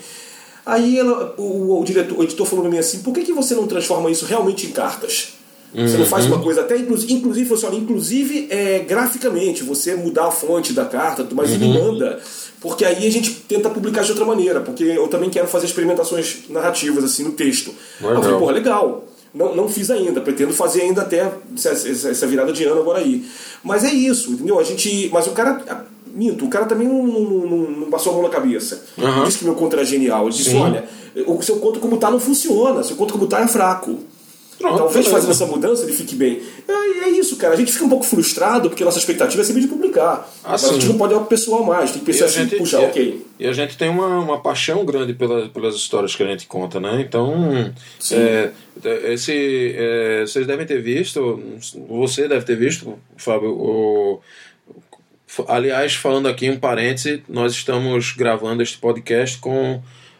Aí 0.64 0.98
ela, 0.98 1.34
o, 1.36 1.78
o, 1.78 1.84
diretor, 1.84 2.18
o 2.18 2.22
editor 2.22 2.47
falou 2.47 2.64
para 2.64 2.72
mim 2.72 2.78
assim, 2.78 3.01
por 3.01 3.12
que, 3.12 3.22
que 3.22 3.32
você 3.32 3.55
não 3.55 3.66
transforma 3.66 4.10
isso 4.10 4.24
realmente 4.24 4.66
em 4.66 4.70
cartas? 4.70 5.34
Você 5.72 5.97
não 5.97 6.06
faz 6.06 6.26
uma 6.26 6.36
uhum. 6.36 6.42
coisa 6.42 6.62
até 6.62 6.76
inclusive, 6.76 7.12
inclusive, 7.12 7.55
assim, 7.55 7.66
olha, 7.66 7.76
inclusive 7.76 8.48
é, 8.51 8.80
graficamente, 8.80 9.62
você 9.62 9.94
mudar 9.94 10.26
a 10.26 10.30
fonte 10.30 10.72
da 10.72 10.84
carta, 10.84 11.26
mas 11.32 11.51
uhum. 11.51 11.55
ele 11.55 11.78
manda 11.78 12.20
porque 12.61 12.85
aí 12.85 13.07
a 13.07 13.11
gente 13.11 13.32
tenta 13.49 13.70
publicar 13.70 14.03
de 14.03 14.11
outra 14.11 14.24
maneira, 14.27 14.61
porque 14.61 14.85
eu 14.85 15.09
também 15.09 15.31
quero 15.31 15.49
fazer 15.49 15.66
experimentações 15.66 16.43
narrativas 16.51 17.03
assim 17.03 17.24
no 17.24 17.32
texto. 17.32 17.74
Legal. 18.01 18.16
Eu 18.16 18.23
falei, 18.23 18.39
porra, 18.39 18.53
legal. 18.53 19.05
Não, 19.32 19.55
não 19.55 19.69
fiz 19.69 19.91
ainda, 19.91 20.20
pretendo 20.20 20.53
fazer 20.53 20.82
ainda 20.82 21.03
até 21.03 21.32
essa, 21.55 21.70
essa 22.11 22.27
virada 22.27 22.53
de 22.53 22.65
ano 22.65 22.81
agora 22.81 22.99
aí. 22.99 23.24
Mas 23.62 23.85
é 23.85 23.93
isso, 23.93 24.32
entendeu? 24.32 24.59
A 24.59 24.65
gente. 24.65 25.09
Mas 25.12 25.27
o 25.27 25.31
cara. 25.31 25.89
Minto, 26.12 26.45
o 26.45 26.49
cara 26.49 26.66
também 26.66 26.89
não, 26.89 27.05
não, 27.05 27.70
não 27.70 27.89
passou 27.89 28.11
a 28.11 28.15
mão 28.16 28.24
na 28.24 28.28
cabeça. 28.28 28.82
Uhum. 28.99 29.23
Disse 29.23 29.39
que 29.39 29.45
meu 29.45 29.55
conto 29.55 29.77
era 29.77 29.85
genial. 29.85 30.24
Ele 30.27 30.35
disse: 30.35 30.51
Sim. 30.51 30.59
olha, 30.59 30.85
o 31.24 31.41
seu 31.41 31.57
conto 31.57 31.78
como 31.78 31.99
tá 31.99 32.11
não 32.11 32.19
funciona, 32.19 32.82
seu 32.82 32.97
conto 32.97 33.12
como 33.12 33.28
tá 33.28 33.41
é 33.41 33.47
fraco. 33.47 34.01
Pronto, 34.61 34.77
Talvez 34.77 35.07
fazendo 35.07 35.31
essa 35.31 35.47
mudança 35.47 35.85
ele 35.85 35.95
fique 35.95 36.15
bem. 36.15 36.39
É, 36.69 36.73
é, 37.05 37.09
isso, 37.09 37.37
cara. 37.37 37.55
A 37.55 37.57
gente 37.57 37.73
fica 37.73 37.87
um 37.87 37.89
pouco 37.89 38.05
frustrado 38.05 38.69
porque 38.69 38.82
a 38.82 38.87
nossa 38.87 38.99
expectativa 38.99 39.41
é 39.41 39.45
sempre 39.45 39.62
de 39.62 39.69
publicar. 39.69 40.31
Ah, 40.45 40.51
mas 40.51 40.61
sim. 40.61 40.69
a 40.69 40.73
gente 40.74 40.87
não 40.87 40.99
pode 40.99 41.15
ao 41.15 41.24
pessoal 41.24 41.65
mais. 41.65 41.93
Tem 41.93 42.01
que 42.01 42.07
pensar 42.07 42.27
assim, 42.27 42.43
gente, 42.43 42.57
puxa, 42.57 42.78
e, 42.78 42.85
ok. 42.85 43.27
E 43.39 43.47
a 43.47 43.53
gente 43.55 43.78
tem 43.78 43.89
uma, 43.89 44.19
uma 44.19 44.39
paixão 44.39 44.85
grande 44.85 45.15
pela, 45.15 45.49
pelas 45.49 45.74
histórias 45.74 46.15
que 46.15 46.23
a 46.23 46.27
gente 46.27 46.47
conta, 46.47 46.78
né? 46.78 47.01
Então, 47.01 47.73
é, 48.12 48.51
esse, 49.15 49.74
é, 49.78 50.27
vocês 50.27 50.47
devem 50.47 50.66
ter 50.66 50.82
visto, 50.82 51.43
você 51.89 52.28
deve 52.28 52.45
ter 52.45 52.57
visto, 52.57 52.99
Fábio, 53.16 53.53
o, 53.53 54.20
aliás, 55.49 55.95
falando 55.95 56.28
aqui 56.28 56.51
um 56.51 56.59
parêntese, 56.59 57.23
nós 57.27 57.53
estamos 57.53 58.12
gravando 58.12 58.62
este 58.62 58.77
podcast 58.77 59.39
com 59.39 59.77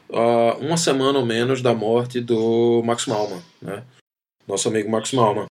uh, 0.09 0.57
uma 0.61 0.79
semana 0.79 1.19
ou 1.19 1.27
menos 1.27 1.61
da 1.61 1.75
morte 1.75 2.23
do 2.23 2.83
Max 2.87 3.05
Malman, 3.05 3.43
né? 3.61 3.83
Nosso 4.51 4.69
amigo 4.69 4.91
Max 4.91 5.13
Malman. 5.13 5.47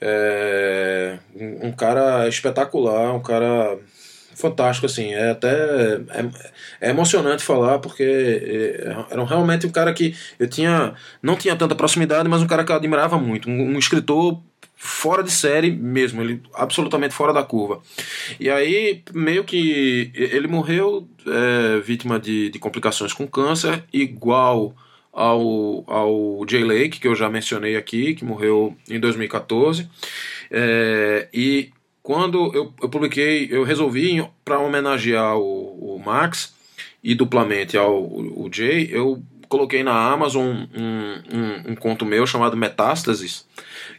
É 0.00 1.18
um 1.62 1.72
cara 1.72 2.28
espetacular, 2.28 3.14
um 3.14 3.22
cara 3.22 3.78
fantástico, 4.36 4.86
assim. 4.86 5.12
É 5.14 5.30
até 5.30 5.48
é, 5.50 6.30
é, 6.82 6.90
emocionante 6.90 7.42
falar, 7.42 7.78
porque 7.78 8.02
é, 8.02 8.96
era 9.10 9.24
realmente 9.24 9.66
um 9.66 9.70
cara 9.70 9.92
que 9.92 10.14
eu 10.38 10.48
tinha. 10.48 10.94
não 11.22 11.36
tinha 11.36 11.56
tanta 11.56 11.74
proximidade, 11.74 12.28
mas 12.28 12.42
um 12.42 12.46
cara 12.46 12.64
que 12.64 12.70
eu 12.70 12.76
admirava 12.76 13.18
muito. 13.18 13.48
Um, 13.48 13.74
um 13.74 13.78
escritor 13.78 14.40
fora 14.76 15.22
de 15.22 15.32
série 15.32 15.70
mesmo, 15.70 16.20
ele 16.20 16.42
absolutamente 16.54 17.14
fora 17.14 17.32
da 17.32 17.42
curva. 17.42 17.80
E 18.38 18.50
aí, 18.50 19.02
meio 19.12 19.42
que 19.42 20.12
ele 20.14 20.46
morreu 20.46 21.08
é, 21.26 21.80
vítima 21.80 22.20
de, 22.20 22.50
de 22.50 22.58
complicações 22.58 23.14
com 23.14 23.26
câncer, 23.26 23.82
igual 23.92 24.74
ao, 25.16 25.82
ao 25.86 26.44
Jay 26.46 26.62
Lake, 26.62 27.00
que 27.00 27.08
eu 27.08 27.14
já 27.14 27.30
mencionei 27.30 27.74
aqui, 27.74 28.14
que 28.14 28.22
morreu 28.22 28.76
em 28.88 29.00
2014. 29.00 29.88
É, 30.50 31.26
e 31.32 31.70
quando 32.02 32.54
eu, 32.54 32.74
eu, 32.82 32.88
publiquei, 32.90 33.48
eu 33.50 33.64
resolvi, 33.64 34.22
para 34.44 34.58
homenagear 34.58 35.38
o, 35.38 35.96
o, 35.96 35.98
Max 35.98 36.54
e 37.02 37.14
duplamente 37.14 37.78
ao 37.78 38.04
o 38.04 38.50
Jay, 38.52 38.90
eu 38.92 39.22
coloquei 39.48 39.82
na 39.82 40.12
Amazon 40.12 40.66
um, 40.74 41.22
um, 41.34 41.72
um 41.72 41.74
conto 41.74 42.04
meu 42.04 42.26
chamado 42.26 42.56
Metástases, 42.56 43.46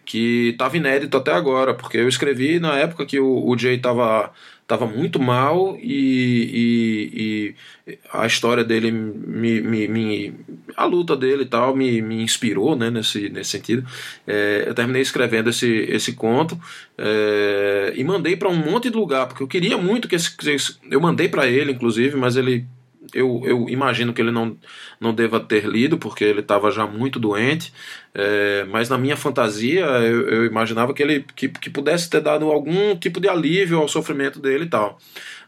que 0.05 0.49
estava 0.49 0.77
inédito 0.77 1.17
até 1.17 1.33
agora, 1.33 1.73
porque 1.73 1.97
eu 1.97 2.07
escrevi 2.07 2.59
na 2.59 2.77
época 2.77 3.07
que 3.07 3.19
o, 3.19 3.47
o 3.47 3.57
Jay 3.57 3.75
estava 3.75 4.31
tava 4.67 4.85
muito 4.85 5.17
mal 5.17 5.77
e, 5.81 7.55
e, 7.87 7.93
e, 7.93 7.97
a 8.11 8.27
história 8.27 8.65
dele 8.65 8.91
me, 8.91 9.61
me, 9.61 9.87
me, 9.87 10.33
a 10.75 10.83
luta 10.83 11.15
dele 11.15 11.43
e 11.43 11.45
tal 11.45 11.73
me, 11.73 12.01
me 12.01 12.21
inspirou 12.21 12.75
né, 12.75 12.91
nesse, 12.91 13.29
nesse 13.29 13.51
sentido. 13.51 13.87
É, 14.27 14.65
eu 14.67 14.75
terminei 14.75 15.01
escrevendo 15.01 15.49
esse, 15.49 15.67
esse 15.89 16.13
conto 16.13 16.59
é, 16.97 17.93
e 17.95 18.03
mandei 18.03 18.35
para 18.35 18.49
um 18.49 18.57
monte 18.57 18.89
de 18.89 18.97
lugar 18.97 19.27
porque 19.27 19.41
eu 19.41 19.47
queria 19.47 19.77
muito 19.77 20.07
que 20.07 20.15
esse, 20.15 20.35
eu 20.91 20.99
mandei 20.99 21.29
para 21.29 21.47
ele 21.47 21.71
inclusive 21.71 22.17
mas 22.17 22.35
ele 22.35 22.67
eu, 23.13 23.41
eu 23.45 23.69
imagino 23.69 24.13
que 24.13 24.21
ele 24.21 24.31
não, 24.31 24.57
não 24.99 25.13
deva 25.13 25.39
ter 25.39 25.65
lido, 25.65 25.97
porque 25.97 26.23
ele 26.23 26.41
estava 26.41 26.71
já 26.71 26.85
muito 26.85 27.19
doente, 27.19 27.73
é, 28.13 28.65
mas 28.65 28.89
na 28.89 28.97
minha 28.97 29.17
fantasia 29.17 29.85
eu, 29.85 30.29
eu, 30.29 30.45
imaginava 30.45 30.93
que 30.93 31.03
ele 31.03 31.25
que, 31.35 31.49
que 31.49 31.69
pudesse 31.69 32.09
ter 32.09 32.21
dado 32.21 32.45
algum 32.45 32.95
tipo 32.95 33.19
de 33.19 33.27
alívio 33.27 33.79
ao 33.79 33.87
sofrimento 33.87 34.39
dele 34.39 34.65
e 34.65 34.69
tal. 34.69 34.97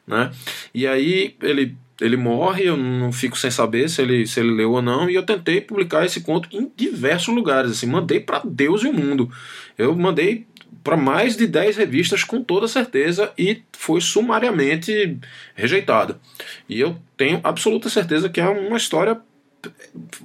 Né? 0.08 0.32
E 0.74 0.88
aí 0.88 1.36
ele 1.42 1.76
ele 2.02 2.16
morre, 2.16 2.66
eu 2.66 2.78
não 2.78 3.12
fico 3.12 3.38
sem 3.38 3.52
saber 3.52 3.90
se 3.90 4.02
ele, 4.02 4.26
se 4.26 4.40
ele 4.40 4.52
leu 4.52 4.72
ou 4.72 4.82
não, 4.82 5.10
e 5.10 5.16
eu 5.16 5.24
tentei 5.24 5.60
publicar 5.60 6.06
esse 6.06 6.22
conto 6.22 6.48
em 6.52 6.72
diversos 6.76 7.34
lugares, 7.34 7.72
assim, 7.72 7.88
mandei 7.88 8.22
para 8.22 8.42
Deus 8.46 8.84
e 8.84 8.88
o 8.88 8.94
mundo. 8.94 9.30
Eu 9.78 9.94
mandei 9.96 10.48
para 10.84 10.98
mais 10.98 11.36
de 11.36 11.48
10 11.48 11.78
revistas 11.78 12.24
com 12.24 12.44
toda 12.44 12.68
certeza 12.68 13.32
e 13.38 13.62
foi 13.74 14.02
sumariamente 14.02 15.18
rejeitado. 15.56 16.20
E 16.68 16.80
eu 16.80 16.98
tenho 17.18 17.40
absoluta 17.44 17.90
certeza 17.90 18.30
que 18.30 18.40
é 18.40 18.48
uma 18.48 18.78
história 18.78 19.20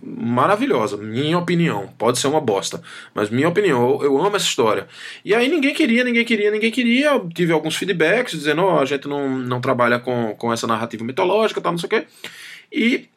maravilhosa, 0.03 0.97
minha 0.97 1.39
opinião. 1.39 1.89
Pode 1.99 2.19
ser 2.19 2.29
uma 2.29 2.41
bosta, 2.41 2.81
mas 3.15 3.31
minha 3.31 3.49
opinião, 3.49 4.01
eu, 4.03 4.19
amo 4.19 4.37
essa 4.37 4.47
história. 4.47 4.87
E 5.25 5.35
aí 5.35 5.49
ninguém 5.49 5.75
queria, 5.75 6.05
ninguém 6.05 6.25
queria, 6.25 6.51
ninguém 6.51 6.71
queria. 6.71 7.11
Eu 7.11 7.29
tive 7.29 7.53
alguns 7.53 7.77
feedbacks 7.77 8.33
dizendo: 8.33 8.63
oh, 8.63 8.79
a 8.79 8.85
gente 8.85 9.09
não, 9.09 9.29
não 9.39 9.61
trabalha 9.61 9.99
com, 9.99 10.35
com 10.37 10.53
essa 10.53 10.67
narrativa 10.67 11.05
mitológica, 11.05 11.61
tal, 11.61 11.73
não 11.73 11.79
sei 11.79 11.87
o 11.87 11.91
quê. 11.91 12.07
E 12.71 13.09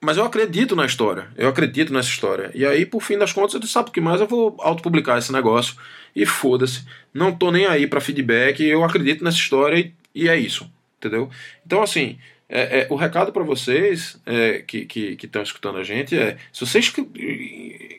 mas 0.00 0.16
eu 0.16 0.24
acredito 0.24 0.76
na 0.76 0.86
história, 0.86 1.28
eu 1.36 1.48
acredito 1.48 1.92
nessa 1.92 2.08
história. 2.08 2.50
E 2.54 2.64
aí, 2.64 2.86
por 2.86 3.02
fim 3.02 3.18
das 3.18 3.32
contas, 3.32 3.54
eu 3.54 3.60
disse: 3.60 3.72
sabe 3.72 3.90
o 3.90 3.92
que 3.92 4.00
mais? 4.00 4.20
Eu 4.20 4.28
vou 4.28 4.56
autopublicar 4.60 5.18
esse 5.18 5.32
negócio 5.32 5.76
e 6.14 6.24
foda-se. 6.24 6.84
Não 7.12 7.34
tô 7.34 7.50
nem 7.50 7.66
aí 7.66 7.86
para 7.86 8.00
feedback, 8.00 8.62
eu 8.62 8.84
acredito 8.84 9.24
nessa 9.24 9.38
história 9.38 9.78
e, 9.78 9.92
e, 10.14 10.28
é 10.28 10.36
isso, 10.36 10.70
entendeu? 10.98 11.28
Então, 11.66 11.82
assim, 11.82 12.18
é, 12.48 12.80
é, 12.80 12.86
o 12.90 12.94
recado 12.94 13.32
para 13.32 13.42
vocês 13.42 14.20
é, 14.24 14.62
que 14.66 14.86
estão 15.22 15.42
escutando 15.42 15.78
a 15.78 15.84
gente 15.84 16.16
é: 16.16 16.36
se 16.52 16.64
vocês 16.64 16.92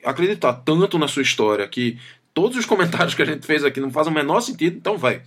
acreditar 0.05 0.53
tanto 0.53 0.97
na 0.97 1.07
sua 1.07 1.21
história 1.21 1.67
que 1.67 1.97
todos 2.33 2.57
os 2.57 2.65
comentários 2.65 3.13
que 3.13 3.21
a 3.21 3.25
gente 3.25 3.45
fez 3.45 3.63
aqui 3.65 3.81
não 3.81 3.91
fazem 3.91 4.11
o 4.11 4.15
menor 4.15 4.39
sentido, 4.39 4.77
então 4.77 4.97
vai. 4.97 5.21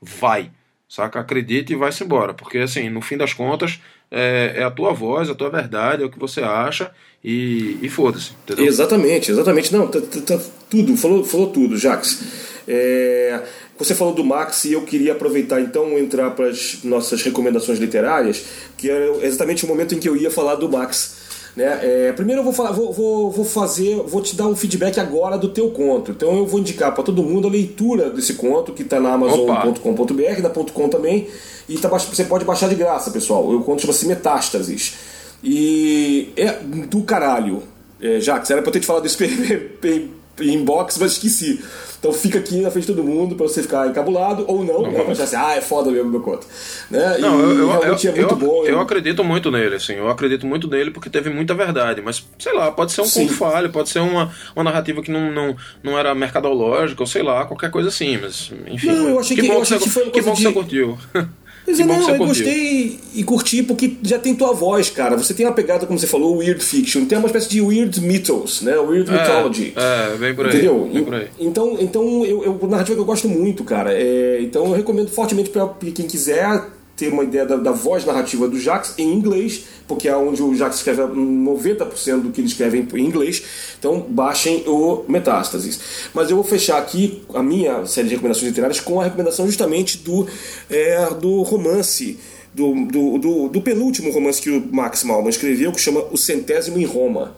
Vai. 0.00 0.50
Saca? 0.88 1.20
Acredite 1.20 1.72
e 1.72 1.76
vai-se 1.76 2.04
embora. 2.04 2.34
Porque, 2.34 2.58
assim, 2.58 2.88
no 2.88 3.00
fim 3.00 3.16
das 3.16 3.32
contas, 3.32 3.80
é, 4.16 4.54
é, 4.58 4.62
a 4.62 4.70
tua 4.70 4.92
voz, 4.92 5.28
a 5.28 5.34
tua 5.34 5.50
verdade, 5.50 6.04
é 6.04 6.06
o 6.06 6.10
que 6.10 6.18
você 6.18 6.40
acha 6.40 6.92
e, 7.22 7.76
e 7.82 7.88
foda-se. 7.88 8.30
Exatamente, 8.56 9.32
exatamente. 9.32 9.72
Não, 9.72 9.88
tá, 9.88 10.00
tá, 10.00 10.38
tudo, 10.70 10.96
falou, 10.96 11.24
falou 11.24 11.48
tudo, 11.48 11.76
Jax. 11.76 12.22
É, 12.68 13.42
você 13.76 13.92
falou 13.92 14.14
do 14.14 14.22
Max 14.22 14.66
e 14.66 14.72
eu 14.72 14.82
queria 14.82 15.12
aproveitar 15.12 15.60
então 15.60 15.98
entrar 15.98 16.30
para 16.30 16.46
as 16.46 16.84
nossas 16.84 17.22
recomendações 17.22 17.80
literárias, 17.80 18.44
que 18.76 18.88
era 18.88 19.26
exatamente 19.26 19.64
o 19.64 19.68
momento 19.68 19.96
em 19.96 19.98
que 19.98 20.08
eu 20.08 20.16
ia 20.16 20.30
falar 20.30 20.54
do 20.54 20.70
Max. 20.70 21.23
Né? 21.56 21.78
É, 21.82 22.12
primeiro 22.12 22.40
eu 22.40 22.44
vou 22.44 22.52
falar, 22.52 22.72
vou, 22.72 22.92
vou, 22.92 23.30
vou, 23.30 23.44
fazer, 23.44 23.96
vou 24.06 24.20
te 24.20 24.34
dar 24.34 24.46
um 24.46 24.56
feedback 24.56 24.98
agora 24.98 25.38
do 25.38 25.48
teu 25.48 25.70
conto. 25.70 26.10
Então 26.10 26.36
eu 26.38 26.46
vou 26.46 26.58
indicar 26.58 26.92
para 26.92 27.04
todo 27.04 27.22
mundo 27.22 27.46
a 27.46 27.50
leitura 27.50 28.10
desse 28.10 28.34
conto 28.34 28.72
que 28.72 28.82
está 28.82 28.98
na 28.98 29.12
Amazon.com.br, 29.12 30.42
na 30.42 30.50
.com 30.50 30.88
também, 30.88 31.28
e 31.68 31.78
tá, 31.78 31.88
você 31.88 32.24
pode 32.24 32.44
baixar 32.44 32.68
de 32.68 32.74
graça, 32.74 33.10
pessoal. 33.10 33.48
O 33.48 33.62
conto 33.62 33.82
chama-se 33.82 34.06
Metástases. 34.06 34.94
E 35.42 36.32
é 36.36 36.52
do 36.52 37.02
caralho. 37.02 37.62
É, 38.00 38.18
Jax, 38.20 38.50
era 38.50 38.60
pra 38.60 38.70
eu 38.70 38.72
ter 38.72 38.80
te 38.80 38.86
falado 38.86 39.06
isso 39.06 39.22
em 39.22 40.10
inbox, 40.40 40.98
mas 40.98 41.12
esqueci. 41.12 41.62
Então 42.04 42.12
fica 42.12 42.38
aqui 42.38 42.60
na 42.60 42.70
frente 42.70 42.86
de 42.86 42.92
todo 42.92 43.02
mundo 43.02 43.34
pra 43.34 43.48
você 43.48 43.62
ficar 43.62 43.88
encabulado 43.88 44.44
ou 44.46 44.62
não, 44.62 44.82
né? 44.82 45.02
Pra 45.02 45.12
achar 45.12 45.22
assim, 45.22 45.36
ah, 45.36 45.54
é 45.56 45.62
foda 45.62 45.90
mesmo 45.90 46.10
meu 46.10 46.20
conto. 46.20 46.46
Né? 46.90 47.16
Não, 47.18 47.40
e 47.40 47.42
eu, 47.42 47.58
eu, 47.60 47.66
realmente 47.68 48.06
eu, 48.06 48.12
é 48.12 48.16
muito 48.16 48.34
eu, 48.34 48.36
bom. 48.36 48.66
Eu, 48.66 48.78
acredito 48.78 49.24
muito 49.24 49.50
nele, 49.50 49.76
assim, 49.76 49.94
eu 49.94 50.10
acredito 50.10 50.46
muito 50.46 50.68
nele 50.68 50.90
porque 50.90 51.08
teve 51.08 51.30
muita 51.30 51.54
verdade, 51.54 52.02
mas 52.02 52.22
sei 52.38 52.52
lá, 52.52 52.70
pode 52.70 52.92
ser 52.92 53.00
um 53.00 53.06
Sim. 53.06 53.22
conto 53.22 53.38
falho, 53.38 53.70
pode 53.70 53.88
ser 53.88 54.00
uma, 54.00 54.30
uma 54.54 54.64
narrativa 54.64 55.00
que 55.00 55.10
não, 55.10 55.32
não, 55.32 55.56
não 55.82 55.98
era 55.98 56.14
mercadológica, 56.14 57.02
ou 57.02 57.06
sei 57.06 57.22
lá, 57.22 57.46
qualquer 57.46 57.70
coisa 57.70 57.88
assim, 57.88 58.18
mas 58.18 58.52
enfim. 58.66 58.88
Não, 58.88 59.08
eu 59.08 59.20
achei 59.20 59.34
que, 59.34 59.40
que 59.40 59.48
bom 59.48 59.62
que, 59.62 59.66
você, 59.66 59.78
que, 59.78 60.10
que, 60.10 60.20
bom 60.20 60.34
que 60.34 60.42
você 60.42 60.52
curtiu. 60.52 60.98
Pois 61.64 61.80
é, 61.80 61.84
não, 61.84 62.10
eu 62.10 62.18
gostei 62.18 62.98
e 63.14 63.24
curti 63.24 63.62
porque 63.62 63.96
já 64.02 64.18
tem 64.18 64.34
tua 64.34 64.52
voz, 64.52 64.90
cara. 64.90 65.16
Você 65.16 65.32
tem 65.32 65.46
uma 65.46 65.54
pegada, 65.54 65.86
como 65.86 65.98
você 65.98 66.06
falou, 66.06 66.36
weird 66.36 66.62
fiction. 66.62 67.06
Tem 67.06 67.16
uma 67.16 67.26
espécie 67.26 67.48
de 67.48 67.60
weird 67.60 68.00
mythos, 68.02 68.60
né? 68.60 68.76
Weird 68.76 69.10
é, 69.10 69.12
mythology. 69.12 69.72
É, 69.74 70.16
vem 70.16 70.34
por 70.34 70.46
aí. 70.46 70.52
Entendeu? 70.52 70.90
Vem 70.92 71.04
por 71.04 71.14
aí. 71.14 71.28
Então, 71.38 71.76
então 71.80 72.24
eu, 72.26 72.44
eu, 72.44 72.68
narrativa 72.68 72.94
que 72.94 73.00
eu 73.00 73.06
gosto 73.06 73.28
muito, 73.28 73.64
cara. 73.64 73.92
É, 73.94 74.40
então 74.42 74.66
eu 74.66 74.72
recomendo 74.72 75.08
fortemente 75.08 75.48
para 75.48 75.68
quem 75.94 76.06
quiser 76.06 76.68
ter 76.96 77.12
uma 77.12 77.24
ideia 77.24 77.44
da, 77.44 77.56
da, 77.56 77.72
voz 77.72 78.04
narrativa 78.04 78.46
do 78.46 78.58
Jax 78.58 78.94
em 78.98 79.12
inglês, 79.12 79.64
porque 79.86 80.08
é 80.08 80.16
onde 80.16 80.42
o 80.42 80.54
Jax 80.54 80.76
escreve 80.76 81.02
90% 81.02 82.20
do 82.20 82.30
que 82.30 82.40
ele 82.40 82.48
escreve 82.48 82.86
em 82.94 83.04
inglês. 83.04 83.42
Então 83.78 84.00
baixem 84.08 84.62
o 84.66 85.04
Metástases. 85.08 85.80
Mas 86.14 86.30
eu 86.30 86.36
vou 86.36 86.44
fechar 86.44 86.78
aqui 86.78 87.22
a 87.34 87.42
minha 87.42 87.84
série 87.86 88.08
de 88.08 88.14
recomendações 88.14 88.48
literárias 88.48 88.80
com 88.80 89.00
a 89.00 89.04
recomendação 89.04 89.46
justamente 89.46 89.98
do, 89.98 90.26
é, 90.70 91.10
do 91.14 91.42
romance. 91.42 92.18
Do, 92.54 92.72
do, 92.86 93.18
do, 93.18 93.48
do 93.48 93.60
penúltimo 93.60 94.12
romance 94.12 94.40
que 94.40 94.48
o 94.48 94.64
Max 94.70 95.02
Malman 95.02 95.28
escreveu, 95.28 95.72
que 95.72 95.80
chama 95.80 96.04
O 96.12 96.16
Centésimo 96.16 96.78
em 96.78 96.84
Roma. 96.84 97.34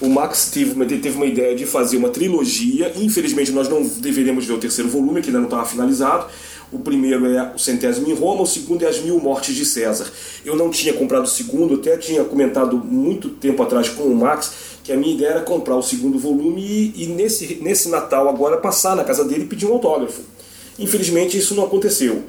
O 0.00 0.08
Max 0.08 0.50
teve 0.50 0.72
teve 0.98 1.14
uma 1.14 1.26
ideia 1.26 1.54
de 1.54 1.66
fazer 1.66 1.98
uma 1.98 2.08
trilogia. 2.08 2.90
Infelizmente, 2.96 3.52
nós 3.52 3.68
não 3.68 3.82
deveremos 3.82 4.46
ver 4.46 4.54
o 4.54 4.58
terceiro 4.58 4.88
volume, 4.88 5.20
que 5.20 5.28
ainda 5.28 5.40
não 5.40 5.46
estava 5.46 5.66
finalizado 5.66 6.26
o 6.76 6.78
primeiro 6.78 7.26
é 7.26 7.52
o 7.54 7.58
centésimo 7.58 8.08
em 8.08 8.14
Roma, 8.14 8.42
o 8.42 8.46
segundo 8.46 8.84
é 8.84 8.88
as 8.88 9.00
mil 9.00 9.18
mortes 9.18 9.54
de 9.54 9.64
César. 9.64 10.06
Eu 10.44 10.54
não 10.54 10.70
tinha 10.70 10.92
comprado 10.92 11.24
o 11.24 11.28
segundo, 11.28 11.74
até 11.74 11.96
tinha 11.96 12.22
comentado 12.22 12.76
muito 12.76 13.30
tempo 13.30 13.62
atrás 13.62 13.88
com 13.88 14.04
o 14.04 14.14
Max 14.14 14.76
que 14.84 14.92
a 14.92 14.96
minha 14.96 15.14
ideia 15.14 15.30
era 15.30 15.40
comprar 15.40 15.74
o 15.74 15.82
segundo 15.82 16.18
volume 16.18 16.62
e, 16.62 17.02
e 17.02 17.06
nesse, 17.06 17.56
nesse 17.60 17.88
Natal 17.88 18.28
agora 18.28 18.58
passar 18.58 18.94
na 18.94 19.02
casa 19.02 19.24
dele 19.24 19.42
e 19.42 19.46
pedir 19.46 19.66
um 19.66 19.72
autógrafo. 19.72 20.22
Infelizmente 20.78 21.36
isso 21.36 21.54
não 21.54 21.64
aconteceu. 21.64 22.22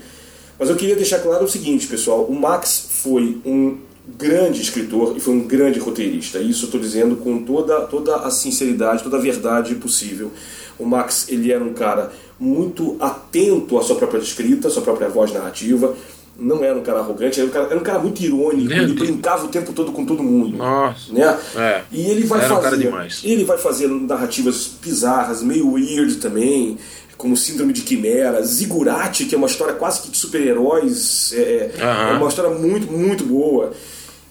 Mas 0.58 0.70
eu 0.70 0.76
queria 0.76 0.96
deixar 0.96 1.20
claro 1.20 1.46
o 1.46 1.50
seguinte, 1.50 1.86
pessoal: 1.86 2.24
o 2.24 2.34
Max 2.34 2.88
foi 3.04 3.40
um 3.46 3.78
grande 4.08 4.62
escritor 4.62 5.18
e 5.18 5.20
foi 5.20 5.34
um 5.34 5.42
grande 5.42 5.80
roteirista. 5.80 6.40
Isso 6.40 6.64
eu 6.64 6.68
estou 6.68 6.80
dizendo 6.80 7.18
com 7.18 7.44
toda, 7.44 7.82
toda 7.82 8.16
a 8.18 8.32
sinceridade, 8.32 9.04
toda 9.04 9.18
a 9.18 9.22
verdade 9.22 9.76
possível. 9.76 10.32
O 10.80 10.86
Max 10.86 11.28
ele 11.30 11.52
era 11.52 11.64
um 11.64 11.74
cara 11.74 12.12
muito 12.40 12.96
atento 13.00 13.78
à 13.78 13.82
sua 13.82 13.96
própria 13.96 14.20
escrita, 14.20 14.68
à 14.68 14.72
sua 14.72 14.84
própria 14.84 15.10
voz 15.10 15.34
narrativa. 15.34 15.96
Não 16.40 16.64
era 16.64 16.78
um 16.78 16.84
cara 16.84 17.00
arrogante, 17.00 17.40
era 17.40 17.50
um 17.50 17.52
cara, 17.52 17.66
era 17.66 17.78
um 17.80 17.84
cara 17.84 17.98
muito 17.98 18.22
irônico, 18.22 18.72
ele 18.72 18.94
brincava 18.94 19.46
o 19.46 19.48
tempo 19.48 19.74
todo 19.74 19.92
com 19.92 20.06
todo 20.06 20.22
mundo. 20.22 20.56
Nossa. 20.56 21.12
Né? 21.12 21.38
É. 21.56 21.82
E 21.92 22.12
ele 22.12 22.28
vai 22.28 22.46
era 22.46 22.62
fazer. 22.62 22.94
Um 22.94 23.08
ele 23.24 23.44
vai 23.44 23.58
fazer 23.58 23.88
narrativas 23.88 24.70
bizarras, 24.80 25.42
meio 25.42 25.74
weird 25.74 26.18
também, 26.18 26.78
como 27.18 27.36
Síndrome 27.36 27.74
de 27.74 27.82
Quimera, 27.82 28.44
Zigurati, 28.44 29.26
que 29.26 29.34
é 29.34 29.38
uma 29.38 29.48
história 29.48 29.74
quase 29.74 30.02
que 30.02 30.12
de 30.12 30.18
super-heróis, 30.18 31.34
é, 31.34 31.72
é 31.80 32.14
uma 32.14 32.28
história 32.28 32.52
muito, 32.52 32.92
muito 32.92 33.24
boa. 33.24 33.74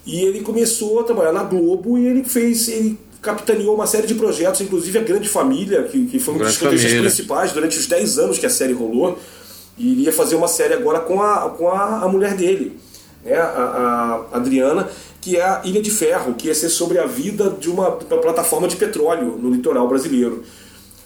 E 0.06 0.20
ele 0.20 0.40
começou 0.40 1.00
a 1.00 1.04
trabalhar 1.04 1.32
na 1.32 1.42
Globo 1.42 1.98
e 1.98 2.06
ele 2.06 2.22
fez. 2.24 2.68
Ele 2.68 2.98
capitaneou 3.20 3.74
uma 3.74 3.88
série 3.88 4.06
de 4.06 4.14
projetos, 4.14 4.60
inclusive 4.60 4.98
a 4.98 5.02
Grande 5.02 5.28
Família, 5.28 5.82
que, 5.82 6.06
que 6.06 6.20
foi 6.20 6.34
um 6.34 6.38
dos 6.38 6.56
projetos 6.56 7.00
principais 7.00 7.52
durante 7.52 7.76
os 7.76 7.86
10 7.86 8.18
anos 8.18 8.38
que 8.38 8.46
a 8.46 8.50
série 8.50 8.72
rolou. 8.72 9.18
E 9.76 9.92
iria 9.92 10.12
fazer 10.12 10.36
uma 10.36 10.48
série 10.48 10.74
agora 10.74 11.00
com 11.00 11.20
a, 11.20 11.50
com 11.50 11.68
a, 11.68 12.04
a 12.04 12.08
mulher 12.08 12.34
dele, 12.34 12.78
né, 13.24 13.36
a, 13.36 14.24
a 14.32 14.36
Adriana, 14.36 14.88
que 15.20 15.36
é 15.36 15.42
a 15.42 15.60
Ilha 15.64 15.82
de 15.82 15.90
Ferro, 15.90 16.34
que 16.34 16.46
ia 16.46 16.54
ser 16.54 16.70
sobre 16.70 16.98
a 16.98 17.04
vida 17.04 17.50
de 17.50 17.68
uma, 17.68 17.88
uma 17.88 17.98
plataforma 17.98 18.68
de 18.68 18.76
petróleo 18.76 19.36
no 19.42 19.50
litoral 19.50 19.86
brasileiro. 19.88 20.44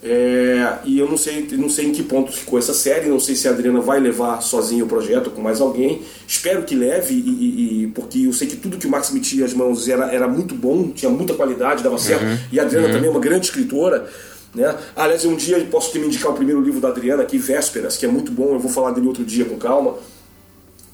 É, 0.02 0.78
e 0.85 0.98
eu 0.98 1.06
não 1.06 1.16
sei, 1.18 1.47
não 1.52 1.68
sei 1.68 1.86
em 1.86 1.93
que 1.93 2.02
ponto 2.02 2.32
ficou 2.32 2.59
essa 2.59 2.72
série, 2.72 3.09
não 3.09 3.20
sei 3.20 3.35
se 3.35 3.47
a 3.47 3.51
Adriana 3.51 3.81
vai 3.81 4.01
levar 4.01 4.40
sozinha 4.40 4.82
o 4.82 4.86
projeto 4.86 5.31
com 5.31 5.43
mais 5.43 5.60
alguém. 5.60 6.02
Espero 6.27 6.62
que 6.62 6.74
leve, 6.74 7.12
e, 7.14 7.82
e, 7.82 7.86
porque 7.89 8.20
eu 8.20 8.32
sei 8.32 8.48
que 8.48 8.56
tudo 8.56 8.78
que 8.78 8.86
o 8.86 8.90
Max 8.90 9.10
metia 9.10 9.44
as 9.44 9.52
mãos 9.52 9.89
era, 9.89 10.10
era 10.10 10.27
muito 10.27 10.55
bom, 10.55 10.89
tinha 10.89 11.10
muita 11.10 11.35
qualidade, 11.35 11.82
dava 11.82 11.98
certo. 11.98 12.24
Uhum, 12.24 12.39
e 12.51 12.59
a 12.59 12.62
Adriana 12.62 12.86
uhum. 12.86 12.93
também 12.94 13.09
é 13.09 13.10
uma 13.10 13.20
grande 13.20 13.47
escritora. 13.47 14.09
Né? 14.55 14.74
Aliás, 14.97 15.24
um 15.27 15.36
dia 15.36 15.64
posso 15.70 15.93
te 15.93 15.98
me 15.98 16.06
indicar 16.06 16.32
o 16.32 16.35
primeiro 16.35 16.62
livro 16.62 16.81
da 16.81 16.89
Adriana 16.89 17.22
aqui, 17.22 17.36
Vésperas, 17.36 17.98
que 17.98 18.06
é 18.06 18.09
muito 18.09 18.32
bom, 18.32 18.55
eu 18.55 18.59
vou 18.59 18.70
falar 18.70 18.93
dele 18.93 19.06
outro 19.06 19.24
dia 19.24 19.44
com 19.44 19.56
calma. 19.56 19.97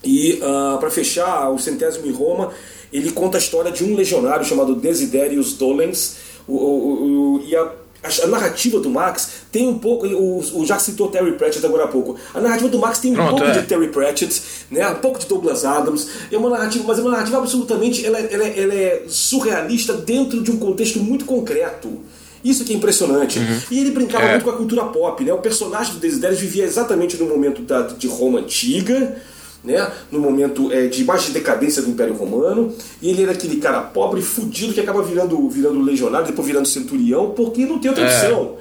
E 0.05 0.41
uh, 0.43 0.75
ah, 0.75 0.77
para 0.79 0.91
fechar, 0.91 1.49
o 1.51 1.59
Centésimo 1.59 2.07
em 2.07 2.13
Roma, 2.13 2.51
ele 2.93 3.11
conta 3.13 3.39
a 3.39 3.41
história 3.41 3.71
de 3.71 3.85
um 3.85 3.95
legionário 3.95 4.45
chamado 4.45 4.75
Desiderius 4.75 5.55
Dolens. 5.55 6.17
O, 6.47 6.55
o, 6.55 7.35
o, 7.35 7.45
e 7.45 7.57
a 7.57 7.73
a, 8.23 8.27
narrativa 8.27 8.81
do 8.81 8.91
Max 8.91 9.31
tem 9.51 9.69
um 9.69 9.79
pouco. 9.79 10.07
O, 10.07 10.61
o 10.61 10.67
já 10.67 10.79
citou 10.79 11.09
Terry 11.09 11.33
Pratchett 11.33 11.65
agora 11.65 11.85
há 11.85 11.89
pouco. 11.89 12.17
A 12.35 12.41
narrativa 12.41 12.69
do 12.69 12.79
Max 12.79 12.99
tem 12.99 13.13
um 13.13 13.15
Pronto, 13.15 13.31
pouco 13.31 13.45
é. 13.45 13.53
de 13.53 13.67
Terry 13.67 13.89
Pratchett, 13.89 14.43
né? 14.71 14.89
um 14.89 14.97
pouco 14.97 15.19
de 15.19 15.27
Douglas 15.27 15.65
Adams. 15.65 16.09
É 16.31 16.37
uma 16.37 16.51
narrativa, 16.51 16.85
mas 16.87 16.99
é 16.99 17.03
uma 17.03 17.11
narrativa 17.11 17.39
absolutamente 17.39 18.05
ela, 18.05 18.19
ela, 18.19 18.47
ela 18.47 18.75
é 18.75 19.05
surrealista 19.09 19.93
dentro 19.95 20.43
de 20.43 20.51
um 20.51 20.57
contexto 20.57 20.99
muito 21.01 21.25
concreto. 21.25 22.01
Isso 22.45 22.65
que 22.65 22.73
é 22.73 22.77
impressionante. 22.77 23.39
Uhum. 23.39 23.61
E 23.71 23.81
ele 23.81 23.91
brincava 23.91 24.25
é. 24.25 24.31
muito 24.33 24.45
com 24.45 24.51
a 24.51 24.57
cultura 24.57 24.85
pop. 24.85 25.25
Né? 25.25 25.33
O 25.33 25.39
personagem 25.39 25.95
do 25.95 25.99
Desiderius 25.99 26.39
vivia 26.39 26.65
exatamente 26.65 27.17
no 27.17 27.27
momento 27.27 27.63
da, 27.63 27.83
de 27.83 28.07
Roma 28.07 28.39
antiga 28.39 29.17
né, 29.67 29.91
no 30.11 30.21
momento 30.21 30.73
é, 30.73 30.87
de 30.87 31.05
mais 31.05 31.25
de 31.25 31.33
decadência 31.33 31.83
do 31.83 31.91
Império 31.91 32.15
Romano, 32.15 32.73
e 33.03 33.11
ele 33.11 33.25
era 33.25 33.33
aquele 33.33 33.57
cara 33.57 33.81
pobre, 33.81 34.23
fudido, 34.23 34.73
que 34.73 34.81
acaba 34.81 35.03
virando, 35.03 35.49
virando 35.49 35.83
legionário, 35.83 36.27
depois 36.27 36.47
virando 36.47 36.67
centurião, 36.67 37.31
porque 37.31 37.67
não 37.67 37.79
tem 37.79 37.91
outra 37.91 38.05
é. 38.05 38.07
opção. 38.07 38.57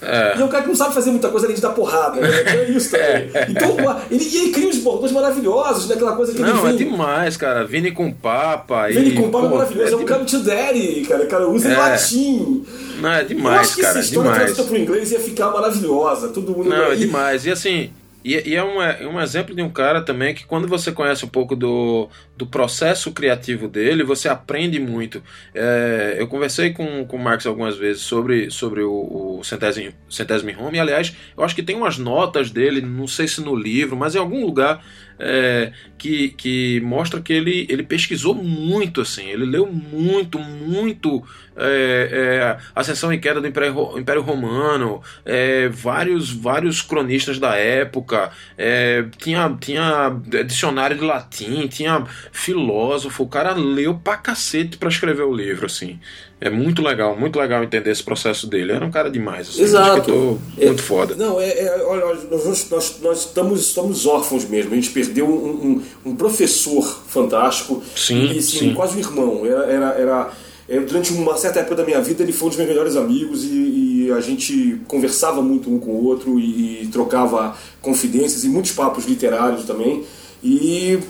É. 0.00 0.36
E 0.36 0.40
é 0.40 0.44
um 0.44 0.48
cara 0.48 0.62
que 0.62 0.68
não 0.68 0.76
sabe 0.76 0.94
fazer 0.94 1.10
muita 1.10 1.28
coisa 1.28 1.46
além 1.46 1.56
de 1.56 1.62
dar 1.62 1.70
porrada, 1.70 2.20
né? 2.20 2.28
É 2.46 2.70
isso 2.70 2.90
também. 2.90 3.08
É. 3.34 3.46
Então, 3.50 3.76
ele, 4.10 4.24
ele 4.24 4.50
cria 4.50 4.68
uns 4.68 4.78
bordões 4.78 5.12
maravilhosos, 5.12 5.88
né? 5.88 5.94
Aquela 5.94 6.14
coisa 6.14 6.32
que 6.32 6.40
Não, 6.40 6.68
é 6.68 6.72
demais, 6.72 7.36
cara. 7.36 7.64
Vini 7.64 7.90
com 7.90 8.12
Papa. 8.12 8.88
Vini 8.88 9.12
com 9.12 9.30
Papa 9.30 9.46
é 9.46 9.48
maravilhoso. 9.48 9.92
É, 9.92 9.96
um 9.96 10.06
come 10.06 10.24
to 10.24 10.38
daddy, 10.40 11.04
cara. 11.08 11.26
Cara 11.26 11.48
usa 11.48 11.68
em 11.68 11.76
latim. 11.76 12.64
Não, 13.00 13.12
é 13.12 13.24
demais, 13.24 13.54
Eu 13.54 13.60
acho 13.60 13.74
que 13.74 13.82
cara. 13.82 13.98
Essa 13.98 14.06
história 14.06 14.30
demais. 14.30 14.52
traduzida 14.52 14.68
pro 14.68 14.78
inglês 14.78 15.12
ia 15.12 15.20
ficar 15.20 15.50
maravilhosa. 15.50 16.28
Todo 16.28 16.52
mundo. 16.52 16.68
Não, 16.68 16.92
é 16.92 16.96
demais. 16.96 17.44
E 17.44 17.50
assim, 17.50 17.90
e, 18.24 18.50
e, 18.50 18.56
é, 18.56 18.64
um, 18.64 18.82
é 18.82 19.06
um 19.06 19.20
exemplo 19.20 19.54
de 19.54 19.62
um 19.62 19.70
cara 19.70 20.02
também 20.02 20.34
que, 20.34 20.44
quando 20.44 20.66
você 20.66 20.90
conhece 20.90 21.24
um 21.24 21.28
pouco 21.28 21.54
do, 21.54 22.08
do 22.36 22.46
processo 22.46 23.12
criativo 23.12 23.68
dele, 23.68 24.02
você 24.02 24.28
aprende 24.28 24.80
muito. 24.80 25.22
É, 25.54 26.16
eu 26.18 26.26
conversei 26.26 26.72
com, 26.72 27.04
com 27.06 27.16
o 27.16 27.20
Marx 27.20 27.46
algumas 27.46 27.76
vezes 27.76 28.02
sobre, 28.02 28.50
sobre 28.50 28.82
o, 28.82 29.38
o 29.38 29.44
Centésimo, 29.44 29.92
Centésimo 30.10 30.60
Home, 30.60 30.78
e 30.78 30.80
aliás, 30.80 31.14
eu 31.36 31.44
acho 31.44 31.54
que 31.54 31.62
tem 31.62 31.76
umas 31.76 31.96
notas 31.96 32.50
dele, 32.50 32.80
não 32.80 33.06
sei 33.06 33.28
se 33.28 33.40
no 33.40 33.54
livro, 33.54 33.96
mas 33.96 34.14
em 34.14 34.18
algum 34.18 34.44
lugar 34.44 34.84
é, 35.18 35.72
que, 35.96 36.30
que 36.30 36.80
mostra 36.80 37.20
que 37.20 37.32
ele, 37.32 37.66
ele 37.68 37.82
pesquisou 37.82 38.34
muito, 38.34 39.00
assim, 39.00 39.26
ele 39.26 39.44
leu 39.44 39.66
muito, 39.66 40.38
muito 40.38 41.24
é, 41.56 42.08
é, 42.12 42.58
Ascensão 42.74 43.12
e 43.12 43.18
Queda 43.18 43.40
do 43.40 43.46
Império, 43.46 43.98
Império 43.98 44.22
Romano, 44.22 45.02
é, 45.24 45.68
vários, 45.68 46.30
vários 46.30 46.80
cronistas 46.80 47.38
da 47.38 47.56
época, 47.56 48.30
é, 48.56 49.04
tinha, 49.18 49.56
tinha 49.60 50.10
dicionário 50.46 50.96
de 50.96 51.04
latim, 51.04 51.66
tinha 51.66 52.06
filósofo, 52.30 53.24
o 53.24 53.28
cara 53.28 53.52
leu 53.54 53.94
pra 53.96 54.16
cacete 54.16 54.78
pra 54.78 54.88
escrever 54.88 55.24
o 55.24 55.34
livro, 55.34 55.66
assim. 55.66 55.98
É 56.40 56.48
muito 56.48 56.82
legal, 56.82 57.18
muito 57.18 57.36
legal 57.36 57.64
entender 57.64 57.90
esse 57.90 58.02
processo 58.02 58.46
dele. 58.46 58.70
Era 58.70 58.84
um 58.84 58.92
cara 58.92 59.10
demais, 59.10 59.48
assim, 59.48 59.62
Exato. 59.62 60.40
muito 60.56 60.82
foda. 60.82 61.16
Não, 61.16 61.40
é, 61.40 61.48
é 61.48 61.84
olha, 61.84 62.04
nós, 62.30 62.70
nós, 62.70 63.00
nós, 63.02 63.18
estamos, 63.26 63.60
estamos 63.60 64.06
órfãos 64.06 64.44
mesmo. 64.44 64.72
A 64.72 64.76
gente 64.76 64.90
perdeu 64.90 65.26
um, 65.26 65.82
um, 66.04 66.10
um 66.10 66.16
professor 66.16 66.84
fantástico. 67.08 67.82
Sim, 67.96 68.26
e, 68.26 68.38
assim, 68.38 68.58
sim. 68.58 68.74
quase 68.74 68.96
um 68.96 69.00
irmão. 69.00 69.44
Era, 69.44 69.64
era, 69.64 69.86
era, 69.94 70.32
é, 70.68 70.78
durante 70.78 71.12
uma 71.12 71.36
certa 71.36 71.58
época 71.58 71.74
da 71.74 71.84
minha 71.84 72.00
vida, 72.00 72.22
ele 72.22 72.32
foi 72.32 72.46
um 72.46 72.50
dos 72.50 72.58
meus 72.58 72.68
melhores 72.68 72.94
amigos 72.94 73.42
e, 73.42 74.06
e 74.06 74.12
a 74.12 74.20
gente 74.20 74.80
conversava 74.86 75.42
muito 75.42 75.68
um 75.68 75.80
com 75.80 75.90
o 75.90 76.04
outro 76.04 76.38
e, 76.38 76.84
e 76.84 76.86
trocava 76.86 77.56
confidências 77.82 78.44
e 78.44 78.48
muitos 78.48 78.70
papos 78.70 79.06
literários 79.06 79.64
também. 79.64 80.04
E 80.40 81.00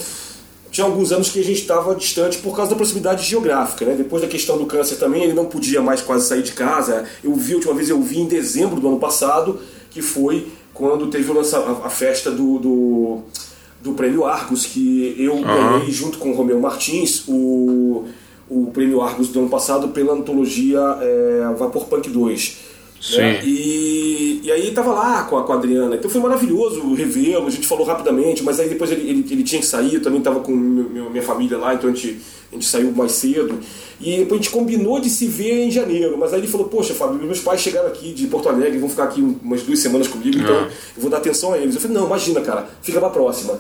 tinha 0.79 0.87
alguns 0.87 1.11
anos 1.11 1.29
que 1.29 1.41
a 1.41 1.45
gente 1.45 1.61
estava 1.61 1.93
distante 1.97 2.39
por 2.39 2.55
causa 2.55 2.71
da 2.71 2.77
proximidade 2.77 3.29
geográfica, 3.29 3.85
né? 3.85 3.97
Depois 3.97 4.23
da 4.23 4.29
questão 4.29 4.57
do 4.57 4.65
câncer 4.65 4.95
também, 4.95 5.25
ele 5.25 5.33
não 5.33 5.47
podia 5.47 5.83
mais 5.83 6.01
quase 6.01 6.29
sair 6.29 6.43
de 6.43 6.53
casa. 6.53 7.05
Eu 7.23 7.35
vi, 7.35 7.55
a 7.55 7.57
última 7.57 7.75
vez 7.75 7.89
eu 7.89 8.01
vi 8.01 8.21
em 8.21 8.27
dezembro 8.27 8.81
do 8.81 8.87
ano 8.87 9.01
passado, 9.01 9.59
que 9.91 10.01
foi 10.01 10.47
quando 10.73 11.09
teve 11.09 11.33
a, 11.33 11.87
a 11.87 11.91
festa 11.91 12.31
do, 12.31 12.59
do, 12.61 13.19
do, 13.83 13.93
Prêmio 13.95 14.25
Argos, 14.25 14.67
que 14.67 15.17
eu 15.19 15.35
uhum. 15.35 15.43
ganhei 15.43 15.91
junto 15.91 16.17
com 16.19 16.31
o 16.31 16.35
Romeu 16.37 16.61
Martins 16.61 17.25
o, 17.27 18.05
o 18.49 18.71
Prêmio 18.73 19.03
Argos 19.03 19.31
do 19.31 19.41
ano 19.41 19.49
passado 19.49 19.89
pela 19.89 20.13
antologia 20.13 20.79
é, 21.01 21.55
Vapor 21.59 21.87
Punk 21.87 22.09
2. 22.09 22.57
Né? 23.17 23.41
E, 23.45 24.41
e 24.43 24.53
aí 24.53 24.71
tava 24.73 24.93
lá 24.93 25.23
com 25.25 25.39
a, 25.39 25.45
com 25.45 25.53
a 25.53 25.57
Adriana. 25.57 25.95
Então 25.95 26.11
foi 26.11 26.21
maravilhoso 26.21 26.95
revê-lo, 26.95 27.47
a 27.47 27.51
gente 27.51 27.67
falou 27.67 27.87
rapidamente, 27.87 28.43
mas 28.43 28.59
aí 28.59 28.69
depois 28.69 28.91
ele, 28.91 29.09
ele, 29.09 29.27
ele 29.31 29.43
tinha 29.43 29.61
que 29.61 29.67
sair, 29.67 29.95
eu 29.95 30.03
também 30.03 30.21
tava 30.21 30.41
com 30.41 30.53
meu, 30.53 31.09
minha 31.09 31.23
família 31.23 31.57
lá, 31.57 31.75
então 31.75 31.89
a 31.89 31.93
gente, 31.93 32.19
a 32.51 32.55
gente 32.55 32.67
saiu 32.67 32.91
mais 32.93 33.13
cedo. 33.13 33.59
E 34.01 34.19
depois 34.19 34.41
a 34.41 34.43
gente 34.43 34.51
combinou 34.53 35.01
de 35.01 35.11
se 35.11 35.27
ver 35.27 35.65
em 35.65 35.71
janeiro, 35.71 36.17
mas 36.19 36.33
aí 36.33 36.41
ele 36.41 36.49
falou, 36.49 36.69
poxa, 36.69 36.95
Fábio, 36.95 37.19
meus 37.25 37.41
pais 37.41 37.61
chegaram 37.61 37.89
aqui 37.89 38.13
de 38.13 38.27
Porto 38.27 38.49
Alegre, 38.49 38.79
vão 38.79 38.89
ficar 38.89 39.05
aqui 39.05 39.21
umas 39.21 39.63
duas 39.63 39.79
semanas 39.79 40.07
comigo, 40.07 40.39
então 40.39 40.57
ah. 40.57 40.69
eu 40.97 41.03
vou 41.03 41.11
dar 41.11 41.19
atenção 41.19 41.53
a 41.53 41.59
eles. 41.59 41.75
Eu 41.75 41.81
falei, 41.81 41.97
não, 41.97 42.07
imagina, 42.07 42.41
cara, 42.41 42.69
fica 42.83 42.99
pra 43.01 43.11
próxima. 43.11 43.59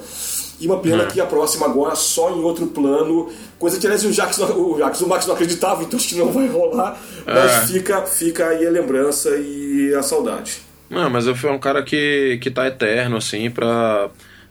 E 0.60 0.66
uma 0.66 0.78
pena 0.80 1.04
uhum. 1.04 1.08
que 1.08 1.20
a 1.20 1.26
próxima 1.26 1.66
agora 1.66 1.94
só 1.94 2.30
em 2.30 2.40
outro 2.40 2.66
plano. 2.66 3.30
Coisa 3.58 3.78
que, 3.78 3.86
aliás, 3.86 4.04
o 4.04 4.12
Jax, 4.12 4.38
o, 4.38 4.78
Jax, 4.78 5.00
o 5.00 5.08
Max 5.08 5.26
não 5.26 5.34
acreditava, 5.34 5.82
então 5.82 5.98
acho 5.98 6.08
que 6.08 6.16
não 6.16 6.32
vai 6.32 6.48
rolar. 6.48 7.00
Mas 7.24 7.52
é. 7.52 7.66
fica, 7.66 8.02
fica 8.02 8.48
aí 8.48 8.66
a 8.66 8.70
lembrança 8.70 9.30
e 9.36 9.94
a 9.94 10.02
saudade. 10.02 10.60
Não, 10.90 11.08
mas 11.08 11.26
eu 11.26 11.36
fui 11.36 11.50
um 11.50 11.58
cara 11.58 11.82
que, 11.82 12.38
que 12.40 12.50
tá 12.50 12.66
eterno, 12.66 13.16
assim, 13.16 13.50
pra. 13.50 14.10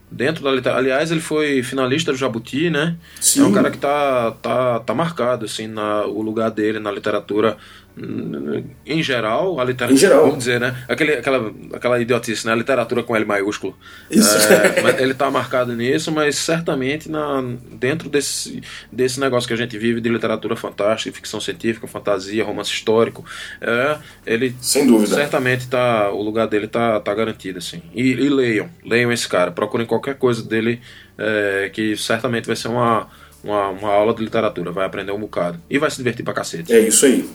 Dentro 0.10 0.42
da 0.42 0.52
literatura. 0.52 0.82
Aliás, 0.82 1.12
ele 1.12 1.20
foi 1.20 1.62
finalista 1.62 2.14
do 2.14 2.18
Jabuti, 2.18 2.70
né? 2.70 2.96
Sim. 3.20 3.42
É 3.42 3.44
um 3.44 3.52
cara 3.52 3.70
que 3.70 3.78
tá, 3.78 4.32
tá, 4.42 4.80
tá 4.80 4.94
marcado, 4.94 5.44
assim, 5.44 5.68
na, 5.68 6.06
o 6.06 6.22
lugar 6.22 6.50
dele 6.50 6.80
na 6.80 6.90
literatura 6.90 7.58
em 8.86 9.02
geral, 9.02 9.60
a 9.60 9.64
literatura. 9.64 9.94
Em 9.94 9.98
geral. 9.98 10.22
Vamos 10.22 10.38
dizer, 10.40 10.60
né? 10.60 10.76
Aquele, 10.88 11.14
aquela, 11.14 11.54
aquela 11.74 12.00
idiotice, 12.00 12.46
né? 12.46 12.54
A 12.54 12.56
literatura 12.56 13.02
com 13.02 13.16
L 13.16 13.26
maiúsculo. 13.26 13.76
Isso. 14.10 14.38
É, 14.38 15.02
ele 15.02 15.14
está 15.14 15.32
marcado 15.32 15.76
nisso, 15.76 16.12
mas 16.12 16.36
certamente 16.36 17.10
na, 17.10 17.44
dentro 17.72 18.10
desse, 18.10 18.62
desse 18.92 19.20
negócio 19.20 19.48
que 19.48 19.54
a 19.54 19.58
gente 19.58 19.78
vive 19.78 20.00
de 20.00 20.10
literatura 20.10 20.56
fantástica, 20.56 21.16
ficção 21.16 21.42
científica, 21.42 21.88
fantasia, 21.88 22.44
romance 22.44 22.72
histórico, 22.72 23.26
é, 23.60 23.98
ele. 24.26 24.56
Sem 24.62 24.86
dúvida. 24.86 25.16
Certamente 25.16 25.68
tá, 25.68 26.12
o 26.12 26.22
lugar 26.22 26.48
dele 26.48 26.68
tá, 26.68 27.00
tá 27.00 27.14
garantido, 27.14 27.58
assim. 27.58 27.82
E, 27.94 28.12
e 28.12 28.30
leiam, 28.30 28.70
leiam 28.86 29.12
esse 29.12 29.28
cara, 29.28 29.52
procurem 29.52 29.88
qualquer 29.88 30.16
coisa 30.16 30.44
dele, 30.44 30.80
é, 31.18 31.70
que 31.74 31.98
certamente 31.98 32.46
vai 32.46 32.56
ser 32.56 32.68
uma, 32.68 33.08
uma, 33.44 33.70
uma 33.70 33.90
aula 33.90 34.14
de 34.14 34.24
literatura, 34.24 34.72
vai 34.72 34.86
aprender 34.86 35.12
um 35.12 35.20
bocado. 35.20 35.60
E 35.70 35.80
vai 35.80 35.90
se 35.90 35.98
divertir 35.98 36.24
pra 36.24 36.34
cacete. 36.34 36.72
É 36.72 36.80
isso 36.80 37.06
aí. 37.06 37.28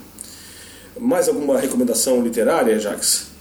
Mais 0.98 1.28
alguma 1.28 1.58
recomendação 1.58 2.22
literária, 2.22 2.78
Jax? 2.78 3.32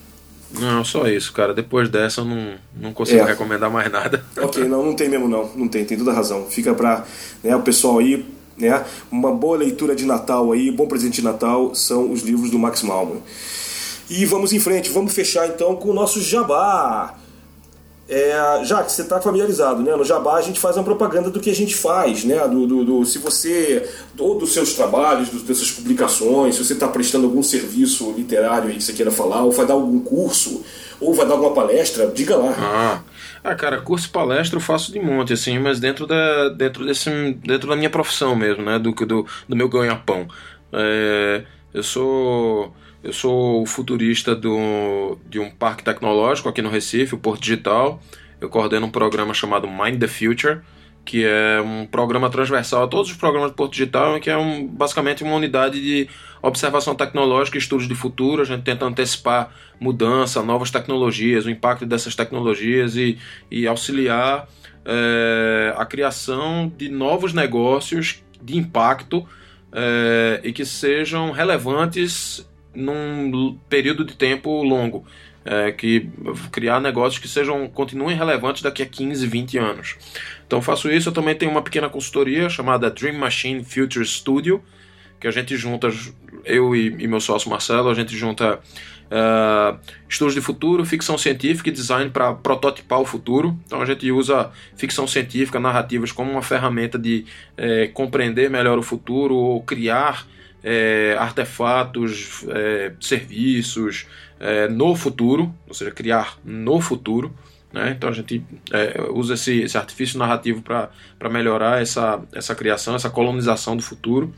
Não, 0.60 0.84
só 0.84 1.08
isso, 1.08 1.32
cara. 1.32 1.54
Depois 1.54 1.90
dessa 1.90 2.22
eu 2.22 2.26
não, 2.26 2.56
não 2.76 2.94
consigo 2.94 3.22
é. 3.22 3.26
recomendar 3.26 3.72
mais 3.72 3.92
nada. 3.92 4.24
Ok, 4.38 4.64
não, 4.66 4.84
não 4.84 4.96
tem 4.96 5.08
mesmo 5.08 5.28
não. 5.28 5.50
Não 5.56 5.68
tem, 5.68 5.86
tem 5.86 5.98
toda 5.98 6.12
razão. 6.12 6.46
Fica 6.50 6.74
pra 6.74 7.06
né, 7.44 7.56
o 7.56 7.62
pessoal 7.62 8.00
aí, 8.00 8.26
né? 8.58 8.84
Uma 9.12 9.32
boa 9.32 9.58
leitura 9.58 9.96
de 9.96 10.06
Natal 10.06 10.52
aí, 10.52 10.72
bom 10.72 10.88
presente 10.88 11.16
de 11.16 11.24
Natal 11.24 11.74
são 11.76 12.12
os 12.12 12.22
livros 12.22 12.50
do 12.50 12.60
Max 12.60 12.82
Malman. 12.82 13.22
E 14.10 14.26
vamos 14.26 14.52
em 14.52 14.60
frente, 14.60 14.90
vamos 14.90 15.14
fechar 15.14 15.48
então 15.48 15.76
com 15.76 15.90
o 15.90 15.94
nosso 15.94 16.20
jabá. 16.22 17.16
É, 18.14 18.66
já 18.66 18.84
que 18.84 18.92
você 18.92 19.04
está 19.04 19.22
familiarizado, 19.22 19.82
né? 19.82 19.96
No 19.96 20.04
Jabá 20.04 20.36
a 20.36 20.42
gente 20.42 20.60
faz 20.60 20.76
uma 20.76 20.84
propaganda 20.84 21.30
do 21.30 21.40
que 21.40 21.50
a 21.50 21.56
gente 21.56 21.74
faz, 21.74 22.26
né? 22.26 22.46
Do, 22.46 22.68
do, 22.68 22.84
do 22.84 23.06
se 23.06 23.20
você, 23.20 23.90
ou 24.20 24.38
dos 24.38 24.54
seus 24.54 24.74
trabalhos, 24.74 25.30
dos, 25.30 25.44
das 25.44 25.56
suas 25.56 25.72
publicações, 25.72 26.56
se 26.56 26.66
você 26.66 26.74
está 26.74 26.90
prestando 26.90 27.26
algum 27.26 27.42
serviço 27.42 28.12
literário 28.12 28.68
aí 28.68 28.76
que 28.76 28.84
você 28.84 28.92
queira 28.92 29.12
falar, 29.12 29.44
ou 29.44 29.52
vai 29.54 29.66
dar 29.66 29.76
algum 29.76 30.02
curso, 30.02 30.62
ou 31.00 31.14
vai 31.14 31.26
dar 31.26 31.36
alguma 31.36 31.54
palestra, 31.54 32.06
diga 32.08 32.36
lá. 32.36 32.54
Ah, 32.58 33.02
ah 33.46 33.56
cara, 33.56 33.80
curso 33.80 34.08
e 34.08 34.12
palestra 34.12 34.58
eu 34.58 34.62
faço 34.62 34.92
de 34.92 35.00
monte, 35.00 35.32
assim, 35.32 35.58
mas 35.58 35.80
dentro 35.80 36.06
da, 36.06 36.50
dentro 36.50 36.86
desse, 36.86 37.10
dentro 37.46 37.70
da 37.70 37.78
minha 37.78 37.90
profissão 37.90 38.36
mesmo, 38.36 38.62
né? 38.62 38.78
Do, 38.78 38.92
do, 38.92 39.26
do 39.48 39.56
meu 39.56 39.70
ganha-pão. 39.70 40.28
É, 40.74 41.44
eu 41.74 41.82
sou 41.82 42.74
eu 43.04 43.12
sou 43.12 43.64
o 43.64 43.66
futurista 43.66 44.36
do, 44.36 45.18
de 45.28 45.40
um 45.40 45.50
parque 45.50 45.84
tecnológico 45.84 46.48
aqui 46.48 46.62
no 46.62 46.70
Recife, 46.70 47.16
o 47.16 47.18
Porto 47.18 47.42
Digital. 47.42 48.02
Eu 48.40 48.50
coordeno 48.50 48.86
um 48.86 48.92
programa 48.92 49.34
chamado 49.34 49.68
Mind 49.68 50.00
the 50.00 50.08
Future, 50.08 50.60
que 51.04 51.26
é 51.26 51.60
um 51.62 51.86
programa 51.86 52.30
transversal 52.30 52.84
a 52.84 52.88
todos 52.88 53.10
os 53.10 53.18
programas 53.18 53.52
do 53.52 53.56
Porto 53.56 53.74
Digital, 53.74 54.20
que 54.20 54.30
é 54.30 54.38
um, 54.38 54.68
basicamente 54.68 55.24
uma 55.24 55.36
unidade 55.36 55.82
de 55.82 56.08
observação 56.44 56.94
tecnológica 56.94 57.58
e 57.58 57.60
estudos 57.60 57.88
de 57.88 57.96
futuro. 57.96 58.44
A 58.44 58.46
gente 58.46 58.62
tenta 58.62 58.86
antecipar 58.86 59.52
mudança, 59.80 60.44
novas 60.44 60.70
tecnologias, 60.70 61.46
o 61.46 61.50
impacto 61.50 61.88
dessas 61.88 62.16
tecnologias 62.16 62.96
e, 62.96 63.18
e 63.50 63.66
auxiliar 63.66 64.48
é, 64.86 65.74
a 65.76 65.86
criação 65.86 66.72
de 66.78 66.88
novos 66.88 67.34
negócios 67.34 68.24
de 68.42 68.58
impacto 68.58 69.28
é, 69.72 70.42
e 70.44 70.54
que 70.54 70.66
sejam 70.66 71.32
relevantes 71.32 72.46
num 72.74 73.58
período 73.70 74.04
de 74.06 74.16
tempo 74.16 74.64
longo. 74.64 75.06
É, 75.44 75.72
que 75.72 76.08
criar 76.52 76.80
negócios 76.80 77.20
que 77.20 77.28
sejam 77.28 77.68
continuem 77.68 78.16
relevantes 78.16 78.62
daqui 78.62 78.84
a 78.84 78.86
15, 78.86 79.26
20 79.26 79.58
anos. 79.58 79.96
Então 80.46 80.62
faço 80.62 80.88
isso, 80.88 81.10
eu 81.10 81.14
também 81.14 81.34
tenho 81.34 81.50
uma 81.50 81.64
pequena 81.64 81.90
consultoria 81.90 82.48
chamada 82.48 82.92
Dream 82.92 83.18
Machine 83.18 83.64
Future 83.64 84.06
Studio, 84.06 84.64
que 85.20 85.28
a 85.28 85.32
gente 85.32 85.58
junta, 85.58 85.90
eu 86.46 86.76
e, 86.76 86.96
e 87.00 87.08
meu 87.08 87.20
sócio 87.20 87.50
Marcelo, 87.50 87.90
a 87.90 87.96
gente 87.96 88.16
junta 88.16 88.60
uh, 89.12 89.78
estudos 90.08 90.34
de 90.34 90.42
futuro, 90.42 90.86
ficção 90.86 91.18
científica 91.18 91.70
e 91.70 91.72
design 91.72 92.10
para 92.10 92.34
prototipar 92.34 93.00
o 93.00 93.06
futuro. 93.06 93.58
Então 93.66 93.82
a 93.82 93.86
gente 93.86 94.10
usa 94.12 94.52
ficção 94.76 95.06
científica, 95.06 95.60
narrativas 95.60 96.12
como 96.12 96.32
uma 96.32 96.42
ferramenta 96.42 96.98
de 96.98 97.26
é, 97.58 97.88
compreender 97.88 98.50
melhor 98.50 98.80
o 98.80 98.84
futuro 98.84 99.36
ou 99.36 99.62
criar 99.62 100.26
é, 100.64 101.16
artefatos, 101.20 102.46
é, 102.50 102.94
serviços 103.00 104.08
é, 104.40 104.68
no 104.68 104.96
futuro, 104.96 105.54
ou 105.68 105.74
seja, 105.74 105.92
criar 105.92 106.38
no 106.44 106.80
futuro. 106.80 107.34
Né? 107.72 107.94
Então 107.96 108.10
a 108.10 108.12
gente 108.12 108.44
é, 108.72 109.02
usa 109.12 109.36
esse, 109.36 109.62
esse, 109.62 109.78
artifício 109.78 110.20
narrativo 110.20 110.62
para 110.62 111.30
melhorar 111.30 111.82
essa, 111.82 112.22
essa 112.34 112.54
criação, 112.54 112.96
essa 112.96 113.10
colonização 113.10 113.78
do 113.78 113.84
futuro. 113.84 114.34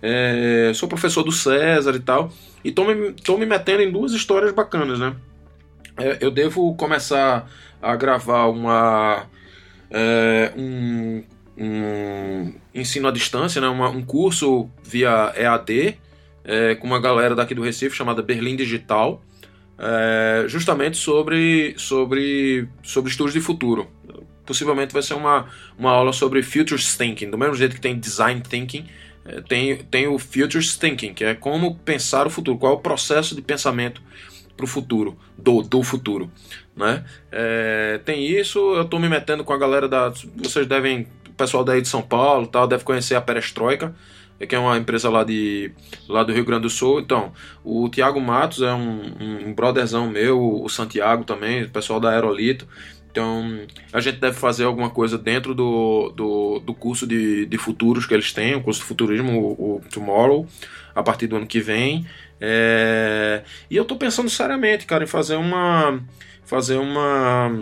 É, 0.00 0.72
sou 0.74 0.88
professor 0.88 1.22
do 1.22 1.32
César 1.32 1.94
e 1.94 2.00
tal, 2.00 2.32
e 2.64 2.70
estou 2.70 2.86
me, 2.86 3.12
tô 3.12 3.36
me 3.36 3.44
metendo 3.44 3.82
em 3.82 3.92
duas 3.92 4.12
histórias 4.12 4.52
bacanas. 4.52 4.98
Né? 4.98 5.14
É, 5.98 6.18
eu 6.20 6.30
devo 6.30 6.74
começar 6.74 7.50
a 7.82 7.94
gravar 7.96 8.46
uma, 8.46 9.26
um, 10.56 11.22
um, 11.60 12.54
ensino 12.74 13.06
à 13.06 13.10
distância, 13.10 13.60
né? 13.60 13.68
Uma, 13.68 13.90
um 13.90 14.02
curso 14.02 14.68
via 14.82 15.32
EAD 15.36 15.98
é, 16.42 16.74
com 16.74 16.86
uma 16.86 16.98
galera 16.98 17.34
daqui 17.34 17.54
do 17.54 17.62
Recife 17.62 17.94
chamada 17.94 18.22
Berlim 18.22 18.56
Digital 18.56 19.22
é, 19.80 20.44
justamente 20.46 20.98
sobre, 20.98 21.74
sobre, 21.78 22.68
sobre 22.82 23.10
estudos 23.10 23.32
de 23.32 23.40
futuro. 23.40 23.88
Possivelmente 24.44 24.92
vai 24.92 25.02
ser 25.02 25.14
uma, 25.14 25.46
uma 25.78 25.90
aula 25.90 26.12
sobre 26.12 26.42
Futures 26.42 26.96
Thinking, 26.96 27.30
do 27.30 27.38
mesmo 27.38 27.54
jeito 27.54 27.74
que 27.74 27.80
tem 27.80 27.98
Design 27.98 28.42
Thinking, 28.42 28.84
é, 29.24 29.40
tem, 29.40 29.76
tem 29.76 30.06
o 30.06 30.18
Futures 30.18 30.76
Thinking, 30.76 31.14
que 31.14 31.24
é 31.24 31.34
como 31.34 31.76
pensar 31.76 32.26
o 32.26 32.30
futuro, 32.30 32.58
qual 32.58 32.72
é 32.72 32.76
o 32.76 32.80
processo 32.80 33.34
de 33.34 33.42
pensamento 33.42 34.02
para 34.56 34.64
o 34.64 34.66
futuro, 34.66 35.16
do, 35.38 35.62
do 35.62 35.82
futuro. 35.82 36.30
Né? 36.76 37.04
É, 37.32 38.00
tem 38.04 38.26
isso, 38.26 38.58
eu 38.74 38.82
estou 38.82 39.00
me 39.00 39.08
metendo 39.08 39.44
com 39.44 39.52
a 39.52 39.58
galera 39.58 39.88
da. 39.88 40.12
Vocês 40.36 40.66
devem. 40.66 41.06
Pessoal 41.40 41.64
daí 41.64 41.80
de 41.80 41.88
São 41.88 42.02
Paulo 42.02 42.46
tal, 42.46 42.68
deve 42.68 42.84
conhecer 42.84 43.14
a 43.14 43.20
Perestroika 43.20 43.94
que 44.46 44.54
é 44.54 44.58
uma 44.58 44.76
empresa 44.78 45.10
lá, 45.10 45.22
de, 45.22 45.70
lá 46.08 46.22
do 46.22 46.32
Rio 46.32 46.44
Grande 46.44 46.62
do 46.62 46.70
Sul. 46.70 47.00
Então, 47.00 47.32
o 47.62 47.88
Tiago 47.88 48.20
Matos 48.20 48.62
é 48.62 48.72
um, 48.72 49.48
um 49.48 49.54
brotherzão 49.54 50.08
meu, 50.08 50.62
o 50.62 50.68
Santiago 50.68 51.24
também, 51.24 51.64
o 51.64 51.70
pessoal 51.70 52.00
da 52.00 52.10
Aerolito. 52.10 52.66
Então, 53.10 53.60
a 53.92 54.00
gente 54.00 54.18
deve 54.18 54.36
fazer 54.36 54.64
alguma 54.64 54.88
coisa 54.88 55.18
dentro 55.18 55.54
do, 55.54 56.10
do, 56.16 56.58
do 56.60 56.72
curso 56.72 57.06
de, 57.06 57.44
de 57.44 57.58
futuros 57.58 58.06
que 58.06 58.14
eles 58.14 58.32
têm, 58.32 58.54
o 58.54 58.62
curso 58.62 58.80
de 58.80 58.86
futurismo, 58.86 59.38
o, 59.38 59.76
o 59.76 59.80
Tomorrow, 59.90 60.46
a 60.94 61.02
partir 61.02 61.26
do 61.26 61.36
ano 61.36 61.46
que 61.46 61.60
vem. 61.60 62.06
É... 62.40 63.42
E 63.70 63.76
eu 63.76 63.82
estou 63.82 63.98
pensando 63.98 64.30
seriamente, 64.30 64.86
cara, 64.86 65.04
em 65.04 65.08
fazer 65.08 65.36
uma. 65.36 66.00
Fazer 66.44 66.78
uma 66.78 67.52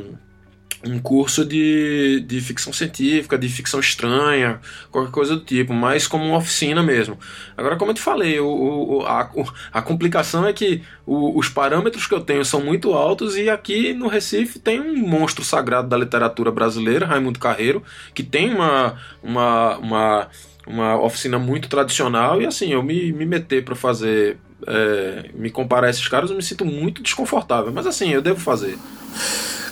um 0.84 0.98
curso 0.98 1.44
de, 1.44 2.20
de 2.26 2.40
ficção 2.40 2.72
científica, 2.72 3.36
de 3.36 3.48
ficção 3.48 3.80
estranha, 3.80 4.60
qualquer 4.90 5.10
coisa 5.10 5.34
do 5.34 5.44
tipo, 5.44 5.72
mais 5.72 6.06
como 6.06 6.24
uma 6.24 6.36
oficina 6.36 6.82
mesmo. 6.82 7.18
Agora, 7.56 7.76
como 7.76 7.90
eu 7.90 7.94
te 7.94 8.00
falei, 8.00 8.38
o, 8.38 8.46
o 8.46 9.02
a, 9.06 9.28
a 9.72 9.82
complicação 9.82 10.46
é 10.46 10.52
que 10.52 10.82
o, 11.04 11.36
os 11.38 11.48
parâmetros 11.48 12.06
que 12.06 12.14
eu 12.14 12.20
tenho 12.20 12.44
são 12.44 12.60
muito 12.60 12.92
altos 12.92 13.36
e 13.36 13.50
aqui 13.50 13.92
no 13.92 14.06
Recife 14.06 14.58
tem 14.58 14.80
um 14.80 14.96
monstro 14.96 15.44
sagrado 15.44 15.88
da 15.88 15.96
literatura 15.96 16.52
brasileira, 16.52 17.06
Raimundo 17.06 17.40
Carreiro, 17.40 17.82
que 18.14 18.22
tem 18.22 18.54
uma, 18.54 18.96
uma, 19.22 19.78
uma, 19.78 20.28
uma 20.66 21.02
oficina 21.02 21.38
muito 21.38 21.68
tradicional 21.68 22.40
e 22.40 22.46
assim, 22.46 22.72
eu 22.72 22.82
me, 22.82 23.12
me 23.12 23.26
meter 23.26 23.64
para 23.64 23.74
fazer. 23.74 24.38
É, 24.66 25.30
me 25.34 25.50
comparar 25.50 25.86
a 25.86 25.90
esses 25.90 26.08
caras, 26.08 26.30
eu 26.30 26.36
me 26.36 26.42
sinto 26.42 26.64
muito 26.64 27.00
desconfortável, 27.00 27.72
mas 27.72 27.86
assim, 27.86 28.10
eu 28.10 28.20
devo 28.20 28.40
fazer. 28.40 28.76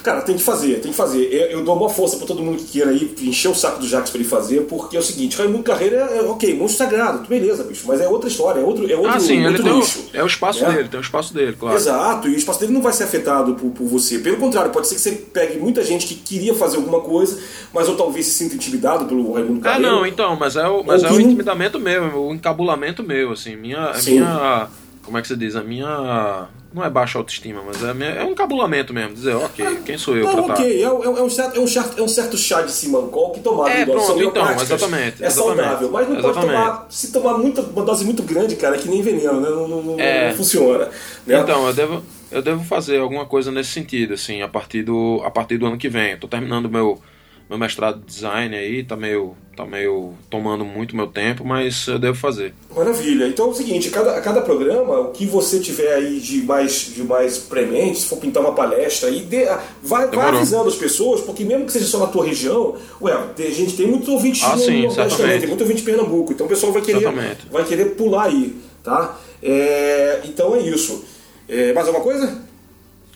Cara, 0.06 0.22
tem 0.22 0.36
que 0.36 0.42
fazer, 0.44 0.74
tem 0.78 0.92
que 0.92 0.96
fazer. 0.96 1.24
Eu, 1.32 1.58
eu 1.58 1.64
dou 1.64 1.76
uma 1.76 1.88
força 1.88 2.16
para 2.16 2.28
todo 2.28 2.40
mundo 2.40 2.58
que 2.58 2.66
queira 2.66 2.92
aí 2.92 3.12
encher 3.22 3.48
o 3.48 3.54
saco 3.56 3.80
do 3.80 3.88
Jax 3.88 4.08
para 4.08 4.20
ele 4.20 4.28
fazer, 4.28 4.60
porque 4.60 4.96
é 4.96 5.00
o 5.00 5.02
seguinte, 5.02 5.36
Raimundo 5.36 5.64
Carreira 5.64 5.96
é, 5.96 6.22
ok, 6.22 6.56
monstro 6.56 6.78
sagrado, 6.86 7.26
beleza, 7.26 7.64
bicho, 7.64 7.82
mas 7.88 8.00
é 8.00 8.06
outra 8.06 8.28
história, 8.28 8.60
é 8.60 8.62
outro, 8.62 8.88
é 8.88 8.94
outro, 8.94 9.10
ah, 9.10 9.18
sim, 9.18 9.44
outro 9.44 9.66
ele 9.66 9.74
nicho. 9.74 9.98
O, 9.98 10.16
é 10.16 10.22
o 10.22 10.26
espaço 10.28 10.64
é. 10.64 10.72
dele, 10.72 10.88
tem 10.88 11.00
o 11.00 11.02
espaço 11.02 11.34
dele, 11.34 11.56
claro. 11.58 11.76
Exato, 11.76 12.28
e 12.28 12.34
o 12.34 12.36
espaço 12.36 12.60
dele 12.60 12.72
não 12.72 12.80
vai 12.80 12.92
ser 12.92 13.02
afetado 13.02 13.54
por, 13.54 13.70
por 13.70 13.84
você. 13.84 14.20
Pelo 14.20 14.36
contrário, 14.36 14.70
pode 14.70 14.86
ser 14.86 14.94
que 14.94 15.00
você 15.00 15.10
pegue 15.10 15.58
muita 15.58 15.82
gente 15.82 16.06
que 16.06 16.14
queria 16.14 16.54
fazer 16.54 16.76
alguma 16.76 17.00
coisa, 17.00 17.40
mas 17.74 17.88
ou 17.88 17.96
talvez 17.96 18.26
se 18.26 18.34
sinta 18.34 18.54
intimidado 18.54 19.06
pelo 19.06 19.32
Raimundo 19.32 19.58
ah, 19.62 19.64
Carreira. 19.64 19.88
Ah, 19.88 19.92
não, 19.92 20.06
então, 20.06 20.36
mas 20.36 20.54
é 20.54 20.68
o, 20.68 20.84
mas 20.84 21.02
é 21.02 21.10
o 21.10 21.20
intimidamento 21.20 21.80
meu, 21.80 22.28
o 22.28 22.32
encabulamento 22.32 23.02
meu, 23.02 23.32
assim, 23.32 23.56
minha, 23.56 23.92
minha 24.06 24.68
como 25.02 25.18
é 25.18 25.22
que 25.22 25.28
se 25.28 25.36
diz? 25.36 25.56
A 25.56 25.62
minha. 25.62 26.48
Não 26.76 26.84
é 26.84 26.90
baixa 26.90 27.16
autoestima, 27.16 27.62
mas 27.66 27.82
é, 27.82 28.20
é 28.20 28.22
um 28.22 28.34
cabulamento 28.34 28.92
mesmo. 28.92 29.14
Dizer, 29.14 29.34
ok, 29.34 29.78
quem 29.86 29.96
sou 29.96 30.14
eu 30.14 30.26
não, 30.26 30.42
pra 30.42 30.52
ok, 30.52 30.82
é, 30.82 30.84
é, 30.84 30.90
um 30.90 31.30
certo, 31.30 31.56
é, 31.56 31.60
um 31.60 31.66
certo, 31.66 31.98
é 31.98 32.02
um 32.02 32.08
certo 32.08 32.36
chá 32.36 32.60
de 32.60 32.70
simancol 32.70 33.30
que 33.30 33.40
tomado 33.40 33.70
é, 33.70 33.86
pronto, 33.86 34.22
então, 34.22 34.52
exatamente. 34.60 35.24
É 35.24 35.30
saudável, 35.30 35.90
mas 35.90 36.06
não 36.06 36.18
exatamente. 36.18 36.52
pode 36.52 36.66
tomar. 36.66 36.86
Se 36.90 37.12
tomar 37.12 37.38
muita, 37.38 37.62
uma 37.62 37.82
dose 37.82 38.04
muito 38.04 38.22
grande, 38.22 38.56
cara, 38.56 38.76
é 38.76 38.78
que 38.78 38.90
nem 38.90 39.00
veneno, 39.00 39.40
né? 39.40 39.48
Não, 39.48 39.66
não, 39.66 39.98
é. 39.98 40.28
não 40.28 40.36
funciona. 40.36 40.90
Né? 41.26 41.40
Então, 41.40 41.66
eu 41.66 41.72
devo, 41.72 42.02
eu 42.30 42.42
devo 42.42 42.62
fazer 42.62 42.98
alguma 42.98 43.24
coisa 43.24 43.50
nesse 43.50 43.70
sentido, 43.70 44.12
assim, 44.12 44.42
a 44.42 44.48
partir 44.48 44.82
do, 44.82 45.22
a 45.24 45.30
partir 45.30 45.56
do 45.56 45.64
ano 45.64 45.78
que 45.78 45.88
vem. 45.88 46.10
Eu 46.10 46.20
tô 46.20 46.28
terminando 46.28 46.68
meu 46.68 47.00
meu 47.48 47.58
mestrado 47.58 48.00
de 48.00 48.06
design 48.06 48.56
aí 48.56 48.82
tá 48.82 48.96
meio, 48.96 49.36
tá 49.56 49.64
meio 49.64 50.14
tomando 50.28 50.64
muito 50.64 50.96
meu 50.96 51.06
tempo, 51.06 51.44
mas 51.44 51.86
eu 51.86 51.98
devo 51.98 52.16
fazer. 52.16 52.52
Maravilha. 52.74 53.28
Então 53.28 53.46
é 53.46 53.48
o 53.50 53.54
seguinte, 53.54 53.88
cada, 53.90 54.20
cada 54.20 54.40
programa, 54.40 55.00
o 55.00 55.12
que 55.12 55.24
você 55.26 55.60
tiver 55.60 55.94
aí 55.94 56.18
de 56.18 56.42
mais, 56.42 56.92
de 56.94 57.04
mais 57.04 57.38
premente, 57.38 58.00
se 58.00 58.08
for 58.08 58.18
pintar 58.18 58.42
uma 58.42 58.52
palestra, 58.52 59.08
aí 59.08 59.20
dê, 59.20 59.46
vai, 59.82 60.08
vai 60.08 60.28
avisando 60.28 60.68
as 60.68 60.74
pessoas, 60.74 61.20
porque 61.20 61.44
mesmo 61.44 61.66
que 61.66 61.72
seja 61.72 61.86
só 61.86 61.98
na 62.00 62.08
tua 62.08 62.26
região, 62.26 62.76
ué, 63.00 63.12
a 63.12 63.50
gente 63.50 63.76
tem 63.76 63.86
muitos 63.86 64.08
ouvintes 64.08 64.42
ah, 64.42 64.56
no 64.56 64.62
sim, 64.62 64.82
Nordeste 64.82 65.16
também, 65.16 65.38
tem 65.38 65.48
muito 65.48 65.60
ouvinte 65.60 65.80
de 65.80 65.86
Pernambuco, 65.86 66.32
então 66.32 66.46
o 66.46 66.48
pessoal 66.48 66.72
vai 66.72 66.82
querer, 66.82 67.08
vai 67.50 67.64
querer 67.64 67.94
pular 67.94 68.24
aí, 68.24 68.56
tá? 68.82 69.16
É, 69.40 70.22
então 70.24 70.56
é 70.56 70.60
isso. 70.60 71.04
É, 71.48 71.72
mais 71.72 71.86
alguma 71.86 72.02
coisa? 72.02 72.44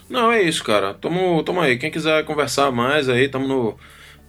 Não, 0.08 0.30
é 0.30 0.42
isso, 0.42 0.62
cara. 0.64 0.94
Tamo, 0.94 1.42
tamo 1.44 1.60
aí. 1.60 1.78
Quem 1.78 1.90
quiser 1.90 2.24
conversar 2.24 2.70
mais 2.72 3.08
aí, 3.08 3.28
tamo 3.28 3.46
no 3.46 3.76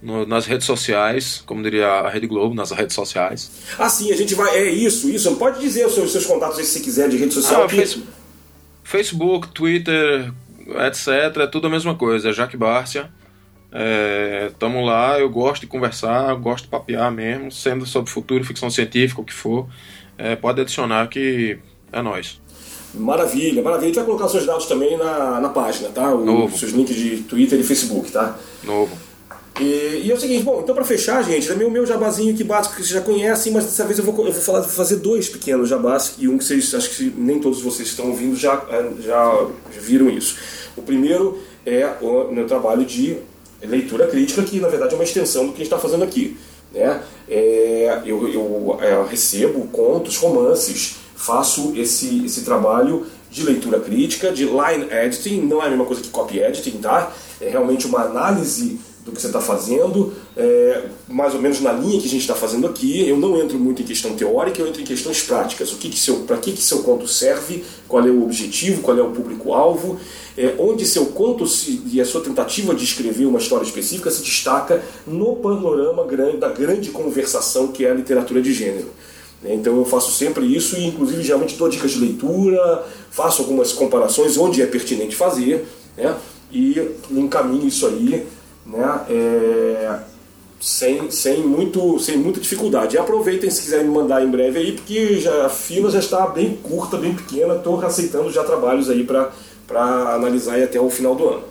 no, 0.02 0.26
nas 0.26 0.46
redes 0.46 0.66
sociais, 0.66 1.44
como 1.46 1.62
diria 1.62 1.88
a 1.88 2.10
Rede 2.10 2.28
Globo, 2.28 2.56
nas 2.56 2.72
redes 2.72 2.96
sociais. 2.96 3.52
Ah, 3.78 3.90
sim, 3.90 4.12
a 4.12 4.16
gente 4.16 4.34
vai. 4.34 4.58
É 4.58 4.70
isso, 4.70 5.10
isso. 5.10 5.36
Pode 5.36 5.60
dizer 5.60 5.86
os 5.86 5.94
seus, 5.94 6.12
seus 6.12 6.26
contatos 6.26 6.58
aí, 6.58 6.66
se 6.66 6.80
quiser 6.80 7.08
de 7.10 7.18
rede 7.18 7.34
social. 7.34 7.64
Ah, 7.64 7.70
face, 7.70 8.04
Facebook, 8.84 9.50
Twitter, 9.50 10.34
etc. 10.88 11.38
É 11.38 11.48
tudo 11.48 11.68
a 11.68 11.70
mesma 11.70 11.96
coisa. 11.96 12.30
É 12.30 12.34
Jaque 12.34 12.58
Bárcia. 12.58 13.12
É, 13.74 14.52
tamo 14.60 14.84
lá, 14.84 15.18
eu 15.18 15.30
gosto 15.30 15.62
de 15.62 15.68
conversar, 15.68 16.34
gosto 16.36 16.66
de 16.66 16.70
papear 16.70 17.10
mesmo, 17.10 17.50
sendo 17.50 17.86
sobre 17.86 18.12
futuro, 18.12 18.44
ficção 18.44 18.70
científica, 18.70 19.22
o 19.22 19.24
que 19.24 19.34
for. 19.34 19.68
É, 20.18 20.36
pode 20.36 20.60
adicionar 20.60 21.08
que 21.08 21.58
é 21.92 22.02
nós. 22.02 22.42
Maravilha, 22.94 23.62
maravilha. 23.62 23.86
A 23.86 23.88
gente 23.88 23.96
vai 23.96 24.06
colocar 24.06 24.28
seus 24.28 24.46
dados 24.46 24.66
também 24.66 24.98
na, 24.98 25.40
na 25.40 25.50
página, 25.50 25.90
tá? 25.90 26.14
Os 26.14 26.60
seus 26.60 26.74
links 26.74 26.96
de 26.96 27.18
Twitter 27.20 27.58
e 27.58 27.64
Facebook, 27.64 28.12
tá? 28.12 28.38
Novo. 28.64 29.11
E, 29.62 30.02
e, 30.06 30.12
é 30.12 30.14
o 30.14 30.20
seguinte, 30.20 30.44
bom, 30.44 30.62
então 30.64 30.74
para 30.74 30.84
fechar, 30.84 31.24
gente, 31.24 31.48
também 31.48 31.68
o 31.68 31.70
meu 31.70 31.86
jabazinho 31.86 32.36
que 32.36 32.44
básico 32.44 32.76
que 32.76 32.82
vocês 32.82 32.96
já 32.96 33.02
conhecem, 33.02 33.54
mas 33.54 33.66
dessa 33.66 33.86
vez 33.86 34.00
eu 34.00 34.04
vou, 34.04 34.26
eu 34.26 34.32
vou 34.32 34.42
falar, 34.42 34.64
fazer 34.64 34.96
dois 34.96 35.30
pequenos 35.30 35.70
jabás 35.70 36.16
e 36.18 36.28
um 36.28 36.40
que 36.40 36.44
vocês, 36.44 36.74
acho 36.74 36.90
que 36.90 37.14
nem 37.16 37.40
todos 37.40 37.62
vocês 37.62 37.90
estão 37.90 38.08
ouvindo 38.08 38.36
já, 38.36 38.66
é, 38.70 38.90
já 39.04 39.48
viram 39.80 40.10
isso. 40.10 40.36
O 40.76 40.82
primeiro 40.82 41.38
é 41.64 41.88
o 42.02 42.32
meu 42.32 42.48
trabalho 42.48 42.84
de 42.84 43.18
leitura 43.62 44.08
crítica, 44.08 44.42
que 44.42 44.60
na 44.60 44.68
verdade 44.68 44.94
é 44.94 44.98
uma 44.98 45.04
extensão 45.04 45.46
do 45.46 45.50
que 45.50 45.58
a 45.62 45.64
gente 45.64 45.74
está 45.74 45.78
fazendo 45.78 46.04
aqui. 46.04 46.38
Né? 46.74 47.00
É, 47.30 48.02
eu, 48.04 48.28
eu, 48.28 48.78
eu 48.80 48.80
é, 48.82 49.08
recebo 49.08 49.68
contos, 49.68 50.18
romances, 50.18 50.96
faço 51.16 51.74
esse, 51.76 52.26
esse 52.26 52.42
trabalho 52.42 53.06
de 53.30 53.44
leitura 53.44 53.80
crítica, 53.80 54.32
de 54.32 54.46
line 54.46 54.88
editing, 54.92 55.42
não 55.42 55.62
é 55.62 55.68
a 55.68 55.70
mesma 55.70 55.86
coisa 55.86 56.02
que 56.02 56.10
copy 56.10 56.40
editing, 56.40 56.80
tá? 56.80 57.14
É 57.40 57.48
realmente 57.48 57.86
uma 57.86 58.02
análise 58.02 58.80
do 59.06 59.12
que 59.12 59.20
você 59.20 59.28
está 59.28 59.42
fazendo, 59.42 60.14
é, 60.38 60.84
mais 61.08 61.34
ou 61.34 61.42
menos 61.42 61.60
na 61.60 61.74
linha 61.74 62.00
que 62.00 62.08
a 62.08 62.10
gente 62.10 62.22
está 62.22 62.36
fazendo 62.36 62.68
aqui. 62.68 63.08
Eu 63.08 63.18
não 63.18 63.42
entro 63.42 63.58
muito 63.58 63.82
em 63.82 63.86
questão 63.86 64.16
teórica, 64.16 64.62
eu 64.62 64.68
entro 64.68 64.82
em 64.82 64.86
questões 64.86 65.22
práticas. 65.22 65.72
O 65.72 65.78
que, 65.78 65.90
que 65.90 65.98
seu, 65.98 66.18
para 66.22 66.38
que, 66.38 66.52
que 66.52 66.62
seu 66.62 66.84
conto 66.84 67.08
serve? 67.08 67.64
Qual 67.88 68.06
é 68.06 68.12
o 68.12 68.24
objetivo? 68.24 68.82
Qual 68.82 68.98
é 68.98 69.02
o 69.02 69.10
público-alvo? 69.10 70.00
É, 70.38 70.56
onde 70.60 70.86
seu 70.86 71.08
conto 71.08 71.48
se, 71.48 71.82
e 71.92 72.00
a 72.00 72.06
sua 72.06 72.22
tentativa 72.22 72.76
de 72.76 72.84
escrever 72.84 73.26
uma 73.26 73.40
história 73.40 73.66
específica 73.66 74.12
se 74.12 74.22
destaca 74.22 74.84
no 75.08 75.36
panorama 75.36 76.06
grande, 76.06 76.38
da 76.38 76.50
grande 76.50 76.90
conversação 76.92 77.70
que 77.70 77.86
é 77.86 77.92
a 77.92 77.94
literatura 77.94 78.42
de 78.42 78.54
gênero. 78.54 78.90
É, 79.44 79.54
então 79.56 79.76
eu 79.78 79.86
faço 79.86 80.12
sempre 80.12 80.46
isso 80.46 80.78
e 80.78 80.86
inclusive 80.86 81.24
geralmente 81.24 81.56
dou 81.56 81.68
dicas 81.68 81.92
de 81.92 82.00
leitura, 82.00 82.86
faço 83.10 83.42
algumas 83.42 83.74
comparações 83.74 84.38
onde 84.38 84.62
é 84.62 84.68
pertinente 84.68 85.16
fazer, 85.16 85.68
né? 85.98 86.16
e 86.52 86.76
encaminho 87.10 87.68
isso 87.68 87.88
aí 87.88 88.28
né, 88.66 89.02
é, 89.10 90.00
sem, 90.60 91.10
sem, 91.10 91.40
muito, 91.40 92.00
sem 92.00 92.18
muita 92.18 92.40
dificuldade. 92.40 92.96
E 92.96 93.00
aproveitem 93.00 93.50
se 93.50 93.62
quiserem 93.62 93.88
me 93.88 93.94
mandar 93.94 94.24
em 94.24 94.30
breve 94.30 94.60
aí, 94.60 94.72
porque 94.74 95.20
já, 95.20 95.46
a 95.46 95.50
fila 95.50 95.90
já 95.90 96.00
está 96.00 96.28
bem 96.28 96.58
curta, 96.62 96.98
bem 96.98 97.16
pequena, 97.16 97.56
estou 97.56 97.84
aceitando 97.84 98.32
já 98.32 98.44
trabalhos 98.44 98.90
aí 98.90 99.04
para 99.04 99.32
analisar 100.14 100.62
até 100.62 100.80
o 100.80 100.90
final 100.90 101.16
do 101.16 101.28
ano. 101.28 101.44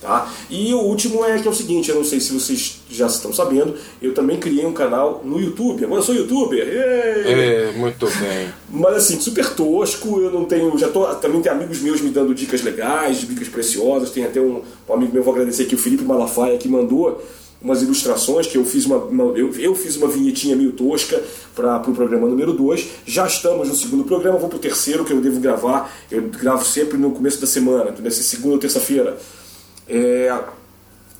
Tá? 0.00 0.32
E 0.48 0.72
o 0.72 0.78
último 0.78 1.24
é 1.24 1.40
que 1.40 1.48
é 1.48 1.50
o 1.50 1.54
seguinte, 1.54 1.90
eu 1.90 1.96
não 1.96 2.04
sei 2.04 2.20
se 2.20 2.32
vocês 2.32 2.82
já 2.88 3.06
estão 3.06 3.32
sabendo, 3.32 3.74
eu 4.00 4.14
também 4.14 4.38
criei 4.38 4.64
um 4.64 4.72
canal 4.72 5.22
no 5.24 5.40
YouTube. 5.40 5.84
Agora 5.84 6.00
eu 6.00 6.04
sou 6.04 6.14
youtuber. 6.14 6.64
É, 6.64 7.72
muito 7.76 8.06
bem. 8.06 8.48
Mas 8.70 8.96
assim, 8.96 9.20
super 9.20 9.52
tosco, 9.54 10.20
eu 10.20 10.30
não 10.30 10.44
tenho. 10.44 10.76
Já 10.78 10.88
tô. 10.88 11.04
Também 11.16 11.42
tem 11.42 11.50
amigos 11.50 11.80
meus 11.80 12.00
me 12.00 12.10
dando 12.10 12.32
dicas 12.32 12.62
legais, 12.62 13.22
dicas 13.22 13.48
preciosas. 13.48 14.10
Tem 14.10 14.24
até 14.24 14.40
um, 14.40 14.62
um 14.88 14.92
amigo 14.92 15.12
meu, 15.12 15.22
vou 15.22 15.34
agradecer 15.34 15.64
aqui, 15.64 15.74
o 15.74 15.78
Felipe 15.78 16.04
Malafaia, 16.04 16.56
que 16.58 16.68
mandou 16.68 17.20
umas 17.60 17.82
ilustrações, 17.82 18.46
que 18.46 18.56
eu 18.56 18.64
fiz 18.64 18.86
uma, 18.86 18.98
uma 18.98 19.24
eu, 19.36 19.52
eu, 19.58 19.74
fiz 19.74 19.96
uma 19.96 20.06
vinhetinha 20.06 20.54
meio 20.54 20.70
tosca 20.70 21.20
para 21.56 21.76
o 21.76 21.80
pro 21.80 21.92
programa 21.92 22.28
número 22.28 22.52
2. 22.52 22.86
Já 23.04 23.26
estamos 23.26 23.68
no 23.68 23.74
segundo 23.74 24.04
programa, 24.04 24.38
vou 24.38 24.48
para 24.48 24.58
o 24.58 24.60
terceiro 24.60 25.04
que 25.04 25.12
eu 25.12 25.20
devo 25.20 25.40
gravar. 25.40 25.92
Eu 26.08 26.22
gravo 26.28 26.64
sempre 26.64 26.96
no 26.96 27.10
começo 27.10 27.40
da 27.40 27.48
semana, 27.48 27.92
nessa 28.00 28.22
segunda 28.22 28.54
ou 28.54 28.60
terça-feira. 28.60 29.18
É, 29.88 30.38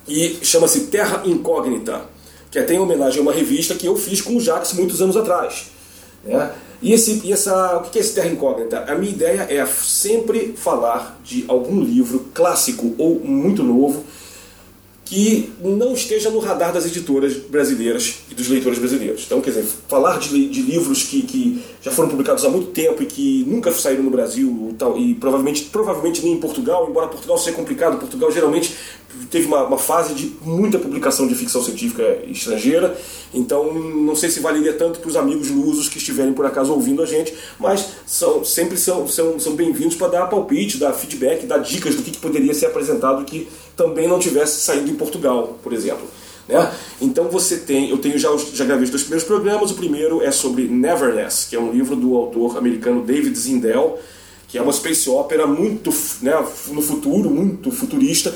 e 0.06 0.38
chama-se 0.42 0.86
Terra 0.86 1.22
Incógnita, 1.24 2.02
que 2.50 2.58
é 2.58 2.72
em 2.72 2.78
homenagem 2.78 3.20
a 3.20 3.22
uma 3.22 3.32
revista 3.32 3.74
que 3.74 3.86
eu 3.86 3.96
fiz 3.96 4.20
com 4.20 4.36
o 4.36 4.40
Jax 4.40 4.72
muitos 4.72 5.00
anos 5.02 5.16
atrás. 5.16 5.66
Né? 6.24 6.50
E, 6.80 6.92
esse, 6.92 7.20
e 7.24 7.32
essa, 7.32 7.78
o 7.78 7.90
que 7.90 7.98
é 7.98 8.00
esse 8.00 8.14
Terra 8.14 8.28
Incógnita? 8.28 8.84
A 8.88 8.94
minha 8.94 9.12
ideia 9.12 9.46
é 9.50 9.66
sempre 9.66 10.54
falar 10.56 11.18
de 11.24 11.44
algum 11.48 11.82
livro 11.82 12.28
clássico 12.32 12.94
ou 12.96 13.20
muito 13.20 13.62
novo 13.62 14.04
que 15.08 15.50
não 15.58 15.94
esteja 15.94 16.28
no 16.28 16.38
radar 16.38 16.70
das 16.70 16.84
editoras 16.84 17.32
brasileiras 17.34 18.16
e 18.30 18.34
dos 18.34 18.46
leitores 18.46 18.78
brasileiros. 18.78 19.22
Então, 19.24 19.40
quer 19.40 19.50
dizer, 19.50 19.64
falar 19.88 20.18
de, 20.18 20.48
de 20.50 20.60
livros 20.60 21.02
que, 21.02 21.22
que 21.22 21.62
já 21.80 21.90
foram 21.90 22.10
publicados 22.10 22.44
há 22.44 22.50
muito 22.50 22.72
tempo 22.72 23.02
e 23.02 23.06
que 23.06 23.42
nunca 23.48 23.72
saíram 23.72 24.02
no 24.02 24.10
Brasil 24.10 24.74
tal, 24.78 24.98
e 24.98 25.14
provavelmente, 25.14 25.62
provavelmente 25.64 26.22
nem 26.22 26.34
em 26.34 26.36
Portugal, 26.38 26.86
embora 26.90 27.08
Portugal 27.08 27.38
seja 27.38 27.56
complicado, 27.56 27.98
Portugal 27.98 28.30
geralmente 28.30 28.74
teve 29.30 29.46
uma, 29.46 29.64
uma, 29.64 29.78
fase 29.78 30.12
de 30.12 30.36
muita 30.42 30.78
publicação 30.78 31.26
de 31.26 31.34
ficção 31.34 31.62
científica 31.62 32.02
estrangeira, 32.26 32.94
então 33.32 33.72
não 33.72 34.14
sei 34.14 34.28
se 34.28 34.40
valeria 34.40 34.74
tanto 34.74 35.00
para 35.00 35.08
os 35.08 35.16
amigos 35.16 35.48
lusos 35.48 35.88
que 35.88 35.96
estiverem 35.96 36.34
por 36.34 36.44
acaso 36.44 36.70
ouvindo 36.72 37.02
a 37.02 37.06
gente, 37.06 37.34
mas 37.58 37.88
são, 38.06 38.44
sempre 38.44 38.76
são, 38.76 39.08
são, 39.08 39.40
são 39.40 39.54
bem-vindos 39.54 39.96
para 39.96 40.08
dar 40.08 40.26
palpite, 40.26 40.76
dar 40.76 40.92
feedback, 40.92 41.46
dar 41.46 41.58
dicas 41.58 41.94
do 41.94 42.02
que, 42.02 42.10
que 42.10 42.18
poderia 42.18 42.52
ser 42.52 42.66
apresentado 42.66 43.24
que 43.24 43.48
também 43.78 44.08
não 44.08 44.18
tivesse 44.18 44.60
saído 44.60 44.90
em 44.90 44.96
Portugal, 44.96 45.56
por 45.62 45.72
exemplo. 45.72 46.06
Né? 46.48 46.70
Então 47.00 47.28
você 47.28 47.58
tem, 47.58 47.88
eu 47.90 47.98
tenho 47.98 48.18
já, 48.18 48.28
já 48.52 48.64
gravei 48.64 48.84
os 48.84 48.90
dois 48.90 49.02
primeiros 49.02 49.26
programas, 49.26 49.70
o 49.70 49.74
primeiro 49.74 50.20
é 50.20 50.32
sobre 50.32 50.64
Neverness, 50.64 51.46
que 51.48 51.54
é 51.54 51.60
um 51.60 51.70
livro 51.70 51.94
do 51.94 52.16
autor 52.16 52.58
americano 52.58 53.02
David 53.02 53.38
Zindel, 53.38 53.98
que 54.48 54.58
é 54.58 54.62
uma 54.62 54.72
space 54.72 55.08
opera 55.08 55.46
muito 55.46 55.94
né, 56.20 56.32
no 56.68 56.82
futuro, 56.82 57.30
muito 57.30 57.70
futurista, 57.70 58.34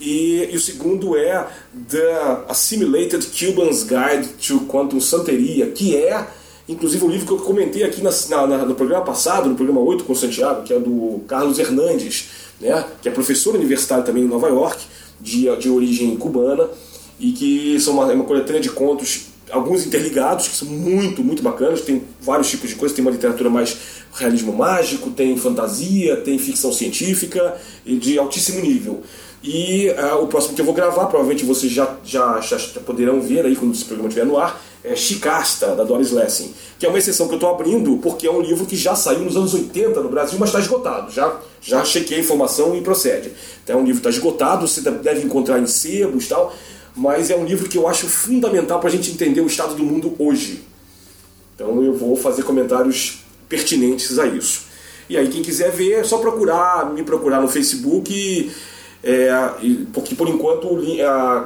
e, 0.00 0.48
e, 0.50 0.56
o 0.56 0.60
segundo 0.60 1.14
é 1.14 1.46
The 1.90 2.44
Assimilated 2.48 3.26
Cuban's 3.26 3.82
Guide 3.82 4.28
to 4.48 4.60
Quantum 4.60 4.98
Santeria, 4.98 5.66
que 5.66 5.94
é, 5.94 6.26
inclusive, 6.66 7.04
um 7.04 7.10
livro 7.10 7.26
que 7.26 7.32
eu 7.32 7.46
comentei 7.46 7.82
aqui 7.82 8.02
na, 8.02 8.10
na, 8.46 8.64
no 8.64 8.74
programa 8.74 9.04
passado, 9.04 9.50
no 9.50 9.54
programa 9.54 9.82
8 9.82 10.04
com 10.04 10.14
Santiago, 10.14 10.62
que 10.62 10.72
é 10.72 10.78
do 10.78 11.20
Carlos 11.28 11.58
Hernandes, 11.58 12.30
né, 12.60 12.84
que 13.00 13.08
é 13.08 13.12
professor 13.12 13.54
universitário 13.54 14.04
também 14.04 14.24
em 14.24 14.28
Nova 14.28 14.48
York, 14.48 14.84
de, 15.20 15.54
de 15.56 15.68
origem 15.68 16.16
cubana, 16.16 16.68
e 17.18 17.32
que 17.32 17.80
são 17.80 17.94
uma, 17.94 18.10
é 18.10 18.14
uma 18.14 18.24
coletânea 18.24 18.60
de 18.60 18.70
contos, 18.70 19.26
alguns 19.50 19.86
interligados, 19.86 20.48
que 20.48 20.54
são 20.54 20.68
muito, 20.68 21.22
muito 21.22 21.42
bacanas, 21.42 21.80
tem 21.82 22.02
vários 22.20 22.48
tipos 22.48 22.70
de 22.70 22.76
coisas, 22.76 22.94
tem 22.94 23.04
uma 23.04 23.10
literatura 23.10 23.50
mais 23.50 23.76
realismo 24.14 24.52
mágico, 24.52 25.10
tem 25.10 25.36
fantasia, 25.36 26.16
tem 26.16 26.38
ficção 26.38 26.72
científica, 26.72 27.56
de 27.84 28.18
altíssimo 28.18 28.60
nível. 28.60 29.02
E 29.42 29.88
uh, 29.90 30.22
o 30.22 30.26
próximo 30.26 30.54
que 30.54 30.60
eu 30.60 30.64
vou 30.64 30.74
gravar, 30.74 31.06
provavelmente 31.06 31.44
vocês 31.44 31.72
já, 31.72 31.96
já, 32.04 32.40
já 32.40 32.58
poderão 32.84 33.20
ver 33.20 33.46
aí 33.46 33.56
quando 33.56 33.74
esse 33.74 33.84
programa 33.84 34.08
estiver 34.08 34.26
no 34.26 34.36
ar, 34.36 34.60
é 34.82 34.96
Chicasta, 34.96 35.74
da 35.74 35.84
Doris 35.84 36.10
Lessing, 36.10 36.52
que 36.78 36.86
é 36.86 36.88
uma 36.88 36.98
exceção 36.98 37.26
que 37.26 37.34
eu 37.34 37.36
estou 37.36 37.50
abrindo 37.50 37.98
porque 37.98 38.26
é 38.26 38.30
um 38.30 38.40
livro 38.40 38.64
que 38.64 38.76
já 38.76 38.94
saiu 38.94 39.20
nos 39.20 39.36
anos 39.36 39.52
80 39.52 40.00
no 40.00 40.08
Brasil, 40.08 40.38
mas 40.38 40.48
está 40.48 40.60
esgotado. 40.60 41.12
Já, 41.12 41.38
já 41.60 41.84
chequei 41.84 42.16
a 42.16 42.20
informação 42.20 42.74
e 42.76 42.80
procede. 42.80 43.32
Então 43.62 43.78
é 43.78 43.82
um 43.82 43.84
livro 43.84 44.00
que 44.00 44.08
está 44.08 44.18
esgotado, 44.18 44.66
você 44.66 44.80
deve 44.80 45.22
encontrar 45.22 45.58
em 45.58 45.66
sebos 45.66 46.24
e 46.24 46.28
tal, 46.28 46.54
mas 46.96 47.30
é 47.30 47.36
um 47.36 47.44
livro 47.44 47.68
que 47.68 47.76
eu 47.76 47.86
acho 47.86 48.08
fundamental 48.08 48.80
para 48.80 48.88
a 48.88 48.92
gente 48.92 49.10
entender 49.10 49.40
o 49.40 49.46
estado 49.46 49.74
do 49.74 49.82
mundo 49.82 50.14
hoje. 50.18 50.64
Então 51.54 51.82
eu 51.82 51.94
vou 51.94 52.16
fazer 52.16 52.42
comentários 52.42 53.22
pertinentes 53.48 54.18
a 54.18 54.26
isso. 54.26 54.70
E 55.10 55.16
aí, 55.16 55.28
quem 55.28 55.42
quiser 55.42 55.72
ver, 55.72 55.94
é 55.94 56.04
só 56.04 56.18
procurar, 56.18 56.88
me 56.92 57.02
procurar 57.02 57.40
no 57.40 57.48
Facebook. 57.48 58.14
E 58.14 58.50
é, 59.02 59.30
porque 59.92 60.14
por 60.14 60.28
enquanto, 60.28 60.68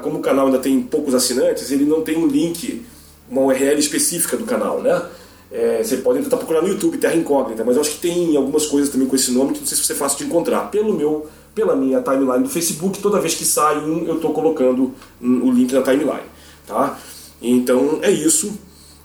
como 0.03 0.19
o 0.19 0.21
canal 0.21 0.47
ainda 0.47 0.59
tem 0.59 0.81
poucos 0.83 1.15
assinantes, 1.15 1.71
ele 1.71 1.87
não 1.87 2.03
tem 2.03 2.17
um 2.17 2.27
link, 2.27 2.85
uma 3.29 3.43
URL 3.43 3.79
específica 3.79 4.37
do 4.37 4.45
canal, 4.45 4.81
né? 4.81 5.03
É, 5.51 5.83
você 5.83 5.99
pode 5.99 6.21
tentar 6.21 6.37
procurar 6.37 6.63
no 6.63 6.69
YouTube, 6.69 6.99
Terra 6.99 7.15
Incógnita, 7.15 7.63
mas 7.65 7.77
eu 7.77 7.83
acho 7.83 7.93
que 7.93 7.99
tem 7.99 8.37
algumas 8.37 8.67
coisas 8.67 8.91
também 8.91 9.07
com 9.07 9.15
esse 9.15 9.31
nome 9.31 9.53
que 9.53 9.61
não 9.61 9.67
sei 9.67 9.77
se 9.77 9.85
você 9.85 9.93
é 9.93 9.97
fácil 9.97 10.19
de 10.19 10.25
encontrar. 10.25 10.71
Pelo 10.71 10.93
meu, 10.93 11.29
pela 11.55 11.77
minha 11.77 12.01
timeline 12.01 12.43
do 12.43 12.49
Facebook, 12.49 12.99
toda 12.99 13.21
vez 13.21 13.35
que 13.35 13.45
sai 13.45 13.79
um, 13.79 14.05
eu 14.05 14.17
estou 14.17 14.33
colocando 14.33 14.93
o 15.21 15.51
link 15.53 15.73
na 15.73 15.83
timeline, 15.83 16.27
tá? 16.67 16.99
Então 17.41 18.01
é 18.03 18.11
isso. 18.11 18.59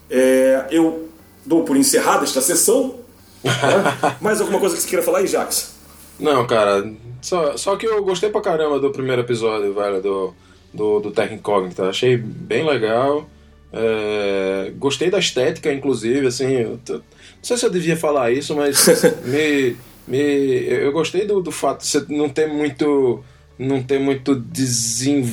É, 0.10 0.66
eu 0.72 1.08
dou 1.46 1.64
por 1.64 1.78
encerrada 1.78 2.24
esta 2.24 2.42
sessão. 2.42 2.96
Né? 3.44 3.52
Mais 4.20 4.42
alguma 4.42 4.60
coisa 4.60 4.76
que 4.76 4.82
você 4.82 4.88
queira 4.88 5.04
falar 5.04 5.20
aí, 5.20 5.28
Jax? 5.28 5.76
Não, 6.20 6.46
cara, 6.48 6.92
só, 7.22 7.56
só 7.58 7.76
que 7.76 7.86
eu 7.86 8.04
gostei 8.04 8.30
pra 8.30 8.42
caramba 8.42 8.80
do 8.80 8.92
primeiro 8.92 9.22
episódio, 9.22 9.74
velho, 9.74 10.02
do, 10.02 10.34
do, 10.74 11.00
do 11.00 11.12
Terra 11.12 11.34
Incógnita. 11.34 11.90
Achei 11.90 12.18
bem 12.18 12.66
legal. 12.66 13.28
É, 13.72 14.72
gostei 14.78 15.10
da 15.10 15.20
estética, 15.20 15.72
inclusive, 15.72 16.28
assim. 16.28 16.64
Não 16.64 17.02
sei 17.42 17.58
se 17.58 17.66
eu 17.66 17.70
devia 17.70 17.96
falar 17.96 18.32
isso, 18.32 18.56
mas 18.56 18.86
me, 19.26 19.76
me, 20.08 20.18
eu 20.18 20.92
gostei 20.92 21.26
do, 21.26 21.42
do 21.42 21.52
fato 21.52 21.82
de 21.82 21.88
você 21.88 22.06
não 22.10 22.30
ter 22.30 22.48
muito 22.48 23.24
não 23.60 23.84
tem 23.84 24.00
muito 24.00 24.34
desenv... 24.34 25.28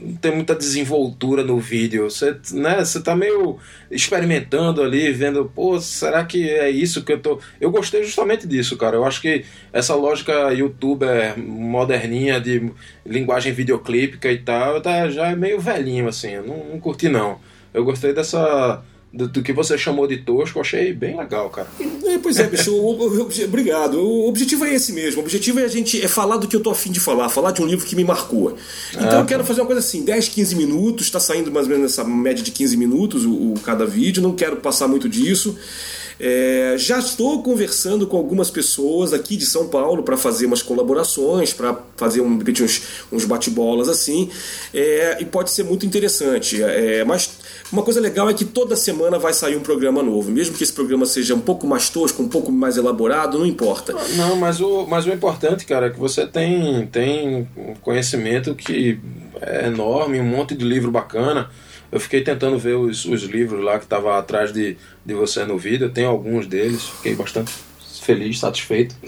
não 0.00 0.16
tem 0.16 0.34
muita 0.34 0.56
desenvoltura 0.56 1.44
no 1.44 1.60
vídeo. 1.60 2.10
Você, 2.10 2.36
né, 2.50 2.84
você 2.84 3.00
tá 3.00 3.14
meio 3.14 3.58
experimentando 3.88 4.82
ali, 4.82 5.12
vendo, 5.12 5.44
pô, 5.54 5.80
será 5.80 6.24
que 6.24 6.50
é 6.50 6.68
isso 6.68 7.04
que 7.04 7.12
eu 7.12 7.20
tô. 7.20 7.38
Eu 7.60 7.70
gostei 7.70 8.02
justamente 8.02 8.44
disso, 8.44 8.76
cara. 8.76 8.96
Eu 8.96 9.04
acho 9.04 9.20
que 9.20 9.44
essa 9.72 9.94
lógica 9.94 10.52
youtuber 10.52 11.38
moderninha 11.38 12.40
de 12.40 12.72
linguagem 13.06 13.52
videoclípica 13.52 14.32
e 14.32 14.38
tal, 14.38 14.80
tá, 14.80 15.08
já 15.08 15.28
é 15.28 15.36
meio 15.36 15.60
velhinho, 15.60 16.08
assim. 16.08 16.32
Eu 16.32 16.42
não, 16.44 16.64
não 16.72 16.80
curti, 16.80 17.08
não. 17.08 17.38
Eu 17.72 17.84
gostei 17.84 18.12
dessa 18.12 18.82
do, 19.12 19.26
do, 19.26 19.42
que 19.42 19.52
você 19.52 19.76
chamou 19.76 20.06
de 20.06 20.18
tosco, 20.18 20.60
achei 20.60 20.92
bem 20.92 21.16
legal, 21.16 21.50
cara. 21.50 21.66
É, 22.04 22.18
pois 22.18 22.38
é, 22.38 22.46
bicho, 22.46 22.72
o, 22.72 23.22
o, 23.22 23.28
obrigado. 23.44 23.94
O 23.94 24.28
objetivo 24.28 24.64
é 24.64 24.74
esse 24.74 24.92
mesmo. 24.92 25.20
O 25.20 25.24
objetivo 25.24 25.58
é 25.58 25.64
a 25.64 25.68
gente 25.68 26.00
é 26.00 26.06
falar 26.06 26.36
do 26.36 26.46
que 26.46 26.54
eu 26.54 26.60
tô 26.60 26.70
afim 26.70 26.92
de 26.92 27.00
falar, 27.00 27.28
falar 27.28 27.50
de 27.50 27.60
um 27.60 27.66
livro 27.66 27.84
que 27.84 27.96
me 27.96 28.04
marcou. 28.04 28.56
Então 28.92 29.18
é. 29.18 29.20
eu 29.20 29.26
quero 29.26 29.44
fazer 29.44 29.60
uma 29.62 29.66
coisa 29.66 29.80
assim, 29.80 30.04
10, 30.04 30.28
15 30.28 30.54
minutos, 30.54 31.06
está 31.06 31.18
saindo 31.18 31.50
mais 31.50 31.66
ou 31.66 31.72
menos 31.72 31.90
nessa 31.90 32.04
média 32.04 32.42
de 32.42 32.52
15 32.52 32.76
minutos 32.76 33.24
o, 33.24 33.32
o 33.32 33.54
cada 33.64 33.84
vídeo, 33.84 34.22
não 34.22 34.32
quero 34.32 34.56
passar 34.56 34.86
muito 34.86 35.08
disso. 35.08 35.58
É, 36.22 36.74
já 36.76 36.98
estou 36.98 37.42
conversando 37.42 38.06
com 38.06 38.18
algumas 38.18 38.50
pessoas 38.50 39.14
aqui 39.14 39.38
de 39.38 39.46
São 39.46 39.68
Paulo 39.68 40.02
para 40.02 40.18
fazer 40.18 40.44
umas 40.44 40.62
colaborações, 40.62 41.54
para 41.54 41.74
fazer 41.96 42.20
um, 42.20 42.38
uns, 42.38 42.82
uns 43.10 43.24
bate-bolas 43.24 43.88
assim, 43.88 44.28
é, 44.74 45.16
e 45.18 45.24
pode 45.24 45.50
ser 45.50 45.62
muito 45.62 45.86
interessante. 45.86 46.62
É, 46.62 47.02
mas 47.04 47.30
uma 47.72 47.82
coisa 47.82 48.00
legal 48.00 48.28
é 48.28 48.34
que 48.34 48.44
toda 48.44 48.76
semana 48.76 49.18
vai 49.18 49.32
sair 49.32 49.56
um 49.56 49.60
programa 49.60 50.02
novo, 50.02 50.30
mesmo 50.30 50.54
que 50.54 50.62
esse 50.62 50.72
programa 50.74 51.06
seja 51.06 51.34
um 51.34 51.40
pouco 51.40 51.66
mais 51.66 51.88
tosco, 51.88 52.22
um 52.22 52.28
pouco 52.28 52.52
mais 52.52 52.76
elaborado, 52.76 53.38
não 53.38 53.46
importa. 53.46 53.94
Não, 54.16 54.36
mas 54.36 54.60
o, 54.60 54.86
mas 54.86 55.06
o 55.06 55.10
importante, 55.10 55.64
cara, 55.64 55.86
é 55.86 55.90
que 55.90 55.98
você 55.98 56.26
tem, 56.26 56.86
tem 56.88 57.48
conhecimento 57.80 58.54
que 58.54 59.00
é 59.40 59.68
enorme, 59.68 60.20
um 60.20 60.24
monte 60.24 60.54
de 60.54 60.66
livro 60.66 60.90
bacana. 60.90 61.48
Eu 61.92 61.98
fiquei 61.98 62.22
tentando 62.22 62.58
ver 62.58 62.76
os, 62.76 63.04
os 63.04 63.22
livros 63.22 63.62
lá 63.64 63.78
que 63.78 63.84
estavam 63.84 64.12
atrás 64.12 64.52
de, 64.52 64.76
de 65.04 65.14
você 65.14 65.44
no 65.44 65.58
vídeo. 65.58 65.90
Tenho 65.90 66.08
alguns 66.08 66.46
deles, 66.46 66.84
fiquei 66.84 67.14
bastante 67.14 67.52
feliz, 68.00 68.38
satisfeito. 68.38 68.94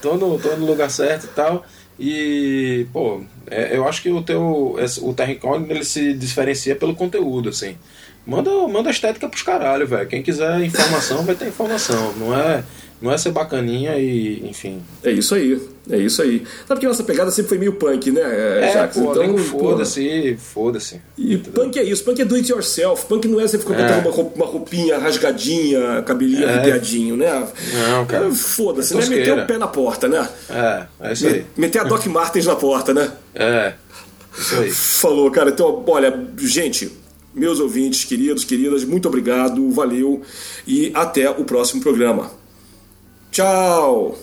tô, 0.00 0.10
tô, 0.10 0.16
no, 0.16 0.38
tô 0.38 0.56
no 0.56 0.66
lugar 0.66 0.90
certo 0.90 1.24
e 1.24 1.28
tal. 1.28 1.64
E, 1.98 2.86
pô, 2.92 3.22
é, 3.48 3.76
eu 3.76 3.86
acho 3.86 4.02
que 4.02 4.10
o 4.10 4.22
teu 4.22 4.76
o 5.02 5.14
Terra 5.14 5.36
ele 5.68 5.84
se 5.84 6.12
diferencia 6.12 6.74
pelo 6.74 6.94
conteúdo, 6.94 7.48
assim. 7.48 7.76
Manda, 8.26 8.50
manda 8.68 8.90
estética 8.90 9.28
pros 9.28 9.42
caralho, 9.42 9.86
velho. 9.86 10.08
Quem 10.08 10.22
quiser 10.22 10.60
informação 10.60 11.24
vai 11.24 11.34
ter 11.34 11.48
informação. 11.48 12.12
Não 12.14 12.34
é 12.36 12.64
não 13.04 13.12
é 13.12 13.18
ser 13.18 13.32
bacaninha 13.32 13.98
e, 13.98 14.42
enfim. 14.48 14.82
É 15.02 15.10
isso 15.10 15.34
aí, 15.34 15.60
é 15.90 15.98
isso 15.98 16.22
aí. 16.22 16.42
Sabe 16.66 16.80
que 16.80 16.86
nossa 16.86 17.04
pegada 17.04 17.30
sempre 17.30 17.50
foi 17.50 17.58
meio 17.58 17.74
punk, 17.74 18.10
né, 18.10 18.22
é, 18.22 18.72
Jacques? 18.72 19.02
Pô, 19.02 19.12
então, 19.12 19.36
foda-se, 19.36 20.38
foda-se. 20.38 21.02
E 21.18 21.36
punk 21.36 21.78
é 21.78 21.82
isso, 21.82 22.02
punk 22.02 22.22
é 22.22 22.24
do 22.24 22.34
it 22.34 22.50
yourself. 22.50 23.04
Punk 23.04 23.28
não 23.28 23.38
é 23.38 23.46
você 23.46 23.58
ficar 23.58 23.78
é. 23.78 24.00
botando 24.00 24.32
uma 24.34 24.46
roupinha 24.46 24.96
rasgadinha, 24.96 26.00
cabelinho 26.00 26.46
é. 26.46 26.54
arrepiadinho, 26.54 27.14
né? 27.14 27.46
Não, 27.90 28.06
cara. 28.06 28.26
É, 28.26 28.30
foda-se, 28.30 28.96
né? 28.96 29.04
Meter 29.06 29.38
o 29.38 29.46
pé 29.46 29.58
na 29.58 29.68
porta, 29.68 30.08
né? 30.08 30.26
É, 30.48 30.86
é 31.00 31.12
isso 31.12 31.26
aí. 31.26 31.44
Meter 31.58 31.80
a 31.80 31.84
Doc 31.84 32.06
Martens 32.06 32.46
na 32.46 32.56
porta, 32.56 32.94
né? 32.94 33.12
É. 33.34 33.74
Isso 34.38 34.54
aí. 34.54 34.70
Falou, 34.70 35.30
cara. 35.30 35.50
Então, 35.50 35.84
olha, 35.86 36.26
gente, 36.38 36.90
meus 37.34 37.60
ouvintes, 37.60 38.04
queridos, 38.04 38.44
queridas, 38.44 38.82
muito 38.82 39.08
obrigado, 39.08 39.70
valeu 39.70 40.22
e 40.66 40.90
até 40.94 41.28
o 41.28 41.44
próximo 41.44 41.82
programa. 41.82 42.30
Tchau! 43.34 44.14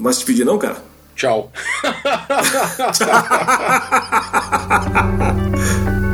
Vai 0.00 0.12
se 0.14 0.20
despedir 0.20 0.46
não, 0.46 0.58
cara? 0.58 0.82
Tchau. 1.14 1.52